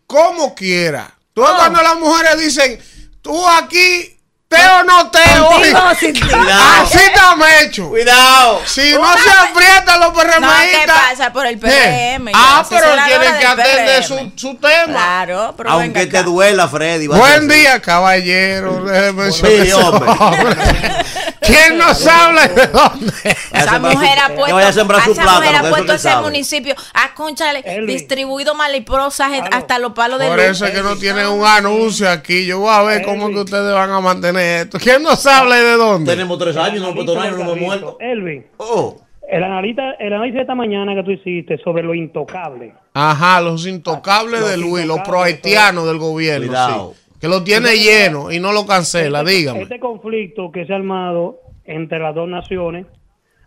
como 0.06 0.54
quiera. 0.54 1.10
Tú 1.34 1.42
ves 1.42 1.50
cuando 1.56 1.82
las 1.82 1.96
mujeres 1.96 2.38
dicen, 2.38 2.80
tú 3.22 3.46
aquí, 3.48 4.12
te 4.48 4.56
o 4.64 4.84
no 4.84 5.10
te 5.10 5.18
Contigo 5.22 5.48
hoy. 5.48 5.72
o 5.92 5.94
sin 5.98 6.12
ti. 6.14 6.20
Cuidado. 6.20 6.82
Así 6.84 6.98
está 6.98 7.34
Mecho. 7.36 7.88
Cuidado. 7.88 8.62
Si 8.64 8.92
no 8.92 9.18
se 9.18 9.30
aprietan 9.30 9.98
los 10.00 10.14
No, 10.14 10.20
¿qué 10.22 10.28
PRMistas. 10.28 10.86
pasa? 11.10 11.32
Por 11.32 11.46
el 11.46 11.58
PRM. 11.58 12.26
yo 12.30 12.32
Ah, 12.34 12.64
pero 12.70 12.86
tienen 13.06 13.38
que 13.40 13.46
atender 13.46 14.04
su, 14.04 14.32
su 14.36 14.54
tema. 14.54 14.84
Claro, 14.92 15.54
pero 15.56 15.70
Aunque 15.70 15.88
venga 15.98 16.10
te 16.12 16.18
acá. 16.18 16.22
duela, 16.26 16.68
Freddy. 16.68 17.08
Buen 17.08 17.48
día, 17.48 17.82
caballero. 17.82 18.84
Déjeme 18.84 19.32
Sí, 19.32 19.46
eso. 19.46 19.88
hombre. 19.88 20.12
¿Quién 21.40 21.78
nos 21.78 22.06
habla 22.06 22.46
y 22.46 22.48
de 22.54 22.66
dónde? 22.68 23.12
Esa 23.52 23.78
mujer 23.78 24.18
ha 24.24 24.34
puesto, 24.34 24.56
a 24.56 24.72
sembrar 24.72 25.02
su 25.02 25.12
esa 25.12 25.22
plátano, 25.22 25.40
mujer 25.46 25.56
ha 25.56 25.68
puesto 25.70 25.92
ese 25.94 26.08
sabe. 26.08 26.22
municipio 26.22 26.74
a 26.94 27.14
conchale, 27.14 27.62
Elvin. 27.64 27.86
distribuido 27.86 28.54
mariposas 28.54 29.30
hasta 29.52 29.78
los 29.78 29.92
palos 29.92 30.18
de 30.18 30.26
Por 30.28 30.36
luz. 30.36 30.44
eso 30.46 30.66
es 30.66 30.72
que 30.72 30.82
no 30.82 30.96
tienen 30.96 31.26
un 31.26 31.44
anuncio 31.44 32.10
aquí. 32.10 32.46
Yo 32.46 32.60
voy 32.60 32.74
a 32.74 32.82
ver 32.82 33.02
cómo 33.02 33.28
que 33.30 33.40
ustedes 33.40 33.72
van 33.74 33.90
a 33.90 34.00
mantener 34.00 34.62
esto. 34.66 34.78
¿Quién 34.78 35.02
nos 35.02 35.24
habla 35.26 35.58
y 35.58 35.62
de 35.62 35.72
dónde? 35.76 36.10
Tenemos 36.12 36.38
tres 36.38 36.56
años, 36.56 36.80
no 36.80 36.88
hemos 36.90 36.94
puesto 36.96 37.12
un 37.12 37.18
año, 37.18 37.36
no 37.36 37.42
hemos 37.42 37.58
muerto. 37.58 37.96
Elvin, 38.00 38.46
Oh, 38.58 39.00
el, 39.28 39.42
analista, 39.42 39.82
el 39.98 40.12
análisis 40.12 40.36
de 40.36 40.40
esta 40.42 40.54
mañana 40.54 40.94
que 40.94 41.02
tú 41.02 41.10
hiciste 41.10 41.58
sobre 41.62 41.82
lo 41.82 41.94
intocable. 41.94 42.74
Ajá, 42.94 43.40
los 43.40 43.66
intocables 43.66 44.46
de 44.48 44.56
Luis, 44.56 44.86
los 44.86 45.00
pro-haitianos 45.00 45.86
del 45.86 45.98
gobierno. 45.98 46.46
Cuidado. 46.46 46.94
sí. 46.94 47.02
Que 47.20 47.28
lo 47.28 47.42
tiene 47.42 47.76
lleno 47.76 48.30
y 48.30 48.40
no 48.40 48.52
lo 48.52 48.66
cancela, 48.66 49.24
dígame. 49.24 49.62
Este 49.62 49.80
conflicto 49.80 50.50
que 50.52 50.66
se 50.66 50.72
ha 50.72 50.76
armado 50.76 51.40
entre 51.64 51.98
las 51.98 52.14
dos 52.14 52.28
naciones, 52.28 52.86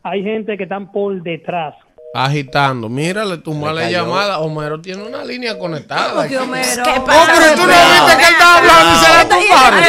hay 0.03 0.23
gente 0.23 0.57
que 0.57 0.63
están 0.63 0.91
por 0.91 1.21
detrás. 1.21 1.75
Agitando. 2.11 2.89
Mírale, 2.89 3.37
tu 3.37 3.53
mala 3.53 3.81
cayó. 3.81 3.99
llamada. 4.03 4.39
Homero 4.39 4.81
tiene 4.81 5.03
una 5.03 5.23
línea 5.23 5.59
conectada. 5.59 6.23
Aquí. 6.23 6.35
Homero. 6.35 6.83
¿Qué 6.83 6.93
Oh, 6.97 7.05
pasa? 7.05 7.31
pero 7.37 7.55
tú 7.55 7.61
no 7.61 7.67
viste 7.67 8.17
que 8.17 8.23
él 8.23 8.33
estaba 8.33 8.57
hablando 8.57 8.91
y 8.91 9.05
se 9.05 9.09
la 9.13 9.29
tumbaron. 9.29 9.83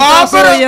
Ah, 0.00 0.28
pero, 0.32 0.50
él 0.50 0.60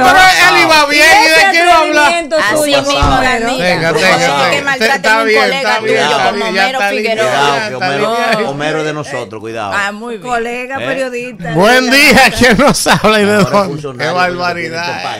iba 0.63 0.87
bien. 0.87 1.07
¿Y 1.25 1.29
de 1.29 1.51
qué 1.51 1.63
iba 1.65 1.73
a 1.75 1.79
hablar? 1.81 2.25
Así 2.53 2.71
mismo. 2.77 2.93
Danita. 3.21 3.65
Venga, 3.65 3.93
venga, 3.93 4.51
que 4.51 4.63
maltraten 4.63 5.11
a 5.13 5.17
un 5.17 5.33
colega 5.35 5.79
tuyo 5.81 6.31
como 6.31 6.45
Homero 6.47 6.79
está 6.79 6.89
Figueroa. 6.91 7.27
cuidado, 7.27 7.53
que 7.59 7.75
está 7.75 7.77
Homero, 7.77 8.17
bien. 8.37 8.49
Homero 8.49 8.79
es 8.79 8.85
de 8.85 8.93
nosotros, 8.95 9.41
cuidado. 9.41 9.73
Ah, 9.75 9.93
muy 9.93 10.19
bien. 10.19 10.31
Colega 10.31 10.77
¿Eh? 10.81 10.87
periodista. 10.87 11.53
Buen 11.55 11.91
día, 11.91 12.31
¿quién 12.39 12.57
nos 12.59 12.87
habla 12.87 13.21
y 13.21 13.25
de 13.25 13.35
dónde? 13.45 14.05
Qué 14.05 14.11
barbaridad. 14.11 15.17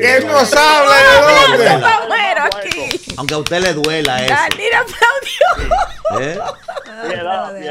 ¿Quién 0.00 0.26
nos 0.26 0.56
habla 0.56 0.94
y 0.96 1.58
de 1.58 1.68
dónde? 1.68 1.84
Homero 2.06 2.44
aquí. 2.44 3.00
Aunque 3.18 3.34
a 3.34 3.38
usted 3.38 3.60
le 3.60 3.74
duela 3.74 4.24
eso. 4.24 4.34
Aplaudió. 4.74 6.20
¿eh? 6.20 6.38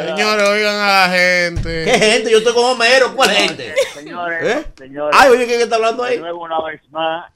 Señores, 0.07 0.49
oigan 0.49 0.75
a 0.75 1.07
la 1.07 1.09
gente. 1.09 1.85
¿Qué 1.85 1.91
gente? 1.99 2.31
Yo 2.31 2.37
estoy 2.39 2.53
con 2.53 2.65
Homero. 2.65 3.15
¿Cuál 3.15 3.29
gente? 3.31 3.73
Señores, 3.93 4.43
¿Eh? 4.43 4.65
señores. 4.77 5.15
Ay, 5.19 5.29
oye, 5.31 5.45
¿quién 5.45 5.61
está 5.61 5.75
hablando 5.75 6.03
De 6.03 6.09
ahí? 6.11 6.17
nuevo, 6.19 6.43
una 6.43 6.61
vez 6.63 6.81
más, 6.91 7.31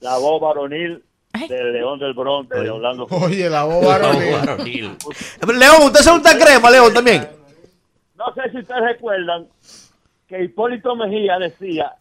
la 0.00 0.16
voz 0.18 0.40
varonil 0.40 1.04
del 1.48 1.72
León 1.72 1.98
del 1.98 2.14
Bronce, 2.14 2.54
de 2.54 2.70
Orlando. 2.70 3.06
Oye, 3.10 3.50
la 3.50 3.64
voz 3.64 3.84
varonil. 3.84 4.96
León, 5.58 5.82
¿usted 5.82 6.00
se 6.00 6.10
unta 6.10 6.38
crema, 6.38 6.70
León, 6.70 6.92
también? 6.94 7.28
No 8.16 8.32
sé 8.34 8.50
si 8.50 8.58
ustedes 8.58 8.82
recuerdan 8.82 9.48
que 10.28 10.42
Hipólito 10.42 10.94
Mejía 10.96 11.38
decía 11.38 11.94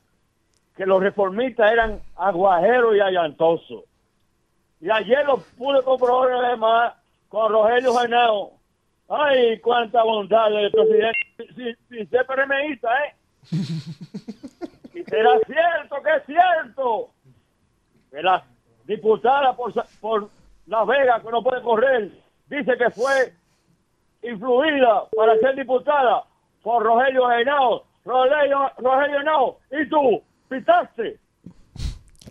que 0.78 0.86
los 0.86 1.02
reformistas 1.02 1.72
eran 1.72 2.00
aguajeros 2.16 2.96
y 2.96 3.00
allantosos. 3.00 3.84
Y 4.84 4.92
ayer 4.92 5.26
lo 5.26 5.38
pude 5.58 5.82
comprobar 5.82 6.34
además 6.34 6.94
con 7.30 7.50
Rogelio 7.54 7.96
Genao. 7.96 8.52
Ay, 9.08 9.58
cuánta 9.62 10.04
bondad 10.04 10.50
del 10.50 10.70
presidente, 10.72 11.54
sin, 11.56 11.78
sin 11.88 12.10
ser 12.10 12.26
PRMista, 12.26 12.90
¿eh? 13.06 13.16
y 14.94 15.04
será 15.06 15.40
cierto 15.46 15.96
que 16.04 16.16
es 16.18 16.26
cierto 16.26 17.12
que 18.12 18.22
la 18.22 18.44
diputada 18.84 19.56
por, 19.56 19.72
por 20.02 20.30
Las 20.68 20.86
Vegas, 20.86 21.24
que 21.24 21.32
no 21.32 21.42
puede 21.42 21.62
correr, 21.62 22.12
dice 22.48 22.78
que 22.78 22.90
fue 22.90 23.34
influida 24.22 25.06
para 25.16 25.38
ser 25.38 25.56
diputada 25.56 26.26
por 26.62 26.84
Rogelio 26.84 27.32
Henao. 27.32 27.86
Rogelio, 28.04 28.70
Rogelio 28.80 29.22
Henao, 29.22 29.60
¿y 29.72 29.88
tú? 29.88 30.22
¿Pitaste? 30.50 31.23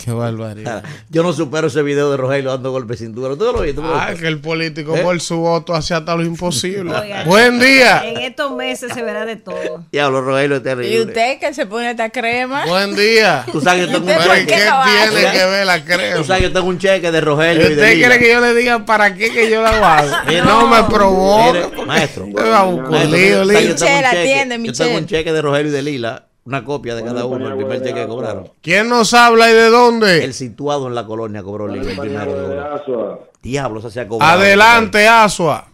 Qué 0.05 0.10
barbaridad. 0.10 0.82
Yo 1.10 1.22
no 1.22 1.32
supero 1.32 1.68
ese 1.68 1.82
video 1.82 2.10
de 2.10 2.16
Rogelio 2.16 2.50
dando 2.50 2.72
golpes 2.72 2.98
de 2.98 3.06
cintura. 3.06 3.36
¿Tú 3.36 3.44
lo 3.44 3.60
viste? 3.60 3.81
Ah, 3.84 4.12
que 4.18 4.26
el 4.26 4.40
político 4.40 4.97
¿Eh? 4.97 5.02
por 5.02 5.20
su 5.20 5.36
voto 5.36 5.74
hacía 5.74 5.98
hasta 5.98 6.16
lo 6.16 6.24
imposible. 6.24 6.92
Buen 7.24 7.60
día. 7.60 8.02
En 8.05 8.18
estos 8.18 8.50
meses 8.52 8.92
se 8.92 9.02
verá 9.02 9.24
de 9.24 9.36
todo. 9.36 9.84
Diablo, 9.92 10.20
Rogelio 10.22 10.56
es 10.56 10.62
terrible. 10.62 10.92
¿Y 10.92 11.00
usted 11.00 11.39
que 11.39 11.55
se 11.55 11.66
pone 11.66 11.90
esta 11.90 12.10
crema? 12.10 12.66
Buen 12.66 12.97
día. 12.97 13.44
¿Tú 13.50 13.60
sabes 13.60 13.86
que 13.86 13.92
yo 13.92 13.98
tengo 14.00 14.12
un 14.12 14.18
cheque? 14.18 14.47
¿Qué 14.47 15.10
tiene 15.12 15.32
que 15.32 15.44
ver 15.44 15.66
la 15.66 15.84
crema? 15.84 16.16
Tú 16.16 16.24
sabes 16.24 16.42
que 16.42 16.48
yo 16.48 16.52
tengo 16.52 16.68
un 16.68 16.78
cheque 16.78 17.12
de 17.12 17.20
Rogelio 17.20 17.62
¿Usted 17.62 17.72
y 17.72 17.74
de 17.76 17.94
quiere 17.94 18.18
que 18.18 18.32
yo 18.32 18.40
le 18.40 18.55
diga 18.55 18.84
para 18.84 19.14
qué 19.14 19.32
que 19.32 19.50
yo 19.50 19.62
la 19.62 19.98
hago? 19.98 20.10
no, 20.44 20.66
me 20.66 20.82
provoca. 20.84 21.70
Maestro. 21.86 22.26
Michelle, 22.26 24.06
atiende, 24.06 24.58
Michelle. 24.58 24.78
Yo 24.78 24.84
tengo 24.84 24.98
un 24.98 25.06
cheque 25.06 25.32
de 25.32 25.42
Rogelio 25.42 25.70
y 25.70 25.74
de 25.74 25.82
Lila 25.82 26.31
una 26.44 26.64
copia 26.64 26.94
de 26.94 27.04
cada 27.04 27.24
uno, 27.24 27.48
el 27.48 27.56
primer 27.56 27.82
cheque 27.82 28.00
que 28.00 28.06
cobraron. 28.06 28.48
¿Quién 28.60 28.88
nos 28.88 29.14
habla 29.14 29.50
y 29.50 29.54
de 29.54 29.70
dónde? 29.70 30.24
El 30.24 30.32
situado 30.32 30.88
en 30.88 30.94
la 30.94 31.06
colonia 31.06 31.42
cobró 31.42 31.72
el 31.72 31.80
primero. 31.80 33.20
Diablos, 33.42 33.92
se 33.92 34.00
ha 34.00 34.08
cobrado. 34.08 34.40
Adelante, 34.40 35.06
Asua. 35.06 35.66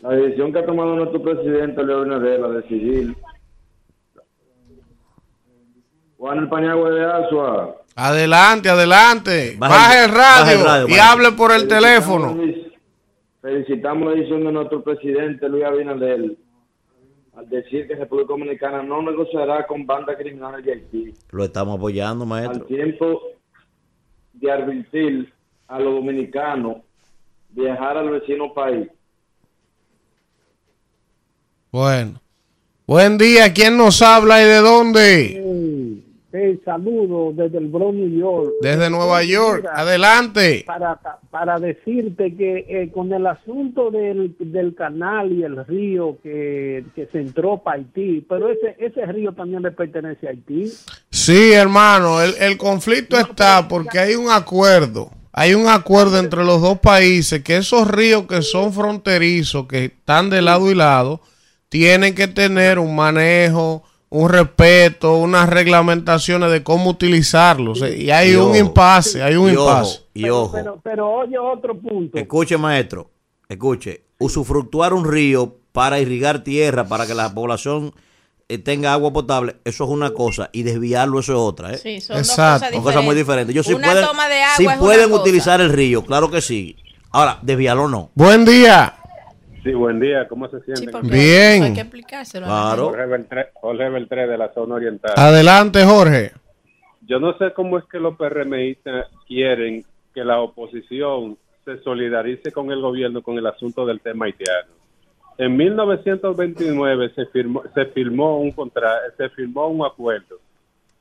La 0.00 0.10
decisión 0.10 0.52
que 0.52 0.58
ha 0.58 0.66
tomado 0.66 0.96
nuestro 0.96 1.22
presidente 1.22 1.84
León 1.84 2.10
la 2.10 2.18
de 2.18 2.62
civil. 2.68 3.16
Juan 6.16 6.38
el 6.38 6.48
Pañagua 6.48 6.90
de 6.90 7.04
Asua. 7.04 7.76
Adelante, 7.94 8.68
adelante. 8.68 9.56
Baje, 9.58 10.04
el, 10.04 10.10
radio 10.10 10.88
y 10.88 10.98
hable 10.98 11.32
por 11.32 11.52
el 11.52 11.68
teléfono. 11.68 12.36
Felicitamos 13.42 14.08
la 14.08 14.14
decisión 14.14 14.44
de 14.44 14.52
nuestro 14.52 14.82
presidente 14.82 15.48
Luis 15.48 15.64
Abinader 15.64 16.36
al 17.34 17.48
decir 17.48 17.86
que 17.86 17.94
República 17.94 18.32
Dominicana 18.32 18.82
no 18.82 19.02
negociará 19.02 19.66
con 19.66 19.86
bandas 19.86 20.16
criminales 20.16 20.64
de 20.64 20.72
Haití. 20.72 21.14
Lo 21.30 21.44
estamos 21.44 21.76
apoyando, 21.76 22.26
maestro. 22.26 22.60
Al 22.60 22.66
tiempo 22.66 23.22
de 24.34 24.50
advertir 24.50 25.32
a 25.68 25.80
los 25.80 25.94
dominicanos 25.94 26.78
viajar 27.50 27.96
al 27.96 28.10
vecino 28.10 28.52
país. 28.52 28.88
Bueno. 31.70 32.20
Buen 32.86 33.16
día, 33.16 33.54
¿quién 33.54 33.78
nos 33.78 34.02
habla 34.02 34.42
y 34.42 34.44
de 34.44 34.58
dónde? 34.58 35.41
Hey, 36.34 36.58
saludo 36.64 37.32
desde 37.34 37.58
el 37.58 37.66
Bronx, 37.66 37.94
New 37.94 38.18
York. 38.18 38.52
Desde 38.62 38.88
Nueva 38.88 39.22
York, 39.22 39.66
adelante. 39.70 40.64
Para, 40.66 40.98
para 41.30 41.58
decirte 41.58 42.34
que 42.34 42.64
eh, 42.68 42.90
con 42.90 43.12
el 43.12 43.26
asunto 43.26 43.90
del, 43.90 44.34
del, 44.38 44.74
canal 44.74 45.30
y 45.30 45.42
el 45.42 45.62
río 45.66 46.16
que, 46.22 46.86
se 46.94 47.18
entró 47.20 47.58
para 47.58 47.76
Haití, 47.76 48.24
pero 48.26 48.48
ese, 48.48 48.74
ese 48.78 49.04
río 49.04 49.32
también 49.32 49.62
le 49.62 49.72
pertenece 49.72 50.26
a 50.26 50.30
Haití. 50.30 50.72
Sí, 51.10 51.52
hermano, 51.52 52.22
el, 52.22 52.32
el 52.40 52.56
conflicto 52.56 53.18
está 53.18 53.68
porque 53.68 53.98
hay 53.98 54.14
un 54.14 54.30
acuerdo. 54.30 55.10
Hay 55.34 55.52
un 55.52 55.68
acuerdo 55.68 56.18
entre 56.18 56.44
los 56.44 56.62
dos 56.62 56.78
países 56.78 57.42
que 57.42 57.58
esos 57.58 57.86
ríos 57.90 58.26
que 58.26 58.40
son 58.40 58.72
fronterizos, 58.72 59.66
que 59.66 59.86
están 59.86 60.30
de 60.30 60.40
lado 60.40 60.70
y 60.70 60.74
lado, 60.74 61.20
tienen 61.68 62.14
que 62.14 62.26
tener 62.26 62.78
un 62.78 62.96
manejo 62.96 63.82
un 64.14 64.28
respeto, 64.28 65.16
unas 65.16 65.48
reglamentaciones 65.48 66.52
de 66.52 66.62
cómo 66.62 66.90
utilizarlos. 66.90 67.80
y 67.80 68.10
hay 68.10 68.34
un 68.36 68.54
impasse, 68.54 69.22
hay 69.22 69.36
un 69.36 69.48
impasse. 69.48 70.02
y 70.12 70.28
ojo. 70.28 70.54
Pero, 70.82 71.10
oye 71.10 71.38
otro 71.38 71.78
punto. 71.78 72.18
Escuche, 72.18 72.58
maestro, 72.58 73.10
escuche. 73.48 74.02
Usufructuar 74.18 74.92
un 74.92 75.10
río 75.10 75.56
para 75.72 75.98
irrigar 75.98 76.44
tierra, 76.44 76.86
para 76.86 77.06
que 77.06 77.14
la 77.14 77.32
población 77.32 77.94
eh, 78.50 78.58
tenga 78.58 78.92
agua 78.92 79.14
potable, 79.14 79.56
eso 79.64 79.84
es 79.84 79.90
una 79.90 80.10
cosa, 80.10 80.50
y 80.52 80.62
desviarlo 80.62 81.18
eso 81.18 81.32
es 81.32 81.38
otra. 81.38 81.72
¿eh? 81.72 81.78
Sí, 81.78 82.00
son 82.02 82.18
Exacto. 82.18 82.66
Dos 82.70 82.82
cosas, 82.82 83.02
muy 83.02 83.14
diferentes. 83.14 83.56
Yo, 83.56 83.62
si 83.62 83.74
pueden, 83.74 84.04
si 84.58 84.68
pueden 84.78 85.10
utilizar 85.10 85.62
el 85.62 85.70
río, 85.72 86.04
claro 86.04 86.30
que 86.30 86.42
sí. 86.42 86.76
Ahora, 87.12 87.38
desviarlo 87.40 87.88
no. 87.88 88.10
Buen 88.14 88.44
día. 88.44 88.94
Sí, 89.62 89.72
buen 89.74 90.00
día, 90.00 90.26
¿cómo 90.26 90.48
se 90.48 90.60
siente? 90.60 90.90
Bien. 91.02 91.62
Hay 91.62 91.74
que 91.74 91.80
explicárselo. 91.82 92.46
Claro. 92.46 92.86
Jorge 93.60 93.88
Beltré, 93.90 94.26
de 94.26 94.38
la 94.38 94.52
zona 94.52 94.74
oriental. 94.74 95.12
Adelante, 95.16 95.84
Jorge. 95.84 96.32
Yo 97.02 97.20
no 97.20 97.36
sé 97.38 97.52
cómo 97.52 97.78
es 97.78 97.84
que 97.84 97.98
los 97.98 98.16
PRMistas 98.16 99.06
quieren 99.26 99.84
que 100.14 100.24
la 100.24 100.40
oposición 100.40 101.38
se 101.64 101.78
solidarice 101.82 102.50
con 102.50 102.72
el 102.72 102.80
gobierno 102.80 103.22
con 103.22 103.38
el 103.38 103.46
asunto 103.46 103.86
del 103.86 104.00
tema 104.00 104.26
haitiano. 104.26 104.72
En 105.38 105.56
1929 105.56 107.12
se 107.14 107.26
firmó, 107.26 107.62
se 107.74 107.86
firmó 107.86 108.40
un 108.40 108.50
contra, 108.52 108.98
se 109.16 109.28
firmó 109.30 109.68
un 109.68 109.84
acuerdo 109.86 110.38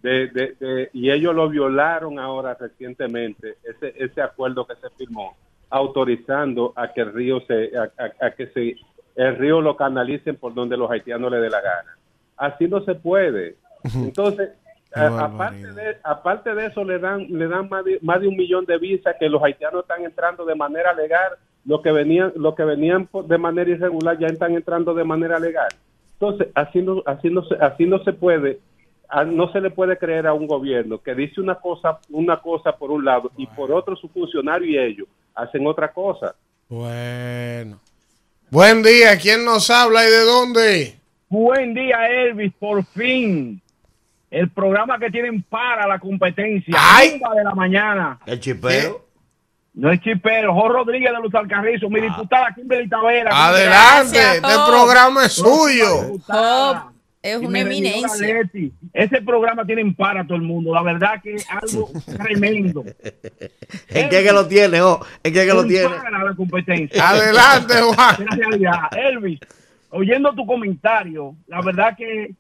de, 0.02 0.28
de, 0.28 0.90
y 0.94 1.12
ellos 1.12 1.36
lo 1.36 1.50
violaron 1.50 2.18
ahora 2.20 2.56
recientemente 2.60 3.58
ese 3.64 3.94
ese 4.04 4.22
acuerdo 4.22 4.66
que 4.66 4.76
se 4.76 4.90
firmó 4.98 5.36
autorizando 5.72 6.74
a 6.76 6.92
que 6.94 7.02
el 7.02 7.14
río 7.14 7.42
se 7.48 7.72
a, 7.78 8.32
que 8.32 8.48
se 8.48 8.76
el 9.16 9.36
río 9.38 9.62
lo 9.62 9.76
canalicen 9.76 10.36
por 10.36 10.54
donde 10.54 10.78
los 10.78 10.92
haitianos 10.92 11.32
le 11.32 11.40
dé 11.40 11.50
la 11.50 11.62
gana. 11.62 11.98
Así 12.38 12.68
no 12.68 12.82
se 12.82 12.96
puede. 12.96 13.56
Entonces, 13.96 14.52
aparte 14.94 15.74
de 15.74 15.98
aparte 16.04 16.54
de 16.54 16.68
eso 16.68 16.84
le 16.84 17.00
dan 17.00 17.26
le 17.30 17.48
dan 17.48 17.70
más 17.70 17.84
de, 17.86 18.00
más 18.02 18.22
de 18.22 18.28
un 18.28 18.36
millón 18.36 18.66
de 18.66 18.78
visas 18.78 19.16
que 19.20 19.30
los 19.30 19.42
haitianos 19.42 19.82
están 19.82 20.04
entrando 20.04 20.46
de 20.46 20.56
manera 20.56 20.94
legal, 20.94 21.34
lo 21.66 21.82
que 21.82 21.92
venían 21.92 22.34
lo 22.36 22.54
que 22.54 22.64
venían 22.64 23.10
de 23.28 23.38
manera 23.38 23.70
irregular 23.70 24.18
ya 24.20 24.28
están 24.28 24.54
entrando 24.54 24.94
de 24.94 25.04
manera 25.04 25.40
legal. 25.40 25.70
Entonces, 26.14 26.50
haciendo 26.54 27.02
haciéndose 27.06 27.56
así 27.62 27.86
no 27.86 28.04
se 28.04 28.14
puede 28.14 28.60
no 29.28 29.52
se 29.52 29.60
le 29.60 29.72
puede 29.72 29.98
creer 29.98 30.28
a 30.28 30.34
un 30.34 30.48
gobierno 30.48 31.00
que 31.00 31.16
dice 31.16 31.42
una 31.42 31.56
cosa 31.56 32.00
una 32.10 32.38
cosa 32.42 32.74
por 32.74 32.92
un 32.92 33.04
lado 33.04 33.32
y 33.38 33.48
por 33.48 33.72
otro 33.72 33.96
su 33.96 34.08
funcionario 34.10 34.68
y 34.68 34.78
ellos 34.78 35.08
hacen 35.36 35.66
otra 35.68 35.92
cosa. 35.92 36.36
Bueno. 36.70 37.80
Buen 38.50 38.84
día, 38.84 39.18
¿quién 39.18 39.46
nos 39.46 39.70
habla 39.70 40.06
y 40.06 40.10
de 40.10 40.26
dónde? 40.26 41.00
Buen 41.30 41.74
día, 41.74 42.08
Elvis, 42.08 42.52
por 42.60 42.86
fin. 42.86 43.62
El 44.30 44.50
programa 44.50 45.00
que 45.00 45.10
tienen 45.10 45.44
para 45.44 45.88
la 45.88 46.00
competencia. 46.00 46.76
¡Ay! 46.78 47.20
de 47.36 47.44
la 47.44 47.56
mañana. 47.56 48.20
El 48.26 48.40
chipero. 48.40 49.06
No 49.74 49.90
es 49.90 50.02
chipero, 50.02 50.54
Jorge 50.54 50.78
Rodríguez 50.78 51.12
de 51.14 51.22
Luz 51.22 51.34
Alcarrizo, 51.34 51.90
mi 51.90 52.02
ah. 52.02 52.04
diputada 52.04 52.54
Kimberly 52.54 52.90
Tavera. 52.90 53.32
Adelante, 53.34 54.20
este 54.20 54.56
programa 54.68 55.26
es 55.26 55.34
suyo. 55.34 56.18
Es 57.22 57.38
una 57.38 57.60
eminencia. 57.60 58.50
Ese 58.94 59.22
programa 59.22 59.64
tiene 59.64 59.94
para 59.94 60.26
todo 60.26 60.36
el 60.36 60.42
mundo. 60.42 60.74
La 60.74 60.82
verdad 60.82 61.22
que 61.22 61.36
es 61.36 61.48
algo 61.50 61.90
tremendo. 62.24 62.84
¿En 63.90 64.10
qué 64.10 64.24
que 64.24 64.32
lo 64.32 64.48
tiene? 64.48 64.82
Oh? 64.82 65.00
¿En 65.24 65.34
qué 65.34 65.46
que 65.46 65.54
lo 65.54 65.66
tiene? 65.66 65.90
Para 65.90 66.24
la 66.24 66.36
competencia. 66.36 67.10
Adelante, 67.10 67.76
Juan. 67.76 68.90
Elvis, 68.98 69.40
oyendo 69.92 70.34
tu 70.34 70.46
comentario, 70.48 71.36
la 71.48 71.62
verdad 71.62 71.96
que 71.96 72.34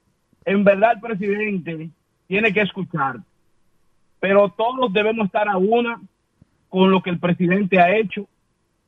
en 0.45 0.63
verdad 0.63 0.93
el 0.95 0.99
presidente 0.99 1.89
tiene 2.27 2.51
que 2.51 2.61
escuchar. 2.61 3.17
Pero 4.19 4.49
todos 4.49 4.91
debemos 4.91 5.27
estar 5.27 5.47
a 5.47 5.57
una 5.57 6.01
con 6.69 6.89
lo 6.89 7.03
que 7.03 7.11
el 7.11 7.19
presidente 7.19 7.79
ha 7.79 7.95
hecho 7.95 8.27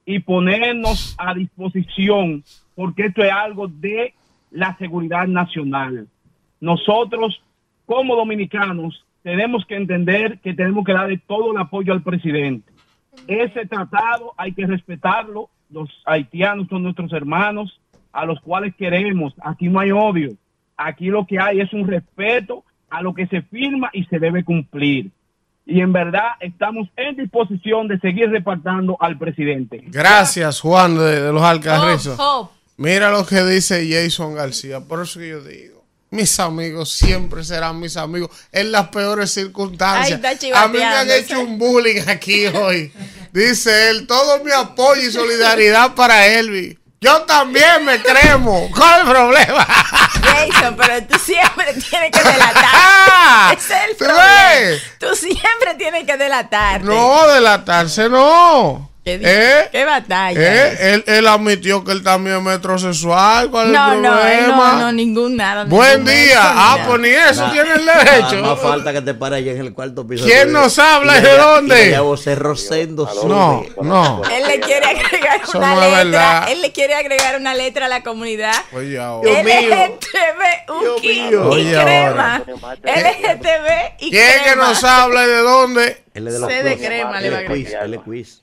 y 0.06 0.20
ponernos 0.20 1.16
a 1.18 1.34
disposición, 1.34 2.44
porque 2.76 3.06
esto 3.06 3.24
es 3.24 3.32
algo 3.32 3.68
de 3.68 4.14
la 4.54 4.78
seguridad 4.78 5.28
nacional. 5.28 6.08
Nosotros, 6.62 7.42
como 7.86 8.16
dominicanos, 8.16 9.04
tenemos 9.24 9.66
que 9.66 9.76
entender 9.76 10.40
que 10.40 10.54
tenemos 10.54 10.86
que 10.86 10.94
darle 10.94 11.18
todo 11.28 11.52
el 11.52 11.58
apoyo 11.58 11.92
al 11.92 12.04
presidente. 12.04 12.72
Ese 13.28 13.66
tratado 13.66 14.34
hay 14.38 14.54
que 14.54 14.66
respetarlo. 14.66 15.50
Los 15.70 15.90
haitianos 16.06 16.68
son 16.70 16.84
nuestros 16.84 17.12
hermanos, 17.14 17.80
a 18.12 18.26
los 18.26 18.40
cuales 18.42 18.76
queremos. 18.76 19.34
Aquí 19.42 19.68
no 19.68 19.80
hay 19.80 19.92
odio. 19.92 20.32
Aquí 20.78 21.08
lo 21.08 21.26
que 21.26 21.40
hay 21.40 21.60
es 21.60 21.74
un 21.74 21.88
respeto 21.88 22.64
a 22.90 23.02
lo 23.02 23.14
que 23.14 23.28
se 23.28 23.42
firma 23.42 23.90
y 23.92 24.06
se 24.06 24.20
debe 24.20 24.44
cumplir. 24.44 25.12
Y 25.66 25.80
en 25.80 25.94
verdad 25.94 26.32
estamos 26.42 26.90
en 26.98 27.16
disposición 27.16 27.88
de 27.88 27.98
seguir 28.00 28.30
repartiendo 28.30 28.98
al 29.00 29.18
presidente. 29.18 29.84
Gracias, 29.88 30.60
Juan 30.60 30.98
de, 30.98 31.32
los 31.32 31.42
Alcarrizos. 31.42 32.18
Mira 32.78 33.12
lo 33.12 33.26
que 33.26 33.44
dice 33.44 33.88
Jason 33.90 34.36
García, 34.36 34.80
por 34.80 35.04
eso 35.04 35.20
yo 35.20 35.42
digo. 35.42 35.84
Mis 36.10 36.40
amigos 36.40 36.92
siempre 36.92 37.44
serán 37.44 37.80
mis 37.80 37.98
amigos 37.98 38.30
en 38.52 38.72
las 38.72 38.90
peores 38.90 39.32
circunstancias. 39.32 40.20
a 40.54 40.68
mí 40.68 40.78
me 40.78 40.84
han 40.86 41.10
hecho 41.10 41.40
un 41.40 41.58
bullying 41.58 42.02
aquí 42.08 42.46
hoy. 42.48 42.94
Dice 43.32 43.90
él, 43.90 44.06
todo 44.06 44.44
mi 44.44 44.52
apoyo 44.52 45.02
y 45.02 45.12
solidaridad 45.12 45.96
para 45.96 46.28
Elvi. 46.28 46.78
Yo 47.02 47.24
también 47.24 47.84
me 47.84 48.02
cremo. 48.02 48.70
¿Cuál 48.74 49.02
es 49.02 49.08
el 49.08 49.12
problema? 49.12 49.66
Jason, 49.66 50.78
pero 50.78 51.06
tú 51.06 51.20
siempre 51.20 51.74
tienes 51.74 52.12
que 52.12 52.24
delatar. 52.24 52.70
Ah, 53.26 53.56
es 53.58 53.70
el 53.70 53.96
problema. 53.96 54.82
Tú 55.00 55.16
siempre 55.16 55.76
tienes 55.78 56.06
que 56.06 56.18
delatar. 56.18 56.84
No, 56.84 57.28
delatarse 57.28 58.10
no. 58.10 58.93
¿Qué, 59.04 59.68
¿Qué 59.70 59.84
batalla? 59.84 60.40
¿Eh? 60.40 60.94
Él, 60.94 61.04
él, 61.08 61.28
admitió 61.28 61.84
que 61.84 61.92
él 61.92 62.04
también 62.04 62.38
es 62.38 62.42
metrosexual. 62.42 63.52
¿Cuál 63.52 63.74
no, 63.74 63.92
es 63.92 63.98
el 63.98 64.02
problema? 64.02 64.74
no, 64.74 64.80
no, 64.80 64.92
ningún 64.94 65.36
nada. 65.36 65.66
Buen 65.66 66.06
día. 66.06 66.40
Ah, 66.42 66.86
pues 66.88 67.02
ni 67.02 67.10
eso 67.10 67.52
tiene 67.52 67.74
el 67.74 67.86
derecho. 67.86 68.38
No 68.38 68.56
falta 68.56 68.94
que 68.94 69.02
te 69.02 69.14
pare 69.14 69.36
allá 69.38 69.52
en 69.52 69.60
el 69.60 69.74
cuarto 69.74 70.08
piso. 70.08 70.24
¿Quién 70.24 70.54
nos 70.54 70.80
habla 70.80 71.18
y 71.18 71.22
de 71.22 71.38
dónde? 71.38 71.92
Ya 71.92 72.00
vos 72.00 72.26
Rosendo 72.26 73.10
No, 73.28 73.66
no. 73.82 74.22
Él 74.32 74.48
le 74.48 74.62
quiere 74.62 74.86
agregar 74.86 75.42
una 75.54 75.76
no 75.76 76.04
letra. 76.04 76.46
Él 76.50 76.62
le 76.62 76.72
quiere 76.72 76.94
agregar 76.96 77.38
una 77.38 77.54
letra 77.54 77.88
a 77.88 77.90
la 77.90 78.04
comunidad. 78.04 78.56
Oye, 78.72 78.98
ahora. 78.98 79.30
LGTB, 79.30 81.04
y 81.04 81.30
crema. 81.74 82.42
LGTB 82.84 84.00
y 84.00 84.12
¿Quién 84.12 84.44
que 84.46 84.56
nos 84.56 84.82
habla 84.86 85.26
y 85.26 85.28
de 85.28 85.38
dónde? 85.40 86.04
Él 86.14 86.28
es 86.28 86.34
de 86.36 86.40
los 86.40 86.48
de 86.48 86.78
crema 86.78 87.20
le 87.20 87.30
va 87.30 87.38
a 87.38 87.40
agregar. 87.42 87.84
Él 87.84 87.94
es 87.96 88.00
quiz 88.02 88.43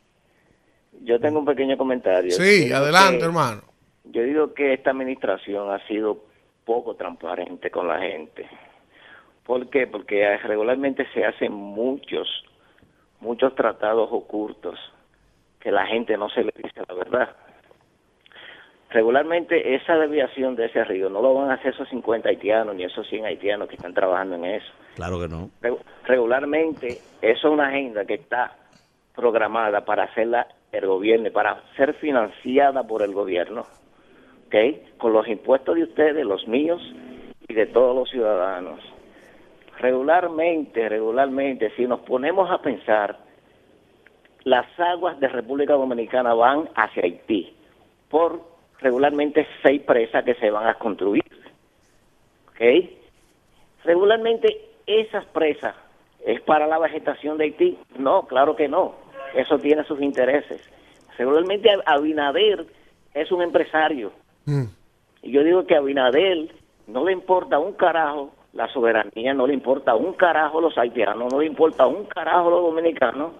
yo 1.02 1.18
tengo 1.20 1.38
un 1.38 1.44
pequeño 1.44 1.76
comentario. 1.76 2.30
Sí, 2.30 2.72
adelante, 2.72 3.24
hermano. 3.24 3.62
Yo 4.04 4.22
digo 4.22 4.54
que 4.54 4.74
esta 4.74 4.90
administración 4.90 5.70
ha 5.70 5.86
sido 5.86 6.24
poco 6.64 6.94
transparente 6.94 7.70
con 7.70 7.88
la 7.88 7.98
gente. 7.98 8.48
¿Por 9.44 9.68
qué? 9.70 9.86
Porque 9.86 10.36
regularmente 10.38 11.06
se 11.12 11.24
hacen 11.24 11.52
muchos, 11.52 12.28
muchos 13.20 13.54
tratados 13.54 14.08
ocultos 14.12 14.78
que 15.58 15.70
la 15.70 15.86
gente 15.86 16.16
no 16.16 16.28
se 16.30 16.44
le 16.44 16.52
dice 16.56 16.82
la 16.88 16.94
verdad. 16.94 17.36
Regularmente 18.90 19.76
esa 19.76 19.96
desviación 19.96 20.56
de 20.56 20.66
ese 20.66 20.82
río 20.84 21.08
no 21.08 21.22
lo 21.22 21.34
van 21.34 21.50
a 21.50 21.54
hacer 21.54 21.74
esos 21.74 21.88
50 21.88 22.28
haitianos 22.28 22.74
ni 22.74 22.84
esos 22.84 23.06
100 23.08 23.24
haitianos 23.24 23.68
que 23.68 23.76
están 23.76 23.94
trabajando 23.94 24.34
en 24.34 24.44
eso. 24.46 24.72
Claro 24.96 25.20
que 25.20 25.28
no. 25.28 25.50
Regularmente 26.04 26.98
eso 27.22 27.48
es 27.48 27.52
una 27.52 27.68
agenda 27.68 28.04
que 28.04 28.14
está 28.14 28.56
programada 29.14 29.84
para 29.84 30.04
hacerla 30.04 30.48
el 30.72 30.86
gobierno, 30.86 31.30
para 31.32 31.62
ser 31.76 31.94
financiada 31.94 32.82
por 32.84 33.02
el 33.02 33.12
gobierno, 33.12 33.66
¿ok? 34.46 34.98
Con 34.98 35.12
los 35.12 35.26
impuestos 35.28 35.74
de 35.74 35.84
ustedes, 35.84 36.24
los 36.24 36.46
míos 36.46 36.80
y 37.48 37.54
de 37.54 37.66
todos 37.66 37.94
los 37.94 38.10
ciudadanos. 38.10 38.80
Regularmente, 39.78 40.88
regularmente, 40.88 41.70
si 41.76 41.86
nos 41.86 42.00
ponemos 42.00 42.50
a 42.50 42.58
pensar, 42.58 43.18
las 44.44 44.66
aguas 44.78 45.18
de 45.20 45.28
República 45.28 45.74
Dominicana 45.74 46.34
van 46.34 46.68
hacia 46.74 47.02
Haití 47.02 47.54
por 48.08 48.40
regularmente 48.80 49.46
seis 49.62 49.82
presas 49.82 50.24
que 50.24 50.34
se 50.34 50.50
van 50.50 50.66
a 50.66 50.74
construir, 50.74 51.24
¿ok? 52.48 52.90
Regularmente 53.84 54.48
esas 54.86 55.24
presas 55.26 55.74
es 56.24 56.40
para 56.42 56.66
la 56.66 56.78
vegetación 56.78 57.38
de 57.38 57.44
Haití. 57.44 57.78
No, 57.98 58.26
claro 58.26 58.54
que 58.54 58.68
no 58.68 59.09
eso 59.34 59.58
tiene 59.58 59.84
sus 59.84 60.00
intereses. 60.00 60.60
Seguramente 61.16 61.68
Abinader 61.86 62.66
es 63.14 63.30
un 63.32 63.42
empresario. 63.42 64.12
Mm. 64.46 64.64
Y 65.22 65.32
yo 65.32 65.44
digo 65.44 65.66
que 65.66 65.74
a 65.74 65.78
Abinader 65.78 66.54
no 66.86 67.04
le 67.04 67.12
importa 67.12 67.58
un 67.58 67.72
carajo 67.74 68.32
la 68.52 68.72
soberanía, 68.72 69.32
no 69.32 69.46
le 69.46 69.54
importa 69.54 69.94
un 69.94 70.14
carajo 70.14 70.60
los 70.60 70.76
haitianos, 70.76 71.32
no 71.32 71.40
le 71.40 71.46
importa 71.46 71.86
un 71.86 72.04
carajo 72.06 72.50
los 72.50 72.62
dominicanos 72.62 73.32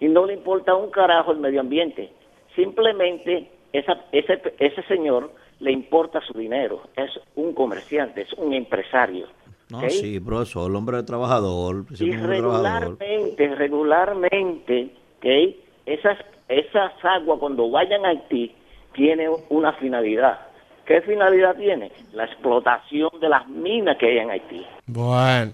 y 0.00 0.06
no 0.06 0.26
le 0.26 0.34
importa 0.34 0.74
un 0.74 0.90
carajo 0.90 1.32
el 1.32 1.38
medio 1.38 1.60
ambiente. 1.60 2.12
Simplemente 2.54 3.50
esa, 3.72 4.04
ese, 4.12 4.40
ese 4.58 4.82
señor 4.84 5.32
le 5.60 5.72
importa 5.72 6.20
su 6.20 6.38
dinero, 6.38 6.82
es 6.96 7.10
un 7.34 7.52
comerciante, 7.52 8.22
es 8.22 8.32
un 8.34 8.52
empresario. 8.52 9.26
No, 9.70 9.80
sí, 9.90 10.18
profesor, 10.20 10.70
el 10.70 10.76
hombre 10.76 11.02
trabajador. 11.02 11.84
Y 11.98 12.12
regularmente, 12.12 13.54
regularmente, 13.54 14.90
que 15.20 15.58
esas, 15.86 16.18
esas 16.48 16.92
aguas 17.02 17.38
cuando 17.38 17.70
vayan 17.70 18.04
a 18.04 18.10
Haití 18.10 18.54
tienen 18.94 19.30
una 19.48 19.72
finalidad. 19.74 20.38
¿Qué 20.86 21.02
finalidad 21.02 21.56
tiene? 21.56 21.92
La 22.12 22.24
explotación 22.24 23.10
de 23.20 23.28
las 23.28 23.46
minas 23.48 23.96
que 23.98 24.06
hay 24.06 24.18
en 24.18 24.30
Haití. 24.30 24.66
Bueno. 24.86 25.52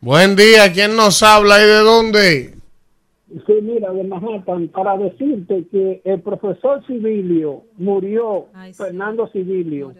Buen 0.00 0.34
día, 0.34 0.72
¿quién 0.72 0.96
nos 0.96 1.22
habla 1.22 1.60
y 1.60 1.64
de 1.64 1.78
dónde? 1.78 2.54
Sí, 3.46 3.52
mira, 3.62 3.92
de 3.92 4.04
Manhattan, 4.04 4.68
para 4.68 4.96
decirte 4.96 5.64
que 5.70 6.02
el 6.04 6.20
profesor 6.20 6.84
Civilio 6.86 7.62
murió, 7.78 8.46
Fernando 8.76 9.28
Civilio, 9.28 9.94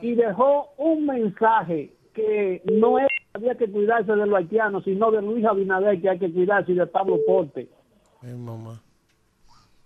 y 0.00 0.14
dejó 0.14 0.68
un 0.78 1.06
mensaje 1.06 1.90
que 2.14 2.62
no 2.64 2.98
es 2.98 3.08
había 3.36 3.54
que 3.54 3.70
cuidarse 3.70 4.12
de 4.12 4.26
los 4.26 4.34
haitianos, 4.34 4.84
sino 4.84 5.10
de 5.10 5.20
Luis 5.20 5.44
Abinader, 5.44 6.00
que 6.00 6.08
hay 6.08 6.18
que 6.18 6.32
cuidarse, 6.32 6.72
y 6.72 6.74
de 6.74 6.86
Pablo 6.86 7.18
Porte. 7.26 7.68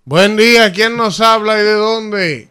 Buen 0.04 0.36
día, 0.36 0.72
¿quién 0.72 0.96
nos 0.96 1.20
habla 1.20 1.60
y 1.60 1.64
de 1.64 1.74
dónde? 1.74 2.49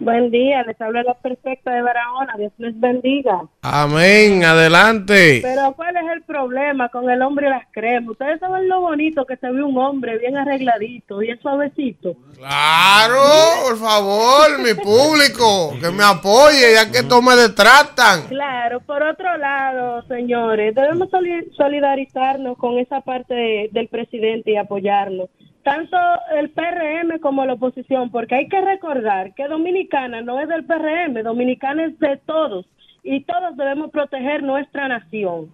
Buen 0.00 0.30
día, 0.30 0.62
les 0.62 0.80
habla 0.80 1.02
la 1.02 1.12
perfecta 1.12 1.72
de 1.72 1.82
Barahona, 1.82 2.32
Dios 2.38 2.52
les 2.56 2.80
bendiga. 2.80 3.42
Amén, 3.60 4.42
adelante. 4.42 5.40
Pero 5.42 5.74
¿cuál 5.76 5.94
es 5.94 6.10
el 6.14 6.22
problema 6.22 6.88
con 6.88 7.10
el 7.10 7.20
hombre 7.20 7.48
y 7.48 7.50
las 7.50 7.66
cremas? 7.70 8.12
Ustedes 8.12 8.40
saben 8.40 8.66
lo 8.66 8.80
bonito 8.80 9.26
que 9.26 9.36
se 9.36 9.50
ve 9.50 9.62
un 9.62 9.76
hombre 9.76 10.16
bien 10.16 10.38
arregladito, 10.38 11.18
bien 11.18 11.38
suavecito. 11.42 12.14
Claro, 12.34 13.20
por 13.62 13.78
favor, 13.78 14.58
mi 14.60 14.72
público, 14.72 15.74
que 15.78 15.90
me 15.90 16.02
apoye, 16.02 16.72
ya 16.72 16.90
que 16.90 17.00
esto 17.00 17.20
me 17.20 17.36
detratan. 17.36 18.26
Claro, 18.28 18.80
por 18.80 19.02
otro 19.02 19.36
lado, 19.36 20.02
señores, 20.08 20.74
debemos 20.74 21.10
solidarizarnos 21.58 22.56
con 22.56 22.78
esa 22.78 23.02
parte 23.02 23.68
del 23.70 23.88
presidente 23.88 24.52
y 24.52 24.56
apoyarlo 24.56 25.28
tanto 25.62 25.96
el 26.36 26.50
PRM 26.50 27.18
como 27.20 27.44
la 27.44 27.54
oposición, 27.54 28.10
porque 28.10 28.34
hay 28.34 28.48
que 28.48 28.60
recordar 28.60 29.34
que 29.34 29.46
Dominicana 29.48 30.22
no 30.22 30.40
es 30.40 30.48
del 30.48 30.64
PRM, 30.64 31.22
Dominicana 31.22 31.84
es 31.84 31.98
de 31.98 32.16
todos 32.26 32.66
y 33.02 33.24
todos 33.24 33.56
debemos 33.56 33.90
proteger 33.90 34.42
nuestra 34.42 34.88
nación. 34.88 35.50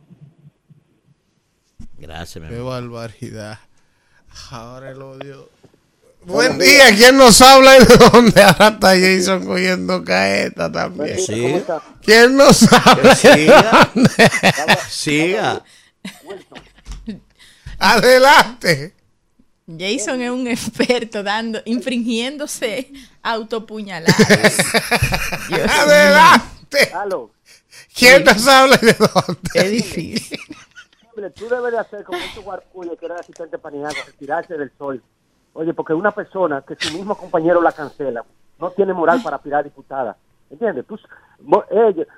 Gracias, 1.98 2.42
mi 2.44 2.50
Qué 2.50 2.60
barbaridad. 2.60 3.58
Ahora 4.50 4.90
el 4.90 5.00
odio. 5.00 5.48
Buen 6.24 6.58
día, 6.58 6.88
¿quién 6.96 7.16
nos 7.16 7.40
habla 7.40 7.76
y 7.76 7.84
de 7.84 7.96
dónde? 7.96 8.42
Ahora 8.42 8.68
está 8.68 8.88
Jason 8.98 9.46
cogiendo 9.46 10.02
caeta 10.04 10.70
también. 10.70 11.20
Sí. 11.20 11.62
¿Quién 12.02 12.36
nos 12.36 12.70
habla? 12.72 13.14
Siga. 13.14 13.90
Siga. 14.88 15.62
Adelante. 17.78 18.95
Jason 19.66 20.22
es 20.22 20.30
un 20.30 20.46
experto 20.46 21.24
dando, 21.24 21.58
infringiéndose 21.64 22.92
autopuñaladas. 23.22 24.16
Adelante. 25.80 26.92
¿Quién 27.94 28.24
nos 28.24 28.46
habla 28.46 28.76
de 28.76 28.92
dónde? 28.92 29.50
Es 29.54 29.70
difícil. 29.70 30.38
Tú 31.34 31.48
debes 31.48 31.72
de 31.72 31.78
hacer 31.78 32.04
como 32.04 32.18
este 32.18 32.40
guarpullo 32.40 32.96
que 32.96 33.06
era 33.06 33.16
asistente 33.16 33.58
paninago, 33.58 33.96
retirarse 34.06 34.56
del 34.56 34.70
sol. 34.78 35.02
Oye, 35.54 35.72
porque 35.72 35.94
una 35.94 36.10
persona 36.10 36.62
que 36.62 36.76
su 36.78 36.96
mismo 36.96 37.16
compañero 37.16 37.60
la 37.62 37.72
cancela, 37.72 38.24
no 38.58 38.70
tiene 38.70 38.92
moral 38.92 39.22
para 39.22 39.36
aspirar 39.36 39.64
diputada. 39.64 40.16
¿Entiendes? 40.48 40.86
Tú, 40.86 40.98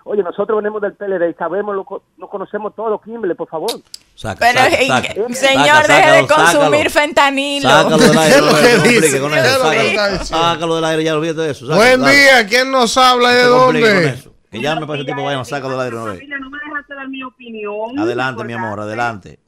oye, 0.04 0.22
nosotros 0.22 0.62
venimos 0.62 0.82
del 0.82 0.94
PLD 0.94 1.30
y 1.30 1.34
sabemos, 1.34 1.74
lo, 1.74 2.02
lo 2.18 2.28
conocemos 2.28 2.74
todo, 2.74 3.00
Kimberly, 3.00 3.34
por 3.34 3.48
favor. 3.48 3.70
Saca, 4.18 4.40
Pero, 4.40 4.58
saca, 4.58 5.14
señor, 5.32 5.86
deje 5.86 6.10
de 6.10 6.26
consumir 6.26 6.90
fentanilo. 6.90 7.68
Sácalo 7.68 7.98
del 7.98 8.18
aire, 8.18 8.40
complique 8.40 9.20
con 9.20 9.34
eso. 9.34 10.24
Sácalo, 10.24 10.74
del 10.74 10.84
aire, 10.86 11.04
ya 11.04 11.14
olvídate 11.14 11.40
de 11.42 11.50
eso. 11.52 11.66
Buen 11.68 12.00
día, 12.00 12.44
¿quién 12.48 12.72
nos 12.72 12.96
habla 12.96 13.30
y 13.30 13.36
de 13.36 13.44
dónde? 13.44 14.14
Que 14.50 14.60
llame 14.60 14.88
para 14.88 14.98
ese 14.98 15.08
tipo, 15.08 15.22
vayan, 15.22 15.44
sácalo 15.44 15.80
del 15.80 15.96
aire. 15.96 16.26
No, 16.26 16.38
no 16.40 16.50
me 16.50 16.58
dejaste 16.58 16.96
dar 16.96 17.08
mi 17.08 17.22
opinión. 17.22 17.96
Adelante, 17.96 18.42
mi 18.42 18.54
amor, 18.54 18.80
adelante. 18.80 19.38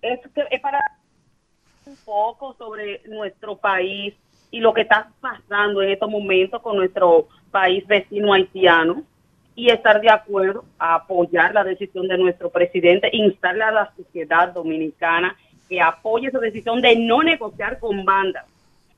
Es, 0.00 0.18
es 0.50 0.60
para 0.62 0.78
un 1.84 1.96
poco 2.06 2.56
sobre 2.56 3.02
nuestro 3.04 3.58
país 3.58 4.14
y 4.50 4.60
lo 4.60 4.72
que 4.72 4.80
está 4.80 5.10
pasando 5.20 5.82
en 5.82 5.90
estos 5.90 6.08
momentos 6.08 6.62
con 6.62 6.78
nuestro 6.78 7.28
país 7.50 7.86
vecino 7.86 8.32
haitiano 8.32 9.02
y 9.54 9.70
estar 9.70 10.00
de 10.00 10.10
acuerdo 10.10 10.64
a 10.78 10.94
apoyar 10.94 11.52
la 11.54 11.64
decisión 11.64 12.08
de 12.08 12.18
nuestro 12.18 12.50
presidente, 12.50 13.10
instarle 13.12 13.64
a 13.64 13.70
la 13.70 13.92
sociedad 13.96 14.52
dominicana 14.52 15.36
que 15.68 15.80
apoye 15.80 16.28
esa 16.28 16.38
decisión 16.38 16.80
de 16.80 16.96
no 16.96 17.22
negociar 17.22 17.78
con 17.78 18.04
bandas. 18.04 18.46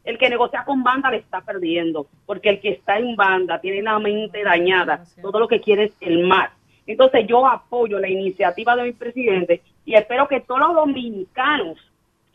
El 0.05 0.18
que 0.18 0.28
negocia 0.28 0.65
con 0.65 0.83
banda 0.83 1.10
le 1.10 1.16
está 1.18 1.41
perdiendo, 1.41 2.07
porque 2.26 2.50
el 2.50 2.60
que 2.60 2.70
está 2.70 2.99
en 2.99 3.16
banda 3.16 3.60
tiene 3.60 3.83
la 3.83 3.99
mente 3.99 4.42
dañada, 4.42 5.05
todo 5.23 5.41
lo 5.41 5.49
que 5.49 5.60
quiere 5.60 5.84
es 5.84 5.92
el 6.00 6.24
mal. 6.24 6.50
Entonces 6.86 7.26
yo 7.26 7.47
apoyo 7.47 7.99
la 7.99 8.08
iniciativa 8.08 8.76
de 8.76 8.83
mi 8.83 8.92
presidente 8.92 9.62
y 9.84 9.94
espero 9.94 10.28
que 10.28 10.41
todos 10.41 10.60
los 10.60 10.74
dominicanos 10.74 11.78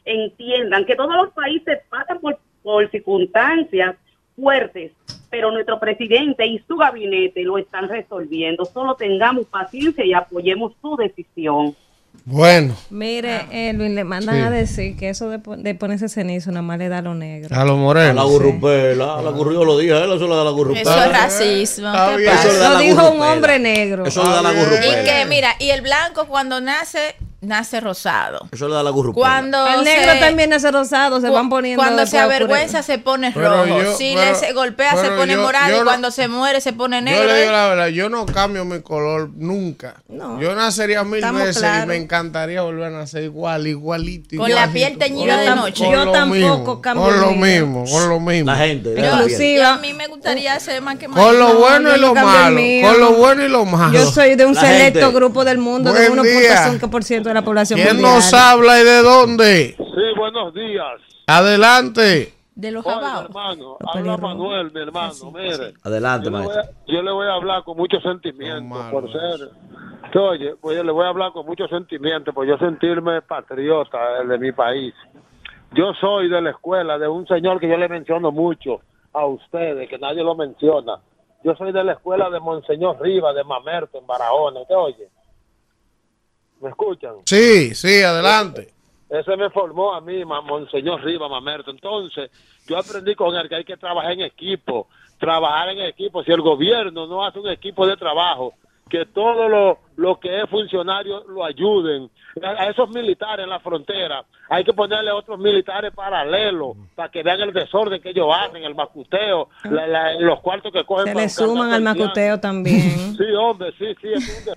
entiendan 0.04 0.86
que 0.86 0.96
todos 0.96 1.16
los 1.16 1.32
países 1.34 1.80
pasan 1.90 2.20
por, 2.20 2.40
por 2.64 2.90
circunstancias 2.90 3.96
fuertes, 4.36 4.92
pero 5.30 5.52
nuestro 5.52 5.80
presidente 5.80 6.46
y 6.46 6.60
su 6.68 6.78
gabinete 6.78 7.44
lo 7.44 7.58
están 7.58 7.88
resolviendo. 7.88 8.66
Solo 8.66 8.96
tengamos 8.96 9.46
paciencia 9.48 10.06
y 10.06 10.14
apoyemos 10.14 10.74
su 10.82 10.96
decisión. 10.96 11.76
Bueno. 12.26 12.76
Mire, 12.90 13.46
Elvin, 13.52 13.96
le 13.96 14.04
mandan 14.04 14.38
a 14.42 14.50
decir 14.50 14.98
que 14.98 15.10
eso 15.10 15.30
de, 15.30 15.40
de, 15.58 15.76
ponerse 15.76 16.10
cenizo 16.10 16.52
nada 16.52 16.62
más 16.62 16.78
le 16.78 16.90
da 16.90 17.00
a 17.00 17.02
los 17.02 17.16
negros. 17.16 17.52
A 17.52 17.66
los 17.66 17.78
morenos. 17.78 18.12
A 18.12 18.14
la 18.14 18.24
gurrupela. 18.24 19.18
A 19.18 19.22
la 19.22 19.32
gurrupela, 19.32 19.66
lo 19.66 19.78
dije, 19.78 19.94
eso 19.94 20.28
le 20.28 20.36
da 20.36 20.44
la 20.44 20.52
gurrupela. 20.52 20.82
Eso 20.82 21.04
es 21.04 21.12
racismo. 21.12 21.92
¿Qué 21.92 22.26
pasa? 22.26 22.74
Lo 22.74 22.80
dijo 22.80 23.12
un 23.12 23.22
hombre 23.22 23.60
negro. 23.60 24.06
Eso 24.06 24.24
le 24.24 24.30
da 24.30 24.42
la 24.42 24.52
gurrupela. 24.52 25.02
Y 25.02 25.06
que, 25.06 25.26
mira, 25.28 25.56
y 25.60 25.70
el 25.70 25.82
blanco 25.82 26.28
cuando 26.28 26.62
nace 26.62 27.16
nace 27.42 27.80
rosado. 27.80 28.48
Eso 28.52 28.68
le 28.68 28.76
da 28.76 28.84
la 28.84 28.90
gurrupela. 28.90 29.26
Cuando 29.26 29.68
el 29.68 29.84
negro 29.84 30.12
también 30.20 30.50
nace 30.50 30.72
rosado, 30.72 31.22
se 31.22 31.30
van 31.30 31.50
poniendo. 31.50 31.82
Cuando 31.82 32.06
se 32.06 32.20
avergüenza 32.20 32.84
se 32.84 32.98
pone 32.98 33.32
rojo. 33.32 33.96
si 33.98 34.16
le 34.16 34.36
se 34.36 34.54
golpea 34.54 34.96
se 34.96 35.12
pone 35.12 35.38
morado 35.38 35.82
y 35.82 35.84
cuando 35.84 36.12
se 36.12 36.28
muere 36.28 36.62
se 36.62 36.74
pone 36.74 37.02
negro. 37.02 37.22
Yo 37.22 37.28
le 37.28 37.40
digo 37.42 37.50
¿eh? 37.50 37.54
la 37.54 37.68
verdad, 37.68 37.88
yo 37.88 38.10
no 38.10 38.26
cambio 38.26 38.66
mi 38.66 38.82
color 38.82 39.30
nunca. 39.36 39.96
yo 40.08 40.56
nacería 40.56 41.04
mil 41.04 41.24
veces 41.32 41.64
y 41.84 41.88
me 41.88 41.96
encantaría 41.96 42.62
volver 42.62 42.86
a 42.86 42.90
nacer 42.90 43.24
igual, 43.24 43.68
igualito. 43.68 44.38
Con 44.38 44.52
la 44.52 44.68
piel 44.72 44.98
teñida 44.98 45.38
de 45.38 45.56
noche. 45.56 45.86
Yo 45.90 46.12
tampoco 46.12 46.82
cambio. 46.82 47.06
Con 47.06 47.20
lo 47.20 47.32
mismo, 47.32 47.86
con 47.86 48.10
lo 48.10 48.20
mismo. 48.20 48.52
La 48.52 48.58
gente. 48.58 48.96
Inclusive 48.98 49.64
a 49.64 49.78
mí 49.78 49.94
me 49.94 50.08
gustaría 50.08 50.60
ser 50.60 50.82
más 50.82 50.98
que 50.98 51.08
más. 51.08 51.20
Con 51.20 51.38
lo 51.40 51.56
bueno 51.56 51.96
y 51.96 52.00
lo 52.00 52.14
malo. 52.14 52.60
Con 52.82 53.00
lo 53.00 53.14
bueno 53.14 53.46
y 53.46 53.50
lo 53.50 53.66
malo. 53.66 53.94
Yo 53.94 54.12
soy 54.12 54.36
de 54.36 54.46
un 54.46 54.56
selecto 54.56 55.12
grupo 55.12 55.46
del 55.46 55.58
mundo 55.58 55.94
de 55.94 56.12
1.5% 56.12 57.29
de 57.30 57.34
la 57.36 57.42
población 57.44 57.80
¿Quién 57.80 58.02
nos 58.02 58.34
habla 58.34 58.80
y 58.82 58.84
de 58.84 59.02
dónde? 59.04 59.76
Sí, 59.78 60.18
buenos 60.18 60.54
días. 60.54 61.00
Adelante. 61.28 62.34
De 62.56 62.72
los 62.72 62.86
Oye, 62.86 62.96
abajo. 62.96 63.26
hermano, 63.26 63.78
habla 63.94 64.18
Manuel, 64.18 64.72
mi 64.74 64.82
hermano, 64.82 65.14
mire. 65.34 65.74
Adelante, 65.84 66.26
yo 66.26 66.32
le, 66.32 66.38
voy 66.38 66.48
maestro. 66.48 66.62
a, 66.62 66.92
yo 66.92 67.02
le 67.02 67.12
voy 67.12 67.28
a 67.28 67.34
hablar 67.34 67.64
con 67.64 67.78
mucho 67.78 68.02
sentimiento, 68.02 68.76
por 68.92 69.12
ser... 69.12 69.50
Oye, 70.20 70.56
pues 70.60 70.76
yo 70.76 70.84
le 70.84 70.92
voy 70.92 71.06
a 71.06 71.10
hablar 71.10 71.32
con 71.32 71.46
mucho 71.46 71.68
sentimiento, 71.68 72.34
por 72.34 72.46
yo 72.48 72.58
sentirme 72.58 73.22
patriota 73.22 74.24
de 74.24 74.38
mi 74.40 74.52
país. 74.52 74.94
Yo 75.74 75.94
soy 76.02 76.30
de 76.30 76.42
la 76.42 76.50
escuela 76.50 76.98
de 76.98 77.08
un 77.08 77.28
señor 77.28 77.60
que 77.60 77.70
yo 77.70 77.78
le 77.78 77.88
menciono 77.88 78.32
mucho 78.32 78.82
a 79.14 79.26
ustedes, 79.26 79.88
que 79.88 80.00
nadie 80.00 80.24
lo 80.24 80.36
menciona. 80.36 80.98
Yo 81.44 81.56
soy 81.56 81.72
de 81.72 81.84
la 81.84 81.94
escuela 81.94 82.30
de 82.30 82.40
Monseñor 82.40 83.00
Rivas, 83.00 83.36
de 83.36 83.44
Mamerto, 83.44 84.00
en 84.00 84.08
Barahona. 84.08 84.66
¿Te 84.68 84.76
oye? 84.76 85.08
¿Me 86.62 86.70
escuchan? 86.70 87.16
Sí, 87.26 87.74
sí, 87.74 88.02
adelante. 88.02 88.74
Ese 89.10 89.36
me 89.38 89.50
formó 89.50 89.94
a 89.94 90.02
mí, 90.02 90.24
Monseñor 90.24 91.04
Rivas, 91.04 91.30
Mamerto. 91.30 91.72
Entonces, 91.72 92.30
yo 92.68 92.78
aprendí 92.78 93.16
con 93.16 93.36
él 93.36 93.50
que 93.50 93.56
hay 93.56 93.64
que 93.64 93.78
trabajar 93.78 94.12
en 94.12 94.22
equipo, 94.22 94.88
trabajar 95.18 95.70
en 95.70 95.80
equipo. 95.80 96.24
Si 96.24 96.32
el 96.32 96.42
gobierno 96.42 97.08
no 97.08 97.26
hace 97.26 97.40
un 97.40 97.50
equipo 97.50 97.88
de 97.88 97.98
trabajo, 97.98 98.54
que 98.88 99.06
todo 99.06 99.48
lo, 99.48 99.80
lo 99.98 100.20
que 100.20 100.42
es 100.42 100.50
funcionario 100.50 101.24
lo 101.28 101.46
ayuden. 101.46 102.10
A 102.44 102.66
esos 102.70 102.90
militares 102.90 103.44
en 103.44 103.50
la 103.50 103.60
frontera 103.60 104.26
hay 104.50 104.64
que 104.64 104.74
ponerle 104.74 105.12
otros 105.12 105.40
militares 105.40 105.94
paralelos 105.94 106.76
para 106.96 107.10
que 107.10 107.22
vean 107.22 107.42
el 107.42 107.54
desorden 107.54 108.02
que 108.02 108.10
ellos 108.10 108.28
hacen, 108.36 108.64
el 108.64 108.76
macuteo, 108.76 109.50
la, 109.64 109.88
la, 109.88 110.14
los 110.20 110.40
cuartos 110.42 110.72
que 110.72 110.84
cogen. 110.86 111.08
Se 111.08 111.16
le 111.16 111.30
suman 111.30 111.72
al 111.72 111.82
macuteo 111.82 112.40
también. 112.40 113.16
Sí, 113.16 113.26
hombre, 113.38 113.72
sí, 113.78 113.96
sí. 114.02 114.08
Es 114.14 114.48
un 114.48 114.54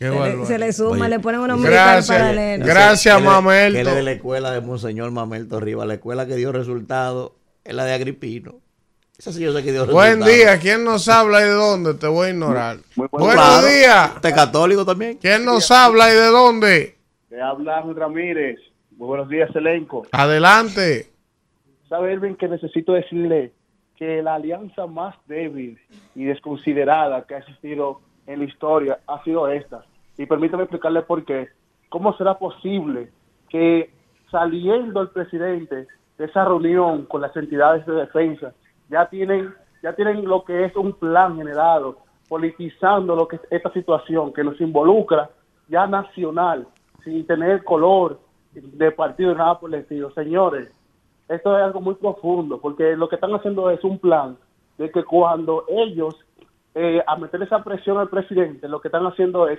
se, 0.00 0.36
le, 0.36 0.46
se, 0.46 0.58
le, 0.58 0.72
suma, 0.72 0.90
Oye, 0.92 1.08
le 1.10 1.20
ponen 1.20 1.40
unos 1.40 1.58
militares 1.58 2.08
paralelos. 2.08 2.66
Gracias, 2.66 3.16
que 3.18 3.22
Mamelto. 3.22 3.78
Que 3.78 3.84
le 3.84 3.94
de 3.94 4.02
la 4.02 4.12
escuela 4.12 4.50
de 4.52 4.60
Monseñor 4.62 5.10
Mamelto 5.10 5.58
arriba, 5.58 5.84
la 5.84 5.94
escuela 5.94 6.26
que 6.26 6.36
dio 6.36 6.52
resultado 6.52 7.36
es 7.64 7.74
la 7.74 7.84
de 7.84 7.92
Agripino. 7.92 8.60
Esa 9.18 9.32
sí 9.32 9.42
yo 9.42 9.52
sé 9.52 9.62
que 9.62 9.72
dio 9.72 9.86
Buen 9.86 10.20
resultado. 10.20 10.34
día, 10.34 10.58
¿quién 10.58 10.82
nos 10.84 11.06
habla 11.08 11.42
y 11.42 11.44
de 11.44 11.50
dónde? 11.50 11.92
Te 11.92 12.06
voy 12.06 12.28
a 12.28 12.30
ignorar. 12.30 12.78
Muy 12.96 13.08
Buenos 13.10 13.34
claro. 13.34 13.66
días. 13.66 14.14
¿Usted 14.14 14.34
católico 14.34 14.86
también? 14.86 15.18
¿Quién 15.18 15.44
nos 15.44 15.70
habla 15.70 16.08
y 16.10 16.14
de 16.14 16.26
dónde? 16.28 16.96
Le 17.28 17.42
habla 17.42 17.82
Ramírez. 17.94 18.58
Muy 18.92 19.06
buenos 19.08 19.28
días, 19.28 19.54
elenco. 19.54 20.06
Adelante. 20.12 21.10
¿Sabe, 21.90 22.14
Elvin, 22.14 22.36
que 22.36 22.48
necesito 22.48 22.94
decirle 22.94 23.52
que 23.96 24.22
la 24.22 24.36
alianza 24.36 24.86
más 24.86 25.14
débil 25.26 25.78
y 26.14 26.24
desconsiderada 26.24 27.26
que 27.26 27.34
ha 27.34 27.38
existido 27.38 28.00
en 28.26 28.38
la 28.38 28.44
historia 28.46 29.00
ha 29.06 29.22
sido 29.24 29.46
esta? 29.50 29.84
Y 30.16 30.26
permítame 30.26 30.64
explicarle 30.64 31.02
por 31.02 31.24
qué. 31.24 31.48
¿Cómo 31.88 32.16
será 32.16 32.38
posible 32.38 33.10
que 33.48 33.90
saliendo 34.30 35.02
el 35.02 35.08
presidente 35.08 35.86
de 36.18 36.24
esa 36.24 36.44
reunión 36.44 37.06
con 37.06 37.20
las 37.20 37.36
entidades 37.36 37.84
de 37.86 37.94
defensa, 37.94 38.52
ya 38.88 39.06
tienen, 39.06 39.54
ya 39.82 39.94
tienen 39.94 40.24
lo 40.24 40.44
que 40.44 40.64
es 40.64 40.76
un 40.76 40.92
plan 40.92 41.36
generado, 41.36 41.98
politizando 42.28 43.16
lo 43.16 43.26
que 43.26 43.36
es 43.36 43.42
esta 43.50 43.72
situación 43.72 44.32
que 44.32 44.44
nos 44.44 44.60
involucra 44.60 45.30
ya 45.68 45.86
nacional, 45.86 46.66
sin 47.04 47.26
tener 47.26 47.64
color 47.64 48.20
de 48.52 48.90
partido 48.92 49.34
nada 49.34 49.58
por 49.58 49.72
el 49.72 49.80
estilo. 49.80 50.10
Señores, 50.12 50.70
esto 51.28 51.56
es 51.56 51.64
algo 51.64 51.80
muy 51.80 51.94
profundo, 51.94 52.60
porque 52.60 52.96
lo 52.96 53.08
que 53.08 53.14
están 53.14 53.34
haciendo 53.34 53.70
es 53.70 53.82
un 53.84 53.98
plan 53.98 54.36
de 54.78 54.90
que 54.90 55.04
cuando 55.04 55.64
ellos, 55.68 56.14
eh, 56.74 57.02
a 57.06 57.16
meter 57.16 57.42
esa 57.42 57.62
presión 57.62 57.98
al 57.98 58.08
presidente, 58.08 58.68
lo 58.68 58.80
que 58.80 58.88
están 58.88 59.06
haciendo 59.06 59.48
es 59.48 59.58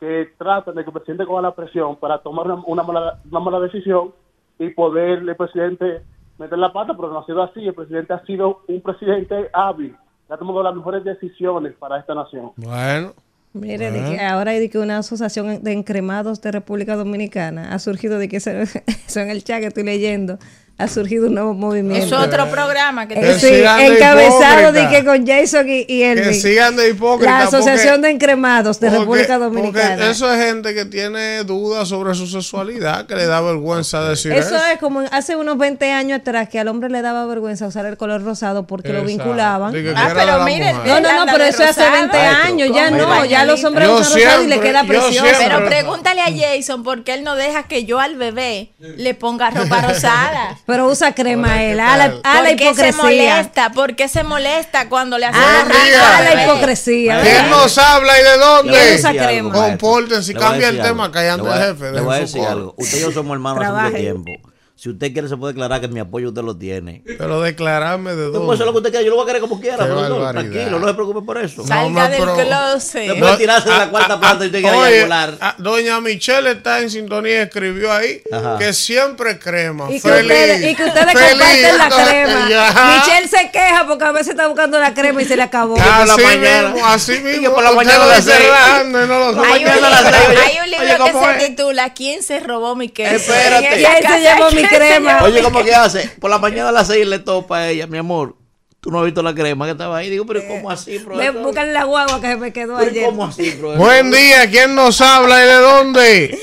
que 0.00 0.32
tratan 0.38 0.74
de 0.74 0.82
que 0.82 0.88
el 0.88 0.94
presidente 0.94 1.26
coja 1.26 1.42
la 1.42 1.54
presión 1.54 1.96
para 1.96 2.18
tomar 2.18 2.46
una, 2.46 2.62
una, 2.66 2.82
mala, 2.82 3.20
una 3.30 3.40
mala 3.40 3.60
decisión 3.60 4.12
y 4.58 4.70
poder 4.70 5.18
el 5.18 5.36
presidente 5.36 6.02
meter 6.38 6.58
la 6.58 6.72
pata, 6.72 6.94
pero 6.96 7.12
no 7.12 7.18
ha 7.18 7.26
sido 7.26 7.42
así. 7.42 7.66
El 7.66 7.74
presidente 7.74 8.14
ha 8.14 8.24
sido 8.24 8.62
un 8.66 8.80
presidente 8.80 9.50
hábil, 9.52 9.94
que 10.26 10.34
ha 10.34 10.38
tomado 10.38 10.62
las 10.62 10.74
mejores 10.74 11.04
decisiones 11.04 11.74
para 11.78 11.98
esta 12.00 12.14
nación. 12.14 12.52
Bueno. 12.56 13.12
Mire, 13.52 13.90
de 13.90 13.98
que 14.08 14.20
ahora 14.20 14.52
hay 14.52 14.60
de 14.60 14.70
que 14.70 14.78
una 14.78 14.98
asociación 14.98 15.64
de 15.64 15.72
encremados 15.72 16.40
de 16.40 16.52
República 16.52 16.94
Dominicana 16.94 17.74
ha 17.74 17.80
surgido 17.80 18.20
de 18.20 18.28
que 18.28 18.36
en 19.16 19.30
el 19.30 19.42
chat 19.42 19.60
que 19.60 19.66
estoy 19.66 19.82
leyendo 19.82 20.38
ha 20.80 20.88
surgido 20.88 21.26
un 21.26 21.34
nuevo 21.34 21.52
movimiento. 21.52 22.06
Es 22.06 22.12
otro 22.12 22.50
programa 22.50 23.06
que, 23.06 23.14
eh, 23.14 23.38
sí, 23.38 23.48
encabezado 23.52 24.72
de 24.72 24.88
que 24.88 25.04
con 25.04 25.26
Jason 25.26 25.68
y, 25.68 25.84
y 25.86 26.02
Elvin. 26.02 26.30
Que 26.30 26.34
sigan 26.34 26.74
de 26.74 26.88
hipócrita. 26.88 27.38
La 27.38 27.44
Asociación 27.44 27.96
porque, 27.96 28.06
de 28.06 28.10
Encremados 28.14 28.80
de 28.80 28.88
porque, 28.88 29.00
República 29.00 29.38
Dominicana. 29.38 29.96
Porque 29.96 30.10
eso 30.10 30.32
es 30.32 30.42
gente 30.42 30.72
que 30.74 30.86
tiene 30.86 31.44
dudas 31.44 31.88
sobre 31.88 32.14
su 32.14 32.26
sexualidad, 32.26 33.06
que 33.06 33.14
le 33.14 33.26
da 33.26 33.42
vergüenza 33.42 34.02
decir 34.08 34.32
eso. 34.32 34.56
Eso 34.56 34.64
es 34.72 34.78
como 34.78 35.00
hace 35.10 35.36
unos 35.36 35.58
20 35.58 35.92
años 35.92 36.20
atrás 36.20 36.48
que 36.48 36.58
al 36.58 36.68
hombre 36.68 36.88
le 36.88 37.02
daba 37.02 37.26
vergüenza 37.26 37.66
usar 37.66 37.84
el 37.84 37.98
color 37.98 38.22
rosado 38.22 38.66
porque 38.66 38.88
Exacto. 38.88 39.02
lo 39.02 39.08
vinculaban. 39.08 39.74
Ah, 39.94 40.12
pero 40.14 40.44
mire, 40.44 40.72
no, 40.72 41.00
no, 41.00 41.26
no, 41.26 41.30
pero 41.30 41.44
eso 41.44 41.62
es 41.62 41.76
hace 41.76 41.90
20 41.90 42.16
años, 42.16 42.70
ya 42.74 42.90
no, 42.90 43.26
ya 43.26 43.44
los 43.44 43.62
hombres 43.64 43.86
usan 43.86 44.04
siempre, 44.04 44.24
rosado 44.24 44.44
y 44.44 44.46
le 44.48 44.60
queda 44.60 44.84
precioso. 44.84 45.28
Pero 45.38 45.66
pregúntale 45.66 46.22
a 46.22 46.32
Jason 46.32 46.82
por 46.82 47.04
qué 47.04 47.14
él 47.14 47.24
no 47.24 47.36
deja 47.36 47.64
que 47.64 47.84
yo 47.84 48.00
al 48.00 48.16
bebé 48.16 48.72
le 48.78 49.14
ponga 49.14 49.50
ropa 49.50 49.82
rosada. 49.88 50.56
Pero 50.70 50.86
usa 50.86 51.12
crema 51.12 51.64
él, 51.64 51.80
a 51.80 51.96
la, 51.96 52.14
a 52.22 52.42
la 52.42 52.52
hipocresía. 52.52 52.92
se 52.92 52.92
molesta? 52.92 53.72
¿Por 53.72 53.96
qué 53.96 54.06
se 54.06 54.22
molesta 54.22 54.88
cuando 54.88 55.18
le 55.18 55.26
hacemos 55.26 55.48
ah, 55.48 56.18
a 56.18 56.22
la 56.22 56.44
hipocresía? 56.44 57.20
¿Quién 57.22 57.50
nos 57.50 57.76
habla 57.76 58.20
y 58.20 58.22
de 58.22 58.38
dónde? 58.38 58.72
¿Quién 58.72 58.94
usa 58.94 59.10
crema? 59.10 59.52
Compórtense, 59.52 60.32
cambia 60.32 60.68
el 60.68 60.80
tema, 60.80 61.10
callando 61.10 61.52
el 61.52 61.60
jefe. 61.60 61.90
Le 61.90 62.00
voy 62.00 62.14
a 62.14 62.20
decir 62.20 62.42
algo. 62.42 62.74
Usted 62.76 62.98
y 62.98 63.00
yo 63.00 63.10
somos 63.10 63.34
hermanos 63.34 63.64
hace 63.64 63.82
mucho 63.82 63.96
tiempo. 63.96 64.49
Si 64.80 64.88
usted 64.88 65.12
quiere, 65.12 65.28
se 65.28 65.36
puede 65.36 65.52
declarar 65.52 65.78
que 65.82 65.88
mi 65.88 66.00
apoyo 66.00 66.28
usted 66.30 66.40
lo 66.40 66.56
tiene. 66.56 67.02
Pero 67.04 67.42
declararme 67.42 68.14
de 68.14 68.22
dónde. 68.22 68.38
Pues 68.38 68.58
eso 68.58 68.62
es 68.62 68.66
lo 68.66 68.72
que 68.72 68.78
usted 68.78 68.90
quiera. 68.92 69.04
Yo 69.04 69.10
lo 69.10 69.16
voy 69.16 69.24
a 69.24 69.26
querer 69.26 69.42
como 69.42 69.60
quiera. 69.60 69.76
Profesor. 69.76 70.30
Tranquilo, 70.30 70.78
no 70.78 70.88
se 70.88 70.94
preocupe 70.94 71.20
por 71.20 71.36
eso. 71.36 71.66
Salga 71.66 72.04
no, 72.04 72.08
del 72.08 72.20
pero... 72.20 72.48
closet. 72.48 73.14
No, 73.18 73.36
tirarse 73.36 73.68
de 73.68 73.76
la 73.76 73.90
cuarta 73.90 74.18
planta 74.18 74.44
y 74.44 74.46
usted 74.46 74.62
quiere 74.62 74.74
oye, 74.78 75.02
volar. 75.02 75.36
Doña 75.58 76.00
Michelle 76.00 76.52
está 76.52 76.80
en 76.80 76.88
sintonía. 76.88 77.42
Escribió 77.42 77.92
ahí 77.92 78.22
Ajá. 78.32 78.56
que 78.56 78.72
siempre 78.72 79.38
crema. 79.38 79.90
Y 79.90 80.00
que 80.00 80.08
feliz, 80.08 80.22
ustedes, 80.22 80.72
y 80.72 80.74
que 80.74 80.84
ustedes 80.86 81.12
feliz, 81.12 81.30
comparten 81.30 81.76
la 81.76 81.88
crema. 81.90 82.48
Ya. 82.48 83.04
Michelle 83.04 83.28
se 83.28 83.50
queja 83.50 83.86
porque 83.86 84.04
a 84.04 84.12
veces 84.12 84.28
está 84.28 84.46
buscando 84.46 84.78
la 84.78 84.94
crema 84.94 85.20
y 85.20 85.26
se 85.26 85.36
le 85.36 85.42
acabó. 85.42 85.76
Así 85.78 86.22
mismo, 86.38 86.86
así 86.86 87.18
mismo. 87.18 87.50
por 87.54 87.64
la 87.64 87.72
mañana 87.72 87.98
lo 87.98 88.04
a 88.04 88.06
las 88.06 88.24
seis. 88.24 88.38
cerrando 88.38 89.04
y 89.04 89.06
no 89.06 89.18
lo 89.18 89.42
Hay 89.42 89.62
un 89.62 89.70
hay 89.70 90.58
un 90.64 90.70
libro 90.70 91.04
que 91.04 91.12
se 91.12 91.48
titula 91.48 91.92
¿Quién 91.92 92.22
se 92.22 92.40
robó 92.40 92.74
mi 92.74 92.88
queso? 92.88 93.34
Espérate. 93.34 93.68
¿Quién 93.76 94.10
se 94.10 94.20
llevó 94.20 94.50
mi 94.52 94.69
crema? 94.76 95.22
Oye, 95.22 95.42
¿cómo 95.42 95.62
que 95.62 95.74
hace? 95.74 96.08
Por 96.20 96.30
la 96.30 96.38
mañana 96.38 96.70
a 96.70 96.72
las 96.72 96.86
6 96.86 97.06
le 97.06 97.18
topa 97.18 97.58
a 97.58 97.68
ella, 97.68 97.86
mi 97.86 97.98
amor. 97.98 98.36
Tú 98.80 98.90
no 98.90 98.98
has 98.98 99.04
visto 99.04 99.22
la 99.22 99.34
crema 99.34 99.66
que 99.66 99.72
estaba 99.72 99.98
ahí. 99.98 100.08
Digo, 100.08 100.24
pero 100.24 100.40
¿cómo 100.48 100.70
así, 100.70 100.98
bro? 100.98 101.18
Ve, 101.18 101.30
búscale 101.30 101.72
la 101.72 101.84
guagua 101.84 102.18
que 102.20 102.28
se 102.28 102.36
me 102.36 102.52
quedó 102.52 102.78
Pero 102.78 102.90
ayer. 102.90 103.04
¿Cómo 103.04 103.24
así, 103.24 103.50
bro? 103.50 103.76
Buen 103.76 104.10
día, 104.10 104.48
¿quién 104.50 104.74
nos 104.74 105.00
habla 105.02 105.44
y 105.44 105.46
de 105.46 105.56
dónde? 105.56 106.38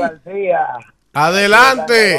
García. 0.00 0.66
Adelante. 1.12 2.18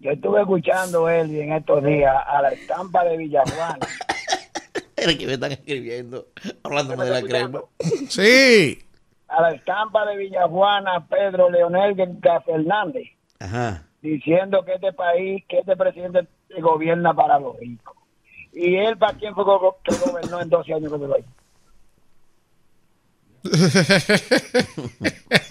Yo 0.00 0.10
estuve 0.10 0.40
escuchando 0.40 1.08
él 1.08 1.30
en 1.36 1.52
estos 1.52 1.84
días 1.84 2.14
a 2.26 2.42
la 2.42 2.48
estampa 2.48 3.04
de 3.04 3.18
Villajuana. 3.18 3.86
Era 4.96 5.18
que 5.18 5.26
me 5.26 5.34
están 5.34 5.52
escribiendo, 5.52 6.26
hablándome 6.62 7.04
de 7.04 7.10
la 7.10 7.22
crema. 7.22 7.60
Sí. 8.08 8.82
A 9.28 9.42
la 9.42 9.52
estampa 9.52 10.06
de 10.06 10.16
Villajuana, 10.16 11.06
Pedro 11.08 11.50
Leonel 11.50 11.94
Fernández. 12.46 13.08
Ajá. 13.38 13.84
Diciendo 14.02 14.64
que 14.64 14.74
este 14.74 14.92
país, 14.92 15.44
que 15.48 15.60
este 15.60 15.76
presidente 15.76 16.26
gobierna 16.60 17.14
para 17.14 17.38
los 17.38 17.56
ricos. 17.58 17.96
¿Y 18.52 18.76
él 18.76 18.98
para 18.98 19.16
quién 19.16 19.34
fue 19.34 19.44
que 19.84 19.94
gobernó 19.96 20.40
en 20.40 20.50
12 20.50 20.74
años 20.74 20.92
que 20.92 20.98
duró 20.98 21.14
ahí? 21.16 21.24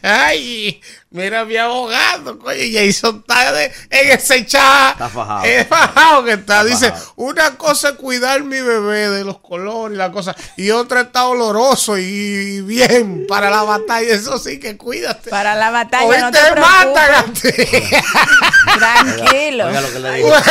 Ay, 0.04 0.82
mira 1.12 1.46
mi 1.46 1.58
abogado, 1.58 2.40
coño, 2.40 2.58
Jason 2.74 3.18
está 3.28 3.64
en 3.64 3.72
ese 4.12 4.46
chat. 4.46 4.92
Está 4.94 5.10
fajado. 5.10 5.44
Es 5.44 5.68
fajado 5.68 6.24
que 6.24 6.32
está. 6.34 6.64
Dice, 6.64 6.92
una 7.18 7.58
cosa 7.58 7.90
es 7.90 7.96
cuidar 7.96 8.44
mi 8.44 8.60
bebé 8.62 9.10
de 9.10 9.24
los 9.24 9.40
colores 9.40 9.96
y 9.96 9.98
la 9.98 10.12
cosa, 10.12 10.36
y 10.58 10.72
otra 10.72 11.02
está 11.02 11.26
oloroso 11.28 11.98
y 11.98 12.62
bien 12.62 13.26
para 13.28 13.50
la 13.50 13.64
batalla. 13.64 14.14
Eso 14.14 14.38
sí 14.40 14.60
que 14.60 14.78
cuídate. 14.78 15.30
Para 15.30 15.56
la 15.56 15.70
batalla 15.70 16.06
Hoy 16.06 16.18
no 16.20 16.32
te, 16.32 16.40
te 16.40 16.56
matan 16.60 17.14
a 17.16 17.24
ti. 17.34 17.50
Tranquilo. 18.80 19.68
Oiga 19.68 19.82
lo 19.82 19.92
que 19.94 20.00
le 20.00 20.12
digo. 20.14 20.28
Oiga, 20.30 20.42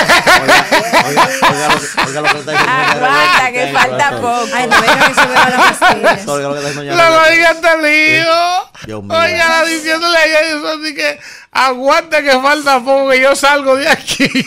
oiga, 1.09 1.29
oiga 1.49 1.69
lo, 1.69 1.81
que- 1.81 2.03
oiga 2.07 2.21
lo 2.21 2.29
que 2.29 2.35
le 2.35 2.41
está 2.41 2.53
diciendo. 2.53 3.07
Aguanta, 3.07 3.53
que 3.53 3.73
falta 3.73 4.11
poco. 4.21 4.49
Ay, 4.55 4.67
no 4.69 4.81
venga 4.81 5.09
que 5.09 5.15
se 5.15 5.27
me 5.27 5.35
van 5.35 5.51
las 5.51 5.79
pastillas. 5.79 6.29
Oiga 6.29 6.49
lo 6.49 6.55
que 6.55 6.59
está 6.61 6.71
diciendo 6.71 6.97
La 6.97 7.11
barriga 7.11 7.51
está 7.51 7.77
lío. 7.77 9.11
Oiga, 9.11 9.65
diciéndole 9.65 10.19
a 10.19 10.27
Jason 10.51 10.81
así 10.81 10.95
que 10.95 11.19
aguante 11.51 12.23
que 12.23 12.33
falta 12.33 12.81
poco 12.81 13.11
que 13.11 13.21
yo 13.21 13.35
salgo 13.35 13.77
de 13.77 13.89
aquí. 13.89 14.29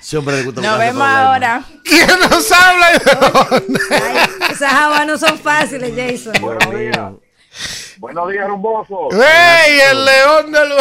Siempre 0.00 0.36
le 0.36 0.42
gusta 0.42 0.60
Nos 0.60 0.78
vemos 0.78 1.06
ahora. 1.06 1.62
¿Quién 1.84 2.08
nos 2.08 2.50
habla? 2.50 2.86
Ay, 3.90 4.16
esas 4.50 4.72
aguas 4.72 5.06
no 5.06 5.16
son 5.18 5.38
fáciles, 5.38 5.92
Jason. 5.94 6.32
Dios 6.32 6.68
mío. 6.72 7.20
Buenos 7.98 8.30
días, 8.30 8.48
rumboso. 8.48 9.08
¡Ey, 9.12 9.80
el 9.90 10.04
león 10.04 10.52
del! 10.52 10.72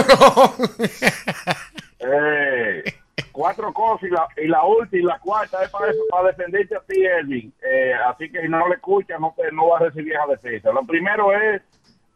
Eh, 2.00 2.84
cuatro 3.32 3.74
cosas 3.74 4.04
y 4.04 4.10
la, 4.10 4.28
y 4.38 4.48
la 4.48 4.64
última 4.64 5.02
y 5.02 5.06
la 5.06 5.20
cuarta 5.20 5.64
es 5.64 5.70
para, 5.70 5.92
eso, 5.92 6.00
para 6.10 6.30
defenderte 6.30 6.76
a 6.76 6.80
ti, 6.80 7.06
Elvin. 7.06 7.54
Eh, 7.62 7.94
así 8.08 8.32
que 8.32 8.42
si 8.42 8.48
no 8.48 8.68
le 8.68 8.76
escuchas, 8.76 9.20
no, 9.20 9.36
te, 9.36 9.52
no 9.52 9.68
vas 9.68 9.82
a 9.82 9.86
recibir 9.86 10.14
esa 10.14 10.28
defensa. 10.28 10.72
Lo 10.72 10.86
primero 10.86 11.34
es, 11.34 11.62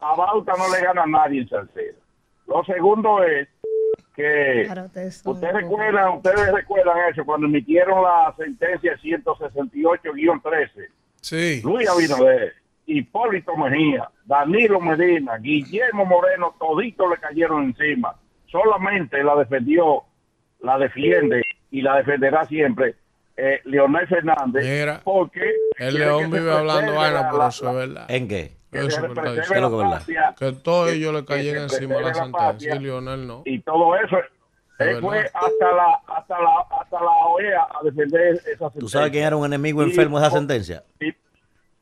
a 0.03 0.15
Bauta 0.15 0.53
no 0.57 0.73
le 0.75 0.82
gana 0.83 1.03
a 1.03 1.07
nadie 1.07 1.41
en 1.41 1.49
Salcedo. 1.49 1.98
Lo 2.48 2.64
segundo 2.65 3.23
es 3.23 3.48
que 4.15 4.64
Claro, 4.65 4.85
ustedes 4.85 5.53
recuerdan, 5.53 6.17
ustedes 6.17 6.51
recuerdan 6.51 6.98
eso 7.11 7.25
cuando 7.25 7.48
emitieron 7.48 8.03
la 8.03 8.33
sentencia 8.38 8.95
168-13. 8.98 10.88
Sí. 11.22 11.61
Luis 11.64 11.90
Abinader, 11.90 12.53
Hipólito 12.85 13.56
Mejía, 13.56 14.09
Danilo 14.25 14.80
Medina, 14.80 15.38
Guillermo 15.38 16.06
Moreno, 16.06 16.53
toditos 16.59 17.09
le 17.09 17.17
cayeron 17.17 17.64
encima. 17.64 18.15
Solamente 18.48 19.23
la 19.23 19.35
defendió, 19.35 20.03
la 20.61 20.77
defiende 20.77 21.41
y 21.72 21.82
la 21.82 21.95
defenderá 21.98 22.45
siempre 22.45 22.95
eh, 23.35 23.61
Leonel 23.65 24.07
Fernández. 24.07 24.64
Mira, 24.64 25.01
porque 25.03 25.41
El 25.77 25.95
león 25.95 26.30
vive 26.30 26.51
hablando 26.51 26.93
vaina, 26.93 27.32
la- 27.32 27.48
eso 27.48 27.69
es 27.69 27.75
verdad. 27.75 28.06
¿En 28.11 28.27
qué? 28.27 28.51
Que 28.73 28.79
Eso 28.79 28.87
es 28.87 29.01
verdad. 29.01 29.21
preserve 29.23 29.47
¿Qué 29.47 29.53
es 29.55 29.61
lo 29.61 29.69
que 29.69 29.75
es 29.75 29.81
la 29.81 29.87
verdad? 29.87 29.99
patria, 29.99 30.35
Que 30.37 30.51
todos 30.53 30.89
que- 30.89 30.95
ellos 30.95 31.13
le 31.13 31.19
que 31.21 31.25
cayeron 31.25 31.63
encima 31.63 31.95
la 31.95 32.01
preserve 32.01 32.13
sentencia 32.25 32.51
patria 32.51 32.75
y 32.75 32.79
Lionel 32.79 33.27
no. 33.27 33.41
y 33.45 33.59
todo 33.61 33.95
eso. 33.95 34.17
Es 34.79 34.87
Él 34.87 35.01
fue 35.01 35.19
hasta 35.19 35.71
la, 35.71 36.01
hasta 36.17 36.39
la, 36.41 36.79
hasta 36.81 36.99
la 36.99 37.11
OEA 37.27 37.61
a 37.61 37.83
defender 37.83 38.33
esa 38.35 38.43
sentencia. 38.47 38.79
¿Tú 38.79 38.89
sabes 38.89 39.11
quién 39.11 39.23
era 39.23 39.35
un 39.37 39.45
enemigo 39.45 39.83
enfermo 39.83 40.19
de 40.19 40.25
esa 40.27 40.35
sentencia? 40.35 40.83
y- 40.99 41.09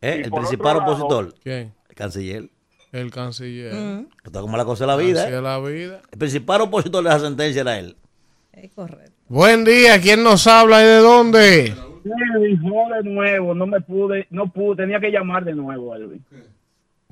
¿Eh? 0.04 0.18
y 0.20 0.22
El 0.24 0.32
principal 0.32 0.78
lado- 0.78 0.92
opositor. 0.94 1.34
¿Quién? 1.42 1.74
El 1.90 1.96
canciller. 1.96 2.50
El 2.92 3.10
canciller. 3.12 3.74
Mm, 3.74 4.08
Está 4.26 4.42
como 4.42 4.58
la 4.58 4.66
cosa 4.66 4.84
de 4.84 4.88
la 4.90 4.98
vida. 4.98 5.30
¿eh? 5.30 5.42
la 5.42 5.60
vida. 5.60 6.02
El 6.12 6.18
principal 6.20 6.62
opositor 6.62 7.04
de 7.04 7.10
esa 7.10 7.20
sentencia 7.20 7.62
era 7.62 7.80
él. 7.80 7.96
es 8.52 8.72
correcto. 8.74 9.12
Buen 9.30 9.64
día, 9.64 10.00
¿quién 10.02 10.24
nos 10.24 10.46
habla 10.48 10.82
y 10.82 10.86
de 10.86 10.98
dónde? 10.98 11.66
Elvin, 12.04 12.60
de 12.62 13.10
nuevo, 13.10 13.54
no 13.54 13.66
me 13.68 13.80
pude, 13.80 14.28
no 14.32 14.48
pude, 14.52 14.76
tenía 14.84 15.00
que 15.00 15.10
llamar 15.12 15.46
de 15.46 15.54
nuevo, 15.54 15.96
Elvin. 15.96 16.26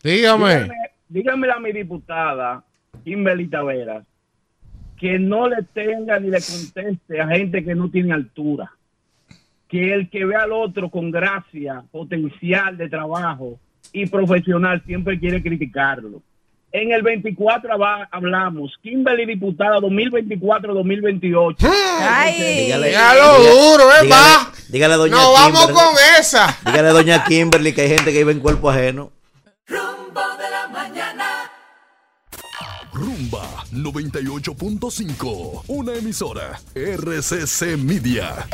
Dígame. 0.04 0.70
Dígame, 1.08 1.50
a 1.52 1.60
mi 1.60 1.72
diputada, 1.72 2.64
Kimberly 3.04 3.48
Taveras, 3.48 4.04
que 5.00 5.18
no 5.18 5.48
le 5.48 5.64
tenga 5.74 6.20
ni 6.20 6.30
le 6.30 6.40
conteste 6.42 7.20
a 7.22 7.28
gente 7.28 7.64
que 7.64 7.74
no 7.74 7.90
tiene 7.90 8.14
altura. 8.14 8.72
Que 9.68 9.94
el 9.94 10.10
que 10.10 10.26
ve 10.26 10.36
al 10.36 10.52
otro 10.52 10.90
con 10.90 11.10
gracia, 11.12 11.84
potencial 11.92 12.76
de 12.78 12.90
trabajo 12.90 13.60
y 13.94 14.06
profesional 14.08 14.82
siempre 14.86 15.20
quiere 15.20 15.42
criticarlo. 15.42 16.22
En 16.72 16.92
el 16.92 17.02
24 17.02 17.74
aba- 17.74 18.08
hablamos, 18.12 18.78
Kimberly 18.84 19.26
diputada 19.26 19.80
2024-2028. 19.80 21.68
Ay, 22.02 22.66
Dígale, 22.66 22.92
Ya 22.92 23.14
lo 23.16 23.38
duro, 23.44 23.84
¿eh? 23.92 24.04
dígale, 24.04 24.10
Va. 24.12 24.52
dígale 24.70 24.94
a 24.94 24.98
doña 24.98 25.16
Nos 25.16 25.34
vamos 25.34 25.68
con 25.72 25.96
esa. 26.20 26.56
Dígale 26.66 26.90
a 26.90 26.92
doña 26.94 27.24
Kimberly 27.24 27.74
que 27.74 27.82
hay 27.82 27.90
gente 27.90 28.12
que 28.12 28.20
vive 28.20 28.32
en 28.34 28.40
cuerpo 28.40 28.70
ajeno. 28.70 29.12
Rumbo 29.70 30.22
de 30.38 30.50
la 30.50 30.68
mañana. 30.68 31.52
Rumba 32.92 33.64
98.5, 33.72 35.64
una 35.68 35.94
emisora 35.94 36.60
RCC 36.74 37.78
Media. 37.78 38.48